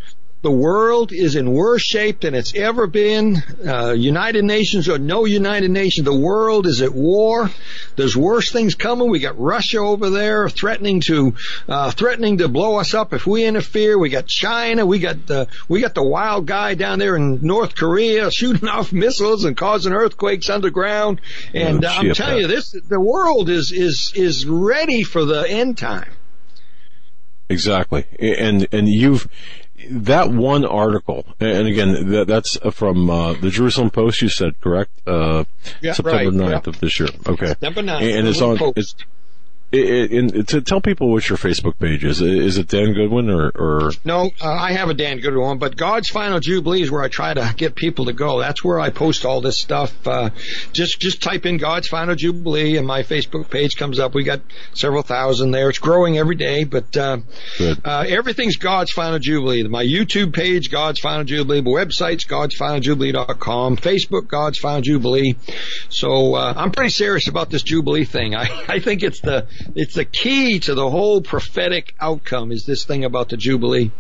The 0.46 0.52
world 0.52 1.12
is 1.12 1.36
in 1.36 1.52
worse 1.52 1.82
shape 1.82 2.20
than 2.20 2.36
it's 2.36 2.54
ever 2.54 2.86
been. 2.86 3.42
Uh, 3.68 3.94
United 3.94 4.46
Nations 4.46 4.88
or 4.88 5.00
no 5.00 5.26
United 5.26 5.72
Nations, 5.72 6.06
the 6.06 6.14
world 6.14 6.68
is 6.68 6.84
at 6.84 6.94
war. 6.94 7.50
There's 7.96 8.16
worse 8.16 8.52
things 8.52 8.76
coming. 8.76 9.10
We 9.10 9.18
got 9.18 9.40
Russia 9.40 9.80
over 9.80 10.12
there 10.12 10.48
threatening 10.48 11.02
to 11.08 11.34
uh, 11.68 11.90
threatening 11.90 12.38
to 12.38 12.48
blow 12.48 12.76
us 12.76 12.94
up 12.94 13.12
if 13.12 13.26
we 13.26 13.44
interfere. 13.44 13.98
We 13.98 14.10
got 14.10 14.28
China. 14.28 14.86
We 14.86 15.00
got 15.00 15.26
the 15.26 15.48
we 15.68 15.82
got 15.82 15.96
the 15.96 16.04
wild 16.04 16.46
guy 16.46 16.76
down 16.76 17.00
there 17.00 17.16
in 17.16 17.40
North 17.42 17.74
Korea 17.74 18.30
shooting 18.40 18.70
off 18.70 18.94
missiles 18.94 19.46
and 19.46 19.58
causing 19.58 19.94
earthquakes 19.94 20.48
underground. 20.52 21.22
And 21.56 21.84
oh, 21.84 21.88
uh, 21.88 21.92
I'm 21.92 22.14
telling 22.14 22.42
you, 22.42 22.48
this 22.48 22.70
the 22.70 23.00
world 23.00 23.50
is 23.50 23.72
is 23.72 24.12
is 24.14 24.46
ready 24.46 25.02
for 25.02 25.26
the 25.26 25.50
end 25.50 25.80
time. 25.80 26.12
Exactly, 27.50 28.06
and 28.20 28.68
and 28.72 28.88
you've 28.88 29.28
that 29.90 30.32
one 30.32 30.66
article, 30.66 31.26
and 31.40 31.68
again, 31.68 32.10
that, 32.10 32.28
that's 32.28 32.58
from 32.72 33.10
uh, 33.10 33.34
the 33.34 33.50
Jerusalem 33.50 33.90
Post. 33.90 34.22
You 34.22 34.30
said 34.30 34.60
correct? 34.62 34.92
Uh, 35.06 35.44
yeah, 35.82 35.94
September 35.94 36.32
right, 36.32 36.62
9th 36.64 36.68
of 36.68 36.80
this 36.80 37.00
year. 37.00 37.10
Okay, 37.28 37.48
September 37.48 37.82
9th. 37.82 38.18
And 38.18 38.28
it's 38.28 38.42
on. 38.42 38.58
It's, 38.76 38.96
it, 39.76 40.48
to 40.50 40.62
tell 40.62 40.82
people 40.82 41.12
what 41.12 41.30
your 41.30 41.38
Facebook 41.38 41.80
page 41.80 42.04
is, 42.04 42.22
is 42.22 42.58
it 42.58 42.68
Dan 42.68 42.94
Goodwin 42.94 43.30
or? 43.30 43.52
or? 43.56 43.92
No, 44.04 44.32
uh, 44.42 44.52
I 44.52 44.74
have 44.74 44.90
a 44.90 44.94
Dan 44.94 45.20
Goodwin 45.20 45.46
one, 45.46 45.58
but 45.58 45.78
God's 45.78 46.10
Final 46.10 46.40
Jubilee 46.40 46.82
is 46.82 46.92
where 46.92 47.02
I 47.02 47.08
try 47.08 47.34
to 47.34 47.54
get 47.56 47.76
people 47.76 48.06
to 48.06 48.14
go. 48.14 48.40
That's 48.40 48.64
where 48.64 48.80
I 48.80 48.90
post 48.90 49.26
all 49.26 49.42
this 49.42 49.58
stuff. 49.58 50.06
Uh, 50.06 50.32
just 50.74 51.00
just 51.00 51.22
type 51.22 51.46
in 51.46 51.58
God's 51.58 51.88
Final 51.88 52.16
Jubilee, 52.16 52.78
and 52.78 52.86
my 52.86 53.04
Facebook 53.04 53.50
page 53.50 53.78
comes 53.78 54.00
up. 54.00 54.14
We 54.14 54.24
got 54.24 54.42
several 54.74 55.04
thousand 55.04 55.52
there. 55.52 55.70
It's 55.70 55.80
growing 55.80 56.18
every 56.18 56.36
day, 56.36 56.64
but 56.64 56.96
uh, 56.98 57.20
uh 57.84 58.06
everything's 58.08 58.58
God's 58.58 58.92
Final 58.92 59.20
Jubilee. 59.20 59.64
My 59.64 59.86
YouTube 59.86 60.34
page, 60.34 60.72
God's 60.72 61.00
Final 61.00 61.24
Jubilee. 61.24 61.62
My 61.62 61.72
website's 61.72 62.26
godsfinaljubilee.com. 62.26 63.78
Facebook, 63.78 64.28
God's 64.28 64.58
Final 64.58 64.82
Jubilee. 64.82 65.36
So 65.90 66.36
uh, 66.36 66.54
I'm 66.56 66.72
pretty 66.72 66.90
serious 66.90 67.28
about 67.28 67.50
this 67.50 67.64
Jubilee 67.64 68.06
thing. 68.06 68.36
I 68.36 68.46
I 68.68 68.80
think 68.80 69.04
it's 69.04 69.22
the 69.22 69.48
it's 69.74 69.96
the 69.96 70.06
key 70.06 70.60
to 70.62 70.76
the 70.76 70.90
whole 70.90 71.22
prophetic 71.22 71.96
outcome 72.00 72.52
is 72.52 72.66
this 72.66 72.84
thing 72.84 73.04
about 73.04 73.30
the 73.30 73.38
Jubilee. 73.38 73.92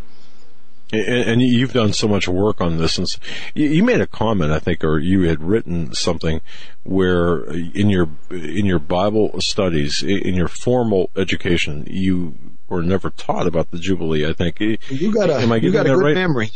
And, 0.93 1.41
you've 1.41 1.73
done 1.73 1.93
so 1.93 2.07
much 2.07 2.27
work 2.27 2.61
on 2.61 2.77
this, 2.77 2.99
and 2.99 3.07
you 3.55 3.83
made 3.83 4.01
a 4.01 4.07
comment, 4.07 4.51
I 4.51 4.59
think, 4.59 4.83
or 4.83 4.99
you 4.99 5.23
had 5.23 5.41
written 5.41 5.93
something 5.95 6.41
where 6.83 7.49
uh, 7.49 7.53
in 7.73 7.89
your 7.89 8.07
in 8.29 8.65
your 8.67 8.77
Bible 8.77 9.41
studies, 9.41 10.03
in 10.03 10.35
your 10.35 10.47
formal 10.47 11.09
education, 11.17 11.87
you 11.89 12.35
were 12.69 12.83
never 12.83 13.09
taught 13.09 13.47
about 13.47 13.71
the 13.71 13.79
Jubilee. 13.79 14.27
I 14.27 14.33
think 14.33 14.59
you 14.59 15.11
got 15.11 15.31
a 15.31 15.59
you 15.59 15.71
got 15.71 15.87
a 15.87 15.89
good 15.89 16.03
right? 16.03 16.15
memory. 16.15 16.51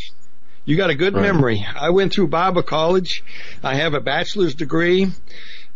You 0.64 0.77
got 0.77 0.91
a 0.91 0.95
good 0.95 1.15
right. 1.15 1.23
memory. 1.23 1.65
I 1.76 1.90
went 1.90 2.14
through 2.14 2.27
Bible 2.27 2.61
college. 2.61 3.23
I 3.64 3.76
have 3.76 3.95
a 3.95 3.99
bachelor's 3.99 4.53
degree 4.53 5.07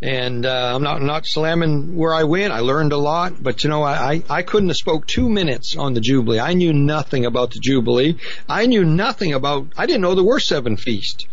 and 0.04 0.46
uh, 0.46 0.74
I'm 0.76 0.84
not 0.84 1.02
not 1.02 1.26
slamming 1.26 1.96
where 1.96 2.14
I 2.14 2.26
went. 2.26 2.52
I 2.52 2.60
learned 2.60 2.92
a 2.92 2.98
lot, 2.98 3.42
but 3.42 3.64
you 3.64 3.70
know, 3.70 3.84
I 3.84 4.22
I 4.30 4.42
couldn't 4.42 4.68
have 4.68 4.76
spoke 4.76 5.08
two 5.08 5.30
minutes 5.30 5.78
on 5.78 5.94
the 5.94 6.02
Jubilee. 6.02 6.42
I 6.42 6.54
knew 6.56 6.74
nothing 6.74 7.26
about 7.26 7.52
the 7.52 7.60
Jubilee. 7.60 8.18
I 8.50 8.66
knew 8.66 8.84
nothing 8.84 9.32
about. 9.32 9.68
I 9.78 9.86
didn't 9.86 10.02
know 10.02 10.14
there 10.14 10.26
were 10.26 10.42
seven 10.42 10.76
feasts. 10.76 11.26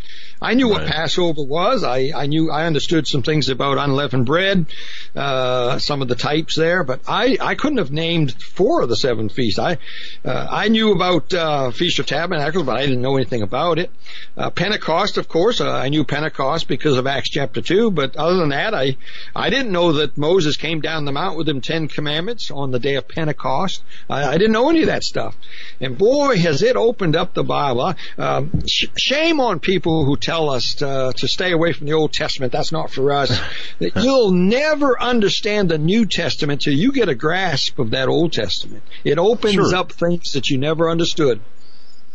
I 0.43 0.55
knew 0.55 0.71
right. 0.71 0.83
what 0.83 0.91
Passover 0.91 1.43
was. 1.43 1.85
I, 1.85 2.13
I 2.17 2.27
knew, 2.27 2.51
I 2.51 2.67
understood 2.67 3.07
some 3.07 3.23
things 3.23 3.49
about 3.49 3.79
unleavened 3.79 4.27
bread, 4.27 4.67
uh, 5.15 5.79
some 5.79 6.01
of 6.01 6.09
the 6.09 6.15
types 6.15 6.57
there, 6.57 6.83
but 6.83 7.01
I, 7.07 7.37
I 7.41 7.55
couldn't 7.55 7.79
have 7.79 7.91
named 7.91 8.33
four 8.43 8.83
of 8.83 8.89
the 8.89 8.97
seven 8.97 9.29
feasts. 9.29 9.59
I, 9.59 9.79
uh, 10.25 10.47
I 10.51 10.69
knew 10.69 10.93
about, 10.93 11.35
uh, 11.35 11.71
Feast 11.73 11.99
of 11.99 12.07
Tabernacles, 12.07 12.65
but 12.65 12.77
I 12.77 12.87
didn't 12.87 13.03
know 13.03 13.17
anything 13.17 13.43
about 13.43 13.79
it. 13.79 13.91
Uh, 14.37 14.51
Pentecost, 14.51 15.19
of 15.19 15.29
course, 15.29 15.61
uh, 15.61 15.71
I 15.71 15.91
knew 15.91 16.05
Pentecost 16.05 16.69
because 16.69 16.97
of 16.97 17.07
Acts 17.07 17.29
chapter 17.29 17.61
2, 17.61 17.91
but 17.91 18.17
other 18.17 18.37
than 18.37 18.49
that, 18.49 18.75
I, 18.75 18.97
I 19.37 19.51
didn't 19.51 19.73
know 19.73 19.93
that 19.93 20.17
Moses 20.17 20.57
came 20.57 20.81
down 20.81 21.05
the 21.05 21.13
mount 21.13 21.37
with 21.37 21.47
them 21.47 21.61
Ten 21.61 21.89
Commandments 21.89 22.51
on 22.51 22.71
the 22.71 22.79
day 22.79 22.95
of 22.95 23.09
Pentecost. 23.09 23.83
I, 24.09 24.25
I 24.25 24.39
didn't 24.39 24.53
know 24.53 24.71
any 24.71 24.81
of 24.81 24.87
that 24.87 25.05
stuff. 25.05 25.37
And 25.81 25.99
boy, 25.99 26.39
has 26.39 26.63
it 26.63 26.77
opened 26.77 27.15
up 27.15 27.35
the 27.35 27.45
Bible. 27.45 27.95
Uh, 28.17 28.45
sh- 28.67 28.87
shame 28.97 29.41
on 29.41 29.61
people 29.61 30.05
who 30.05 30.17
tell 30.17 30.30
us 30.31 30.75
to, 30.75 31.13
to 31.17 31.29
stay 31.29 31.53
away 31.53 31.73
from 31.73 31.87
the 31.87 31.93
Old 31.93 32.13
Testament. 32.13 32.53
That's 32.53 32.73
not 32.73 32.91
for 32.91 33.13
us. 33.13 33.41
That 33.79 33.97
you'll 33.97 34.33
never 34.33 35.01
understand 35.01 35.69
the 35.69 35.79
New 35.79 36.07
Testament 36.07 36.63
till 36.63 36.75
you 36.75 36.93
get 36.93 37.09
a 37.09 37.15
grasp 37.15 37.79
of 37.79 37.91
that 37.91 38.09
Old 38.09 38.33
Testament. 38.33 38.83
It 39.05 39.19
opens 39.19 39.55
sure. 39.55 39.75
up 39.75 39.93
things 39.93 40.33
that 40.33 40.49
you 40.49 40.59
never 40.59 40.89
understood. 40.89 41.41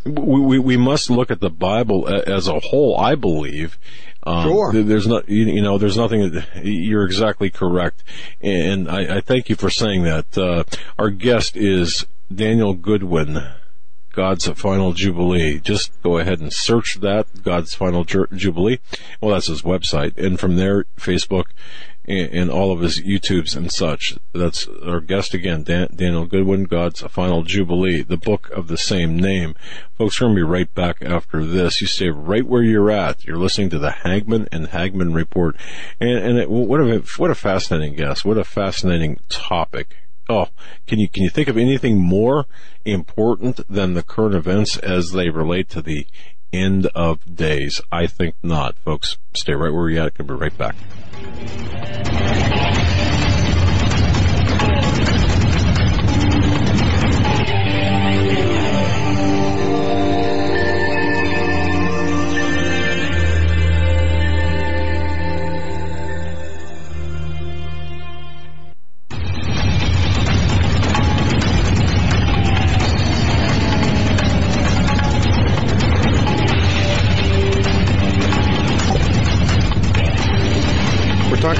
We, 0.05 0.39
we, 0.39 0.59
we 0.59 0.77
must 0.77 1.09
look 1.09 1.31
at 1.31 1.39
the 1.39 1.49
Bible 1.49 2.07
as 2.07 2.47
a 2.47 2.59
whole, 2.59 2.97
I 2.97 3.15
believe. 3.15 3.77
Um, 4.23 4.43
sure. 4.43 4.73
There's 4.73 5.07
not, 5.07 5.29
you 5.29 5.61
know, 5.61 5.77
there's 5.77 5.97
nothing. 5.97 6.43
You're 6.63 7.05
exactly 7.05 7.49
correct, 7.49 8.03
and 8.41 8.89
I, 8.89 9.17
I 9.17 9.21
thank 9.21 9.49
you 9.49 9.55
for 9.55 9.69
saying 9.69 10.03
that. 10.03 10.37
Uh, 10.37 10.63
our 10.97 11.11
guest 11.11 11.55
is 11.55 12.07
Daniel 12.33 12.73
Goodwin. 12.73 13.37
God's 14.15 14.47
Final 14.47 14.93
Jubilee. 14.93 15.59
Just 15.59 16.01
go 16.01 16.17
ahead 16.17 16.39
and 16.39 16.51
search 16.51 17.01
that, 17.01 17.43
God's 17.43 17.73
Final 17.73 18.05
Jubilee. 18.05 18.79
Well, 19.21 19.31
that's 19.31 19.47
his 19.47 19.61
website. 19.61 20.17
And 20.17 20.39
from 20.39 20.55
there, 20.55 20.85
Facebook 20.97 21.47
and, 22.07 22.31
and 22.31 22.49
all 22.49 22.71
of 22.71 22.79
his 22.79 23.01
YouTubes 23.01 23.55
and 23.55 23.71
such. 23.71 24.17
That's 24.33 24.67
our 24.67 25.01
guest 25.01 25.33
again, 25.33 25.63
Dan, 25.63 25.89
Daniel 25.93 26.25
Goodwin, 26.25 26.63
God's 26.63 27.01
Final 27.01 27.43
Jubilee, 27.43 28.01
the 28.01 28.17
book 28.17 28.49
of 28.51 28.67
the 28.67 28.77
same 28.77 29.17
name. 29.17 29.55
Folks, 29.97 30.19
we're 30.19 30.27
going 30.27 30.37
to 30.37 30.39
be 30.39 30.49
right 30.49 30.73
back 30.73 31.01
after 31.01 31.43
this. 31.43 31.81
You 31.81 31.87
stay 31.87 32.09
right 32.09 32.45
where 32.45 32.63
you're 32.63 32.91
at. 32.91 33.25
You're 33.25 33.37
listening 33.37 33.69
to 33.71 33.79
the 33.79 33.91
Hagmann 33.91 34.47
and 34.51 34.67
Hagmann 34.67 35.13
Report. 35.13 35.57
And, 35.99 36.17
and 36.17 36.37
it, 36.37 36.49
what 36.49 36.79
a, 36.79 37.03
what 37.17 37.31
a 37.31 37.35
fascinating 37.35 37.95
guest. 37.95 38.23
What 38.23 38.37
a 38.37 38.43
fascinating 38.43 39.19
topic 39.29 39.97
oh, 40.30 40.47
can 40.88 40.99
you 40.99 41.07
can 41.07 41.23
you 41.23 41.30
think 41.30 41.47
of 41.47 41.57
anything 41.57 41.99
more 41.99 42.45
important 42.84 43.61
than 43.69 43.93
the 43.93 44.03
current 44.03 44.35
events 44.35 44.77
as 44.77 45.11
they 45.11 45.30
relate 45.30 45.69
to 45.69 45.81
the 45.81 46.07
end 46.52 46.88
of 46.88 47.35
days? 47.35 47.81
I 47.91 48.07
think 48.07 48.35
not, 48.43 48.77
folks. 48.80 49.18
Stay 49.34 49.53
right 49.53 49.73
where 49.73 49.89
you're 49.89 50.06
at. 50.06 50.15
Can 50.15 50.27
be 50.27 50.34
right 50.34 50.57
back. 50.57 50.76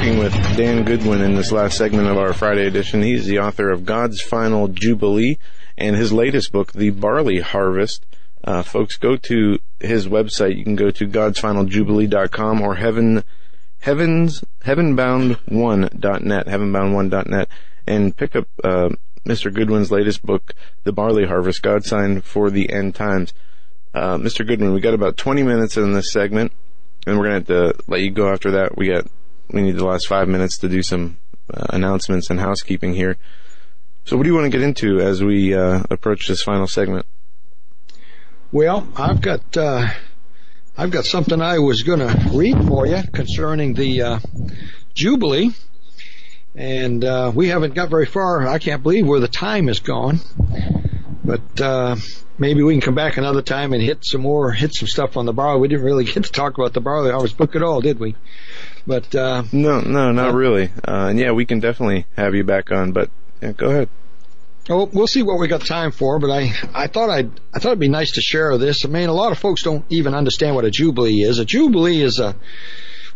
Talking 0.06 0.22
with 0.22 0.56
Dan 0.56 0.84
Goodwin 0.84 1.20
in 1.20 1.34
this 1.34 1.50
last 1.50 1.76
segment 1.76 2.06
of 2.06 2.16
our 2.16 2.32
Friday 2.32 2.64
edition. 2.64 3.02
He's 3.02 3.26
the 3.26 3.40
author 3.40 3.70
of 3.70 3.84
God's 3.84 4.20
Final 4.20 4.68
Jubilee 4.68 5.36
and 5.76 5.96
his 5.96 6.12
latest 6.12 6.52
book, 6.52 6.72
The 6.72 6.90
Barley 6.90 7.40
Harvest. 7.40 8.06
Uh, 8.44 8.62
folks, 8.62 8.96
go 8.98 9.16
to 9.16 9.58
his 9.80 10.06
website. 10.06 10.56
You 10.56 10.62
can 10.62 10.76
go 10.76 10.92
to 10.92 11.08
godsfinaljubilee.com 11.08 12.62
or 12.62 12.76
heaven, 12.76 13.24
heavens, 13.80 14.44
heavenbound1.net, 14.64 16.46
heavenbound1.net, 16.46 17.48
and 17.88 18.16
pick 18.16 18.36
up, 18.36 18.46
uh, 18.62 18.90
Mr. 19.24 19.52
Goodwin's 19.52 19.90
latest 19.90 20.22
book, 20.24 20.54
The 20.84 20.92
Barley 20.92 21.26
Harvest, 21.26 21.62
God's 21.62 21.88
Sign 21.88 22.20
for 22.20 22.48
the 22.48 22.70
End 22.70 22.94
Times. 22.94 23.34
Uh, 23.92 24.18
Mr. 24.18 24.46
Goodwin, 24.46 24.72
we 24.72 24.80
got 24.80 24.94
about 24.94 25.16
20 25.16 25.42
minutes 25.42 25.76
in 25.76 25.94
this 25.94 26.12
segment, 26.12 26.52
and 27.08 27.18
we're 27.18 27.28
going 27.28 27.44
to 27.44 27.52
have 27.54 27.74
to 27.74 27.84
let 27.88 28.02
you 28.02 28.12
go 28.12 28.30
after 28.30 28.52
that. 28.52 28.78
We 28.78 28.86
got 28.86 29.08
we 29.52 29.62
need 29.62 29.76
the 29.76 29.84
last 29.84 30.06
five 30.06 30.28
minutes 30.28 30.58
to 30.58 30.68
do 30.68 30.82
some 30.82 31.18
uh, 31.52 31.66
announcements 31.70 32.30
and 32.30 32.40
housekeeping 32.40 32.94
here. 32.94 33.16
So, 34.04 34.16
what 34.16 34.22
do 34.22 34.28
you 34.28 34.34
want 34.34 34.44
to 34.44 34.56
get 34.56 34.62
into 34.62 35.00
as 35.00 35.22
we 35.22 35.54
uh, 35.54 35.82
approach 35.90 36.28
this 36.28 36.42
final 36.42 36.66
segment? 36.66 37.06
Well, 38.52 38.86
I've 38.96 39.20
got 39.20 39.56
uh, 39.56 39.88
I've 40.78 40.90
got 40.90 41.04
something 41.04 41.40
I 41.40 41.58
was 41.58 41.82
going 41.82 42.00
to 42.00 42.30
read 42.32 42.56
for 42.66 42.86
you 42.86 43.02
concerning 43.12 43.74
the 43.74 44.02
uh, 44.02 44.18
Jubilee, 44.94 45.50
and 46.54 47.04
uh, 47.04 47.32
we 47.34 47.48
haven't 47.48 47.74
got 47.74 47.90
very 47.90 48.06
far. 48.06 48.46
I 48.46 48.58
can't 48.58 48.82
believe 48.82 49.06
where 49.06 49.20
the 49.20 49.28
time 49.28 49.68
has 49.68 49.80
gone, 49.80 50.20
but 51.26 51.60
uh, 51.60 51.96
maybe 52.38 52.62
we 52.62 52.74
can 52.74 52.80
come 52.80 52.94
back 52.94 53.16
another 53.16 53.42
time 53.42 53.72
and 53.72 53.82
hit 53.82 54.04
some 54.04 54.20
more, 54.22 54.52
hit 54.52 54.74
some 54.74 54.88
stuff 54.88 55.16
on 55.16 55.26
the 55.26 55.32
barley. 55.32 55.60
We 55.60 55.68
didn't 55.68 55.84
really 55.84 56.04
get 56.12 56.24
to 56.24 56.32
talk 56.32 56.56
about 56.56 56.72
the 56.72 56.80
barley 56.80 57.10
harvest 57.10 57.36
book 57.36 57.56
at 57.56 57.62
all, 57.62 57.80
did 57.80 57.98
we? 57.98 58.14
But 58.86 59.14
uh, 59.14 59.42
no, 59.52 59.80
no, 59.80 60.12
not 60.12 60.34
really. 60.34 60.70
Uh, 60.86 61.08
and 61.10 61.18
yeah, 61.18 61.32
we 61.32 61.44
can 61.44 61.60
definitely 61.60 62.06
have 62.16 62.34
you 62.34 62.44
back 62.44 62.70
on. 62.70 62.92
But 62.92 63.10
yeah, 63.42 63.52
go 63.52 63.68
ahead. 63.68 63.88
Oh, 64.68 64.88
we'll 64.92 65.06
see 65.06 65.22
what 65.22 65.38
we 65.38 65.46
got 65.46 65.64
time 65.64 65.92
for, 65.92 66.18
but 66.18 66.30
I, 66.30 66.52
I 66.74 66.88
thought 66.88 67.08
I'd, 67.08 67.30
I 67.54 67.60
thought 67.60 67.68
it'd 67.68 67.78
be 67.78 67.88
nice 67.88 68.12
to 68.12 68.20
share 68.20 68.58
this. 68.58 68.84
I 68.84 68.88
mean, 68.88 69.08
a 69.08 69.12
lot 69.12 69.30
of 69.30 69.38
folks 69.38 69.62
don't 69.62 69.84
even 69.90 70.12
understand 70.12 70.56
what 70.56 70.64
a 70.64 70.72
jubilee 70.72 71.22
is. 71.22 71.38
A 71.38 71.44
jubilee 71.44 72.02
is 72.02 72.18
a, 72.18 72.34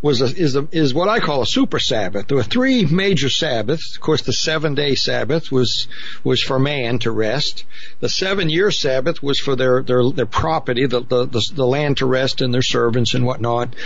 was 0.02 0.22
a, 0.22 0.24
is 0.24 0.56
a, 0.56 0.66
is 0.72 0.94
what 0.94 1.08
I 1.08 1.20
call 1.20 1.42
a 1.42 1.46
super 1.46 1.78
Sabbath. 1.78 2.28
There 2.28 2.36
were 2.36 2.42
three 2.42 2.86
major 2.86 3.28
Sabbaths. 3.28 3.96
Of 3.96 4.00
course, 4.00 4.22
the 4.22 4.32
seven 4.32 4.74
day 4.74 4.94
Sabbath 4.94 5.52
was, 5.52 5.88
was 6.24 6.42
for 6.42 6.58
man 6.58 6.98
to 7.00 7.10
rest. 7.10 7.64
The 8.00 8.08
seven 8.08 8.48
year 8.48 8.70
Sabbath 8.70 9.22
was 9.22 9.38
for 9.38 9.56
their, 9.56 9.82
their, 9.82 10.10
their 10.10 10.26
property, 10.26 10.86
the, 10.86 11.00
the, 11.00 11.26
the, 11.26 11.50
the 11.54 11.66
land 11.66 11.98
to 11.98 12.06
rest 12.06 12.40
and 12.40 12.52
their 12.52 12.62
servants 12.62 13.14
and 13.14 13.26
whatnot. 13.26 13.76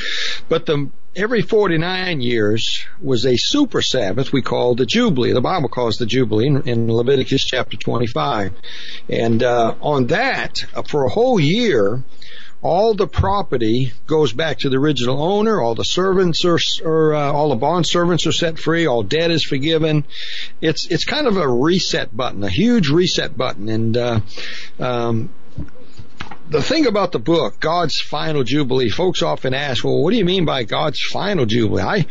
But 0.49 0.67
the, 0.67 0.91
every 1.17 1.43
49 1.43 2.21
years 2.21 2.87
was 3.01 3.27
a 3.27 3.37
super 3.37 3.83
Sabbath 3.83 4.33
we 4.33 4.43
call 4.43 4.75
the 4.75 4.87
Jubilee. 4.87 5.33
The 5.33 5.41
Bible 5.41 5.69
calls 5.69 5.97
the 5.97 6.07
Jubilee 6.07 6.47
in, 6.47 6.69
in 6.69 6.93
Leviticus 6.93 7.45
chapter 7.45 7.77
25. 7.77 8.53
And 9.09 9.43
uh, 9.43 9.75
on 9.81 10.07
that, 10.09 10.65
uh, 10.75 10.83
for 10.83 11.05
a 11.05 11.11
whole 11.11 11.41
year, 11.41 12.05
all 12.65 12.95
the 12.95 13.07
property 13.07 13.93
goes 14.07 14.33
back 14.33 14.61
to 14.61 14.71
the 14.71 14.79
original 14.79 15.23
owner. 15.23 15.61
All 15.61 15.75
the 15.75 15.85
servants 15.85 16.47
are, 16.47 16.59
or 16.83 17.15
uh, 17.15 17.31
all 17.31 17.51
the 17.51 17.57
bond 17.57 17.87
servants 17.87 18.27
are 18.27 18.33
set 18.33 18.59
free. 18.59 18.87
All 18.87 19.03
debt 19.03 19.31
is 19.31 19.45
forgiven. 19.45 20.05
It's 20.63 20.87
it's 20.87 21.05
kind 21.05 21.27
of 21.27 21.37
a 21.37 21.47
reset 21.47 22.17
button, 22.17 22.43
a 22.43 22.49
huge 22.49 22.89
reset 22.89 23.37
button, 23.37 23.69
and 23.69 23.97
uh, 23.99 24.21
um, 24.81 25.29
the 26.49 26.63
thing 26.63 26.87
about 26.87 27.13
the 27.13 27.19
book, 27.19 27.61
God's 27.61 28.01
Final 28.01 28.45
Jubilee, 28.45 28.89
folks 28.89 29.23
often 29.23 29.53
ask, 29.53 29.85
well, 29.85 30.03
what 30.03 30.13
do 30.13 30.17
you 30.17 30.25
mean 30.25 30.47
by 30.47 30.65
God's 30.65 31.01
Final 31.01 31.45
Jubilee? 31.45 31.83
I, 31.83 32.07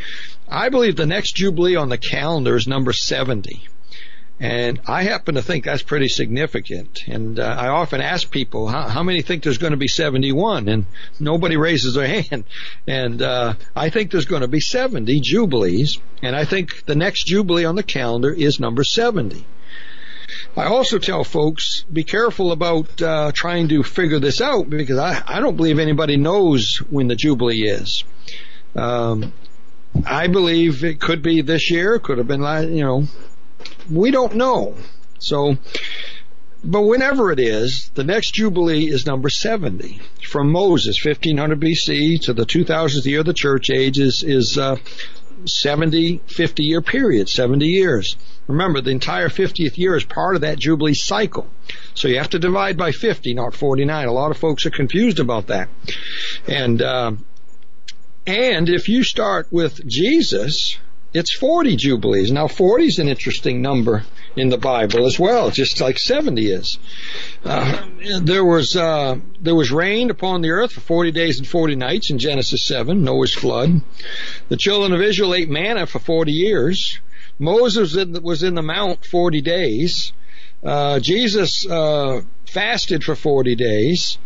I 0.47 0.69
believe 0.69 0.95
the 0.95 1.07
next 1.07 1.35
Jubilee 1.35 1.75
on 1.75 1.89
the 1.89 1.97
calendar 1.97 2.55
is 2.55 2.67
number 2.67 2.93
70. 2.93 3.67
And 4.43 4.81
I 4.85 5.03
happen 5.03 5.35
to 5.35 5.41
think 5.41 5.63
that's 5.63 5.83
pretty 5.83 6.09
significant. 6.09 7.07
And 7.07 7.39
uh, 7.39 7.43
I 7.43 7.69
often 7.69 8.01
ask 8.01 8.29
people, 8.29 8.67
how, 8.67 8.89
how, 8.89 9.01
many 9.01 9.21
think 9.21 9.41
there's 9.41 9.57
going 9.57 9.71
to 9.71 9.77
be 9.77 9.87
71? 9.87 10.67
And 10.67 10.85
nobody 11.17 11.55
raises 11.55 11.93
their 11.93 12.07
hand. 12.23 12.43
And 12.85 13.21
uh, 13.21 13.53
I 13.73 13.89
think 13.89 14.11
there's 14.11 14.25
going 14.25 14.41
to 14.41 14.49
be 14.49 14.59
70 14.59 15.21
Jubilees. 15.21 15.97
And 16.21 16.35
I 16.35 16.43
think 16.43 16.83
the 16.83 16.93
next 16.93 17.25
Jubilee 17.25 17.63
on 17.63 17.77
the 17.77 17.83
calendar 17.83 18.33
is 18.33 18.59
number 18.59 18.83
70. 18.83 19.45
I 20.57 20.65
also 20.65 20.99
tell 20.99 21.23
folks 21.23 21.83
be 21.83 22.03
careful 22.03 22.51
about 22.51 23.01
uh, 23.01 23.31
trying 23.33 23.69
to 23.69 23.81
figure 23.81 24.19
this 24.19 24.41
out 24.41 24.69
because 24.69 24.97
I, 24.97 25.23
I 25.25 25.39
don't 25.39 25.55
believe 25.55 25.79
anybody 25.79 26.17
knows 26.17 26.79
when 26.89 27.07
the 27.07 27.15
Jubilee 27.15 27.61
is. 27.61 28.03
Um, 28.75 29.31
I 30.05 30.27
believe 30.27 30.83
it 30.83 30.99
could 30.99 31.21
be 31.21 31.41
this 31.41 31.71
year, 31.71 31.97
could 31.99 32.17
have 32.17 32.27
been, 32.27 32.41
last, 32.41 32.67
you 32.67 32.83
know, 32.83 33.07
we 33.91 34.11
don't 34.11 34.35
know. 34.35 34.75
So, 35.19 35.57
but 36.63 36.81
whenever 36.81 37.31
it 37.31 37.39
is, 37.39 37.91
the 37.93 38.03
next 38.03 38.33
Jubilee 38.33 38.89
is 38.89 39.05
number 39.05 39.29
70. 39.29 39.99
From 40.29 40.51
Moses, 40.51 41.03
1500 41.03 41.59
BC 41.59 42.21
to 42.23 42.33
the 42.33 42.45
2000th 42.45 43.05
year 43.05 43.19
of 43.19 43.25
the 43.25 43.33
church 43.33 43.69
age 43.69 43.99
is, 43.99 44.23
is 44.23 44.57
uh, 44.57 44.77
70, 45.45 46.21
50 46.27 46.63
year 46.63 46.81
period, 46.81 47.29
70 47.29 47.65
years. 47.65 48.15
Remember, 48.47 48.81
the 48.81 48.91
entire 48.91 49.29
50th 49.29 49.77
year 49.77 49.95
is 49.95 50.03
part 50.03 50.35
of 50.35 50.41
that 50.41 50.59
Jubilee 50.59 50.93
cycle. 50.93 51.47
So 51.93 52.07
you 52.07 52.17
have 52.17 52.29
to 52.31 52.39
divide 52.39 52.77
by 52.77 52.91
50, 52.91 53.33
not 53.33 53.53
49. 53.53 54.07
A 54.07 54.11
lot 54.11 54.31
of 54.31 54.37
folks 54.37 54.65
are 54.65 54.71
confused 54.71 55.19
about 55.19 55.47
that. 55.47 55.69
And, 56.47 56.81
uh, 56.81 57.13
and 58.25 58.69
if 58.69 58.89
you 58.89 59.03
start 59.03 59.47
with 59.51 59.85
Jesus, 59.85 60.77
it's 61.13 61.33
40 61.33 61.75
Jubilees. 61.75 62.31
Now 62.31 62.47
40 62.47 62.85
is 62.85 62.99
an 62.99 63.07
interesting 63.07 63.61
number 63.61 64.03
in 64.35 64.49
the 64.49 64.57
Bible 64.57 65.05
as 65.05 65.19
well, 65.19 65.51
just 65.51 65.79
like 65.79 65.99
70 65.99 66.51
is. 66.51 66.79
Uh, 67.45 67.85
there 68.21 68.43
was, 68.43 68.75
uh, 68.75 69.17
there 69.39 69.55
was 69.55 69.71
rain 69.71 70.09
upon 70.09 70.41
the 70.41 70.49
earth 70.49 70.71
for 70.71 70.81
40 70.81 71.11
days 71.11 71.37
and 71.37 71.47
40 71.47 71.75
nights 71.75 72.09
in 72.09 72.17
Genesis 72.17 72.63
7, 72.63 73.03
Noah's 73.03 73.33
flood. 73.33 73.81
The 74.49 74.57
children 74.57 74.93
of 74.93 75.01
Israel 75.01 75.35
ate 75.35 75.49
manna 75.49 75.85
for 75.85 75.99
40 75.99 76.31
years. 76.31 76.99
Moses 77.37 77.95
was 78.21 78.43
in 78.43 78.55
the 78.55 78.61
mount 78.61 79.05
40 79.05 79.41
days. 79.41 80.13
Uh, 80.63 80.99
Jesus, 80.99 81.65
uh, 81.67 82.21
fasted 82.45 83.03
for 83.03 83.15
40 83.15 83.55
days. 83.55 84.17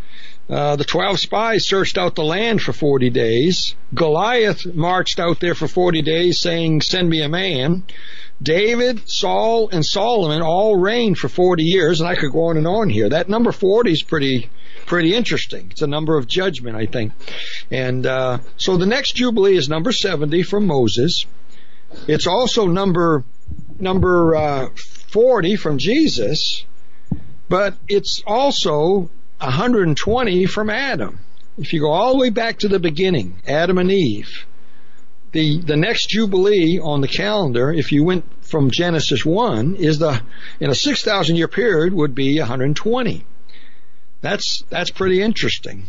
Uh, 0.49 0.77
the 0.77 0.85
12 0.85 1.19
spies 1.19 1.67
searched 1.67 1.97
out 1.97 2.15
the 2.15 2.23
land 2.23 2.61
for 2.61 2.71
40 2.71 3.09
days. 3.09 3.75
Goliath 3.93 4.65
marched 4.65 5.19
out 5.19 5.41
there 5.41 5.55
for 5.55 5.67
40 5.67 6.01
days 6.01 6.39
saying, 6.39 6.81
send 6.81 7.09
me 7.09 7.21
a 7.21 7.27
man. 7.27 7.83
David, 8.41 9.09
Saul, 9.09 9.69
and 9.69 9.85
Solomon 9.85 10.41
all 10.41 10.77
reigned 10.77 11.17
for 11.17 11.27
40 11.27 11.63
years, 11.63 11.99
and 11.99 12.09
I 12.09 12.15
could 12.15 12.31
go 12.31 12.45
on 12.45 12.57
and 12.57 12.67
on 12.67 12.89
here. 12.89 13.09
That 13.09 13.27
number 13.27 13.51
40 13.51 13.91
is 13.91 14.03
pretty, 14.03 14.49
pretty 14.85 15.13
interesting. 15.13 15.67
It's 15.71 15.81
a 15.81 15.87
number 15.87 16.17
of 16.17 16.27
judgment, 16.27 16.77
I 16.77 16.85
think. 16.85 17.11
And, 17.69 18.05
uh, 18.05 18.37
so 18.55 18.77
the 18.77 18.85
next 18.85 19.15
Jubilee 19.15 19.57
is 19.57 19.67
number 19.67 19.91
70 19.91 20.43
from 20.43 20.65
Moses. 20.65 21.25
It's 22.07 22.27
also 22.27 22.67
number, 22.67 23.25
number, 23.79 24.35
uh, 24.35 24.69
40 25.09 25.57
from 25.57 25.77
Jesus, 25.77 26.63
but 27.49 27.75
it's 27.89 28.21
also 28.25 29.09
120 29.39 30.45
from 30.45 30.69
Adam. 30.69 31.19
If 31.57 31.73
you 31.73 31.81
go 31.81 31.91
all 31.91 32.13
the 32.13 32.19
way 32.19 32.29
back 32.29 32.59
to 32.59 32.67
the 32.67 32.79
beginning, 32.79 33.41
Adam 33.47 33.77
and 33.77 33.91
Eve, 33.91 34.45
the, 35.31 35.59
the 35.59 35.75
next 35.75 36.09
Jubilee 36.09 36.79
on 36.79 37.01
the 37.01 37.07
calendar, 37.07 37.71
if 37.71 37.91
you 37.91 38.03
went 38.03 38.25
from 38.45 38.71
Genesis 38.71 39.25
1, 39.25 39.75
is 39.75 39.99
the, 39.99 40.21
in 40.59 40.69
a 40.69 40.75
6,000 40.75 41.35
year 41.35 41.47
period 41.47 41.93
would 41.93 42.15
be 42.15 42.39
120. 42.39 43.25
That's, 44.21 44.63
that's 44.69 44.89
pretty 44.89 45.21
interesting. 45.21 45.85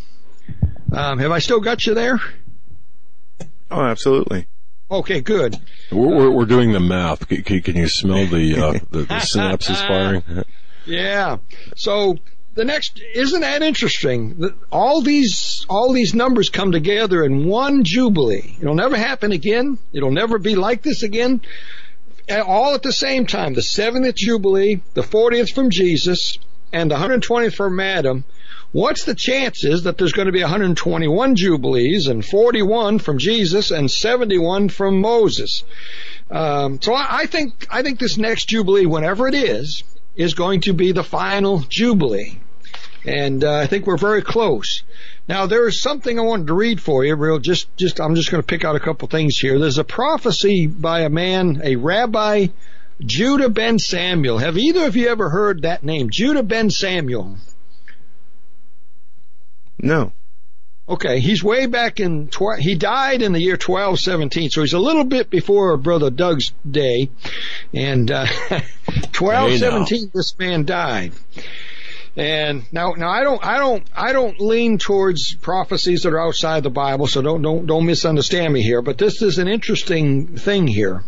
Um, 0.92 1.18
have 1.18 1.30
I 1.30 1.38
still 1.38 1.60
got 1.60 1.86
you 1.86 1.94
there? 1.94 2.20
Oh, 3.70 3.82
absolutely. 3.82 4.46
Okay, 4.90 5.20
good. 5.20 5.56
We're, 5.92 6.08
we're, 6.08 6.30
we're 6.30 6.46
doing 6.46 6.72
the 6.72 6.80
math. 6.80 7.28
Can, 7.28 7.60
can 7.60 7.76
you 7.76 7.88
smell 7.88 8.26
the, 8.26 8.56
uh, 8.56 8.72
the, 8.90 8.98
the 9.00 9.14
synapses 9.14 9.86
firing? 9.86 10.44
Yeah. 10.86 11.36
So 11.76 12.16
the 12.58 12.64
next 12.64 13.00
isn't 13.14 13.42
that 13.42 13.62
interesting? 13.62 14.52
All 14.72 15.00
these 15.00 15.64
all 15.68 15.92
these 15.92 16.12
numbers 16.12 16.50
come 16.50 16.72
together 16.72 17.22
in 17.22 17.46
one 17.46 17.84
jubilee. 17.84 18.56
It'll 18.60 18.74
never 18.74 18.96
happen 18.96 19.30
again. 19.30 19.78
It'll 19.92 20.10
never 20.10 20.40
be 20.40 20.56
like 20.56 20.82
this 20.82 21.04
again. 21.04 21.40
All 22.28 22.74
at 22.74 22.82
the 22.82 22.92
same 22.92 23.26
time. 23.26 23.54
The 23.54 23.60
70th 23.60 24.16
jubilee, 24.16 24.80
the 24.94 25.02
40th 25.02 25.54
from 25.54 25.70
Jesus, 25.70 26.36
and 26.72 26.90
the 26.90 26.96
120th 26.96 27.54
from 27.54 27.78
Adam. 27.78 28.24
What's 28.72 29.04
the 29.04 29.14
chances 29.14 29.84
that 29.84 29.96
there's 29.96 30.12
going 30.12 30.26
to 30.26 30.32
be 30.32 30.42
121 30.42 31.36
jubilees 31.36 32.08
and 32.08 32.24
41 32.24 32.98
from 32.98 33.18
Jesus 33.18 33.70
and 33.70 33.88
71 33.88 34.68
from 34.70 35.00
Moses? 35.00 35.62
Um, 36.28 36.82
so 36.82 36.92
I, 36.92 37.20
I 37.20 37.26
think 37.26 37.68
I 37.70 37.82
think 37.82 38.00
this 38.00 38.18
next 38.18 38.48
jubilee, 38.48 38.86
whenever 38.86 39.28
it 39.28 39.34
is, 39.34 39.84
is 40.16 40.34
going 40.34 40.62
to 40.62 40.72
be 40.72 40.90
the 40.90 41.04
final 41.04 41.60
jubilee 41.60 42.40
and 43.04 43.44
uh, 43.44 43.54
I 43.54 43.66
think 43.66 43.86
we're 43.86 43.96
very 43.96 44.22
close. 44.22 44.82
Now 45.28 45.46
there 45.46 45.66
is 45.66 45.80
something 45.80 46.18
I 46.18 46.22
wanted 46.22 46.46
to 46.48 46.54
read 46.54 46.80
for 46.80 47.04
you. 47.04 47.14
Real, 47.14 47.38
just, 47.38 47.74
just 47.76 48.00
I'm 48.00 48.14
just 48.14 48.30
going 48.30 48.42
to 48.42 48.46
pick 48.46 48.64
out 48.64 48.76
a 48.76 48.80
couple 48.80 49.08
things 49.08 49.38
here. 49.38 49.58
There's 49.58 49.78
a 49.78 49.84
prophecy 49.84 50.66
by 50.66 51.00
a 51.00 51.10
man, 51.10 51.60
a 51.62 51.76
rabbi, 51.76 52.48
Judah 53.00 53.50
ben 53.50 53.78
Samuel. 53.78 54.38
Have 54.38 54.58
either 54.58 54.86
of 54.86 54.96
you 54.96 55.08
ever 55.08 55.28
heard 55.30 55.62
that 55.62 55.84
name, 55.84 56.10
Judah 56.10 56.42
ben 56.42 56.70
Samuel? 56.70 57.36
No. 59.78 60.12
Okay, 60.88 61.20
he's 61.20 61.44
way 61.44 61.66
back 61.66 62.00
in, 62.00 62.28
tw- 62.28 62.58
he 62.58 62.74
died 62.74 63.20
in 63.20 63.32
the 63.32 63.40
year 63.40 63.52
1217, 63.52 64.48
so 64.48 64.62
he's 64.62 64.72
a 64.72 64.78
little 64.78 65.04
bit 65.04 65.28
before 65.28 65.76
Brother 65.76 66.08
Doug's 66.08 66.52
day. 66.68 67.10
And, 67.74 68.10
uh, 68.10 68.26
1217, 68.48 70.10
this 70.14 70.38
man 70.38 70.64
died. 70.64 71.12
And 72.18 72.64
now, 72.72 72.94
now 72.96 73.10
I 73.10 73.22
don't, 73.22 73.44
I 73.44 73.58
don't, 73.58 73.86
I 73.94 74.12
don't 74.12 74.40
lean 74.40 74.78
towards 74.78 75.36
prophecies 75.36 76.02
that 76.02 76.12
are 76.12 76.20
outside 76.20 76.64
the 76.64 76.70
Bible, 76.70 77.06
so 77.06 77.22
don't, 77.22 77.42
don't, 77.42 77.64
don't 77.66 77.86
misunderstand 77.86 78.52
me 78.52 78.60
here. 78.60 78.82
But 78.82 78.98
this 78.98 79.22
is 79.22 79.38
an 79.38 79.46
interesting 79.46 80.36
thing 80.36 80.66
here. 80.66 81.04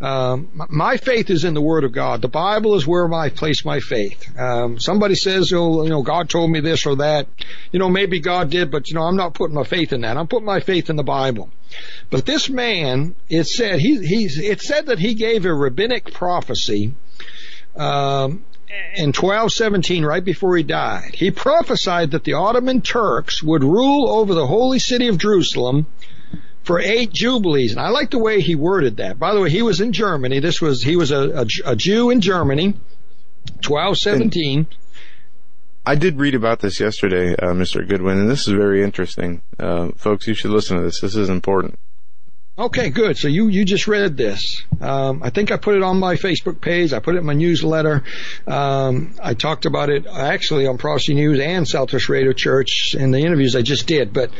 Um, 0.00 0.48
my 0.70 0.96
faith 0.96 1.28
is 1.28 1.44
in 1.44 1.52
the 1.52 1.60
Word 1.60 1.84
of 1.84 1.92
God. 1.92 2.22
The 2.22 2.28
Bible 2.28 2.74
is 2.74 2.86
where 2.86 3.12
I 3.12 3.28
place 3.28 3.66
my 3.66 3.80
faith. 3.80 4.38
Um, 4.38 4.78
somebody 4.78 5.14
says, 5.14 5.52
oh, 5.52 5.82
you 5.84 5.90
know, 5.90 6.02
God 6.02 6.30
told 6.30 6.50
me 6.50 6.60
this 6.60 6.86
or 6.86 6.96
that. 6.96 7.28
You 7.70 7.78
know, 7.78 7.90
maybe 7.90 8.20
God 8.20 8.48
did, 8.48 8.70
but 8.70 8.88
you 8.88 8.94
know, 8.94 9.02
I'm 9.02 9.16
not 9.16 9.34
putting 9.34 9.54
my 9.54 9.64
faith 9.64 9.92
in 9.92 10.02
that. 10.02 10.16
I'm 10.16 10.26
putting 10.26 10.46
my 10.46 10.60
faith 10.60 10.88
in 10.88 10.96
the 10.96 11.02
Bible. 11.02 11.50
But 12.08 12.24
this 12.24 12.48
man, 12.48 13.14
it 13.28 13.44
said 13.44 13.80
he, 13.80 13.98
he's, 14.06 14.38
it 14.38 14.62
said 14.62 14.86
that 14.86 14.98
he 14.98 15.12
gave 15.12 15.44
a 15.44 15.52
rabbinic 15.52 16.14
prophecy 16.14 16.94
um, 17.74 18.44
in 18.96 19.08
1217, 19.08 20.04
right 20.04 20.24
before 20.24 20.56
he 20.56 20.62
died, 20.62 21.14
he 21.14 21.30
prophesied 21.30 22.10
that 22.10 22.24
the 22.24 22.32
Ottoman 22.32 22.80
Turks 22.80 23.42
would 23.42 23.62
rule 23.62 24.08
over 24.08 24.34
the 24.34 24.46
holy 24.46 24.78
city 24.78 25.08
of 25.08 25.18
Jerusalem 25.18 25.86
for 26.64 26.80
eight 26.80 27.12
jubilees. 27.12 27.72
And 27.72 27.80
I 27.80 27.90
like 27.90 28.10
the 28.10 28.18
way 28.18 28.40
he 28.40 28.54
worded 28.54 28.96
that. 28.96 29.18
By 29.18 29.34
the 29.34 29.40
way, 29.40 29.50
he 29.50 29.62
was 29.62 29.80
in 29.80 29.92
Germany. 29.92 30.40
This 30.40 30.60
was, 30.60 30.82
he 30.82 30.96
was 30.96 31.12
a, 31.12 31.42
a, 31.42 31.46
a 31.64 31.76
Jew 31.76 32.10
in 32.10 32.20
Germany, 32.20 32.74
1217. 33.64 34.66
I 35.88 35.94
did 35.94 36.18
read 36.18 36.34
about 36.34 36.58
this 36.58 36.80
yesterday, 36.80 37.34
uh, 37.36 37.52
Mr. 37.52 37.86
Goodwin, 37.86 38.18
and 38.18 38.28
this 38.28 38.48
is 38.48 38.54
very 38.54 38.82
interesting. 38.82 39.42
Uh, 39.56 39.90
folks, 39.96 40.26
you 40.26 40.34
should 40.34 40.50
listen 40.50 40.76
to 40.78 40.82
this. 40.82 41.00
This 41.00 41.14
is 41.14 41.28
important. 41.28 41.78
Okay, 42.58 42.88
good. 42.88 43.18
So 43.18 43.28
you, 43.28 43.48
you 43.48 43.66
just 43.66 43.86
read 43.86 44.16
this. 44.16 44.62
Um, 44.80 45.22
I 45.22 45.28
think 45.28 45.50
I 45.50 45.58
put 45.58 45.76
it 45.76 45.82
on 45.82 45.98
my 45.98 46.14
Facebook 46.14 46.58
page. 46.58 46.94
I 46.94 47.00
put 47.00 47.14
it 47.14 47.18
in 47.18 47.26
my 47.26 47.34
newsletter. 47.34 48.02
Um, 48.46 49.14
I 49.22 49.34
talked 49.34 49.66
about 49.66 49.90
it 49.90 50.06
actually 50.06 50.66
on 50.66 50.78
Prophecy 50.78 51.12
News 51.12 51.38
and 51.38 51.68
Southwest 51.68 52.08
Radio 52.08 52.32
Church 52.32 52.94
in 52.94 53.10
the 53.10 53.18
interviews 53.18 53.54
I 53.54 53.60
just 53.60 53.86
did. 53.86 54.14
But 54.14 54.30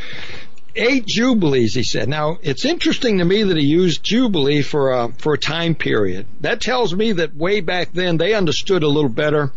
eight 0.75 1.05
jubilees, 1.05 1.75
he 1.75 1.83
said. 1.83 2.09
Now 2.09 2.39
it's 2.43 2.65
interesting 2.65 3.19
to 3.19 3.25
me 3.27 3.43
that 3.43 3.57
he 3.59 3.67
used 3.67 4.03
jubilee 4.03 4.63
for 4.63 4.93
a 4.93 5.13
for 5.13 5.35
a 5.35 5.39
time 5.39 5.75
period. 5.75 6.27
That 6.41 6.63
tells 6.63 6.95
me 6.95 7.13
that 7.13 7.37
way 7.37 7.61
back 7.61 7.93
then 7.93 8.17
they 8.17 8.33
understood 8.33 8.83
a 8.83 8.89
little 8.89 9.11
better. 9.11 9.53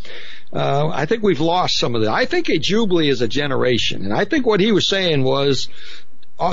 Uh, 0.52 0.90
I 0.90 1.06
think 1.06 1.24
we've 1.24 1.40
lost 1.40 1.78
some 1.78 1.96
of 1.96 2.02
that. 2.02 2.12
I 2.12 2.26
think 2.26 2.50
a 2.50 2.58
jubilee 2.58 3.08
is 3.08 3.22
a 3.22 3.28
generation, 3.28 4.04
and 4.04 4.14
I 4.14 4.26
think 4.26 4.46
what 4.46 4.60
he 4.60 4.74
was 4.74 4.88
saying 4.88 5.24
was 5.24 5.70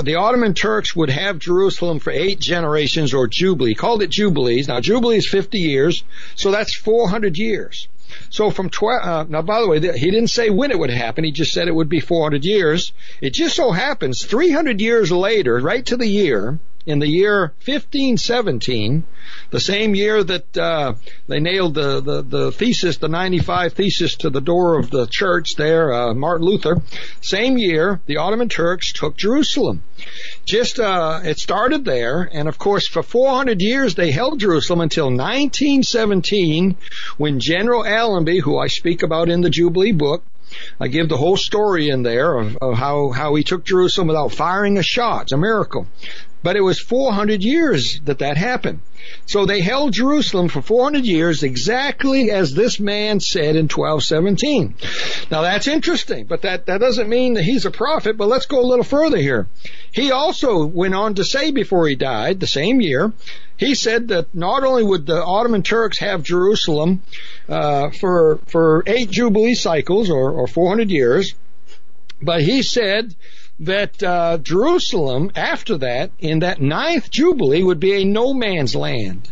the 0.03 0.15
Ottoman 0.15 0.53
Turks 0.53 0.95
would 0.95 1.09
have 1.09 1.39
Jerusalem 1.39 1.99
for 1.99 2.11
eight 2.11 2.39
generations 2.39 3.13
or 3.13 3.27
Jubilee. 3.27 3.73
Called 3.73 4.01
it 4.01 4.09
Jubilees. 4.09 4.67
Now 4.67 4.81
Jubilee 4.81 5.17
is 5.17 5.27
50 5.27 5.57
years, 5.57 6.03
so 6.35 6.51
that's 6.51 6.75
400 6.75 7.37
years. 7.37 7.87
So 8.29 8.49
from 8.49 8.69
12, 8.69 9.01
uh, 9.03 9.25
now 9.29 9.41
by 9.41 9.61
the 9.61 9.67
way, 9.67 9.79
he 9.79 10.11
didn't 10.11 10.29
say 10.29 10.49
when 10.49 10.71
it 10.71 10.79
would 10.79 10.89
happen. 10.89 11.23
He 11.23 11.31
just 11.31 11.53
said 11.53 11.67
it 11.67 11.75
would 11.75 11.89
be 11.89 11.99
400 11.99 12.43
years. 12.43 12.91
It 13.21 13.33
just 13.33 13.55
so 13.55 13.71
happens 13.71 14.25
300 14.25 14.81
years 14.81 15.11
later, 15.11 15.59
right 15.59 15.85
to 15.85 15.97
the 15.97 16.07
year, 16.07 16.59
in 16.87 16.99
the 16.99 17.07
year 17.07 17.53
1517, 17.65 19.03
the 19.51 19.59
same 19.59 19.93
year 19.93 20.23
that 20.23 20.57
uh, 20.57 20.93
they 21.27 21.41
nailed 21.41 21.73
the, 21.73 21.99
the, 21.99 22.21
the 22.21 22.51
thesis, 22.53 22.95
the 22.95 23.09
95 23.09 23.73
thesis 23.73 24.15
to 24.15 24.29
the 24.29 24.39
door 24.39 24.79
of 24.79 24.89
the 24.89 25.05
church 25.05 25.57
there, 25.57 25.91
uh, 25.91 26.13
Martin 26.13 26.47
Luther, 26.47 26.81
same 27.19 27.57
year 27.57 27.99
the 28.05 28.17
Ottoman 28.17 28.47
Turks 28.47 28.93
took 28.93 29.17
Jerusalem. 29.17 29.83
Just 30.45 30.79
uh, 30.79 31.19
it 31.25 31.39
started 31.39 31.83
there, 31.83 32.29
and 32.31 32.47
of 32.47 32.57
course 32.57 32.87
for 32.87 33.03
400 33.03 33.61
years 33.61 33.95
they 33.95 34.11
held 34.11 34.39
Jerusalem 34.39 34.79
until 34.79 35.07
1917, 35.07 36.77
when 37.17 37.41
General 37.41 37.85
Allenby, 37.85 38.39
who 38.39 38.57
I 38.57 38.67
speak 38.67 39.03
about 39.03 39.27
in 39.27 39.41
the 39.41 39.49
Jubilee 39.49 39.91
book, 39.91 40.23
I 40.79 40.87
give 40.87 41.09
the 41.09 41.17
whole 41.17 41.35
story 41.35 41.89
in 41.89 42.03
there 42.03 42.37
of, 42.37 42.57
of 42.61 42.77
how, 42.77 43.09
how 43.09 43.35
he 43.35 43.43
took 43.43 43.65
Jerusalem 43.65 44.07
without 44.07 44.31
firing 44.31 44.77
a 44.77 44.83
shot. 44.83 45.23
It's 45.23 45.33
a 45.33 45.37
miracle. 45.37 45.87
But 46.47 46.55
it 46.55 46.61
was 46.61 46.79
400 46.79 47.43
years 47.43 47.99
that 48.05 48.19
that 48.19 48.37
happened. 48.37 48.79
So 49.25 49.45
they 49.45 49.59
held 49.59 49.91
Jerusalem 49.91 50.47
for 50.47 50.61
400 50.61 51.03
years 51.05 51.43
exactly 51.43 52.31
as 52.31 52.53
this 52.53 52.79
man 52.79 53.19
said 53.19 53.57
in 53.57 53.67
1217. 53.67 54.75
Now 55.29 55.41
that's 55.41 55.67
interesting, 55.67 56.23
but 56.23 56.43
that, 56.43 56.67
that 56.67 56.79
doesn't 56.79 57.09
mean 57.09 57.33
that 57.33 57.43
he's 57.43 57.65
a 57.65 57.69
prophet, 57.69 58.15
but 58.15 58.29
let's 58.29 58.45
go 58.45 58.61
a 58.61 58.69
little 58.69 58.85
further 58.85 59.17
here. 59.17 59.49
He 59.91 60.11
also 60.11 60.65
went 60.65 60.95
on 60.95 61.15
to 61.15 61.25
say 61.25 61.51
before 61.51 61.85
he 61.85 61.95
died, 61.95 62.39
the 62.39 62.47
same 62.47 62.79
year, 62.79 63.11
he 63.57 63.75
said 63.75 64.07
that 64.07 64.33
not 64.33 64.63
only 64.63 64.85
would 64.85 65.05
the 65.05 65.21
Ottoman 65.21 65.63
Turks 65.63 65.97
have 65.97 66.23
Jerusalem 66.23 67.01
uh, 67.49 67.89
for 67.89 68.39
for 68.47 68.83
eight 68.87 69.09
jubilee 69.11 69.55
cycles 69.55 70.09
or, 70.09 70.31
or 70.31 70.47
400 70.47 70.89
years, 70.89 71.35
but 72.21 72.41
he 72.41 72.63
said 72.63 73.13
that 73.59 74.01
uh, 74.03 74.37
Jerusalem, 74.37 75.31
after 75.35 75.77
that, 75.79 76.11
in 76.19 76.39
that 76.39 76.61
ninth 76.61 77.09
Jubilee, 77.09 77.63
would 77.63 77.79
be 77.79 78.01
a 78.01 78.05
no 78.05 78.33
man's 78.33 78.75
land. 78.75 79.29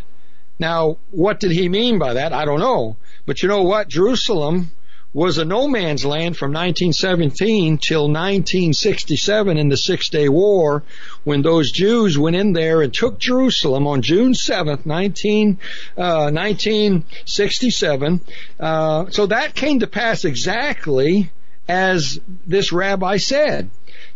Now, 0.58 0.98
what 1.12 1.40
did 1.40 1.52
he 1.52 1.70
mean 1.70 2.00
by 2.00 2.14
that? 2.14 2.34
I 2.34 2.45
don't 2.45 2.60
know. 2.60 2.98
But 3.26 3.44
you 3.44 3.50
know 3.50 3.64
what? 3.64 3.90
Jerusalem 3.90 4.72
was 5.16 5.38
a 5.38 5.45
no 5.45 5.68
man's 5.68 6.06
land 6.06 6.36
from 6.36 6.52
1917 6.52 7.78
till 7.78 8.10
1967 8.10 9.58
in 9.58 9.70
the 9.70 9.78
Six 9.78 10.10
Day 10.10 10.28
War 10.28 10.84
when 11.24 11.42
those 11.42 11.72
Jews 11.72 12.18
went 12.18 12.36
in 12.36 12.52
there 12.52 12.82
and 12.82 12.94
took 12.94 13.18
Jerusalem 13.18 13.88
on 13.88 14.02
June 14.02 14.34
7th, 14.34 14.86
19, 14.86 15.58
uh, 15.98 16.32
1967. 16.32 18.22
Uh, 18.60 19.10
so 19.10 19.26
that 19.28 19.56
came 19.56 19.80
to 19.80 19.88
pass 19.88 20.26
exactly 20.26 21.32
as 21.68 22.19
this 22.45 22.72
rabbi 22.72 23.18
said. 23.18 23.69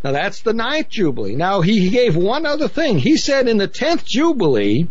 Now 0.03 0.11
that's 0.11 0.41
the 0.41 0.53
ninth 0.53 0.89
Jubilee. 0.89 1.35
Now 1.35 1.61
he 1.61 1.89
gave 1.89 2.15
one 2.15 2.45
other 2.45 2.67
thing. 2.67 2.99
He 2.99 3.17
said 3.17 3.47
in 3.47 3.57
the 3.57 3.67
tenth 3.67 4.05
Jubilee 4.05 4.87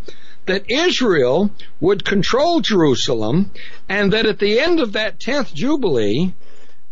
that 0.46 0.70
Israel 0.70 1.50
would 1.80 2.04
control 2.04 2.60
Jerusalem 2.60 3.50
and 3.88 4.12
that 4.12 4.26
at 4.26 4.38
the 4.38 4.58
end 4.58 4.80
of 4.80 4.92
that 4.92 5.20
tenth 5.20 5.54
Jubilee, 5.54 6.34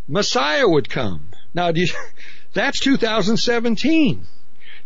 Messiah 0.08 0.68
would 0.68 0.88
come. 0.88 1.28
Now 1.54 1.72
you, 1.74 1.88
that's 2.52 2.80
2017. 2.80 4.26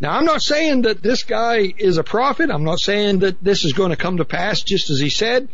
Now 0.00 0.12
I'm 0.12 0.24
not 0.24 0.42
saying 0.42 0.82
that 0.82 1.02
this 1.02 1.24
guy 1.24 1.74
is 1.76 1.98
a 1.98 2.04
prophet. 2.04 2.50
I'm 2.50 2.64
not 2.64 2.80
saying 2.80 3.18
that 3.18 3.42
this 3.42 3.64
is 3.64 3.74
going 3.74 3.90
to 3.90 3.96
come 3.96 4.16
to 4.16 4.24
pass 4.24 4.62
just 4.62 4.88
as 4.88 4.98
he 4.98 5.10
said. 5.10 5.48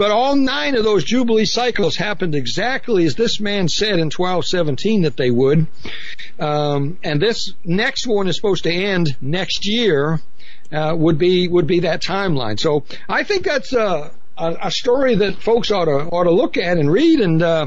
But 0.00 0.12
all 0.12 0.34
nine 0.34 0.76
of 0.76 0.84
those 0.84 1.04
Jubilee 1.04 1.44
cycles 1.44 1.94
happened 1.94 2.34
exactly 2.34 3.04
as 3.04 3.16
this 3.16 3.38
man 3.38 3.68
said 3.68 3.98
in 3.98 4.08
1217 4.08 5.02
that 5.02 5.18
they 5.18 5.30
would. 5.30 5.66
Um, 6.38 6.96
and 7.02 7.20
this 7.20 7.52
next 7.66 8.06
one 8.06 8.26
is 8.26 8.34
supposed 8.34 8.64
to 8.64 8.72
end 8.72 9.14
next 9.20 9.66
year, 9.66 10.18
uh, 10.72 10.94
would 10.96 11.18
be, 11.18 11.48
would 11.48 11.66
be 11.66 11.80
that 11.80 12.00
timeline. 12.00 12.58
So 12.58 12.84
I 13.10 13.24
think 13.24 13.44
that's, 13.44 13.74
a, 13.74 14.12
a, 14.38 14.70
story 14.70 15.16
that 15.16 15.42
folks 15.42 15.70
ought 15.70 15.84
to, 15.84 16.06
ought 16.06 16.24
to 16.24 16.30
look 16.30 16.56
at 16.56 16.78
and 16.78 16.90
read 16.90 17.20
and, 17.20 17.42
uh, 17.42 17.66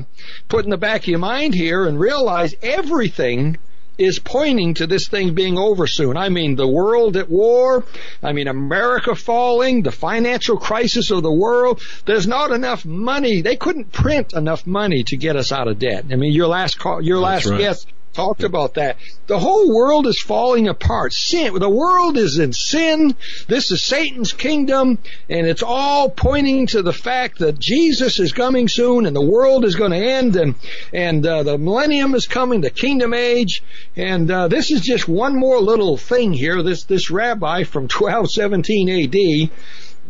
put 0.49 0.65
in 0.65 0.71
the 0.71 0.77
back 0.77 1.01
of 1.01 1.09
your 1.09 1.19
mind 1.19 1.53
here 1.53 1.85
and 1.85 1.99
realize 1.99 2.55
everything 2.63 3.59
is 3.97 4.19
pointing 4.19 4.73
to 4.75 4.88
this 4.88 5.07
thing 5.07 5.33
being 5.33 5.57
over 5.57 5.88
soon. 5.88 6.17
I 6.17 6.30
mean, 6.30 6.55
the 6.55 6.67
world 6.67 7.17
at 7.17 7.30
war. 7.30 7.85
I 8.22 8.33
mean, 8.33 8.47
America 8.47 9.15
falling, 9.15 9.83
the 9.83 9.91
financial 9.91 10.57
crisis 10.57 11.11
of 11.11 11.23
the 11.23 11.31
world. 11.31 11.81
There's 12.05 12.27
not 12.27 12.51
enough 12.51 12.85
money. 12.85 13.41
They 13.41 13.55
couldn't 13.55 13.91
print 13.91 14.33
enough 14.33 14.65
money 14.65 15.03
to 15.07 15.17
get 15.17 15.35
us 15.35 15.51
out 15.51 15.67
of 15.67 15.80
debt. 15.80 16.05
I 16.11 16.15
mean, 16.15 16.33
your 16.33 16.47
last 16.47 16.80
call, 16.80 17.01
your 17.01 17.19
That's 17.19 17.45
last 17.45 17.51
right. 17.51 17.59
guest 17.59 17.88
talked 18.14 18.43
about 18.43 18.75
that. 18.75 18.98
The 19.27 19.40
whole 19.40 19.74
world 19.74 20.08
is 20.08 20.19
falling 20.19 20.67
apart. 20.67 21.14
Sin, 21.14 21.53
the 21.56 21.69
world 21.69 22.17
is 22.17 22.38
in 22.38 22.53
sin. 22.53 23.16
This 23.48 23.72
is 23.72 23.83
Satan's 23.83 24.33
kingdom, 24.33 25.00
and 25.30 25.48
it's 25.48 25.64
all 25.64 26.09
pointing 26.09 26.67
to 26.67 26.82
the 26.82 26.93
fact 26.93 27.40
that 27.40 27.59
Jesus 27.59 28.19
is 28.19 28.32
coming 28.32 28.67
soon, 28.67 29.06
and 29.06 29.16
the 29.16 29.25
world 29.25 29.66
is 29.66 29.75
going 29.75 29.92
to 29.92 29.98
end, 29.98 30.35
and 30.35 30.56
and 30.93 31.25
uh, 31.25 31.43
the 31.43 31.58
millennium 31.58 32.16
is 32.16 32.27
coming, 32.27 32.61
the 32.61 32.69
kingdom 32.69 33.14
age, 33.14 33.64
and 33.95 34.30
uh, 34.30 34.48
this 34.48 34.72
is 34.72 34.82
just 34.82 35.08
one 35.08 35.35
more 35.35 35.59
little 35.59 35.98
thing 35.98 36.33
here. 36.33 36.61
This 36.64 36.83
this 36.83 37.09
rabbi 37.09 37.64
from 37.64 37.83
1217 37.83 38.90
A.D 38.90 39.51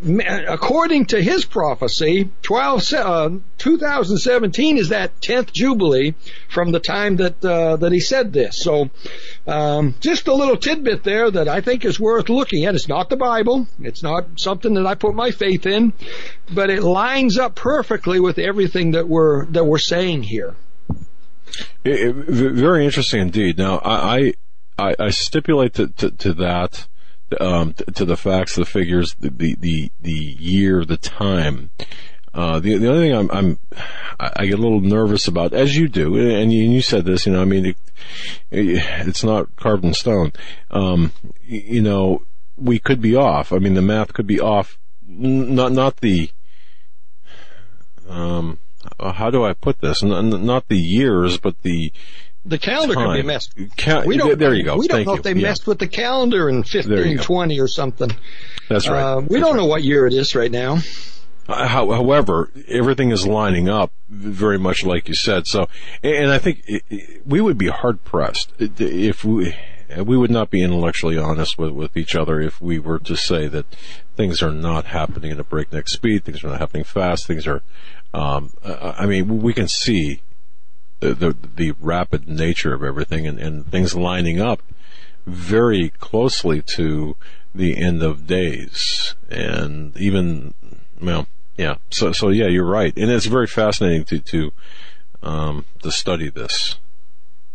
according 0.05 1.05
to 1.05 1.21
his 1.21 1.45
prophecy, 1.45 2.29
12, 2.41 2.93
uh, 2.93 3.29
2017 3.57 4.77
is 4.77 4.89
that 4.89 5.19
10th 5.21 5.51
Jubilee 5.51 6.15
from 6.49 6.71
the 6.71 6.79
time 6.79 7.17
that, 7.17 7.43
uh, 7.43 7.77
that 7.77 7.91
he 7.91 7.99
said 7.99 8.33
this. 8.33 8.57
So, 8.57 8.89
um, 9.47 9.95
just 9.99 10.27
a 10.27 10.33
little 10.33 10.57
tidbit 10.57 11.03
there 11.03 11.31
that 11.31 11.47
I 11.47 11.61
think 11.61 11.85
is 11.85 11.99
worth 11.99 12.29
looking 12.29 12.65
at. 12.65 12.75
It's 12.75 12.87
not 12.87 13.09
the 13.09 13.17
Bible. 13.17 13.67
It's 13.79 14.03
not 14.03 14.39
something 14.39 14.73
that 14.73 14.85
I 14.85 14.95
put 14.95 15.15
my 15.15 15.31
faith 15.31 15.65
in, 15.65 15.93
but 16.51 16.69
it 16.69 16.83
lines 16.83 17.37
up 17.37 17.55
perfectly 17.55 18.19
with 18.19 18.39
everything 18.39 18.91
that 18.91 19.07
we're, 19.07 19.45
that 19.47 19.65
we're 19.65 19.77
saying 19.77 20.23
here. 20.23 20.55
It, 21.83 21.99
it, 21.99 22.15
very 22.15 22.85
interesting 22.85 23.21
indeed. 23.21 23.57
Now, 23.57 23.79
I, 23.83 24.33
I, 24.77 24.95
I 24.99 25.09
stipulate 25.11 25.75
to, 25.75 25.87
to, 25.87 26.11
to 26.11 26.33
that 26.33 26.87
um, 27.41 27.73
to 27.73 28.05
the 28.05 28.17
facts, 28.17 28.55
the 28.55 28.65
figures, 28.65 29.15
the, 29.19 29.29
the, 29.29 29.91
the, 30.01 30.11
year, 30.11 30.85
the 30.85 30.97
time. 30.97 31.69
Uh, 32.33 32.59
the, 32.59 32.77
the 32.77 32.89
only 32.89 33.09
thing 33.09 33.15
I'm, 33.15 33.31
I'm, 33.31 33.59
I 34.19 34.45
get 34.45 34.57
a 34.57 34.61
little 34.61 34.81
nervous 34.81 35.27
about, 35.27 35.53
as 35.53 35.77
you 35.77 35.87
do, 35.87 36.17
and 36.17 36.51
you, 36.51 36.63
and 36.63 36.73
you 36.73 36.81
said 36.81 37.05
this, 37.05 37.25
you 37.25 37.33
know, 37.33 37.41
I 37.41 37.45
mean, 37.45 37.67
it, 37.67 37.77
it's 38.51 39.23
not 39.23 39.55
carved 39.55 39.85
in 39.85 39.93
stone. 39.93 40.31
Um, 40.71 41.11
you 41.45 41.81
know, 41.81 42.23
we 42.57 42.79
could 42.79 43.01
be 43.01 43.15
off. 43.15 43.53
I 43.53 43.59
mean, 43.59 43.75
the 43.75 43.81
math 43.81 44.13
could 44.13 44.27
be 44.27 44.39
off. 44.39 44.77
Not, 45.05 45.73
not 45.73 45.97
the, 45.97 46.31
um, 48.09 48.57
how 48.99 49.29
do 49.29 49.43
I 49.43 49.53
put 49.53 49.81
this? 49.81 50.01
Not, 50.01 50.23
not 50.23 50.67
the 50.67 50.79
years, 50.79 51.37
but 51.37 51.61
the, 51.61 51.91
the 52.45 52.57
calendar 52.57 52.95
Time. 52.95 53.07
could 53.07 53.21
be 53.21 53.27
messed. 53.27 53.53
Cal- 53.77 54.05
we 54.05 54.17
don't, 54.17 54.37
there 54.37 54.53
you 54.53 54.63
go. 54.63 54.77
We 54.77 54.87
don't 54.87 54.97
Thank 54.97 55.07
know 55.07 55.13
you. 55.13 55.17
if 55.17 55.23
they 55.23 55.33
yeah. 55.33 55.47
messed 55.47 55.67
with 55.67 55.79
the 55.79 55.87
calendar 55.87 56.49
in 56.49 56.57
1520 56.57 57.59
or 57.59 57.67
something. 57.67 58.11
That's 58.69 58.87
right. 58.87 59.01
Uh, 59.01 59.19
we 59.21 59.21
That's 59.21 59.41
don't 59.41 59.55
right. 59.55 59.61
know 59.61 59.65
what 59.65 59.83
year 59.83 60.07
it 60.07 60.13
is 60.13 60.35
right 60.35 60.51
now. 60.51 60.79
Uh, 61.47 61.67
however, 61.67 62.51
everything 62.69 63.11
is 63.11 63.27
lining 63.27 63.67
up 63.67 63.91
very 64.09 64.57
much 64.57 64.85
like 64.85 65.09
you 65.09 65.15
said. 65.15 65.45
So, 65.45 65.67
and 66.01 66.31
I 66.31 66.37
think 66.37 66.63
we 67.25 67.41
would 67.41 67.57
be 67.57 67.67
hard 67.67 68.03
pressed 68.05 68.53
if 68.59 69.25
we 69.25 69.53
we 69.97 70.17
would 70.17 70.31
not 70.31 70.49
be 70.49 70.63
intellectually 70.63 71.17
honest 71.17 71.57
with, 71.57 71.71
with 71.71 71.97
each 71.97 72.15
other 72.15 72.41
if 72.41 72.61
we 72.61 72.79
were 72.79 72.99
to 72.99 73.15
say 73.15 73.47
that 73.47 73.65
things 74.15 74.41
are 74.41 74.51
not 74.51 74.85
happening 74.85 75.31
at 75.31 75.39
a 75.39 75.43
breakneck 75.43 75.87
speed, 75.87 76.23
things 76.23 76.43
are 76.43 76.47
not 76.47 76.59
happening 76.59 76.83
fast, 76.83 77.27
things 77.27 77.45
are. 77.45 77.61
Um, 78.13 78.51
I 78.63 79.05
mean, 79.05 79.41
we 79.41 79.53
can 79.53 79.67
see 79.67 80.21
the, 81.11 81.35
the, 81.55 81.73
rapid 81.79 82.27
nature 82.27 82.73
of 82.73 82.83
everything 82.83 83.27
and, 83.27 83.39
and 83.39 83.67
things 83.67 83.95
lining 83.95 84.39
up 84.39 84.61
very 85.25 85.89
closely 85.99 86.61
to 86.61 87.15
the 87.53 87.77
end 87.77 88.01
of 88.03 88.27
days. 88.27 89.15
And 89.29 89.95
even 89.97 90.53
well 91.01 91.27
yeah. 91.57 91.75
So 91.89 92.11
so 92.11 92.29
yeah 92.29 92.47
you're 92.47 92.65
right. 92.65 92.95
And 92.97 93.11
it's 93.11 93.25
very 93.25 93.47
fascinating 93.47 94.05
to 94.05 94.19
to 94.19 94.53
um 95.21 95.65
to 95.81 95.91
study 95.91 96.29
this 96.29 96.75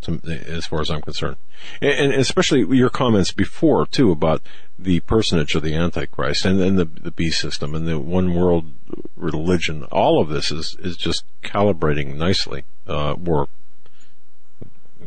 to, 0.03 0.21
as 0.25 0.67
far 0.67 0.81
as 0.81 0.91
I'm 0.91 1.03
concerned. 1.03 1.37
And, 1.83 2.13
and 2.13 2.15
especially 2.15 2.65
your 2.77 2.91
comments 2.91 3.33
before 3.33 3.87
too 3.87 4.13
about 4.13 4.43
the 4.79 5.01
personage 5.01 5.55
of 5.57 5.63
the 5.63 5.75
Antichrist 5.75 6.45
and 6.45 6.61
then 6.61 6.77
the 6.77 6.85
the 6.85 7.11
beast 7.11 7.41
system 7.41 7.75
and 7.75 7.87
the 7.87 7.99
one 7.99 8.35
world 8.35 8.73
religion. 9.17 9.85
All 9.85 10.21
of 10.21 10.29
this 10.29 10.51
is 10.53 10.77
is 10.81 10.97
just 10.97 11.25
calibrating 11.43 12.15
nicely 12.15 12.65
uh 12.89 13.15
or 13.27 13.49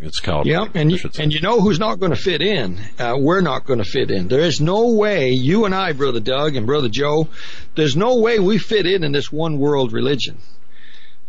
it's 0.02 0.20
calibrated. 0.20 0.74
Yeah, 0.74 0.82
and 0.82 0.92
you, 0.92 0.98
and 1.20 1.32
you 1.32 1.42
know 1.42 1.62
who's 1.62 1.78
not 1.78 2.00
going 2.00 2.12
to 2.12 2.18
fit 2.18 2.42
in? 2.42 2.80
Uh, 2.98 3.18
we're 3.20 3.42
not 3.42 3.66
going 3.66 3.78
to 3.78 3.86
fit 3.86 4.10
in. 4.10 4.28
There 4.28 4.40
is 4.40 4.60
no 4.60 4.94
way 4.94 5.30
you 5.30 5.66
and 5.66 5.76
I, 5.76 5.92
brother 5.94 6.20
Doug 6.20 6.56
and 6.56 6.66
brother 6.66 6.90
Joe, 6.90 7.28
there's 7.76 7.96
no 7.96 8.18
way 8.18 8.40
we 8.40 8.58
fit 8.58 8.88
in 8.88 9.04
in 9.04 9.12
this 9.12 9.32
one 9.32 9.60
world 9.60 9.94
religion. 9.94 10.40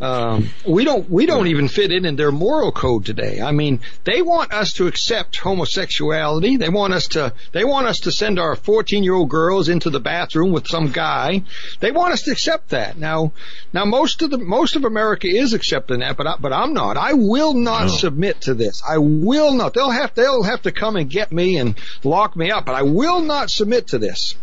Um, 0.03 0.51
we 0.67 0.85
don't 0.85 1.09
we 1.09 1.27
don't 1.27 1.47
even 1.47 1.69
fit 1.69 1.93
in 1.93 2.05
in 2.05 2.17
their 2.17 2.33
moral 2.33 2.73
code 2.73 3.07
today. 3.07 3.41
I 3.41 3.53
mean, 3.53 3.79
they 4.03 4.21
want 4.21 4.53
us 4.53 4.73
to 4.75 4.89
accept 4.89 5.37
homosexuality. 5.37 6.57
They 6.57 6.71
want 6.71 6.93
us 6.93 7.07
to 7.09 7.33
they 7.53 7.65
want 7.65 7.87
us 7.87 8.01
to 8.01 8.11
send 8.11 8.41
our 8.41 8.57
14 8.57 9.05
year 9.05 9.15
old 9.15 9.31
girls 9.31 9.69
into 9.69 9.91
the 9.91 10.01
bathroom 10.01 10.51
with 10.51 10.67
some 10.67 10.91
guy. 10.91 11.45
They 11.79 11.93
want 11.93 12.15
us 12.15 12.23
to 12.23 12.33
accept 12.33 12.71
that. 12.71 12.99
Now, 12.99 13.33
now 13.73 13.85
most 13.85 14.23
of 14.23 14.31
the 14.31 14.39
most 14.39 14.75
of 14.75 14.85
America 14.85 15.29
is 15.29 15.53
accepting 15.53 16.01
that, 16.01 16.17
but 16.17 16.27
I, 16.27 16.35
but 16.41 16.53
I'm 16.53 16.75
not. 16.75 16.97
I 16.97 17.13
will 17.13 17.55
not 17.55 17.83
no. 17.83 17.93
submit 17.93 18.41
to 18.43 18.55
this. 18.55 18.83
I 18.87 18.99
will 18.99 19.53
not. 19.53 19.73
They'll 19.73 19.89
have 19.89 20.15
they'll 20.15 20.43
have 20.43 20.63
to 20.63 20.73
come 20.73 20.97
and 20.97 21.09
get 21.09 21.31
me 21.31 21.59
and 21.59 21.79
lock 22.03 22.35
me 22.35 22.51
up, 22.51 22.67
but 22.67 22.75
I 22.75 22.83
will 22.83 23.21
not 23.21 23.51
submit 23.51 23.87
to 23.89 23.99
this. 23.99 24.35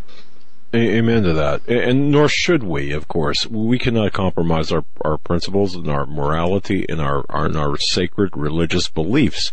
Amen 0.74 1.24
to 1.24 1.34
that. 1.34 1.68
And 1.68 2.12
nor 2.12 2.30
should 2.30 2.64
we, 2.64 2.92
of 2.92 3.08
course. 3.08 3.48
We 3.48 3.80
cannot 3.80 4.14
compromise 4.14 4.72
our, 4.72 4.86
our 5.02 5.18
principles 5.18 5.74
and 5.74 5.90
our 5.90 6.06
morality 6.06 6.86
and 6.88 7.02
our, 7.02 7.26
our, 7.28 7.48
and 7.48 7.58
our 7.58 7.78
sacred 7.78 8.38
religious 8.38 8.88
beliefs. 8.88 9.52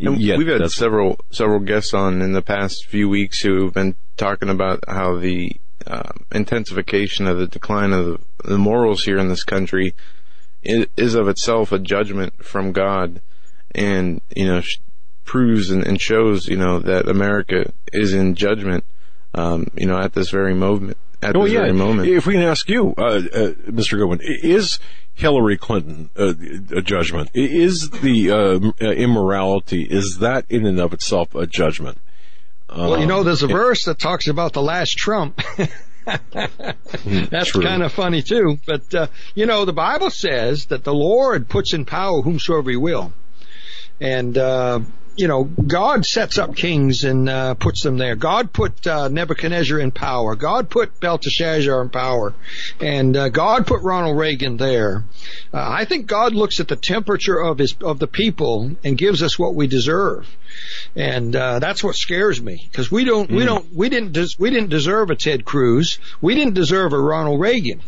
And 0.00 0.20
Yet, 0.20 0.36
we've 0.36 0.48
had 0.48 0.68
several, 0.72 1.20
several 1.30 1.60
guests 1.60 1.94
on 1.94 2.20
in 2.22 2.32
the 2.32 2.42
past 2.42 2.86
few 2.86 3.08
weeks 3.08 3.40
who've 3.40 3.72
been 3.72 3.94
talking 4.16 4.48
about 4.48 4.82
how 4.88 5.16
the 5.16 5.54
uh, 5.86 6.10
intensification 6.32 7.28
of 7.28 7.38
the 7.38 7.46
decline 7.46 7.92
of 7.92 8.06
the, 8.06 8.18
the 8.48 8.58
morals 8.58 9.04
here 9.04 9.18
in 9.18 9.28
this 9.28 9.44
country 9.44 9.94
is 10.64 11.14
of 11.14 11.28
itself 11.28 11.70
a 11.70 11.78
judgment 11.78 12.44
from 12.44 12.72
God 12.72 13.20
and, 13.76 14.20
you 14.34 14.46
know, 14.46 14.62
proves 15.24 15.70
and, 15.70 15.86
and 15.86 16.00
shows, 16.00 16.48
you 16.48 16.56
know, 16.56 16.80
that 16.80 17.08
America 17.08 17.72
is 17.92 18.12
in 18.12 18.34
judgment 18.34 18.84
um, 19.34 19.66
you 19.74 19.86
know, 19.86 19.98
at 19.98 20.12
this 20.12 20.30
very 20.30 20.54
moment. 20.54 20.96
At 21.22 21.36
oh, 21.36 21.44
this 21.44 21.52
yeah. 21.52 21.60
very 21.60 21.72
moment. 21.72 22.08
If 22.08 22.26
we 22.26 22.34
can 22.34 22.42
ask 22.42 22.68
you, 22.68 22.94
uh, 22.96 23.02
uh, 23.02 23.20
Mr. 23.66 23.98
Goodwin, 23.98 24.20
is 24.22 24.78
Hillary 25.14 25.56
Clinton 25.56 26.10
uh, 26.16 26.34
a 26.76 26.82
judgment? 26.82 27.30
Is 27.34 27.90
the 27.90 28.30
uh, 28.30 28.84
uh, 28.84 28.90
immorality, 28.90 29.82
is 29.82 30.18
that 30.20 30.46
in 30.48 30.64
and 30.64 30.78
of 30.78 30.92
itself 30.92 31.34
a 31.34 31.46
judgment? 31.46 31.98
well, 32.68 33.00
you 33.00 33.06
know, 33.06 33.22
there's 33.22 33.42
a 33.42 33.46
um, 33.46 33.52
verse 33.52 33.84
that 33.86 33.98
talks 33.98 34.28
about 34.28 34.52
the 34.52 34.62
last 34.62 34.96
Trump. 34.96 35.40
Hmm, 36.08 37.24
That's 37.30 37.52
kind 37.52 37.82
of 37.82 37.92
funny 37.92 38.22
too. 38.22 38.58
But, 38.66 38.94
uh, 38.94 39.06
you 39.34 39.44
know, 39.44 39.66
the 39.66 39.74
Bible 39.74 40.08
says 40.08 40.66
that 40.66 40.84
the 40.84 40.94
Lord 40.94 41.48
puts 41.48 41.74
in 41.74 41.84
power 41.84 42.22
whomsoever 42.22 42.70
he 42.70 42.76
will. 42.76 43.12
And, 44.00 44.38
uh, 44.38 44.80
you 45.18 45.26
know, 45.26 45.42
God 45.44 46.06
sets 46.06 46.38
up 46.38 46.54
kings 46.54 47.02
and 47.02 47.28
uh, 47.28 47.54
puts 47.54 47.82
them 47.82 47.98
there. 47.98 48.14
God 48.14 48.52
put 48.52 48.86
uh, 48.86 49.08
Nebuchadnezzar 49.08 49.80
in 49.80 49.90
power. 49.90 50.36
God 50.36 50.70
put 50.70 51.00
Belteshazzar 51.00 51.82
in 51.82 51.90
power, 51.90 52.34
and 52.80 53.16
uh, 53.16 53.28
God 53.28 53.66
put 53.66 53.82
Ronald 53.82 54.16
Reagan 54.16 54.56
there. 54.56 55.04
Uh, 55.52 55.68
I 55.68 55.86
think 55.86 56.06
God 56.06 56.34
looks 56.34 56.60
at 56.60 56.68
the 56.68 56.76
temperature 56.76 57.36
of 57.36 57.58
his 57.58 57.74
of 57.82 57.98
the 57.98 58.06
people 58.06 58.76
and 58.84 58.96
gives 58.96 59.20
us 59.20 59.36
what 59.36 59.56
we 59.56 59.66
deserve, 59.66 60.28
and 60.94 61.34
uh, 61.34 61.58
that's 61.58 61.82
what 61.82 61.96
scares 61.96 62.40
me 62.40 62.68
because 62.70 62.88
we 62.88 63.02
don't 63.04 63.28
mm. 63.28 63.36
we 63.36 63.44
don't 63.44 63.74
we 63.74 63.88
didn't 63.88 64.12
des- 64.12 64.36
we 64.38 64.50
didn't 64.50 64.70
deserve 64.70 65.10
a 65.10 65.16
Ted 65.16 65.44
Cruz. 65.44 65.98
We 66.20 66.36
didn't 66.36 66.54
deserve 66.54 66.92
a 66.92 66.98
Ronald 66.98 67.40
Reagan, 67.40 67.80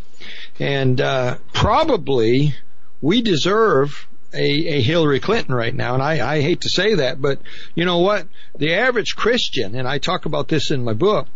and 0.59 1.01
uh, 1.01 1.37
probably 1.53 2.57
we 3.01 3.23
deserve 3.23 4.09
a, 4.33 4.77
a 4.77 4.81
Hillary 4.83 5.21
Clinton 5.21 5.55
right 5.55 5.75
now, 5.75 5.95
and 5.95 6.03
I, 6.03 6.37
I 6.37 6.41
hate 6.41 6.63
to 6.63 6.69
say 6.69 6.95
that, 6.97 7.21
but 7.21 7.41
you 7.75 7.85
know 7.85 7.99
what? 7.99 8.27
The 8.59 8.75
average 8.75 9.17
Christian, 9.17 9.75
and 9.75 9.89
I 9.89 9.99
talk 9.99 10.27
about 10.27 10.49
this 10.49 10.71
in 10.71 10.85
my 10.85 10.93
book, 10.93 11.27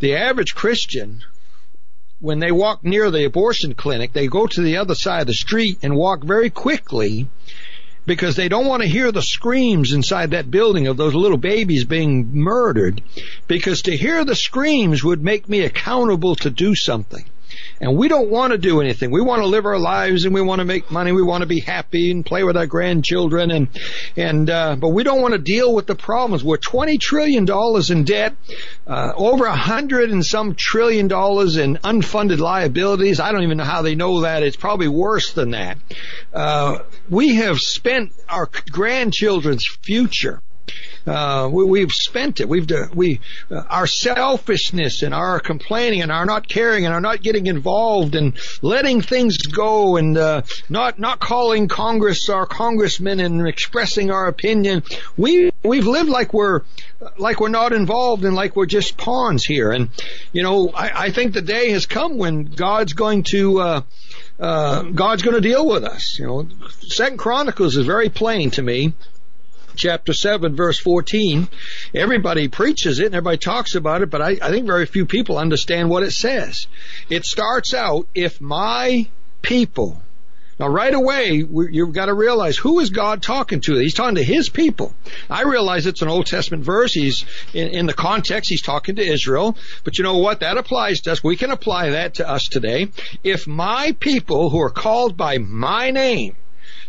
the 0.00 0.16
average 0.16 0.54
Christian, 0.54 1.22
when 2.20 2.38
they 2.38 2.52
walk 2.52 2.84
near 2.84 3.10
the 3.10 3.24
abortion 3.24 3.74
clinic, 3.74 4.12
they 4.12 4.28
go 4.28 4.46
to 4.46 4.60
the 4.60 4.76
other 4.76 4.94
side 4.94 5.22
of 5.22 5.26
the 5.26 5.34
street 5.34 5.78
and 5.82 5.96
walk 5.96 6.22
very 6.22 6.50
quickly 6.50 7.28
because 8.06 8.36
they 8.36 8.48
don't 8.48 8.66
want 8.66 8.82
to 8.82 8.88
hear 8.88 9.12
the 9.12 9.22
screams 9.22 9.92
inside 9.92 10.30
that 10.30 10.50
building 10.50 10.86
of 10.86 10.96
those 10.96 11.14
little 11.14 11.38
babies 11.38 11.84
being 11.84 12.34
murdered 12.34 13.02
because 13.46 13.82
to 13.82 13.96
hear 13.96 14.24
the 14.24 14.34
screams 14.34 15.04
would 15.04 15.22
make 15.22 15.48
me 15.48 15.60
accountable 15.60 16.34
to 16.36 16.50
do 16.50 16.74
something. 16.74 17.24
And 17.82 17.96
we 17.96 18.06
don't 18.06 18.30
want 18.30 18.52
to 18.52 18.58
do 18.58 18.80
anything. 18.80 19.10
We 19.10 19.20
want 19.20 19.42
to 19.42 19.48
live 19.48 19.66
our 19.66 19.78
lives 19.78 20.24
and 20.24 20.32
we 20.32 20.40
want 20.40 20.60
to 20.60 20.64
make 20.64 20.92
money. 20.92 21.10
We 21.10 21.24
want 21.24 21.42
to 21.42 21.48
be 21.48 21.58
happy 21.58 22.12
and 22.12 22.24
play 22.24 22.44
with 22.44 22.56
our 22.56 22.66
grandchildren 22.66 23.50
and, 23.50 23.68
and, 24.16 24.48
uh, 24.48 24.76
but 24.76 24.90
we 24.90 25.02
don't 25.02 25.20
want 25.20 25.34
to 25.34 25.38
deal 25.38 25.74
with 25.74 25.88
the 25.88 25.96
problems. 25.96 26.44
We're 26.44 26.58
$20 26.58 27.00
trillion 27.00 27.44
in 27.90 28.04
debt, 28.04 28.36
uh, 28.86 29.12
over 29.16 29.46
a 29.46 29.56
hundred 29.56 30.10
and 30.10 30.24
some 30.24 30.54
trillion 30.54 31.08
dollars 31.08 31.56
in 31.56 31.76
unfunded 31.78 32.38
liabilities. 32.38 33.18
I 33.18 33.32
don't 33.32 33.42
even 33.42 33.58
know 33.58 33.64
how 33.64 33.82
they 33.82 33.96
know 33.96 34.20
that. 34.20 34.44
It's 34.44 34.56
probably 34.56 34.86
worse 34.86 35.32
than 35.32 35.50
that. 35.50 35.76
Uh, 36.32 36.78
we 37.10 37.34
have 37.34 37.58
spent 37.58 38.12
our 38.28 38.48
grandchildren's 38.70 39.66
future 39.66 40.40
uh, 41.06 41.48
we, 41.50 41.80
have 41.80 41.92
spent 41.92 42.40
it. 42.40 42.48
We've 42.48 42.68
we 42.94 43.20
uh, 43.50 43.62
our 43.68 43.86
selfishness 43.86 45.02
and 45.02 45.12
our 45.12 45.40
complaining 45.40 46.02
and 46.02 46.12
our 46.12 46.24
not 46.24 46.48
caring 46.48 46.84
and 46.84 46.94
our 46.94 47.00
not 47.00 47.22
getting 47.22 47.46
involved 47.46 48.14
and 48.14 48.34
letting 48.62 49.00
things 49.00 49.38
go 49.38 49.96
and 49.96 50.16
uh, 50.16 50.42
not 50.68 50.98
not 50.98 51.18
calling 51.18 51.68
Congress 51.68 52.28
our 52.28 52.46
congressmen 52.46 53.18
and 53.18 53.46
expressing 53.48 54.10
our 54.10 54.28
opinion. 54.28 54.84
We 55.16 55.50
we've 55.64 55.86
lived 55.86 56.08
like 56.08 56.32
we're 56.32 56.60
like 57.18 57.40
we're 57.40 57.48
not 57.48 57.72
involved 57.72 58.24
and 58.24 58.36
like 58.36 58.54
we're 58.54 58.66
just 58.66 58.96
pawns 58.96 59.44
here. 59.44 59.72
And 59.72 59.88
you 60.32 60.42
know, 60.42 60.70
I, 60.70 61.06
I 61.06 61.10
think 61.10 61.32
the 61.32 61.42
day 61.42 61.70
has 61.70 61.86
come 61.86 62.16
when 62.16 62.44
God's 62.44 62.92
going 62.92 63.24
to. 63.24 63.60
Uh, 63.60 63.82
uh, 64.40 64.82
God's 64.82 65.22
going 65.22 65.36
to 65.36 65.40
deal 65.40 65.68
with 65.68 65.84
us. 65.84 66.18
You 66.18 66.26
know, 66.26 66.48
Second 66.80 67.18
Chronicles 67.18 67.76
is 67.76 67.86
very 67.86 68.08
plain 68.08 68.50
to 68.52 68.62
me 68.62 68.92
chapter 69.74 70.12
7 70.12 70.56
verse 70.56 70.78
14. 70.78 71.48
Everybody 71.94 72.48
preaches 72.48 73.00
it 73.00 73.06
and 73.06 73.14
everybody 73.14 73.38
talks 73.38 73.74
about 73.74 74.02
it, 74.02 74.10
but 74.10 74.22
I, 74.22 74.38
I 74.42 74.50
think 74.50 74.66
very 74.66 74.86
few 74.86 75.06
people 75.06 75.38
understand 75.38 75.90
what 75.90 76.02
it 76.02 76.12
says. 76.12 76.66
It 77.08 77.24
starts 77.24 77.74
out, 77.74 78.08
if 78.14 78.40
my 78.40 79.08
people, 79.42 80.02
now 80.58 80.68
right 80.68 80.94
away, 80.94 81.44
you've 81.50 81.92
got 81.92 82.06
to 82.06 82.14
realize 82.14 82.56
who 82.56 82.80
is 82.80 82.90
God 82.90 83.22
talking 83.22 83.60
to? 83.62 83.74
He's 83.76 83.94
talking 83.94 84.16
to 84.16 84.22
His 84.22 84.48
people. 84.48 84.94
I 85.28 85.42
realize 85.42 85.86
it's 85.86 86.02
an 86.02 86.08
Old 86.08 86.26
Testament 86.26 86.62
verse. 86.64 86.92
He's, 86.92 87.24
in, 87.52 87.68
in 87.68 87.86
the 87.86 87.94
context, 87.94 88.50
He's 88.50 88.62
talking 88.62 88.96
to 88.96 89.02
Israel. 89.02 89.56
But 89.82 89.98
you 89.98 90.04
know 90.04 90.18
what? 90.18 90.40
That 90.40 90.58
applies 90.58 91.00
to 91.02 91.12
us. 91.12 91.24
We 91.24 91.36
can 91.36 91.50
apply 91.50 91.90
that 91.90 92.14
to 92.14 92.28
us 92.28 92.48
today. 92.48 92.88
If 93.24 93.46
my 93.46 93.96
people 93.98 94.50
who 94.50 94.60
are 94.60 94.70
called 94.70 95.16
by 95.16 95.38
my 95.38 95.90
name 95.90 96.36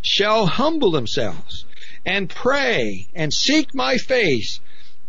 shall 0.01 0.45
humble 0.45 0.91
themselves 0.91 1.65
and 2.05 2.29
pray 2.29 3.07
and 3.13 3.33
seek 3.33 3.73
my 3.73 3.97
face 3.97 4.59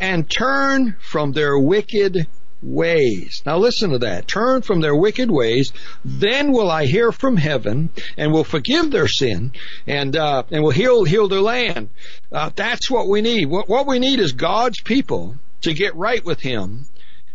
and 0.01 0.29
turn 0.29 0.97
from 1.01 1.33
their 1.33 1.59
wicked 1.59 2.27
ways. 2.63 3.43
Now 3.45 3.59
listen 3.59 3.91
to 3.91 3.99
that. 3.99 4.27
Turn 4.27 4.63
from 4.63 4.81
their 4.81 4.97
wicked 4.97 5.31
ways, 5.31 5.73
then 6.05 6.53
will 6.53 6.71
I 6.71 6.87
hear 6.87 7.13
from 7.13 7.37
heaven 7.37 7.91
and 8.17 8.33
will 8.33 8.45
forgive 8.45 8.91
their 8.91 9.09
sin 9.09 9.53
and 9.87 10.17
uh, 10.17 10.45
and 10.51 10.63
will 10.63 10.71
heal 10.71 11.05
heal 11.05 11.29
their 11.29 11.41
land. 11.41 11.91
Uh, 12.33 12.51
that's 12.55 12.91
what 12.91 13.09
we 13.09 13.21
need. 13.21 13.47
What, 13.47 13.69
what 13.69 13.87
we 13.87 13.99
need 13.99 14.21
is 14.21 14.33
God's 14.33 14.81
people 14.81 15.37
to 15.63 15.75
get 15.75 15.95
right 15.95 16.25
with 16.25 16.41
Him 16.41 16.87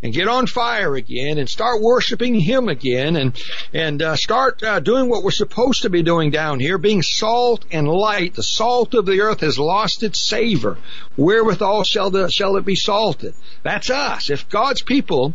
and 0.02 0.14
get 0.14 0.28
on 0.28 0.46
fire 0.46 0.94
again 0.94 1.38
and 1.38 1.48
start 1.48 1.82
worshiping 1.82 2.38
Him 2.38 2.68
again 2.68 3.16
and 3.16 3.40
and 3.72 4.02
uh, 4.02 4.16
start 4.16 4.62
uh, 4.62 4.80
doing 4.80 5.08
what 5.08 5.22
we're 5.22 5.30
supposed 5.30 5.82
to 5.82 5.90
be 5.90 6.02
doing 6.02 6.30
down 6.30 6.60
here, 6.60 6.78
being 6.78 7.02
salt 7.02 7.64
and 7.70 7.88
light. 7.88 8.34
The 8.34 8.42
salt 8.42 8.94
of 8.94 9.06
the 9.06 9.20
earth 9.20 9.40
has 9.40 9.58
lost 9.58 10.02
its 10.02 10.20
savor. 10.20 10.78
Wherewithal 11.16 11.84
shall 11.84 12.10
the 12.10 12.30
shall 12.30 12.56
it 12.56 12.64
be 12.64 12.76
salted? 12.76 13.34
That's 13.62 13.90
us. 13.90 14.30
If 14.30 14.48
God's 14.48 14.82
people 14.82 15.34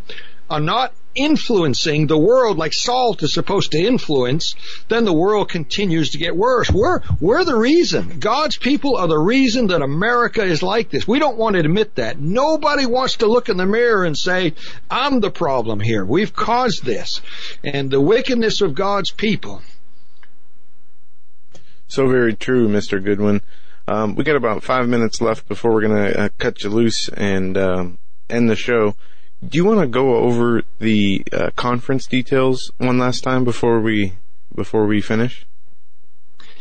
are 0.50 0.60
not 0.60 0.94
influencing 1.16 2.08
the 2.08 2.18
world 2.18 2.58
like 2.58 2.74
salt 2.74 3.24
is 3.24 3.34
supposed 3.34 3.72
to 3.72 3.80
influence, 3.80 4.56
then 4.90 5.06
the 5.06 5.14
world 5.14 5.50
continues 5.50 6.12
to 6.12 6.18
get 6.18 6.36
worse. 6.36 6.70
We're, 6.70 7.02
we're 7.20 7.44
the 7.44 7.56
reason. 7.56 8.20
God's 8.20 8.58
people 8.58 8.98
are 8.98 9.08
the 9.08 9.18
reason 9.18 9.68
that 9.68 9.82
America 9.82 10.44
is 10.44 10.62
like 10.62 10.90
this. 10.90 11.08
We 11.08 11.20
don't 11.20 11.38
want 11.38 11.56
to 11.56 11.62
admit 11.62 11.96
that. 11.96 12.20
Nobody 12.20 12.86
wants 12.86 13.18
to 13.18 13.28
look 13.28 13.50
in 13.50 13.58
the 13.58 13.66
mirror 13.66 14.06
and 14.06 14.18
say, 14.18 14.54
I'm 14.90 15.20
the 15.20 15.32
problem 15.32 15.80
here. 15.80 16.06
We've 16.06 16.34
caused 16.34 16.84
this. 16.84 17.22
And 17.64 17.90
the 17.90 18.02
wickedness 18.02 18.62
of 18.62 18.76
God's 18.76 19.12
people. 19.12 19.62
So 21.88 22.08
very 22.08 22.34
true, 22.34 22.68
Mr. 22.68 23.04
Goodwin. 23.04 23.42
Um, 23.88 24.16
we 24.16 24.24
got 24.24 24.36
about 24.36 24.64
five 24.64 24.90
minutes 24.90 25.22
left 25.22 25.48
before 25.48 25.72
we're 25.72 25.88
going 25.88 26.12
to 26.12 26.20
uh, 26.20 26.30
cut 26.40 26.64
you 26.64 26.72
loose 26.72 27.08
and 27.10 27.56
um, 27.58 27.98
end 28.30 28.50
the 28.50 28.56
show. 28.56 28.96
Do 29.48 29.58
you 29.58 29.66
want 29.66 29.82
to 29.82 29.88
go 29.88 30.16
over 30.16 30.64
the 30.80 31.24
uh, 31.32 31.52
conference 31.56 32.06
details 32.06 32.72
one 32.78 32.98
last 32.98 33.24
time 33.24 33.44
before 33.44 33.80
we 33.80 34.14
before 34.54 34.86
we 34.86 35.02
finish? 35.02 35.46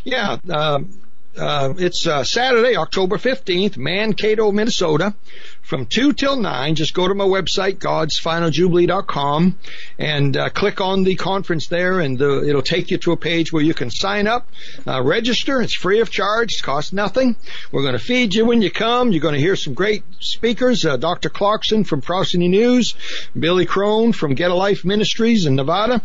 Yeah. 0.02 0.38
Um, 0.50 1.03
uh, 1.36 1.74
it's 1.78 2.06
uh, 2.06 2.24
Saturday, 2.24 2.76
October 2.76 3.16
15th, 3.16 3.76
Mankato, 3.76 4.52
Minnesota, 4.52 5.14
from 5.62 5.86
2 5.86 6.12
till 6.12 6.36
9. 6.36 6.74
Just 6.74 6.94
go 6.94 7.08
to 7.08 7.14
my 7.14 7.24
website, 7.24 7.78
godsfinaljubilee.com, 7.78 9.58
and 9.98 10.36
uh, 10.36 10.48
click 10.50 10.80
on 10.80 11.04
the 11.04 11.14
conference 11.16 11.68
there, 11.68 12.00
and 12.00 12.18
the, 12.18 12.48
it'll 12.48 12.62
take 12.62 12.90
you 12.90 12.98
to 12.98 13.12
a 13.12 13.16
page 13.16 13.52
where 13.52 13.62
you 13.62 13.74
can 13.74 13.90
sign 13.90 14.26
up, 14.26 14.48
register. 14.86 15.60
It's 15.60 15.74
free 15.74 16.00
of 16.00 16.10
charge. 16.10 16.54
It 16.56 16.62
costs 16.62 16.92
nothing. 16.92 17.36
We're 17.72 17.82
going 17.82 17.94
to 17.94 17.98
feed 17.98 18.34
you 18.34 18.44
when 18.46 18.62
you 18.62 18.70
come. 18.70 19.12
You're 19.12 19.20
going 19.20 19.34
to 19.34 19.40
hear 19.40 19.56
some 19.56 19.74
great 19.74 20.04
speakers. 20.20 20.84
Uh, 20.84 20.96
Dr. 20.96 21.30
Clarkson 21.30 21.84
from 21.84 22.00
Prosperity 22.00 22.48
News, 22.48 22.94
Billy 23.38 23.66
Crone 23.66 24.12
from 24.12 24.34
Get 24.34 24.50
a 24.50 24.54
Life 24.54 24.84
Ministries 24.84 25.46
in 25.46 25.56
Nevada, 25.56 26.00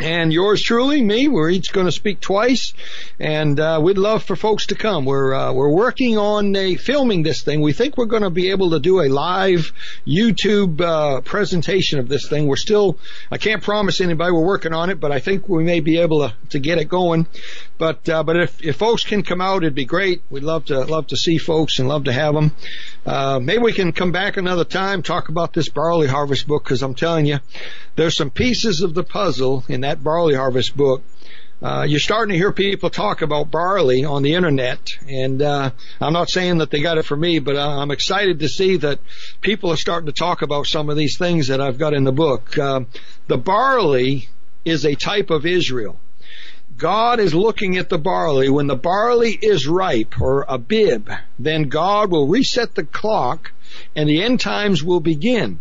and 0.00 0.32
yours 0.32 0.62
truly, 0.62 1.02
me. 1.02 1.28
We're 1.28 1.50
each 1.50 1.72
going 1.72 1.86
to 1.86 1.92
speak 1.92 2.20
twice, 2.20 2.72
and 3.18 3.58
uh, 3.58 3.80
we'd 3.82 3.98
love 3.98 4.22
for 4.22 4.36
folks 4.36 4.66
to 4.66 4.74
come. 4.74 5.04
We're 5.04 5.34
uh, 5.34 5.52
we're 5.52 5.72
working 5.72 6.18
on 6.18 6.54
a 6.54 6.76
filming 6.76 7.22
this 7.22 7.42
thing. 7.42 7.60
We 7.60 7.72
think 7.72 7.96
we're 7.96 8.06
going 8.06 8.22
to 8.22 8.30
be 8.30 8.50
able 8.50 8.70
to 8.70 8.80
do 8.80 9.00
a 9.00 9.08
live 9.08 9.72
YouTube 10.06 10.80
uh, 10.80 11.20
presentation 11.22 11.98
of 11.98 12.08
this 12.08 12.28
thing. 12.28 12.46
We're 12.46 12.56
still, 12.56 12.98
I 13.30 13.38
can't 13.38 13.62
promise 13.62 14.00
anybody. 14.00 14.32
We're 14.32 14.46
working 14.46 14.72
on 14.72 14.90
it, 14.90 15.00
but 15.00 15.10
I 15.10 15.18
think 15.18 15.48
we 15.48 15.64
may 15.64 15.80
be 15.80 15.98
able 15.98 16.28
to 16.28 16.34
to 16.50 16.58
get 16.58 16.78
it 16.78 16.88
going. 16.88 17.26
But 17.78 18.08
uh, 18.08 18.22
but 18.22 18.36
if 18.36 18.62
if 18.64 18.76
folks 18.76 19.04
can 19.04 19.22
come 19.22 19.40
out, 19.40 19.62
it'd 19.62 19.74
be 19.74 19.84
great. 19.84 20.22
We'd 20.30 20.42
love 20.42 20.66
to 20.66 20.80
love 20.80 21.08
to 21.08 21.16
see 21.16 21.38
folks 21.38 21.78
and 21.78 21.88
love 21.88 22.04
to 22.04 22.12
have 22.12 22.34
them. 22.34 22.52
Uh, 23.06 23.40
maybe 23.40 23.62
we 23.62 23.72
can 23.72 23.92
come 23.92 24.12
back 24.12 24.36
another 24.36 24.64
time 24.64 25.02
talk 25.02 25.28
about 25.28 25.54
this 25.54 25.68
barley 25.68 26.06
harvest 26.06 26.46
book 26.46 26.62
because 26.62 26.82
I'm 26.82 26.94
telling 26.94 27.24
you, 27.24 27.38
there's 27.96 28.16
some 28.16 28.30
pieces 28.30 28.82
of 28.82 28.94
the 28.94 29.02
puzzle 29.02 29.64
in 29.68 29.80
that 29.80 29.87
barley 29.96 30.34
harvest 30.34 30.76
book. 30.76 31.02
Uh, 31.60 31.84
you're 31.88 31.98
starting 31.98 32.32
to 32.32 32.38
hear 32.38 32.52
people 32.52 32.88
talk 32.88 33.20
about 33.20 33.50
barley 33.50 34.04
on 34.04 34.22
the 34.22 34.34
internet, 34.34 34.90
and 35.08 35.42
uh, 35.42 35.70
I'm 36.00 36.12
not 36.12 36.30
saying 36.30 36.58
that 36.58 36.70
they 36.70 36.80
got 36.80 36.98
it 36.98 37.04
for 37.04 37.16
me, 37.16 37.40
but 37.40 37.56
uh, 37.56 37.80
I'm 37.80 37.90
excited 37.90 38.38
to 38.40 38.48
see 38.48 38.76
that 38.76 39.00
people 39.40 39.72
are 39.72 39.76
starting 39.76 40.06
to 40.06 40.12
talk 40.12 40.42
about 40.42 40.66
some 40.66 40.88
of 40.88 40.96
these 40.96 41.18
things 41.18 41.48
that 41.48 41.60
I've 41.60 41.78
got 41.78 41.94
in 41.94 42.04
the 42.04 42.12
book. 42.12 42.56
Uh, 42.56 42.82
the 43.26 43.38
barley 43.38 44.28
is 44.64 44.84
a 44.84 44.94
type 44.94 45.30
of 45.30 45.46
Israel. 45.46 45.98
God 46.76 47.18
is 47.18 47.34
looking 47.34 47.76
at 47.76 47.88
the 47.88 47.98
barley. 47.98 48.48
When 48.48 48.68
the 48.68 48.76
barley 48.76 49.32
is 49.32 49.66
ripe 49.66 50.20
or 50.20 50.44
abib, 50.48 51.10
then 51.36 51.64
God 51.64 52.12
will 52.12 52.28
reset 52.28 52.76
the 52.76 52.84
clock 52.84 53.50
and 53.96 54.08
the 54.08 54.22
end 54.22 54.40
times 54.40 54.84
will 54.84 55.00
begin. 55.00 55.58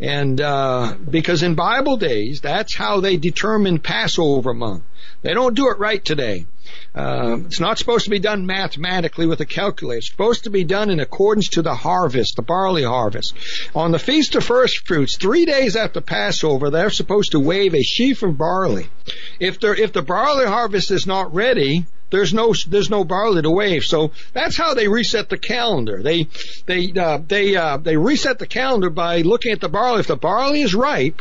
And 0.00 0.40
uh, 0.40 0.94
because 1.10 1.42
in 1.42 1.54
Bible 1.54 1.96
days, 1.96 2.40
that's 2.40 2.74
how 2.74 3.00
they 3.00 3.16
determine 3.16 3.78
Passover 3.78 4.54
month. 4.54 4.84
They 5.22 5.34
don't 5.34 5.54
do 5.54 5.68
it 5.70 5.78
right 5.78 6.04
today. 6.04 6.46
Uh, 6.94 7.38
it's 7.46 7.60
not 7.60 7.78
supposed 7.78 8.04
to 8.04 8.10
be 8.10 8.18
done 8.18 8.46
mathematically 8.46 9.26
with 9.26 9.40
a 9.40 9.46
calculator. 9.46 9.98
It's 9.98 10.10
supposed 10.10 10.44
to 10.44 10.50
be 10.50 10.64
done 10.64 10.90
in 10.90 11.00
accordance 11.00 11.48
to 11.50 11.62
the 11.62 11.74
harvest, 11.74 12.36
the 12.36 12.42
barley 12.42 12.84
harvest. 12.84 13.34
On 13.74 13.90
the 13.90 13.98
Feast 13.98 14.34
of 14.34 14.44
First 14.44 14.86
Fruits, 14.86 15.16
three 15.16 15.44
days 15.44 15.76
after 15.76 16.00
Passover, 16.00 16.70
they're 16.70 16.90
supposed 16.90 17.32
to 17.32 17.40
wave 17.40 17.74
a 17.74 17.82
sheaf 17.82 18.22
of 18.22 18.38
barley. 18.38 18.88
If, 19.40 19.58
if 19.62 19.92
the 19.92 20.02
barley 20.02 20.46
harvest 20.46 20.90
is 20.90 21.06
not 21.06 21.34
ready, 21.34 21.86
there's 22.10 22.32
no 22.32 22.54
there's 22.66 22.90
no 22.90 23.04
barley 23.04 23.42
to 23.42 23.50
wave. 23.50 23.84
So 23.84 24.12
that's 24.32 24.56
how 24.56 24.74
they 24.74 24.88
reset 24.88 25.28
the 25.28 25.38
calendar. 25.38 26.02
They 26.02 26.28
they 26.66 26.92
uh, 26.92 27.18
they 27.26 27.56
uh, 27.56 27.76
they 27.78 27.96
reset 27.96 28.38
the 28.38 28.46
calendar 28.46 28.90
by 28.90 29.22
looking 29.22 29.52
at 29.52 29.60
the 29.60 29.68
barley. 29.68 30.00
If 30.00 30.06
the 30.06 30.16
barley 30.16 30.62
is 30.62 30.74
ripe, 30.74 31.20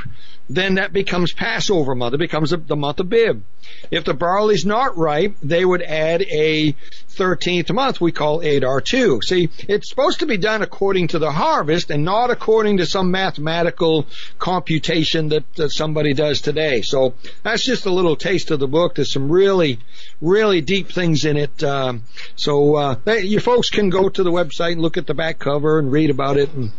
then 0.49 0.75
that 0.75 0.93
becomes 0.93 1.33
Passover 1.33 1.93
month. 1.95 2.13
It 2.13 2.19
becomes 2.19 2.51
the 2.51 2.75
month 2.75 2.99
of 2.99 3.09
Bib. 3.09 3.43
If 3.91 4.05
the 4.05 4.13
barley's 4.13 4.65
not 4.65 4.97
ripe, 4.97 5.35
they 5.43 5.63
would 5.65 5.81
add 5.81 6.21
a 6.21 6.73
13th 7.17 7.73
month 7.73 7.99
we 7.99 8.11
call 8.11 8.41
Adar 8.41 8.79
2. 8.79 9.21
See, 9.23 9.49
it's 9.67 9.89
supposed 9.89 10.19
to 10.19 10.25
be 10.25 10.37
done 10.37 10.61
according 10.61 11.09
to 11.09 11.19
the 11.19 11.31
harvest 11.31 11.89
and 11.89 12.05
not 12.05 12.29
according 12.29 12.77
to 12.77 12.85
some 12.85 13.11
mathematical 13.11 14.05
computation 14.37 15.29
that, 15.29 15.43
that 15.55 15.71
somebody 15.71 16.13
does 16.13 16.41
today. 16.41 16.81
So 16.81 17.15
that's 17.43 17.65
just 17.65 17.85
a 17.85 17.91
little 17.91 18.15
taste 18.15 18.51
of 18.51 18.59
the 18.59 18.67
book. 18.67 18.95
There's 18.95 19.11
some 19.11 19.31
really, 19.31 19.79
really 20.21 20.61
deep 20.61 20.76
things 20.83 21.25
in 21.25 21.37
it. 21.37 21.63
Um, 21.63 22.03
so 22.35 22.75
uh, 22.75 22.95
you 23.07 23.39
folks 23.39 23.69
can 23.69 23.89
go 23.89 24.09
to 24.09 24.23
the 24.23 24.31
website 24.31 24.73
and 24.73 24.81
look 24.81 24.97
at 24.97 25.07
the 25.07 25.13
back 25.13 25.39
cover 25.39 25.79
and 25.79 25.91
read 25.91 26.09
about 26.09 26.37
it 26.37 26.53
and 26.53 26.71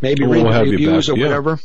maybe 0.00 0.24
we'll 0.24 0.44
read 0.44 0.66
the 0.66 0.70
reviews 0.70 1.08
or 1.08 1.16
whatever. 1.16 1.58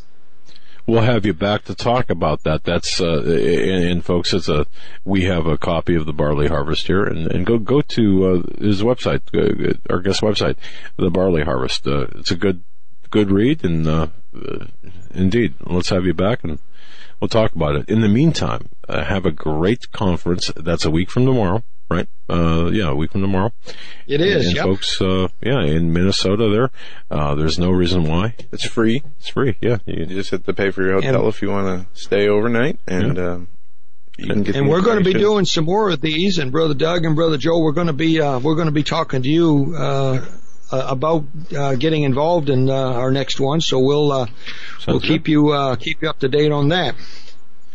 We'll 0.87 1.01
have 1.01 1.25
you 1.25 1.33
back 1.33 1.63
to 1.65 1.73
talk 1.73 2.11
about 2.11 2.43
that. 2.43 2.63
That's 2.63 3.01
uh, 3.01 3.23
and, 3.25 3.83
and, 3.83 4.05
folks, 4.05 4.33
it's 4.33 4.49
a 4.49 4.67
we 5.03 5.23
have 5.23 5.47
a 5.47 5.57
copy 5.57 5.95
of 5.95 6.05
the 6.05 6.13
barley 6.13 6.47
harvest 6.47 6.85
here, 6.85 7.03
and, 7.03 7.25
and 7.25 7.43
go 7.43 7.57
go 7.57 7.81
to 7.81 8.25
uh, 8.25 8.63
his 8.63 8.83
website, 8.83 9.21
uh, 9.33 9.77
our 9.89 9.99
guest 9.99 10.21
website, 10.21 10.57
the 10.95 11.09
barley 11.09 11.41
harvest. 11.41 11.87
Uh, 11.87 12.05
it's 12.15 12.29
a 12.29 12.35
good 12.35 12.61
good 13.09 13.31
read, 13.31 13.65
and 13.65 13.87
uh, 13.87 14.07
uh, 14.35 14.65
indeed, 15.11 15.55
let's 15.61 15.89
have 15.89 16.05
you 16.05 16.13
back 16.13 16.43
and. 16.43 16.59
We'll 17.21 17.29
talk 17.29 17.55
about 17.55 17.77
it. 17.77 17.89
In 17.89 18.01
the 18.01 18.09
meantime, 18.09 18.67
have 18.89 19.25
a 19.25 19.31
great 19.31 19.93
conference. 19.93 20.51
That's 20.57 20.83
a 20.83 20.91
week 20.91 21.09
from 21.09 21.25
tomorrow 21.25 21.63
right? 21.89 22.07
Uh, 22.29 22.69
yeah, 22.71 22.89
a 22.89 22.95
week 22.95 23.11
from 23.11 23.21
tomorrow. 23.21 23.51
It 24.07 24.21
is, 24.21 24.47
and, 24.47 24.55
yep. 24.55 24.65
folks. 24.65 25.01
Uh, 25.01 25.27
yeah, 25.41 25.63
in 25.63 25.93
Minnesota, 25.93 26.49
there, 26.49 26.71
uh, 27.11 27.35
there's 27.35 27.59
no 27.59 27.71
reason 27.71 28.03
why. 28.03 28.35
It's 28.51 28.65
free. 28.65 29.03
It's 29.19 29.29
free. 29.29 29.55
Yeah, 29.61 29.77
you 29.85 30.05
just 30.05 30.31
have 30.31 30.43
to 30.43 30.53
pay 30.53 30.71
for 30.71 30.83
your 30.83 30.95
hotel 30.95 31.21
and, 31.21 31.27
if 31.27 31.41
you 31.41 31.49
want 31.49 31.67
to 31.93 31.99
stay 31.99 32.27
overnight, 32.27 32.79
and. 32.87 33.17
Yeah. 33.17 33.31
Um, 33.31 33.47
and, 34.17 34.47
and 34.47 34.69
we're 34.69 34.81
going 34.81 34.97
to 34.97 35.03
be 35.03 35.11
doing 35.11 35.43
some 35.43 35.65
more 35.65 35.89
of 35.89 35.99
these, 35.99 36.37
and 36.37 36.49
brother 36.49 36.73
Doug 36.73 37.03
and 37.03 37.17
brother 37.17 37.35
Joe, 37.35 37.59
we're 37.59 37.73
going 37.73 37.87
to 37.87 37.93
be 37.93 38.21
uh, 38.21 38.39
we're 38.39 38.55
going 38.55 38.67
to 38.67 38.71
be 38.71 38.83
talking 38.83 39.23
to 39.23 39.29
you 39.29 39.75
uh, 39.77 40.25
uh, 40.71 40.85
about 40.87 41.25
uh, 41.55 41.75
getting 41.75 42.03
involved 42.03 42.49
in 42.49 42.69
uh, 42.69 42.73
our 42.73 43.11
next 43.11 43.39
one. 43.39 43.61
So 43.61 43.79
we'll 43.79 44.11
uh, 44.11 44.27
we'll 44.87 44.99
good. 44.99 45.07
keep 45.07 45.27
you 45.27 45.49
uh, 45.49 45.75
keep 45.75 46.01
you 46.01 46.09
up 46.09 46.19
to 46.19 46.29
date 46.29 46.51
on 46.51 46.69
that. 46.69 46.95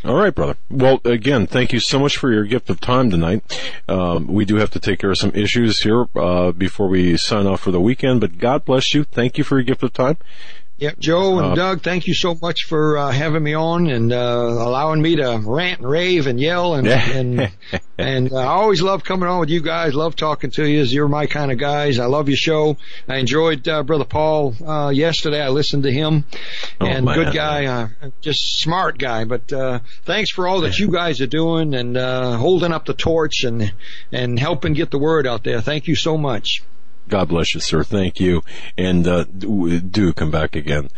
All 0.02 0.14
right, 0.14 0.34
brother. 0.34 0.56
Well, 0.70 1.02
again, 1.04 1.46
thank 1.46 1.74
you 1.74 1.80
so 1.80 1.98
much 1.98 2.16
for 2.16 2.32
your 2.32 2.44
gift 2.44 2.70
of 2.70 2.80
time 2.80 3.10
tonight. 3.10 3.60
Um, 3.86 4.28
we 4.28 4.46
do 4.46 4.56
have 4.56 4.70
to 4.70 4.80
take 4.80 4.98
care 4.98 5.10
of 5.10 5.18
some 5.18 5.32
issues 5.34 5.80
here 5.80 6.06
uh, 6.16 6.52
before 6.52 6.88
we 6.88 7.18
sign 7.18 7.46
off 7.46 7.60
for 7.60 7.70
the 7.70 7.82
weekend, 7.82 8.22
but 8.22 8.38
God 8.38 8.64
bless 8.64 8.94
you. 8.94 9.04
Thank 9.04 9.36
you 9.36 9.44
for 9.44 9.58
your 9.58 9.64
gift 9.64 9.82
of 9.82 9.92
time. 9.92 10.16
Yep, 10.80 10.98
Joe 10.98 11.38
and 11.38 11.48
uh, 11.48 11.54
Doug, 11.54 11.82
thank 11.82 12.06
you 12.06 12.14
so 12.14 12.38
much 12.40 12.64
for 12.64 12.96
uh, 12.96 13.10
having 13.10 13.42
me 13.42 13.52
on 13.52 13.90
and 13.90 14.10
uh, 14.10 14.16
allowing 14.16 15.02
me 15.02 15.16
to 15.16 15.38
rant 15.44 15.80
and 15.80 15.90
rave 15.90 16.26
and 16.26 16.40
yell 16.40 16.74
and 16.74 16.88
and 16.88 17.52
and 17.98 18.32
uh, 18.32 18.36
I 18.36 18.46
always 18.46 18.80
love 18.80 19.04
coming 19.04 19.28
on 19.28 19.40
with 19.40 19.50
you 19.50 19.60
guys. 19.60 19.94
Love 19.94 20.16
talking 20.16 20.50
to 20.52 20.66
you. 20.66 20.82
You're 20.84 21.06
my 21.06 21.26
kind 21.26 21.52
of 21.52 21.58
guys. 21.58 21.98
I 21.98 22.06
love 22.06 22.30
your 22.30 22.38
show. 22.38 22.78
I 23.06 23.18
enjoyed 23.18 23.68
uh, 23.68 23.82
brother 23.82 24.06
Paul 24.06 24.54
uh, 24.66 24.88
yesterday. 24.88 25.42
I 25.42 25.50
listened 25.50 25.82
to 25.82 25.92
him, 25.92 26.24
oh, 26.80 26.86
and 26.86 27.04
man. 27.04 27.14
good 27.14 27.34
guy, 27.34 27.90
just 28.22 28.60
smart 28.60 28.96
guy. 28.96 29.26
But 29.26 29.52
thanks 30.06 30.30
for 30.30 30.48
all 30.48 30.62
that 30.62 30.78
you 30.78 30.88
guys 30.88 31.20
are 31.20 31.26
doing 31.26 31.74
and 31.74 31.94
holding 31.98 32.72
up 32.72 32.86
the 32.86 32.94
torch 32.94 33.44
and 33.44 33.70
and 34.12 34.38
helping 34.38 34.72
get 34.72 34.90
the 34.90 34.98
word 34.98 35.26
out 35.26 35.44
there. 35.44 35.60
Thank 35.60 35.88
you 35.88 35.94
so 35.94 36.16
much. 36.16 36.62
God 37.10 37.28
bless 37.28 37.54
you, 37.54 37.60
sir. 37.60 37.82
Thank 37.84 38.20
you. 38.20 38.42
And 38.78 39.06
uh, 39.06 39.24
do 39.24 40.12
come 40.12 40.30
back 40.30 40.56
again. 40.56 40.88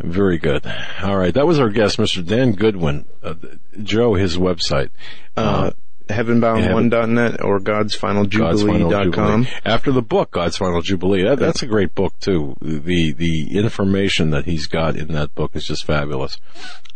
Very 0.00 0.38
good. 0.38 0.64
All 1.02 1.16
right. 1.16 1.34
That 1.34 1.46
was 1.46 1.58
our 1.58 1.70
guest, 1.70 1.98
Mr. 1.98 2.24
Dan 2.24 2.52
Goodwin. 2.52 3.04
Uh, 3.22 3.34
Joe, 3.82 4.14
his 4.14 4.38
website. 4.38 4.90
Uh, 5.36 5.72
heavenbound1.net 6.08 7.42
or 7.42 7.60
godsfinaljubilee.com. 7.60 9.46
After 9.64 9.92
the 9.92 10.02
book, 10.02 10.30
God's 10.30 10.56
Final 10.56 10.80
Jubilee. 10.82 11.24
That, 11.24 11.38
that's 11.38 11.62
a 11.62 11.66
great 11.66 11.94
book 11.94 12.18
too. 12.20 12.56
The, 12.60 13.12
the 13.12 13.56
information 13.58 14.30
that 14.30 14.44
he's 14.44 14.66
got 14.66 14.96
in 14.96 15.12
that 15.12 15.34
book 15.34 15.54
is 15.54 15.66
just 15.66 15.84
fabulous. 15.84 16.38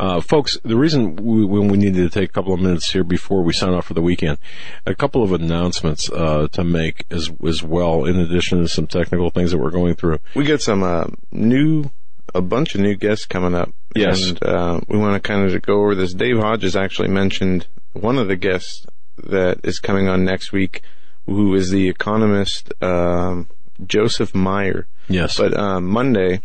Uh, 0.01 0.21
folks, 0.21 0.59
the 0.65 0.77
reason 0.77 1.17
we, 1.17 1.45
when 1.45 1.69
we 1.69 1.77
needed 1.77 2.11
to 2.11 2.21
take 2.21 2.31
a 2.31 2.33
couple 2.33 2.53
of 2.53 2.61
minutes 2.61 2.91
here 2.91 3.05
before 3.05 3.43
we 3.43 3.53
sign 3.53 3.75
off 3.75 3.87
for 3.87 3.95
the 3.95 4.03
weekend, 4.03 4.39
a 4.87 4.95
couple 4.95 5.23
of 5.23 5.33
announcements, 5.33 6.11
uh, 6.11 6.49
to 6.53 6.65
make 6.65 7.05
as, 7.11 7.31
as 7.47 7.63
well, 7.63 8.05
in 8.05 8.19
addition 8.19 8.61
to 8.61 8.69
some 8.69 8.87
technical 8.87 9.31
things 9.31 9.53
that 9.53 9.59
we're 9.59 9.71
going 9.71 9.95
through. 9.95 10.19
We 10.35 10.45
got 10.45 10.61
some, 10.61 10.83
uh, 10.83 11.07
new 11.31 11.91
a 12.35 12.41
bunch 12.41 12.75
of 12.75 12.81
new 12.81 12.95
guests 12.95 13.27
coming 13.27 13.55
up. 13.55 13.71
Yes. 13.95 14.31
And 14.31 14.43
uh, 14.43 14.81
we 14.89 14.99
want 14.99 15.15
to 15.15 15.21
kind 15.21 15.51
of 15.51 15.63
go 15.63 15.81
over 15.81 15.95
this. 15.95 16.15
Dave 16.15 16.39
Hodges 16.39 16.77
actually 16.77 17.09
mentioned 17.09 17.67
one 17.93 18.19
of 18.19 18.29
the 18.29 18.37
guests 18.37 18.87
that 19.17 19.61
is 19.65 19.79
coming 19.79 20.09
on 20.09 20.25
next 20.25 20.53
week, 20.53 20.83
who 21.27 21.55
is 21.55 21.71
the 21.71 21.89
economist 21.89 22.73
um, 22.83 23.49
Joseph 23.87 24.35
Meyer. 24.35 24.87
Yes. 25.09 25.37
But 25.37 25.57
um, 25.57 25.87
Monday, 25.87 26.43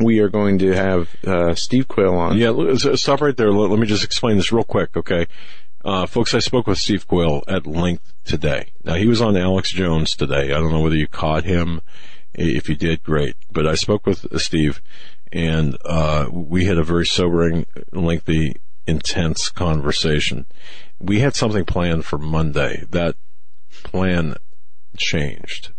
we 0.00 0.20
are 0.20 0.28
going 0.28 0.58
to 0.58 0.72
have 0.72 1.14
uh, 1.24 1.54
Steve 1.54 1.88
Quayle 1.88 2.14
on. 2.14 2.38
Yeah, 2.38 2.74
stop 2.94 3.20
right 3.20 3.36
there. 3.36 3.52
Let, 3.52 3.78
me 3.78 3.86
just 3.86 4.04
explain 4.04 4.36
this 4.36 4.52
real 4.52 4.64
quick, 4.64 4.96
okay? 4.96 5.26
Uh, 5.84 6.06
folks, 6.06 6.34
I 6.34 6.38
spoke 6.38 6.66
with 6.66 6.78
Steve 6.78 7.06
Quayle 7.06 7.42
at 7.48 7.66
length 7.66 8.12
today. 8.24 8.72
Now, 8.84 8.94
he 8.94 9.06
was 9.06 9.20
on 9.20 9.36
Alex 9.36 9.72
Jones 9.72 10.14
today. 10.14 10.52
I 10.52 10.60
don't 10.60 10.72
know 10.72 10.80
whether 10.80 10.96
you 10.96 11.08
caught 11.08 11.44
him. 11.44 11.80
If 12.34 12.68
you 12.68 12.76
did, 12.76 13.02
great. 13.02 13.36
But 13.50 13.66
I 13.66 13.74
spoke 13.74 14.06
with 14.06 14.40
Steve, 14.40 14.80
and 15.32 15.76
uh, 15.84 16.28
we 16.30 16.64
had 16.64 16.78
a 16.78 16.84
very 16.84 17.06
sobering, 17.06 17.66
lengthy, 17.92 18.56
intense 18.86 19.48
conversation 19.48 20.46
we 21.02 21.18
had 21.18 21.34
something 21.34 21.64
planned 21.64 22.04
for 22.04 22.16
Monday 22.16 22.84
that 22.90 23.16
plan 23.82 24.36
changed. 24.96 25.72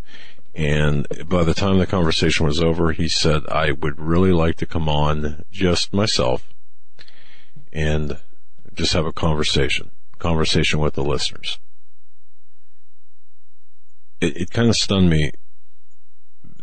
And 0.54 1.08
by 1.28 1.44
the 1.44 1.54
time 1.54 1.80
the 1.80 1.88
conversation 1.88 2.46
was 2.46 2.62
over, 2.62 2.92
he 2.92 3.08
said, 3.08 3.48
I 3.48 3.72
would 3.72 4.00
really 4.00 4.34
like 4.34 4.58
to 4.58 4.66
come 4.66 4.90
on 4.90 5.46
just 5.50 5.94
myself 5.94 6.50
and 7.72 8.20
just 8.74 8.94
have 8.94 9.06
a 9.06 9.14
conversation, 9.14 9.92
conversation 10.20 10.80
with 10.80 10.94
the 10.94 11.04
listeners. 11.04 11.58
It, 14.22 14.38
it 14.38 14.52
kind 14.52 14.70
of 14.70 14.76
stunned 14.76 15.10
me. 15.10 15.32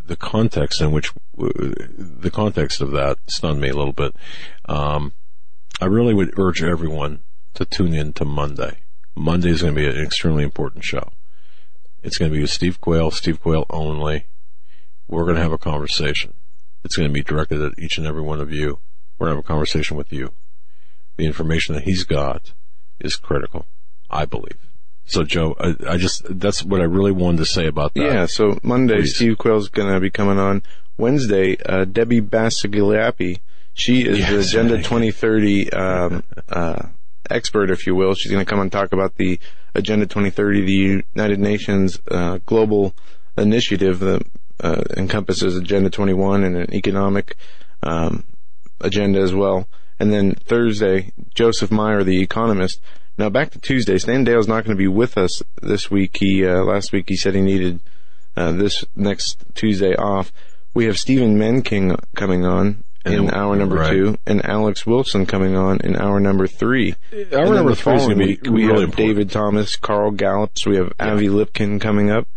The 0.07 0.17
context 0.17 0.81
in 0.81 0.91
which, 0.91 1.13
the 1.37 2.31
context 2.33 2.81
of 2.81 2.91
that 2.91 3.19
stunned 3.29 3.61
me 3.61 3.69
a 3.69 3.77
little 3.77 3.93
bit. 3.93 4.15
Um, 4.69 5.13
I 5.81 5.87
really 5.87 6.13
would 6.13 6.39
urge 6.39 6.63
everyone 6.63 7.21
to 7.55 7.65
tune 7.65 7.95
in 7.95 8.13
to 8.15 8.25
Monday. 8.27 8.81
Monday 9.17 9.49
is 9.49 9.63
going 9.63 9.75
to 9.75 9.81
be 9.81 9.87
an 9.87 9.97
extremely 9.97 10.45
important 10.45 10.85
show. 10.85 11.11
It's 12.03 12.19
going 12.19 12.31
to 12.31 12.35
be 12.35 12.43
with 12.43 12.51
Steve 12.51 12.81
Quayle, 12.81 13.11
Steve 13.11 13.41
Quayle 13.41 13.65
only. 13.71 14.27
We're 15.09 15.25
going 15.25 15.37
to 15.37 15.43
have 15.43 15.53
a 15.53 15.59
conversation. 15.59 16.35
It's 16.85 16.97
going 16.97 17.09
to 17.09 17.13
be 17.13 17.23
directed 17.23 17.63
at 17.63 17.79
each 17.79 17.97
and 17.97 18.07
every 18.07 18.23
one 18.23 18.41
of 18.41 18.53
you. 18.53 18.79
We're 19.19 19.29
going 19.29 19.37
to 19.37 19.39
have 19.39 19.45
a 19.45 19.49
conversation 19.49 19.97
with 19.97 20.13
you. 20.13 20.33
The 21.17 21.27
information 21.27 21.75
that 21.75 21.85
he's 21.85 22.05
got 22.05 22.53
is 23.01 23.17
critical, 23.17 23.67
I 24.11 24.27
believe. 24.27 24.59
So, 25.07 25.25
Joe, 25.25 25.57
I, 25.59 25.75
I 25.89 25.97
just, 25.97 26.23
that's 26.39 26.63
what 26.63 26.81
I 26.81 26.85
really 26.85 27.11
wanted 27.11 27.39
to 27.39 27.47
say 27.47 27.67
about 27.67 27.95
that. 27.95 28.05
Yeah, 28.05 28.27
so 28.27 28.59
Monday, 28.63 28.99
Please. 28.99 29.17
Steve 29.17 29.39
Quayle's 29.39 29.69
going 29.69 29.93
to 29.93 29.99
be 29.99 30.11
coming 30.11 30.39
on. 30.39 30.63
Wednesday, 30.97 31.57
uh, 31.65 31.85
Debbie 31.85 32.21
Bacigalupi, 32.21 33.41
she 33.75 34.03
is 34.03 34.19
yes, 34.19 34.31
the 34.31 34.39
Agenda 34.39 34.77
2030 34.77 35.73
um, 35.73 36.23
uh, 36.49 36.83
expert, 37.31 37.71
if 37.71 37.87
you 37.87 37.95
will. 37.95 38.15
She's 38.15 38.31
going 38.31 38.45
to 38.45 38.49
come 38.49 38.61
and 38.61 38.71
talk 38.71 38.93
about 38.93 39.17
the 39.17 39.39
Agenda 39.75 40.07
2030, 40.07 40.63
the 40.63 41.05
United 41.15 41.39
Nations 41.39 41.99
uh, 42.11 42.39
global 42.45 42.95
initiative 43.37 44.01
that 44.01 44.27
uh, 44.61 44.83
encompasses 44.97 45.57
Agenda 45.57 45.91
21 45.91 46.45
and 46.45 46.57
an 46.57 46.75
economic 46.75 47.37
um, 47.83 48.25
agenda 48.81 49.21
as 49.21 49.35
well. 49.35 49.69
And 49.99 50.13
then 50.13 50.33
Thursday, 50.35 51.13
Joseph 51.35 51.71
Meyer, 51.71 52.03
the 52.03 52.21
economist. 52.21 52.81
Now 53.19 53.29
back 53.29 53.51
to 53.51 53.61
Tuesday. 53.61 53.99
Stan 53.99 54.25
Deyo's 54.25 54.49
not 54.49 54.65
going 54.65 54.77
to 54.77 54.81
be 54.81 54.89
with 54.89 55.19
us 55.19 55.43
this 55.61 55.91
week. 55.91 56.17
He 56.19 56.47
uh, 56.47 56.65
last 56.65 56.93
week 56.93 57.05
he 57.09 57.17
said 57.17 57.35
he 57.35 57.43
needed 57.43 57.81
uh, 58.37 58.53
this 58.53 58.85
next 58.97 59.45
Tuesday 59.55 59.95
off. 59.95 60.33
We 60.73 60.87
have 60.87 60.99
Stephen 60.99 61.37
Menking 61.37 61.99
coming 62.15 62.47
on 62.47 62.85
in 63.05 63.31
hour 63.33 63.57
number 63.57 63.77
right. 63.77 63.91
two, 63.91 64.17
and 64.27 64.45
Alex 64.45 64.87
Wilson 64.87 65.27
coming 65.27 65.57
on 65.57 65.81
in 65.81 65.97
hour 65.97 66.21
number 66.21 66.47
three. 66.47 66.95
Hour 67.13 67.45
and 67.45 67.55
number 67.55 67.75
three 67.75 67.95
is 67.95 68.07
going 68.07 68.19
to 68.19 68.27
be 68.27 68.51
we 68.51 68.67
really 68.67 68.81
have 68.81 68.91
important. 68.91 68.97
David 68.97 69.31
Thomas, 69.31 69.77
Carl 69.77 70.11
Gallups, 70.11 70.67
we 70.67 70.77
have 70.77 70.93
yeah. 71.01 71.13
Avi 71.13 71.29
Lipkin 71.29 71.81
coming 71.81 72.11
up, 72.11 72.29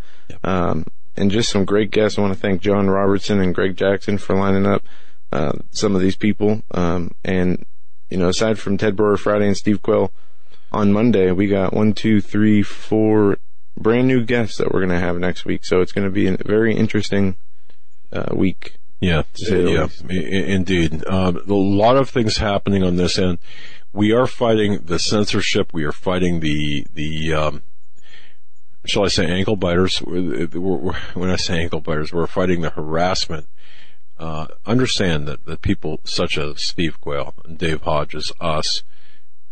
um, 0.42 0.86
and 1.16 1.30
just 1.30 1.50
some 1.50 1.64
great 1.64 1.90
guests. 1.90 2.18
I 2.18 2.22
want 2.22 2.34
to 2.34 2.40
thank 2.40 2.62
John 2.62 2.88
Robertson 2.88 3.40
and 3.40 3.54
Greg 3.54 3.76
Jackson 3.76 4.18
for 4.18 4.34
lining 4.36 4.66
up 4.66 4.84
uh, 5.32 5.52
some 5.70 5.94
of 5.94 6.00
these 6.00 6.16
people. 6.16 6.62
Um, 6.70 7.14
and 7.24 7.64
you 8.10 8.16
know, 8.16 8.28
aside 8.28 8.58
from 8.58 8.78
Ted 8.78 8.96
Broer 8.96 9.16
Friday 9.16 9.46
and 9.46 9.56
Steve 9.56 9.82
Quayle 9.82 10.12
on 10.72 10.92
Monday, 10.92 11.30
we 11.32 11.46
got 11.46 11.74
one, 11.74 11.92
two, 11.92 12.20
three, 12.20 12.62
four 12.62 13.38
brand 13.76 14.08
new 14.08 14.24
guests 14.24 14.58
that 14.58 14.72
we're 14.72 14.80
going 14.80 14.98
to 14.98 15.04
have 15.04 15.18
next 15.18 15.44
week. 15.44 15.64
So 15.64 15.80
it's 15.80 15.92
going 15.92 16.06
to 16.06 16.12
be 16.12 16.26
a 16.26 16.36
very 16.36 16.74
interesting 16.74 17.36
uh, 18.12 18.32
week. 18.34 18.76
Yeah, 19.00 19.22
yeah, 19.36 19.88
indeed. 20.08 21.06
Um, 21.06 21.36
a 21.36 21.52
lot 21.52 21.96
of 21.96 22.08
things 22.08 22.38
happening 22.38 22.82
on 22.82 22.96
this 22.96 23.18
end. 23.18 23.38
We 23.92 24.12
are 24.12 24.26
fighting 24.26 24.82
the 24.84 24.98
censorship. 24.98 25.72
We 25.72 25.84
are 25.84 25.92
fighting 25.92 26.40
the 26.40 26.86
the 26.92 27.34
um, 27.34 27.62
shall 28.86 29.04
I 29.04 29.08
say 29.08 29.26
ankle 29.26 29.56
biters? 29.56 30.02
We're, 30.02 30.46
we're, 30.46 30.94
when 31.14 31.30
I 31.30 31.36
say 31.36 31.62
ankle 31.62 31.80
biters, 31.80 32.12
we're 32.12 32.26
fighting 32.26 32.60
the 32.60 32.70
harassment. 32.70 33.46
Uh, 34.18 34.46
understand 34.64 35.26
that, 35.26 35.44
that 35.44 35.60
people 35.60 36.00
such 36.04 36.38
as 36.38 36.62
Steve 36.62 37.00
Quayle 37.00 37.34
and 37.44 37.58
Dave 37.58 37.82
Hodges, 37.82 38.32
us, 38.40 38.84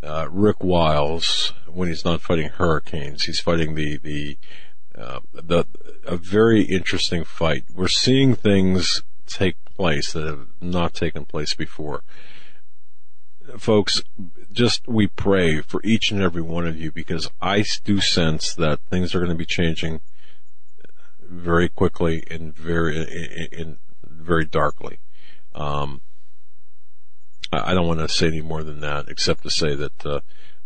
uh, 0.04 0.28
Rick 0.30 0.62
Wiles, 0.62 1.52
when 1.66 1.88
he's 1.88 2.04
not 2.04 2.20
fighting 2.20 2.48
hurricanes, 2.48 3.24
he's 3.24 3.40
fighting 3.40 3.74
the 3.74 3.98
the 3.98 4.38
uh, 4.96 5.20
the 5.32 5.64
a 6.04 6.16
very 6.16 6.62
interesting 6.62 7.24
fight. 7.24 7.64
We're 7.74 7.88
seeing 7.88 8.34
things 8.34 9.02
take 9.26 9.56
place 9.76 10.12
that 10.12 10.24
have 10.24 10.46
not 10.60 10.94
taken 10.94 11.24
place 11.24 11.54
before. 11.54 12.02
Folks, 13.58 14.02
just 14.52 14.86
we 14.86 15.06
pray 15.06 15.60
for 15.60 15.80
each 15.84 16.10
and 16.10 16.22
every 16.22 16.42
one 16.42 16.66
of 16.66 16.78
you 16.78 16.92
because 16.92 17.28
I 17.40 17.64
do 17.84 18.00
sense 18.00 18.54
that 18.54 18.80
things 18.88 19.14
are 19.14 19.18
going 19.18 19.30
to 19.30 19.36
be 19.36 19.46
changing 19.46 20.00
very 21.20 21.68
quickly 21.68 22.24
and 22.30 22.54
very 22.54 22.96
in, 23.50 23.78
very 24.04 24.44
darkly. 24.44 25.00
Um, 25.54 26.02
I 27.52 27.74
don't 27.74 27.86
want 27.86 28.00
to 28.00 28.08
say 28.08 28.28
any 28.28 28.40
more 28.40 28.62
than 28.62 28.80
that, 28.80 29.08
except 29.08 29.42
to 29.42 29.50
say 29.50 29.74
that 29.74 30.06
uh, 30.06 30.20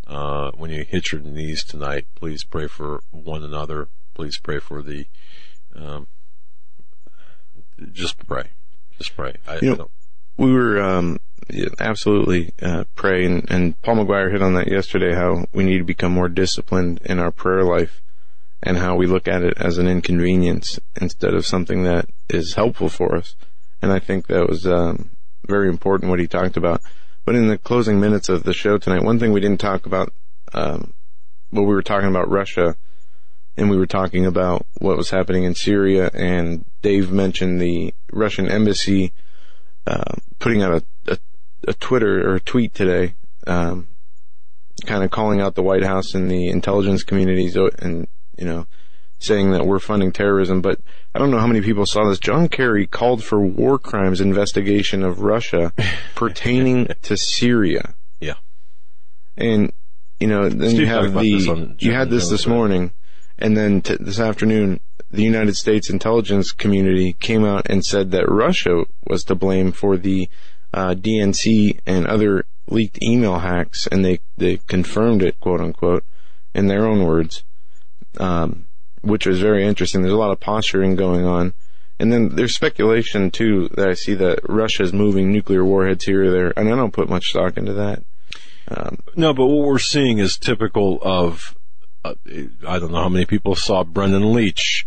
uh, 0.07 0.51
when 0.53 0.71
you 0.71 0.85
hit 0.85 1.11
your 1.11 1.21
knees 1.21 1.65
tonight, 1.65 2.07
please 2.15 2.45
pray 2.45 2.69
for 2.69 3.03
one 3.11 3.43
another. 3.43 3.89
Please 4.15 4.39
pray 4.39 4.61
for 4.61 4.83
the 4.83 5.07
um, 5.75 6.07
just 7.93 8.27
pray. 8.27 8.51
Just 8.99 9.17
pray. 9.17 9.37
I, 9.47 9.59
you 9.61 9.77
know, 9.77 9.91
we 10.37 10.53
were 10.53 10.81
um, 10.81 11.19
absolutely 11.79 12.53
uh, 12.63 12.85
praying, 12.95 13.47
and 13.49 13.81
Paul 13.83 13.97
McGuire 13.97 14.33
hit 14.33 14.43
on 14.43 14.55
that 14.55 14.69
yesterday. 14.69 15.15
How 15.15 15.47
we 15.53 15.65
need 15.65 15.79
to 15.79 15.85
become 15.85 16.13
more 16.13 16.29
disciplined 16.29 17.01
in 17.05 17.19
our 17.19 17.31
prayer 17.31 17.65
life, 17.65 18.01
and 18.63 18.79
how 18.79 18.97
we 18.97 19.07
look 19.07 19.29
at 19.29 19.43
it 19.43 19.55
as 19.59 19.79
an 19.79 19.87
inconvenience 19.87 20.81
instead 21.01 21.35
of 21.35 21.47
something 21.47 21.85
that 21.85 22.07
is 22.29 22.55
helpful 22.55 22.89
for 22.89 23.15
us. 23.15 23.35
And 23.83 23.93
I 23.93 23.99
think 23.99 24.27
that 24.27 24.49
was 24.49 24.67
um, 24.67 25.11
very 25.47 25.69
important 25.69 26.11
what 26.11 26.21
he 26.21 26.27
talked 26.27 26.57
about. 26.57 26.81
But 27.25 27.35
in 27.35 27.49
the 27.49 27.59
closing 27.59 28.01
minutes 28.01 28.29
of 28.29 28.45
the 28.45 28.55
show 28.55 28.79
tonight, 28.79 29.03
one 29.03 29.19
thing 29.19 29.33
we 29.33 29.41
didn't 29.41 29.61
talk 29.61 29.85
about, 29.85 30.13
um, 30.55 30.95
well, 31.51 31.65
we 31.65 31.75
were 31.75 31.83
talking 31.83 32.09
about 32.09 32.31
Russia 32.31 32.77
and 33.57 33.71
we 33.71 33.77
were 33.77 33.87
talking 33.87 34.27
about 34.27 34.67
what 34.75 34.97
was 34.97 35.11
happening 35.11 35.45
in 35.45 35.55
Syria, 35.55 36.11
and 36.13 36.65
Dave 36.83 37.11
mentioned 37.11 37.61
the 37.61 37.95
Russian 38.13 38.49
embassy 38.49 39.13
uh, 39.87 40.15
putting 40.39 40.63
out 40.63 40.83
a, 41.07 41.13
a, 41.13 41.19
a, 41.69 41.75
Twitter 41.75 42.29
or 42.29 42.35
a 42.35 42.41
tweet 42.41 42.75
today, 42.75 43.15
um, 43.47 43.89
kind 44.85 45.05
of 45.05 45.11
calling 45.11 45.41
out 45.41 45.55
the 45.55 45.63
White 45.63 45.85
House 45.85 46.15
and 46.15 46.31
the 46.31 46.49
intelligence 46.49 47.03
communities, 47.03 47.57
uh, 47.57 47.71
and 47.79 48.09
you 48.37 48.45
know, 48.45 48.67
saying 49.19 49.53
that 49.53 49.65
we're 49.65 49.79
funding 49.79 50.13
terrorism. 50.13 50.61
But 50.61 50.81
I 51.15 51.19
don't 51.19 51.31
know 51.31 51.39
how 51.39 51.47
many 51.47 51.63
people 51.63 51.87
saw 51.87 52.09
this. 52.09 52.19
John 52.19 52.49
Kerry 52.49 52.87
called 52.87 53.25
for 53.25 53.41
war 53.41 53.79
crimes 53.79 54.21
investigation 54.21 55.03
of 55.03 55.21
Russia 55.21 55.73
pertaining 56.15 56.89
to 57.03 57.17
Syria. 57.17 57.95
Yeah, 58.21 58.35
and 59.37 59.73
you 60.21 60.27
know, 60.27 60.49
then 60.49 60.71
Steve 60.71 60.81
you 60.81 60.87
have 60.87 61.15
the 61.15 61.77
you 61.79 61.93
had 61.93 62.11
this 62.11 62.29
this 62.29 62.47
morning 62.47 62.93
and 63.39 63.57
then 63.57 63.83
t- 63.83 63.97
this 64.01 64.19
afternoon, 64.19 64.81
the 65.11 65.23
United 65.23 65.57
States 65.57 65.91
intelligence 65.91 66.53
community 66.53 67.15
came 67.15 67.45
out 67.45 67.67
and 67.69 67.85
said 67.85 68.11
that 68.11 68.31
Russia 68.31 68.85
was 69.07 69.25
to 69.25 69.35
blame 69.35 69.73
for 69.73 69.97
the 69.97 70.29
uh, 70.73 70.95
DNC 70.95 71.79
and 71.87 72.07
other 72.07 72.45
leaked 72.69 73.03
email 73.03 73.39
hacks, 73.39 73.87
and 73.87 74.05
they 74.05 74.21
they 74.37 74.59
confirmed 74.67 75.23
it, 75.23 75.39
quote 75.41 75.61
unquote, 75.61 76.05
in 76.55 76.67
their 76.67 76.87
own 76.87 77.05
words, 77.05 77.45
um, 78.19 78.67
which 79.03 79.27
was 79.27 79.41
very 79.41 79.67
interesting. 79.67 80.03
There's 80.03 80.15
a 80.15 80.19
lot 80.19 80.33
of 80.33 80.41
posturing 80.41 80.97
going 80.97 81.25
on. 81.25 81.55
And 81.99 82.13
then 82.13 82.31
there's 82.31 82.55
speculation 82.55 83.31
too 83.31 83.69
that 83.75 83.89
I 83.89 83.95
see 83.95 84.15
that 84.15 84.41
Russia's 84.47 84.93
moving 84.93 85.33
nuclear 85.33 85.65
warheads 85.65 86.05
here 86.05 86.25
or 86.25 86.31
there, 86.31 86.53
and 86.55 86.69
I 86.69 86.77
don't 86.77 86.93
put 86.93 87.09
much 87.09 87.27
stock 87.27 87.57
into 87.57 87.73
that. 87.73 88.03
Um, 88.69 88.99
no, 89.15 89.33
but 89.33 89.47
what 89.47 89.67
we're 89.67 89.79
seeing 89.79 90.19
is 90.19 90.37
typical 90.37 90.99
of 91.01 91.55
I 92.67 92.79
don't 92.79 92.93
know 92.93 93.03
how 93.03 93.09
many 93.09 93.27
people 93.27 93.55
saw 93.55 93.85
Brendan 93.85 94.33
Leach 94.33 94.87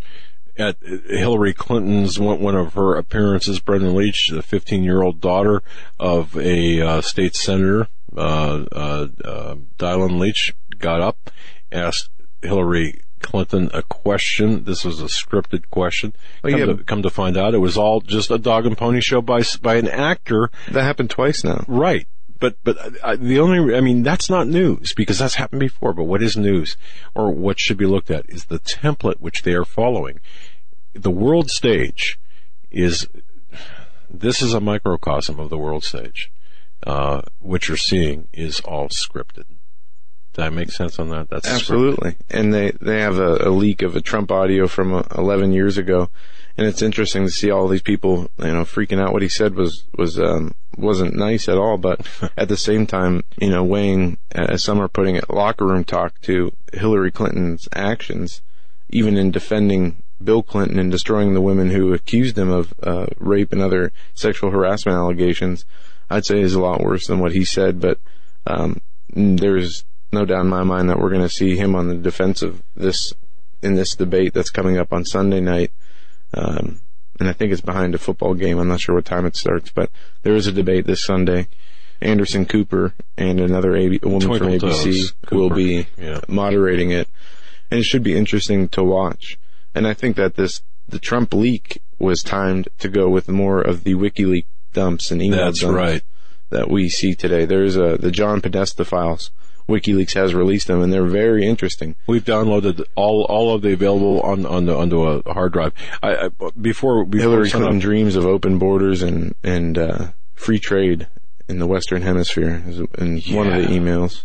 at 0.56 0.76
Hillary 0.82 1.54
Clinton's 1.54 2.18
one 2.18 2.54
of 2.54 2.74
her 2.74 2.96
appearances. 2.96 3.60
Brendan 3.60 3.94
Leach, 3.94 4.28
the 4.28 4.42
15 4.42 4.84
year 4.84 5.02
old 5.02 5.20
daughter 5.20 5.62
of 5.98 6.36
a 6.36 6.80
uh, 6.80 7.00
state 7.00 7.34
senator, 7.34 7.88
uh, 8.16 8.64
uh, 8.72 9.06
uh, 9.24 9.54
Daylin 9.78 10.18
Leach, 10.18 10.54
got 10.78 11.00
up, 11.00 11.30
asked 11.72 12.10
Hillary 12.42 13.02
Clinton 13.20 13.70
a 13.72 13.82
question. 13.82 14.64
This 14.64 14.84
was 14.84 15.00
a 15.00 15.06
scripted 15.06 15.70
question. 15.70 16.14
Well, 16.42 16.52
come, 16.52 16.60
yeah. 16.60 16.66
to, 16.66 16.84
come 16.84 17.02
to 17.02 17.10
find 17.10 17.36
out, 17.36 17.54
it 17.54 17.58
was 17.58 17.76
all 17.76 18.00
just 18.00 18.30
a 18.30 18.38
dog 18.38 18.66
and 18.66 18.76
pony 18.76 19.00
show 19.00 19.20
by 19.20 19.42
by 19.62 19.76
an 19.76 19.88
actor. 19.88 20.50
That 20.70 20.82
happened 20.82 21.10
twice 21.10 21.44
now. 21.44 21.64
Right 21.66 22.06
but 22.40 22.56
but 22.64 22.76
uh, 23.02 23.16
the 23.16 23.38
only 23.38 23.76
I 23.76 23.80
mean 23.80 24.02
that's 24.02 24.28
not 24.28 24.48
news 24.48 24.94
because 24.94 25.18
that's 25.18 25.34
happened 25.34 25.60
before. 25.60 25.92
But 25.92 26.04
what 26.04 26.22
is 26.22 26.36
news, 26.36 26.76
or 27.14 27.30
what 27.30 27.60
should 27.60 27.76
be 27.76 27.86
looked 27.86 28.10
at, 28.10 28.28
is 28.28 28.46
the 28.46 28.58
template 28.58 29.20
which 29.20 29.42
they 29.42 29.52
are 29.52 29.64
following. 29.64 30.18
The 30.94 31.10
world 31.10 31.50
stage 31.50 32.18
is 32.70 33.06
this 34.08 34.42
is 34.42 34.54
a 34.54 34.60
microcosm 34.60 35.38
of 35.38 35.50
the 35.50 35.58
world 35.58 35.84
stage. 35.84 36.32
Uh, 36.84 37.22
what 37.40 37.68
you're 37.68 37.76
seeing 37.76 38.28
is 38.32 38.60
all 38.60 38.88
scripted. 38.88 39.44
Does 40.32 40.44
that 40.44 40.52
make 40.52 40.70
sense 40.70 40.98
on 40.98 41.10
that? 41.10 41.28
That's 41.28 41.48
absolutely. 41.48 42.16
And 42.30 42.54
they 42.54 42.72
they 42.80 43.00
have 43.00 43.18
a, 43.18 43.48
a 43.48 43.50
leak 43.50 43.82
of 43.82 43.96
a 43.96 44.00
Trump 44.00 44.30
audio 44.30 44.66
from 44.66 44.94
uh, 44.94 45.02
11 45.16 45.52
years 45.52 45.76
ago, 45.76 46.08
and 46.60 46.68
it's 46.68 46.82
interesting 46.82 47.24
to 47.24 47.32
see 47.32 47.50
all 47.50 47.68
these 47.68 47.80
people, 47.80 48.30
you 48.36 48.52
know, 48.52 48.64
freaking 48.64 49.00
out. 49.00 49.14
What 49.14 49.22
he 49.22 49.30
said 49.30 49.54
was 49.54 49.84
was 49.96 50.20
um, 50.20 50.54
wasn't 50.76 51.16
nice 51.16 51.48
at 51.48 51.56
all, 51.56 51.78
but 51.78 52.06
at 52.36 52.48
the 52.50 52.56
same 52.58 52.86
time, 52.86 53.24
you 53.38 53.48
know, 53.48 53.64
weighing 53.64 54.18
as 54.32 54.62
some 54.62 54.78
are 54.78 54.86
putting 54.86 55.16
it, 55.16 55.30
locker 55.30 55.64
room 55.64 55.84
talk 55.84 56.20
to 56.20 56.52
Hillary 56.74 57.10
Clinton's 57.10 57.66
actions, 57.74 58.42
even 58.90 59.16
in 59.16 59.30
defending 59.30 60.02
Bill 60.22 60.42
Clinton 60.42 60.78
and 60.78 60.90
destroying 60.90 61.32
the 61.32 61.40
women 61.40 61.70
who 61.70 61.94
accused 61.94 62.36
him 62.36 62.50
of 62.50 62.74
uh, 62.82 63.06
rape 63.16 63.54
and 63.54 63.62
other 63.62 63.90
sexual 64.12 64.50
harassment 64.50 64.98
allegations, 64.98 65.64
I'd 66.10 66.26
say 66.26 66.42
is 66.42 66.52
a 66.52 66.60
lot 66.60 66.82
worse 66.82 67.06
than 67.06 67.20
what 67.20 67.32
he 67.32 67.42
said. 67.42 67.80
But 67.80 67.98
um, 68.46 68.82
there's 69.08 69.82
no 70.12 70.26
doubt 70.26 70.42
in 70.42 70.48
my 70.48 70.62
mind 70.62 70.90
that 70.90 70.98
we're 70.98 71.08
going 71.08 71.22
to 71.22 71.30
see 71.30 71.56
him 71.56 71.74
on 71.74 71.88
the 71.88 71.94
defense 71.94 72.42
of 72.42 72.62
this 72.76 73.14
in 73.62 73.76
this 73.76 73.96
debate 73.96 74.34
that's 74.34 74.50
coming 74.50 74.76
up 74.76 74.92
on 74.92 75.06
Sunday 75.06 75.40
night. 75.40 75.72
Um, 76.34 76.80
and 77.18 77.28
I 77.28 77.32
think 77.32 77.52
it's 77.52 77.60
behind 77.60 77.94
a 77.94 77.98
football 77.98 78.34
game. 78.34 78.58
I'm 78.58 78.68
not 78.68 78.80
sure 78.80 78.94
what 78.94 79.04
time 79.04 79.26
it 79.26 79.36
starts, 79.36 79.70
but 79.70 79.90
there 80.22 80.34
is 80.34 80.46
a 80.46 80.52
debate 80.52 80.86
this 80.86 81.04
Sunday. 81.04 81.48
Anderson 82.00 82.46
Cooper 82.46 82.94
and 83.18 83.40
another 83.40 83.76
a 83.76 83.88
woman 84.02 84.20
Twinkle 84.20 84.38
from 84.38 84.70
ABC 84.70 85.12
will 85.30 85.50
be 85.50 85.86
yeah. 85.98 86.20
moderating 86.28 86.90
it, 86.90 87.08
and 87.70 87.80
it 87.80 87.84
should 87.84 88.02
be 88.02 88.16
interesting 88.16 88.68
to 88.70 88.82
watch. 88.82 89.38
And 89.74 89.86
I 89.86 89.92
think 89.92 90.16
that 90.16 90.36
this 90.36 90.62
the 90.88 90.98
Trump 90.98 91.34
leak 91.34 91.82
was 91.98 92.22
timed 92.22 92.68
to 92.78 92.88
go 92.88 93.08
with 93.10 93.28
more 93.28 93.60
of 93.60 93.84
the 93.84 93.94
WikiLeaks 93.94 94.46
dumps 94.72 95.10
and 95.10 95.22
email 95.22 95.44
That's 95.44 95.60
dumps 95.60 95.74
right. 95.74 96.02
that 96.50 96.70
we 96.70 96.88
see 96.88 97.14
today. 97.14 97.44
There's 97.44 97.76
a 97.76 97.96
the 97.98 98.10
John 98.10 98.40
Podesta 98.40 98.84
files. 98.84 99.30
WikiLeaks 99.68 100.14
has 100.14 100.34
released 100.34 100.66
them, 100.66 100.82
and 100.82 100.92
they're 100.92 101.06
very 101.06 101.46
interesting. 101.46 101.96
We've 102.06 102.24
downloaded 102.24 102.84
all 102.94 103.24
all 103.28 103.54
of 103.54 103.62
the 103.62 103.72
available 103.72 104.20
on 104.20 104.46
on 104.46 104.66
the 104.66 104.76
onto 104.76 105.02
a 105.02 105.32
hard 105.32 105.52
drive. 105.52 105.72
I, 106.02 106.26
I 106.26 106.28
before, 106.60 107.04
before 107.04 107.20
Hillary 107.20 107.50
Clinton 107.50 107.76
up, 107.76 107.82
dreams 107.82 108.16
of 108.16 108.26
open 108.26 108.58
borders 108.58 109.02
and 109.02 109.34
and 109.42 109.78
uh, 109.78 110.08
free 110.34 110.58
trade 110.58 111.08
in 111.48 111.58
the 111.58 111.66
Western 111.66 112.02
Hemisphere 112.02 112.62
in 112.98 113.18
yeah. 113.18 113.36
one 113.36 113.52
of 113.52 113.62
the 113.62 113.68
emails. 113.68 114.24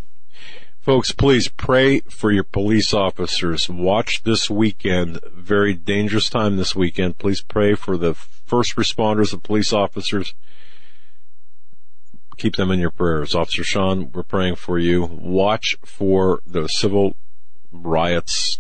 Folks, 0.86 1.12
please 1.12 1.48
pray 1.48 2.02
for 2.02 2.32
your 2.32 2.44
police 2.44 2.94
officers. 2.94 3.68
Watch 3.68 4.22
this 4.22 4.52
weekend. 4.52 5.20
Very 5.34 5.74
dangerous 5.74 6.30
time 6.30 6.58
this 6.58 6.76
weekend. 6.76 7.18
Please 7.18 7.42
pray 7.42 7.74
for 7.74 7.98
the 7.98 8.14
first 8.14 8.76
responders, 8.76 9.32
the 9.32 9.40
police 9.40 9.74
officers. 9.74 10.36
Keep 12.38 12.56
them 12.58 12.72
in 12.72 12.80
your 12.80 12.92
prayers. 12.92 13.34
Officer 13.34 13.64
Sean, 13.64 14.12
we're 14.12 14.24
praying 14.24 14.56
for 14.56 14.78
you. 14.78 15.06
Watch 15.06 15.78
for 15.86 16.42
the 16.46 16.68
civil 16.68 17.16
riots. 17.72 18.60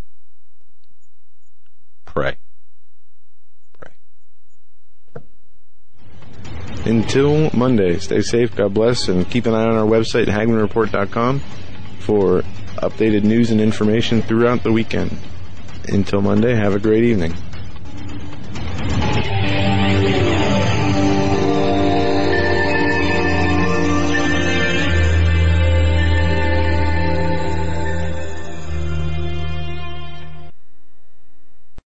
Pray. 2.05 2.37
Pray. 3.77 3.91
Until 6.85 7.49
Monday, 7.51 7.97
stay 7.97 8.21
safe, 8.21 8.55
God 8.55 8.73
bless, 8.73 9.09
and 9.09 9.29
keep 9.29 9.45
an 9.45 9.53
eye 9.53 9.65
on 9.65 9.75
our 9.75 9.85
website, 9.85 10.27
HagmannReport.com, 10.27 11.39
for 11.99 12.43
updated 12.77 13.23
news 13.23 13.51
and 13.51 13.59
information 13.59 14.21
throughout 14.21 14.63
the 14.63 14.71
weekend. 14.71 15.17
Until 15.87 16.21
Monday, 16.21 16.55
have 16.55 16.73
a 16.73 16.79
great 16.79 17.03
evening. 17.03 17.33